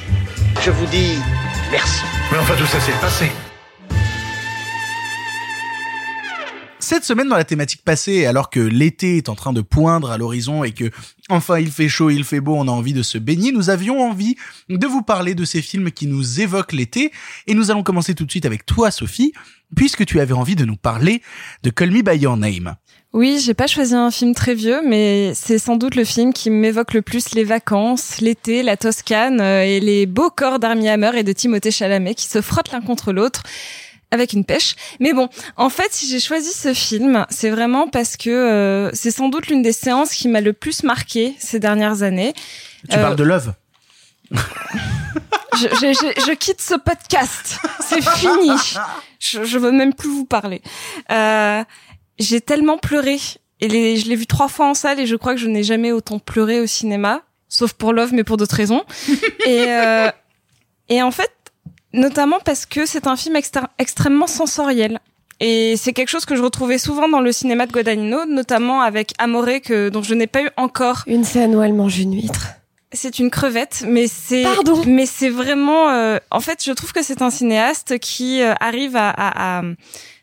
je 0.63 0.71
vous 0.71 0.87
dis 0.87 1.19
merci. 1.71 2.03
Mais 2.31 2.37
enfin, 2.37 2.57
tout 2.59 2.67
ça, 2.67 2.77
c'est 2.79 2.93
le 2.93 2.99
passé. 2.99 3.33
Cette 6.89 7.03
semaine 7.03 7.29
dans 7.29 7.37
la 7.37 7.43
thématique 7.43 7.83
passée, 7.83 8.27
alors 8.27 8.49
que 8.49 8.61
l'été 8.61 9.17
est 9.17 9.29
en 9.29 9.35
train 9.35 9.53
de 9.53 9.61
poindre 9.61 10.13
à 10.13 10.19
l'horizon 10.19 10.63
et 10.63 10.71
que 10.71 10.93
enfin 11.29 11.59
il 11.59 11.73
fait 11.73 11.89
chaud, 11.89 12.11
il 12.11 12.23
fait 12.23 12.39
beau, 12.39 12.55
on 12.55 12.69
a 12.69 12.71
envie 12.71 12.93
de 12.93 13.03
se 13.03 13.19
baigner, 13.19 13.51
nous 13.51 13.71
avions 13.71 14.01
envie 14.09 14.37
de 14.69 14.87
vous 14.87 15.03
parler 15.03 15.35
de 15.35 15.45
ces 15.45 15.63
films 15.63 15.91
qui 15.91 16.07
nous 16.07 16.41
évoquent 16.41 16.75
l'été 16.75 17.11
et 17.49 17.55
nous 17.55 17.73
allons 17.73 17.83
commencer 17.83 18.15
tout 18.15 18.25
de 18.25 18.31
suite 18.31 18.47
avec 18.47 18.67
toi 18.67 18.93
Sophie, 18.93 19.33
puisque 19.75 20.07
tu 20.07 20.21
avais 20.21 20.33
envie 20.33 20.55
de 20.55 20.65
nous 20.65 20.77
parler 20.77 21.23
de 21.65 21.71
Call 21.71 21.91
Me 21.91 22.03
By 22.03 22.19
Your 22.19 22.37
Name. 22.37 22.77
Oui, 23.13 23.41
j'ai 23.45 23.55
pas 23.55 23.67
choisi 23.67 23.95
un 23.95 24.13
film 24.13 24.35
très 24.35 24.55
vieux, 24.55 24.81
mais 24.87 25.33
c'est 25.35 25.59
sans 25.59 25.77
doute 25.77 25.97
le 25.97 26.05
film 26.05 26.33
qui 26.33 26.51
m'évoque 26.51 26.93
le 26.93 27.03
plus 27.03 27.35
les 27.35 27.45
vacances, 27.45 28.21
l'été, 28.21 28.63
la 28.63 28.77
Toscane 28.77 29.41
euh, 29.41 29.65
et 29.65 29.81
les 29.81 30.07
beaux 30.07 30.31
corps 30.31 30.61
d'Armie 30.61 30.89
Hammer 30.89 31.13
et 31.17 31.25
de 31.25 31.33
Timothée 31.33 31.71
Chalamet 31.73 32.15
qui 32.15 32.27
se 32.27 32.41
frottent 32.41 32.71
l'un 32.71 32.83
contre 32.83 33.13
l'autre 33.13 33.43
avec 34.11 34.33
une 34.33 34.45
pêche. 34.45 34.77
Mais 35.01 35.13
bon, 35.13 35.29
en 35.57 35.69
fait, 35.69 35.89
si 35.93 36.09
j'ai 36.09 36.21
choisi 36.21 36.53
ce 36.53 36.73
film, 36.75 37.27
c'est 37.31 37.51
vraiment 37.51 37.89
parce 37.89 38.17
que 38.17 38.31
euh, 38.31 38.91
c'est 38.93 39.11
sans 39.11 39.29
doute 39.29 39.49
l'une 39.49 39.63
des 39.63 39.73
séances 39.73 40.13
qui 40.15 40.29
m'a 40.29 40.41
le 40.41 40.53
plus 40.53 40.83
marqué 40.83 41.35
ces 41.39 41.59
dernières 41.59 42.03
années. 42.03 42.33
Tu 42.89 42.97
Euh, 42.97 43.03
parles 43.03 43.17
de 43.17 43.25
Love 43.25 43.53
je, 44.33 45.69
je- 45.69 45.93
je- 45.95 46.27
je 46.27 46.33
quitte 46.33 46.61
ce 46.61 46.75
podcast. 46.75 47.59
C'est 47.81 48.03
fini. 48.03 48.51
je, 49.19 49.45
je 49.45 49.59
veux 49.59 49.73
même 49.73 49.95
plus 49.95 50.09
vous 50.11 50.25
parler. 50.27 50.63
Euh, 51.11 51.65
j'ai 52.19 52.41
tellement 52.41 52.79
pleuré. 52.79 53.19
Et 53.61 53.69
les, 53.69 53.97
je 53.97 54.07
l'ai 54.09 54.17
vu 54.17 54.27
trois 54.27 54.49
fois 54.49 54.69
en 54.69 54.75
salle 54.75 55.01
et 55.01 55.07
je 55.07 55.17
crois 55.17 55.35
que 55.35 55.41
je 55.41 55.47
n'ai 55.47 55.63
jamais 55.63 55.91
autant 55.93 56.19
pleuré 56.19 56.61
au 56.61 56.67
cinéma, 56.67 57.23
sauf 57.49 57.73
pour 57.73 57.95
Love, 57.95 58.13
mais 58.13 58.23
pour 58.25 58.37
d'autres 58.37 58.55
raisons. 58.55 58.85
et, 59.47 59.65
euh, 59.69 60.11
et 60.91 61.03
en 61.03 61.11
fait, 61.11 61.31
notamment 61.97 62.39
parce 62.45 62.67
que 62.67 62.87
c'est 62.87 63.07
un 63.09 63.17
film 63.17 63.37
extrêmement 63.79 64.27
sensoriel. 64.29 65.01
Et 65.41 65.75
c'est 65.77 65.93
quelque 65.93 66.09
chose 66.09 66.25
que 66.25 66.35
je 66.35 66.43
retrouvais 66.43 66.79
souvent 66.79 67.09
dans 67.09 67.21
le 67.21 67.31
cinéma 67.31 67.67
de 67.67 67.73
Guadagnino, 67.73 68.25
notamment 68.25 68.81
avec 68.81 69.13
Amore, 69.19 69.61
que, 69.63 69.91
dont 69.91 70.03
je 70.03 70.15
n'ai 70.15 70.27
pas 70.27 70.43
eu 70.43 70.49
encore. 70.57 71.03
Une 71.07 71.25
scène 71.25 71.55
où 71.55 71.61
elle 71.63 71.75
mange 71.75 71.99
une 71.99 72.15
huître. 72.15 72.49
C'est 72.93 73.19
une 73.19 73.31
crevette, 73.31 73.85
mais 73.87 74.07
c'est 74.07 74.45
Pardon. 74.45 74.83
mais 74.87 75.05
c'est 75.05 75.29
vraiment. 75.29 75.91
euh, 75.91 76.19
en 76.31 76.41
fait, 76.41 76.63
je 76.65 76.73
trouve 76.73 76.93
que 76.93 77.03
c'est 77.03 77.21
un 77.21 77.29
cinéaste 77.31 77.99
qui 77.99 78.41
euh, 78.41 78.55
arrive 78.61 78.97
à, 78.97 79.11
à, 79.11 79.59
à- 79.59 79.63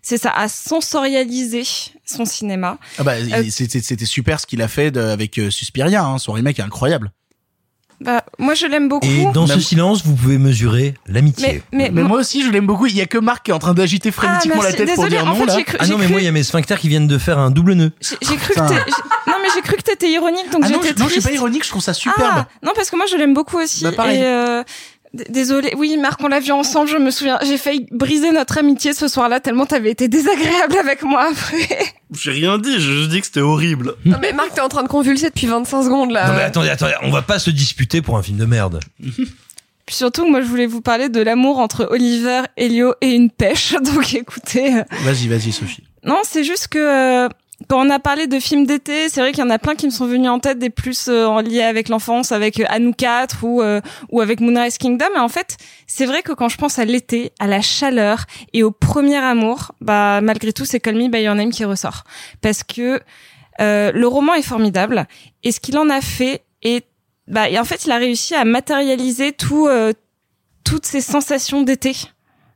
c'est 0.02 0.18
ça, 0.18 0.32
à 0.32 0.48
sensorialiser 0.48 1.64
son 2.06 2.26
cinéma. 2.26 2.78
Ah 2.98 3.04
bah, 3.04 3.14
Euh, 3.18 3.44
c'était 3.50 3.82
c'était 3.82 4.06
super 4.06 4.40
ce 4.40 4.48
qu'il 4.48 4.62
a 4.62 4.68
fait 4.68 4.92
de- 4.92 5.00
avec 5.00 5.38
euh, 5.38 5.50
Suspiria, 5.52 6.04
hein. 6.04 6.18
son 6.18 6.32
remake 6.32 6.58
est 6.60 6.64
incroyable. 6.64 7.12
Bah, 8.04 8.24
moi, 8.40 8.54
je 8.54 8.66
l'aime 8.66 8.90
beaucoup. 8.90 9.08
Et 9.08 9.26
dans 9.34 9.48
ce 9.48 9.60
silence, 9.60 10.04
vous 10.06 10.16
pouvez 10.16 10.38
mesurer 10.38 10.94
l'amitié. 11.08 11.64
Mais- 11.72 11.90
Mais 11.92 12.04
moi 12.04 12.20
aussi 12.20 12.44
je 12.44 12.50
l'aime 12.52 12.66
beaucoup, 12.68 12.86
il 12.88 12.96
y 12.96 13.02
a 13.02 13.06
que 13.06 13.18
Marc 13.18 13.46
qui 13.46 13.52
est 13.52 13.54
en 13.54 13.60
train 13.60 13.74
d'agiter 13.74 14.12
frénétiquement 14.12 14.56
Ah, 14.60 14.64
la 14.64 14.70
merci. 14.70 14.78
tête 14.86 14.96
pour 14.96 15.04
Désolée, 15.06 15.22
dire 15.22 15.26
en 15.32 15.34
non 15.34 15.40
fait, 15.42 15.46
là. 15.46 15.56
j'ai 15.58 15.64
cru- 15.64 15.78
Ah 15.80 15.88
non, 15.88 15.98
mais 15.98 16.08
moi, 16.08 16.20
il 16.20 16.26
y 16.26 16.28
a 16.28 16.32
mes 16.32 16.44
sphincters 16.44 16.80
qui 16.80 16.90
viennent 16.90 17.08
de 17.08 17.18
faire 17.18 17.40
un 17.40 17.52
double 17.52 17.74
nœud. 17.74 17.92
J'ai 18.02 18.16
cru 18.36 18.54
que 18.54 18.60
t'es- 18.60 18.76
j'ai- 18.76 19.32
non 19.32 19.38
mais 19.42 19.48
j'ai 19.56 19.62
cru 19.62 19.76
que 19.78 19.82
t'étais 19.84 20.10
ironique 20.12 20.50
donc 20.52 20.62
Ah 20.66 20.70
non, 20.70 20.80
j'étais 20.82 20.96
je, 20.96 21.00
non, 21.00 21.06
je 21.08 21.12
suis 21.14 21.22
triste. 21.22 21.28
pas 21.28 21.34
ironique, 21.34 21.64
je 21.64 21.70
trouve 21.70 21.82
ça 21.82 21.94
superbe. 21.94 22.30
Ah, 22.36 22.48
non 22.64 22.72
parce 22.76 22.90
que 22.90 22.96
moi 22.96 23.06
je 23.10 23.16
l'aime 23.18 23.34
beaucoup 23.34 23.58
aussi 23.58 23.84
Bah, 23.84 23.92
pareil. 23.92 24.20
et 24.20 24.24
euh, 24.26 24.64
d- 25.14 25.26
désolé 25.30 25.74
oui 25.78 25.98
Marc 25.98 26.22
on 26.24 26.28
l'a 26.28 26.40
vu 26.40 26.52
ensemble 26.52 26.90
je 26.90 26.98
me 26.98 27.12
souviens 27.12 27.40
j'ai 27.46 27.58
failli 27.58 27.86
briser 27.92 28.32
notre 28.32 28.58
amitié 28.58 28.94
ce 28.94 29.08
soir-là 29.08 29.40
tellement 29.40 29.66
t'avais 29.66 29.92
été 29.92 30.08
désagréable 30.08 30.78
avec 30.78 31.04
moi 31.04 31.30
après. 31.32 31.68
J'ai 32.16 32.32
rien 32.32 32.58
dit, 32.60 32.74
j'ai 32.74 32.80
juste 32.94 33.10
dit 33.10 33.20
que 33.22 33.26
c'était 33.26 33.40
horrible. 33.42 33.96
Non 34.06 34.18
mais 34.22 34.34
Marc, 34.34 34.54
t'es 34.54 34.62
en 34.62 34.70
train 34.70 34.84
de 34.84 34.88
convulser 34.88 35.30
depuis 35.30 35.48
25 35.48 35.84
secondes 35.84 36.12
là. 36.12 36.28
Non, 36.28 36.34
mais 36.36 36.44
attendez, 36.44 36.70
attendez, 36.70 36.94
on 37.02 37.10
va 37.10 37.22
pas 37.24 37.40
se 37.40 37.50
disputer 37.50 38.02
pour 38.04 38.18
un 38.18 38.22
film 38.24 38.38
de 38.38 38.46
merde. 38.46 38.80
Puis 39.86 39.96
surtout 39.96 40.26
moi 40.30 40.42
je 40.42 40.46
voulais 40.46 40.66
vous 40.68 40.82
parler 40.82 41.10
de 41.10 41.20
l'amour 41.22 41.60
entre 41.60 41.88
Oliver, 41.92 42.42
Elio 42.56 42.94
et 43.02 43.10
une 43.10 43.30
pêche 43.30 43.74
donc 43.82 44.14
écoutez. 44.14 44.78
euh, 44.78 44.84
Vas-y, 45.04 45.28
vas-y 45.28 45.52
Sophie. 45.52 45.84
Non, 46.06 46.20
c'est 46.24 46.44
juste 46.44 46.68
que 46.70 46.78
euh, 47.26 47.30
quand 47.68 47.86
on 47.86 47.90
a 47.90 48.00
parlé 48.00 48.28
de 48.28 48.40
films 48.40 48.66
d'été, 48.66 49.10
c'est 49.10 49.22
vrai 49.22 49.32
qu'il 49.32 49.44
y 49.44 49.48
en 49.48 49.50
a 49.50 49.60
plein 49.60 49.76
qui 49.76 49.86
me 49.86 49.92
sont 49.92 50.06
venus 50.06 50.30
en 50.30 50.40
tête 50.40 50.60
des 50.60 50.70
plus 50.70 51.08
euh, 51.08 51.26
en 51.26 51.42
lien 51.42 51.68
avec 51.68 51.90
l'enfance, 51.90 52.32
avec 52.32 52.60
euh, 52.60 52.80
nous 52.80 52.94
quatre 52.94 53.44
ou 53.44 53.62
euh, 53.62 53.82
ou 54.12 54.22
avec 54.22 54.40
Moonrise 54.40 54.78
Kingdom. 54.78 55.10
Et 55.16 55.20
en 55.20 55.30
fait, 55.30 55.58
c'est 55.88 56.06
vrai 56.06 56.22
que 56.22 56.32
quand 56.32 56.50
je 56.50 56.58
pense 56.58 56.80
à 56.80 56.86
l'été, 56.86 57.32
à 57.40 57.48
la 57.48 57.62
chaleur 57.62 58.26
et 58.54 58.64
au 58.64 58.72
premier 58.72 59.18
amour, 59.18 59.74
bah 59.82 60.22
malgré 60.22 60.54
tout, 60.54 60.66
c'est 60.66 60.80
Call 60.80 60.96
Me 60.96 61.08
by 61.10 61.22
Your 61.22 61.36
Name 61.36 61.52
qui 61.52 61.66
ressort 61.66 62.04
parce 62.42 62.64
que 62.64 63.02
euh, 63.62 63.92
le 63.92 64.08
roman 64.08 64.34
est 64.34 64.42
formidable 64.42 65.08
et 65.44 65.52
ce 65.52 65.60
qu'il 65.60 65.78
en 65.78 65.90
a 65.90 66.02
fait 66.02 66.44
est 66.64 66.86
bah 67.28 67.50
et 67.50 67.58
en 67.58 67.64
fait, 67.64 67.86
il 67.86 67.92
a 67.92 67.98
réussi 67.98 68.36
à 68.36 68.46
matérialiser 68.46 69.32
tout 69.32 69.68
euh, 69.68 69.94
toutes 70.64 70.86
ces 70.86 71.02
sensations 71.02 71.62
d'été. 71.62 71.96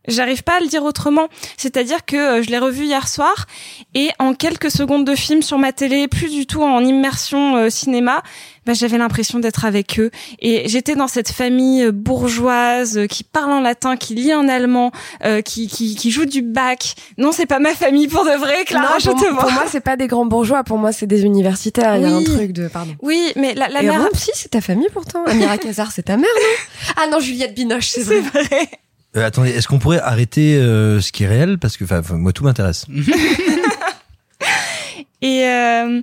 J'arrive 0.07 0.43
pas 0.43 0.57
à 0.57 0.59
le 0.59 0.67
dire 0.67 0.84
autrement. 0.84 1.27
C'est-à-dire 1.57 2.05
que 2.05 2.15
euh, 2.15 2.43
je 2.43 2.49
l'ai 2.49 2.59
revu 2.59 2.85
hier 2.85 3.07
soir 3.07 3.45
et 3.93 4.09
en 4.19 4.34
quelques 4.34 4.71
secondes 4.71 5.05
de 5.05 5.15
film 5.15 5.41
sur 5.41 5.57
ma 5.57 5.71
télé, 5.71 6.07
plus 6.07 6.29
du 6.31 6.45
tout 6.45 6.63
en 6.63 6.84
immersion 6.84 7.55
euh, 7.57 7.69
cinéma, 7.69 8.21
bah, 8.65 8.73
j'avais 8.73 8.97
l'impression 8.97 9.39
d'être 9.39 9.65
avec 9.65 9.99
eux. 9.99 10.11
Et 10.39 10.67
j'étais 10.67 10.95
dans 10.95 11.07
cette 11.07 11.31
famille 11.31 11.84
euh, 11.84 11.91
bourgeoise 11.91 13.01
qui 13.09 13.23
parle 13.23 13.51
en 13.51 13.61
latin, 13.61 13.95
qui 13.97 14.13
lit 14.15 14.34
en 14.34 14.47
allemand, 14.47 14.91
euh, 15.23 15.41
qui, 15.41 15.67
qui, 15.67 15.95
qui 15.95 16.11
joue 16.11 16.25
du 16.25 16.41
bac. 16.41 16.95
Non, 17.17 17.31
c'est 17.31 17.45
pas 17.45 17.59
ma 17.59 17.73
famille 17.73 18.07
pour 18.07 18.25
de 18.25 18.31
vrai, 18.38 18.65
Clara, 18.65 18.93
Non, 18.93 18.99
je 18.99 19.09
pour, 19.09 19.21
te 19.21 19.27
vois. 19.29 19.43
pour 19.43 19.51
moi, 19.51 19.63
c'est 19.67 19.79
pas 19.81 19.95
des 19.95 20.07
grands 20.07 20.25
bourgeois. 20.25 20.63
Pour 20.63 20.77
moi, 20.77 20.91
c'est 20.91 21.07
des 21.07 21.23
universitaires. 21.23 21.95
Il 21.97 22.03
y 22.03 22.05
a 22.05 22.15
un 22.15 22.23
truc 22.23 22.51
de 22.51 22.67
pardon. 22.67 22.95
Oui, 23.01 23.31
mais 23.35 23.53
la, 23.53 23.69
la 23.69 23.81
Et 23.84 23.88
mère... 23.88 24.01
Rome, 24.01 24.09
si, 24.13 24.31
c'est 24.34 24.49
ta 24.49 24.61
famille 24.61 24.88
pourtant. 24.93 25.23
Amira 25.25 25.57
Kazar, 25.57 25.91
c'est 25.91 26.03
ta 26.03 26.17
mère, 26.17 26.29
non? 26.35 26.93
Ah 26.97 27.07
non, 27.09 27.19
Juliette 27.19 27.55
Binoche, 27.55 27.88
c'est 27.89 28.03
vrai. 28.03 28.21
C'est 28.34 28.41
vrai. 28.41 28.69
Euh, 29.18 29.26
attendez, 29.26 29.49
est-ce 29.49 29.68
qu'on 29.68 29.80
pourrait 29.80 29.99
arrêter 29.99 30.56
euh, 30.57 31.02
ce 31.02 31.11
qui 31.11 31.23
est 31.23 31.27
réel? 31.27 31.57
Parce 31.57 31.76
que, 31.76 32.14
moi, 32.14 32.31
tout 32.34 32.44
m'intéresse. 32.44 32.85
Et 35.23 35.45
euh, 35.45 36.02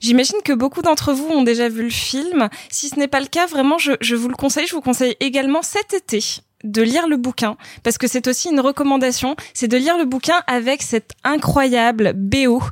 j'imagine 0.00 0.38
que 0.42 0.54
beaucoup 0.54 0.80
d'entre 0.80 1.12
vous 1.12 1.26
ont 1.26 1.42
déjà 1.42 1.68
vu 1.68 1.82
le 1.82 1.90
film. 1.90 2.48
Si 2.70 2.88
ce 2.88 2.98
n'est 2.98 3.08
pas 3.08 3.20
le 3.20 3.26
cas, 3.26 3.46
vraiment, 3.46 3.76
je 3.78 4.14
vous 4.14 4.28
le 4.28 4.34
conseille. 4.34 4.66
Je 4.66 4.74
vous 4.74 4.80
conseille 4.80 5.14
également 5.20 5.60
cet 5.60 5.92
été 5.92 6.40
de 6.64 6.82
lire 6.82 7.06
le 7.06 7.16
bouquin 7.16 7.56
parce 7.82 7.98
que 7.98 8.08
c'est 8.08 8.26
aussi 8.26 8.48
une 8.50 8.60
recommandation 8.60 9.36
c'est 9.54 9.68
de 9.68 9.76
lire 9.76 9.96
le 9.96 10.04
bouquin 10.04 10.42
avec 10.46 10.82
cette 10.82 11.12
incroyable 11.22 12.12
BO 12.14 12.62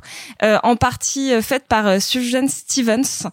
euh, 0.43 0.57
en 0.63 0.75
partie 0.75 1.33
euh, 1.33 1.41
faite 1.41 1.65
par 1.69 1.87
euh, 1.87 1.99
Sufjan 1.99 2.47
Stevens 2.47 3.29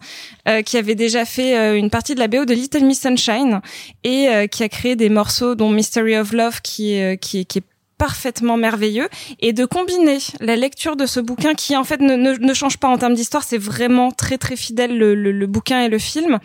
euh, 0.47 0.61
qui 0.61 0.77
avait 0.77 0.95
déjà 0.95 1.25
fait 1.25 1.57
euh, 1.57 1.77
une 1.77 1.89
partie 1.89 2.15
de 2.15 2.19
la 2.19 2.27
BO 2.27 2.45
de 2.45 2.53
Little 2.53 2.85
Miss 2.85 3.01
Sunshine 3.01 3.61
et 4.03 4.29
euh, 4.29 4.47
qui 4.47 4.63
a 4.63 4.69
créé 4.69 4.95
des 4.95 5.09
morceaux 5.09 5.55
dont 5.55 5.69
Mystery 5.69 6.17
of 6.17 6.31
Love 6.31 6.61
qui 6.61 6.93
est 6.93 7.21
qui 7.21 7.45
qui 7.45 7.59
est 7.59 7.63
parfaitement 7.97 8.57
merveilleux 8.57 9.07
et 9.39 9.53
de 9.53 9.65
combiner 9.65 10.17
la 10.39 10.55
lecture 10.55 10.95
de 10.95 11.05
ce 11.05 11.19
bouquin 11.19 11.53
qui 11.53 11.75
en 11.75 11.83
fait 11.83 12.01
ne, 12.01 12.15
ne, 12.15 12.33
ne 12.33 12.53
change 12.53 12.77
pas 12.77 12.87
en 12.87 12.97
termes 12.97 13.13
d'histoire, 13.13 13.43
c'est 13.43 13.57
vraiment 13.57 14.11
très 14.11 14.37
très 14.37 14.55
fidèle 14.55 14.97
le, 14.97 15.15
le, 15.15 15.31
le 15.31 15.47
bouquin 15.47 15.81
et 15.81 15.89
le 15.89 15.97
film, 15.97 16.39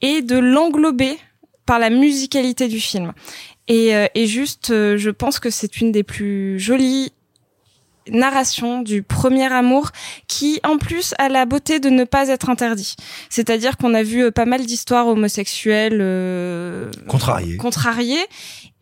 et 0.00 0.22
de 0.22 0.38
l'englober 0.38 1.18
par 1.66 1.78
la 1.78 1.90
musicalité 1.90 2.68
du 2.68 2.80
film. 2.80 3.12
Et, 3.68 3.94
euh, 3.94 4.06
et 4.14 4.26
juste, 4.26 4.70
euh, 4.70 4.96
je 4.96 5.10
pense 5.10 5.38
que 5.38 5.50
c'est 5.50 5.80
une 5.80 5.90
des 5.92 6.02
plus 6.02 6.58
jolies 6.58 7.12
narrations 8.08 8.82
du 8.82 9.02
premier 9.02 9.50
amour 9.52 9.90
qui 10.28 10.60
en 10.64 10.78
plus 10.78 11.14
a 11.18 11.28
la 11.28 11.46
beauté 11.46 11.80
de 11.80 11.90
ne 11.90 12.04
pas 12.04 12.28
être 12.28 12.50
interdit. 12.50 12.96
C'est-à-dire 13.30 13.76
qu'on 13.76 13.94
a 13.94 14.02
vu 14.02 14.24
euh, 14.24 14.30
pas 14.30 14.44
mal 14.44 14.64
d'histoires 14.64 15.06
homosexuelles 15.06 16.00
euh, 16.00 16.90
Contrarié. 17.08 17.56
contrariées 17.56 18.24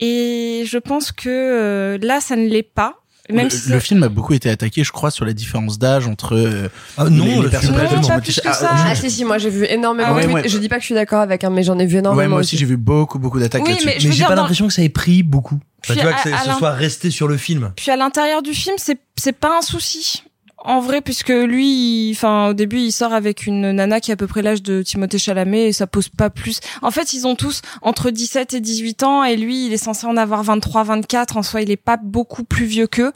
et 0.00 0.64
je 0.66 0.78
pense 0.78 1.12
que 1.12 1.28
euh, 1.28 1.98
là 2.02 2.20
ça 2.20 2.36
ne 2.36 2.48
l'est 2.48 2.62
pas. 2.62 3.01
Même 3.30 3.44
le, 3.44 3.50
si 3.50 3.68
le 3.70 3.78
film 3.78 4.02
a 4.02 4.08
beaucoup 4.08 4.34
été 4.34 4.50
attaqué, 4.50 4.82
je 4.82 4.90
crois, 4.90 5.10
sur 5.12 5.24
la 5.24 5.32
différence 5.32 5.78
d'âge 5.78 6.06
entre 6.08 6.34
euh, 6.36 6.68
Ah 6.98 7.04
non, 7.08 7.24
les, 7.24 7.36
le 7.36 7.42
les 7.44 7.48
personnages. 7.50 8.06
pas 8.08 8.20
plus 8.20 8.34
que 8.40 8.48
Ah, 8.48 8.52
ça. 8.52 8.70
Ah 8.72 8.94
si 8.96 9.10
si, 9.10 9.24
moi 9.24 9.38
j'ai 9.38 9.48
vu 9.50 9.64
énormément. 9.68 10.08
Ah 10.10 10.14
ouais, 10.14 10.26
de 10.26 10.32
ouais. 10.32 10.48
Je 10.48 10.58
dis 10.58 10.68
pas 10.68 10.76
que 10.76 10.80
je 10.82 10.86
suis 10.86 10.94
d'accord 10.94 11.20
avec, 11.20 11.44
hein, 11.44 11.50
mais 11.50 11.62
j'en 11.62 11.78
ai 11.78 11.86
vu 11.86 11.98
énormément. 11.98 12.20
Ouais, 12.20 12.28
moi 12.28 12.40
aussi 12.40 12.56
j'ai 12.56 12.66
vu 12.66 12.76
beaucoup 12.76 13.18
beaucoup 13.20 13.38
d'attaques 13.38 13.62
Oui, 13.62 13.70
là-dessus. 13.70 13.86
mais 13.86 13.96
Mais 14.04 14.12
j'ai 14.12 14.24
pas 14.24 14.30
dans- 14.34 14.42
l'impression 14.42 14.66
que 14.66 14.72
ça 14.72 14.82
ait 14.82 14.88
pris 14.88 15.22
beaucoup. 15.22 15.60
Enfin, 15.84 15.94
Puis 15.94 16.02
tu 16.02 16.06
vois, 16.08 16.16
à- 16.16 16.22
que 16.44 16.50
ce 16.52 16.58
soit 16.58 16.72
resté 16.72 17.10
sur 17.10 17.28
le 17.28 17.36
film. 17.36 17.72
Puis 17.76 17.90
à 17.92 17.96
l'intérieur 17.96 18.42
du 18.42 18.54
film, 18.54 18.74
c'est 18.78 18.98
c'est 19.16 19.32
pas 19.38 19.58
un 19.58 19.62
souci. 19.62 20.24
En 20.64 20.78
vrai, 20.78 21.00
puisque 21.00 21.30
lui, 21.30 22.12
enfin, 22.14 22.50
au 22.50 22.54
début, 22.54 22.78
il 22.78 22.92
sort 22.92 23.12
avec 23.12 23.46
une 23.46 23.72
nana 23.72 23.98
qui 23.98 24.12
a 24.12 24.14
à 24.14 24.16
peu 24.16 24.28
près 24.28 24.42
l'âge 24.42 24.62
de 24.62 24.82
Timothée 24.82 25.18
Chalamet 25.18 25.68
et 25.68 25.72
ça 25.72 25.88
pose 25.88 26.08
pas 26.08 26.30
plus. 26.30 26.60
En 26.82 26.92
fait, 26.92 27.12
ils 27.14 27.26
ont 27.26 27.34
tous 27.34 27.62
entre 27.82 28.10
17 28.10 28.54
et 28.54 28.60
18 28.60 29.02
ans 29.02 29.24
et 29.24 29.36
lui, 29.36 29.66
il 29.66 29.72
est 29.72 29.76
censé 29.76 30.06
en 30.06 30.16
avoir 30.16 30.44
23, 30.44 30.84
24. 30.84 31.36
En 31.36 31.42
soi, 31.42 31.62
il 31.62 31.70
est 31.72 31.76
pas 31.76 31.96
beaucoup 31.96 32.44
plus 32.44 32.66
vieux 32.66 32.86
qu'eux. 32.86 33.12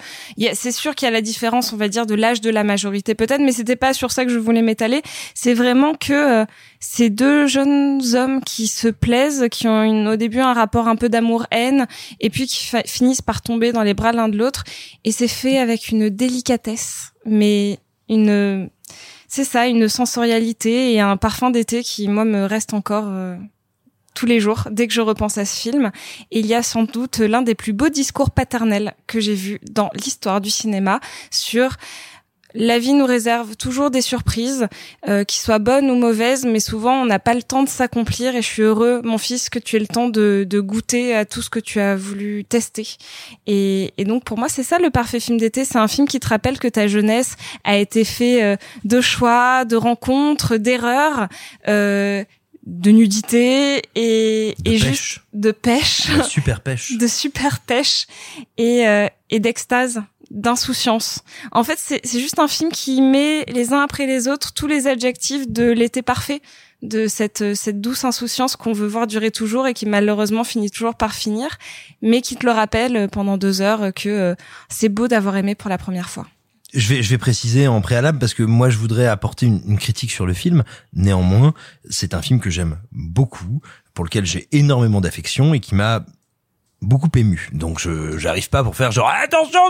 C'est 0.55 0.73
sûr 0.73 0.97
qu'il 0.97 1.07
y 1.07 1.09
a 1.09 1.13
la 1.13 1.21
différence, 1.21 1.73
on 1.73 1.77
va 1.77 1.87
dire, 1.87 2.05
de 2.05 2.17
l'âge 2.17 2.41
de 2.41 2.51
la 2.51 2.65
majorité 2.65 3.15
peut-être, 3.15 3.41
mais 3.41 3.53
c'était 3.53 3.77
pas 3.77 3.95
sur 3.95 4.11
ça 4.11 4.25
que 4.25 4.33
je 4.33 4.39
voulais 4.39 4.63
m'étaler. 4.63 5.03
C'est 5.35 5.55
vraiment 5.55 5.95
que 5.95 6.13
euh, 6.13 6.45
ces 6.81 7.11
deux 7.11 7.47
jeunes 7.47 8.03
hommes 8.15 8.43
qui 8.43 8.67
se 8.67 8.89
plaisent, 8.89 9.47
qui 9.53 9.69
ont 9.69 10.07
au 10.07 10.17
début 10.17 10.41
un 10.41 10.53
rapport 10.53 10.89
un 10.89 10.97
peu 10.97 11.09
d'amour-haine 11.09 11.87
et 12.19 12.29
puis 12.29 12.49
qui 12.49 12.73
finissent 12.87 13.23
par 13.23 13.41
tomber 13.41 13.71
dans 13.71 13.83
les 13.83 13.95
bras 13.95 14.11
l'un 14.11 14.29
de 14.29 14.37
l'autre 14.37 14.65
et 15.05 15.13
c'est 15.13 15.29
fait 15.29 15.59
avec 15.59 15.91
une 15.91 16.09
délicatesse 16.09 17.13
mais 17.27 17.79
une 18.09 18.71
c'est 19.29 19.45
ça 19.45 19.67
une 19.67 19.89
sensorialité 19.89 20.93
et 20.93 21.01
un 21.01 21.17
parfum 21.17 21.51
d'été 21.51 21.83
qui 21.83 22.09
moi 22.09 22.25
me 22.25 22.45
reste 22.45 22.73
encore 22.75 23.07
euh, 23.09 23.37
tous 24.15 24.27
les 24.27 24.41
jours 24.41 24.69
dès 24.71 24.89
que 24.89 24.95
je 24.95 25.01
repense 25.01 25.39
à 25.39 25.45
ce 25.45 25.61
film. 25.61 25.93
Et 26.31 26.41
il 26.41 26.47
y 26.47 26.55
a 26.55 26.63
sans 26.63 26.85
doute 26.85 27.19
l'un 27.19 27.43
des 27.43 27.55
plus 27.55 27.73
beaux 27.73 27.89
discours 27.89 28.31
paternels 28.31 28.95
que 29.07 29.21
j'ai 29.21 29.35
vu 29.35 29.61
dans 29.71 29.91
l'histoire 29.95 30.41
du 30.41 30.51
cinéma 30.51 31.01
sur 31.31 31.77
la 32.57 32.79
vie 32.79 32.93
nous 32.93 33.07
réserve 33.07 33.57
toujours 33.57 33.91
des 33.91 34.01
surprises, 34.01 34.67
euh, 35.09 35.25
qui 35.25 35.39
soient 35.39 35.59
bonnes 35.59 35.91
ou 35.91 35.95
mauvaises, 35.95 36.45
mais 36.45 36.61
souvent 36.61 37.03
on 37.03 37.07
n'a 37.07 37.19
pas 37.19 37.35
le 37.35 37.43
temps 37.43 37.63
de 37.63 37.69
s'accomplir. 37.69 38.35
Et 38.35 38.43
je 38.43 38.47
suis 38.47 38.63
heureux, 38.63 39.01
mon 39.05 39.19
fils, 39.19 39.49
que 39.49 39.59
tu 39.59 39.77
aies 39.77 39.81
le 39.81 39.87
temps 39.87 40.09
de, 40.09 40.47
de 40.49 40.61
goûter 40.61 41.15
à 41.15 41.25
tout 41.25 41.43
ce 41.43 41.51
que 41.51 41.61
tu 41.61 41.81
as 41.81 41.97
voulu 41.97 42.45
tester. 42.45 42.87
Et, 43.47 43.93
et 43.99 44.05
donc 44.05 44.25
pour 44.25 44.39
moi, 44.39 44.49
c'est 44.49 44.63
ça 44.63 44.79
le 44.79 44.91
parfait 44.91 45.21
film 45.21 45.39
d'été. 45.39 45.65
C'est 45.65 45.79
un 45.79 45.89
film 45.89 46.09
qui 46.09 46.19
te 46.21 46.29
rappelle 46.29 46.59
que 46.59 46.69
ta 46.69 46.87
jeunesse 46.89 47.37
a 47.65 47.77
été 47.77 48.05
fait 48.05 48.43
euh, 48.43 48.57
de 48.85 49.01
choix, 49.01 49.65
de 49.65 49.77
rencontres, 49.77 50.57
d'erreurs. 50.57 51.29
Euh, 51.69 52.25
de 52.67 52.91
nudité 52.91 53.81
et, 53.95 54.55
De 54.59 54.71
et 54.73 54.79
pêche. 54.79 54.89
juste 54.89 55.21
de 55.33 55.53
pêche 55.53 56.09
La 56.17 56.25
super 56.25 56.61
pêche. 56.61 56.93
de 56.99 57.07
super 57.07 57.61
pêche 57.61 58.07
et, 58.59 58.87
euh, 58.89 59.07
et 59.31 59.39
d'extase, 59.39 60.03
d'insouciance. 60.37 61.23
En 61.51 61.65
fait, 61.65 61.79
c'est 61.79 62.21
juste 62.21 62.39
un 62.39 62.47
film 62.47 62.71
qui 62.71 63.01
met 63.01 63.45
les 63.47 63.73
uns 63.73 63.81
après 63.81 64.07
les 64.07 64.29
autres 64.29 64.53
tous 64.53 64.69
les 64.69 64.87
adjectifs 64.87 65.49
de 65.49 65.65
l'été 65.65 66.03
parfait 66.03 66.41
de 66.83 67.09
cette 67.09 67.55
cette 67.55 67.81
douce 67.81 68.05
insouciance 68.05 68.55
qu'on 68.55 68.75
veut 68.75 68.87
voir 68.87 69.07
durer 69.07 69.31
toujours 69.31 69.67
et 69.67 69.73
qui 69.73 69.87
malheureusement 69.87 70.45
finit 70.45 70.71
toujours 70.71 70.95
par 70.95 71.15
finir, 71.15 71.49
mais 72.03 72.21
qui 72.21 72.37
te 72.37 72.45
le 72.45 72.53
rappelle 72.53 73.09
pendant 73.11 73.39
deux 73.39 73.63
heures 73.63 73.93
que 73.95 74.09
euh, 74.09 74.35
c'est 74.69 74.91
beau 74.91 75.09
d'avoir 75.09 75.37
aimé 75.37 75.55
pour 75.55 75.71
la 75.71 75.79
première 75.79 76.11
fois. 76.11 76.27
Je 76.75 76.89
vais, 76.89 77.03
je 77.03 77.09
vais 77.09 77.19
préciser 77.19 77.67
en 77.67 77.81
préalable 77.81 78.19
parce 78.19 78.35
que 78.35 78.43
moi 78.43 78.69
je 78.69 78.77
voudrais 78.77 79.07
apporter 79.07 79.47
une 79.47 79.79
critique 79.79 80.11
sur 80.11 80.27
le 80.27 80.35
film. 80.35 80.65
Néanmoins, 80.93 81.55
c'est 81.89 82.13
un 82.13 82.21
film 82.21 82.41
que 82.41 82.51
j'aime 82.51 82.77
beaucoup, 82.93 83.63
pour 83.95 84.05
lequel 84.05 84.27
j'ai 84.27 84.47
énormément 84.53 85.01
d'affection 85.01 85.55
et 85.55 85.61
qui 85.61 85.75
m'a 85.75 86.05
beaucoup 86.87 87.09
ému. 87.15 87.49
Donc 87.53 87.79
je 87.81 88.17
j'arrive 88.19 88.49
pas 88.49 88.63
pour 88.65 88.75
faire 88.77 88.93
genre 88.93 89.09
attention 89.23 89.61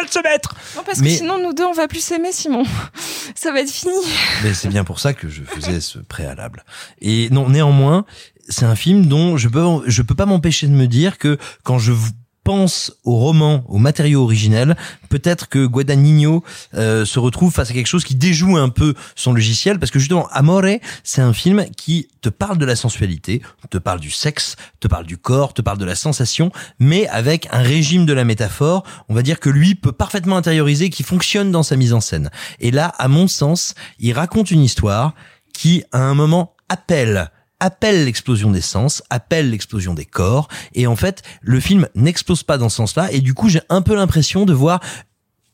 elle 0.00 0.08
se 0.08 0.18
mettre. 0.22 0.54
Non 0.76 0.82
parce 0.84 0.98
Mais- 0.98 1.10
que 1.10 1.16
sinon 1.18 1.38
nous 1.42 1.52
deux 1.52 1.64
on 1.64 1.72
va 1.72 1.86
plus 1.88 2.00
s'aimer 2.02 2.32
Simon. 2.32 2.64
Ça 3.34 3.52
va 3.52 3.60
être 3.60 3.70
fini. 3.70 3.94
Mais 4.42 4.54
c'est 4.54 4.68
bien 4.68 4.84
pour 4.84 4.98
ça 5.00 5.12
que 5.12 5.28
je 5.28 5.42
faisais 5.44 5.80
ce 5.80 5.98
préalable. 5.98 6.64
Et 7.00 7.28
non, 7.30 7.48
néanmoins, 7.48 8.04
c'est 8.48 8.64
un 8.64 8.76
film 8.76 9.06
dont 9.06 9.36
je 9.36 9.48
peux 9.48 9.64
je 9.86 10.02
peux 10.02 10.14
pas 10.14 10.26
m'empêcher 10.26 10.66
de 10.66 10.72
me 10.72 10.86
dire 10.86 11.18
que 11.18 11.38
quand 11.62 11.78
je 11.78 11.92
v- 11.92 12.10
pense 12.44 12.92
au 13.04 13.16
roman, 13.16 13.64
au 13.68 13.78
matériau 13.78 14.22
originel, 14.22 14.76
peut-être 15.08 15.48
que 15.48 15.64
Guadagnino 15.66 16.44
euh, 16.74 17.04
se 17.04 17.18
retrouve 17.18 17.52
face 17.52 17.70
à 17.70 17.72
quelque 17.72 17.86
chose 17.86 18.04
qui 18.04 18.14
déjoue 18.14 18.56
un 18.56 18.68
peu 18.68 18.94
son 19.16 19.32
logiciel, 19.32 19.78
parce 19.78 19.90
que 19.90 19.98
justement, 19.98 20.28
Amore, 20.30 20.78
c'est 21.02 21.22
un 21.22 21.32
film 21.32 21.64
qui 21.76 22.08
te 22.20 22.28
parle 22.28 22.58
de 22.58 22.64
la 22.64 22.76
sensualité, 22.76 23.42
te 23.70 23.78
parle 23.78 24.00
du 24.00 24.10
sexe, 24.10 24.56
te 24.80 24.88
parle 24.88 25.06
du 25.06 25.16
corps, 25.16 25.54
te 25.54 25.62
parle 25.62 25.78
de 25.78 25.84
la 25.84 25.94
sensation, 25.94 26.52
mais 26.78 27.08
avec 27.08 27.48
un 27.50 27.62
régime 27.62 28.06
de 28.06 28.12
la 28.12 28.24
métaphore, 28.24 28.84
on 29.08 29.14
va 29.14 29.22
dire 29.22 29.40
que 29.40 29.50
lui 29.50 29.74
peut 29.74 29.92
parfaitement 29.92 30.36
intérioriser, 30.36 30.90
qui 30.90 31.02
fonctionne 31.02 31.50
dans 31.50 31.62
sa 31.62 31.76
mise 31.76 31.92
en 31.92 32.00
scène. 32.00 32.30
Et 32.60 32.70
là, 32.70 32.92
à 32.98 33.08
mon 33.08 33.26
sens, 33.26 33.74
il 33.98 34.12
raconte 34.12 34.50
une 34.50 34.62
histoire 34.62 35.14
qui, 35.52 35.82
à 35.92 36.00
un 36.00 36.14
moment, 36.14 36.54
appelle 36.68 37.30
appelle 37.60 38.04
l'explosion 38.04 38.50
des 38.50 38.60
sens, 38.60 39.02
appelle 39.10 39.50
l'explosion 39.50 39.94
des 39.94 40.04
corps, 40.04 40.48
et 40.74 40.86
en 40.86 40.96
fait, 40.96 41.22
le 41.40 41.60
film 41.60 41.88
n'explose 41.94 42.42
pas 42.42 42.58
dans 42.58 42.68
ce 42.68 42.76
sens-là, 42.76 43.10
et 43.12 43.20
du 43.20 43.34
coup, 43.34 43.48
j'ai 43.48 43.62
un 43.68 43.82
peu 43.82 43.94
l'impression 43.94 44.44
de 44.44 44.52
voir 44.52 44.80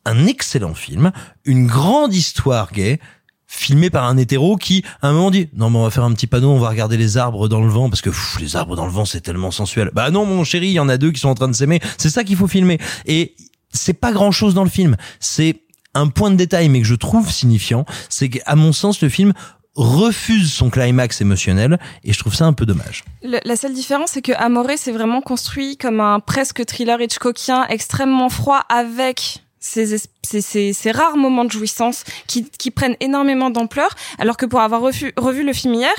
un 0.04 0.26
excellent 0.26 0.74
film, 0.74 1.12
une 1.44 1.66
grande 1.66 2.14
histoire 2.14 2.72
gay, 2.72 3.00
filmée 3.46 3.90
par 3.90 4.04
un 4.04 4.16
hétéro 4.16 4.56
qui, 4.56 4.84
à 5.02 5.08
un 5.08 5.12
moment, 5.12 5.30
dit, 5.30 5.48
non, 5.54 5.70
mais 5.70 5.78
on 5.78 5.82
va 5.82 5.90
faire 5.90 6.04
un 6.04 6.12
petit 6.12 6.28
panneau, 6.28 6.50
on 6.50 6.60
va 6.60 6.68
regarder 6.68 6.96
les 6.96 7.16
arbres 7.16 7.48
dans 7.48 7.60
le 7.60 7.68
vent, 7.68 7.90
parce 7.90 8.00
que 8.00 8.10
les 8.38 8.54
arbres 8.54 8.76
dans 8.76 8.86
le 8.86 8.92
vent, 8.92 9.04
c'est 9.04 9.20
tellement 9.20 9.50
sensuel. 9.50 9.90
Bah 9.92 10.10
non, 10.10 10.24
mon 10.24 10.44
chéri, 10.44 10.68
il 10.68 10.72
y 10.72 10.80
en 10.80 10.88
a 10.88 10.96
deux 10.96 11.10
qui 11.10 11.20
sont 11.20 11.28
en 11.28 11.34
train 11.34 11.48
de 11.48 11.52
s'aimer, 11.52 11.80
c'est 11.98 12.10
ça 12.10 12.22
qu'il 12.22 12.36
faut 12.36 12.46
filmer. 12.46 12.78
Et 13.06 13.34
c'est 13.72 13.92
pas 13.92 14.12
grand 14.12 14.30
chose 14.30 14.54
dans 14.54 14.64
le 14.64 14.70
film, 14.70 14.96
c'est 15.18 15.62
un 15.94 16.06
point 16.06 16.30
de 16.30 16.36
détail, 16.36 16.68
mais 16.68 16.80
que 16.80 16.86
je 16.86 16.94
trouve 16.94 17.30
signifiant, 17.30 17.84
c'est 18.08 18.28
qu'à 18.28 18.54
mon 18.54 18.72
sens, 18.72 19.00
le 19.02 19.08
film 19.08 19.32
refuse 19.80 20.52
son 20.52 20.68
climax 20.70 21.20
émotionnel 21.20 21.78
et 22.04 22.12
je 22.12 22.18
trouve 22.18 22.34
ça 22.34 22.44
un 22.44 22.52
peu 22.52 22.66
dommage. 22.66 23.02
La 23.22 23.56
seule 23.56 23.72
différence, 23.72 24.10
c'est 24.12 24.22
que 24.22 24.32
Amore, 24.32 24.66
c'est 24.76 24.92
vraiment 24.92 25.22
construit 25.22 25.76
comme 25.76 26.00
un 26.00 26.20
presque 26.20 26.64
thriller 26.66 27.00
Hitchcockien 27.00 27.66
extrêmement 27.68 28.28
froid 28.28 28.60
avec 28.68 29.38
ces, 29.58 29.94
es- 29.94 30.08
ces, 30.22 30.40
ces, 30.40 30.72
ces 30.72 30.90
rares 30.90 31.16
moments 31.16 31.44
de 31.44 31.50
jouissance 31.50 32.04
qui, 32.26 32.48
qui 32.50 32.70
prennent 32.70 32.96
énormément 33.00 33.50
d'ampleur, 33.50 33.90
alors 34.18 34.36
que 34.36 34.46
pour 34.46 34.60
avoir 34.60 34.80
revu, 34.80 35.12
revu 35.16 35.44
le 35.44 35.52
film 35.52 35.74
hier, 35.74 35.92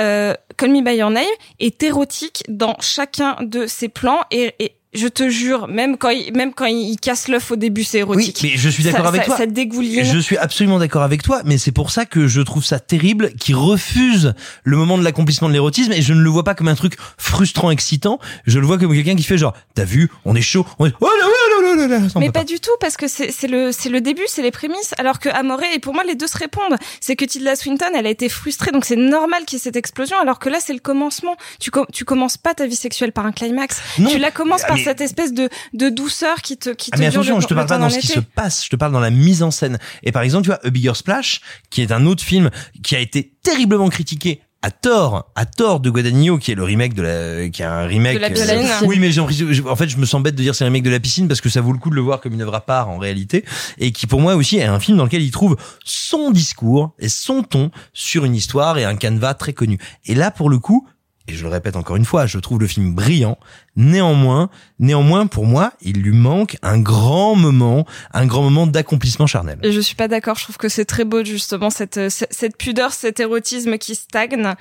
euh, 0.00 0.34
Call 0.56 0.70
Me 0.70 0.82
By 0.82 0.96
Your 0.96 1.10
Name 1.10 1.24
est 1.58 1.82
érotique 1.82 2.42
dans 2.48 2.76
chacun 2.80 3.36
de 3.42 3.66
ses 3.66 3.88
plans 3.88 4.20
et, 4.30 4.54
et 4.58 4.72
je 4.96 5.08
te 5.08 5.28
jure, 5.28 5.68
même 5.68 5.96
quand 5.96 6.10
il, 6.10 6.32
même 6.36 6.52
quand 6.52 6.66
il, 6.66 6.96
casse 6.98 7.28
l'œuf 7.28 7.50
au 7.50 7.56
début, 7.56 7.84
c'est 7.84 7.98
érotique. 7.98 8.40
Mais 8.42 8.56
je 8.56 8.68
suis 8.68 8.82
d'accord 8.84 9.06
avec 9.06 9.22
ça- 9.22 9.26
toi. 9.26 9.36
Ça 9.36 9.46
dégouline. 9.46 10.04
Je 10.04 10.18
suis 10.18 10.36
absolument 10.36 10.78
d'accord 10.78 11.02
avec 11.02 11.22
toi, 11.22 11.42
mais 11.44 11.58
c'est 11.58 11.72
pour 11.72 11.90
ça 11.90 12.04
que 12.06 12.26
je 12.26 12.40
trouve 12.40 12.64
ça 12.64 12.78
terrible 12.80 13.32
qu'il 13.34 13.56
refuse 13.56 14.34
le 14.64 14.76
moment 14.76 14.98
de 14.98 15.04
l'accomplissement 15.04 15.48
de 15.48 15.52
l'érotisme 15.52 15.92
et 15.92 16.02
je 16.02 16.12
ne 16.12 16.20
le 16.20 16.30
vois 16.30 16.44
pas 16.44 16.54
comme 16.54 16.68
un 16.68 16.74
truc 16.74 16.94
frustrant, 17.18 17.70
excitant. 17.70 18.18
Je 18.46 18.58
le 18.58 18.66
vois 18.66 18.78
comme 18.78 18.92
quelqu'un 18.92 19.16
qui 19.16 19.22
fait 19.22 19.38
genre, 19.38 19.54
t'as 19.74 19.84
vu, 19.84 20.10
on 20.24 20.34
est 20.34 20.42
chaud, 20.42 20.66
on 20.78 20.86
est, 20.86 20.92
oh 21.00 21.06
là 21.06 21.26
là 21.26 21.26
là 21.26 21.74
là 21.76 21.88
là 21.88 22.00
là, 22.00 22.08
ça 22.08 22.18
en 22.18 22.20
Mais 22.20 22.30
pas 22.30 22.44
du 22.44 22.60
tout, 22.60 22.70
parce 22.80 22.96
que 22.96 23.06
c'est 23.08 23.48
le, 23.48 23.72
c'est 23.72 23.88
le 23.88 24.00
début, 24.00 24.22
c'est 24.26 24.42
les 24.42 24.50
prémices, 24.50 24.94
alors 24.98 25.18
que 25.18 25.28
Amore, 25.28 25.60
et 25.74 25.78
pour 25.78 25.94
moi, 25.94 26.04
les 26.04 26.14
deux 26.14 26.26
se 26.26 26.38
répondent. 26.38 26.76
C'est 27.00 27.16
que 27.16 27.24
Tilda 27.24 27.56
Swinton, 27.56 27.86
elle 27.94 28.06
a 28.06 28.10
été 28.10 28.28
frustrée, 28.28 28.70
donc 28.72 28.84
c'est 28.84 28.96
normal 28.96 29.44
qu'il 29.44 29.58
y 29.58 29.60
ait 29.60 29.64
cette 29.64 29.76
explosion, 29.76 30.16
alors 30.20 30.38
que 30.38 30.48
là, 30.48 30.58
c'est 30.60 30.72
le 30.72 30.78
commencement. 30.80 31.36
Tu, 31.60 31.70
com- 31.70 31.86
tu 31.92 32.04
commences 32.04 32.36
pas 32.36 32.54
ta 32.54 32.66
vie 32.66 32.76
sexuelle 32.76 33.12
par 33.12 33.26
un 33.26 33.32
climax. 33.32 33.80
Non. 33.98 34.10
tu 34.10 34.18
la 34.18 34.30
commences 34.30 34.62
par 34.62 34.78
cette 34.90 35.00
espèce 35.00 35.32
de, 35.34 35.48
de 35.74 35.88
douceur 35.88 36.36
qui 36.42 36.56
te, 36.56 36.70
qui 36.70 36.90
te 36.90 36.96
Ah 36.96 36.98
mais 37.00 37.10
dure 37.10 37.20
attention, 37.20 37.36
le- 37.36 37.42
je 37.42 37.46
te 37.46 37.54
le 37.54 37.56
parle 37.58 37.68
pas 37.68 37.78
dans 37.78 37.90
ce 37.90 37.98
qui 37.98 38.06
se 38.06 38.20
passe, 38.20 38.64
je 38.64 38.70
te 38.70 38.76
parle 38.76 38.92
dans 38.92 39.00
la 39.00 39.10
mise 39.10 39.42
en 39.42 39.50
scène. 39.50 39.78
Et 40.02 40.12
par 40.12 40.22
exemple, 40.22 40.44
tu 40.44 40.50
vois, 40.50 40.60
A 40.64 40.70
Bigger 40.70 40.94
Splash, 40.94 41.40
qui 41.70 41.82
est 41.82 41.92
un 41.92 42.06
autre 42.06 42.22
film 42.22 42.50
qui 42.82 42.96
a 42.96 43.00
été 43.00 43.32
terriblement 43.42 43.88
critiqué 43.88 44.40
à 44.62 44.70
tort, 44.72 45.30
à 45.36 45.44
tort 45.46 45.78
de 45.80 45.90
Guadagnino, 45.90 46.38
qui 46.38 46.50
est 46.50 46.54
le 46.56 46.64
remake 46.64 46.94
de 46.94 47.02
la, 47.02 47.48
qui 47.50 47.62
est 47.62 47.66
un 47.66 47.82
remake. 47.86 48.14
De 48.16 48.20
la 48.20 48.30
piscine. 48.30 48.68
oui, 48.86 48.98
mais 48.98 49.12
j'ai 49.12 49.20
en 49.20 49.76
fait, 49.76 49.88
je 49.88 49.96
me 49.98 50.06
sens 50.06 50.20
bête 50.22 50.34
de 50.34 50.42
dire 50.42 50.54
c'est 50.56 50.64
un 50.64 50.68
remake 50.68 50.82
de 50.82 50.90
la 50.90 50.98
piscine 50.98 51.28
parce 51.28 51.40
que 51.40 51.48
ça 51.48 51.60
vaut 51.60 51.72
le 51.72 51.78
coup 51.78 51.90
de 51.90 51.94
le 51.94 52.00
voir 52.00 52.20
comme 52.20 52.32
une 52.32 52.42
œuvre 52.42 52.54
à 52.54 52.64
part 52.64 52.88
en 52.88 52.98
réalité, 52.98 53.44
et 53.78 53.92
qui 53.92 54.06
pour 54.08 54.20
moi 54.20 54.34
aussi 54.34 54.56
est 54.56 54.64
un 54.64 54.80
film 54.80 54.96
dans 54.96 55.04
lequel 55.04 55.22
il 55.22 55.30
trouve 55.30 55.56
son 55.84 56.30
discours 56.32 56.94
et 56.98 57.08
son 57.08 57.42
ton 57.44 57.70
sur 57.92 58.24
une 58.24 58.34
histoire 58.34 58.78
et 58.78 58.84
un 58.84 58.96
canevas 58.96 59.34
très 59.34 59.52
connu. 59.52 59.78
Et 60.06 60.14
là, 60.16 60.30
pour 60.32 60.50
le 60.50 60.58
coup, 60.58 60.88
et 61.28 61.34
je 61.34 61.42
le 61.42 61.48
répète 61.48 61.76
encore 61.76 61.96
une 61.96 62.04
fois, 62.04 62.26
je 62.26 62.38
trouve 62.38 62.60
le 62.60 62.66
film 62.66 62.94
brillant. 62.94 63.38
Néanmoins, 63.74 64.48
néanmoins, 64.78 65.26
pour 65.26 65.44
moi, 65.44 65.72
il 65.82 66.00
lui 66.00 66.16
manque 66.16 66.56
un 66.62 66.78
grand 66.78 67.34
moment, 67.34 67.86
un 68.12 68.26
grand 68.26 68.42
moment 68.42 68.66
d'accomplissement 68.66 69.26
charnel. 69.26 69.58
Et 69.62 69.72
je 69.72 69.80
suis 69.80 69.96
pas 69.96 70.08
d'accord. 70.08 70.36
Je 70.36 70.44
trouve 70.44 70.56
que 70.56 70.68
c'est 70.68 70.84
très 70.84 71.04
beau 71.04 71.24
justement 71.24 71.70
cette 71.70 72.08
cette 72.08 72.32
cette 72.32 72.56
pudeur, 72.56 72.92
cet 72.92 73.20
érotisme 73.20 73.76
qui 73.78 73.94
stagne 73.94 74.54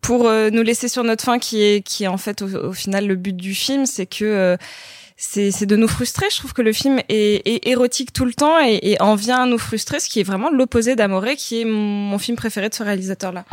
pour 0.00 0.26
euh, 0.26 0.50
nous 0.50 0.62
laisser 0.62 0.88
sur 0.88 1.04
notre 1.04 1.24
fin, 1.24 1.38
qui 1.38 1.62
est 1.62 1.86
qui 1.86 2.04
est 2.04 2.08
en 2.08 2.18
fait 2.18 2.42
au, 2.42 2.68
au 2.68 2.72
final 2.72 3.06
le 3.06 3.14
but 3.14 3.36
du 3.36 3.54
film, 3.54 3.86
c'est 3.86 4.06
que 4.06 4.24
euh, 4.24 4.56
c'est 5.24 5.66
de 5.66 5.76
nous 5.76 5.86
frustrer. 5.88 6.26
Je 6.32 6.36
trouve 6.38 6.52
que 6.52 6.62
le 6.62 6.72
film 6.72 6.98
est, 7.08 7.42
est 7.46 7.68
érotique 7.68 8.12
tout 8.12 8.24
le 8.24 8.34
temps 8.34 8.58
et, 8.60 8.78
et 8.82 9.00
en 9.00 9.14
vient 9.14 9.42
à 9.42 9.46
nous 9.46 9.56
frustrer, 9.58 10.00
ce 10.00 10.08
qui 10.08 10.18
est 10.20 10.24
vraiment 10.24 10.50
l'opposé 10.50 10.96
d'Amore, 10.96 11.24
qui 11.38 11.60
est 11.60 11.64
mon, 11.64 11.78
mon 11.80 12.18
film 12.18 12.36
préféré 12.36 12.68
de 12.68 12.74
ce 12.74 12.82
réalisateur-là. 12.82 13.44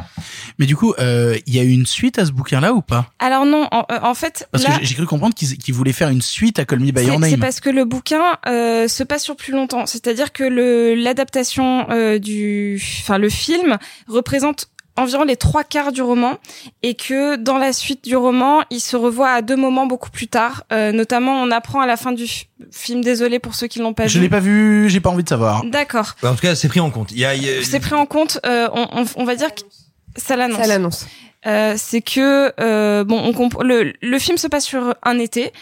Mais 0.57 0.65
du 0.65 0.75
coup, 0.75 0.93
euh, 0.99 1.37
il 1.45 1.55
y 1.55 1.59
a 1.59 1.63
eu 1.63 1.69
une 1.69 1.85
suite 1.85 2.17
à 2.17 2.25
ce 2.25 2.31
bouquin-là 2.31 2.73
ou 2.73 2.81
pas? 2.81 3.11
Alors 3.19 3.45
non, 3.45 3.67
en, 3.71 3.85
euh, 3.91 3.99
en 4.01 4.13
fait, 4.15 4.47
Parce 4.51 4.63
là, 4.63 4.79
que 4.79 4.85
j'ai- 4.85 4.95
cru 4.95 5.05
comprendre 5.05 5.35
qu'ils 5.35 5.57
qu'ils 5.57 5.73
voulaient 5.75 5.93
faire 5.93 6.09
une 6.09 6.21
suite 6.23 6.57
à 6.59 6.65
Call 6.65 6.79
Me 6.79 6.91
By 6.91 7.03
Your 7.05 7.19
C'est- 7.23 7.37
parce 7.37 7.59
que 7.59 7.69
le 7.69 7.85
bouquin 7.85 8.23
euh, 8.47 8.87
se 8.87 9.03
passe 9.03 9.23
sur 9.23 9.35
plus 9.35 9.53
longtemps. 9.53 9.85
C'est-à-dire 9.85 10.33
que 10.33 10.43
le 10.43 10.95
l'adaptation 10.95 11.85
euh, 11.91 12.17
du, 12.19 12.81
enfin 13.01 13.17
le 13.19 13.29
film 13.29 13.77
représente 14.07 14.69
environ 14.99 15.23
les 15.23 15.35
trois 15.35 15.63
quarts 15.63 15.91
du 15.91 16.01
roman 16.01 16.37
et 16.83 16.93
que 16.95 17.35
dans 17.35 17.57
la 17.57 17.73
suite 17.73 18.03
du 18.03 18.15
roman, 18.15 18.61
il 18.69 18.79
se 18.79 18.95
revoit 18.95 19.29
à 19.31 19.41
deux 19.41 19.55
moments 19.55 19.85
beaucoup 19.85 20.09
plus 20.09 20.27
tard. 20.27 20.63
Euh, 20.71 20.91
notamment, 20.91 21.41
on 21.41 21.51
apprend 21.51 21.81
à 21.81 21.87
la 21.87 21.97
fin 21.97 22.11
du 22.11 22.25
film, 22.71 23.01
désolé 23.03 23.39
pour 23.39 23.55
ceux 23.55 23.67
qui 23.67 23.79
l'ont 23.79 23.93
pas 23.93 24.07
Je 24.07 24.15
vu. 24.17 24.23
l'ai 24.23 24.29
pas 24.29 24.39
vu, 24.39 24.89
j'ai 24.89 24.99
pas 24.99 25.09
envie 25.09 25.23
de 25.23 25.29
savoir. 25.29 25.63
D'accord. 25.65 26.13
En 26.23 26.35
tout 26.35 26.41
cas, 26.41 26.55
c'est 26.55 26.67
pris 26.67 26.79
en 26.79 26.89
compte. 26.91 27.11
Il 27.11 27.19
y 27.19 27.25
a, 27.25 27.33
il 27.35 27.43
y 27.43 27.49
a- 27.49 27.63
C'est 27.63 27.79
pris 27.79 27.95
en 27.95 28.05
compte. 28.05 28.39
euh, 28.45 28.67
on, 28.73 28.87
on, 28.91 29.05
on 29.15 29.23
va 29.23 29.35
dire 29.35 29.53
que 29.53 29.61
ça 30.15 30.35
l'annonce. 30.35 30.59
Ça 30.61 30.67
l'annonce. 30.67 31.07
Euh, 31.45 31.75
c'est 31.77 32.01
que 32.01 32.51
euh, 32.59 33.05
bon, 33.05 33.17
on 33.23 33.31
comp- 33.31 33.63
le, 33.63 33.93
le 34.01 34.19
film 34.19 34.37
se 34.37 34.47
passe 34.47 34.65
sur 34.65 34.93
un 35.03 35.19
été. 35.19 35.53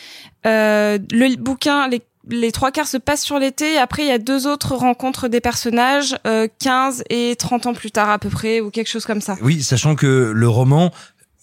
Euh, 0.46 0.98
le 1.12 1.36
bouquin, 1.36 1.88
les, 1.88 2.02
les 2.30 2.52
trois 2.52 2.72
quarts 2.72 2.88
se 2.88 2.98
passent 2.98 3.24
sur 3.24 3.40
l'été. 3.40 3.78
Après, 3.78 4.04
il 4.04 4.08
y 4.08 4.12
a 4.12 4.18
deux 4.18 4.48
autres 4.48 4.76
rencontres 4.76 5.28
des 5.28 5.42
personnages, 5.42 6.16
euh, 6.26 6.48
15 6.60 7.04
et 7.10 7.36
30 7.38 7.68
ans 7.68 7.74
plus 7.74 7.92
tard 7.92 8.10
à 8.10 8.20
peu 8.20 8.30
près, 8.30 8.62
ou 8.62 8.70
quelque 8.70 8.90
chose 8.90 9.06
comme 9.06 9.22
ça. 9.22 9.36
Oui, 9.42 9.64
sachant 9.64 9.96
que 9.96 10.32
le 10.34 10.48
roman, 10.48 10.92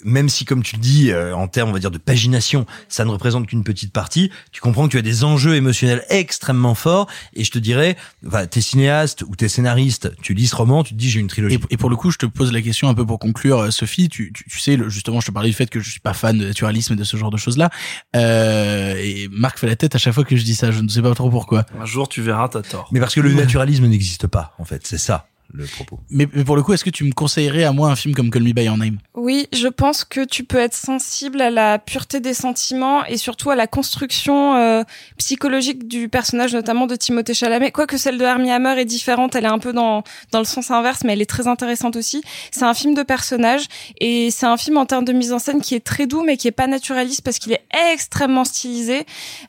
même 0.04 0.28
si, 0.28 0.44
comme 0.44 0.62
tu 0.62 0.76
le 0.76 0.80
dis, 0.80 1.10
euh, 1.10 1.34
en 1.34 1.48
termes, 1.48 1.70
on 1.70 1.72
va 1.72 1.78
dire, 1.80 1.90
de 1.90 1.98
pagination, 1.98 2.66
ça 2.88 3.04
ne 3.04 3.10
représente 3.10 3.46
qu'une 3.46 3.64
petite 3.64 3.92
partie, 3.92 4.30
tu 4.52 4.60
comprends 4.60 4.86
que 4.86 4.92
tu 4.92 4.98
as 4.98 5.02
des 5.02 5.24
enjeux 5.24 5.56
émotionnels 5.56 6.04
extrêmement 6.10 6.74
forts. 6.74 7.08
Et 7.34 7.42
je 7.44 7.50
te 7.50 7.58
dirais, 7.58 7.96
enfin, 8.26 8.46
t'es 8.46 8.60
cinéaste 8.60 9.22
ou 9.26 9.34
t'es 9.34 9.48
scénariste, 9.48 10.12
tu 10.22 10.34
lis 10.34 10.46
ce 10.46 10.56
roman, 10.56 10.84
tu 10.84 10.92
te 10.94 10.98
dis, 10.98 11.10
j'ai 11.10 11.20
une 11.20 11.26
trilogie. 11.28 11.56
Et, 11.70 11.74
et 11.74 11.76
pour 11.76 11.90
le 11.90 11.96
coup, 11.96 12.10
je 12.10 12.18
te 12.18 12.26
pose 12.26 12.52
la 12.52 12.62
question 12.62 12.88
un 12.88 12.94
peu 12.94 13.04
pour 13.04 13.18
conclure, 13.18 13.58
euh, 13.58 13.70
Sophie. 13.70 14.08
Tu, 14.08 14.32
tu, 14.32 14.44
tu 14.48 14.58
sais, 14.60 14.76
le- 14.76 14.88
justement, 14.88 15.20
je 15.20 15.26
te 15.26 15.32
parlais 15.32 15.48
du 15.48 15.54
fait 15.56 15.68
que 15.70 15.80
je 15.80 15.90
suis 15.90 16.00
pas 16.00 16.12
fan 16.14 16.38
de 16.38 16.44
naturalisme 16.46 16.92
et 16.92 16.96
de 16.96 17.04
ce 17.04 17.16
genre 17.16 17.30
de 17.30 17.36
choses-là. 17.38 17.70
Euh, 18.14 18.94
et 18.98 19.28
Marc 19.32 19.58
fait 19.58 19.66
la 19.66 19.76
tête 19.76 19.94
à 19.94 19.98
chaque 19.98 20.14
fois 20.14 20.24
que 20.24 20.36
je 20.36 20.44
dis 20.44 20.54
ça. 20.54 20.70
Je 20.70 20.80
ne 20.80 20.88
sais 20.88 21.02
pas 21.02 21.14
trop 21.14 21.30
pourquoi. 21.30 21.64
Un 21.80 21.84
jour, 21.86 22.08
tu 22.08 22.22
verras, 22.22 22.48
t'as 22.48 22.62
tort. 22.62 22.88
Mais 22.92 23.00
parce 23.00 23.14
que 23.14 23.20
le 23.20 23.32
naturalisme 23.32 23.86
n'existe 23.86 24.26
pas, 24.26 24.54
en 24.58 24.64
fait. 24.64 24.86
C'est 24.86 24.98
ça, 24.98 25.26
le 25.52 25.66
propos. 25.66 26.00
Mais, 26.10 26.26
mais 26.32 26.42
pour 26.44 26.56
le 26.56 26.62
coup, 26.62 26.72
est-ce 26.72 26.84
que 26.84 26.90
tu 26.90 27.04
me 27.04 27.12
conseillerais 27.12 27.64
à 27.64 27.72
moi 27.72 27.90
un 27.90 27.96
film 27.96 28.14
comme 28.14 28.30
Call 28.30 28.42
Me 28.42 28.52
By 28.52 28.64
Your 28.64 28.76
Name? 28.76 28.98
Oui, 29.14 29.46
je 29.52 29.68
pense 29.68 30.04
que 30.04 30.24
tu 30.24 30.42
peux 30.44 30.58
être 30.58 30.74
sensible 30.74 31.40
à 31.40 31.50
la 31.50 31.78
pureté 31.78 32.18
des 32.20 32.34
sentiments 32.34 33.04
et 33.04 33.16
surtout 33.16 33.50
à 33.50 33.54
la 33.56 33.66
construction 33.66 34.56
euh, 34.56 34.82
psychologique 35.18 35.86
du 35.86 36.08
personnage, 36.08 36.54
notamment 36.54 36.86
de 36.86 36.96
Timothée 36.96 37.34
Chalamet. 37.34 37.70
Quoique 37.70 37.96
celle 37.96 38.18
de 38.18 38.24
Hermie 38.24 38.50
Hammer 38.50 38.80
est 38.80 38.84
différente, 38.84 39.34
elle 39.36 39.44
est 39.44 39.48
un 39.48 39.58
peu 39.58 39.72
dans 39.72 40.02
dans 40.32 40.38
le 40.40 40.44
sens 40.44 40.70
inverse, 40.70 41.02
mais 41.04 41.12
elle 41.12 41.22
est 41.22 41.26
très 41.30 41.46
intéressante 41.46 41.96
aussi. 41.96 42.22
C'est 42.50 42.64
un 42.64 42.74
film 42.74 42.94
de 42.94 43.02
personnage 43.02 43.66
et 44.00 44.30
c'est 44.30 44.46
un 44.46 44.56
film 44.56 44.76
en 44.76 44.86
termes 44.86 45.04
de 45.04 45.12
mise 45.12 45.32
en 45.32 45.38
scène 45.38 45.60
qui 45.60 45.74
est 45.74 45.84
très 45.84 46.06
doux, 46.06 46.22
mais 46.24 46.36
qui 46.36 46.48
est 46.48 46.52
pas 46.52 46.66
naturaliste 46.66 47.22
parce 47.22 47.38
qu'il 47.38 47.52
est 47.52 47.64
extrêmement 47.92 48.44
stylisé. 48.44 49.06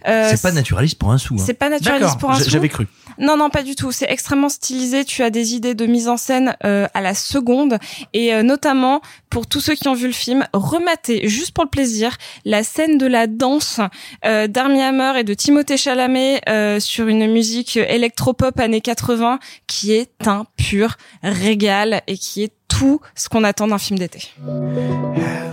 Euh, 0.07 0.30
c'est 0.30 0.41
pas 0.41 0.51
naturaliste 0.51 0.99
pour 0.99 1.11
un 1.11 1.17
sou. 1.17 1.35
hein. 1.39 1.43
c'est 1.45 1.53
pas 1.55 1.69
naturaliste 1.69 2.19
pour 2.19 2.31
un 2.31 2.39
sou. 2.39 2.49
j'avais 2.49 2.69
cru. 2.69 2.88
Non, 3.17 3.37
non, 3.37 3.49
pas 3.49 3.63
du 3.63 3.75
tout. 3.75 3.91
C'est 3.91 4.09
extrêmement 4.09 4.49
stylisé. 4.49 5.05
Tu 5.05 5.23
as 5.23 5.29
des 5.29 5.55
idées 5.55 5.75
de 5.75 5.85
mise 5.85 6.07
en 6.07 6.17
scène 6.17 6.55
euh, 6.63 6.87
à 6.93 7.01
la 7.01 7.13
seconde 7.13 7.77
et 8.13 8.33
euh, 8.33 8.43
notamment 8.43 9.01
pour 9.29 9.47
tous 9.47 9.59
ceux 9.59 9.75
qui 9.75 9.87
ont 9.87 9.93
vu 9.93 10.07
le 10.07 10.13
film, 10.13 10.45
rematez 10.53 11.27
juste 11.27 11.51
pour 11.51 11.63
le 11.63 11.69
plaisir 11.69 12.15
la 12.45 12.63
scène 12.63 12.97
de 12.97 13.05
la 13.05 13.27
danse 13.27 13.79
euh, 14.25 14.47
d'Armie 14.47 14.81
Hammer 14.81 15.19
et 15.19 15.23
de 15.23 15.33
Timothée 15.33 15.77
Chalamet 15.77 16.41
euh, 16.47 16.79
sur 16.79 17.07
une 17.07 17.31
musique 17.31 17.77
électropop 17.77 18.59
années 18.59 18.81
80 18.81 19.39
qui 19.67 19.93
est 19.93 20.27
un 20.27 20.45
pur 20.57 20.95
régal 21.21 22.01
et 22.07 22.17
qui 22.17 22.43
est 22.43 22.53
tout 22.67 22.99
ce 23.15 23.29
qu'on 23.29 23.43
attend 23.43 23.67
d'un 23.67 23.77
film 23.77 23.99
d'été. 23.99 24.19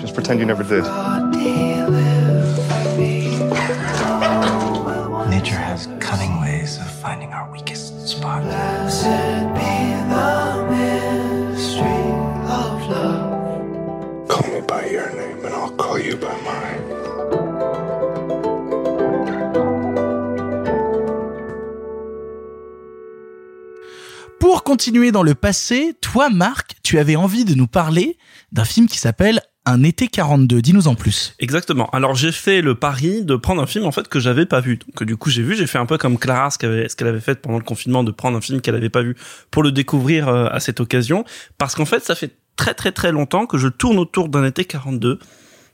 Just 0.00 0.14
pretend 0.14 0.38
you 0.38 0.46
never 0.46 0.64
did. 0.64 0.84
Pour 24.38 24.62
continuer 24.62 25.10
dans 25.10 25.22
le 25.24 25.34
passé, 25.34 25.94
toi 26.00 26.30
Marc, 26.30 26.76
tu 26.84 26.98
avais 26.98 27.16
envie 27.16 27.44
de 27.44 27.54
nous 27.54 27.66
parler 27.66 28.18
d'un 28.52 28.64
film 28.64 28.86
qui 28.86 28.98
s'appelle 28.98 29.40
Un 29.64 29.84
été 29.84 30.08
42. 30.08 30.60
Dis-nous 30.60 30.88
en 30.88 30.96
plus. 30.96 31.36
Exactement. 31.38 31.88
Alors 31.90 32.16
j'ai 32.16 32.32
fait 32.32 32.62
le 32.62 32.74
pari 32.74 33.24
de 33.24 33.36
prendre 33.36 33.62
un 33.62 33.66
film 33.66 33.84
en 33.84 33.92
fait 33.92 34.08
que 34.08 34.18
j'avais 34.18 34.44
pas 34.44 34.60
vu. 34.60 34.78
Donc 34.78 35.04
du 35.04 35.16
coup 35.16 35.30
j'ai 35.30 35.42
vu, 35.42 35.54
j'ai 35.54 35.68
fait 35.68 35.78
un 35.78 35.86
peu 35.86 35.98
comme 35.98 36.18
Clara 36.18 36.50
ce 36.50 36.58
qu'elle 36.58 37.06
avait, 37.06 37.20
fait 37.20 37.36
pendant 37.40 37.58
le 37.58 37.64
confinement 37.64 38.02
de 38.02 38.10
prendre 38.10 38.36
un 38.36 38.40
film 38.40 38.60
qu'elle 38.60 38.74
avait 38.74 38.90
pas 38.90 39.02
vu 39.02 39.16
pour 39.52 39.62
le 39.62 39.70
découvrir 39.70 40.28
euh, 40.28 40.48
à 40.50 40.58
cette 40.58 40.80
occasion 40.80 41.24
parce 41.58 41.76
qu'en 41.76 41.84
fait 41.84 42.04
ça 42.04 42.16
fait 42.16 42.36
très 42.56 42.74
très 42.74 42.90
très 42.90 43.12
longtemps 43.12 43.46
que 43.46 43.56
je 43.56 43.68
tourne 43.68 43.98
autour 43.98 44.28
d'un 44.28 44.44
été 44.44 44.64
42 44.64 45.20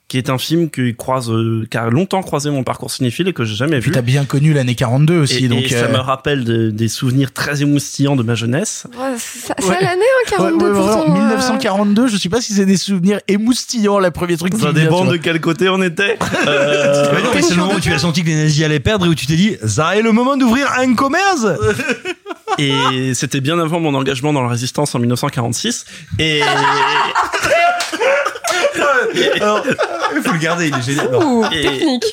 qui 0.09 0.17
est 0.17 0.31
un 0.31 0.39
film 0.39 0.71
qui 0.71 0.97
croise 0.97 1.31
euh, 1.31 1.67
qui 1.71 1.77
a 1.77 1.91
longtemps 1.91 2.23
croisé 2.23 2.49
mon 2.51 2.65
parcours 2.65 2.91
cinéphile 2.91 3.29
et 3.29 3.33
que 3.35 3.45
j'ai 3.45 3.55
jamais 3.55 3.79
Puis 3.81 3.91
vu. 3.91 3.95
t'as 3.95 4.01
bien 4.01 4.25
connu 4.25 4.55
l'année 4.55 4.75
42 4.75 5.21
aussi, 5.21 5.45
et, 5.45 5.49
donc. 5.49 5.61
et 5.65 5.69
ça 5.69 5.85
euh, 5.85 5.93
me 5.93 5.99
rappelle 5.99 6.45
de- 6.45 6.71
des 6.71 6.89
souvenirs 6.89 7.31
très 7.35 7.61
émoustillants 7.61 8.17
de 8.17 8.23
ma 8.23 8.35
jeunesse. 8.35 8.87
Ouais, 8.99 9.17
ça, 9.19 9.55
Ouais. 9.69 9.77
l'année, 9.83 10.01
hein, 10.01 10.31
42 10.31 10.65
Ouais, 10.65 10.71
ouais, 10.71 10.77
pourtant. 10.79 11.01
vraiment, 11.03 11.17
euh. 11.17 11.21
1942, 11.29 12.09
je 12.09 12.17
sais 12.17 12.31
pas 12.31 12.41
si 12.41 12.55
c'est 12.55 12.65
des 12.65 12.79
souvenirs 12.79 13.21
émoustillants, 13.29 13.99
le 13.99 14.11
premier 14.11 14.39
truc 14.39 14.55
Ça 14.59 14.73
dépend 14.73 15.05
de 15.05 15.19
quel 15.19 15.41
côté 15.43 15.69
on 15.69 15.83
était. 15.83 16.17
Euh, 16.49 17.05
c'est 17.43 17.51
le 17.51 17.57
moment 17.57 17.75
où 17.75 17.81
tu 17.81 17.93
as 17.93 17.99
senti 17.99 18.23
que 18.23 18.29
les 18.29 18.37
nazis 18.37 18.65
allaient 18.65 18.81
perdre 18.81 19.05
et 19.05 19.09
où 19.11 19.15
tu 19.15 19.27
t'es 19.27 19.37
dit, 19.37 19.57
ça 19.67 19.97
est 19.97 20.03
le 20.03 20.13
moment 20.13 20.37
d'ouvrir 20.39 20.73
un 20.79 20.95
commerce 20.95 21.47
Et 22.59 23.13
c'était 23.15 23.41
bien 23.41 23.59
avant 23.59 23.79
mon 23.81 23.95
engagement 23.95 24.33
dans 24.33 24.43
la 24.43 24.49
résistance 24.49 24.95
en 24.95 24.99
1946. 24.99 25.85
Et 26.19 26.41
Alors, 29.41 29.65
il 30.17 30.23
faut 30.23 30.33
le 30.33 30.39
garder, 30.39 30.69
il 30.69 30.75
est 30.75 30.83
génial. 30.83 31.15
Ouh, 31.15 31.45
Et- 31.53 31.63
technique. 31.63 32.05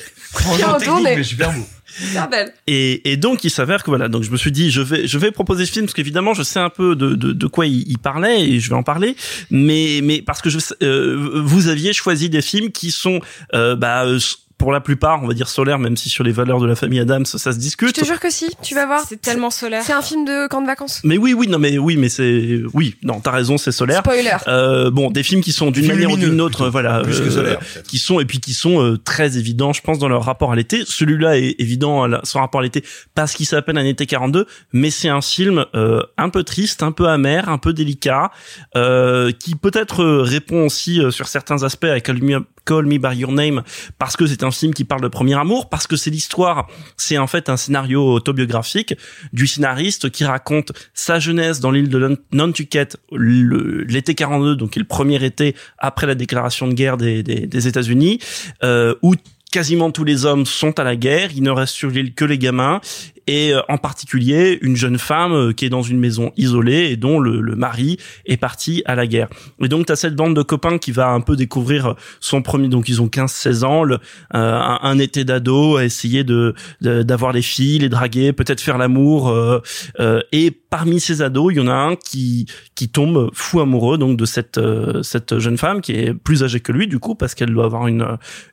Bien 0.56 0.66
technique, 0.74 0.84
tourné. 0.84 1.16
mais 1.16 1.22
super 1.22 1.50
beau. 1.52 1.66
Super 1.98 2.28
belle. 2.28 2.52
Et, 2.66 3.10
et 3.10 3.16
donc 3.16 3.42
il 3.44 3.50
s'avère 3.50 3.82
que 3.82 3.90
voilà, 3.90 4.08
donc 4.08 4.22
je 4.22 4.30
me 4.30 4.36
suis 4.36 4.52
dit 4.52 4.70
je 4.70 4.82
vais 4.82 5.06
je 5.06 5.16
vais 5.18 5.30
proposer 5.30 5.64
ce 5.64 5.72
film 5.72 5.86
parce 5.86 5.94
qu'évidemment 5.94 6.34
je 6.34 6.42
sais 6.42 6.58
un 6.58 6.68
peu 6.68 6.94
de, 6.94 7.14
de, 7.14 7.32
de 7.32 7.46
quoi 7.46 7.64
il, 7.64 7.88
il 7.88 7.98
parlait 7.98 8.42
et 8.46 8.60
je 8.60 8.68
vais 8.68 8.74
en 8.76 8.82
parler, 8.82 9.16
mais 9.50 10.00
mais 10.02 10.20
parce 10.20 10.42
que 10.42 10.50
je 10.50 10.58
euh, 10.82 11.40
vous 11.42 11.68
aviez 11.68 11.94
choisi 11.94 12.28
des 12.28 12.42
films 12.42 12.70
qui 12.70 12.90
sont 12.90 13.20
euh, 13.54 13.76
bah 13.76 14.04
euh, 14.04 14.18
pour 14.58 14.72
la 14.72 14.80
plupart 14.80 15.22
on 15.22 15.26
va 15.26 15.34
dire 15.34 15.48
solaires 15.48 15.78
même 15.78 15.96
si 15.96 16.08
sur 16.08 16.24
les 16.24 16.32
valeurs 16.32 16.60
de 16.60 16.66
la 16.66 16.74
famille 16.74 17.00
Adams 17.00 17.26
ça 17.26 17.38
se 17.38 17.50
Je 17.50 17.56
discute. 17.56 17.94
te 17.94 18.04
jure 18.04 18.18
que 18.20 18.30
si, 18.30 18.48
tu 18.62 18.74
vas 18.74 18.86
voir. 18.86 19.02
C'est 19.06 19.20
tellement 19.20 19.50
solaire. 19.50 19.82
C'est 19.84 19.92
un 19.92 20.02
film 20.02 20.24
de 20.24 20.48
camp 20.48 20.60
de 20.62 20.66
vacances. 20.66 21.00
Mais 21.04 21.18
oui 21.18 21.34
oui 21.34 21.48
non 21.48 21.58
mais 21.58 21.76
oui 21.78 21.96
mais 21.96 22.08
c'est 22.08 22.60
oui 22.74 22.96
non 23.02 23.20
t'as 23.20 23.30
raison 23.32 23.58
c'est 23.58 23.72
solaire. 23.72 24.00
Spoiler. 24.00 24.36
Euh, 24.48 24.90
bon, 24.90 25.10
des 25.10 25.22
films 25.22 25.40
qui 25.42 25.52
sont 25.52 25.70
d'une 25.70 25.86
manière 25.86 26.10
ou 26.10 26.16
d'une 26.16 26.40
autre, 26.40 26.58
plutôt, 26.58 26.70
voilà, 26.70 27.00
plus 27.02 27.20
que 27.20 27.26
euh, 27.26 27.30
solaire, 27.30 27.60
qui 27.88 27.98
sont 27.98 28.20
et 28.20 28.24
puis 28.24 28.38
qui 28.40 28.54
sont 28.54 28.82
euh, 28.82 28.96
très 28.98 29.36
évidents, 29.38 29.72
je 29.72 29.82
pense, 29.82 29.98
dans 29.98 30.08
leur 30.08 30.24
rapport 30.24 30.52
à 30.52 30.56
l'été. 30.56 30.82
Celui-là 30.86 31.38
est 31.38 31.54
évident 31.58 32.06
la- 32.06 32.20
son 32.24 32.40
rapport 32.40 32.60
à 32.60 32.64
l'été 32.64 32.84
parce 33.14 33.34
qu'il 33.34 33.46
s'appelle 33.46 33.76
un 33.78 33.84
été 33.84 34.06
42, 34.06 34.46
mais 34.72 34.90
c'est 34.90 35.08
un 35.08 35.20
film 35.20 35.64
euh, 35.74 36.02
un 36.18 36.28
peu 36.28 36.42
triste, 36.44 36.82
un 36.82 36.92
peu 36.92 37.08
amer, 37.08 37.48
un 37.48 37.58
peu 37.58 37.72
délicat, 37.72 38.30
euh, 38.76 39.30
qui 39.32 39.54
peut-être 39.54 40.04
répond 40.04 40.66
aussi 40.66 41.00
euh, 41.00 41.10
sur 41.10 41.28
certains 41.28 41.62
aspects 41.62 41.84
à 41.84 42.00
Call 42.00 42.22
Me, 42.22 42.44
Call 42.66 42.84
Me 42.84 42.98
by 42.98 43.16
Your 43.16 43.32
Name 43.32 43.62
parce 43.98 44.16
que 44.16 44.26
c'est 44.26 44.42
un 44.42 44.50
film 44.50 44.74
qui 44.74 44.84
parle 44.84 45.00
de 45.00 45.08
premier 45.08 45.34
amour, 45.38 45.70
parce 45.70 45.86
que 45.86 45.96
c'est 45.96 46.10
l'histoire, 46.10 46.66
c'est 46.98 47.16
en 47.16 47.26
fait 47.26 47.48
un 47.48 47.56
scénario 47.56 48.02
autobiographique 48.12 48.94
du 49.32 49.46
scénariste 49.46 50.10
qui 50.10 50.24
raconte 50.24 50.72
sa 50.92 51.18
jeunesse 51.18 51.60
dans 51.60 51.70
l'île 51.70 51.88
de 51.88 51.98
Nan- 51.98 52.16
Nantucket 52.32 52.98
l'été 53.12 54.14
42, 54.14 54.56
donc 54.56 54.76
le 54.76 54.84
premier 54.84 55.24
été 55.24 55.54
après 55.78 56.06
la 56.06 56.14
déclaration 56.14 56.68
de 56.68 56.74
guerre 56.74 56.96
des 56.96 57.66
États-Unis, 57.68 58.18
euh, 58.64 58.94
où 59.02 59.14
quasiment 59.52 59.90
tous 59.90 60.04
les 60.04 60.24
hommes 60.26 60.44
sont 60.44 60.78
à 60.78 60.84
la 60.84 60.96
guerre, 60.96 61.30
il 61.34 61.42
ne 61.42 61.50
reste 61.50 61.72
sur 61.74 61.88
l'île 61.88 62.12
que 62.14 62.24
les 62.24 62.36
gamins, 62.36 62.80
et 63.26 63.52
euh, 63.52 63.60
en 63.68 63.78
particulier 63.78 64.58
une 64.62 64.76
jeune 64.76 64.98
femme 64.98 65.32
euh, 65.32 65.52
qui 65.52 65.64
est 65.64 65.68
dans 65.70 65.82
une 65.82 65.98
maison 65.98 66.32
isolée 66.36 66.90
et 66.90 66.96
dont 66.96 67.18
le, 67.18 67.40
le 67.40 67.56
mari 67.56 67.98
est 68.26 68.36
parti 68.36 68.82
à 68.86 68.94
la 68.94 69.06
guerre. 69.06 69.28
Et 69.62 69.68
donc 69.68 69.86
tu 69.86 69.92
as 69.92 69.96
cette 69.96 70.14
bande 70.14 70.34
de 70.36 70.42
copains 70.42 70.78
qui 70.78 70.92
va 70.92 71.08
un 71.10 71.20
peu 71.20 71.36
découvrir 71.36 71.94
son 72.20 72.42
premier, 72.42 72.68
donc 72.68 72.88
ils 72.88 73.00
ont 73.02 73.06
15-16 73.08 73.64
ans, 73.64 73.82
le- 73.84 73.94
euh, 73.96 73.98
un, 74.34 74.78
un 74.82 74.98
été 74.98 75.24
d'ado, 75.24 75.76
à 75.76 75.84
essayer 75.84 76.24
de- 76.24 76.54
d'avoir 76.80 77.32
les 77.32 77.42
filles, 77.42 77.78
les 77.80 77.88
draguer, 77.88 78.32
peut-être 78.32 78.60
faire 78.60 78.78
l'amour. 78.78 79.28
euh, 79.28 79.60
euh, 80.00 80.20
et 80.32 80.50
parmi 80.50 81.00
ces 81.00 81.22
ados, 81.22 81.52
il 81.52 81.56
y 81.56 81.60
en 81.60 81.68
a 81.68 81.74
un 81.74 81.96
qui 81.96 82.46
qui 82.74 82.88
tombe 82.88 83.30
fou 83.32 83.60
amoureux 83.60 83.96
donc 83.98 84.16
de 84.18 84.24
cette 84.26 84.58
euh, 84.58 85.02
cette 85.02 85.38
jeune 85.38 85.56
femme 85.56 85.80
qui 85.80 85.92
est 85.92 86.12
plus 86.14 86.42
âgée 86.44 86.60
que 86.60 86.72
lui 86.72 86.86
du 86.86 86.98
coup 86.98 87.14
parce 87.14 87.34
qu'elle 87.34 87.50
doit 87.52 87.64
avoir 87.64 87.86
une 87.86 88.06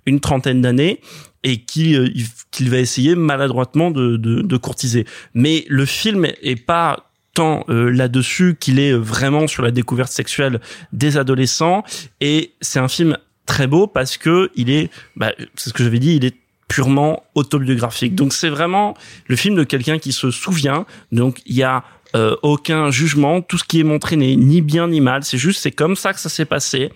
une 0.06 0.20
trentaine 0.20 0.62
d'années 0.62 1.00
et 1.44 1.58
euh, 1.96 2.10
il- 2.14 2.28
qu'il 2.52 2.70
va 2.70 2.78
essayer 2.78 3.16
maladroitement 3.16 3.92
de, 3.92 4.18
de 4.18 4.42
de 4.42 4.58
courtiser. 4.58 5.06
Mais 5.34 5.66
le 5.70 5.86
film 5.86 6.26
est 6.26 6.56
pas 6.56 7.10
tant 7.34 7.66
euh, 7.70 7.90
là-dessus 7.90 8.56
qu'il 8.60 8.80
est 8.80 8.94
vraiment 8.94 9.48
sur 9.48 9.64
la 9.64 9.72
découverte 9.72 10.12
sexuelle 10.12 10.60
des 10.92 11.18
adolescents. 11.18 11.84
Et 12.22 12.54
c'est 12.62 12.80
un 12.80 12.88
film 12.88 13.18
très 13.46 13.66
beau 13.68 13.88
parce 13.88 14.18
que 14.18 14.52
il 14.56 14.70
est 14.70 14.90
bah, 15.16 15.34
c'est 15.56 15.70
ce 15.70 15.74
que 15.74 15.84
j'avais 15.84 16.00
dit 16.00 16.16
il 16.16 16.26
est 16.26 16.36
purement 16.68 17.24
autobiographique. 17.36 18.16
Donc 18.16 18.34
c'est 18.34 18.50
vraiment 18.50 18.96
le 19.28 19.36
film 19.36 19.56
de 19.56 19.64
quelqu'un 19.64 20.00
qui 20.00 20.12
se 20.14 20.32
souvient. 20.32 20.86
Donc 21.12 21.42
il 21.46 21.56
y 21.56 21.64
a 21.64 21.84
euh, 22.16 22.36
aucun 22.44 22.92
jugement, 22.92 23.42
tout 23.42 23.58
ce 23.58 23.64
qui 23.64 23.80
est 23.80 23.84
montré 23.84 24.16
n'est 24.16 24.36
ni 24.36 24.62
bien 24.62 24.88
ni 24.88 25.02
mal, 25.02 25.24
c'est 25.24 25.38
juste 25.38 25.62
c'est 25.62 25.72
comme 25.72 25.96
ça 25.96 26.14
que 26.14 26.20
ça 26.20 26.30
s'est 26.30 26.46
passé. 26.46 26.92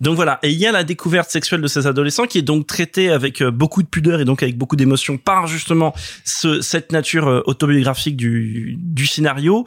Donc 0.00 0.14
voilà, 0.16 0.38
et 0.42 0.50
il 0.50 0.58
y 0.58 0.66
a 0.66 0.72
la 0.72 0.84
découverte 0.84 1.30
sexuelle 1.30 1.60
de 1.60 1.66
ces 1.66 1.86
adolescents 1.86 2.26
qui 2.26 2.38
est 2.38 2.42
donc 2.42 2.66
traitée 2.66 3.10
avec 3.10 3.42
euh, 3.42 3.50
beaucoup 3.50 3.82
de 3.82 3.88
pudeur 3.88 4.20
et 4.20 4.24
donc 4.24 4.42
avec 4.42 4.56
beaucoup 4.56 4.76
d'émotion 4.76 5.18
par 5.18 5.46
justement 5.46 5.94
ce, 6.24 6.60
cette 6.60 6.92
nature 6.92 7.26
euh, 7.28 7.40
autobiographique 7.46 8.16
du, 8.16 8.76
du 8.78 9.06
scénario. 9.06 9.64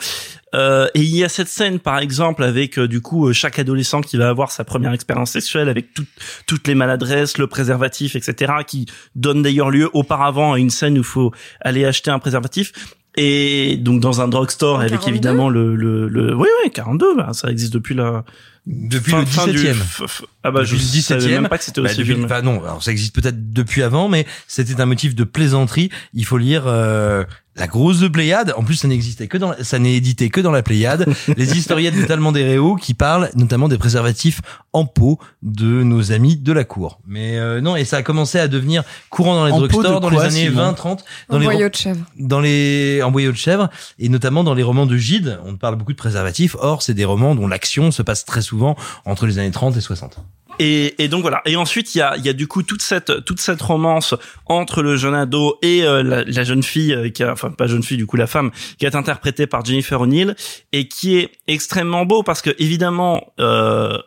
Euh, 0.53 0.87
et 0.93 1.01
il 1.01 1.13
y 1.13 1.23
a 1.25 1.27
cette 1.29 1.49
scène 1.49 1.79
par 1.79 1.99
exemple 1.99 2.41
avec 2.43 2.79
euh, 2.79 2.87
du 2.87 3.01
coup 3.01 3.33
chaque 3.33 3.59
adolescent 3.59 3.99
qui 3.99 4.15
va 4.15 4.29
avoir 4.29 4.51
sa 4.51 4.63
première 4.63 4.93
expérience 4.93 5.31
sexuelle 5.31 5.67
avec 5.67 5.93
tout- 5.93 6.05
toutes 6.47 6.67
les 6.69 6.75
maladresses, 6.75 7.37
le 7.37 7.47
préservatif, 7.47 8.15
etc. 8.15 8.53
qui 8.65 8.85
donne 9.15 9.41
d'ailleurs 9.41 9.69
lieu 9.69 9.89
auparavant 9.91 10.53
à 10.53 10.59
une 10.59 10.69
scène 10.69 10.93
où 10.93 11.01
il 11.01 11.03
faut 11.03 11.33
aller 11.59 11.83
acheter 11.83 12.09
un 12.11 12.19
préservatif. 12.19 12.71
Et 13.17 13.77
donc 13.77 14.01
dans 14.01 14.21
un 14.21 14.27
drugstore 14.27 14.79
avec 14.79 14.91
42? 14.91 15.09
évidemment 15.11 15.49
le, 15.49 15.75
le, 15.75 16.07
le 16.09 16.35
oui 16.35 16.47
oui 16.63 16.71
42 16.71 17.15
bah, 17.15 17.29
ça 17.33 17.49
existe 17.49 17.73
depuis 17.73 17.95
la 17.95 18.25
Depuis 18.65 19.11
fin- 19.11 19.19
le 19.21 19.25
fin 19.25 19.47
du- 19.47 19.57
17e. 19.57 19.73
f- 19.73 20.03
f- 20.05 20.23
ah 20.43 20.51
bah 20.51 20.63
je 20.63 20.75
Depuis 20.75 20.85
le 20.97 21.01
savais 21.01 21.21
17e. 21.27 21.31
même 21.41 21.47
pas 21.47 21.57
que 21.57 21.63
c'était 21.63 21.81
Bah, 21.81 21.89
aussi 21.89 22.03
depuis- 22.03 22.23
enfin, 22.25 22.41
non, 22.41 22.61
alors 22.63 22.83
ça 22.83 22.91
existe 22.91 23.15
peut-être 23.15 23.53
depuis 23.53 23.83
avant, 23.83 24.09
mais 24.09 24.25
c'était 24.47 24.81
un 24.81 24.85
motif 24.85 25.15
de 25.15 25.23
plaisanterie. 25.23 25.89
Il 26.13 26.25
faut 26.25 26.37
lire 26.37 26.63
euh, 26.67 27.23
la 27.55 27.67
grosse 27.67 27.99
de 27.99 28.07
Pléiade. 28.07 28.53
En 28.57 28.63
plus, 28.63 28.75
ça 28.75 28.87
n'existait 28.87 29.27
que 29.27 29.37
dans, 29.37 29.51
la- 29.51 29.63
ça 29.63 29.79
n'est 29.79 29.93
édité 29.95 30.29
que 30.29 30.41
dans 30.41 30.51
la 30.51 30.61
Pléiade. 30.63 31.05
les 31.37 31.57
historiettes 31.57 31.95
des 31.95 32.05
Tallemants 32.05 32.31
des 32.31 32.43
Réaux 32.43 32.75
qui 32.75 32.93
parlent 32.93 33.29
notamment 33.35 33.67
des 33.69 33.77
préservatifs 33.77 34.41
en 34.73 34.85
pot 34.85 35.19
de 35.41 35.83
nos 35.83 36.11
amis 36.11 36.35
de 36.35 36.51
la 36.51 36.63
cour. 36.65 36.99
Mais 37.07 37.37
euh, 37.37 37.61
non, 37.61 37.75
et 37.75 37.85
ça 37.85 37.97
a 37.97 38.01
commencé 38.03 38.39
à 38.39 38.47
devenir 38.47 38.83
courant 39.09 39.35
dans 39.35 39.45
les 39.45 39.51
drugstores 39.51 40.01
dans 40.01 40.09
les 40.09 40.19
années 40.19 40.47
Simon 40.49 40.55
20, 40.63 40.73
30, 40.73 41.05
dans 41.29 41.35
En 41.35 41.39
les 41.39 41.45
boyau 41.45 41.69
de 41.69 41.75
chèvre. 41.75 41.99
dans 42.19 42.39
les 42.41 43.01
en 43.03 43.11
boyau 43.11 43.31
de 43.31 43.37
chèvre 43.37 43.69
et 43.99 44.09
notamment 44.09 44.43
dans 44.43 44.53
les 44.53 44.63
romans 44.63 44.85
de 44.85 44.97
Gide, 44.97 45.39
on 45.45 45.55
parle 45.55 45.75
beaucoup 45.75 45.93
de 45.93 45.97
préservatifs. 45.97 46.55
Or, 46.59 46.81
c'est 46.81 46.93
des 46.93 47.05
romans 47.05 47.35
dont 47.35 47.47
l'action 47.47 47.91
se 47.91 48.01
passe 48.01 48.25
très 48.25 48.41
souvent 48.41 48.75
entre 49.05 49.25
les 49.27 49.39
années 49.39 49.51
30 49.51 49.77
et 49.77 49.81
60. 49.81 50.17
Et, 50.59 51.03
et 51.03 51.07
donc 51.07 51.21
voilà. 51.21 51.41
Et 51.45 51.55
ensuite, 51.55 51.95
il 51.95 51.99
y 51.99 52.01
a, 52.01 52.17
y 52.17 52.29
a 52.29 52.33
du 52.33 52.47
coup 52.47 52.63
toute 52.63 52.81
cette 52.81 53.25
toute 53.25 53.39
cette 53.39 53.61
romance 53.61 54.15
entre 54.45 54.81
le 54.81 54.95
jeune 54.95 55.15
ado 55.15 55.57
et 55.61 55.83
euh, 55.83 56.23
la, 56.25 56.43
jeune 56.43 56.63
fille 56.63 56.93
euh, 56.93 57.09
qui 57.09 57.23
a, 57.23 57.31
enfin 57.31 57.51
pas 57.51 57.67
jeune 57.67 57.83
fille 57.83 57.97
du 57.97 58.05
coup 58.05 58.17
la 58.17 58.27
femme 58.27 58.51
qui 58.77 58.85
est 58.85 58.95
interprétée 58.95 59.47
par 59.47 59.63
Jennifer 59.65 59.99
O'Neill 59.99 60.35
et 60.71 60.87
qui 60.87 61.17
est 61.17 61.31
extrêmement 61.47 62.05
beau 62.05 62.23
parce 62.23 62.41
que 62.41 62.51
évidemment. 62.59 63.33
Euh, 63.39 63.97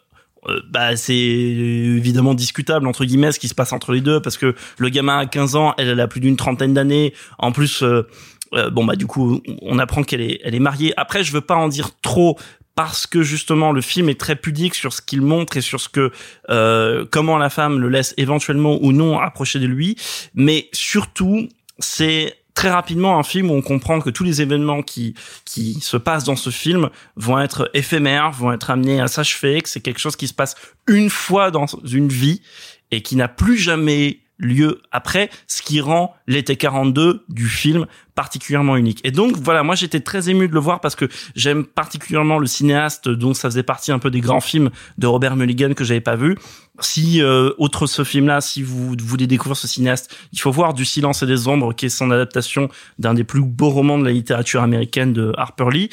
euh, 0.46 0.60
bah 0.70 0.94
c'est 0.94 1.16
évidemment 1.16 2.32
discutable 2.32 2.86
entre 2.86 3.04
guillemets 3.04 3.32
ce 3.32 3.40
qui 3.40 3.48
se 3.48 3.56
passe 3.56 3.72
entre 3.72 3.92
les 3.92 4.00
deux 4.00 4.22
parce 4.22 4.38
que 4.38 4.54
le 4.78 4.88
gamin 4.88 5.18
a 5.18 5.26
15 5.26 5.56
ans 5.56 5.74
elle 5.78 5.88
elle 5.88 6.00
a 6.00 6.06
plus 6.06 6.20
d'une 6.20 6.36
trentaine 6.36 6.74
d'années 6.74 7.12
en 7.38 7.50
plus 7.50 7.82
Euh, 8.54 8.70
bon 8.70 8.84
bah 8.84 8.96
du 8.96 9.06
coup, 9.06 9.40
on 9.62 9.78
apprend 9.78 10.02
qu'elle 10.02 10.20
est, 10.20 10.40
elle 10.44 10.54
est 10.54 10.60
mariée. 10.60 10.92
Après, 10.96 11.24
je 11.24 11.32
veux 11.32 11.40
pas 11.40 11.56
en 11.56 11.68
dire 11.68 11.90
trop 12.00 12.38
parce 12.78 13.08
que 13.08 13.24
justement 13.24 13.72
le 13.72 13.80
film 13.80 14.08
est 14.08 14.20
très 14.20 14.36
pudique 14.36 14.76
sur 14.76 14.92
ce 14.92 15.02
qu'il 15.02 15.20
montre 15.20 15.56
et 15.56 15.60
sur 15.60 15.80
ce 15.80 15.88
que 15.88 16.12
euh, 16.48 17.04
comment 17.10 17.36
la 17.36 17.50
femme 17.50 17.80
le 17.80 17.88
laisse 17.88 18.14
éventuellement 18.18 18.78
ou 18.80 18.92
non 18.92 19.18
approcher 19.18 19.58
de 19.58 19.66
lui, 19.66 19.96
mais 20.36 20.68
surtout 20.72 21.48
c'est 21.80 22.36
très 22.54 22.70
rapidement 22.70 23.18
un 23.18 23.24
film 23.24 23.50
où 23.50 23.54
on 23.54 23.62
comprend 23.62 23.98
que 23.98 24.10
tous 24.10 24.22
les 24.22 24.42
événements 24.42 24.82
qui 24.82 25.14
qui 25.44 25.80
se 25.80 25.96
passent 25.96 26.22
dans 26.22 26.36
ce 26.36 26.50
film 26.50 26.88
vont 27.16 27.40
être 27.40 27.68
éphémères, 27.74 28.30
vont 28.30 28.52
être 28.52 28.70
amenés 28.70 29.00
à 29.00 29.08
s'achever, 29.08 29.60
que 29.60 29.68
c'est 29.68 29.80
quelque 29.80 29.98
chose 29.98 30.14
qui 30.14 30.28
se 30.28 30.34
passe 30.34 30.54
une 30.86 31.10
fois 31.10 31.50
dans 31.50 31.66
une 31.82 32.08
vie 32.08 32.42
et 32.92 33.02
qui 33.02 33.16
n'a 33.16 33.26
plus 33.26 33.58
jamais 33.58 34.20
lieu 34.38 34.80
après, 34.92 35.30
ce 35.46 35.62
qui 35.62 35.80
rend 35.80 36.14
l'été 36.26 36.54
42 36.54 37.24
du 37.28 37.48
film 37.48 37.86
particulièrement 38.18 38.76
unique. 38.76 39.00
Et 39.04 39.12
donc 39.12 39.36
voilà, 39.36 39.62
moi 39.62 39.76
j'étais 39.76 40.00
très 40.00 40.28
ému 40.28 40.48
de 40.48 40.52
le 40.52 40.58
voir 40.58 40.80
parce 40.80 40.96
que 40.96 41.04
j'aime 41.36 41.64
particulièrement 41.64 42.40
le 42.40 42.48
cinéaste 42.48 43.08
dont 43.08 43.32
ça 43.32 43.48
faisait 43.48 43.62
partie 43.62 43.92
un 43.92 44.00
peu 44.00 44.10
des 44.10 44.20
grands 44.20 44.40
films 44.40 44.70
de 44.98 45.06
Robert 45.06 45.36
Mulligan 45.36 45.72
que 45.72 45.84
j'avais 45.84 46.00
pas 46.00 46.16
vu. 46.16 46.36
Si 46.80 47.22
euh, 47.22 47.52
autre 47.58 47.86
ce 47.86 48.02
film-là, 48.02 48.40
si 48.40 48.64
vous 48.64 48.96
voulez 49.00 49.28
découvrir 49.28 49.56
ce 49.56 49.68
cinéaste, 49.68 50.16
il 50.32 50.40
faut 50.40 50.50
voir 50.50 50.74
Du 50.74 50.84
silence 50.84 51.22
et 51.22 51.26
des 51.26 51.46
ombres, 51.46 51.72
qui 51.72 51.86
est 51.86 51.90
son 51.90 52.10
adaptation 52.10 52.68
d'un 52.98 53.14
des 53.14 53.22
plus 53.22 53.40
beaux 53.40 53.70
romans 53.70 53.98
de 53.98 54.04
la 54.04 54.10
littérature 54.10 54.62
américaine 54.62 55.12
de 55.12 55.32
Harper 55.36 55.68
Lee. 55.70 55.88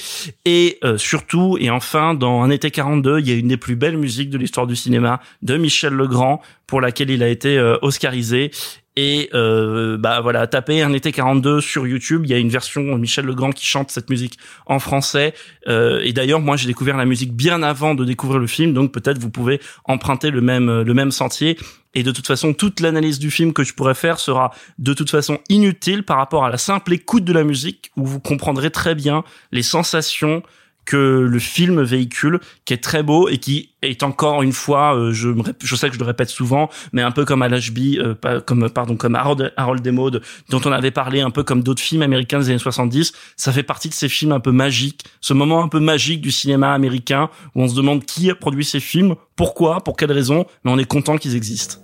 Et 0.46 0.80
euh, 0.84 0.98
surtout, 0.98 1.58
et 1.60 1.70
enfin, 1.70 2.16
dans 2.16 2.42
Un 2.42 2.50
été 2.50 2.72
42, 2.72 3.20
il 3.20 3.30
y 3.30 3.32
a 3.32 3.36
une 3.36 3.50
des 3.50 3.58
plus 3.58 3.76
belles 3.76 3.98
musiques 3.98 4.32
de 4.32 4.40
l'histoire 4.40 4.66
du 4.66 4.76
cinéma 4.76 5.22
de 5.44 5.58
Michel 5.58 5.94
Legrand, 5.94 6.42
pour 6.68 6.82
laquelle 6.82 7.12
il 7.12 7.22
a 7.22 7.30
été 7.30 7.58
euh, 7.58 7.78
oscarisé. 7.82 8.52
Et 8.98 9.30
euh, 9.34 9.98
bah 9.98 10.22
voilà, 10.22 10.48
tapez 10.48 10.82
un 10.82 10.94
été 10.94 11.12
42 11.12 11.60
sur 11.60 11.86
YouTube. 11.86 12.22
Il 12.26 12.30
y 12.30 12.34
a 12.34 12.38
une 12.38 12.50
version 12.50 12.98
Michel 12.98 13.26
Legrand 13.26 13.52
qui 13.52 13.66
chante 13.66 13.92
cette 13.92 14.10
musique 14.10 14.38
en 14.66 14.80
français. 14.80 15.34
Euh, 15.68 16.00
et 16.04 16.14
d'ailleurs, 16.14 16.40
moi, 16.40 16.56
j'ai 16.56 16.68
découvert 16.68 16.96
la 16.96 17.06
musique 17.06 17.34
bien 17.34 17.62
avant 17.62 17.94
de 17.94 18.06
découvrir 18.06 18.40
le 18.40 18.48
film, 18.48 18.74
donc 18.74 18.94
peut-être 18.94 19.18
vous 19.18 19.30
pouvez 19.30 19.60
emprunter 19.84 20.30
le 20.32 20.40
même 20.40 20.82
le 20.82 20.94
même 20.94 21.12
sentier. 21.12 21.58
Et 21.94 22.04
de 22.04 22.12
toute 22.12 22.28
façon, 22.28 22.54
toute 22.54 22.82
l'analyse 22.82 23.20
du 23.20 23.32
film 23.32 23.54
que 23.54 23.64
je 23.64 23.74
pourrais 23.74 23.96
faire 23.96 24.20
sera 24.20 24.52
de 24.80 24.94
toute 24.94 25.10
façon 25.10 25.40
inutile 25.50 26.04
par 26.04 26.18
rapport 26.18 26.46
à 26.46 26.50
la 26.50 26.58
simple 26.58 26.94
écoute 26.94 27.24
de 27.24 27.34
la 27.34 27.44
musique, 27.44 27.92
où 27.96 28.06
vous 28.06 28.20
comprendrez 28.20 28.70
très 28.70 28.96
bien 28.96 29.24
les 29.52 29.64
sensations, 29.64 30.44
que 30.86 30.96
le 30.96 31.40
film 31.40 31.82
véhicule, 31.82 32.40
qui 32.64 32.74
est 32.74 32.84
très 32.84 33.04
beau 33.04 33.28
et 33.28 33.38
qui 33.38 33.72
est 33.82 34.04
encore 34.04 34.44
une 34.44 34.52
fois, 34.52 34.96
euh, 34.96 35.12
je, 35.12 35.30
je 35.64 35.76
sais 35.76 35.90
que 35.90 35.96
je 35.96 36.00
le 36.00 36.06
répète 36.06 36.30
souvent, 36.30 36.70
mais 36.94 37.02
un 37.02 37.12
peu 37.12 37.26
comme 37.26 37.42
à 37.42 37.50
l'HB, 37.50 37.98
euh, 37.98 38.40
comme 38.42 38.70
pardon, 38.70 38.96
comme 38.96 39.16
Harold, 39.16 39.54
Harold 39.58 39.82
Desmaudes, 39.82 40.22
dont 40.50 40.62
on 40.66 40.72
avait 40.72 40.92
parlé, 40.92 41.22
un 41.22 41.32
peu 41.32 41.44
comme 41.44 41.64
d'autres 41.64 41.82
films 41.82 42.02
américains 42.02 42.40
des 42.40 42.50
années 42.50 42.60
70, 42.60 43.14
ça 43.36 43.52
fait 43.52 43.64
partie 43.64 43.90
de 43.90 43.94
ces 43.94 44.10
films 44.10 44.32
un 44.32 44.40
peu 44.40 44.52
magiques, 44.52 45.04
ce 45.22 45.34
moment 45.34 45.64
un 45.64 45.68
peu 45.68 45.80
magique 45.80 46.22
du 46.22 46.32
cinéma 46.32 46.74
américain 46.74 47.30
où 47.56 47.62
on 47.62 47.68
se 47.68 47.76
demande 47.76 48.06
qui 48.06 48.30
a 48.30 48.36
produit 48.36 48.66
ces 48.66 48.80
films, 48.80 49.16
pourquoi, 49.36 49.82
pour 49.82 49.98
quelles 49.98 50.12
raisons, 50.12 50.46
mais 50.64 50.72
on 50.72 50.78
est 50.78 50.86
content 50.86 51.18
qu'ils 51.18 51.36
existent. 51.36 51.78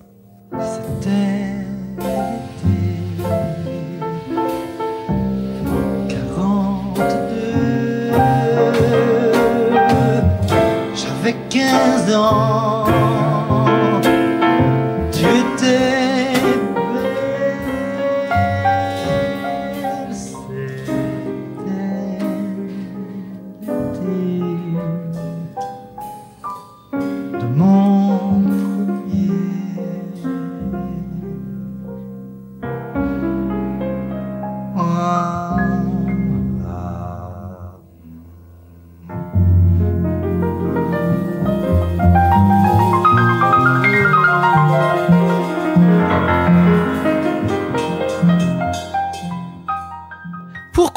15 11.50 12.16
ans. 12.16 12.86
Tu 12.86 12.91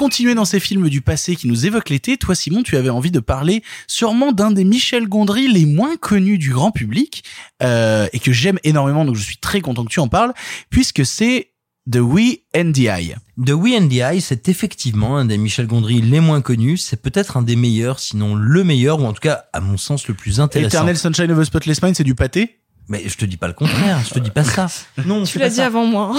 continuer 0.04 0.34
dans 0.34 0.44
ces 0.44 0.60
films 0.60 0.90
du 0.90 1.00
passé 1.00 1.34
qui 1.34 1.48
nous 1.48 1.64
évoquent 1.64 1.88
l'été, 1.88 2.18
toi 2.18 2.34
Simon, 2.34 2.62
tu 2.62 2.76
avais 2.76 2.90
envie 2.90 3.10
de 3.10 3.20
parler 3.20 3.62
sûrement 3.86 4.32
d'un 4.32 4.50
des 4.50 4.62
Michel 4.64 5.08
Gondry 5.08 5.50
les 5.50 5.64
moins 5.64 5.96
connus 5.96 6.36
du 6.36 6.50
grand 6.52 6.72
public 6.72 7.24
euh, 7.62 8.06
et 8.12 8.18
que 8.18 8.30
j'aime 8.30 8.58
énormément, 8.64 9.06
donc 9.06 9.16
je 9.16 9.22
suis 9.22 9.38
très 9.38 9.62
content 9.62 9.82
que 9.82 9.88
tu 9.90 10.00
en 10.00 10.08
parles, 10.08 10.34
puisque 10.68 11.06
c'est 11.06 11.52
The 11.90 12.00
We 12.00 12.40
and 12.54 12.72
the 12.72 12.80
Eye. 12.80 13.14
The 13.42 13.52
We 13.52 13.74
and 13.80 13.88
the 13.88 13.94
Eye, 13.94 14.20
c'est 14.20 14.46
effectivement 14.50 15.16
un 15.16 15.24
des 15.24 15.38
Michel 15.38 15.66
Gondry 15.66 16.02
les 16.02 16.20
moins 16.20 16.42
connus. 16.42 16.76
C'est 16.76 17.00
peut-être 17.00 17.38
un 17.38 17.42
des 17.42 17.56
meilleurs, 17.56 17.98
sinon 17.98 18.34
le 18.34 18.62
meilleur, 18.62 19.00
ou 19.00 19.06
en 19.06 19.14
tout 19.14 19.20
cas, 19.22 19.44
à 19.54 19.60
mon 19.60 19.78
sens, 19.78 20.06
le 20.06 20.12
plus 20.12 20.38
intéressant. 20.38 20.68
Eternal 20.68 20.98
Sunshine 20.98 21.30
of 21.32 21.38
a 21.38 21.44
Spotless 21.46 21.80
Mind, 21.82 21.96
c'est 21.96 22.04
du 22.04 22.14
pâté? 22.14 22.58
Mais 22.88 23.02
je 23.06 23.16
te 23.16 23.24
dis 23.24 23.38
pas 23.38 23.46
le 23.48 23.54
contraire, 23.54 24.02
je 24.06 24.12
te 24.12 24.18
dis 24.18 24.30
pas 24.30 24.44
ça. 24.44 24.66
Non, 25.06 25.24
Tu 25.24 25.32
c'est 25.32 25.38
l'as 25.38 25.48
dit 25.48 25.56
ça. 25.56 25.64
avant 25.66 25.86
moi. 25.86 26.14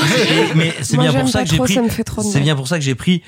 Mais 0.55 0.73
c'est 0.81 0.97
bien 0.97 1.13
pour 1.13 1.29
ça 1.29 1.43
que 1.43 1.49
j'ai 1.51 1.57
pris 1.57 1.73
ça 1.75 1.83
me 1.83 1.89
fait 1.89 2.03
trop 2.03 2.23
de 2.23 2.27
c'est 2.27 2.39
bien 2.39 2.55
pour 2.55 2.67
ça 2.67 2.79
que 2.79 2.83
j'ai 2.83 2.95
pris 2.95 3.21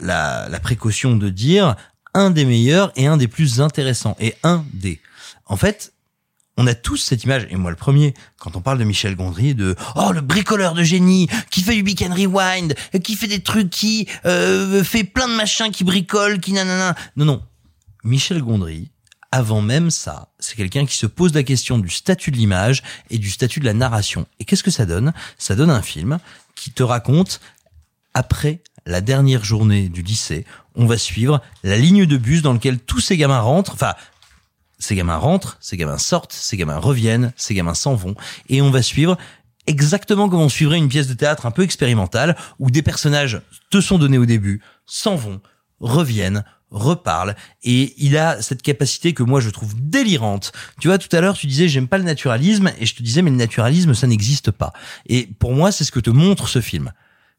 la, 0.00 0.48
la 0.48 0.60
précaution 0.60 1.16
de 1.16 1.28
dire 1.28 1.76
un 2.14 2.30
des 2.30 2.44
meilleurs 2.44 2.92
et 2.96 3.06
un 3.06 3.16
des 3.16 3.28
plus 3.28 3.60
intéressants 3.60 4.16
et 4.20 4.34
un 4.42 4.64
des 4.72 5.00
en 5.46 5.56
fait 5.56 5.92
on 6.56 6.66
a 6.66 6.74
tous 6.74 6.98
cette 6.98 7.24
image, 7.24 7.46
et 7.48 7.56
moi 7.56 7.70
le 7.70 7.76
premier, 7.76 8.12
quand 8.38 8.54
on 8.54 8.60
parle 8.60 8.78
de 8.78 8.84
Michel 8.84 9.16
Gondry, 9.16 9.54
de 9.54 9.76
oh 9.96 10.12
le 10.12 10.20
bricoleur 10.20 10.74
de 10.74 10.82
génie, 10.82 11.26
qui 11.50 11.62
fait 11.62 11.74
du 11.74 11.82
Beak 11.82 12.02
and 12.02 12.14
Rewind, 12.14 12.74
qui 13.02 13.16
fait 13.16 13.28
des 13.28 13.40
trucs, 13.40 13.70
qui 13.70 14.06
euh, 14.26 14.84
fait 14.84 15.04
plein 15.04 15.26
de 15.26 15.34
machins, 15.34 15.70
qui 15.70 15.84
bricole, 15.84 16.38
qui 16.38 16.52
nanana. 16.52 16.94
Non 17.16 17.24
non, 17.24 17.42
Michel 18.04 18.42
Gondry, 18.42 18.90
avant 19.32 19.62
même 19.62 19.90
ça, 19.90 20.32
c'est 20.38 20.54
quelqu'un 20.54 20.84
qui 20.84 20.96
se 20.96 21.06
pose 21.06 21.32
la 21.32 21.44
question 21.44 21.78
du 21.78 21.88
statut 21.88 22.30
de 22.30 22.36
l'image 22.36 22.82
et 23.08 23.16
du 23.16 23.30
statut 23.30 23.60
de 23.60 23.64
la 23.64 23.74
narration. 23.74 24.26
Et 24.38 24.44
qu'est-ce 24.44 24.64
que 24.64 24.70
ça 24.70 24.84
donne? 24.84 25.14
Ça 25.38 25.54
donne 25.54 25.70
un 25.70 25.82
film 25.82 26.18
qui 26.56 26.72
te 26.72 26.82
raconte 26.82 27.40
après 28.12 28.60
la 28.90 29.00
dernière 29.00 29.44
journée 29.44 29.88
du 29.88 30.02
lycée, 30.02 30.44
on 30.74 30.84
va 30.84 30.98
suivre 30.98 31.40
la 31.62 31.76
ligne 31.76 32.06
de 32.06 32.16
bus 32.16 32.42
dans 32.42 32.52
laquelle 32.52 32.78
tous 32.78 33.00
ces 33.00 33.16
gamins 33.16 33.40
rentrent, 33.40 33.72
enfin 33.72 33.94
ces 34.78 34.96
gamins 34.96 35.16
rentrent, 35.16 35.58
ces 35.60 35.76
gamins 35.76 35.98
sortent, 35.98 36.32
ces 36.32 36.56
gamins 36.56 36.78
reviennent, 36.78 37.32
ces 37.36 37.54
gamins 37.54 37.74
s'en 37.74 37.94
vont, 37.94 38.14
et 38.48 38.60
on 38.60 38.70
va 38.70 38.82
suivre 38.82 39.16
exactement 39.66 40.28
comme 40.28 40.40
on 40.40 40.48
suivrait 40.48 40.78
une 40.78 40.88
pièce 40.88 41.06
de 41.06 41.14
théâtre 41.14 41.46
un 41.46 41.52
peu 41.52 41.62
expérimentale, 41.62 42.36
où 42.58 42.70
des 42.70 42.82
personnages 42.82 43.40
te 43.70 43.80
sont 43.80 43.98
donnés 43.98 44.18
au 44.18 44.26
début, 44.26 44.60
s'en 44.86 45.14
vont, 45.14 45.40
reviennent, 45.78 46.44
reparlent, 46.72 47.36
et 47.62 47.94
il 47.98 48.16
a 48.16 48.42
cette 48.42 48.62
capacité 48.62 49.12
que 49.12 49.22
moi 49.22 49.40
je 49.40 49.50
trouve 49.50 49.74
délirante. 49.76 50.52
Tu 50.80 50.88
vois, 50.88 50.98
tout 50.98 51.14
à 51.14 51.20
l'heure 51.20 51.36
tu 51.36 51.46
disais 51.46 51.68
j'aime 51.68 51.88
pas 51.88 51.98
le 51.98 52.04
naturalisme, 52.04 52.72
et 52.80 52.86
je 52.86 52.94
te 52.96 53.04
disais 53.04 53.22
mais 53.22 53.30
le 53.30 53.36
naturalisme 53.36 53.94
ça 53.94 54.08
n'existe 54.08 54.50
pas. 54.50 54.72
Et 55.06 55.28
pour 55.38 55.52
moi 55.52 55.70
c'est 55.70 55.84
ce 55.84 55.92
que 55.92 56.00
te 56.00 56.10
montre 56.10 56.48
ce 56.48 56.60
film. 56.60 56.92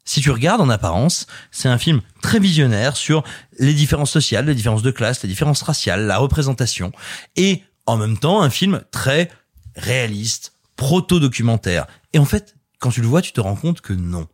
Si 0.04 0.20
tu 0.20 0.30
regardes 0.30 0.60
en 0.60 0.68
apparence, 0.68 1.26
c'est 1.50 1.68
un 1.68 1.78
film 1.78 2.00
très 2.22 2.40
visionnaire 2.40 2.96
sur 2.96 3.22
les 3.58 3.74
différences 3.74 4.10
sociales, 4.10 4.46
les 4.46 4.54
différences 4.54 4.82
de 4.82 4.90
classe, 4.90 5.22
les 5.22 5.28
différences 5.28 5.62
raciales, 5.62 6.06
la 6.06 6.18
représentation, 6.18 6.92
et 7.36 7.62
en 7.86 7.96
même 7.96 8.18
temps 8.18 8.42
un 8.42 8.50
film 8.50 8.82
très 8.90 9.30
réaliste, 9.76 10.54
proto-documentaire. 10.76 11.86
Et 12.12 12.18
en 12.18 12.24
fait, 12.24 12.56
quand 12.80 12.90
tu 12.90 13.00
le 13.00 13.06
vois, 13.06 13.22
tu 13.22 13.32
te 13.32 13.40
rends 13.40 13.54
compte 13.54 13.80
que 13.80 13.92
non. 13.92 14.26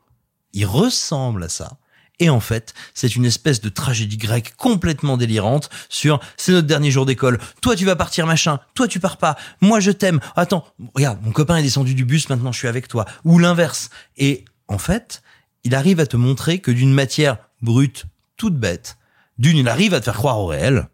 Il 0.55 0.65
ressemble 0.65 1.45
à 1.45 1.49
ça. 1.49 1.77
Et 2.20 2.31
en 2.31 2.40
fait, 2.40 2.74
c'est 2.95 3.15
une 3.15 3.24
espèce 3.24 3.61
de 3.61 3.69
tragédie 3.69 4.16
grecque 4.16 4.55
complètement 4.57 5.16
délirante 5.16 5.70
sur 5.89 6.19
c'est 6.36 6.53
notre 6.53 6.66
dernier 6.66 6.90
jour 6.90 7.07
d'école. 7.07 7.39
Toi 7.61 7.77
tu 7.77 7.85
vas 7.85 7.95
partir 7.95 8.27
machin, 8.27 8.59
toi 8.74 8.89
tu 8.89 8.99
pars 8.99 9.19
pas. 9.19 9.36
Moi 9.61 9.78
je 9.81 9.93
t'aime. 9.93 10.19
Attends, 10.35 10.66
regarde, 10.95 11.23
mon 11.23 11.31
copain 11.31 11.57
est 11.57 11.62
descendu 11.62 11.95
du 11.95 12.05
bus, 12.05 12.28
maintenant 12.28 12.51
je 12.51 12.59
suis 12.59 12.69
avec 12.69 12.89
toi. 12.89 13.05
Ou 13.24 13.39
l'inverse. 13.39 13.90
Et 14.16 14.45
en 14.66 14.78
fait, 14.78 15.23
il 15.69 15.74
arrive 15.74 16.01
à 16.01 16.07
te 16.07 16.16
montrer 16.16 16.61
que 16.61 16.70
d'une 16.70 16.95
matière 16.95 17.36
brute, 17.61 18.07
toute 18.39 18.57
bête, 18.59 18.97
d'une 19.36 19.59
il 19.59 19.69
arrive 19.69 19.93
à 19.93 20.01
te 20.01 20.07
faire 20.07 20.15
croire 20.15 20.39
au 20.39 20.47
réel. 20.47 20.89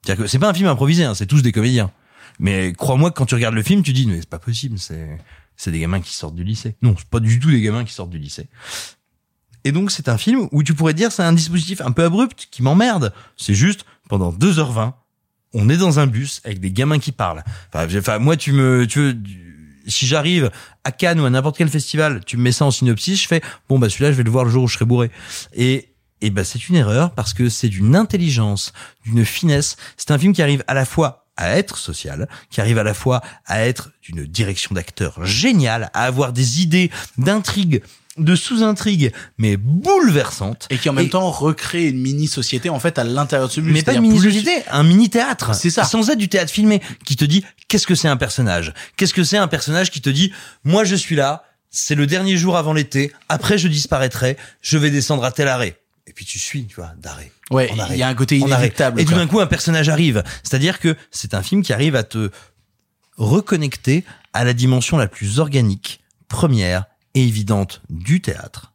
C'est-à-dire 0.00 0.24
que 0.24 0.30
c'est 0.30 0.38
pas 0.38 0.48
un 0.48 0.54
film 0.54 0.68
improvisé, 0.68 1.02
hein, 1.02 1.16
c'est 1.16 1.26
tous 1.26 1.42
des 1.42 1.50
comédiens. 1.50 1.90
Mais 2.38 2.72
crois-moi 2.72 3.10
que 3.10 3.16
quand 3.16 3.26
tu 3.26 3.34
regardes 3.34 3.56
le 3.56 3.64
film, 3.64 3.82
tu 3.82 3.92
dis 3.92 4.06
mais 4.06 4.20
c'est 4.20 4.28
pas 4.28 4.38
possible, 4.38 4.78
c'est 4.78 5.18
c'est 5.56 5.72
des 5.72 5.80
gamins 5.80 6.00
qui 6.00 6.14
sortent 6.14 6.36
du 6.36 6.44
lycée. 6.44 6.76
Non, 6.80 6.94
c'est 6.96 7.08
pas 7.08 7.18
du 7.18 7.40
tout 7.40 7.50
des 7.50 7.60
gamins 7.60 7.84
qui 7.84 7.92
sortent 7.92 8.10
du 8.10 8.20
lycée. 8.20 8.46
Et 9.64 9.72
donc 9.72 9.90
c'est 9.90 10.08
un 10.08 10.16
film 10.16 10.48
où 10.52 10.62
tu 10.62 10.74
pourrais 10.74 10.94
dire 10.94 11.10
c'est 11.10 11.24
un 11.24 11.32
dispositif 11.32 11.80
un 11.80 11.90
peu 11.90 12.04
abrupt 12.04 12.46
qui 12.52 12.62
m'emmerde. 12.62 13.12
C'est 13.36 13.54
juste 13.54 13.84
pendant 14.08 14.32
2h20, 14.32 14.92
on 15.54 15.68
est 15.68 15.76
dans 15.76 15.98
un 15.98 16.06
bus 16.06 16.40
avec 16.44 16.60
des 16.60 16.70
gamins 16.70 17.00
qui 17.00 17.10
parlent. 17.10 17.42
Enfin, 17.74 18.20
moi 18.20 18.36
tu 18.36 18.52
me 18.52 18.86
tu 18.86 19.49
si 19.90 20.06
j'arrive 20.06 20.50
à 20.84 20.92
Cannes 20.92 21.20
ou 21.20 21.24
à 21.24 21.30
n'importe 21.30 21.58
quel 21.58 21.68
festival, 21.68 22.24
tu 22.24 22.36
me 22.36 22.42
mets 22.42 22.52
ça 22.52 22.64
en 22.64 22.70
synopsis, 22.70 23.22
je 23.22 23.28
fais 23.28 23.42
bon 23.68 23.78
bah 23.78 23.88
celui-là 23.88 24.12
je 24.12 24.16
vais 24.16 24.22
le 24.22 24.30
voir 24.30 24.44
le 24.44 24.50
jour 24.50 24.64
où 24.64 24.68
je 24.68 24.74
serai 24.74 24.84
bourré. 24.84 25.10
Et 25.54 25.88
Et 26.22 26.30
ben 26.30 26.44
c'est 26.44 26.68
une 26.68 26.76
erreur 26.76 27.12
parce 27.12 27.32
que 27.32 27.48
c'est 27.48 27.68
d'une 27.68 27.96
intelligence, 27.96 28.72
d'une 29.04 29.24
finesse. 29.24 29.76
C'est 29.96 30.10
un 30.10 30.18
film 30.18 30.32
qui 30.32 30.42
arrive 30.42 30.62
à 30.66 30.74
la 30.74 30.84
fois 30.84 31.26
à 31.36 31.56
être 31.56 31.78
social, 31.78 32.28
qui 32.50 32.60
arrive 32.60 32.78
à 32.78 32.82
la 32.82 32.92
fois 32.92 33.22
à 33.46 33.62
être 33.64 33.90
d'une 34.02 34.26
direction 34.26 34.74
d'acteur 34.74 35.24
géniale, 35.24 35.90
à 35.94 36.04
avoir 36.04 36.34
des 36.34 36.60
idées 36.60 36.90
d'intrigue 37.16 37.82
de 38.20 38.34
sous-intrigues, 38.36 39.12
mais 39.38 39.56
bouleversantes. 39.56 40.66
Et 40.70 40.78
qui 40.78 40.88
en 40.88 40.92
même 40.92 41.08
temps 41.08 41.30
recrée 41.30 41.88
une 41.88 42.00
mini-société 42.00 42.70
en 42.70 42.78
fait 42.78 42.98
à 42.98 43.04
l'intérieur 43.04 43.48
de 43.48 43.52
ce 43.52 43.60
bus. 43.60 43.72
Mais 43.72 43.82
pas 43.82 43.92
une 43.94 44.00
plus- 44.00 44.08
mini-société, 44.08 44.62
un 44.70 44.82
mini-théâtre. 44.82 45.54
C'est 45.54 45.70
ça. 45.70 45.84
Sans 45.84 46.08
être 46.10 46.18
du 46.18 46.28
théâtre 46.28 46.52
filmé, 46.52 46.80
qui 47.04 47.16
te 47.16 47.24
dit 47.24 47.44
qu'est-ce 47.68 47.86
que 47.86 47.94
c'est 47.94 48.08
un 48.08 48.16
personnage? 48.16 48.72
Qu'est-ce 48.96 49.14
que 49.14 49.24
c'est 49.24 49.38
un 49.38 49.48
personnage 49.48 49.90
qui 49.90 50.00
te 50.00 50.10
dit 50.10 50.32
moi 50.64 50.84
je 50.84 50.94
suis 50.94 51.16
là, 51.16 51.44
c'est 51.70 51.94
le 51.94 52.06
dernier 52.06 52.36
jour 52.36 52.56
avant 52.56 52.72
l'été, 52.72 53.12
après 53.28 53.58
je 53.58 53.68
disparaîtrai, 53.68 54.36
je 54.60 54.76
vais 54.78 54.90
descendre 54.90 55.24
à 55.24 55.32
tel 55.32 55.48
arrêt. 55.48 55.76
Et 56.06 56.12
puis 56.12 56.24
tu 56.24 56.38
suis, 56.40 56.66
tu 56.66 56.76
vois, 56.76 56.92
d'arrêt. 56.98 57.30
Ouais, 57.52 57.70
il 57.90 57.96
y 57.96 58.02
a 58.02 58.08
un 58.08 58.14
côté 58.14 58.36
inéluctable. 58.38 59.00
Et 59.00 59.04
tout 59.04 59.14
d'un 59.14 59.26
coup 59.28 59.38
un 59.40 59.46
personnage 59.46 59.88
arrive. 59.88 60.24
C'est-à-dire 60.42 60.80
que 60.80 60.96
c'est 61.12 61.34
un 61.34 61.42
film 61.42 61.62
qui 61.62 61.72
arrive 61.72 61.94
à 61.94 62.02
te 62.02 62.30
reconnecter 63.16 64.04
à 64.32 64.44
la 64.44 64.52
dimension 64.52 64.96
la 64.96 65.06
plus 65.06 65.38
organique, 65.38 66.00
première 66.28 66.84
évidente 67.14 67.82
du 67.90 68.20
théâtre 68.20 68.72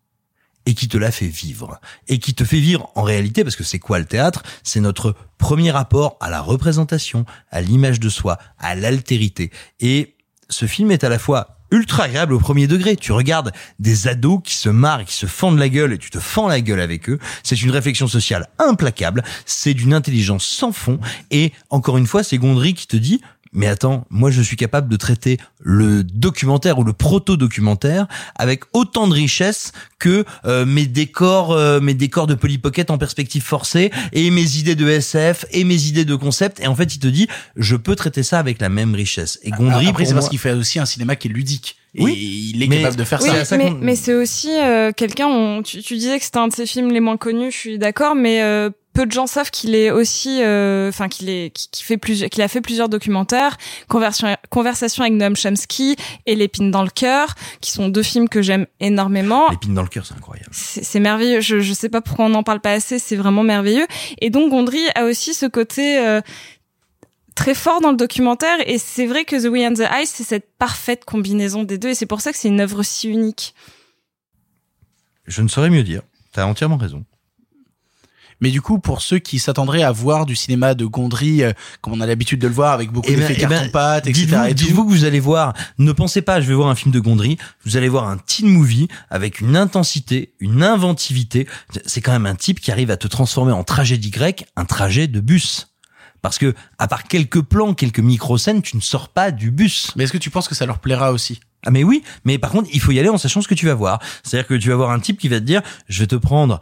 et 0.66 0.74
qui 0.74 0.88
te 0.88 0.98
la 0.98 1.12
fait 1.12 1.28
vivre 1.28 1.80
et 2.07 2.20
qui 2.20 2.34
te 2.34 2.44
fait 2.44 2.60
vivre 2.60 2.91
en 2.95 3.03
réalité 3.03 3.44
parce 3.44 3.56
que 3.56 3.64
c'est 3.64 3.80
quoi 3.80 3.99
le 3.99 4.06
théâtre? 4.06 4.44
C'est 4.64 4.80
notre 4.80 5.16
premier 5.38 5.72
rapport 5.72 6.18
à 6.20 6.30
la 6.30 6.41
représentation, 6.41 7.26
à 7.52 7.62
l'image 7.62 7.99
de 7.99 8.10
soi, 8.10 8.40
à 8.57 8.76
l'altérité 8.76 9.52
et 9.80 10.16
ce 10.49 10.66
film 10.66 10.91
est 10.91 11.03
à 11.03 11.10
la 11.10 11.20
fois 11.20 11.56
ultra 11.72 12.03
agréable 12.03 12.34
au 12.34 12.40
premier 12.40 12.68
degré. 12.68 12.95
Tu 12.95 13.12
regardes 13.12 13.52
des 13.80 14.07
ados 14.07 14.40
qui 14.44 14.56
se 14.56 14.70
marrent, 14.70 15.06
qui 15.06 15.14
se 15.14 15.26
fendent 15.26 15.60
la 15.60 15.70
gueule 15.70 15.94
et 15.94 15.98
tu 15.98 16.10
te 16.10 16.20
fends 16.20 16.48
la 16.48 16.62
gueule 16.62 16.80
avec 16.80 17.10
eux. 17.10 17.20
C'est 17.44 17.62
une 17.62 17.72
réflexion 17.72 18.07
sociale 18.07 18.48
implacable. 18.60 19.24
C'est 19.45 19.74
d'une 19.74 19.94
intelligence 19.94 20.45
sans 20.45 20.72
fond. 20.72 20.99
Et 21.32 21.52
encore 21.70 21.98
une 21.98 22.07
fois, 22.07 22.24
c'est 22.24 22.38
Gondry 22.38 22.74
qui 22.74 22.88
te 22.88 22.98
dit, 22.98 23.22
mais 23.56 23.68
attends, 23.68 24.06
moi 24.10 24.30
je 24.30 24.41
suis 24.41 24.57
capable 24.57 24.90
de 24.90 24.95
traiter 24.98 25.38
le 25.60 26.03
documentaire 26.03 26.77
ou 26.77 26.84
le 26.84 26.94
proto-documentaire 26.94 28.07
avec 28.36 28.64
autant 28.73 29.07
de 29.07 29.14
richesse 29.14 29.72
que 29.99 30.26
euh, 30.45 30.65
mes 30.65 30.86
décors, 30.86 31.52
euh, 31.52 31.80
mes 31.80 31.94
décors 31.94 32.27
de 32.27 32.36
Polly 32.36 32.57
Pocket 32.57 32.91
en 32.91 32.98
perspective 32.98 33.41
forcée 33.44 33.91
et 34.14 34.30
mes 34.32 34.57
idées 34.57 34.76
de 34.76 34.88
SF 34.88 35.45
et 35.52 35.64
mes 35.64 35.86
idées 35.88 36.06
de 36.06 36.15
concept. 36.15 36.60
Et 36.60 36.68
en 36.68 36.76
fait, 36.76 36.94
il 36.95 36.99
te 36.99 37.07
dit, 37.07 37.27
je 37.56 37.76
peux 37.76 37.95
traiter 37.95 38.23
ça 38.23 38.40
avec 38.40 38.61
la 38.61 38.69
même 38.69 38.94
richesse. 38.94 39.40
Et 39.44 39.52
Gondry, 39.52 39.88
Après, 39.88 40.06
c'est 40.06 40.14
parce 40.14 40.30
qu'il 40.30 40.40
fait 40.40 40.52
aussi 40.53 40.80
un 40.80 40.86
cinéma 40.86 41.15
qui 41.15 41.27
est 41.27 41.32
ludique. 41.32 41.77
Et 41.95 42.03
Oui, 42.03 42.52
il 42.53 42.61
est 42.61 42.68
mais- 42.68 42.77
capable 42.77 42.98
de 42.98 43.03
faire 43.06 43.22
Oui, 43.22 43.30
ça. 43.45 43.57
mais, 43.57 43.72
mais 43.82 43.95
c'est 43.95 44.14
aussi 44.14 44.49
euh, 44.52 44.91
quelqu'un. 44.91 45.61
Tu, 45.64 45.82
tu 45.82 45.95
disais 45.95 46.18
que 46.19 46.26
c'était 46.26 46.38
un 46.40 46.49
de 46.49 46.53
ses 46.53 46.65
films 46.65 46.91
les 46.91 46.99
moins 46.99 47.15
connus. 47.18 47.52
Je 47.52 47.57
suis 47.57 47.80
d'accord, 47.80 48.15
mais 48.15 48.41
euh, 48.44 48.69
peu 48.95 49.05
de 49.05 49.11
gens 49.11 49.27
savent 49.27 49.51
qu'il 49.51 49.76
est 49.76 49.91
aussi, 49.91 50.41
euh, 50.41 50.89
enfin 50.89 51.09
qu'il 51.09 51.30
est, 51.30 51.51
qui, 51.53 51.69
qui 51.69 51.84
fait 51.84 51.97
plusieurs, 51.97 52.30
qu'il 52.30 52.41
a 52.41 52.47
fait 52.47 52.61
plusieurs 52.61 52.89
documentaires, 52.89 53.57
Conversion, 53.88 54.35
Conversation 54.49 55.03
avec 55.03 55.13
Noam 55.13 55.35
Chomsky 55.35 55.95
et 56.26 56.35
L'épine 56.35 56.72
dans 56.72 56.84
le 56.84 56.89
cœur, 56.89 57.35
qui 57.61 57.72
sont 57.72 57.89
deux 57.89 58.03
films 58.03 58.30
que 58.30 58.41
j'aime 58.41 58.65
énormément. 58.80 59.49
L'épine 59.51 59.76
dans 59.76 59.84
le 59.84 59.89
cœur, 59.89 60.05
c'est 60.05 60.15
incroyable. 60.15 60.49
C'est 60.51 60.84
c'est 60.84 60.99
merveilleux. 60.99 61.41
Je, 61.41 61.59
je 61.59 61.73
sais 61.73 61.89
pas 61.89 61.99
pourquoi 62.01 62.26
on 62.26 62.30
n'en 62.30 62.43
parle 62.43 62.61
pas 62.61 62.72
assez. 62.72 62.97
C'est 62.97 63.17
vraiment 63.17 63.43
merveilleux. 63.43 63.85
Et 64.22 64.30
donc 64.30 64.49
Gondry 64.49 64.81
a 64.95 65.03
aussi 65.03 65.34
ce 65.34 65.45
côté 65.45 65.99
euh, 65.99 66.22
très 67.35 67.53
fort 67.53 67.81
dans 67.81 67.91
le 67.91 67.97
documentaire. 67.97 68.57
Et 68.65 68.77
c'est 68.77 69.05
vrai 69.05 69.26
que 69.26 69.35
The 69.35 69.51
Way 69.51 69.67
and 69.67 69.73
the 69.73 69.88
Ice, 70.01 70.13
c'est 70.15 70.23
cette 70.23 70.47
parfaite 70.57 71.03
combinaison 71.03 71.63
des 71.63 71.77
deux. 71.77 71.89
Et 71.89 71.95
c'est 71.95 72.05
pour 72.05 72.22
ça 72.22 72.31
que 72.31 72.38
c'est 72.38 72.47
une 72.47 72.61
œuvre 72.61 72.81
si 72.81 73.09
unique. 73.09 73.53
Je 75.27 75.41
ne 75.41 75.49
saurais 75.49 75.69
mieux 75.69 75.84
dire. 75.84 76.01
T'as 76.31 76.45
entièrement 76.45 76.77
raison. 76.77 77.03
Mais 78.45 78.51
du 78.51 78.61
coup, 78.61 78.77
pour 78.77 79.01
ceux 79.01 79.17
qui 79.17 79.39
s'attendraient 79.39 79.81
à 79.81 79.91
voir 79.91 80.27
du 80.27 80.35
cinéma 80.35 80.76
de 80.76 80.85
Gondry, 80.85 81.41
euh, 81.41 81.51
comme 81.81 81.93
on 81.93 81.99
a 81.99 82.05
l'habitude 82.05 82.39
de 82.39 82.45
le 82.45 82.53
voir, 82.53 82.73
avec 82.73 82.91
beaucoup 82.91 83.07
Eh 83.09 83.15
ben- 83.15 83.22
d'effets 83.22 83.34
eh 83.39 83.41
ben, 83.47 83.49
carton-pâte, 83.49 84.05
etc. 84.05 84.27
Dites-vous 84.27 84.45
et 84.45 84.49
tout. 84.49 84.53
dites-vous 84.53 84.85
que 84.85 84.91
vous 84.91 85.03
allez 85.03 85.19
voir, 85.19 85.53
ne 85.80 85.91
pensez 85.91 86.22
pas, 86.22 86.39
je 86.41 86.47
vais 86.47 86.53
voir 86.53 86.67
un 86.67 86.76
film 86.76 86.93
de 86.93 86.99
Gondry, 86.99 87.39
vous 87.65 87.76
allez 87.76 87.89
voir 87.89 88.07
un 88.07 88.17
teen 88.17 88.47
movie 88.47 88.88
avec 89.09 89.39
une 89.39 89.57
intensité, 89.57 90.35
une 90.39 90.61
inventivité. 90.61 91.47
C'est 91.88 92.01
quand 92.01 92.11
même 92.11 92.27
un 92.27 92.35
type 92.35 92.59
qui 92.59 92.72
arrive 92.72 92.91
à 92.91 92.97
te 92.97 93.07
transformer 93.07 93.51
en 93.51 93.63
tragédie 93.63 94.11
grecque, 94.11 94.45
un 94.55 94.65
trajet 94.65 95.07
de 95.07 95.19
bus. 95.22 95.69
Parce 96.22 96.38
que, 96.38 96.53
à 96.77 96.88
part 96.88 97.05
quelques 97.05 97.41
plans, 97.41 97.73
quelques 97.73 97.99
micro-scènes, 97.99 98.61
tu 98.61 98.76
ne 98.76 98.81
sors 98.81 99.09
pas 99.09 99.31
du 99.31 99.49
bus. 99.49 99.91
Mais 99.95 100.03
est-ce 100.03 100.13
que 100.13 100.19
tu 100.19 100.30
penses 100.30 100.47
que 100.47 100.53
ça 100.53 100.67
leur 100.67 100.77
plaira 100.77 101.11
aussi? 101.11 101.39
Ah 101.65 101.72
mais 101.72 101.84
oui, 101.84 102.03
mais 102.26 102.38
par 102.38 102.51
contre, 102.51 102.69
il 102.72 102.80
faut 102.80 102.91
y 102.91 102.99
aller 102.99 103.09
en 103.09 103.17
sachant 103.17 103.41
ce 103.41 103.47
que 103.47 103.55
tu 103.55 103.65
vas 103.65 103.73
voir. 103.73 103.99
C'est-à-dire 104.23 104.47
que 104.47 104.53
tu 104.53 104.69
vas 104.69 104.76
voir 104.76 104.91
un 104.91 104.99
type 104.99 105.19
qui 105.19 105.30
va 105.30 105.39
te 105.39 105.45
dire, 105.45 105.63
je 105.89 105.99
vais 106.01 106.07
te 106.07 106.15
prendre 106.15 106.61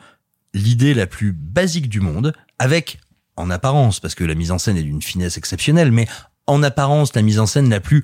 l'idée 0.54 0.94
la 0.94 1.08
plus 1.08 1.32
basique 1.34 1.90
du 1.90 2.00
monde, 2.00 2.34
avec, 2.60 3.00
en 3.36 3.50
apparence, 3.50 4.00
parce 4.00 4.16
que 4.16 4.24
la 4.24 4.36
mise 4.36 4.52
en 4.52 4.58
scène 4.58 4.78
est 4.78 4.84
d'une 4.84 5.02
finesse 5.02 5.38
exceptionnelle, 5.38 5.92
mais 5.92 6.08
en 6.48 6.64
apparence, 6.64 7.16
la 7.16 7.22
mise 7.22 7.40
en 7.40 7.46
scène 7.46 7.70
la 7.70 7.80
plus 7.80 8.04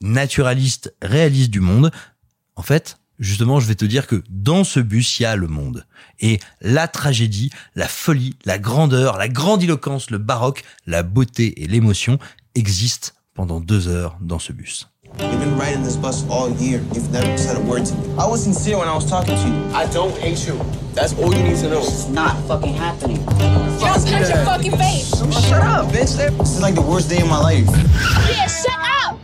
naturaliste, 0.00 0.94
réaliste 1.02 1.50
du 1.50 1.60
monde. 1.60 1.90
En 2.56 2.62
fait, 2.62 2.98
justement, 3.18 3.60
je 3.60 3.66
vais 3.66 3.74
te 3.74 3.84
dire 3.84 4.06
que 4.06 4.22
dans 4.28 4.64
ce 4.64 4.80
bus, 4.80 5.18
il 5.18 5.24
y 5.24 5.26
a 5.26 5.36
le 5.36 5.48
monde. 5.48 5.86
Et 6.20 6.40
la 6.60 6.88
tragédie, 6.88 7.50
la 7.74 7.88
folie, 7.88 8.36
la 8.44 8.58
grandeur, 8.58 9.18
la 9.18 9.28
grandiloquence, 9.28 10.10
le 10.10 10.18
baroque, 10.18 10.64
la 10.86 11.02
beauté 11.02 11.62
et 11.62 11.66
l'émotion 11.66 12.18
existent 12.54 13.10
pendant 13.34 13.60
deux 13.60 13.88
heures 13.88 14.18
dans 14.20 14.38
ce 14.38 14.52
bus. 14.52 14.88
You've 15.18 15.40
been 15.40 15.58
riding 15.58 15.82
this 15.82 15.96
bus 15.96 16.28
all 16.28 16.50
year. 16.50 16.78
You've 16.94 17.10
never 17.10 17.36
said 17.36 17.56
a 17.56 17.60
word 17.60 17.84
to 17.86 17.94
me. 17.96 18.14
I 18.18 18.26
was 18.26 18.42
sincere 18.42 18.78
when 18.78 18.88
I 18.88 18.94
was 18.94 19.08
talking 19.08 19.34
to 19.36 19.48
you. 19.48 19.74
I 19.74 19.86
don't 19.86 20.16
hate 20.16 20.46
you. 20.46 20.58
That's 20.94 21.12
all 21.18 21.34
you 21.34 21.42
need 21.42 21.56
to 21.56 21.68
know. 21.68 21.80
It's 21.80 22.08
not 22.08 22.36
fucking 22.46 22.74
happening. 22.74 23.24
Just 23.78 24.08
touch 24.08 24.28
your 24.28 24.44
fucking 24.44 24.72
face. 24.72 25.10
Shut 25.48 25.62
up, 25.62 25.86
bitch. 25.86 26.16
This 26.16 26.54
is 26.56 26.62
like 26.62 26.74
the 26.74 26.82
worst 26.82 27.10
day 27.10 27.20
of 27.20 27.28
my 27.28 27.38
life. 27.38 27.66
Yeah, 28.28 28.46
shut 28.46 28.78
up. 29.04 29.18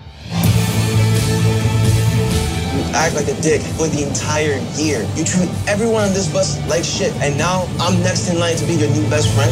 You 2.74 2.82
act 2.94 3.14
like 3.14 3.28
a 3.28 3.40
dick 3.40 3.60
for 3.78 3.86
the 3.88 4.04
entire 4.06 4.58
year. 4.74 5.06
You 5.14 5.24
treat 5.24 5.48
everyone 5.66 6.04
on 6.04 6.12
this 6.12 6.30
bus 6.30 6.58
like 6.68 6.84
shit, 6.84 7.12
and 7.22 7.38
now 7.38 7.68
I'm 7.80 8.02
next 8.02 8.28
in 8.28 8.38
line 8.38 8.56
to 8.56 8.66
be 8.66 8.74
your 8.74 8.90
new 8.90 9.08
best 9.08 9.32
friend. 9.34 9.50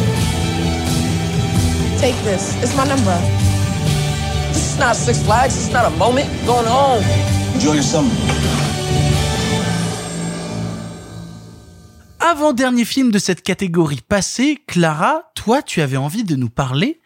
Take 1.99 2.15
this. 2.23 2.55
It's 2.61 2.75
my 2.75 2.85
number. 2.85 3.17
Is 4.75 4.79
not 4.79 4.95
Six 4.95 5.23
Flags. 5.23 5.55
It's 5.55 5.71
not 5.71 5.85
a 5.85 5.89
moment. 5.91 6.27
I'm 6.41 6.45
going 6.45 6.65
home. 6.65 7.03
Enjoy 7.53 7.75
your 7.75 7.83
summer. 7.83 8.09
Avant-dernier 12.19 12.83
film 12.83 13.11
de 13.11 13.19
cette 13.19 13.41
catégorie 13.41 14.01
passée, 14.01 14.59
Clara, 14.67 15.31
toi, 15.35 15.61
tu 15.61 15.81
avais 15.81 15.97
envie 15.97 16.23
de 16.23 16.35
nous 16.35 16.49
parler 16.49 16.99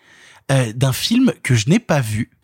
euh, 0.51 0.71
d'un 0.73 0.93
film 0.93 1.31
que 1.43 1.53
je 1.53 1.69
n'ai 1.69 1.79
pas 1.79 2.01
vu. 2.01 2.31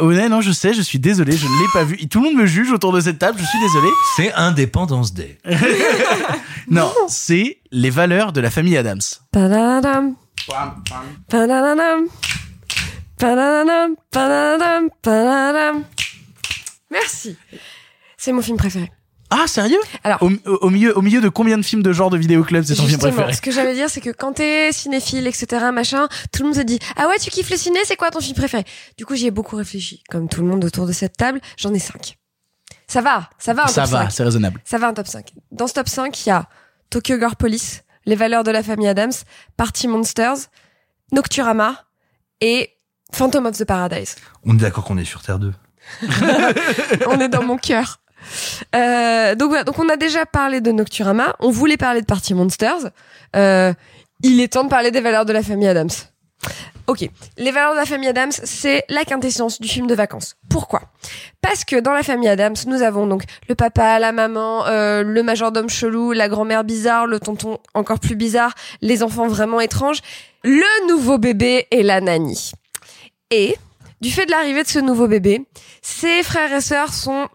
Ouais, 0.00 0.28
non, 0.30 0.40
je 0.40 0.52
sais, 0.52 0.72
je 0.72 0.80
suis 0.80 0.98
désolé, 0.98 1.36
je 1.36 1.44
ne 1.44 1.50
l'ai 1.50 1.68
pas 1.74 1.84
vu. 1.84 1.96
Et 2.00 2.06
tout 2.08 2.22
le 2.22 2.30
monde 2.30 2.38
me 2.38 2.46
juge 2.46 2.70
autour 2.72 2.92
de 2.92 3.00
cette 3.00 3.18
table, 3.18 3.38
je 3.38 3.44
suis 3.44 3.60
désolé. 3.60 3.88
C'est 4.16 4.32
Indépendance 4.32 5.12
Day. 5.12 5.38
Non, 6.68 6.90
c'est 7.08 7.58
Les 7.72 7.90
valeurs 7.90 8.32
de 8.32 8.40
la 8.40 8.50
famille 8.50 8.76
Adams. 8.78 9.00
Merci. 16.90 17.36
C'est 18.16 18.32
mon 18.32 18.42
film 18.42 18.56
préféré. 18.56 18.90
Ah, 19.30 19.46
sérieux? 19.46 19.78
Alors, 20.02 20.20
au, 20.22 20.68
milieu, 20.70 20.98
au 20.98 21.02
milieu 21.02 21.20
de 21.20 21.28
combien 21.28 21.56
de 21.56 21.62
films 21.62 21.84
de 21.84 21.92
genre 21.92 22.10
de 22.10 22.18
vidéoclub 22.18 22.64
c'est 22.64 22.74
ton 22.74 22.84
film 22.84 22.98
préféré? 22.98 23.32
ce 23.32 23.40
que 23.40 23.52
j'allais 23.52 23.74
dire, 23.74 23.88
c'est 23.88 24.00
que 24.00 24.10
quand 24.10 24.32
t'es 24.32 24.72
cinéphile, 24.72 25.28
etc., 25.28 25.66
machin, 25.72 26.08
tout 26.32 26.42
le 26.42 26.48
monde 26.48 26.56
se 26.56 26.62
dit 26.62 26.80
ah 26.96 27.06
ouais, 27.06 27.18
tu 27.20 27.30
kiffes 27.30 27.48
le 27.50 27.56
ciné, 27.56 27.78
c'est 27.84 27.94
quoi 27.94 28.10
ton 28.10 28.20
film 28.20 28.34
préféré? 28.34 28.64
Du 28.98 29.06
coup, 29.06 29.14
j'y 29.14 29.28
ai 29.28 29.30
beaucoup 29.30 29.54
réfléchi, 29.54 30.02
comme 30.10 30.28
tout 30.28 30.40
le 30.42 30.48
monde 30.48 30.64
autour 30.64 30.86
de 30.88 30.92
cette 30.92 31.16
table. 31.16 31.40
J'en 31.56 31.72
ai 31.72 31.78
cinq. 31.78 32.18
Ça 32.88 33.02
va, 33.02 33.30
ça 33.38 33.54
va. 33.54 33.64
Un 33.64 33.68
Ça 33.68 33.82
top 33.84 33.90
va, 33.92 34.02
5. 34.06 34.10
c'est 34.10 34.24
raisonnable. 34.24 34.60
Ça 34.64 34.78
va 34.78 34.88
un 34.88 34.94
top 34.94 35.06
5. 35.06 35.30
Dans 35.52 35.68
ce 35.68 35.74
top 35.74 35.88
5, 35.88 36.26
il 36.26 36.28
y 36.28 36.32
a 36.32 36.48
Tokyo 36.90 37.18
Girl 37.18 37.36
Police, 37.36 37.84
Les 38.04 38.16
valeurs 38.16 38.42
de 38.42 38.50
la 38.50 38.64
famille 38.64 38.88
Adams, 38.88 39.12
Party 39.56 39.86
Monsters, 39.86 40.48
Nocturama 41.12 41.84
et 42.40 42.70
Phantom 43.12 43.46
of 43.46 43.56
the 43.56 43.64
Paradise. 43.64 44.16
On 44.44 44.54
est 44.54 44.60
d'accord 44.60 44.84
qu'on 44.84 44.98
est 44.98 45.04
sur 45.04 45.22
Terre 45.22 45.38
2. 45.38 45.52
on 47.06 47.20
est 47.20 47.28
dans 47.28 47.42
mon 47.42 47.56
cœur. 47.56 47.98
Euh, 48.74 49.34
donc 49.34 49.48
voilà, 49.48 49.64
donc 49.64 49.78
on 49.78 49.88
a 49.88 49.96
déjà 49.96 50.26
parlé 50.26 50.60
de 50.60 50.70
Nocturama, 50.70 51.34
on 51.40 51.50
voulait 51.50 51.76
parler 51.76 52.00
de 52.00 52.06
Party 52.06 52.34
Monsters. 52.34 52.90
Euh, 53.36 53.72
il 54.22 54.40
est 54.40 54.52
temps 54.52 54.64
de 54.64 54.68
parler 54.68 54.90
des 54.90 55.00
valeurs 55.00 55.24
de 55.24 55.32
la 55.32 55.42
famille 55.42 55.68
Adams. 55.68 55.90
Ok, 56.88 57.08
les 57.38 57.50
valeurs 57.52 57.72
de 57.72 57.78
la 57.78 57.86
famille 57.86 58.08
Adams, 58.08 58.32
c'est 58.32 58.84
la 58.88 59.04
quintessence 59.04 59.60
du 59.60 59.68
film 59.68 59.86
de 59.86 59.94
vacances. 59.94 60.36
Pourquoi? 60.50 60.82
Parce 61.40 61.64
que 61.64 61.78
dans 61.78 61.92
la 61.92 62.02
famille 62.02 62.28
Adams, 62.28 62.56
nous 62.66 62.82
avons 62.82 63.06
donc 63.06 63.22
le 63.48 63.54
papa, 63.54 64.00
la 64.00 64.10
maman, 64.10 64.66
euh, 64.66 65.04
le 65.04 65.22
majordome 65.22 65.68
chelou, 65.68 66.12
la 66.12 66.28
grand-mère 66.28 66.64
bizarre, 66.64 67.06
le 67.06 67.20
tonton 67.20 67.58
encore 67.74 68.00
plus 68.00 68.16
bizarre, 68.16 68.54
les 68.80 69.04
enfants 69.04 69.28
vraiment 69.28 69.60
étranges, 69.60 70.00
le 70.42 70.88
nouveau 70.88 71.18
bébé 71.18 71.68
et 71.70 71.84
la 71.84 72.00
nanny. 72.00 72.52
Et 73.32 73.56
du 74.02 74.10
fait 74.10 74.26
de 74.26 74.30
l'arrivée 74.30 74.62
de 74.62 74.68
ce 74.68 74.78
nouveau 74.78 75.08
bébé, 75.08 75.40
ses 75.80 76.22
frères 76.22 76.52
et 76.52 76.60
sœurs 76.60 76.92
sont 76.92 77.28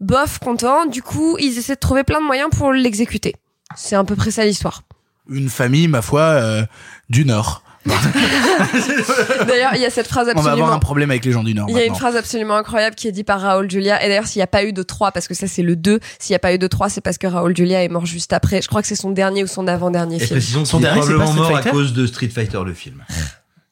bof 0.00 0.40
contents. 0.40 0.84
Du 0.86 1.00
coup, 1.00 1.38
ils 1.38 1.56
essaient 1.56 1.76
de 1.76 1.80
trouver 1.80 2.02
plein 2.02 2.20
de 2.20 2.26
moyens 2.26 2.50
pour 2.50 2.72
l'exécuter. 2.72 3.36
C'est 3.76 3.94
à 3.94 4.02
peu 4.02 4.16
près 4.16 4.32
ça 4.32 4.44
l'histoire. 4.44 4.82
Une 5.30 5.48
famille, 5.48 5.86
ma 5.86 6.02
foi, 6.02 6.22
euh, 6.22 6.64
du 7.08 7.24
Nord. 7.24 7.62
D'ailleurs, 7.86 9.74
il 9.74 9.80
y 9.80 9.84
a 9.84 9.90
cette 9.90 10.08
phrase 10.08 10.28
On 10.34 10.40
va 10.40 10.52
avoir 10.52 10.52
absolument 10.52 10.72
un 10.72 10.78
problème 10.80 11.10
avec 11.10 11.24
les 11.24 11.32
gens 11.32 11.44
du 11.44 11.54
Nord. 11.54 11.66
Il 11.68 11.76
y 11.76 11.78
a 11.78 11.84
une 11.84 11.94
phrase 11.94 12.16
absolument 12.16 12.56
incroyable 12.56 12.96
qui 12.96 13.06
est 13.06 13.12
dite 13.12 13.26
par 13.26 13.40
Raoul 13.40 13.70
Julia. 13.70 14.02
Et 14.02 14.08
d'ailleurs, 14.08 14.26
s'il 14.26 14.40
n'y 14.40 14.44
a 14.44 14.48
pas 14.48 14.64
eu 14.64 14.72
de 14.72 14.82
3, 14.82 15.12
parce 15.12 15.28
que 15.28 15.34
ça 15.34 15.46
c'est 15.46 15.62
le 15.62 15.76
2, 15.76 16.00
s'il 16.18 16.32
n'y 16.32 16.36
a 16.36 16.40
pas 16.40 16.52
eu 16.54 16.58
de 16.58 16.66
3, 16.66 16.88
c'est 16.88 17.00
parce 17.00 17.18
que 17.18 17.26
Raoul 17.26 17.54
Julia 17.56 17.84
est 17.84 17.88
mort 17.88 18.06
juste 18.06 18.32
après. 18.32 18.60
Je 18.60 18.68
crois 18.68 18.82
que 18.82 18.88
c'est 18.88 18.96
son 18.96 19.12
dernier 19.12 19.44
ou 19.44 19.46
son 19.46 19.68
avant-dernier 19.68 20.18
film. 20.18 20.30
précisons 20.30 20.64
Son 20.64 20.80
dernier, 20.80 21.02
c'est 21.02 21.16
pas 21.16 21.30
mort 21.30 21.56
à 21.56 21.62
cause 21.62 21.92
de 21.92 22.06
Street 22.06 22.28
Fighter, 22.28 22.60
le 22.64 22.74
film. 22.74 23.04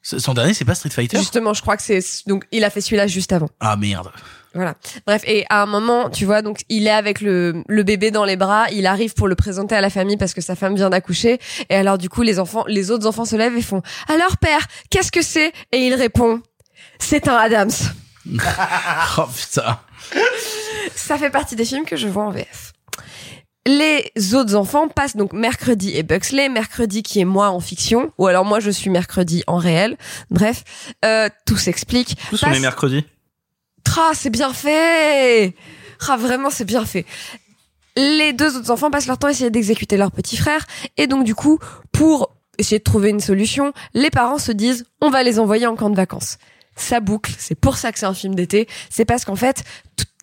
Son 0.03 0.33
dernier, 0.33 0.53
c'est 0.53 0.65
pas 0.65 0.75
Street 0.75 0.89
Fighter 0.89 1.17
Justement, 1.17 1.53
je 1.53 1.61
crois 1.61 1.77
que 1.77 1.81
c'est 1.83 2.01
donc 2.27 2.45
il 2.51 2.63
a 2.65 2.69
fait 2.69 2.81
celui-là 2.81 3.07
juste 3.07 3.31
avant. 3.31 3.47
Ah 3.61 3.77
merde. 3.77 4.11
Voilà. 4.53 4.75
Bref, 5.07 5.23
et 5.25 5.45
à 5.49 5.63
un 5.63 5.65
moment, 5.65 6.09
tu 6.09 6.25
vois, 6.25 6.41
donc 6.43 6.59
il 6.69 6.85
est 6.85 6.91
avec 6.91 7.21
le, 7.21 7.63
le 7.67 7.83
bébé 7.83 8.11
dans 8.11 8.25
les 8.25 8.35
bras, 8.35 8.65
il 8.71 8.85
arrive 8.85 9.13
pour 9.13 9.27
le 9.27 9.33
présenter 9.35 9.73
à 9.75 9.81
la 9.81 9.89
famille 9.89 10.17
parce 10.17 10.33
que 10.33 10.41
sa 10.41 10.55
femme 10.55 10.75
vient 10.75 10.89
d'accoucher. 10.91 11.39
Et 11.69 11.75
alors 11.75 11.97
du 11.97 12.09
coup, 12.09 12.21
les 12.21 12.37
enfants, 12.37 12.65
les 12.67 12.91
autres 12.91 13.07
enfants 13.07 13.25
se 13.25 13.35
lèvent 13.37 13.55
et 13.57 13.61
font 13.61 13.81
"Alors 14.09 14.37
père, 14.37 14.67
qu'est-ce 14.89 15.11
que 15.11 15.21
c'est? 15.23 15.53
Et 15.71 15.87
il 15.87 15.93
répond 15.95 16.41
"C'est 16.99 17.27
un 17.29 17.35
Adams." 17.35 17.71
oh 19.17 19.25
putain. 19.35 19.79
Ça 20.95 21.17
fait 21.17 21.29
partie 21.29 21.55
des 21.55 21.65
films 21.65 21.85
que 21.85 21.95
je 21.95 22.07
vois 22.07 22.25
en 22.25 22.29
VF. 22.31 22.72
Les 23.65 24.11
autres 24.33 24.55
enfants 24.55 24.89
passent 24.89 25.15
donc 25.15 25.31
mercredi 25.31 25.95
et 25.95 26.03
Buxley, 26.03 26.49
mercredi 26.49 27.01
qui 27.01 27.21
est 27.21 27.25
moi 27.25 27.49
en 27.49 27.61
fiction, 27.61 28.11
ou 28.17 28.27
alors 28.27 28.43
moi 28.43 28.59
je 28.59 28.69
suis 28.69 28.89
mercredi 28.89 29.41
en 29.47 29.55
réel. 29.57 29.97
Bref, 30.29 30.63
euh, 31.05 31.29
tout 31.45 31.55
s'explique. 31.55 32.17
Tous 32.29 32.43
on 32.43 32.47
Passe- 32.47 32.57
est 32.57 32.61
mercredi. 32.61 33.05
Tra, 33.85 34.13
c'est 34.13 34.29
bien 34.29 34.53
fait 34.53 35.55
Ah, 36.09 36.17
vraiment, 36.17 36.49
c'est 36.49 36.65
bien 36.65 36.83
fait. 36.85 37.05
Les 37.95 38.33
deux 38.33 38.57
autres 38.57 38.71
enfants 38.71 38.91
passent 38.91 39.07
leur 39.07 39.17
temps 39.17 39.27
à 39.27 39.31
essayer 39.31 39.49
d'exécuter 39.49 39.95
leur 39.97 40.11
petit 40.11 40.35
frère. 40.35 40.65
Et 40.97 41.07
donc, 41.07 41.23
du 41.23 41.35
coup, 41.35 41.59
pour 41.91 42.31
essayer 42.57 42.79
de 42.79 42.83
trouver 42.83 43.09
une 43.09 43.19
solution, 43.19 43.71
les 43.93 44.09
parents 44.09 44.39
se 44.39 44.51
disent, 44.51 44.85
on 45.01 45.09
va 45.09 45.23
les 45.23 45.39
envoyer 45.39 45.67
en 45.67 45.75
camp 45.75 45.89
de 45.89 45.95
vacances. 45.95 46.37
Ça 46.75 46.99
boucle. 46.99 47.31
C'est 47.37 47.55
pour 47.55 47.77
ça 47.77 47.91
que 47.91 47.99
c'est 47.99 48.05
un 48.05 48.13
film 48.13 48.35
d'été. 48.35 48.67
C'est 48.89 49.05
parce 49.05 49.25
qu'en 49.25 49.35
fait, 49.35 49.63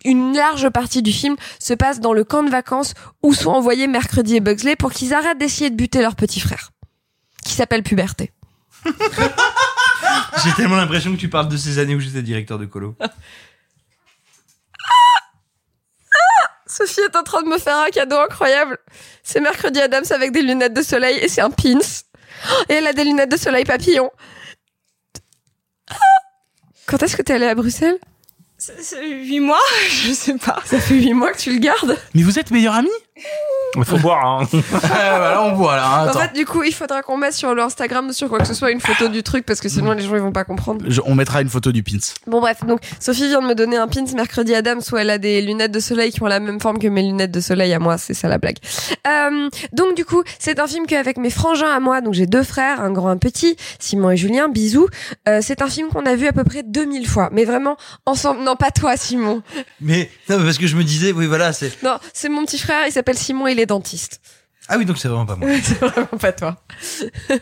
une 0.04 0.34
large 0.34 0.68
partie 0.70 1.02
du 1.02 1.12
film 1.12 1.36
se 1.58 1.74
passe 1.74 2.00
dans 2.00 2.12
le 2.12 2.24
camp 2.24 2.42
de 2.42 2.50
vacances 2.50 2.94
où 3.22 3.34
sont 3.34 3.50
envoyés 3.50 3.86
Mercredi 3.86 4.36
et 4.36 4.40
Bugsley 4.40 4.76
pour 4.76 4.92
qu'ils 4.92 5.14
arrêtent 5.14 5.38
d'essayer 5.38 5.70
de 5.70 5.76
buter 5.76 6.00
leur 6.00 6.16
petit 6.16 6.40
frère. 6.40 6.70
Qui 7.44 7.52
s'appelle 7.52 7.82
Puberté. 7.82 8.32
J'ai 10.44 10.52
tellement 10.56 10.76
l'impression 10.76 11.12
que 11.12 11.20
tu 11.20 11.28
parles 11.28 11.48
de 11.48 11.56
ces 11.56 11.78
années 11.78 11.94
où 11.94 12.00
j'étais 12.00 12.22
directeur 12.22 12.58
de 12.58 12.66
colo. 12.66 12.96
Sophie 16.66 17.00
est 17.00 17.16
en 17.16 17.22
train 17.24 17.42
de 17.42 17.48
me 17.48 17.58
faire 17.58 17.76
un 17.78 17.90
cadeau 17.90 18.16
incroyable. 18.16 18.78
C'est 19.22 19.40
mercredi 19.40 19.80
Adams 19.80 20.04
avec 20.10 20.30
des 20.32 20.42
lunettes 20.42 20.72
de 20.74 20.82
soleil 20.82 21.18
et 21.18 21.28
c'est 21.28 21.40
un 21.40 21.50
pins. 21.50 21.78
Et 22.68 22.74
elle 22.74 22.86
a 22.86 22.92
des 22.92 23.04
lunettes 23.04 23.30
de 23.30 23.36
soleil 23.36 23.64
papillon. 23.64 24.10
Ah 25.90 25.94
Quand 26.86 27.02
est-ce 27.02 27.16
que 27.16 27.22
t'es 27.22 27.34
allée 27.34 27.46
à 27.46 27.54
Bruxelles? 27.54 27.98
8 29.02 29.40
mois 29.40 29.58
Je 29.88 30.12
sais 30.12 30.36
pas. 30.36 30.62
Ça 30.64 30.78
fait 30.80 30.94
8 30.94 31.14
mois 31.14 31.32
que 31.32 31.38
tu 31.38 31.52
le 31.52 31.58
gardes. 31.58 31.96
Mais 32.14 32.22
vous 32.22 32.38
êtes 32.38 32.50
meilleurs 32.50 32.74
amis 32.74 32.88
Il 33.76 33.84
faut 33.84 33.98
boire. 33.98 34.24
Hein. 34.42 34.48
Ah, 34.82 35.18
bah 35.18 35.30
là, 35.34 35.42
on 35.44 35.54
voit 35.54 35.76
là. 35.76 35.86
hein, 36.02 36.08
En 36.08 36.18
fait, 36.18 36.32
du 36.34 36.44
coup, 36.44 36.62
il 36.64 36.74
faudra 36.74 37.02
qu'on 37.02 37.16
mette 37.16 37.34
sur 37.34 37.54
le 37.54 37.62
Instagram 37.62 38.08
ou 38.08 38.12
sur 38.12 38.28
quoi 38.28 38.40
que 38.40 38.46
ce 38.46 38.54
soit 38.54 38.72
une 38.72 38.80
photo 38.80 39.06
du 39.08 39.22
truc 39.22 39.46
parce 39.46 39.60
que 39.60 39.68
sinon 39.68 39.92
les 39.92 40.02
gens 40.02 40.14
ils 40.16 40.20
vont 40.20 40.32
pas 40.32 40.42
comprendre. 40.44 40.84
Je- 40.88 41.00
on 41.04 41.14
mettra 41.14 41.40
une 41.40 41.48
photo 41.48 41.70
du 41.70 41.82
pins. 41.84 41.98
Bon 42.26 42.40
bref, 42.40 42.64
donc 42.66 42.80
Sophie 42.98 43.28
vient 43.28 43.40
de 43.40 43.46
me 43.46 43.54
donner 43.54 43.76
un 43.76 43.86
pins 43.86 44.04
mercredi 44.16 44.54
Adams 44.56 44.80
où 44.92 44.96
elle 44.96 45.10
a 45.10 45.18
des 45.18 45.40
lunettes 45.40 45.70
de 45.70 45.78
soleil 45.78 46.10
qui 46.10 46.20
ont 46.22 46.26
la 46.26 46.40
même 46.40 46.60
forme 46.60 46.78
que 46.80 46.88
mes 46.88 47.02
lunettes 47.02 47.30
de 47.30 47.40
soleil 47.40 47.72
à 47.72 47.78
moi, 47.78 47.96
c'est 47.96 48.14
ça 48.14 48.26
la 48.26 48.38
blague. 48.38 48.56
Euh, 49.06 49.48
donc 49.72 49.94
du 49.94 50.04
coup, 50.04 50.22
c'est 50.40 50.58
un 50.58 50.66
film 50.66 50.86
qu'avec 50.86 51.16
mes 51.16 51.30
frangins 51.30 51.70
à 51.70 51.78
moi, 51.80 52.00
donc 52.00 52.14
j'ai 52.14 52.26
deux 52.26 52.42
frères, 52.42 52.80
un 52.80 52.90
grand, 52.90 53.08
un 53.08 53.18
petit, 53.18 53.56
Simon 53.78 54.10
et 54.10 54.16
Julien, 54.16 54.48
bisous. 54.48 54.88
Euh, 55.28 55.38
c'est 55.42 55.62
un 55.62 55.68
film 55.68 55.88
qu'on 55.90 56.06
a 56.06 56.16
vu 56.16 56.26
à 56.26 56.32
peu 56.32 56.42
près 56.44 56.62
2000 56.64 57.06
fois, 57.06 57.28
mais 57.32 57.44
vraiment 57.44 57.76
ensemble. 58.06 58.40
Non, 58.42 58.56
pas 58.56 58.70
toi 58.72 58.96
Simon. 58.96 59.42
Mais, 59.80 60.10
non, 60.28 60.38
mais 60.38 60.44
parce 60.44 60.58
que 60.58 60.66
je 60.66 60.74
me 60.76 60.82
disais, 60.82 61.12
oui, 61.12 61.26
voilà, 61.26 61.52
c'est. 61.52 61.82
Non, 61.84 61.98
c'est 62.12 62.28
mon 62.28 62.44
petit 62.44 62.58
frère, 62.58 62.86
il 62.86 62.92
s'appelle 62.92 63.09
Simon, 63.16 63.46
il 63.46 63.60
est 63.60 63.66
dentiste. 63.66 64.20
Ah 64.68 64.78
oui, 64.78 64.84
donc 64.84 64.98
c'est 64.98 65.08
vraiment 65.08 65.26
pas 65.26 65.36
moi. 65.36 65.48
c'est 65.62 65.78
vraiment 65.78 66.06
pas 66.18 66.32
toi. 66.32 66.56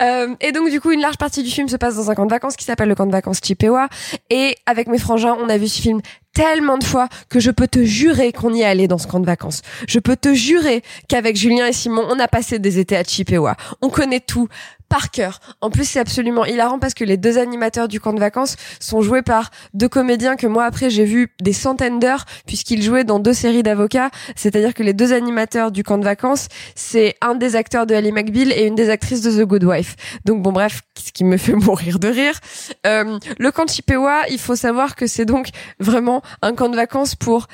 Euh, 0.00 0.34
et 0.40 0.52
donc 0.52 0.68
du 0.70 0.80
coup, 0.80 0.90
une 0.90 1.00
large 1.00 1.16
partie 1.16 1.42
du 1.42 1.50
film 1.50 1.68
se 1.68 1.76
passe 1.76 1.96
dans 1.96 2.10
un 2.10 2.14
camp 2.14 2.26
de 2.26 2.30
vacances 2.30 2.56
qui 2.56 2.64
s'appelle 2.64 2.88
le 2.88 2.94
camp 2.94 3.06
de 3.06 3.12
vacances 3.12 3.38
Chippewa. 3.42 3.88
Et 4.30 4.56
avec 4.66 4.88
mes 4.88 4.98
frangins, 4.98 5.36
on 5.38 5.48
a 5.48 5.56
vu 5.56 5.68
ce 5.68 5.80
film 5.80 6.00
tellement 6.34 6.78
de 6.78 6.84
fois 6.84 7.08
que 7.28 7.40
je 7.40 7.50
peux 7.50 7.68
te 7.68 7.84
jurer 7.84 8.32
qu'on 8.32 8.52
y 8.52 8.62
est 8.62 8.64
allé 8.64 8.88
dans 8.88 8.98
ce 8.98 9.06
camp 9.06 9.20
de 9.20 9.26
vacances. 9.26 9.62
Je 9.86 9.98
peux 9.98 10.16
te 10.16 10.34
jurer 10.34 10.82
qu'avec 11.08 11.36
Julien 11.36 11.66
et 11.66 11.72
Simon, 11.72 12.04
on 12.08 12.18
a 12.18 12.28
passé 12.28 12.58
des 12.58 12.78
étés 12.78 12.96
à 12.96 13.04
Chippewa. 13.04 13.56
On 13.80 13.90
connaît 13.90 14.20
tout 14.20 14.48
par 14.92 15.10
cœur. 15.10 15.40
En 15.62 15.70
plus, 15.70 15.88
c'est 15.88 16.00
absolument 16.00 16.44
hilarant 16.44 16.78
parce 16.78 16.92
que 16.92 17.02
les 17.02 17.16
deux 17.16 17.38
animateurs 17.38 17.88
du 17.88 17.98
camp 17.98 18.12
de 18.12 18.20
vacances 18.20 18.56
sont 18.78 19.00
joués 19.00 19.22
par 19.22 19.50
deux 19.72 19.88
comédiens 19.88 20.36
que 20.36 20.46
moi 20.46 20.66
après 20.66 20.90
j'ai 20.90 21.06
vu 21.06 21.32
des 21.40 21.54
centaines 21.54 21.98
d'heures 21.98 22.26
puisqu'ils 22.46 22.82
jouaient 22.82 23.04
dans 23.04 23.18
deux 23.18 23.32
séries 23.32 23.62
d'avocats. 23.62 24.10
C'est-à-dire 24.36 24.74
que 24.74 24.82
les 24.82 24.92
deux 24.92 25.14
animateurs 25.14 25.72
du 25.72 25.82
camp 25.82 25.96
de 25.96 26.04
vacances, 26.04 26.48
c'est 26.74 27.14
un 27.22 27.34
des 27.34 27.56
acteurs 27.56 27.86
de 27.86 27.94
Ali 27.94 28.12
McBeal 28.12 28.52
et 28.52 28.66
une 28.66 28.74
des 28.74 28.90
actrices 28.90 29.22
de 29.22 29.30
The 29.30 29.46
Good 29.46 29.64
Wife. 29.64 29.96
Donc 30.26 30.42
bon 30.42 30.52
bref, 30.52 30.82
ce 31.02 31.10
qui 31.10 31.24
me 31.24 31.38
fait 31.38 31.54
mourir 31.54 31.98
de 31.98 32.08
rire. 32.08 32.38
Euh, 32.86 33.18
le 33.38 33.50
camp 33.50 33.64
de 33.64 33.70
Chippewa, 33.70 34.24
il 34.28 34.38
faut 34.38 34.56
savoir 34.56 34.94
que 34.94 35.06
c'est 35.06 35.24
donc 35.24 35.48
vraiment 35.80 36.20
un 36.42 36.54
camp 36.54 36.68
de 36.68 36.76
vacances 36.76 37.14
pour 37.14 37.46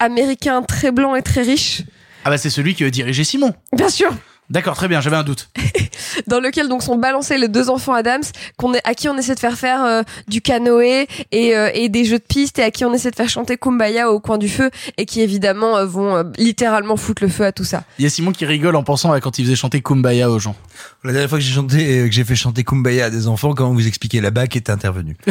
américains 0.00 0.62
très 0.62 0.90
blancs 0.90 1.16
et 1.16 1.22
très 1.22 1.42
riches. 1.42 1.82
Ah 2.24 2.30
bah 2.30 2.36
c'est 2.36 2.50
celui 2.50 2.74
qui 2.74 2.90
dirigeait 2.90 3.22
Simon. 3.22 3.54
Bien 3.72 3.88
sûr. 3.88 4.12
D'accord, 4.50 4.76
très 4.76 4.88
bien, 4.88 5.00
j'avais 5.00 5.16
un 5.16 5.24
doute. 5.24 5.50
dans 6.26 6.40
lequel 6.40 6.68
donc 6.68 6.82
sont 6.82 6.96
balancés 6.96 7.38
les 7.38 7.48
deux 7.48 7.70
enfants 7.70 7.92
Adams 7.92 8.22
qu'on 8.56 8.74
est, 8.74 8.80
à 8.84 8.94
qui 8.94 9.08
on 9.08 9.16
essaie 9.16 9.34
de 9.34 9.40
faire 9.40 9.58
faire 9.58 9.84
euh, 9.84 10.02
du 10.26 10.40
canoë 10.40 11.06
et, 11.32 11.56
euh, 11.56 11.70
et 11.74 11.88
des 11.88 12.04
jeux 12.04 12.18
de 12.18 12.24
piste 12.24 12.58
et 12.58 12.62
à 12.62 12.70
qui 12.70 12.84
on 12.84 12.92
essaie 12.94 13.10
de 13.10 13.16
faire 13.16 13.28
chanter 13.28 13.56
Kumbaya 13.56 14.10
au 14.10 14.20
coin 14.20 14.38
du 14.38 14.48
feu 14.48 14.70
et 14.96 15.06
qui 15.06 15.20
évidemment 15.20 15.76
euh, 15.76 15.86
vont 15.86 16.16
euh, 16.16 16.24
littéralement 16.38 16.96
foutre 16.96 17.22
le 17.22 17.28
feu 17.28 17.44
à 17.44 17.52
tout 17.52 17.64
ça. 17.64 17.84
Il 17.98 18.04
y 18.04 18.06
a 18.06 18.10
Simon 18.10 18.32
qui 18.32 18.46
rigole 18.46 18.76
en 18.76 18.82
pensant 18.82 19.12
à 19.12 19.20
quand 19.20 19.38
il 19.38 19.44
faisait 19.44 19.56
chanter 19.56 19.82
Kumbaya 19.82 20.30
aux 20.30 20.38
gens. 20.38 20.56
La 21.04 21.12
dernière 21.12 21.28
fois 21.28 21.38
que 21.38 21.44
j'ai 21.44 21.54
chanté, 21.54 22.00
euh, 22.00 22.06
que 22.06 22.12
j'ai 22.12 22.24
fait 22.24 22.36
chanter 22.36 22.64
Kumbaya 22.64 23.06
à 23.06 23.10
des 23.10 23.28
enfants, 23.28 23.54
comment 23.54 23.72
vous 23.72 23.86
expliquez 23.86 24.20
la 24.20 24.30
BAC 24.30 24.56
est 24.56 24.70
intervenue? 24.70 25.16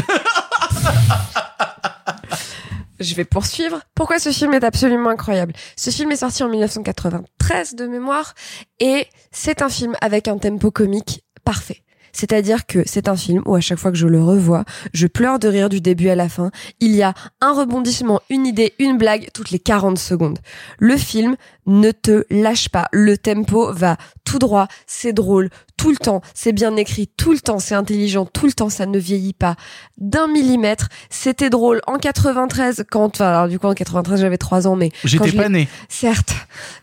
Je 2.99 3.13
vais 3.15 3.25
poursuivre. 3.25 3.81
Pourquoi 3.93 4.19
ce 4.19 4.31
film 4.31 4.53
est 4.53 4.63
absolument 4.63 5.09
incroyable? 5.09 5.53
Ce 5.75 5.89
film 5.91 6.11
est 6.11 6.17
sorti 6.17 6.43
en 6.43 6.49
1993 6.49 7.75
de 7.75 7.85
mémoire 7.85 8.33
et 8.79 9.05
c'est 9.31 9.61
un 9.61 9.69
film 9.69 9.95
avec 10.01 10.27
un 10.27 10.37
tempo 10.37 10.71
comique 10.71 11.23
parfait. 11.43 11.83
C'est-à-dire 12.17 12.65
que 12.65 12.81
c'est 12.87 13.09
un 13.09 13.15
film 13.15 13.43
où 13.45 13.53
à 13.53 13.59
chaque 13.59 13.77
fois 13.77 13.91
que 13.91 13.97
je 13.97 14.07
le 14.07 14.23
revois, 14.23 14.65
je 14.91 15.05
pleure 15.05 15.37
de 15.37 15.47
rire 15.47 15.69
du 15.69 15.81
début 15.81 16.09
à 16.09 16.15
la 16.15 16.29
fin. 16.29 16.49
Il 16.79 16.95
y 16.95 17.03
a 17.03 17.13
un 17.41 17.53
rebondissement, 17.53 18.21
une 18.31 18.47
idée, 18.47 18.73
une 18.79 18.97
blague 18.97 19.29
toutes 19.35 19.51
les 19.51 19.59
40 19.59 19.99
secondes. 19.99 20.39
Le 20.79 20.97
film 20.97 21.35
ne 21.67 21.91
te 21.91 22.25
lâche 22.31 22.69
pas. 22.69 22.87
Le 22.91 23.19
tempo 23.19 23.71
va 23.71 23.97
tout 24.23 24.39
droit, 24.39 24.67
c'est 24.87 25.13
drôle 25.13 25.49
tout 25.87 25.91
le 25.91 25.97
temps, 25.99 26.21
c'est 26.33 26.51
bien 26.51 26.75
écrit 26.75 27.07
tout 27.07 27.31
le 27.31 27.39
temps, 27.39 27.59
c'est 27.59 27.73
intelligent 27.73 28.25
tout 28.25 28.45
le 28.45 28.51
temps, 28.51 28.67
ça 28.67 28.85
ne 28.85 28.99
vieillit 28.99 29.31
pas 29.31 29.55
d'un 29.97 30.27
millimètre. 30.27 30.89
C'était 31.09 31.49
drôle 31.49 31.79
en 31.87 31.97
93 31.97 32.83
quand, 32.91 33.15
enfin, 33.15 33.29
alors 33.29 33.47
du 33.47 33.57
coup 33.57 33.67
en 33.67 33.73
93 33.73 34.19
j'avais 34.19 34.37
3 34.37 34.67
ans, 34.67 34.75
mais 34.75 34.91
J'étais 35.05 35.31
pas 35.31 35.47
né. 35.47 35.69
Certes. 35.87 36.33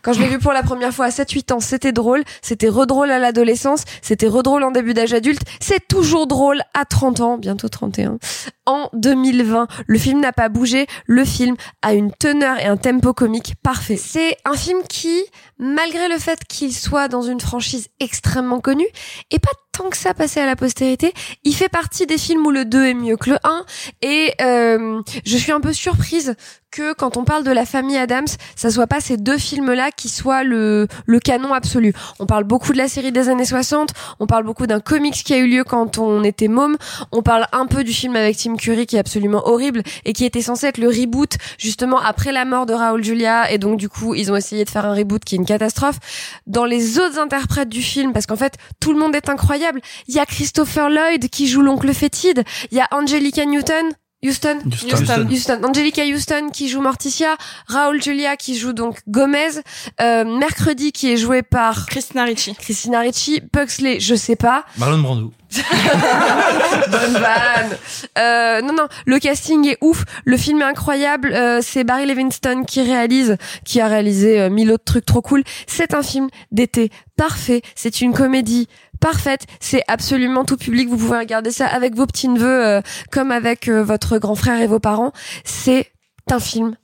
Quand 0.01 0.13
je 0.13 0.21
l'ai 0.21 0.27
vu 0.27 0.39
pour 0.39 0.53
la 0.53 0.63
première 0.63 0.91
fois 0.91 1.05
à 1.05 1.09
7-8 1.09 1.53
ans, 1.53 1.59
c'était 1.59 1.91
drôle. 1.91 2.23
C'était 2.41 2.67
redrôle 2.67 3.11
à 3.11 3.19
l'adolescence. 3.19 3.83
C'était 4.01 4.27
redrôle 4.27 4.63
en 4.63 4.71
début 4.71 4.95
d'âge 4.95 5.13
adulte. 5.13 5.41
C'est 5.59 5.87
toujours 5.87 6.25
drôle 6.25 6.61
à 6.73 6.85
30 6.85 7.19
ans, 7.19 7.37
bientôt 7.37 7.69
31. 7.69 8.17
En 8.65 8.89
2020, 8.93 9.67
le 9.85 9.99
film 9.99 10.19
n'a 10.19 10.33
pas 10.33 10.49
bougé. 10.49 10.87
Le 11.05 11.25
film 11.25 11.55
a 11.83 11.93
une 11.93 12.11
teneur 12.11 12.57
et 12.59 12.65
un 12.65 12.77
tempo 12.77 13.13
comique 13.13 13.53
parfait. 13.61 13.97
C'est 13.97 14.37
un 14.45 14.55
film 14.55 14.79
qui, 14.89 15.21
malgré 15.59 16.09
le 16.09 16.17
fait 16.17 16.39
qu'il 16.47 16.73
soit 16.73 17.07
dans 17.07 17.21
une 17.21 17.39
franchise 17.39 17.89
extrêmement 17.99 18.59
connue, 18.59 18.87
et 19.31 19.39
pas 19.39 19.51
tant 19.71 19.89
que 19.89 19.97
ça 19.97 20.13
passé 20.13 20.39
à 20.39 20.45
la 20.45 20.55
postérité, 20.55 21.13
il 21.43 21.53
fait 21.53 21.69
partie 21.69 22.05
des 22.05 22.17
films 22.17 22.45
où 22.45 22.51
le 22.51 22.65
2 22.65 22.85
est 22.85 22.93
mieux 22.93 23.17
que 23.17 23.31
le 23.31 23.37
1. 23.43 23.65
Et 24.01 24.33
euh, 24.41 25.01
je 25.25 25.37
suis 25.37 25.51
un 25.51 25.59
peu 25.59 25.73
surprise 25.73 26.35
que 26.75 26.93
quand 26.93 27.15
on 27.15 27.23
parle 27.23 27.45
de 27.45 27.51
la 27.51 27.65
famille 27.65 27.97
Adams, 27.97 28.27
ça 28.57 28.69
soit 28.69 28.85
pas 28.85 28.99
ces 28.99 29.15
deux 29.15 29.37
films-là 29.37 29.91
qui 29.91 30.09
soient 30.09 30.43
le, 30.43 30.87
le 31.05 31.19
canon 31.19 31.53
absolu. 31.53 31.93
On 32.19 32.25
parle 32.25 32.43
beaucoup 32.43 32.73
de 32.73 32.77
la 32.77 32.89
série 32.89 33.13
des 33.13 33.29
années 33.29 33.45
60, 33.45 33.91
on 34.19 34.27
parle 34.27 34.43
beaucoup 34.43 34.67
d'un 34.67 34.81
comics 34.81 35.13
qui 35.13 35.33
a 35.33 35.37
eu 35.37 35.47
lieu 35.47 35.63
quand 35.63 35.97
on 35.99 36.23
était 36.25 36.49
môme, 36.49 36.75
on 37.13 37.21
parle 37.21 37.47
un 37.53 37.65
peu 37.65 37.85
du 37.85 37.93
film 37.93 38.17
avec 38.17 38.35
Tim 38.35 38.57
Curry 38.57 38.85
qui 38.87 38.97
est 38.97 38.99
absolument 38.99 39.47
horrible 39.47 39.83
et 40.03 40.11
qui 40.11 40.25
était 40.25 40.41
censé 40.41 40.67
être 40.67 40.77
le 40.77 40.89
reboot 40.89 41.37
justement 41.57 41.99
après 41.99 42.33
la 42.33 42.43
mort 42.43 42.65
de 42.65 42.73
Raoul 42.73 43.03
Julia 43.03 43.49
et 43.51 43.57
donc 43.57 43.77
du 43.77 43.87
coup 43.87 44.13
ils 44.13 44.29
ont 44.33 44.35
essayé 44.35 44.65
de 44.65 44.69
faire 44.69 44.85
un 44.85 44.93
reboot 44.93 45.23
qui 45.23 45.35
est 45.35 45.37
une 45.37 45.45
catastrophe. 45.45 45.99
Dans 46.45 46.65
les 46.65 46.99
autres 46.99 47.19
interprètes 47.19 47.69
du 47.69 47.81
film, 47.81 48.11
parce 48.11 48.25
qu'en 48.25 48.35
fait 48.35 48.55
tout 48.81 48.91
le 48.91 48.99
monde 48.99 49.15
est 49.15 49.29
incroyable, 49.29 49.79
il 50.09 50.15
y 50.15 50.19
a 50.19 50.25
Christopher 50.25 50.89
Lloyd 50.89 51.29
qui 51.29 51.47
joue 51.47 51.61
l'oncle 51.61 51.93
fétide, 51.93 52.43
il 52.71 52.77
y 52.77 52.81
a 52.81 52.87
Angelica 52.91 53.45
Newton 53.45 53.85
Houston. 54.25 54.59
Houston. 54.65 55.27
Houston. 55.29 55.61
Angelica 55.63 56.03
Houston 56.03 56.49
qui 56.51 56.67
joue 56.67 56.81
Morticia, 56.81 57.37
Raoul 57.67 58.01
Julia 58.01 58.35
qui 58.37 58.57
joue 58.57 58.73
donc 58.73 58.99
Gomez, 59.07 59.61
euh, 60.01 60.25
Mercredi 60.25 60.91
qui 60.91 61.11
est 61.11 61.17
joué 61.17 61.43
par 61.43 61.85
Christina 61.85 62.23
Ricci. 62.23 62.55
Christina 62.55 63.01
Ricci, 63.01 63.41
Pugsley, 63.41 63.99
je 63.99 64.15
sais 64.15 64.35
pas. 64.35 64.65
Marlon 64.77 64.99
Brando. 64.99 65.33
Bonne 66.91 67.13
vanne. 67.13 67.77
Euh, 68.17 68.61
non, 68.61 68.73
non, 68.73 68.87
le 69.05 69.19
casting 69.19 69.67
est 69.67 69.77
ouf. 69.81 70.03
Le 70.25 70.37
film 70.37 70.61
est 70.61 70.65
incroyable. 70.65 71.33
Euh, 71.33 71.59
c'est 71.61 71.83
Barry 71.83 72.05
Levinson 72.05 72.63
qui 72.65 72.81
réalise, 72.81 73.37
qui 73.63 73.79
a 73.79 73.87
réalisé 73.87 74.41
euh, 74.41 74.49
mille 74.49 74.71
autres 74.71 74.83
trucs 74.83 75.05
trop 75.05 75.21
cool. 75.21 75.43
C'est 75.67 75.93
un 75.93 76.03
film 76.03 76.29
d'été 76.51 76.89
parfait. 77.15 77.61
C'est 77.75 78.01
une 78.01 78.13
comédie 78.13 78.67
parfaite. 78.99 79.45
C'est 79.59 79.83
absolument 79.87 80.45
tout 80.45 80.57
public. 80.57 80.89
Vous 80.89 80.97
pouvez 80.97 81.17
regarder 81.19 81.51
ça 81.51 81.67
avec 81.67 81.95
vos 81.95 82.05
petits 82.05 82.27
neveux, 82.27 82.65
euh, 82.65 82.81
comme 83.11 83.31
avec 83.31 83.67
euh, 83.67 83.83
votre 83.83 84.17
grand 84.17 84.35
frère 84.35 84.59
et 84.61 84.67
vos 84.67 84.79
parents. 84.79 85.11
C'est 85.43 85.91
un 86.31 86.39
film 86.39 86.75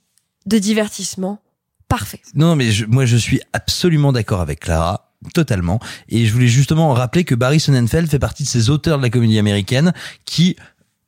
de 0.46 0.58
divertissement 0.58 1.40
parfait. 1.88 2.20
Non, 2.34 2.56
mais 2.56 2.70
je- 2.70 2.86
moi 2.86 3.04
je 3.04 3.16
suis 3.16 3.40
absolument 3.52 4.12
d'accord 4.12 4.40
avec 4.40 4.60
Clara. 4.60 5.08
Totalement. 5.34 5.78
Et 6.08 6.26
je 6.26 6.32
voulais 6.32 6.48
justement 6.48 6.92
rappeler 6.92 7.22
que 7.22 7.36
Barry 7.36 7.60
Sonnenfeld 7.60 8.08
fait 8.10 8.18
partie 8.18 8.42
de 8.42 8.48
ces 8.48 8.70
auteurs 8.70 8.98
de 8.98 9.02
la 9.04 9.08
comédie 9.10 9.38
américaine 9.38 9.92
qui, 10.24 10.56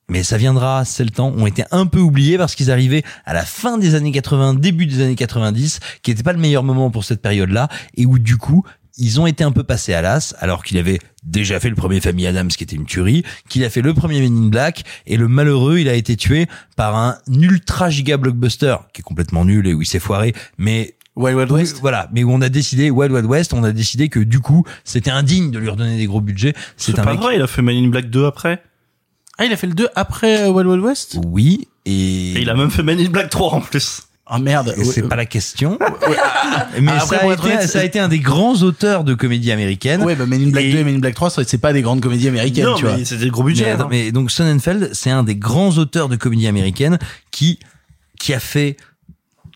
mais 0.08 0.22
ça 0.22 0.36
viendra, 0.36 0.84
c'est 0.84 1.02
le 1.02 1.10
temps, 1.10 1.32
ont 1.36 1.46
été 1.48 1.64
un 1.72 1.86
peu 1.86 1.98
oubliés 1.98 2.38
parce 2.38 2.54
qu'ils 2.54 2.70
arrivaient 2.70 3.02
à 3.24 3.34
la 3.34 3.44
fin 3.44 3.76
des 3.76 3.96
années 3.96 4.12
80, 4.12 4.54
début 4.54 4.86
des 4.86 5.00
années 5.02 5.16
90, 5.16 5.80
qui 6.04 6.12
n'était 6.12 6.22
pas 6.22 6.32
le 6.32 6.38
meilleur 6.38 6.62
moment 6.62 6.92
pour 6.92 7.02
cette 7.02 7.22
période-là, 7.22 7.68
et 7.96 8.06
où 8.06 8.20
du 8.20 8.36
coup, 8.36 8.62
ils 8.96 9.20
ont 9.20 9.26
été 9.26 9.44
un 9.44 9.52
peu 9.52 9.64
passés 9.64 9.92
à 9.94 10.02
l'as, 10.02 10.34
alors 10.38 10.62
qu'il 10.62 10.78
avait 10.78 11.00
déjà 11.24 11.58
fait 11.58 11.68
le 11.68 11.74
premier 11.74 12.00
Famille 12.00 12.26
Adams, 12.26 12.48
qui 12.48 12.62
était 12.62 12.76
une 12.76 12.86
tuerie, 12.86 13.24
qu'il 13.48 13.64
a 13.64 13.70
fait 13.70 13.82
le 13.82 13.92
premier 13.94 14.20
Men 14.20 14.46
in 14.46 14.48
Black, 14.48 14.84
et 15.06 15.16
le 15.16 15.28
malheureux, 15.28 15.78
il 15.78 15.88
a 15.88 15.94
été 15.94 16.16
tué 16.16 16.46
par 16.76 16.96
un 16.96 17.18
ultra 17.28 17.90
giga 17.90 18.16
blockbuster, 18.16 18.76
qui 18.92 19.00
est 19.00 19.04
complètement 19.04 19.44
nul 19.44 19.66
et 19.66 19.74
où 19.74 19.82
il 19.82 19.86
s'est 19.86 19.98
foiré, 19.98 20.34
mais 20.58 20.96
Wild 21.16 21.36
Wild 21.36 21.52
West. 21.52 21.78
Voilà, 21.80 22.08
mais 22.12 22.24
où 22.24 22.32
on 22.32 22.40
a 22.40 22.48
décidé 22.48 22.90
Wild 22.90 23.12
Wild 23.12 23.26
West, 23.26 23.52
on 23.52 23.64
a 23.64 23.72
décidé 23.72 24.08
que 24.08 24.20
du 24.20 24.40
coup, 24.40 24.64
c'était 24.84 25.10
indigne 25.10 25.50
de 25.50 25.58
lui 25.58 25.68
redonner 25.68 25.96
des 25.96 26.06
gros 26.06 26.20
budgets. 26.20 26.54
C'est 26.76 26.94
pas 26.94 27.04
mec. 27.04 27.20
vrai, 27.20 27.36
il 27.36 27.42
a 27.42 27.46
fait 27.46 27.62
Man 27.62 27.76
in 27.76 27.88
Black 27.88 28.10
2 28.10 28.26
après. 28.26 28.62
Ah, 29.38 29.44
il 29.44 29.52
a 29.52 29.56
fait 29.56 29.66
le 29.66 29.74
2 29.74 29.88
après 29.94 30.42
euh, 30.42 30.50
Wild 30.50 30.68
Wild 30.68 30.84
West? 30.84 31.18
Oui, 31.26 31.68
et, 31.84 32.32
Et 32.32 32.40
il 32.42 32.50
a 32.50 32.54
même 32.54 32.70
fait 32.70 32.82
Man 32.82 32.98
in 32.98 33.10
Black 33.10 33.30
3 33.30 33.54
en 33.54 33.60
plus. 33.60 34.02
Ah 34.26 34.38
merde. 34.38 34.74
C'est 34.84 35.06
pas 35.08 35.16
la 35.16 35.26
question. 35.26 35.78
mais 36.80 36.92
Ah, 36.92 37.02
après, 37.02 37.16
ça, 37.18 37.22
a 37.28 37.32
été, 37.32 37.42
honnête, 37.42 37.68
ça 37.68 37.80
a 37.80 37.84
été 37.84 37.98
un 38.00 38.08
des 38.08 38.20
grands 38.20 38.54
auteurs 38.62 39.04
de 39.04 39.12
comédie 39.14 39.52
américaine. 39.52 40.02
Ouais, 40.02 40.14
bah 40.16 40.24
Men 40.26 40.42
in 40.42 40.50
Black 40.50 40.64
Et- 40.64 40.72
2 40.72 40.78
et 40.78 40.84
Men 40.84 40.94
in 40.96 40.98
Black 40.98 41.14
3, 41.14 41.30
c'est 41.30 41.58
pas 41.58 41.72
des 41.74 41.82
grandes 41.82 42.00
comédies 42.00 42.28
américaines, 42.28 42.64
non, 42.64 42.74
tu 42.76 42.84
vois. 42.86 42.96
mais 42.96 43.04
c'était 43.04 43.26
le 43.26 43.30
gros 43.30 43.42
budget. 43.42 43.64
Mais, 43.76 43.82
hein. 43.82 43.88
mais 43.90 44.12
donc 44.12 44.30
Sonnenfeld, 44.30 44.90
c'est 44.94 45.10
un 45.10 45.24
des 45.24 45.36
grands 45.36 45.70
auteurs 45.76 46.08
de 46.08 46.16
comédie 46.16 46.46
américaine 46.46 46.98
qui 47.30 47.58
qui 48.18 48.32
a 48.32 48.40
fait 48.40 48.76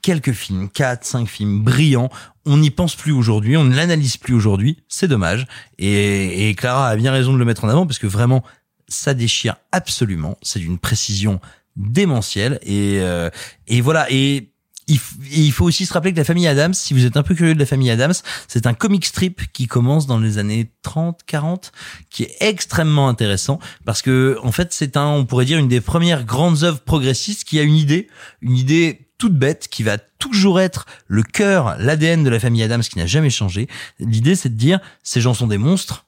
quelques 0.03 0.32
films, 0.32 0.69
quatre, 0.69 1.05
cinq 1.07 1.27
films 1.28 1.62
brillants. 1.62 2.11
On 2.45 2.59
n'y 2.59 2.70
pense 2.70 2.95
plus 2.95 3.12
aujourd'hui, 3.12 3.57
on 3.57 3.65
ne 3.65 3.74
l'analyse 3.74 4.16
plus 4.19 4.35
aujourd'hui. 4.35 4.78
C'est 4.89 5.09
dommage. 5.09 5.47
Et, 5.78 6.49
et 6.51 6.55
Clara 6.55 6.89
a 6.89 6.97
bien 6.97 7.12
raison 7.12 7.32
de 7.32 7.39
le 7.39 7.45
mettre 7.47 7.65
en 7.65 7.69
avant 7.69 7.86
parce 7.86 7.99
que 7.99 8.07
vraiment, 8.07 8.45
ça 8.89 9.15
déchire 9.15 9.57
absolument. 9.73 10.36
C'est 10.43 10.59
d'une 10.61 10.78
précision 10.78 11.40
démentielle. 11.77 12.59
Et, 12.62 12.99
euh, 13.01 13.31
et 13.66 13.81
voilà. 13.81 14.07
Et 14.11 14.51
il, 14.89 14.98
il 15.31 15.52
faut 15.52 15.65
aussi 15.65 15.86
se 15.86 15.93
rappeler 15.93 16.12
que 16.12 16.16
la 16.16 16.24
famille 16.24 16.47
Adams, 16.47 16.74
si 16.74 16.94
vous 16.94 17.05
êtes 17.05 17.16
un 17.16 17.23
peu 17.23 17.35
curieux 17.35 17.55
de 17.55 17.59
la 17.59 17.66
famille 17.66 17.90
Adams, 17.90 18.15
c'est 18.48 18.66
un 18.66 18.74
comic 18.74 19.05
strip 19.05 19.52
qui 19.52 19.66
commence 19.66 20.06
dans 20.06 20.19
les 20.19 20.39
années 20.39 20.73
30, 20.82 21.20
40, 21.27 21.73
qui 22.10 22.24
est 22.24 22.36
extrêmement 22.40 23.09
intéressant 23.09 23.60
parce 23.85 24.02
que, 24.02 24.39
en 24.43 24.52
fait, 24.52 24.73
c'est 24.73 24.97
un, 24.97 25.06
on 25.06 25.24
pourrait 25.24 25.44
dire, 25.44 25.59
une 25.59 25.69
des 25.69 25.81
premières 25.81 26.24
grandes 26.24 26.65
œuvres 26.65 26.81
progressistes 26.81 27.44
qui 27.44 27.59
a 27.59 27.62
une 27.62 27.77
idée, 27.77 28.09
une 28.40 28.56
idée 28.56 29.09
toute 29.19 29.35
bête 29.35 29.69
qui 29.69 29.82
va 29.82 29.98
toujours 29.98 30.60
être 30.60 30.86
le 31.06 31.23
cœur, 31.23 31.77
l'ADN 31.78 32.24
de 32.24 32.31
la 32.31 32.40
famille 32.40 32.62
Adams 32.62 32.82
qui 32.82 32.98
n'a 32.98 33.06
jamais 33.06 33.31
changé. 33.31 33.69
L'idée, 33.98 34.36
c'est 34.36 34.48
de 34.48 34.55
dire, 34.55 34.81
ces 35.02 35.20
gens 35.20 35.35
sont 35.35 35.48
des 35.48 35.59
monstres, 35.59 36.06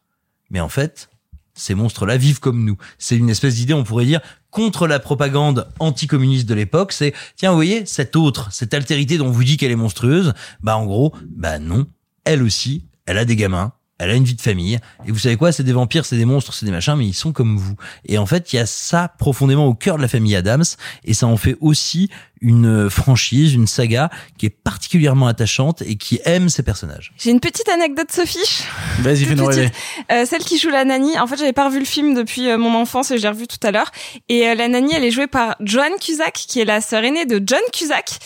mais 0.50 0.60
en 0.60 0.68
fait, 0.68 1.10
ces 1.54 1.74
monstres-là 1.74 2.16
vivent 2.16 2.40
comme 2.40 2.64
nous. 2.64 2.78
C'est 2.98 3.16
une 3.16 3.28
espèce 3.28 3.56
d'idée, 3.56 3.74
on 3.74 3.84
pourrait 3.84 4.06
dire, 4.06 4.20
contre 4.50 4.86
la 4.86 4.98
propagande 4.98 5.68
anticommuniste 5.78 6.48
de 6.48 6.54
l'époque. 6.54 6.92
C'est, 6.92 7.12
tiens, 7.36 7.50
vous 7.50 7.56
voyez, 7.56 7.86
cette 7.86 8.16
autre, 8.16 8.52
cette 8.52 8.74
altérité 8.74 9.18
dont 9.18 9.26
on 9.26 9.30
vous 9.30 9.44
dit 9.44 9.56
qu'elle 9.56 9.70
est 9.70 9.76
monstrueuse, 9.76 10.32
bah 10.60 10.76
en 10.76 10.86
gros, 10.86 11.14
bah 11.30 11.58
non, 11.58 11.86
elle 12.24 12.42
aussi, 12.42 12.86
elle 13.06 13.18
a 13.18 13.24
des 13.24 13.36
gamins, 13.36 13.72
elle 14.00 14.10
a 14.10 14.14
une 14.14 14.24
vie 14.24 14.34
de 14.34 14.40
famille. 14.40 14.78
Et 15.06 15.12
vous 15.12 15.18
savez 15.18 15.36
quoi, 15.36 15.52
c'est 15.52 15.62
des 15.62 15.72
vampires, 15.72 16.04
c'est 16.06 16.16
des 16.16 16.24
monstres, 16.24 16.54
c'est 16.54 16.66
des 16.66 16.72
machins, 16.72 16.94
mais 16.96 17.06
ils 17.06 17.14
sont 17.14 17.32
comme 17.32 17.56
vous. 17.56 17.76
Et 18.06 18.18
en 18.18 18.26
fait, 18.26 18.52
il 18.52 18.56
y 18.56 18.58
a 18.58 18.66
ça 18.66 19.12
profondément 19.18 19.66
au 19.66 19.74
cœur 19.74 19.96
de 19.96 20.02
la 20.02 20.08
famille 20.08 20.34
Adams, 20.34 20.64
et 21.04 21.14
ça 21.14 21.26
en 21.26 21.36
fait 21.36 21.56
aussi 21.60 22.10
une 22.40 22.88
franchise, 22.88 23.52
une 23.52 23.66
saga 23.66 24.08
qui 24.38 24.46
est 24.46 24.50
particulièrement 24.50 25.26
attachante 25.26 25.82
et 25.82 25.96
qui 25.96 26.20
aime 26.24 26.48
ses 26.48 26.62
personnages. 26.62 27.12
J'ai 27.18 27.30
une 27.30 27.40
petite 27.40 27.68
anecdote 27.68 28.10
Sophie. 28.10 28.64
Vas-y, 29.00 29.24
fais-nous 29.24 29.44
rêver. 29.44 29.68
petite. 29.68 30.06
Euh, 30.10 30.24
celle 30.24 30.42
qui 30.42 30.58
joue 30.58 30.70
la 30.70 30.84
nanny. 30.84 31.18
En 31.18 31.26
fait, 31.26 31.36
j'avais 31.36 31.52
pas 31.52 31.66
revu 31.66 31.80
le 31.80 31.84
film 31.84 32.14
depuis 32.14 32.48
euh, 32.48 32.56
mon 32.56 32.74
enfance 32.74 33.10
et 33.10 33.18
je 33.18 33.22
l'ai 33.22 33.28
revu 33.28 33.46
tout 33.46 33.58
à 33.62 33.70
l'heure. 33.70 33.90
Et 34.28 34.48
euh, 34.48 34.54
la 34.54 34.68
nanny, 34.68 34.94
elle 34.94 35.04
est 35.04 35.10
jouée 35.10 35.26
par 35.26 35.56
Joan 35.60 35.92
Cusack, 36.00 36.32
qui 36.32 36.60
est 36.60 36.64
la 36.64 36.80
sœur 36.80 37.04
aînée 37.04 37.26
de 37.26 37.42
John 37.44 37.60
Cusack. 37.72 38.18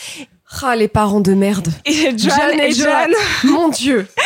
Ah, 0.61 0.75
les 0.75 0.87
parents 0.87 1.19
de 1.21 1.33
merde. 1.33 1.67
Et 1.85 2.17
Joan 2.17 2.51
John 2.73 3.11
et. 3.11 3.47
Mon 3.47 3.69
dieu. 3.69 4.07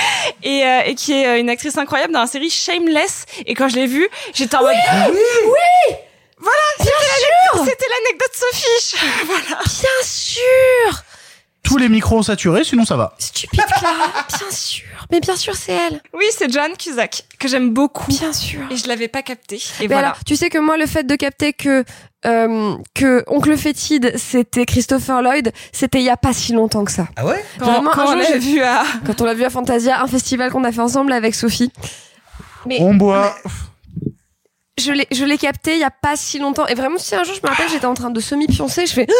Et, 0.43 0.63
euh, 0.63 0.81
et 0.85 0.95
qui 0.95 1.13
est 1.13 1.27
euh, 1.27 1.39
une 1.39 1.49
actrice 1.49 1.77
incroyable 1.77 2.13
dans 2.13 2.19
la 2.21 2.27
série 2.27 2.49
Shameless. 2.49 3.25
Et 3.45 3.55
quand 3.55 3.67
je 3.67 3.75
l'ai 3.75 3.87
vue, 3.87 4.07
j'étais 4.33 4.55
en 4.55 4.61
mode... 4.61 4.75
Oui 5.11 5.95
Voilà, 6.37 6.57
c'était 6.77 6.91
l'anecdote- 6.91 7.69
c'était 7.69 7.85
l'anecdote 7.89 8.31
Sophie. 8.33 8.95
voilà. 9.25 9.63
Bien 9.65 9.89
sûr 10.03 11.03
Tous 11.63 11.77
les 11.77 11.89
micros 11.89 12.17
ont 12.19 12.23
saturé, 12.23 12.63
sinon 12.63 12.85
ça 12.85 12.95
va. 12.95 13.15
Stupide 13.17 13.63
Clara, 13.79 14.25
bien 14.27 14.51
sûr. 14.51 14.85
Mais 15.11 15.19
bien 15.21 15.35
sûr, 15.35 15.55
c'est 15.55 15.71
elle. 15.73 16.01
Oui, 16.13 16.25
c'est 16.37 16.51
Joan 16.51 16.71
Cusack, 16.77 17.23
que 17.39 17.47
j'aime 17.47 17.71
beaucoup. 17.73 18.11
Bien 18.11 18.31
sûr. 18.31 18.61
Et 18.69 18.77
je 18.77 18.87
l'avais 18.87 19.07
pas 19.07 19.23
capté. 19.23 19.55
Et 19.55 19.59
Mais 19.81 19.87
voilà. 19.87 20.07
alors, 20.09 20.23
tu 20.23 20.35
sais 20.35 20.49
que 20.49 20.59
moi, 20.59 20.77
le 20.77 20.85
fait 20.85 21.03
de 21.03 21.15
capter 21.15 21.51
que 21.53 21.83
euh, 22.27 22.75
que 22.93 23.23
Oncle 23.27 23.57
Fétide, 23.57 24.13
c'était 24.17 24.65
Christopher 24.65 25.21
Lloyd, 25.23 25.51
c'était 25.71 25.99
il 25.99 26.03
y 26.03 26.09
a 26.09 26.17
pas 26.17 26.33
si 26.33 26.53
longtemps 26.53 26.83
que 26.85 26.91
ça. 26.91 27.07
Ah 27.15 27.25
ouais 27.25 27.43
Quand- 27.57 27.65
Vraiment, 27.71 27.91
quand 27.91 28.01
un 28.09 28.17
on 28.17 28.21
jour, 28.21 28.27
j'ai- 28.33 28.39
vu 28.39 28.61
à... 28.61 28.83
Quand 29.05 29.19
on 29.21 29.25
l'a 29.25 29.33
vu 29.33 29.43
à 29.45 29.49
Fantasia, 29.49 30.01
un 30.01 30.07
festival 30.07 30.51
qu'on 30.51 30.63
a 30.63 30.71
fait 30.71 30.81
ensemble 30.81 31.11
avec 31.13 31.33
Sophie. 31.33 31.71
Mais 32.67 32.77
On 32.81 32.93
boit. 32.93 33.35
je 34.77 34.91
l'ai, 34.91 35.07
je 35.11 35.23
l'ai 35.25 35.37
capté 35.37 35.73
il 35.73 35.79
y 35.79 35.83
a 35.83 35.91
pas 35.91 36.15
si 36.17 36.39
longtemps. 36.39 36.67
Et 36.67 36.75
vraiment, 36.75 36.97
si 36.99 37.15
un 37.15 37.23
jour 37.23 37.33
je 37.33 37.41
me 37.41 37.47
rappelle, 37.49 37.69
j'étais 37.69 37.85
en 37.85 37.93
train 37.95 38.09
de 38.11 38.19
semi-pioncer, 38.19 38.85
je 38.85 38.93
fais. 38.93 39.07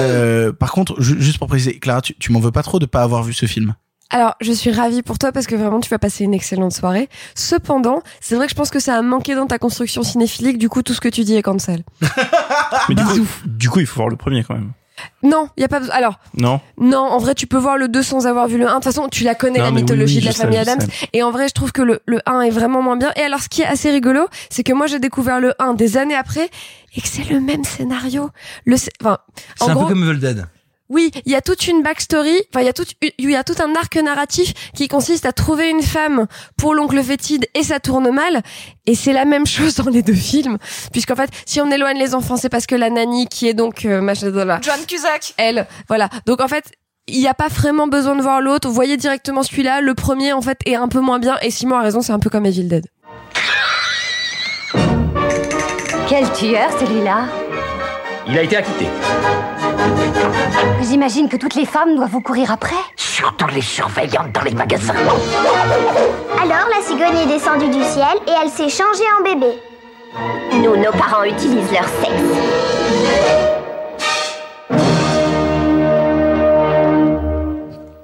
Euh, 0.00 0.52
par 0.52 0.70
contre, 0.72 1.00
ju- 1.00 1.20
juste 1.20 1.38
pour 1.38 1.48
préciser, 1.48 1.78
Clara, 1.80 2.00
tu, 2.00 2.14
tu 2.14 2.30
m'en 2.32 2.38
veux 2.40 2.52
pas 2.52 2.62
trop 2.62 2.78
de 2.78 2.86
pas 2.86 3.02
avoir 3.02 3.22
vu 3.24 3.32
ce 3.32 3.46
film? 3.46 3.74
Alors, 4.10 4.34
je 4.40 4.52
suis 4.52 4.70
ravie 4.72 5.02
pour 5.02 5.18
toi 5.18 5.32
parce 5.32 5.46
que 5.46 5.54
vraiment, 5.54 5.80
tu 5.80 5.90
vas 5.90 5.98
passer 5.98 6.24
une 6.24 6.32
excellente 6.34 6.72
soirée. 6.72 7.08
Cependant, 7.34 8.02
c'est 8.20 8.36
vrai 8.36 8.46
que 8.46 8.50
je 8.50 8.56
pense 8.56 8.70
que 8.70 8.80
ça 8.80 8.96
a 8.96 9.02
manqué 9.02 9.34
dans 9.34 9.46
ta 9.46 9.58
construction 9.58 10.02
cinéphilique. 10.02 10.56
Du 10.58 10.68
coup, 10.70 10.82
tout 10.82 10.94
ce 10.94 11.00
que 11.00 11.08
tu 11.10 11.24
dis 11.24 11.36
est 11.36 11.42
cancel. 11.42 11.82
Mais 12.88 12.94
du 12.94 13.04
coup, 13.04 13.26
du 13.44 13.68
coup, 13.68 13.80
il 13.80 13.86
faut 13.86 13.96
voir 13.96 14.08
le 14.08 14.16
premier 14.16 14.42
quand 14.44 14.54
même. 14.54 14.72
Non, 15.22 15.48
il 15.56 15.60
y 15.60 15.64
a 15.64 15.68
pas 15.68 15.78
besoin. 15.78 15.94
Alors, 15.94 16.18
Non 16.34 16.60
non, 16.80 16.98
en 16.98 17.18
vrai, 17.18 17.34
tu 17.34 17.46
peux 17.46 17.58
voir 17.58 17.76
le 17.76 17.86
2 17.86 18.02
sans 18.02 18.26
avoir 18.26 18.48
vu 18.48 18.58
le 18.58 18.66
1. 18.66 18.68
De 18.70 18.74
toute 18.76 18.84
façon, 18.84 19.08
tu 19.08 19.22
la 19.24 19.34
connais, 19.36 19.58
Non, 19.58 19.66
la 19.66 19.70
oui, 19.70 19.76
mythologie 19.82 20.16
oui, 20.16 20.20
de 20.22 20.26
la 20.26 20.32
sais, 20.32 20.42
famille 20.42 20.58
Adams. 20.58 20.80
Et 21.12 21.22
en 21.22 21.30
vrai, 21.30 21.46
je 21.48 21.52
trouve 21.54 21.70
que 21.70 21.82
le, 21.82 22.00
le 22.06 22.20
1 22.26 22.40
est 22.40 22.50
vraiment 22.50 22.82
moins 22.82 22.96
bien. 22.96 23.12
Et 23.14 23.20
alors, 23.20 23.40
ce 23.40 23.48
qui 23.48 23.62
est 23.62 23.66
assez 23.66 23.90
rigolo, 23.90 24.26
c'est 24.50 24.64
que 24.64 24.72
moi, 24.72 24.86
j'ai 24.88 24.98
découvert 24.98 25.38
le 25.38 25.52
1 25.60 25.74
des 25.74 25.98
années 25.98 26.16
après 26.16 26.50
et 26.96 27.00
que 27.00 27.06
c'est 27.06 27.28
le 27.30 27.40
même 27.40 27.62
scénario. 27.62 28.30
Le, 28.64 28.74
enfin, 29.00 29.18
C'est 29.56 29.64
en 29.64 29.68
un 29.68 29.74
gros, 29.74 29.84
peu 29.84 29.92
comme 29.94 30.02
Evil 30.08 30.18
Dead. 30.18 30.46
Oui, 30.88 31.10
il 31.26 31.32
y 31.32 31.34
a 31.34 31.40
toute 31.40 31.66
une 31.66 31.82
backstory, 31.82 32.42
enfin 32.50 32.60
il 32.62 32.66
y 32.66 32.68
a 32.68 32.72
tout 32.72 32.84
il 33.18 33.30
y 33.30 33.36
a 33.36 33.44
tout 33.44 33.54
un 33.62 33.74
arc 33.74 33.94
narratif 33.96 34.54
qui 34.74 34.88
consiste 34.88 35.26
à 35.26 35.32
trouver 35.32 35.68
une 35.68 35.82
femme 35.82 36.26
pour 36.56 36.74
l'oncle 36.74 37.02
fétide 37.02 37.46
et 37.54 37.62
ça 37.62 37.78
tourne 37.78 38.10
mal 38.10 38.42
et 38.86 38.94
c'est 38.94 39.12
la 39.12 39.24
même 39.24 39.46
chose 39.46 39.74
dans 39.76 39.90
les 39.90 40.02
deux 40.02 40.14
films 40.14 40.58
puisqu'en 40.92 41.16
fait 41.16 41.30
si 41.44 41.60
on 41.60 41.70
éloigne 41.70 41.98
les 41.98 42.14
enfants 42.14 42.36
c'est 42.36 42.48
parce 42.48 42.66
que 42.66 42.74
la 42.74 42.90
nanny 42.90 43.26
qui 43.26 43.48
est 43.48 43.54
donc 43.54 43.84
euh, 43.84 44.00
machin 44.00 44.30
de 44.30 44.40
là, 44.40 44.60
Joan 44.62 44.80
Cusack. 44.86 45.34
elle 45.36 45.66
voilà. 45.88 46.08
Donc 46.26 46.40
en 46.40 46.48
fait 46.48 46.72
il 47.08 47.18
n'y 47.18 47.26
a 47.26 47.34
pas 47.34 47.48
vraiment 47.48 47.86
besoin 47.86 48.14
de 48.16 48.22
voir 48.22 48.40
l'autre. 48.40 48.68
Vous 48.68 48.74
voyez 48.74 48.96
directement 48.96 49.42
celui-là. 49.42 49.80
Le 49.80 49.94
premier, 49.94 50.34
en 50.34 50.42
fait, 50.42 50.58
est 50.66 50.74
un 50.74 50.88
peu 50.88 51.00
moins 51.00 51.18
bien. 51.18 51.36
Et 51.40 51.50
Simon 51.50 51.76
a 51.76 51.82
raison, 51.82 52.02
c'est 52.02 52.12
un 52.12 52.18
peu 52.18 52.28
comme 52.28 52.44
Evil 52.44 52.64
Dead. 52.64 52.86
Quel 56.06 56.30
tueur 56.32 56.70
celui-là? 56.78 57.28
Il 58.26 58.36
a 58.36 58.42
été 58.42 58.56
acquitté. 58.56 58.86
J'imagine 60.82 61.28
que 61.28 61.36
toutes 61.36 61.54
les 61.54 61.66
femmes 61.66 61.96
doivent 61.96 62.10
vous 62.10 62.20
courir 62.20 62.50
après. 62.50 62.76
Surtout 62.96 63.46
les 63.54 63.60
surveillantes 63.60 64.32
dans 64.32 64.42
les 64.42 64.54
magasins. 64.54 64.94
Alors 66.40 66.68
la 66.74 66.82
cigogne 66.82 67.16
est 67.18 67.26
descendue 67.26 67.68
du 67.68 67.82
ciel 67.84 68.16
et 68.26 68.32
elle 68.42 68.50
s'est 68.50 68.68
changée 68.68 69.04
en 69.18 69.24
bébé. 69.24 69.58
Nous, 70.52 70.76
nos 70.76 70.92
parents 70.92 71.24
utilisent 71.24 71.70
leur 71.70 71.84
sexe. 71.84 72.22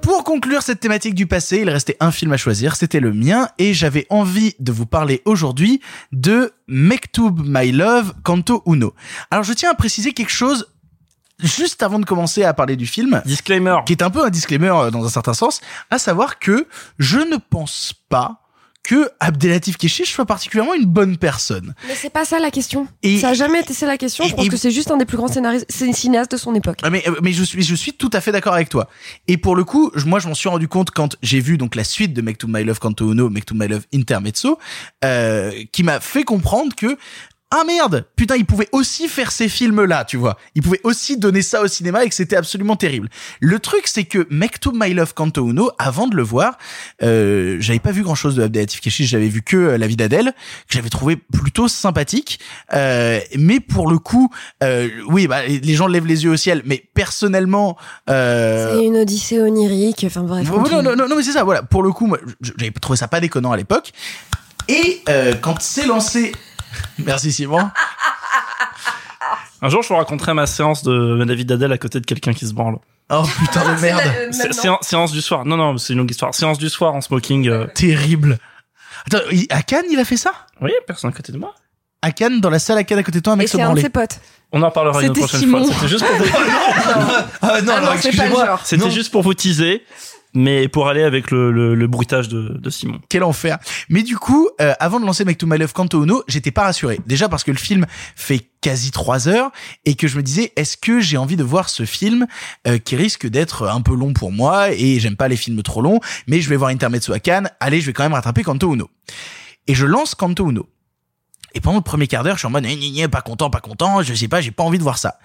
Pour 0.01 0.23
conclure 0.23 0.61
cette 0.61 0.79
thématique 0.79 1.15
du 1.15 1.25
passé, 1.27 1.59
il 1.61 1.69
restait 1.69 1.97
un 1.99 2.11
film 2.11 2.31
à 2.33 2.37
choisir, 2.37 2.75
c'était 2.75 2.99
le 2.99 3.11
mien, 3.11 3.47
et 3.57 3.73
j'avais 3.73 4.05
envie 4.09 4.53
de 4.59 4.71
vous 4.71 4.85
parler 4.85 5.21
aujourd'hui 5.25 5.81
de 6.11 6.53
Mektoub 6.67 7.41
My 7.43 7.71
Love 7.71 8.13
Kanto 8.23 8.61
Uno. 8.65 8.93
Alors 9.31 9.43
je 9.43 9.53
tiens 9.53 9.71
à 9.71 9.75
préciser 9.75 10.13
quelque 10.13 10.31
chose 10.31 10.67
juste 11.39 11.83
avant 11.83 11.99
de 11.99 12.05
commencer 12.05 12.43
à 12.43 12.53
parler 12.53 12.75
du 12.75 12.87
film. 12.87 13.21
Disclaimer. 13.25 13.77
Qui 13.85 13.93
est 13.93 14.01
un 14.03 14.09
peu 14.09 14.23
un 14.23 14.29
disclaimer 14.29 14.69
euh, 14.69 14.91
dans 14.91 15.05
un 15.05 15.09
certain 15.09 15.33
sens, 15.33 15.61
à 15.89 15.97
savoir 15.97 16.39
que 16.39 16.67
je 16.99 17.19
ne 17.19 17.37
pense 17.37 17.93
pas 18.09 18.41
que 18.83 19.09
Abdelatif 19.19 19.77
Keshish 19.77 20.13
soit 20.13 20.27
particulièrement 20.27 20.75
une 20.75 20.85
bonne 20.85 21.17
personne. 21.17 21.73
Mais 21.87 21.95
c'est 21.95 22.11
pas 22.11 22.23
ça 22.23 22.37
la 22.37 22.51
question. 22.51 22.87
Et- 23.01 23.17
ça 23.19 23.29
a 23.29 23.33
jamais 23.33 23.61
été 23.61 23.73
ça 23.73 23.87
la 23.87 23.97
question. 23.97 24.25
Je 24.27 24.35
pense 24.35 24.47
que 24.47 24.57
c'est 24.57 24.69
juste 24.69 24.91
un 24.91 24.97
des 24.97 25.05
plus 25.05 25.17
grands 25.17 25.27
scénaristes, 25.27 25.65
cinéastes 25.71 26.29
de 26.33 26.37
son 26.37 26.53
époque. 26.53 26.77
Ah, 26.83 26.91
mais, 26.91 27.03
euh, 27.09 27.15
mais 27.23 27.31
je 27.33 27.43
suis, 27.43 27.63
je 27.63 27.73
suis 27.73 27.93
tout 27.93 28.11
à 28.13 28.21
fait 28.21 28.31
d'accord 28.31 28.53
avec 28.53 28.69
toi. 28.69 28.87
Et 29.27 29.37
pour 29.37 29.55
le 29.55 29.63
coup, 29.63 29.89
je- 29.95 30.05
moi, 30.05 30.19
je 30.19 30.27
m'en 30.27 30.35
suis 30.35 30.49
rendu 30.49 30.67
compte 30.67 30.91
quand 30.91 31.15
j'ai 31.23 31.39
vu 31.39 31.57
donc 31.57 31.73
la 31.73 31.83
suite 31.83 32.13
de 32.13 32.21
Make 32.21 32.37
to 32.37 32.47
My 32.47 32.63
Love 32.63 32.77
Canto 32.77 33.11
Uno, 33.11 33.27
Make 33.31 33.45
to 33.47 33.55
My 33.55 33.67
Love 33.67 33.85
Intermezzo, 33.91 34.59
euh, 35.03 35.51
qui 35.71 35.81
m'a 35.81 35.99
fait 35.99 36.23
comprendre 36.23 36.75
que 36.75 36.95
ah 37.51 37.63
merde, 37.63 38.05
putain, 38.15 38.35
il 38.35 38.45
pouvait 38.45 38.67
aussi 38.71 39.07
faire 39.07 39.31
ces 39.31 39.47
films-là, 39.47 40.03
tu 40.03 40.17
vois. 40.17 40.35
Il 40.55 40.63
pouvait 40.63 40.81
aussi 40.83 41.15
donner 41.15 41.43
ça 41.43 41.61
au 41.61 41.67
cinéma 41.67 42.03
et 42.03 42.09
que 42.09 42.15
c'était 42.15 42.35
absolument 42.35 42.75
terrible. 42.75 43.07
Le 43.39 43.59
truc, 43.59 43.87
c'est 43.87 44.03
que 44.03 44.27
Make 44.31 44.59
to 44.59 44.71
My 44.73 44.93
Love 44.93 45.13
Canto 45.13 45.47
Uno, 45.47 45.69
avant 45.77 46.07
de 46.07 46.15
le 46.15 46.23
voir, 46.23 46.57
euh, 47.03 47.57
j'avais 47.59 47.79
pas 47.79 47.91
vu 47.91 48.01
grand-chose 48.01 48.35
de 48.35 48.43
Abdelatif 48.43 48.81
Kechiche, 48.81 49.07
j'avais 49.07 49.27
vu 49.27 49.43
que 49.43 49.55
euh, 49.57 49.77
La 49.77 49.85
vie 49.85 49.95
d'Adèle, 49.95 50.33
que 50.67 50.73
j'avais 50.73 50.89
trouvé 50.89 51.17
plutôt 51.17 51.67
sympathique. 51.67 52.39
Euh, 52.73 53.19
mais 53.37 53.59
pour 53.59 53.89
le 53.89 53.99
coup, 53.99 54.31
euh, 54.63 54.89
oui, 55.07 55.27
bah, 55.27 55.45
les 55.45 55.75
gens 55.75 55.87
lèvent 55.87 56.07
les 56.07 56.23
yeux 56.23 56.31
au 56.31 56.37
ciel, 56.37 56.63
mais 56.65 56.83
personnellement... 56.95 57.77
Euh, 58.09 58.73
C'est 58.79 58.85
une 58.85 58.97
odyssée 58.97 59.39
onirique. 59.39 60.03
Enfin 60.07 60.23
bref. 60.23 60.47
non, 60.49 60.57
continue. 60.57 60.81
non, 60.81 60.95
non, 60.95 61.07
non, 61.07 61.15
mais 61.15 61.23
c'est 61.23 61.31
ça, 61.31 61.43
voilà. 61.43 61.61
Pour 61.61 61.83
le 61.83 61.91
coup, 61.91 62.07
moi, 62.07 62.17
j'avais 62.41 62.71
trouvé 62.71 62.97
ça 62.97 63.07
pas 63.07 63.19
déconnant 63.19 63.51
à 63.51 63.57
l'époque. 63.57 63.91
Et 64.67 65.03
euh, 65.09 65.35
quand 65.39 65.61
c'est 65.61 65.85
lancé... 65.85 66.33
Merci 66.99 67.31
Simon. 67.31 67.69
Un 69.61 69.69
jour, 69.69 69.81
je 69.81 69.87
vous 69.89 69.95
raconterai 69.95 70.33
ma 70.33 70.45
séance 70.45 70.83
de 70.83 71.23
David 71.25 71.51
Adel 71.51 71.71
à 71.71 71.77
côté 71.77 71.99
de 71.99 72.05
quelqu'un 72.05 72.33
qui 72.33 72.45
se 72.47 72.53
branle. 72.53 72.77
Oh 73.11 73.23
putain 73.39 73.73
de 73.75 73.79
merde. 73.81 74.01
C'est- 74.31 74.51
séan- 74.53 74.77
séance 74.81 75.11
du 75.11 75.21
soir. 75.21 75.45
Non, 75.45 75.57
non, 75.57 75.77
c'est 75.77 75.93
une 75.93 75.99
longue 75.99 76.11
histoire. 76.11 76.33
Séance 76.35 76.57
du 76.57 76.69
soir 76.69 76.93
en 76.93 77.01
smoking. 77.01 77.47
euh. 77.47 77.67
Terrible. 77.73 78.37
Attends, 79.07 79.23
il- 79.31 79.47
à 79.49 79.61
Cannes, 79.61 79.85
il 79.91 79.99
a 79.99 80.05
fait 80.05 80.17
ça? 80.17 80.31
Oui, 80.61 80.71
personne 80.87 81.09
à 81.11 81.13
côté 81.13 81.31
de 81.31 81.37
moi. 81.37 81.53
À 82.01 82.11
Cannes, 82.11 82.39
dans 82.41 82.49
la 82.49 82.59
salle 82.59 82.77
à 82.77 82.83
Cannes 82.83 82.99
à 82.99 83.03
côté 83.03 83.19
de 83.19 83.23
toi, 83.23 83.33
un 83.33 83.35
mec 83.35 83.45
Et 83.45 83.47
se 83.47 83.57
c'est 83.57 83.61
un 83.63 83.65
de 83.65 83.69
branlait. 83.69 83.81
ses 83.81 83.89
potes. 83.89 84.19
On 84.51 84.61
en 84.61 84.71
parlera 84.71 85.01
une 85.03 85.13
prochaine 85.13 85.39
Simon. 85.39 85.65
fois. 85.65 85.73
C'était 85.75 85.87
juste 85.87 86.05
pour 86.05 86.15
vous... 86.17 86.25
Ah 87.41 87.61
non, 87.61 87.73
Ah 87.75 87.81
non, 87.81 87.89
le 87.89 87.93
excusez-moi. 87.95 88.59
C'était 88.63 88.91
juste 88.91 89.11
pour 89.11 89.21
vous 89.23 89.33
teaser, 89.33 89.83
mais 90.35 90.67
pour 90.67 90.87
aller 90.87 91.03
avec 91.03 91.31
le, 91.31 91.51
le, 91.51 91.73
le 91.73 91.87
bruitage 91.87 92.27
de, 92.27 92.57
de 92.57 92.69
Simon. 92.69 92.99
Quel 93.09 93.23
enfer. 93.23 93.57
Mais 93.89 94.03
du 94.03 94.17
coup, 94.17 94.49
euh, 94.61 94.73
avant 94.79 94.99
de 94.99 95.05
lancer 95.05 95.25
Make 95.25 95.37
to 95.37 95.47
My 95.47 95.57
Love 95.57 95.73
Canto 95.73 96.03
Uno, 96.03 96.23
j'étais 96.27 96.51
pas 96.51 96.63
rassuré. 96.63 96.99
Déjà 97.07 97.29
parce 97.29 97.43
que 97.43 97.51
le 97.51 97.57
film 97.57 97.85
fait 98.15 98.49
quasi 98.61 98.91
trois 98.91 99.27
heures 99.27 99.51
et 99.85 99.95
que 99.95 100.07
je 100.07 100.17
me 100.17 100.23
disais, 100.23 100.51
est-ce 100.55 100.77
que 100.77 100.99
j'ai 100.99 101.17
envie 101.17 101.35
de 101.35 101.43
voir 101.43 101.69
ce 101.69 101.85
film 101.85 102.27
euh, 102.67 102.77
qui 102.77 102.95
risque 102.95 103.27
d'être 103.27 103.67
un 103.67 103.81
peu 103.81 103.95
long 103.95 104.13
pour 104.13 104.31
moi 104.31 104.71
et 104.71 104.99
j'aime 104.99 105.15
pas 105.15 105.27
les 105.27 105.37
films 105.37 105.61
trop 105.63 105.81
longs, 105.81 105.99
mais 106.27 106.41
je 106.41 106.49
vais 106.49 106.55
voir 106.55 106.69
Intermezzo 106.69 107.13
à 107.13 107.19
Cannes. 107.19 107.49
Allez, 107.59 107.81
je 107.81 107.87
vais 107.87 107.93
quand 107.93 108.03
même 108.03 108.13
rattraper 108.13 108.43
Canto 108.43 108.73
Uno. 108.73 108.89
Et 109.67 109.75
je 109.75 109.85
lance 109.85 110.15
Canto 110.15 110.49
Uno. 110.49 110.67
Et 111.53 111.61
pendant 111.61 111.77
le 111.77 111.83
premier 111.83 112.07
quart 112.07 112.23
d'heure, 112.23 112.35
je 112.35 112.39
suis 112.39 112.47
en 112.47 112.51
mode, 112.51 112.65
gna, 112.65 113.07
pas 113.07 113.21
content, 113.21 113.49
pas 113.49 113.61
content, 113.61 114.03
je 114.03 114.13
sais 114.13 114.27
pas, 114.27 114.41
j'ai 114.41 114.51
pas 114.51 114.63
envie 114.63 114.77
de 114.77 114.83
voir 114.83 114.97
ça. 114.97 115.19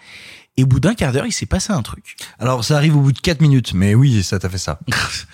Et 0.57 0.65
au 0.65 0.67
bout 0.67 0.81
d'un 0.81 0.95
quart 0.95 1.12
d'heure, 1.12 1.27
il 1.27 1.33
s'est 1.33 1.47
passé 1.47 1.73
un 1.73 1.83
truc. 1.83 2.17
Alors 2.39 2.65
ça 2.65 2.77
arrive 2.77 2.97
au 2.97 3.01
bout 3.01 3.12
de 3.12 3.20
4 3.20 3.41
minutes, 3.41 3.73
mais 3.75 3.95
oui, 3.95 4.23
ça 4.23 4.39
t'a 4.39 4.49
fait 4.49 4.59
ça. 4.59 4.81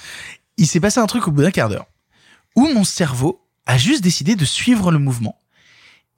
il 0.57 0.67
s'est 0.67 0.81
passé 0.81 1.01
un 1.01 1.07
truc 1.07 1.27
au 1.27 1.31
bout 1.31 1.43
d'un 1.43 1.51
quart 1.51 1.69
d'heure 1.69 1.87
où 2.57 2.67
mon 2.69 2.85
cerveau 2.85 3.47
a 3.67 3.79
juste 3.79 4.03
décidé 4.03 4.35
de 4.35 4.45
suivre 4.45 4.91
le 4.91 4.99
mouvement 4.99 5.39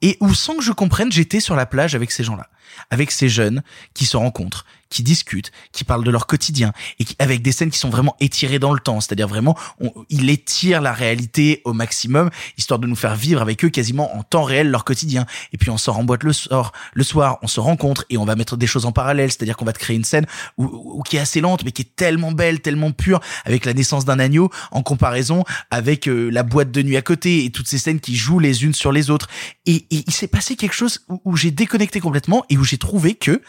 et 0.01 0.17
où 0.21 0.33
sans 0.33 0.55
que 0.55 0.63
je 0.63 0.71
comprenne, 0.71 1.11
j'étais 1.11 1.41
sur 1.41 1.55
la 1.55 1.65
plage 1.65 1.93
avec 1.93 2.11
ces 2.11 2.23
gens-là, 2.23 2.49
avec 2.89 3.11
ces 3.11 3.29
jeunes 3.29 3.63
qui 3.93 4.05
se 4.05 4.17
rencontrent, 4.17 4.65
qui 4.89 5.03
discutent, 5.03 5.51
qui 5.71 5.83
parlent 5.83 6.03
de 6.03 6.09
leur 6.09 6.25
quotidien 6.25 6.73
et 6.97 7.05
qui, 7.05 7.15
avec 7.19 7.41
des 7.43 7.51
scènes 7.51 7.69
qui 7.69 7.77
sont 7.77 7.89
vraiment 7.91 8.15
étirées 8.19 8.57
dans 8.57 8.73
le 8.73 8.79
temps, 8.79 9.01
c'est-à-dire 9.01 9.27
vraiment, 9.27 9.55
on, 9.79 9.91
il 10.09 10.29
étire 10.31 10.81
la 10.81 10.93
réalité 10.93 11.61
au 11.63 11.73
maximum, 11.73 12.31
histoire 12.57 12.79
de 12.79 12.87
nous 12.87 12.95
faire 12.95 13.15
vivre 13.15 13.41
avec 13.41 13.63
eux 13.63 13.69
quasiment 13.69 14.15
en 14.17 14.23
temps 14.23 14.43
réel 14.43 14.71
leur 14.71 14.83
quotidien. 14.85 15.25
Et 15.53 15.57
puis 15.57 15.69
on 15.69 15.77
sort 15.77 15.99
en 15.99 16.03
boîte 16.03 16.23
le 16.23 16.33
soir, 16.33 16.71
le 16.93 17.03
soir, 17.03 17.37
on 17.43 17.47
se 17.47 17.59
rencontre 17.59 18.05
et 18.09 18.17
on 18.17 18.25
va 18.25 18.35
mettre 18.35 18.57
des 18.57 18.65
choses 18.67 18.85
en 18.85 18.91
parallèle, 18.91 19.31
c'est-à-dire 19.31 19.57
qu'on 19.57 19.65
va 19.65 19.73
te 19.73 19.79
créer 19.79 19.95
une 19.95 20.03
scène 20.03 20.25
où, 20.57 20.65
où- 20.65 21.03
qui 21.03 21.17
est 21.17 21.19
assez 21.19 21.39
lente 21.39 21.63
mais 21.63 21.71
qui 21.71 21.83
est 21.83 21.95
tellement 21.95 22.31
belle, 22.31 22.59
tellement 22.61 22.91
pure, 22.91 23.19
avec 23.45 23.65
la 23.65 23.73
naissance 23.73 24.05
d'un 24.05 24.17
agneau 24.19 24.49
en 24.71 24.81
comparaison 24.81 25.43
avec 25.69 26.07
euh, 26.07 26.29
la 26.31 26.41
boîte 26.43 26.71
de 26.71 26.81
nuit 26.81 26.97
à 26.97 27.01
côté 27.03 27.45
et 27.45 27.51
toutes 27.51 27.67
ces 27.67 27.77
scènes 27.77 27.99
qui 27.99 28.15
jouent 28.15 28.39
les 28.39 28.63
unes 28.63 28.73
sur 28.73 28.91
les 28.91 29.11
autres. 29.11 29.27
Et, 29.67 29.85
et 29.91 30.03
il 30.07 30.13
s'est 30.13 30.27
passé 30.27 30.55
quelque 30.55 30.73
chose 30.73 31.01
où, 31.09 31.21
où 31.25 31.37
j'ai 31.37 31.51
déconnecté 31.51 31.99
complètement 31.99 32.43
et 32.49 32.57
où 32.59 32.63
j'ai 32.63 32.77
trouvé 32.77 33.15
que, 33.15 33.41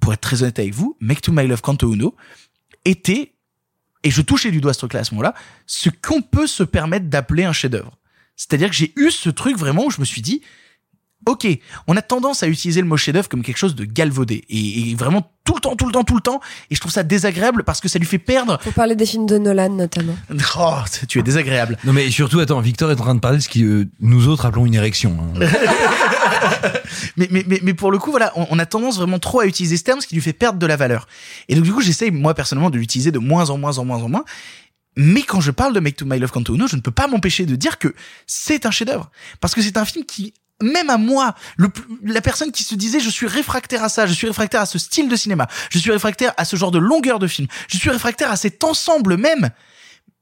pour 0.00 0.12
être 0.12 0.20
très 0.20 0.42
honnête 0.42 0.58
avec 0.58 0.74
vous, 0.74 0.96
Make 1.00 1.20
to 1.20 1.32
My 1.32 1.46
Love 1.46 1.60
Canto 1.60 1.92
Uno 1.92 2.16
était, 2.84 3.34
et 4.04 4.10
je 4.10 4.22
touchais 4.22 4.50
du 4.50 4.60
doigt 4.60 4.72
ce 4.72 4.78
truc-là 4.80 5.00
à 5.00 5.04
ce 5.04 5.12
moment-là, 5.14 5.34
ce 5.66 5.90
qu'on 5.90 6.22
peut 6.22 6.46
se 6.46 6.62
permettre 6.62 7.06
d'appeler 7.06 7.44
un 7.44 7.52
chef-d'œuvre. 7.52 7.98
C'est-à-dire 8.36 8.70
que 8.70 8.76
j'ai 8.76 8.92
eu 8.96 9.10
ce 9.10 9.30
truc 9.30 9.56
vraiment 9.56 9.86
où 9.86 9.90
je 9.90 10.00
me 10.00 10.04
suis 10.04 10.22
dit, 10.22 10.42
ok, 11.26 11.46
on 11.86 11.96
a 11.96 12.02
tendance 12.02 12.42
à 12.42 12.48
utiliser 12.48 12.80
le 12.80 12.86
mot 12.86 12.96
chef-d'œuvre 12.96 13.28
comme 13.28 13.42
quelque 13.42 13.56
chose 13.58 13.74
de 13.74 13.84
galvaudé 13.84 14.44
et, 14.48 14.90
et 14.90 14.94
vraiment 14.94 15.30
tout 15.44 15.54
le 15.54 15.60
temps, 15.60 15.76
tout 15.76 15.86
le 15.86 15.92
temps, 15.92 16.04
tout 16.04 16.14
le 16.14 16.20
temps. 16.20 16.40
Et 16.70 16.74
je 16.74 16.80
trouve 16.80 16.92
ça 16.92 17.02
désagréable 17.02 17.64
parce 17.64 17.80
que 17.80 17.88
ça 17.88 17.98
lui 17.98 18.06
fait 18.06 18.18
perdre. 18.18 18.58
Faut 18.62 18.70
parler 18.70 18.94
des 18.96 19.06
films 19.06 19.26
de 19.26 19.38
Nolan 19.38 19.70
notamment. 19.70 20.16
Oh, 20.58 20.74
tu 21.08 21.18
es 21.18 21.22
désagréable. 21.22 21.76
Non 21.84 21.92
mais 21.92 22.10
surtout, 22.10 22.38
attends, 22.40 22.60
Victor 22.60 22.90
est 22.90 22.94
en 23.00 23.04
train 23.04 23.14
de 23.14 23.20
parler 23.20 23.38
de 23.38 23.42
ce 23.42 23.48
que 23.48 23.60
euh, 23.60 23.84
nous 24.00 24.28
autres 24.28 24.46
appelons 24.46 24.66
une 24.66 24.74
érection. 24.74 25.16
hein. 25.40 25.46
mais, 27.16 27.28
mais, 27.30 27.44
mais, 27.46 27.60
mais 27.62 27.74
pour 27.74 27.90
le 27.90 27.98
coup, 27.98 28.10
voilà, 28.10 28.32
on, 28.36 28.46
on 28.50 28.58
a 28.58 28.66
tendance 28.66 28.96
vraiment 28.96 29.18
trop 29.18 29.40
à 29.40 29.46
utiliser 29.46 29.76
ce 29.76 29.84
terme, 29.84 30.00
ce 30.00 30.06
qui 30.06 30.14
lui 30.14 30.22
fait 30.22 30.32
perdre 30.32 30.58
de 30.58 30.66
la 30.66 30.76
valeur. 30.76 31.06
Et 31.48 31.54
donc, 31.54 31.64
du 31.64 31.72
coup, 31.72 31.80
j'essaye, 31.80 32.10
moi, 32.10 32.34
personnellement, 32.34 32.70
de 32.70 32.78
l'utiliser 32.78 33.10
de 33.12 33.18
moins 33.18 33.50
en 33.50 33.58
moins 33.58 33.78
en 33.78 33.84
moins 33.84 34.02
en 34.02 34.08
moins. 34.08 34.24
Mais 34.96 35.22
quand 35.22 35.40
je 35.40 35.50
parle 35.52 35.72
de 35.74 35.80
Make 35.80 35.96
to 35.96 36.04
My 36.06 36.18
Love 36.18 36.32
Canto 36.32 36.54
Uno, 36.54 36.66
je 36.66 36.76
ne 36.76 36.80
peux 36.80 36.90
pas 36.90 37.06
m'empêcher 37.06 37.46
de 37.46 37.54
dire 37.56 37.78
que 37.78 37.94
c'est 38.26 38.66
un 38.66 38.70
chef-d'œuvre. 38.70 39.10
Parce 39.40 39.54
que 39.54 39.62
c'est 39.62 39.76
un 39.76 39.84
film 39.84 40.04
qui, 40.04 40.34
même 40.62 40.90
à 40.90 40.98
moi, 40.98 41.34
la 42.02 42.20
personne 42.20 42.52
qui 42.52 42.64
se 42.64 42.74
disait 42.74 43.00
je 43.00 43.10
suis 43.10 43.26
réfractaire 43.26 43.84
à 43.84 43.88
ça, 43.88 44.06
je 44.06 44.12
suis 44.12 44.26
réfractaire 44.26 44.60
à 44.60 44.66
ce 44.66 44.78
style 44.78 45.08
de 45.08 45.16
cinéma, 45.16 45.46
je 45.70 45.78
suis 45.78 45.90
réfractaire 45.90 46.34
à 46.36 46.44
ce 46.44 46.56
genre 46.56 46.70
de 46.70 46.78
longueur 46.78 47.18
de 47.18 47.26
film, 47.26 47.48
je 47.68 47.78
suis 47.78 47.90
réfractaire 47.90 48.30
à 48.30 48.36
cet 48.36 48.64
ensemble 48.64 49.16
même, 49.16 49.50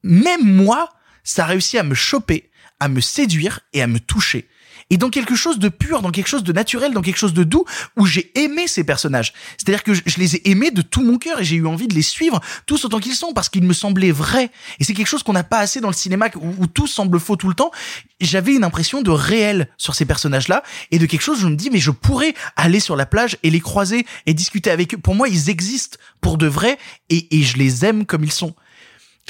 même 0.02 0.42
moi, 0.44 0.92
ça 1.24 1.44
a 1.44 1.47
réussi 1.47 1.78
à 1.78 1.82
me 1.82 1.94
choper, 1.94 2.50
à 2.81 2.89
me 2.89 3.00
séduire 3.00 3.60
et 3.73 3.82
à 3.82 3.86
me 3.86 3.98
toucher. 3.98 4.48
Et 4.90 4.98
dans 4.98 5.10
quelque 5.10 5.34
chose 5.34 5.58
de 5.58 5.68
pur, 5.68 6.00
dans 6.00 6.10
quelque 6.10 6.28
chose 6.28 6.44
de 6.44 6.52
naturel, 6.52 6.92
dans 6.92 7.02
quelque 7.02 7.16
chose 7.16 7.34
de 7.34 7.42
doux, 7.42 7.65
où 7.97 8.06
j'ai 8.06 8.31
aimé 8.39 8.68
ces 8.68 8.84
personnages. 8.84 9.32
C'est-à-dire 9.56 9.82
que 9.82 9.94
je, 9.94 10.02
les 10.18 10.36
ai 10.36 10.50
aimés 10.50 10.70
de 10.70 10.82
tout 10.82 11.02
mon 11.02 11.18
cœur 11.18 11.40
et 11.40 11.44
j'ai 11.44 11.56
eu 11.56 11.66
envie 11.66 11.89
de 11.89 11.94
les 11.94 12.02
suivre 12.02 12.40
tous 12.66 12.84
autant 12.84 13.00
qu'ils 13.00 13.15
sont 13.15 13.32
parce 13.32 13.48
qu'ils 13.48 13.65
me 13.65 13.73
semblaient 13.73 14.12
vrais. 14.12 14.50
Et 14.78 14.84
c'est 14.84 14.94
quelque 14.94 15.08
chose 15.08 15.24
qu'on 15.24 15.32
n'a 15.32 15.44
pas 15.44 15.58
assez 15.58 15.81
dans 15.81 15.89
le 15.89 15.94
cinéma 15.94 16.28
où, 16.36 16.66
tout 16.66 16.86
semble 16.86 17.18
faux 17.18 17.36
tout 17.36 17.48
le 17.48 17.55
temps. 17.55 17.73
J'avais 18.20 18.55
une 18.55 18.65
impression 18.65 19.02
de 19.02 19.10
réel 19.10 19.68
sur 19.76 19.94
ces 19.94 20.05
personnages-là 20.05 20.62
et 20.92 20.98
de 20.98 21.06
quelque 21.06 21.23
chose 21.23 21.39
où 21.39 21.42
je 21.42 21.48
me 21.48 21.56
dis 21.56 21.70
mais 21.70 21.81
je 21.81 21.90
pourrais 21.90 22.34
aller 22.55 22.81
sur 22.81 22.94
la 22.94 23.06
plage 23.06 23.36
et 23.42 23.50
les 23.50 23.60
croiser 23.60 24.06
et 24.26 24.34
discuter 24.34 24.70
avec 24.70 24.94
eux. 24.94 24.98
Pour 24.98 25.15
moi, 25.15 25.28
ils 25.28 25.50
existent 25.50 25.98
pour 26.20 26.39
de 26.39 26.47
vrai 26.47 26.78
et 27.10 27.42
je 27.42 27.56
les 27.56 27.84
aime 27.84 28.06
comme 28.06 28.24
ils 28.24 28.32
sont. 28.32 28.55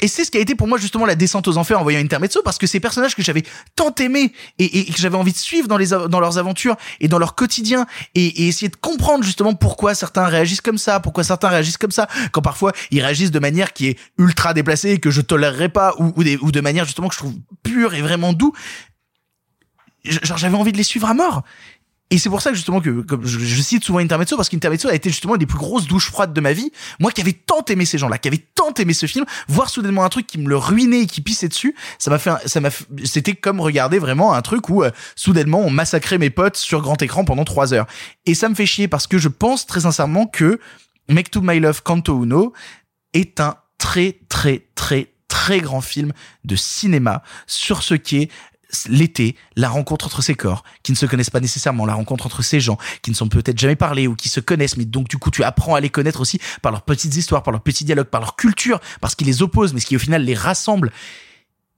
Et 0.01 0.07
c'est 0.07 0.23
ce 0.23 0.29
qui 0.31 0.37
a 0.37 0.41
été 0.41 0.53
pour 0.53 0.67
moi 0.67 0.77
justement 0.77 1.05
la 1.05 1.15
descente 1.15 1.47
aux 1.47 1.57
enfers 1.57 1.79
en 1.79 1.83
voyant 1.83 1.99
Intermezzo 1.99 2.41
parce 2.43 2.59
que 2.59 2.67
ces 2.67 2.79
personnages 2.79 3.15
que 3.15 3.23
j'avais 3.23 3.43
tant 3.75 3.93
aimés 3.95 4.31
et, 4.59 4.85
que 4.85 4.97
j'avais 4.97 5.17
envie 5.17 5.31
de 5.31 5.37
suivre 5.37 5.67
dans 5.67 5.77
les 5.77 5.87
dans 5.87 6.19
leurs 6.19 6.37
aventures 6.37 6.75
et 6.99 7.07
dans 7.07 7.17
leur 7.17 7.33
quotidien 7.33 7.87
et, 8.13 8.47
essayer 8.47 8.69
de 8.69 8.75
comprendre 8.75 9.23
justement 9.23 9.55
pourquoi 9.55 9.95
certains 9.95 10.25
réagissent 10.25 10.61
comme 10.61 10.77
ça, 10.77 10.99
pourquoi 10.99 11.23
certains 11.23 11.49
réagissent 11.49 11.77
comme 11.77 11.91
ça, 11.91 12.07
quand 12.31 12.41
parfois 12.41 12.73
ils 12.91 13.01
réagissent 13.01 13.31
de 13.31 13.39
manière 13.39 13.73
qui 13.73 13.87
est 13.87 13.99
ultra 14.19 14.53
déplacée 14.53 14.91
et 14.91 14.99
que 14.99 15.09
je 15.09 15.21
tolérerais 15.21 15.69
pas 15.69 15.95
ou, 15.97 16.13
ou, 16.15 16.51
de 16.51 16.61
manière 16.61 16.85
justement 16.85 17.07
que 17.07 17.15
je 17.15 17.19
trouve 17.19 17.33
pure 17.63 17.95
et 17.95 18.01
vraiment 18.01 18.33
doux. 18.33 18.53
Genre 20.03 20.37
j'avais 20.37 20.55
envie 20.55 20.71
de 20.71 20.77
les 20.77 20.83
suivre 20.83 21.09
à 21.09 21.15
mort. 21.15 21.43
Et 22.09 22.17
c'est 22.17 22.29
pour 22.29 22.41
ça 22.41 22.51
que 22.51 22.55
justement 22.55 22.79
que 22.79 23.03
je, 23.23 23.61
cite 23.61 23.83
souvent 23.83 23.99
Intermezzo 23.99 24.37
parce 24.37 24.47
qu'Intermezzo 24.47 24.87
a 24.87 24.93
été 24.93 25.09
justement 25.09 25.35
une 25.35 25.39
des 25.39 25.45
plus 25.45 25.57
grosses 25.57 25.87
douches 25.87 26.07
froides 26.07 26.31
de 26.31 26.39
ma 26.39 26.53
vie. 26.53 26.71
Moi 26.99 27.11
qui 27.11 27.19
avais 27.19 27.33
tant 27.33 27.65
aimé 27.65 27.83
ces 27.85 27.97
gens-là, 27.97 28.17
qui 28.17 28.29
avait 28.29 28.45
tant 28.55 28.73
aimé 28.75 28.93
ce 28.93 29.07
film, 29.07 29.25
voir 29.49 29.69
soudainement 29.69 30.05
un 30.05 30.09
truc 30.09 30.25
qui 30.25 30.37
me 30.37 30.47
le 30.47 30.55
ruinait 30.55 31.01
et 31.01 31.05
qui 31.05 31.19
pissait 31.19 31.49
dessus, 31.49 31.75
ça 31.99 32.09
m'a 32.09 32.17
fait, 32.17 32.31
ça 32.45 32.61
m'a, 32.61 32.69
c'était 33.03 33.35
comme 33.35 33.59
regarder 33.59 33.99
vraiment 33.99 34.33
un 34.33 34.41
truc 34.41 34.69
où 34.69 34.83
euh, 34.83 34.91
soudainement 35.15 35.59
on 35.59 35.69
massacrait 35.69 36.17
mes 36.17 36.29
potes 36.29 36.55
sur 36.55 36.81
grand 36.81 37.01
écran 37.01 37.25
pendant 37.25 37.43
trois 37.43 37.73
heures. 37.73 37.87
Et 38.25 38.35
ça 38.35 38.47
me 38.47 38.55
fait 38.55 38.65
chier 38.65 38.87
parce 38.87 39.05
que 39.05 39.17
je 39.17 39.27
pense 39.27 39.65
très 39.65 39.81
sincèrement 39.81 40.27
que 40.27 40.59
Make 41.09 41.29
to 41.29 41.41
My 41.41 41.59
Love 41.59 41.83
Canto 41.83 42.23
Uno 42.23 42.53
est 43.13 43.41
un 43.41 43.55
très 43.77 44.19
très 44.29 44.65
très 44.75 45.11
très 45.27 45.59
grand 45.59 45.81
film 45.81 46.13
de 46.45 46.55
cinéma 46.55 47.21
sur 47.47 47.83
ce 47.83 47.95
qu'est 47.95 48.29
l'été, 48.89 49.35
la 49.55 49.69
rencontre 49.69 50.05
entre 50.05 50.21
ces 50.21 50.35
corps, 50.35 50.63
qui 50.83 50.91
ne 50.91 50.97
se 50.97 51.05
connaissent 51.05 51.29
pas 51.29 51.39
nécessairement, 51.39 51.85
la 51.85 51.93
rencontre 51.93 52.25
entre 52.25 52.41
ces 52.41 52.59
gens, 52.59 52.77
qui 53.01 53.11
ne 53.11 53.15
sont 53.15 53.29
peut-être 53.29 53.57
jamais 53.57 53.75
parlé 53.75 54.07
ou 54.07 54.15
qui 54.15 54.29
se 54.29 54.39
connaissent, 54.39 54.77
mais 54.77 54.85
donc 54.85 55.07
du 55.07 55.17
coup 55.17 55.31
tu 55.31 55.43
apprends 55.43 55.75
à 55.75 55.79
les 55.79 55.89
connaître 55.89 56.21
aussi 56.21 56.39
par 56.61 56.71
leurs 56.71 56.83
petites 56.83 57.15
histoires, 57.15 57.43
par 57.43 57.51
leurs 57.51 57.61
petits 57.61 57.85
dialogues, 57.85 58.07
par 58.07 58.21
leur 58.21 58.35
culture, 58.35 58.79
parce 59.01 59.15
qu'ils 59.15 59.27
les 59.27 59.41
opposent, 59.41 59.73
mais 59.73 59.79
ce 59.79 59.85
qui 59.85 59.95
au 59.95 59.99
final 59.99 60.23
les 60.23 60.35
rassemble. 60.35 60.91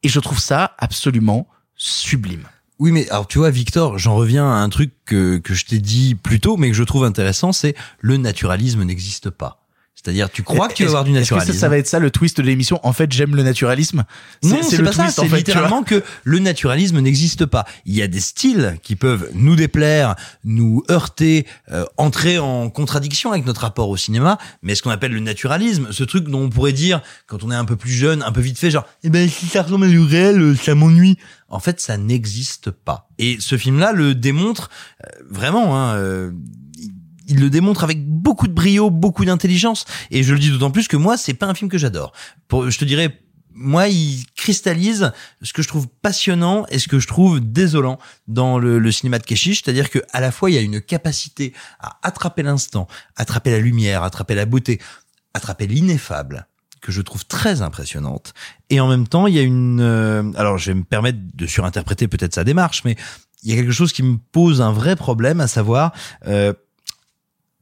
Et 0.04 0.10
je 0.10 0.20
trouve 0.20 0.40
ça 0.40 0.76
absolument 0.78 1.48
sublime. 1.76 2.48
Oui, 2.80 2.92
mais 2.92 3.10
alors 3.10 3.28
tu 3.28 3.40
vois, 3.40 3.50
Victor, 3.50 3.98
j'en 3.98 4.16
reviens 4.16 4.50
à 4.50 4.56
un 4.56 4.70
truc 4.70 4.94
que, 5.06 5.38
que 5.38 5.54
je 5.54 5.66
t'ai 5.66 5.80
dit 5.80 6.16
plus 6.16 6.40
tôt, 6.40 6.56
mais 6.56 6.70
que 6.70 6.76
je 6.76 6.84
trouve 6.84 7.04
intéressant, 7.04 7.52
c'est 7.52 7.76
le 8.00 8.18
naturalisme 8.18 8.84
n'existe 8.84 9.30
pas. 9.30 9.59
C'est-à-dire, 10.02 10.30
tu 10.30 10.44
crois 10.44 10.70
que 10.70 10.76
tu 10.76 10.84
vas 10.84 10.90
avoir 10.90 11.04
du 11.04 11.12
que 11.12 11.18
naturalisme. 11.18 11.52
ça, 11.52 11.60
ça 11.60 11.68
va 11.68 11.78
être 11.78 11.88
ça 11.88 12.00
le 12.00 12.10
twist 12.10 12.38
de 12.38 12.44
l'émission 12.44 12.80
En 12.84 12.94
fait, 12.94 13.12
j'aime 13.12 13.36
le 13.36 13.44
naturalisme. 13.44 14.06
Non, 14.44 14.60
c'est 14.64 14.82
pas 14.82 14.94
ça. 14.94 15.04
twist, 15.04 15.20
C'est 15.20 15.36
littéralement 15.36 15.84
que 15.84 16.02
le 16.24 16.40
naturalisme 16.40 17.02
n'existe 17.02 17.46
pas. 17.46 17.66
Il 17.86 17.96
y 17.96 18.02
a 18.02 18.08
des 18.08 18.22
styles 18.22 18.78
qui 18.82 18.96
peuvent 18.96 19.30
nous 19.34 19.58
déplaire, 19.58 20.16
nous 20.46 20.84
heurter, 20.90 21.46
euh, 21.72 21.84
entrer 21.98 22.40
en 22.40 22.70
contradiction 22.70 23.34
avec 23.34 23.46
notre 23.46 23.62
rapport 23.62 23.90
au 23.90 23.98
cinéma. 23.98 24.38
Mais 24.64 24.74
ce 24.74 24.84
qu'on 24.84 24.90
appelle 24.90 25.12
le 25.12 25.20
naturalisme, 25.20 25.92
ce 25.92 26.06
truc 26.06 26.30
dont 26.30 26.44
on 26.44 26.50
pourrait 26.50 26.72
dire 26.72 27.02
quand 27.28 27.44
on 27.44 27.52
est 27.52 27.56
un 27.56 27.66
peu 27.66 27.76
plus 27.76 27.92
jeune, 27.92 28.24
un 28.24 28.32
peu 28.32 28.42
vite 28.42 28.58
fait, 28.58 28.72
genre, 28.72 28.86
eh 29.04 29.10
ben 29.10 29.28
si 29.28 29.48
ça 29.48 29.64
ressemble 29.64 29.86
à 29.86 29.90
du 29.90 30.00
réel, 30.00 30.42
euh, 30.42 30.56
ça 30.56 30.76
m'ennuie. 30.76 31.18
En 31.50 31.60
fait, 31.60 31.82
ça 31.82 31.98
n'existe 31.98 32.72
pas. 32.72 33.10
Et 33.18 33.38
ce 33.40 33.58
film-là 33.58 33.92
le 33.92 34.16
démontre 34.16 34.70
euh, 35.04 35.10
vraiment. 35.30 35.78
Hein, 35.78 35.96
euh, 35.96 36.32
il 37.30 37.40
le 37.40 37.50
démontre 37.50 37.84
avec 37.84 38.06
beaucoup 38.06 38.48
de 38.48 38.54
brio, 38.54 38.90
beaucoup 38.90 39.24
d'intelligence. 39.24 39.86
Et 40.12 40.24
je 40.24 40.34
le 40.34 40.40
dis 40.40 40.50
d'autant 40.50 40.72
plus 40.72 40.88
que 40.88 40.98
moi, 40.98 41.16
c'est 41.16 41.34
pas 41.34 41.46
un 41.46 41.54
film 41.54 41.70
que 41.70 41.78
j'adore. 41.78 42.12
Je 42.52 42.78
te 42.78 42.86
dirais, 42.86 43.22
moi, 43.54 43.88
il 43.88 44.26
cristallise 44.36 45.12
ce 45.42 45.54
que 45.54 45.62
je 45.62 45.68
trouve 45.68 45.88
passionnant 46.02 46.66
et 46.70 46.80
ce 46.80 46.88
que 46.88 47.00
je 47.00 47.08
trouve 47.08 47.42
désolant 47.42 48.00
dans 48.28 48.58
le, 48.58 48.80
le 48.80 48.92
cinéma 48.92 49.20
de 49.20 49.26
Keshish. 49.26 49.64
C'est-à-dire 49.64 49.90
que 49.90 50.00
à 50.14 50.22
la 50.22 50.32
fois, 50.32 50.50
il 50.50 50.54
y 50.54 50.58
a 50.58 50.62
une 50.62 50.82
capacité 50.82 51.54
à 51.80 52.00
attraper 52.04 52.44
l'instant, 52.44 52.88
attraper 53.16 53.52
la 53.52 53.60
lumière, 53.60 54.04
attraper 54.04 54.36
la 54.36 54.46
beauté, 54.46 54.80
attraper 55.34 55.68
l'ineffable 55.68 56.48
que 56.82 56.92
je 56.94 57.02
trouve 57.02 57.26
très 57.26 57.62
impressionnante. 57.62 58.34
Et 58.70 58.80
en 58.80 58.88
même 58.88 59.08
temps, 59.08 59.28
il 59.28 59.36
y 59.36 59.40
a 59.40 59.44
une... 59.44 59.82
euh, 59.82 60.32
alors, 60.36 60.58
je 60.58 60.72
vais 60.72 60.76
me 60.76 60.86
permettre 60.86 61.20
de 61.34 61.46
surinterpréter 61.46 62.08
peut-être 62.08 62.34
sa 62.34 62.46
démarche, 62.46 62.84
mais 62.86 62.96
il 63.44 63.50
y 63.50 63.54
a 63.54 63.56
quelque 63.58 63.74
chose 63.74 63.92
qui 63.92 64.04
me 64.04 64.18
pose 64.32 64.62
un 64.62 64.72
vrai 64.72 64.96
problème, 64.96 65.42
à 65.42 65.48
savoir... 65.48 65.92
euh, 66.28 66.54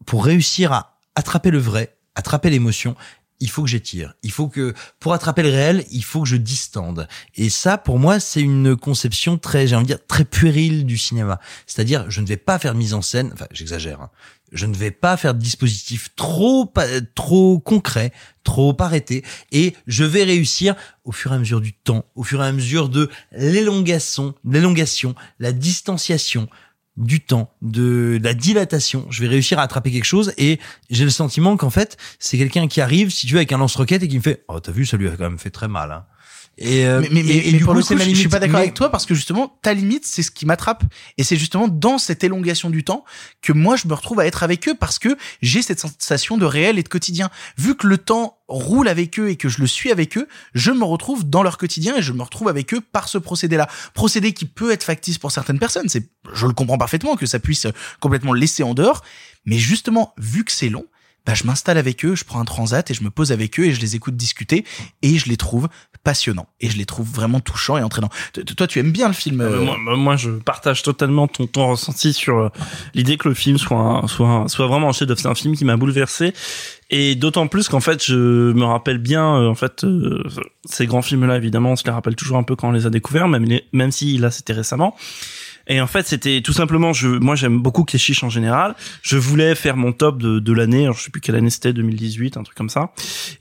pour 0.07 0.25
réussir 0.25 0.71
à 0.71 0.97
attraper 1.13 1.51
le 1.51 1.59
vrai, 1.59 1.97
attraper 2.15 2.49
l'émotion, 2.49 2.95
il 3.39 3.49
faut 3.49 3.61
que 3.61 3.69
j'étire. 3.69 4.15
Il 4.23 4.31
faut 4.31 4.47
que, 4.47 4.73
pour 4.99 5.13
attraper 5.13 5.43
le 5.43 5.49
réel, 5.49 5.85
il 5.91 6.03
faut 6.03 6.21
que 6.21 6.27
je 6.27 6.37
distende. 6.37 7.07
Et 7.35 7.49
ça, 7.49 7.77
pour 7.77 7.99
moi, 7.99 8.19
c'est 8.19 8.41
une 8.41 8.75
conception 8.75 9.37
très, 9.37 9.67
j'ai 9.67 9.75
envie 9.75 9.83
de 9.83 9.89
dire, 9.89 10.07
très 10.07 10.25
puérile 10.25 10.85
du 10.85 10.97
cinéma. 10.97 11.39
C'est-à-dire, 11.67 12.09
je 12.09 12.21
ne 12.21 12.25
vais 12.25 12.37
pas 12.37 12.57
faire 12.57 12.73
mise 12.73 12.93
en 12.93 13.03
scène, 13.03 13.31
enfin, 13.33 13.45
j'exagère, 13.51 14.01
hein. 14.01 14.09
Je 14.53 14.65
ne 14.65 14.73
vais 14.73 14.91
pas 14.91 15.17
faire 15.17 15.33
de 15.33 15.41
dispositif 15.41 16.15
trop, 16.15 16.71
trop 17.15 17.59
concret, 17.59 18.13
trop 18.45 18.73
arrêté, 18.79 19.25
et 19.51 19.75
je 19.87 20.05
vais 20.05 20.23
réussir 20.23 20.73
au 21.03 21.11
fur 21.11 21.33
et 21.33 21.35
à 21.35 21.39
mesure 21.39 21.59
du 21.59 21.73
temps, 21.73 22.05
au 22.15 22.23
fur 22.23 22.41
et 22.41 22.47
à 22.47 22.51
mesure 22.53 22.87
de 22.87 23.09
l'élongation, 23.33 24.35
l'élongation, 24.45 25.15
la 25.39 25.51
distanciation, 25.51 26.47
du 26.97 27.21
temps, 27.21 27.53
de 27.61 28.19
la 28.21 28.33
dilatation. 28.33 29.05
Je 29.09 29.21
vais 29.21 29.27
réussir 29.27 29.59
à 29.59 29.63
attraper 29.63 29.91
quelque 29.91 30.03
chose 30.03 30.33
et 30.37 30.59
j'ai 30.89 31.03
le 31.03 31.09
sentiment 31.09 31.55
qu'en 31.55 31.69
fait, 31.69 31.97
c'est 32.19 32.37
quelqu'un 32.37 32.67
qui 32.67 32.81
arrive, 32.81 33.11
si 33.11 33.27
tu 33.27 33.33
veux, 33.33 33.39
avec 33.39 33.51
un 33.51 33.59
lance-roquette 33.59 34.03
et 34.03 34.07
qui 34.07 34.17
me 34.17 34.21
fait, 34.21 34.43
oh, 34.47 34.59
t'as 34.59 34.71
vu, 34.71 34.85
ça 34.85 34.97
lui 34.97 35.07
a 35.07 35.11
quand 35.11 35.23
même 35.23 35.39
fait 35.39 35.51
très 35.51 35.67
mal, 35.67 35.91
hein. 35.91 36.05
Et, 36.59 36.87
euh, 36.87 37.01
mais, 37.01 37.09
mais, 37.11 37.19
et- 37.21 37.51
du 37.51 37.59
pour 37.63 37.73
coup, 37.73 37.79
le 37.79 37.85
je, 37.85 37.93
je 37.93 37.99
suis 38.03 38.13
limite. 38.13 38.31
pas 38.31 38.39
d'accord 38.39 38.55
Mais- 38.55 38.63
avec 38.63 38.73
toi 38.73 38.89
parce 38.89 39.05
que 39.05 39.13
justement, 39.13 39.59
ta 39.61 39.73
limite, 39.75 40.05
c'est 40.05 40.23
ce 40.23 40.31
qui 40.31 40.45
m'attrape. 40.47 40.83
Et 41.19 41.23
c'est 41.23 41.35
justement 41.35 41.67
dans 41.67 41.97
cette 41.99 42.23
élongation 42.23 42.69
du 42.71 42.83
temps 42.83 43.05
que 43.43 43.53
moi, 43.53 43.75
je 43.75 43.87
me 43.87 43.93
retrouve 43.93 44.19
à 44.19 44.25
être 44.25 44.41
avec 44.41 44.67
eux 44.67 44.73
parce 44.73 44.97
que 44.97 45.15
j'ai 45.43 45.61
cette 45.61 45.79
sensation 45.79 46.37
de 46.37 46.45
réel 46.45 46.79
et 46.79 46.83
de 46.83 46.87
quotidien. 46.89 47.29
Vu 47.59 47.75
que 47.75 47.85
le 47.85 47.99
temps 47.99 48.39
roule 48.47 48.87
avec 48.87 49.19
eux 49.19 49.29
et 49.29 49.35
que 49.35 49.49
je 49.49 49.59
le 49.61 49.67
suis 49.67 49.91
avec 49.91 50.17
eux, 50.17 50.27
je 50.55 50.71
me 50.71 50.83
retrouve 50.83 51.29
dans 51.29 51.43
leur 51.43 51.57
quotidien 51.59 51.95
et 51.97 52.01
je 52.01 52.11
me 52.13 52.23
retrouve 52.23 52.47
avec 52.47 52.73
eux 52.73 52.81
par 52.81 53.07
ce 53.07 53.17
procédé-là. 53.19 53.67
Procédé 53.93 54.33
qui 54.33 54.45
peut 54.45 54.71
être 54.71 54.83
factice 54.83 55.17
pour 55.19 55.31
certaines 55.31 55.59
personnes. 55.59 55.89
C'est, 55.89 56.09
je 56.33 56.47
le 56.47 56.53
comprends 56.53 56.77
parfaitement 56.79 57.15
que 57.17 57.25
ça 57.27 57.39
puisse 57.39 57.67
complètement 57.99 58.33
le 58.33 58.39
laisser 58.39 58.63
en 58.63 58.73
dehors. 58.73 59.03
Mais 59.45 59.57
justement, 59.59 60.13
vu 60.17 60.43
que 60.43 60.51
c'est 60.51 60.69
long, 60.69 60.85
bah, 61.27 61.33
je 61.35 61.43
m'installe 61.43 61.77
avec 61.77 62.03
eux, 62.05 62.15
je 62.15 62.23
prends 62.23 62.39
un 62.39 62.45
transat 62.45 62.89
et 62.89 62.93
je 62.95 63.03
me 63.03 63.09
pose 63.11 63.31
avec 63.31 63.59
eux 63.59 63.65
et 63.65 63.73
je 63.73 63.81
les 63.81 63.95
écoute 63.95 64.15
discuter 64.15 64.63
et 65.03 65.17
je 65.19 65.27
les 65.29 65.37
trouve 65.37 65.67
passionnants 66.03 66.47
et 66.61 66.69
je 66.69 66.77
les 66.77 66.85
trouve 66.85 67.07
vraiment 67.11 67.41
touchants 67.41 67.77
et 67.77 67.83
entraînants. 67.83 68.09
Toi, 68.55 68.65
tu 68.65 68.79
aimes 68.79 68.91
bien 68.93 69.07
le 69.09 69.13
film 69.13 69.41
Euh, 69.41 69.59
euh, 69.59 69.75
moi, 69.77 69.97
moi- 69.97 70.15
je 70.15 70.29
partage 70.31 70.81
totalement 70.83 71.27
ton, 71.27 71.45
ton 71.45 71.67
ressenti 71.71 72.13
sur 72.13 72.37
euh, 72.37 72.49
l'idée 72.95 73.17
que 73.17 73.27
le 73.27 73.33
film 73.35 73.57
soit 73.57 73.77
un- 73.77 74.07
soit 74.07 74.27
un- 74.29 74.47
soit 74.47 74.67
vraiment 74.67 74.87
un 74.89 74.93
chef-d'œuvre. 74.93 75.19
C'est 75.19 75.27
un 75.27 75.35
film 75.35 75.55
qui 75.55 75.65
m'a 75.65 75.75
bouleversé 75.75 76.33
et 76.89 77.15
d'autant 77.15 77.47
plus 77.47 77.67
qu'en 77.67 77.81
fait, 77.81 78.01
je 78.05 78.15
me 78.53 78.63
rappelle 78.63 78.97
bien 78.99 79.35
euh, 79.35 79.49
en 79.49 79.55
fait 79.55 79.83
euh, 79.83 80.23
ces 80.63 80.85
grands 80.87 81.01
films-là. 81.01 81.35
Évidemment, 81.35 81.71
on 81.73 81.75
se 81.75 81.83
les 81.83 81.91
rappelle 81.91 82.15
toujours 82.15 82.37
un 82.37 82.43
peu 82.43 82.55
quand 82.55 82.69
on 82.69 82.71
les 82.71 82.85
a 82.85 82.89
découverts, 82.89 83.27
même 83.27 83.43
les- 83.43 83.65
même 83.73 83.91
si 83.91 84.17
là 84.17 84.31
c'était 84.31 84.53
récemment. 84.53 84.95
Et 85.67 85.81
en 85.81 85.87
fait, 85.87 86.07
c'était 86.07 86.41
tout 86.41 86.53
simplement, 86.53 86.93
je, 86.93 87.07
moi 87.07 87.35
j'aime 87.35 87.59
beaucoup 87.59 87.83
Keshish 87.83 88.23
en 88.23 88.29
général. 88.29 88.75
Je 89.01 89.17
voulais 89.17 89.55
faire 89.55 89.77
mon 89.77 89.91
top 89.91 90.17
de, 90.21 90.39
de 90.39 90.53
l'année, 90.53 90.83
alors 90.83 90.95
je 90.97 91.03
sais 91.03 91.11
plus 91.11 91.21
quelle 91.21 91.35
année 91.35 91.49
c'était, 91.49 91.73
2018, 91.73 92.37
un 92.37 92.43
truc 92.43 92.57
comme 92.57 92.69
ça. 92.69 92.91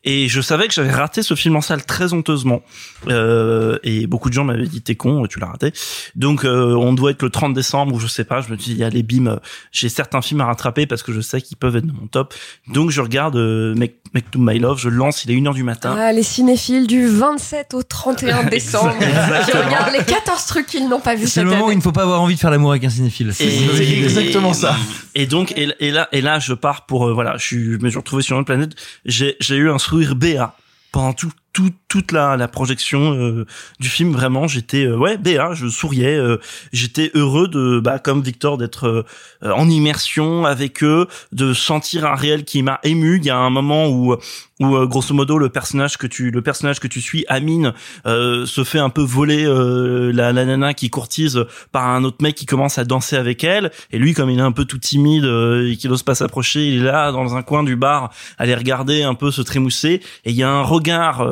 Et 0.05 0.29
je 0.29 0.41
savais 0.41 0.69
que 0.69 0.75
j'avais 0.75 0.91
raté 0.91 1.23
ce 1.23 1.35
film 1.35 1.57
en 1.57 1.61
salle 1.61 1.85
très 1.85 2.13
honteusement. 2.13 2.63
Euh, 3.09 3.79
et 3.83 4.07
beaucoup 4.07 4.29
de 4.29 4.35
gens 4.35 4.45
m'avaient 4.45 4.67
dit 4.67 4.83
t'es 4.83 4.97
con, 4.97 5.27
tu 5.27 5.39
l'as 5.39 5.47
raté. 5.47 5.73
Donc 6.15 6.45
euh, 6.45 6.75
on 6.75 6.93
doit 6.93 7.13
être 7.13 7.23
le 7.23 7.31
30 7.31 7.55
décembre 7.55 7.95
ou 7.95 8.01
je 8.01 8.07
sais 8.07 8.25
pas. 8.25 8.41
Je 8.41 8.51
me 8.51 8.57
dis 8.57 8.83
allez 8.83 9.03
bim, 9.03 9.27
euh, 9.27 9.37
j'ai 9.73 9.89
certains 9.89 10.23
films 10.23 10.41
à 10.41 10.47
rattraper 10.47 10.87
parce 10.87 11.03
que 11.03 11.13
je 11.13 11.21
sais 11.21 11.41
qu'ils 11.41 11.57
peuvent 11.57 11.77
être 11.77 11.87
dans 11.87 11.95
mon 11.95 12.07
top. 12.07 12.35
Donc 12.69 12.91
je 12.91 13.01
regarde 13.01 13.37
euh, 13.37 13.75
Make, 13.75 13.97
Make 14.15 14.31
to 14.31 14.39
My 14.39 14.59
Love, 14.59 14.79
je 14.79 14.89
le 14.89 14.97
lance, 14.97 15.25
il 15.25 15.31
est 15.31 15.35
une 15.35 15.47
heure 15.47 15.55
du 15.55 15.63
matin. 15.63 15.95
Ah, 15.99 16.13
les 16.13 16.23
cinéphiles 16.23 16.87
du 16.87 17.07
27 17.07 17.75
au 17.75 17.83
31 17.83 18.45
décembre. 18.51 18.95
Exactement. 19.01 19.65
regardent 19.65 19.93
les 19.93 20.05
14 20.05 20.47
trucs 20.47 20.67
qu'ils 20.67 20.89
n'ont 20.89 21.01
pas 21.01 21.17
C'est 21.17 21.27
cette 21.27 21.45
le 21.45 21.51
moment 21.51 21.67
où 21.67 21.71
il 21.71 21.77
ne 21.77 21.83
faut 21.83 21.93
pas 21.93 22.07
avoir 22.17 22.25
envie 22.25 22.35
de 22.35 22.41
faire 22.41 22.51
l'amour 22.51 22.71
avec 22.73 22.85
un 22.85 22.91
cinéphile. 22.91 23.29
Et- 23.29 23.33
C'est 23.33 23.89
exactement 23.99 24.53
ça. 24.53 24.77
Et 25.15 25.27
donc, 25.27 25.53
et, 25.57 25.69
et 25.81 25.91
là, 25.91 26.09
et 26.13 26.21
là, 26.21 26.39
je 26.39 26.53
pars 26.55 26.87
pour, 26.87 27.07
euh, 27.09 27.13
voilà, 27.13 27.37
je 27.39 27.45
suis, 27.45 27.73
je 27.73 27.79
me 27.79 27.89
suis 27.89 27.99
retrouvé 27.99 28.23
sur 28.23 28.39
une 28.39 28.45
planète. 28.45 28.73
J'ai, 29.05 29.37
j'ai 29.41 29.57
eu 29.57 29.71
un 29.71 29.79
sourire 29.79 30.17
béat 30.17 30.57
pendant 30.93 31.13
tout, 31.13 31.31
tout, 31.57 31.71
toute 31.89 32.13
la, 32.13 32.37
la 32.37 32.49
projection 32.49 33.15
euh, 33.15 33.47
du 33.81 33.89
film. 33.89 34.13
Vraiment, 34.13 34.47
j'étais, 34.47 34.85
euh, 34.85 34.95
ouais, 34.95 35.17
béat. 35.17 35.55
Je 35.55 35.69
souriais. 35.69 36.15
euh, 36.15 36.37
j'étais 36.75 37.11
heureux 37.15 37.49
de, 37.49 37.81
bah, 37.81 37.99
comme 37.99 38.21
Victor, 38.21 38.59
d'être 38.59 39.07
euh, 39.43 39.51
en 39.51 39.67
immersion 39.71 40.45
avec 40.45 40.85
eux, 40.85 41.07
de 41.33 41.55
sentir 41.55 42.05
un 42.05 42.15
réel 42.15 42.45
qui 42.45 42.63
m'a 42.63 42.79
ému. 42.83 43.17
Il 43.17 43.25
y 43.25 43.31
a 43.31 43.39
un 43.39 43.49
moment 43.49 43.89
où, 43.89 44.15
où 44.61 44.77
euh, 44.77 44.87
grosso 44.87 45.15
modo, 45.15 45.39
le 45.39 45.49
personnage 45.49 45.97
que 45.97 46.07
tu, 46.07 46.31
le 46.31 46.43
personnage 46.43 46.79
que 46.79 46.89
tu 46.89 47.01
suis, 47.01 47.25
Amine, 47.29 47.73
euh, 48.07 48.45
se 48.45 48.63
fait 48.63 48.79
un 48.79 48.91
peu 48.91 49.03
voler 49.03 49.47
la, 49.47 50.35
la 50.35 50.45
nana 50.45 50.75
qui 50.75 50.91
courtise 50.91 51.47
par 51.73 51.89
un 51.89 52.05
autre 52.05 52.19
mec 52.21 52.35
qui 52.35 52.45
commence 52.45 52.77
à 52.77 52.85
danser 52.85 53.17
avec 53.17 53.45
elle 53.45 53.71
et 53.93 53.99
lui 53.99 54.13
comme 54.13 54.29
il 54.29 54.39
est 54.39 54.43
un 54.43 54.53
peu 54.53 54.67
tout 54.67 54.79
timide 54.79 55.25
et 55.25 55.77
qu'il 55.79 55.91
ose 55.91 56.03
pas 56.03 56.15
s'approcher 56.15 56.69
il 56.69 56.83
est 56.83 56.85
là 56.85 57.13
dans 57.13 57.37
un 57.37 57.43
coin 57.43 57.63
du 57.63 57.77
bar 57.77 58.13
à 58.39 58.47
les 58.47 58.55
regarder 58.55 59.03
un 59.03 59.15
peu 59.15 59.31
se 59.31 59.43
trémousser 59.43 60.03
et 60.25 60.31
il 60.31 60.37
y 60.37 60.43
a 60.43 60.51
un 60.51 60.63
regard 60.63 61.23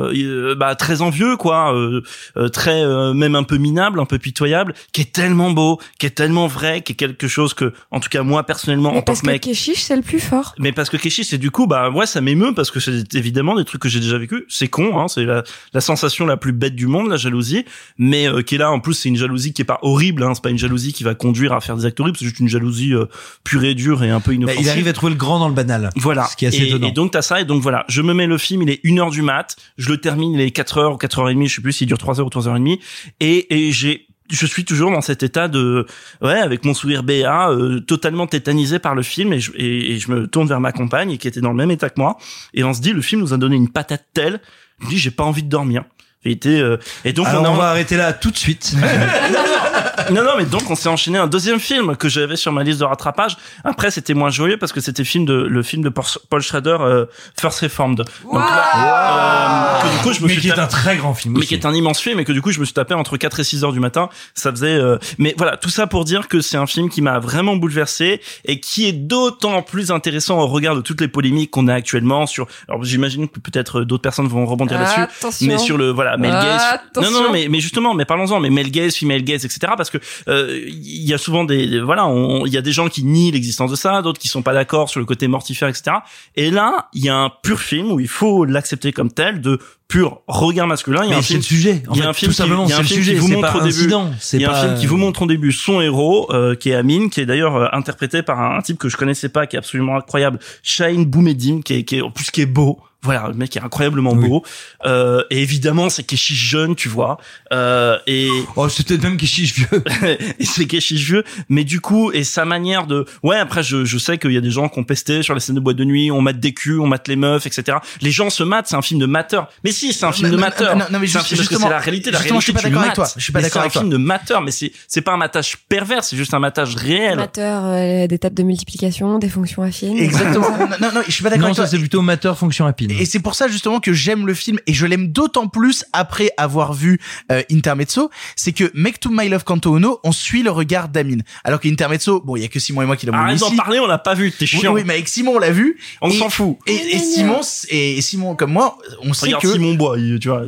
bah, 0.55 0.75
très 0.75 1.01
envieux 1.01 1.37
quoi 1.37 1.75
euh, 1.75 2.01
euh, 2.37 2.47
très 2.49 2.83
euh, 2.83 3.13
même 3.13 3.35
un 3.35 3.43
peu 3.43 3.57
minable 3.57 3.99
un 3.99 4.05
peu 4.05 4.17
pitoyable 4.19 4.73
qui 4.91 5.01
est 5.01 5.11
tellement 5.11 5.51
beau 5.51 5.79
qui 5.99 6.05
est 6.05 6.11
tellement 6.11 6.47
vrai 6.47 6.81
qui 6.81 6.93
est 6.93 6.95
quelque 6.95 7.27
chose 7.27 7.53
que 7.53 7.73
en 7.91 7.99
tout 7.99 8.09
cas 8.09 8.23
moi 8.23 8.43
personnellement 8.43 8.91
Mais 8.91 8.97
en 8.97 9.01
tant 9.01 9.05
parce 9.05 9.21
que 9.21 9.27
que 9.27 9.31
mec 9.31 9.41
Keshish, 9.41 9.83
c'est 9.83 9.95
le 9.95 10.01
plus 10.01 10.19
fort. 10.19 10.53
mais 10.59 10.71
parce 10.71 10.89
que 10.89 10.97
Keshi, 10.97 11.23
c'est 11.23 11.37
du 11.37 11.51
coup, 11.51 11.67
bah, 11.67 11.89
ouais, 11.89 12.05
ça 12.05 12.21
m'émeut 12.21 12.53
parce 12.53 12.71
que 12.71 12.79
c'est 12.79 13.13
évidemment 13.15 13.55
des 13.55 13.65
trucs 13.65 13.81
que 13.81 13.89
j'ai 13.89 13.99
déjà 13.99 14.17
vécu. 14.17 14.45
C'est 14.49 14.67
con, 14.67 14.99
hein, 14.99 15.07
c'est 15.07 15.23
la, 15.23 15.43
la 15.73 15.81
sensation 15.81 16.25
la 16.25 16.37
plus 16.37 16.51
bête 16.51 16.75
du 16.75 16.87
monde, 16.87 17.09
la 17.09 17.17
jalousie. 17.17 17.65
Mais 17.97 18.27
euh, 18.27 18.41
qui 18.41 18.55
est 18.55 18.57
là, 18.57 18.71
en 18.71 18.79
plus, 18.79 18.93
c'est 18.93 19.09
une 19.09 19.15
jalousie 19.17 19.53
qui 19.53 19.61
est 19.61 19.65
pas 19.65 19.79
horrible. 19.81 20.23
Hein, 20.23 20.33
c'est 20.35 20.43
pas 20.43 20.49
une 20.49 20.57
jalousie 20.57 20.93
qui 20.93 21.03
va 21.03 21.15
conduire 21.15 21.53
à 21.53 21.61
faire 21.61 21.75
des 21.77 21.85
actes 21.85 21.99
horribles. 21.99 22.17
C'est 22.17 22.25
juste 22.25 22.39
une 22.39 22.47
jalousie 22.49 22.93
euh, 22.93 23.05
pure 23.43 23.63
et 23.63 23.73
dure 23.75 24.03
et 24.03 24.09
un 24.09 24.19
peu 24.19 24.31
Bah, 24.31 24.35
inoffensive. 24.35 24.61
il 24.65 24.69
arrive 24.69 24.87
à 24.87 24.93
trouver 24.93 25.11
le 25.13 25.17
grand 25.17 25.39
dans 25.39 25.47
le 25.49 25.53
banal. 25.55 25.89
Voilà. 25.95 26.25
Ce 26.25 26.35
qui 26.35 26.45
est 26.45 26.49
assez 26.49 26.63
et, 26.63 26.67
étonnant. 26.67 26.87
et 26.87 26.91
donc 26.91 27.11
t'as 27.11 27.21
ça 27.21 27.41
et 27.41 27.45
donc 27.45 27.61
voilà, 27.61 27.85
je 27.87 28.01
me 28.01 28.13
mets 28.13 28.27
le 28.27 28.37
film, 28.37 28.61
il 28.63 28.69
est 28.69 28.79
1 28.85 28.97
heure 28.97 29.09
du 29.11 29.21
mat, 29.21 29.55
je 29.77 29.89
le 29.89 29.94
termine, 29.97 30.33
il 30.33 30.41
est 30.41 30.51
4 30.51 30.77
heures 30.77 30.93
ou 30.93 30.97
4 30.97 31.19
heures 31.19 31.29
et 31.29 31.33
demie, 31.33 31.47
je 31.47 31.55
sais 31.55 31.61
plus 31.61 31.73
s'il 31.73 31.87
dure 31.87 31.97
3 31.97 32.19
heures 32.19 32.27
ou 32.27 32.29
3 32.29 32.47
heures 32.47 32.55
et 32.55 32.59
demie. 32.59 32.79
Et 33.19 33.67
et 33.67 33.71
j'ai 33.71 34.07
je 34.31 34.47
suis 34.47 34.65
toujours 34.65 34.89
dans 34.89 35.01
cet 35.01 35.21
état 35.21 35.47
de 35.47 35.85
ouais 36.21 36.39
avec 36.39 36.65
mon 36.65 36.73
sourire 36.73 37.03
BA 37.03 37.49
euh, 37.51 37.79
totalement 37.81 38.25
tétanisé 38.25 38.79
par 38.79 38.95
le 38.95 39.03
film 39.03 39.33
et 39.33 39.39
je, 39.39 39.51
et, 39.55 39.91
et 39.93 39.99
je 39.99 40.09
me 40.11 40.25
tourne 40.25 40.47
vers 40.47 40.59
ma 40.59 40.71
compagne 40.71 41.15
qui 41.17 41.27
était 41.27 41.41
dans 41.41 41.51
le 41.51 41.55
même 41.57 41.69
état 41.69 41.89
que 41.91 41.99
moi. 41.99 42.17
Et 42.55 42.63
on 42.63 42.73
se 42.73 42.81
dit 42.81 42.91
le 42.91 43.01
film 43.03 43.21
nous 43.21 43.33
a 43.33 43.37
donné 43.37 43.55
une 43.55 43.69
patate 43.69 44.05
telle. 44.13 44.39
Je 44.79 44.85
me 44.85 44.89
dis 44.89 44.97
j'ai 44.97 45.11
pas 45.11 45.23
envie 45.23 45.43
de 45.43 45.49
dormir. 45.49 45.83
Et, 46.27 46.31
était, 46.31 46.49
euh, 46.59 46.77
et 47.03 47.13
donc 47.13 47.27
Alors, 47.27 47.43
on, 47.43 47.45
a- 47.45 47.49
on 47.51 47.55
va 47.55 47.69
arrêter 47.69 47.97
là 47.97 48.11
tout 48.13 48.31
de 48.31 48.37
suite. 48.37 48.73
non, 50.11 50.23
non, 50.23 50.31
mais 50.37 50.45
donc 50.45 50.69
on 50.69 50.75
s'est 50.75 50.89
enchaîné 50.89 51.17
un 51.17 51.27
deuxième 51.27 51.59
film 51.59 51.95
que 51.95 52.09
j'avais 52.09 52.35
sur 52.35 52.51
ma 52.51 52.63
liste 52.63 52.79
de 52.79 52.85
rattrapage. 52.85 53.37
Après, 53.63 53.91
c'était 53.91 54.13
moins 54.13 54.29
joyeux 54.29 54.57
parce 54.57 54.71
que 54.71 54.81
c'était 54.81 55.01
le 55.03 55.07
film 55.07 55.25
de 55.25 55.33
le 55.33 55.63
film 55.63 55.83
de 55.83 55.89
Paul 55.89 56.41
Schrader, 56.41 56.77
euh, 56.81 57.05
First 57.39 57.59
Reformed. 57.61 57.97
Donc 57.97 58.33
là, 58.33 59.79
euh, 59.79 59.81
que 59.89 59.95
du 59.97 60.03
coup, 60.03 60.13
je 60.13 60.21
me 60.21 60.27
Mais 60.27 60.33
suis 60.33 60.41
qui 60.41 60.47
est 60.49 60.59
un 60.59 60.67
très 60.67 60.97
grand 60.97 61.13
film 61.13 61.33
mais 61.33 61.39
aussi. 61.39 61.49
qui 61.49 61.53
est 61.55 61.65
un 61.65 61.73
immense 61.73 61.99
film 61.99 62.19
et 62.19 62.25
que 62.25 62.31
du 62.31 62.41
coup 62.41 62.51
je 62.51 62.59
me 62.59 62.65
suis 62.65 62.73
tapé 62.73 62.93
entre 62.93 63.17
4 63.17 63.39
et 63.39 63.43
6 63.43 63.63
heures 63.63 63.71
du 63.73 63.79
matin 63.79 64.09
ça 64.33 64.51
faisait 64.51 64.67
euh, 64.75 64.97
mais 65.17 65.33
voilà 65.37 65.57
tout 65.57 65.69
ça 65.69 65.87
pour 65.87 66.05
dire 66.05 66.27
que 66.27 66.41
c'est 66.41 66.57
un 66.57 66.67
film 66.67 66.89
qui 66.89 67.01
m'a 67.01 67.19
vraiment 67.19 67.55
bouleversé 67.55 68.21
et 68.45 68.59
qui 68.59 68.87
est 68.87 68.93
d'autant 68.93 69.61
plus 69.61 69.91
intéressant 69.91 70.39
au 70.39 70.47
regard 70.47 70.75
de 70.75 70.81
toutes 70.81 71.01
les 71.01 71.07
polémiques 71.07 71.51
qu'on 71.51 71.67
a 71.67 71.73
actuellement 71.73 72.25
sur 72.27 72.47
alors 72.67 72.83
j'imagine 72.83 73.27
que 73.29 73.39
peut-être 73.39 73.81
d'autres 73.83 74.01
personnes 74.01 74.27
vont 74.27 74.45
rebondir 74.45 74.79
là-dessus 74.79 75.01
Attention. 75.01 75.47
mais 75.47 75.57
sur 75.57 75.77
le 75.77 75.91
voilà 75.91 76.17
male 76.17 76.31
gaze 76.31 76.79
non 77.03 77.11
non 77.11 77.31
mais 77.31 77.47
mais 77.49 77.59
justement 77.59 77.93
mais 77.93 78.05
parlons-en 78.05 78.39
mais 78.39 78.49
male 78.49 78.69
gaze 78.71 78.95
female 78.95 79.23
gaze 79.23 79.45
etc 79.45 79.73
parce 79.77 79.84
que 79.89 79.97
euh, 80.27 80.59
il 80.67 81.03
y 81.07 81.13
a 81.13 81.17
souvent 81.17 81.43
des 81.43 81.67
des- 81.67 81.79
voilà 81.81 82.07
il 82.45 82.51
y 82.53 82.57
a 82.57 82.61
des 82.61 82.71
gens 82.71 82.87
qui 82.89 83.03
nient 83.03 83.31
l'existence 83.31 83.71
de 83.71 83.75
ça 83.75 84.01
d'autres 84.01 84.19
qui 84.19 84.27
sont 84.27 84.41
pas 84.43 84.53
d'accord 84.53 84.89
sur 84.89 84.99
le 84.99 85.05
côté 85.05 85.27
mortifère 85.27 85.67
etc 85.69 85.97
et 86.35 86.51
là 86.51 86.87
il 86.93 87.03
y 87.03 87.09
a 87.09 87.15
un 87.15 87.31
pur 87.43 87.59
film 87.59 87.91
où 87.91 87.99
il 87.99 88.07
faut 88.07 88.45
l'accepter 88.45 88.91
comme 88.91 89.11
tel 89.11 89.41
de 89.41 89.59
pur 89.87 90.21
regard 90.27 90.65
masculin. 90.65 91.01
Il 91.03 91.09
y 91.09 91.13
a 91.13 91.15
Mais 91.15 91.19
un 91.19 91.21
film 91.21 91.39
le 91.39 91.43
sujet. 91.43 91.83
En 91.87 91.93
il 91.93 91.99
y 91.99 92.01
a 92.01 92.09
un 92.09 92.13
film 92.13 92.31
tout 92.31 92.35
qui, 92.35 92.37
simplement, 92.41 92.63
il 92.65 92.69
y 92.71 92.73
a 92.73 92.79
un 92.79 92.83
c'est 92.83 92.95
le 92.95 93.01
film 93.03 93.19
qui 93.19 93.21
vous 93.21 93.27
montre 93.27 93.53
pas 93.53 93.59
au 93.59 93.67
début. 93.67 93.93
il 94.33 94.41
y 94.41 94.45
a 94.45 94.49
pas- 94.49 94.59
un 94.59 94.65
film 94.65 94.79
qui 94.79 94.85
vous 94.87 94.97
montre 94.97 95.21
au 95.21 95.25
début 95.27 95.51
son 95.51 95.79
héros 95.79 96.27
euh, 96.33 96.55
qui 96.55 96.71
est 96.71 96.73
Amin 96.73 97.07
qui 97.09 97.21
est 97.21 97.27
d'ailleurs 97.27 97.55
euh, 97.55 97.67
interprété 97.71 98.23
par 98.23 98.39
un, 98.41 98.57
un 98.57 98.61
type 98.61 98.79
que 98.79 98.89
je 98.89 98.97
connaissais 98.97 99.29
pas 99.29 99.45
qui 99.45 99.55
est 99.57 99.59
absolument 99.59 99.95
incroyable 99.97 100.39
Shaheen 100.63 101.05
Boumedim 101.05 101.61
qui 101.61 101.75
est, 101.75 101.83
qui 101.83 101.97
est 101.97 102.01
en 102.01 102.09
plus 102.09 102.31
qui 102.31 102.41
est 102.41 102.47
beau 102.47 102.79
voilà 103.05 103.27
le 103.29 103.33
mec 103.35 103.55
est 103.55 103.61
incroyablement 103.61 104.15
beau 104.15 104.43
euh, 104.85 105.23
et 105.29 105.41
évidemment 105.41 105.89
c'est 105.89 106.03
Keshish 106.03 106.49
jeune 106.49 106.75
tu 106.75 106.89
vois 106.89 107.17
euh, 107.53 107.97
et 108.07 108.29
oh 108.55 108.67
c'était 108.69 108.97
même 108.97 109.15
Keshish 109.17 109.53
vieux 109.55 109.83
et 110.39 110.45
c'est 110.45 110.65
Keshish 110.65 111.03
vieux 111.05 111.23
mais 111.49 111.63
du 111.63 111.79
coup 111.79 112.11
et 112.11 112.23
sa 112.23 112.43
manière 112.45 112.87
de 112.87 113.05
ouais 113.23 113.37
après 113.37 113.63
je, 113.63 113.85
je 113.85 113.97
sais 113.97 114.17
qu'il 114.17 114.31
y 114.31 114.37
a 114.37 114.41
des 114.41 114.49
gens 114.51 114.67
qui 114.69 114.79
ont 114.79 114.83
pesté 114.83 115.23
sur 115.23 115.33
les 115.33 115.39
scènes 115.39 115.55
de 115.55 115.59
boîte 115.61 115.77
de 115.77 115.85
nuit 115.85 116.11
on 116.11 116.21
mate 116.21 116.39
des 116.39 116.53
culs 116.53 116.79
on 116.79 116.87
mate 116.87 117.07
les 117.07 117.15
meufs 117.15 117.45
etc 117.45 117.77
les 118.01 118.11
gens 118.11 118.29
se 118.29 118.43
matent 118.43 118.67
c'est 118.67 118.75
un 118.75 118.81
film 118.81 118.99
de 118.99 119.05
mateur 119.05 119.47
mais 119.63 119.71
si 119.71 119.93
c'est 119.93 120.05
un 120.05 120.11
film 120.11 120.27
Non, 120.29 120.33
de 120.33 120.37
non, 120.41 120.45
mateur 120.47 120.75
non, 120.75 120.85
non, 120.91 120.99
mais 120.99 121.07
c'est 121.07 121.17
un 121.17 121.21
juste- 121.21 121.27
film 121.27 121.37
parce 121.37 121.47
que 121.49 121.53
justement- 121.55 121.67
c'est 121.67 121.69
la 121.73 121.79
réalité 121.79 122.11
la 122.11 122.17
justement, 122.19 122.39
je 122.39 122.43
suis 122.45 122.53
réalité 122.53 122.53
pas 122.53 122.61
tu 122.69 122.73
d'accord 122.73 122.81
avec 122.81 122.87
mates. 122.89 122.95
toi, 122.95 123.13
je 123.17 123.23
suis 123.23 123.33
pas 123.33 123.41
d'accord 123.41 123.61
avec 123.61 123.71
c'est 123.71 123.77
un 123.79 123.81
toi. 123.81 123.89
film 123.89 123.91
de 124.01 124.03
mateur 124.03 124.41
mais 124.41 124.51
c'est 124.51 124.71
c'est 124.87 125.01
pas 125.01 125.13
un 125.13 125.17
matage 125.17 125.57
pervers 125.69 126.03
c'est 126.03 126.17
juste 126.17 126.33
un 126.33 126.39
matage 126.39 126.75
réel 126.75 127.13
Amateur, 127.13 127.63
euh, 127.65 128.07
des 128.07 128.17
tables 128.19 128.35
de 128.35 128.43
multiplication, 128.43 129.19
des 129.19 129.29
fonctions 129.29 129.61
affines. 129.63 129.97
Exactement. 129.97 130.49
non, 130.59 130.67
non, 130.81 130.91
non, 130.95 131.01
je 131.05 131.11
suis 131.11 131.23
pas 131.23 131.29
d'accord 131.29 131.41
Non, 131.41 131.45
avec 131.47 131.55
ça 131.57 131.63
toi. 131.63 131.67
c'est 131.69 131.77
plutôt 131.79 131.99
amateur 131.99 132.37
fonction 132.37 132.65
rapide. 132.65 132.91
Et 132.99 133.05
c'est 133.05 133.19
pour 133.19 133.35
ça 133.35 133.47
justement 133.47 133.79
que 133.79 133.93
j'aime 133.93 134.25
le 134.25 134.33
film 134.33 134.59
et 134.67 134.73
je 134.73 134.85
l'aime 134.85 135.07
d'autant 135.11 135.47
plus 135.47 135.83
après 135.93 136.31
avoir 136.37 136.73
vu 136.73 136.99
euh, 137.31 137.41
Intermezzo, 137.51 138.09
c'est 138.35 138.51
que 138.53 138.71
Make 138.73 138.99
to 138.99 139.09
My 139.11 139.27
Love 139.29 139.43
Kanto 139.43 139.75
Ono, 139.75 139.99
on 140.03 140.11
suit 140.11 140.43
le 140.43 140.51
regard 140.51 140.87
d'Amine. 140.89 141.23
Alors 141.43 141.59
que 141.59 141.67
Intermezzo, 141.67 142.21
bon, 142.21 142.35
il 142.35 142.41
y 142.41 142.45
a 142.45 142.47
que 142.47 142.59
Simon 142.59 142.81
et 142.83 142.85
moi 142.85 142.95
qui 142.95 143.05
l'avons 143.05 143.17
vu 143.17 143.23
arrête 143.23 143.39
d'en 143.39 143.55
parler 143.55 143.79
on 143.79 143.87
l'a 143.87 143.97
pas 143.97 144.13
vu 144.13 144.31
t'es 144.31 144.41
Oui, 144.41 144.47
chiant. 144.47 144.73
oui, 144.73 144.83
mais 144.85 144.93
avec 144.93 145.07
Simon 145.09 145.33
on 145.35 145.39
l'a 145.39 145.51
vu. 145.51 145.77
on 146.01 146.09
s'en 146.09 146.29
fout. 146.29 146.57
Et, 146.67 146.75
et 146.75 146.99
Simon, 146.99 147.41
et 147.69 148.01
Simon 148.01 148.35
comme 148.35 148.51
moi, 148.53 148.77
on 149.01 149.13
sait 149.13 149.25
regarde 149.27 149.43
que 149.43 149.51
Simon 149.51 149.73
Bois 149.75 149.97
tu 150.21 150.27
vois 150.29 150.43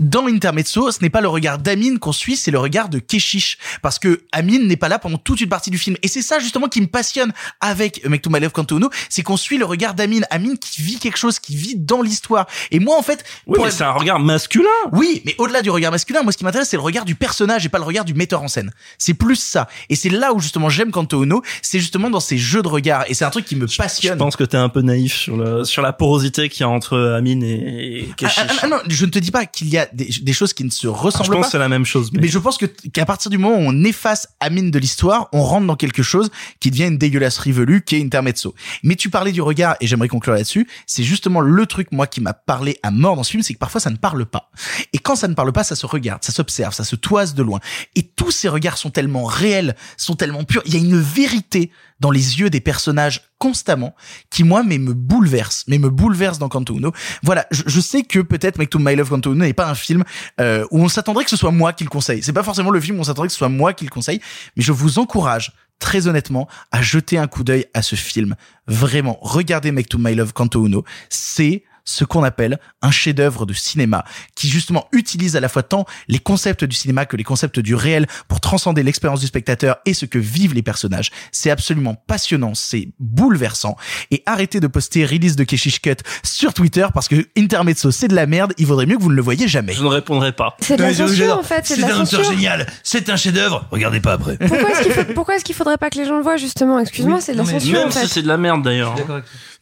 dans 0.00 0.26
Intermezzo, 0.26 0.90
ce 0.90 0.98
n'est 1.02 1.10
pas 1.10 1.20
le 1.20 1.28
regard 1.28 1.58
d'Amine 1.58 1.98
qu'on 1.98 2.12
suit, 2.12 2.36
c'est 2.36 2.50
le 2.50 2.58
regard 2.58 2.88
de 2.88 2.98
Keshish. 2.98 3.58
Parce 3.82 3.98
que 3.98 4.22
Amine 4.32 4.66
n'est 4.66 4.76
pas 4.76 4.88
là 4.88 4.98
pendant 4.98 5.18
toute 5.18 5.40
une 5.40 5.48
partie 5.48 5.70
du 5.70 5.78
film. 5.78 5.96
Et 6.02 6.08
c'est 6.08 6.22
ça 6.22 6.38
justement 6.38 6.68
qui 6.68 6.80
me 6.80 6.86
passionne 6.86 7.32
avec 7.60 8.06
Make 8.08 8.22
to 8.22 8.30
My 8.30 8.40
Love 8.40 8.52
Kanto 8.52 8.76
Ono, 8.76 8.90
c'est 9.08 9.22
qu'on 9.22 9.36
suit 9.36 9.58
le 9.58 9.64
regard 9.64 9.94
d'Amine. 9.94 10.24
Amine 10.30 10.58
qui 10.58 10.82
vit 10.82 10.98
quelque 10.98 11.16
chose, 11.18 11.38
qui 11.38 11.56
vit 11.56 11.76
dans 11.76 12.02
l'histoire. 12.02 12.46
Et 12.70 12.78
moi 12.78 12.96
en 12.96 13.02
fait... 13.02 13.24
oui 13.46 13.58
mais 13.62 13.70
c'est 13.70 13.84
un 13.84 13.92
regard 13.92 14.18
masculin 14.20 14.64
oui, 14.92 15.22
mais 15.24 15.34
au-delà 15.38 15.62
du 15.62 15.70
regard 15.70 15.90
masculin, 15.92 16.22
moi 16.22 16.32
ce 16.32 16.38
qui 16.38 16.44
m'intéresse 16.44 16.68
c'est 16.68 16.76
le 16.76 16.82
regard 16.82 17.04
du 17.04 17.14
personnage 17.14 17.64
et 17.66 17.68
pas 17.68 17.78
le 17.78 17.84
regard 17.84 18.04
du 18.04 18.14
metteur 18.14 18.42
en 18.42 18.48
scène. 18.48 18.70
C'est 18.98 19.14
plus 19.14 19.36
ça. 19.36 19.68
Et 19.88 19.96
c'est 19.96 20.08
là 20.08 20.32
où 20.32 20.40
justement 20.40 20.68
j'aime 20.68 20.90
Kanto 20.90 21.22
Ono, 21.22 21.42
c'est 21.62 21.78
justement 21.80 22.10
dans 22.10 22.20
ces 22.20 22.38
jeux 22.38 22.62
de 22.62 22.68
regard. 22.68 23.04
Et 23.08 23.14
c'est 23.14 23.24
un 23.24 23.30
truc 23.30 23.44
qui 23.44 23.56
me 23.56 23.66
Je 23.66 23.76
passionne. 23.76 24.18
pense 24.18 24.36
que 24.36 24.44
t'es 24.44 24.56
un 24.56 24.68
peu 24.68 24.80
naïf 24.82 25.14
sur 25.14 25.36
le 25.36 25.64
sur 25.64 25.82
la 25.82 25.92
porosité 25.92 26.48
qu'il 26.48 26.60
y 26.60 26.64
a 26.64 26.68
entre 26.68 26.98
Amine 27.16 27.42
et, 27.42 28.00
et 28.00 28.08
Ah, 28.10 28.14
Keshish. 28.16 28.38
ah, 28.48 28.54
ah, 28.62 28.66
non, 28.68 28.76
je 28.88 29.04
ne 29.04 29.10
te 29.10 29.18
dis 29.18 29.30
pas 29.30 29.46
qu'il 29.46 29.68
y 29.68 29.78
a 29.78 29.87
des, 29.92 30.08
des 30.22 30.32
choses 30.32 30.52
qui 30.52 30.64
ne 30.64 30.70
se 30.70 30.82
je 30.82 30.88
ressemblent 30.88 31.26
pense 31.28 31.36
pas. 31.36 31.42
que 31.46 31.50
c'est 31.50 31.58
la 31.58 31.68
même 31.68 31.84
chose. 31.84 32.10
Mais, 32.12 32.20
Mais 32.22 32.28
je 32.28 32.38
pense 32.38 32.58
que 32.58 32.66
qu'à 32.66 33.06
partir 33.06 33.30
du 33.30 33.38
moment 33.38 33.56
où 33.56 33.60
on 33.60 33.84
efface 33.84 34.28
Amine 34.40 34.70
de 34.70 34.78
l'histoire, 34.78 35.28
on 35.32 35.42
rentre 35.42 35.66
dans 35.66 35.76
quelque 35.76 36.02
chose 36.02 36.30
qui 36.60 36.70
devient 36.70 36.84
une 36.86 36.98
dégueulasserie 36.98 37.52
velue, 37.52 37.82
qui 37.82 37.96
est 37.96 38.02
Intermezzo. 38.02 38.54
Mais 38.82 38.94
tu 38.94 39.10
parlais 39.10 39.32
du 39.32 39.42
regard, 39.42 39.76
et 39.80 39.86
j'aimerais 39.86 40.08
conclure 40.08 40.34
là-dessus, 40.34 40.68
c'est 40.86 41.02
justement 41.02 41.40
le 41.40 41.66
truc, 41.66 41.92
moi, 41.92 42.06
qui 42.06 42.20
m'a 42.20 42.34
parlé 42.34 42.78
à 42.82 42.90
mort 42.90 43.16
dans 43.16 43.22
ce 43.22 43.30
film, 43.30 43.42
c'est 43.42 43.54
que 43.54 43.58
parfois 43.58 43.80
ça 43.80 43.90
ne 43.90 43.96
parle 43.96 44.26
pas. 44.26 44.50
Et 44.92 44.98
quand 44.98 45.16
ça 45.16 45.28
ne 45.28 45.34
parle 45.34 45.52
pas, 45.52 45.64
ça 45.64 45.76
se 45.76 45.86
regarde, 45.86 46.24
ça 46.24 46.32
s'observe, 46.32 46.74
ça 46.74 46.84
se 46.84 46.96
toise 46.96 47.34
de 47.34 47.42
loin. 47.42 47.60
Et 47.94 48.02
tous 48.02 48.30
ces 48.30 48.48
regards 48.48 48.78
sont 48.78 48.90
tellement 48.90 49.24
réels, 49.24 49.76
sont 49.96 50.14
tellement 50.14 50.44
purs, 50.44 50.62
il 50.66 50.74
y 50.74 50.76
a 50.76 50.80
une 50.80 51.00
vérité 51.00 51.70
dans 52.00 52.10
les 52.10 52.40
yeux 52.40 52.50
des 52.50 52.60
personnages 52.60 53.27
constamment 53.38 53.94
qui 54.30 54.44
moi 54.44 54.62
mais 54.62 54.78
me 54.78 54.94
bouleverse 54.94 55.64
mais 55.68 55.78
me 55.78 55.90
bouleverse 55.90 56.38
dans 56.38 56.48
Kanto 56.48 56.76
Uno 56.76 56.92
voilà 57.22 57.46
je, 57.50 57.62
je 57.66 57.80
sais 57.80 58.02
que 58.02 58.18
peut-être 58.20 58.58
Make 58.58 58.70
to 58.70 58.78
My 58.78 58.96
Love 58.96 59.08
Kanto 59.08 59.32
Uno 59.32 59.44
n'est 59.44 59.52
pas 59.52 59.68
un 59.68 59.74
film 59.74 60.04
euh, 60.40 60.66
où 60.70 60.80
on 60.80 60.88
s'attendrait 60.88 61.24
que 61.24 61.30
ce 61.30 61.36
soit 61.36 61.52
moi 61.52 61.72
qui 61.72 61.84
le 61.84 61.90
conseille. 61.90 62.22
C'est 62.22 62.32
pas 62.32 62.42
forcément 62.42 62.70
le 62.70 62.80
film 62.80 62.98
où 62.98 63.00
on 63.00 63.04
s'attendrait 63.04 63.28
que 63.28 63.32
ce 63.32 63.38
soit 63.38 63.48
moi 63.48 63.72
qui 63.72 63.84
le 63.84 63.90
conseille 63.90 64.20
mais 64.56 64.62
je 64.62 64.72
vous 64.72 64.98
encourage 64.98 65.52
très 65.78 66.08
honnêtement 66.08 66.48
à 66.72 66.82
jeter 66.82 67.18
un 67.18 67.28
coup 67.28 67.44
d'œil 67.44 67.66
à 67.72 67.82
ce 67.82 67.94
film. 67.94 68.34
Vraiment 68.66 69.18
regardez 69.22 69.70
Make 69.70 69.88
to 69.88 69.98
My 69.98 70.14
Love 70.14 70.32
Kanto 70.32 70.66
Uno 70.66 70.84
c'est 71.08 71.64
ce 71.88 72.04
qu'on 72.04 72.22
appelle 72.22 72.58
un 72.82 72.90
chef-d'œuvre 72.90 73.46
de 73.46 73.54
cinéma 73.54 74.04
qui 74.34 74.48
justement 74.48 74.86
utilise 74.92 75.36
à 75.36 75.40
la 75.40 75.48
fois 75.48 75.62
tant 75.62 75.86
les 76.06 76.18
concepts 76.18 76.64
du 76.64 76.76
cinéma 76.76 77.06
que 77.06 77.16
les 77.16 77.24
concepts 77.24 77.58
du 77.60 77.74
réel 77.74 78.06
pour 78.28 78.40
transcender 78.40 78.82
l'expérience 78.82 79.20
du 79.20 79.26
spectateur 79.26 79.76
et 79.86 79.94
ce 79.94 80.04
que 80.04 80.18
vivent 80.18 80.52
les 80.54 80.62
personnages. 80.62 81.10
C'est 81.32 81.50
absolument 81.50 81.94
passionnant, 81.94 82.54
c'est 82.54 82.88
bouleversant. 82.98 83.76
Et 84.10 84.22
arrêtez 84.26 84.60
de 84.60 84.66
poster 84.66 85.06
release 85.06 85.34
de 85.36 85.44
Keshish 85.44 85.80
Cut 85.80 85.96
sur 86.22 86.52
Twitter 86.52 86.86
parce 86.92 87.08
que 87.08 87.26
Intermezzo 87.38 87.90
c'est 87.90 88.08
de 88.08 88.14
la 88.14 88.26
merde, 88.26 88.52
il 88.58 88.66
vaudrait 88.66 88.86
mieux 88.86 88.96
que 88.98 89.02
vous 89.02 89.10
ne 89.10 89.14
le 89.16 89.22
voyez 89.22 89.48
jamais. 89.48 89.72
je 89.72 89.82
ne 89.82 89.88
répondrai 89.88 90.32
pas. 90.32 90.56
C'est 90.60 90.76
de 90.76 90.82
la 90.82 90.92
censure 90.92 91.38
en 91.38 91.42
fait, 91.42 91.66
c'est 91.66 91.76
de 91.76 91.82
la 91.82 91.88
censure. 91.90 92.22
génial, 92.24 92.66
c'est 92.82 93.08
un 93.08 93.16
chef-d'œuvre. 93.16 93.66
Regardez 93.70 94.00
pas 94.00 94.12
après. 94.12 94.36
Pourquoi 94.36 94.70
est-ce 94.70 94.82
qu'il 94.82 94.92
faut- 94.92 95.12
pourquoi 95.14 95.36
est-ce 95.36 95.44
qu'il 95.44 95.54
faudrait 95.54 95.78
pas 95.78 95.88
que 95.90 95.98
les 95.98 96.04
gens 96.04 96.16
le 96.18 96.22
voient 96.22 96.36
justement? 96.36 96.78
Excuse-moi, 96.78 97.20
c'est 97.22 97.32
de 97.32 97.38
la 97.38 97.44
censure 97.46 97.78
en 97.78 97.82
Même 97.84 97.90
si 97.92 97.98
fait. 98.00 98.06
c'est 98.08 98.22
de 98.22 98.28
la 98.28 98.36
merde 98.36 98.62
d'ailleurs. 98.62 98.94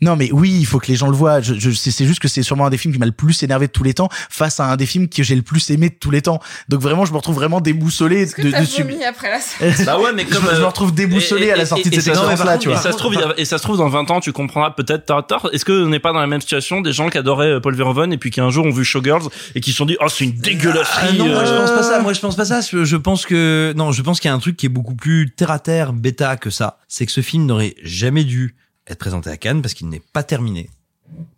Non 0.03 0.15
mais 0.15 0.31
oui, 0.31 0.55
il 0.59 0.67
faut 0.67 0.79
que 0.79 0.89
les 0.89 0.95
gens 0.97 1.09
le 1.09 1.17
voient. 1.17 1.41
Je, 1.41 1.55
je, 1.55 1.71
c'est 1.71 2.05
juste 2.05 2.21
que 2.21 2.29
c'est 2.29 2.43
sûrement 2.43 2.67
un 2.67 2.71
des 2.71 2.77
films 2.77 2.93
qui 2.93 3.01
m'a 3.01 3.07
le 3.07 3.13
plus 3.13 3.43
énervé 3.43 3.67
de 3.67 3.73
tous 3.73 3.83
les 3.83 3.95
temps 3.95 4.09
face 4.29 4.61
à 4.61 4.67
un 4.71 4.77
des 4.77 4.85
films 4.85 5.09
que 5.09 5.23
j'ai 5.23 5.35
le 5.35 5.41
plus 5.43 5.71
aimé 5.71 5.89
de 5.89 5.95
tous 5.99 6.11
les 6.11 6.21
temps. 6.21 6.39
Donc 6.69 6.81
vraiment, 6.83 7.07
je 7.07 7.13
me 7.13 7.17
retrouve 7.17 7.37
vraiment 7.37 7.61
déboussolé 7.63 8.27
de, 8.27 8.59
de 8.61 8.65
subir. 8.67 8.99
après 9.09 9.31
la 9.31 9.85
Bah 9.87 9.99
ouais, 9.99 10.13
mais 10.15 10.27
Je 10.29 10.35
comme 10.35 10.45
me- 10.45 10.51
je 10.51 10.57
me 10.57 10.63
euh, 10.65 10.67
retrouve 10.69 10.93
déboussolé 10.95 11.47
et- 11.47 11.53
à 11.53 11.57
la 11.57 11.63
et- 11.63 11.67
sortie 11.67 11.89
de 11.89 11.95
et 11.95 12.01
cette 12.01 12.15
ça 12.15 12.21
se- 12.21 12.31
expérience-là, 12.31 12.59
tu 12.59 12.69
et 12.69 12.73
vois. 12.73 12.81
ça 12.81 12.93
se 12.93 12.97
trouve, 12.99 13.15
il 13.15 13.21
y 13.21 13.23
a- 13.23 13.35
et 13.39 13.45
ça 13.47 13.57
se 13.57 13.63
trouve 13.63 13.79
dans 13.79 13.89
20 13.89 14.11
ans, 14.11 14.21
tu 14.21 14.33
comprendras 14.33 14.73
peut-être 14.73 15.07
t'as 15.07 15.23
tort. 15.23 15.49
Est-ce 15.53 15.65
qu'on 15.65 15.87
n'est 15.89 15.99
pas 15.99 16.13
dans 16.13 16.21
la 16.21 16.27
même 16.27 16.43
situation 16.43 16.83
des 16.83 16.93
gens 16.93 17.09
qui 17.09 17.17
adoraient 17.17 17.53
euh, 17.53 17.61
Paul 17.61 17.75
Verhoeven 17.75 18.13
et 18.13 18.19
puis 18.19 18.31
qui 18.31 18.41
un 18.43 18.51
jour 18.51 18.67
ont 18.67 18.71
vu 18.71 18.85
Showgirls 18.85 19.29
et 19.55 19.61
qui 19.61 19.71
se 19.71 19.79
sont 19.79 19.87
dit 19.87 19.97
oh 20.01 20.09
c'est 20.11 20.25
une 20.25 20.33
dégueulasserie. 20.33 21.07
Ah 21.11 21.13
non, 21.15 21.27
moi 21.29 21.45
je 21.47 21.53
euh, 21.53 21.61
pense 21.61 21.71
pas 21.71 21.83
ça. 21.83 22.01
Moi 22.03 22.13
je 22.13 22.21
pense 22.21 22.37
pas 22.37 22.45
ça. 22.45 22.61
Je 22.61 22.85
je 22.85 22.97
pense 22.97 23.25
que 23.25 23.73
non, 23.77 23.93
je 23.93 24.03
pense 24.03 24.21
qu'il 24.21 24.29
y 24.29 24.33
a 24.33 24.35
un 24.35 24.39
truc 24.41 24.59
qui 24.59 24.67
est 24.67 24.71
beaucoup 24.71 24.95
plus 24.95 25.31
terre 25.35 25.51
à 25.51 25.59
terre, 25.59 25.93
bêta 25.95 26.37
que 26.37 26.51
ça. 26.51 26.79
C'est 26.87 27.07
que 27.07 27.13
ce 27.13 27.23
film 27.23 27.47
n'aurait 27.47 27.75
jamais 27.83 28.25
dû 28.25 28.57
être 28.87 28.99
présenté 28.99 29.31
à 29.31 29.37
Cannes 29.37 29.63
parce 29.63 29.75
qu'il 29.75 29.89
n'est 29.89 30.01
pas 30.13 30.23
terminé, 30.23 30.71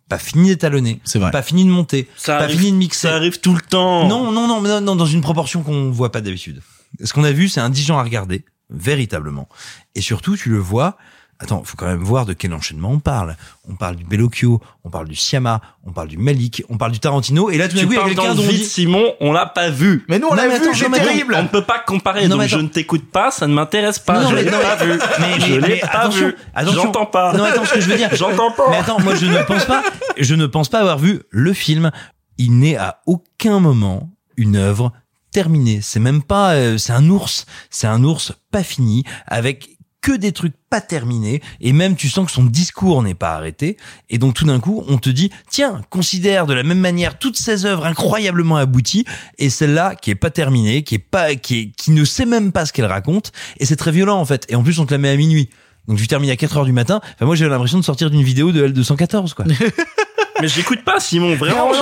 pas 0.07 0.17
fini 0.17 0.49
d'étalonner, 0.49 0.99
C'est 1.03 1.19
vrai. 1.19 1.31
pas 1.31 1.41
fini 1.41 1.65
de 1.65 1.69
monter, 1.69 2.07
Ça 2.17 2.37
pas 2.37 2.43
arrive- 2.45 2.57
fini 2.59 2.71
de 2.71 2.77
mixer. 2.77 3.07
Ça 3.07 3.15
arrive 3.15 3.39
tout 3.39 3.53
le 3.53 3.61
temps. 3.61 4.07
Non, 4.07 4.31
non, 4.31 4.47
non, 4.47 4.61
non, 4.61 4.81
non, 4.81 4.95
dans 4.95 5.05
une 5.05 5.21
proportion 5.21 5.63
qu'on 5.63 5.91
voit 5.91 6.11
pas 6.11 6.21
d'habitude. 6.21 6.61
Ce 7.03 7.13
qu'on 7.13 7.23
a 7.23 7.31
vu, 7.31 7.49
c'est 7.49 7.59
indigent 7.61 7.97
à 7.99 8.03
regarder, 8.03 8.43
véritablement. 8.69 9.47
Et 9.95 10.01
surtout, 10.01 10.35
tu 10.37 10.49
le 10.49 10.57
vois. 10.59 10.97
Attends, 11.41 11.63
faut 11.63 11.77
quand 11.77 11.85
même 11.85 12.03
voir 12.03 12.25
de 12.25 12.33
quel 12.33 12.53
enchaînement 12.53 12.89
on 12.91 12.99
parle. 12.99 13.37
On 13.69 13.75
parle 13.75 13.95
du 13.95 14.03
Bellocchio, 14.03 14.61
on 14.83 14.89
parle 14.89 15.07
du 15.07 15.15
Siama, 15.15 15.61
on 15.87 15.91
parle 15.93 16.09
du 16.09 16.17
Malik, 16.17 16.63
on 16.67 16.77
parle 16.77 16.91
du 16.91 16.99
Tarantino. 16.99 17.49
Et 17.49 17.57
là, 17.57 17.69
tout 17.69 17.75
d'un 17.77 17.81
Tu 17.83 17.87
coup, 17.87 17.93
il 17.93 17.95
y 17.95 17.99
a 18.01 18.03
quelqu'un 18.03 18.35
dont 18.35 18.43
on 18.43 18.47
vide, 18.47 18.57
dit, 18.59 18.65
Simon, 18.65 19.13
on 19.21 19.31
l'a 19.31 19.45
pas 19.45 19.69
vu. 19.69 20.03
Mais 20.09 20.19
nous 20.19 20.27
on 20.27 20.31
Non, 20.31 20.35
l'a 20.35 20.47
mais 20.49 20.57
vu, 20.59 20.63
attends, 20.65 20.73
c'est 20.73 20.83
non, 20.83 20.89
mais 20.89 20.97
attends. 20.99 21.07
terrible. 21.07 21.35
On 21.39 21.43
ne 21.43 21.47
peut 21.47 21.63
pas 21.63 21.79
comparer, 21.79 22.23
Non, 22.23 22.31
donc 22.31 22.39
mais 22.41 22.47
je 22.49 22.57
ne 22.57 22.67
t'écoute 22.67 23.09
pas, 23.09 23.31
ça 23.31 23.47
ne 23.47 23.53
m'intéresse 23.53 23.99
pas, 23.99 24.21
Non, 24.21 24.29
je 24.31 24.35
mais- 24.35 24.43
l'ai 24.43 24.51
non, 24.51 24.59
pas 24.59 24.75
mais- 24.81 24.85
vu. 24.85 24.99
mais- 25.21 25.39
je 25.39 25.53
mais- 25.53 25.59
l'ai 25.61 25.73
mais 25.75 25.79
pas 25.79 25.87
attention, 25.87 26.27
vu. 26.27 26.35
attention. 26.53 26.81
J'entends 26.83 27.05
pas. 27.05 27.33
Non, 27.33 27.43
attends, 27.45 27.63
ce 27.65 27.73
que 27.73 27.79
je 27.79 27.89
veux 27.89 27.95
dire. 27.95 28.09
J'entends 28.13 28.51
pas. 28.51 28.69
Mais 28.71 28.77
attends, 28.77 28.99
moi 28.99 29.15
je 29.15 29.25
ne 29.25 29.41
pense 29.43 29.63
pas, 29.63 29.81
je 30.17 30.35
ne 30.35 30.45
pense 30.45 30.67
pas 30.67 30.79
avoir 30.79 30.97
vu 30.99 31.21
le 31.29 31.53
film. 31.53 31.91
Il 32.37 32.59
n'est 32.59 32.75
à 32.75 32.99
aucun 33.05 33.59
moment 33.61 34.09
une 34.35 34.57
œuvre 34.57 34.91
terminée. 35.31 35.79
C'est 35.81 35.99
même 36.01 36.21
pas, 36.21 36.53
euh, 36.55 36.77
c'est 36.77 36.91
un 36.91 37.09
ours, 37.09 37.45
c'est 37.69 37.87
un 37.87 38.03
ours 38.03 38.33
pas 38.51 38.63
fini 38.63 39.05
avec 39.25 39.69
que 40.01 40.11
des 40.11 40.31
trucs 40.31 40.53
pas 40.69 40.81
terminés 40.81 41.41
et 41.59 41.73
même 41.73 41.95
tu 41.95 42.09
sens 42.09 42.25
que 42.25 42.31
son 42.31 42.43
discours 42.43 43.03
n'est 43.03 43.15
pas 43.15 43.31
arrêté 43.31 43.77
et 44.09 44.17
donc 44.17 44.33
tout 44.33 44.45
d'un 44.45 44.59
coup 44.59 44.83
on 44.87 44.97
te 44.97 45.09
dit 45.09 45.31
tiens 45.49 45.81
considère 45.89 46.45
de 46.45 46.53
la 46.53 46.63
même 46.63 46.79
manière 46.79 47.19
toutes 47.19 47.37
ces 47.37 47.65
œuvres 47.65 47.85
incroyablement 47.85 48.57
abouties 48.57 49.05
et 49.37 49.49
celle-là 49.49 49.95
qui 49.95 50.11
est 50.11 50.15
pas 50.15 50.29
terminée 50.29 50.83
qui 50.83 50.95
est 50.95 50.99
pas 50.99 51.35
qui 51.35 51.59
est, 51.59 51.71
qui 51.75 51.91
ne 51.91 52.05
sait 52.05 52.25
même 52.25 52.51
pas 52.51 52.65
ce 52.65 52.73
qu'elle 52.73 52.85
raconte 52.85 53.31
et 53.57 53.65
c'est 53.65 53.75
très 53.75 53.91
violent 53.91 54.19
en 54.19 54.25
fait 54.25 54.45
et 54.49 54.55
en 54.55 54.63
plus 54.63 54.79
on 54.79 54.85
te 54.85 54.91
la 54.91 54.97
met 54.97 55.09
à 55.09 55.15
minuit. 55.15 55.49
Donc 55.87 55.97
tu 55.97 56.07
termines 56.07 56.29
à 56.29 56.35
4 56.35 56.57
heures 56.57 56.65
du 56.65 56.71
matin 56.71 57.01
enfin 57.15 57.25
moi 57.25 57.35
j'ai 57.35 57.47
l'impression 57.47 57.79
de 57.79 57.83
sortir 57.83 58.11
d'une 58.11 58.21
vidéo 58.21 58.51
de 58.51 58.67
L214 58.67 59.33
quoi 59.33 59.45
Mais 60.41 60.47
j'écoute 60.47 60.83
pas 60.83 60.99
Simon, 60.99 61.35
vraiment. 61.35 61.73
je- 61.73 61.79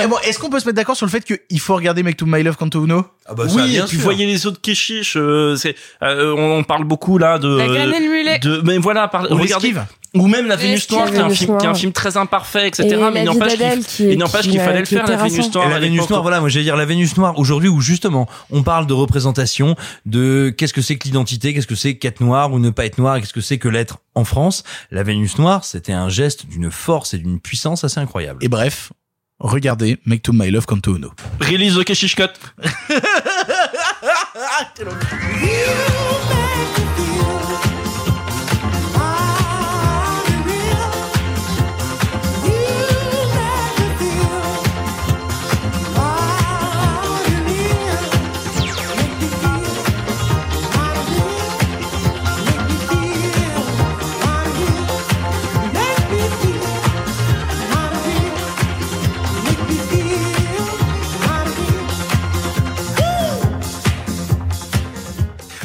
Ouais, 0.00 0.06
bon, 0.06 0.16
Est-ce 0.24 0.38
qu'on 0.38 0.50
peut 0.50 0.60
se 0.60 0.66
mettre 0.66 0.76
d'accord 0.76 0.96
sur 0.96 1.06
le 1.06 1.10
fait 1.10 1.24
qu'il 1.24 1.60
faut 1.60 1.74
regarder 1.74 2.02
Make 2.02 2.16
to 2.16 2.26
My 2.26 2.42
Love 2.42 2.56
Kanto 2.56 2.84
Uno 2.84 3.06
Ah 3.26 3.34
bah 3.34 3.44
oui, 3.54 3.76
et 3.76 3.82
puis 3.82 3.96
voyez 3.98 4.26
les 4.26 4.46
autres 4.46 4.60
Keshish, 4.60 5.16
euh, 5.16 5.56
c'est, 5.56 5.76
euh, 6.02 6.34
on, 6.36 6.58
on 6.58 6.62
parle 6.64 6.84
beaucoup 6.84 7.18
là 7.18 7.38
de, 7.38 7.48
La 7.56 7.66
mulet. 7.68 8.38
de, 8.38 8.60
mais 8.64 8.78
voilà, 8.78 9.08
par, 9.08 9.26
regardez. 9.42 9.74
Ou 10.14 10.26
même 10.26 10.46
la 10.46 10.56
Vénus. 10.56 10.90
Noire, 10.90 11.10
qui 11.10 11.16
est 11.16 11.20
un 11.20 11.30
film, 11.30 11.58
qui 11.58 11.64
est 11.64 11.68
un 11.68 11.74
film 11.74 11.92
très 11.92 12.16
imparfait, 12.16 12.68
etc. 12.68 12.88
Et 12.88 12.96
mais 12.96 12.98
La 12.98 13.10
il 13.10 13.20
vie 13.20 13.26
n'empêche 14.16 14.42
qu'il, 14.42 14.58
m'a- 14.58 14.64
fallait 14.64 14.80
le 14.80 14.84
faire, 14.84 15.06
la 15.06 15.16
Vénus. 15.16 15.54
Noire. 15.54 15.68
La 15.68 15.78
Vénus. 15.78 16.08
Noire, 16.08 16.22
voilà, 16.22 16.40
moi 16.40 16.48
j'allais 16.48 16.64
dire 16.64 16.76
la 16.76 16.84
Vénus 16.84 17.16
Noire 17.16 17.38
aujourd'hui 17.38 17.68
où 17.68 17.80
justement 17.80 18.28
on 18.50 18.62
parle 18.62 18.86
de 18.86 18.94
représentation, 18.94 19.76
de 20.06 20.52
qu'est-ce 20.56 20.74
que 20.74 20.82
c'est 20.82 20.96
que 20.96 21.04
l'identité, 21.04 21.54
qu'est-ce 21.54 21.66
que 21.66 21.74
c'est 21.74 21.96
qu'être 21.96 22.20
noir 22.20 22.52
ou 22.52 22.58
ne 22.58 22.70
pas 22.70 22.86
être 22.86 22.98
noir, 22.98 23.16
et 23.16 23.20
qu'est-ce 23.20 23.32
que 23.32 23.40
c'est 23.40 23.58
que 23.58 23.68
l'être 23.68 23.98
en 24.14 24.24
France. 24.24 24.64
La 24.90 25.02
Vénus 25.02 25.38
Noire, 25.38 25.64
c'était 25.64 25.92
un 25.92 26.08
geste 26.08 26.46
d'une 26.46 26.70
force 26.70 27.14
et 27.14 27.18
d'une 27.18 27.40
puissance 27.40 27.84
assez 27.84 28.00
incroyable. 28.00 28.38
Et 28.42 28.48
bref, 28.48 28.92
regardez 29.38 29.98
Make 30.04 30.22
to 30.22 30.32
My 30.32 30.50
Love 30.50 30.66
Kanto 30.66 30.96
Uno. 30.96 31.10
Release 31.40 31.74
the 31.76 31.84
Keshish 31.84 32.16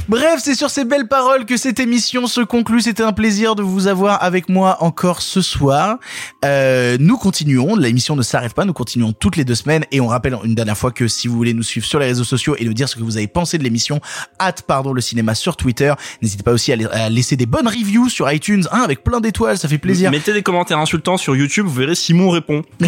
Bref, 0.08 0.40
c'est 0.44 0.54
sur 0.54 0.70
ces 0.70 0.86
belles 0.86 1.08
paroles 1.08 1.46
que 1.46 1.58
cette 1.58 1.80
émission 1.80 2.28
se 2.28 2.42
conclut. 2.42 2.82
C'était 2.82 3.02
un 3.02 3.12
plaisir 3.12 3.56
de 3.56 3.64
vous 3.64 3.88
avoir 3.88 4.22
avec 4.24 4.50
moi 4.50 4.78
encore 4.82 5.22
ce 5.22 5.42
soir. 5.42 5.98
Euh, 6.44 6.98
nous 7.00 7.18
continuons, 7.18 7.76
l'émission 7.76 8.16
ne 8.16 8.22
s'arrête 8.22 8.54
pas, 8.54 8.66
nous 8.66 8.74
continuons 8.74 9.14
toutes 9.14 9.36
les 9.36 9.44
deux 9.46 9.56
semaines 9.56 9.84
et 9.92 10.00
on 10.02 10.08
rappelle 10.08 10.38
une 10.44 10.54
dernière 10.54 10.78
fois 10.78 10.92
que 10.92 11.08
si 11.08 11.28
vous 11.28 11.36
voulez 11.36 11.54
nous 11.56 11.64
suivre 11.64 11.88
sur 11.88 11.98
les 12.00 12.06
réseaux 12.06 12.24
sociaux 12.24 12.56
et 12.60 12.66
nous 12.66 12.74
dire 12.74 12.88
ce 12.88 12.96
que 12.96 13.02
vous 13.04 13.18
avez 13.18 13.28
pensé 13.28 13.58
de 13.58 13.64
l'émission, 13.64 14.00
hâte 14.40 14.62
pardon 14.62 14.94
le 14.94 15.02
cinéma 15.02 15.34
sur 15.34 15.58
Twitter. 15.58 15.92
N'hésitez 16.22 16.44
pas 16.44 16.52
aussi 16.54 16.72
à, 16.72 16.76
la- 16.76 16.90
à 16.90 17.10
laisser 17.10 17.36
des 17.36 17.48
bonnes 17.48 17.68
reviews 17.68 18.08
sur 18.10 18.32
iTunes, 18.32 18.66
hein, 18.72 18.82
avec 18.84 19.04
plein 19.04 19.22
d'étoiles, 19.22 19.58
ça 19.58 19.68
fait 19.68 19.80
plaisir. 19.80 20.12
Mettez 20.12 20.34
des 20.34 20.44
commentaires 20.44 20.78
insultants 20.80 21.18
sur 21.18 21.36
YouTube, 21.36 21.66
vous 21.66 21.74
verrez 21.74 21.96
Simon 21.96 22.30
répond. 22.30 22.62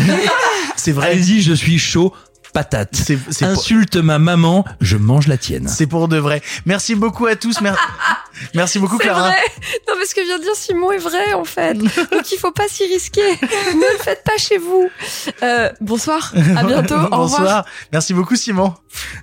C'est 0.76 0.92
vrai. 0.92 1.10
Allez-y, 1.10 1.42
je 1.42 1.54
suis 1.54 1.80
chaud 1.80 2.14
patate. 2.54 2.90
C'est, 2.96 3.18
c'est 3.30 3.46
pour- 3.46 3.54
Insulte 3.60 3.96
ma 3.98 4.20
maman, 4.20 4.66
je 4.82 4.98
mange 4.98 5.28
la 5.28 5.38
tienne. 5.38 5.68
C'est 5.68 5.88
pour 5.88 6.08
de 6.08 6.18
vrai. 6.18 6.42
Merci 6.66 6.96
beaucoup 6.96 7.26
à 7.26 7.36
tous. 7.36 7.62
Mer- 7.62 7.78
Merci 8.54 8.78
beaucoup 8.80 8.98
C'est 8.98 9.04
Clara. 9.06 9.30
vrai. 9.30 9.38
Non, 9.88 9.96
mais 10.00 10.06
ce 10.06 10.14
que 10.14 10.22
vient 10.24 10.38
de 10.38 10.44
dire 10.44 10.56
Simon 10.56 10.92
est 10.92 10.98
vrai, 11.00 11.34
en 11.34 11.44
fait. 11.44 11.74
Donc, 12.12 12.32
il 12.32 12.38
faut 12.40 12.52
pas 12.52 12.68
s'y 12.68 12.84
risquer. 12.86 13.22
ne 13.42 13.94
le 13.94 14.04
faites 14.04 14.24
pas 14.24 14.38
chez 14.38 14.58
vous. 14.60 14.90
Euh, 15.42 15.70
bonsoir. 15.82 16.34
À 16.56 16.64
bientôt. 16.64 16.96
Au 16.96 17.00
revoir. 17.24 17.28
Bonsoir. 17.42 17.66
Merci 17.92 18.14
beaucoup 18.14 18.36
Simon. 18.36 18.74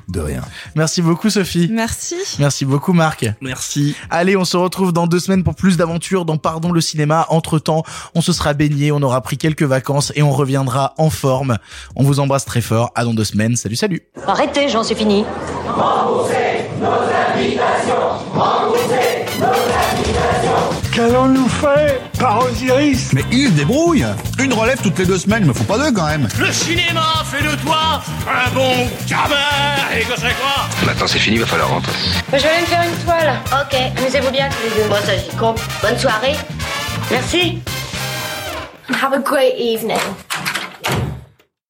De 0.08 0.20
rien. 0.20 0.42
Merci 0.74 1.02
beaucoup 1.02 1.30
Sophie. 1.30 1.68
Merci. 1.70 2.16
Merci 2.38 2.64
beaucoup 2.64 2.92
Marc. 2.92 3.26
Merci. 3.40 3.96
Allez, 4.10 4.36
on 4.36 4.44
se 4.44 4.56
retrouve 4.56 4.92
dans 4.92 5.06
deux 5.06 5.20
semaines 5.20 5.44
pour 5.44 5.54
plus 5.54 5.76
d'aventures 5.76 6.24
dans 6.24 6.36
Pardon 6.36 6.72
le 6.72 6.80
cinéma. 6.80 7.26
Entre 7.30 7.58
temps, 7.58 7.84
on 8.14 8.20
se 8.20 8.32
sera 8.32 8.52
baigné, 8.54 8.92
on 8.92 9.02
aura 9.02 9.20
pris 9.20 9.38
quelques 9.38 9.62
vacances 9.62 10.12
et 10.14 10.22
on 10.22 10.32
reviendra 10.32 10.94
en 10.98 11.10
forme. 11.10 11.58
On 11.96 12.02
vous 12.02 12.20
embrasse 12.20 12.44
très 12.44 12.60
fort. 12.60 12.90
À 12.94 13.04
dans 13.04 13.14
deux 13.14 13.24
semaines. 13.24 13.56
Salut, 13.56 13.76
salut. 13.76 14.02
Arrêtez, 14.26 14.68
j'en 14.68 14.82
suis 14.82 14.94
fini. 14.94 15.24
Qu'allons-nous 20.94 21.48
faire 21.48 21.98
par 22.20 22.44
Osiris 22.44 23.12
Mais 23.12 23.24
il 23.32 23.48
se 23.48 23.52
débrouille 23.54 24.06
Une 24.38 24.52
relève 24.52 24.80
toutes 24.80 24.96
les 25.00 25.06
deux 25.06 25.18
semaines, 25.18 25.42
il 25.42 25.48
me 25.48 25.52
faut 25.52 25.64
pas 25.64 25.76
deux 25.76 25.90
quand 25.90 26.06
même 26.06 26.28
Le 26.38 26.52
cinéma 26.52 27.24
fait 27.24 27.42
de 27.42 27.52
toi 27.62 28.00
un 28.28 28.50
bon 28.54 28.88
gamin 29.08 29.34
et 29.92 30.04
que 30.04 30.14
c'est 30.14 30.34
quoi? 30.36 30.68
Maintenant 30.86 31.06
c'est 31.08 31.18
fini, 31.18 31.38
va 31.38 31.46
falloir 31.46 31.70
rentrer. 31.70 31.92
je 32.32 32.38
vais 32.38 32.48
aller 32.48 32.60
me 32.60 32.66
faire 32.66 32.82
une 32.84 33.04
toile. 33.04 33.34
Ok, 33.52 33.76
amusez-vous 33.98 34.30
bien 34.30 34.48
tous 34.48 34.62
les 34.76 34.82
deux. 34.82 34.88
Bon, 34.88 34.96
ça 35.04 35.16
j'y 35.16 35.36
compte. 35.36 35.60
Bonne 35.82 35.98
soirée. 35.98 36.36
Merci. 37.10 37.58
Have 39.02 39.14
a 39.14 39.18
great 39.18 39.54
evening. 39.58 39.98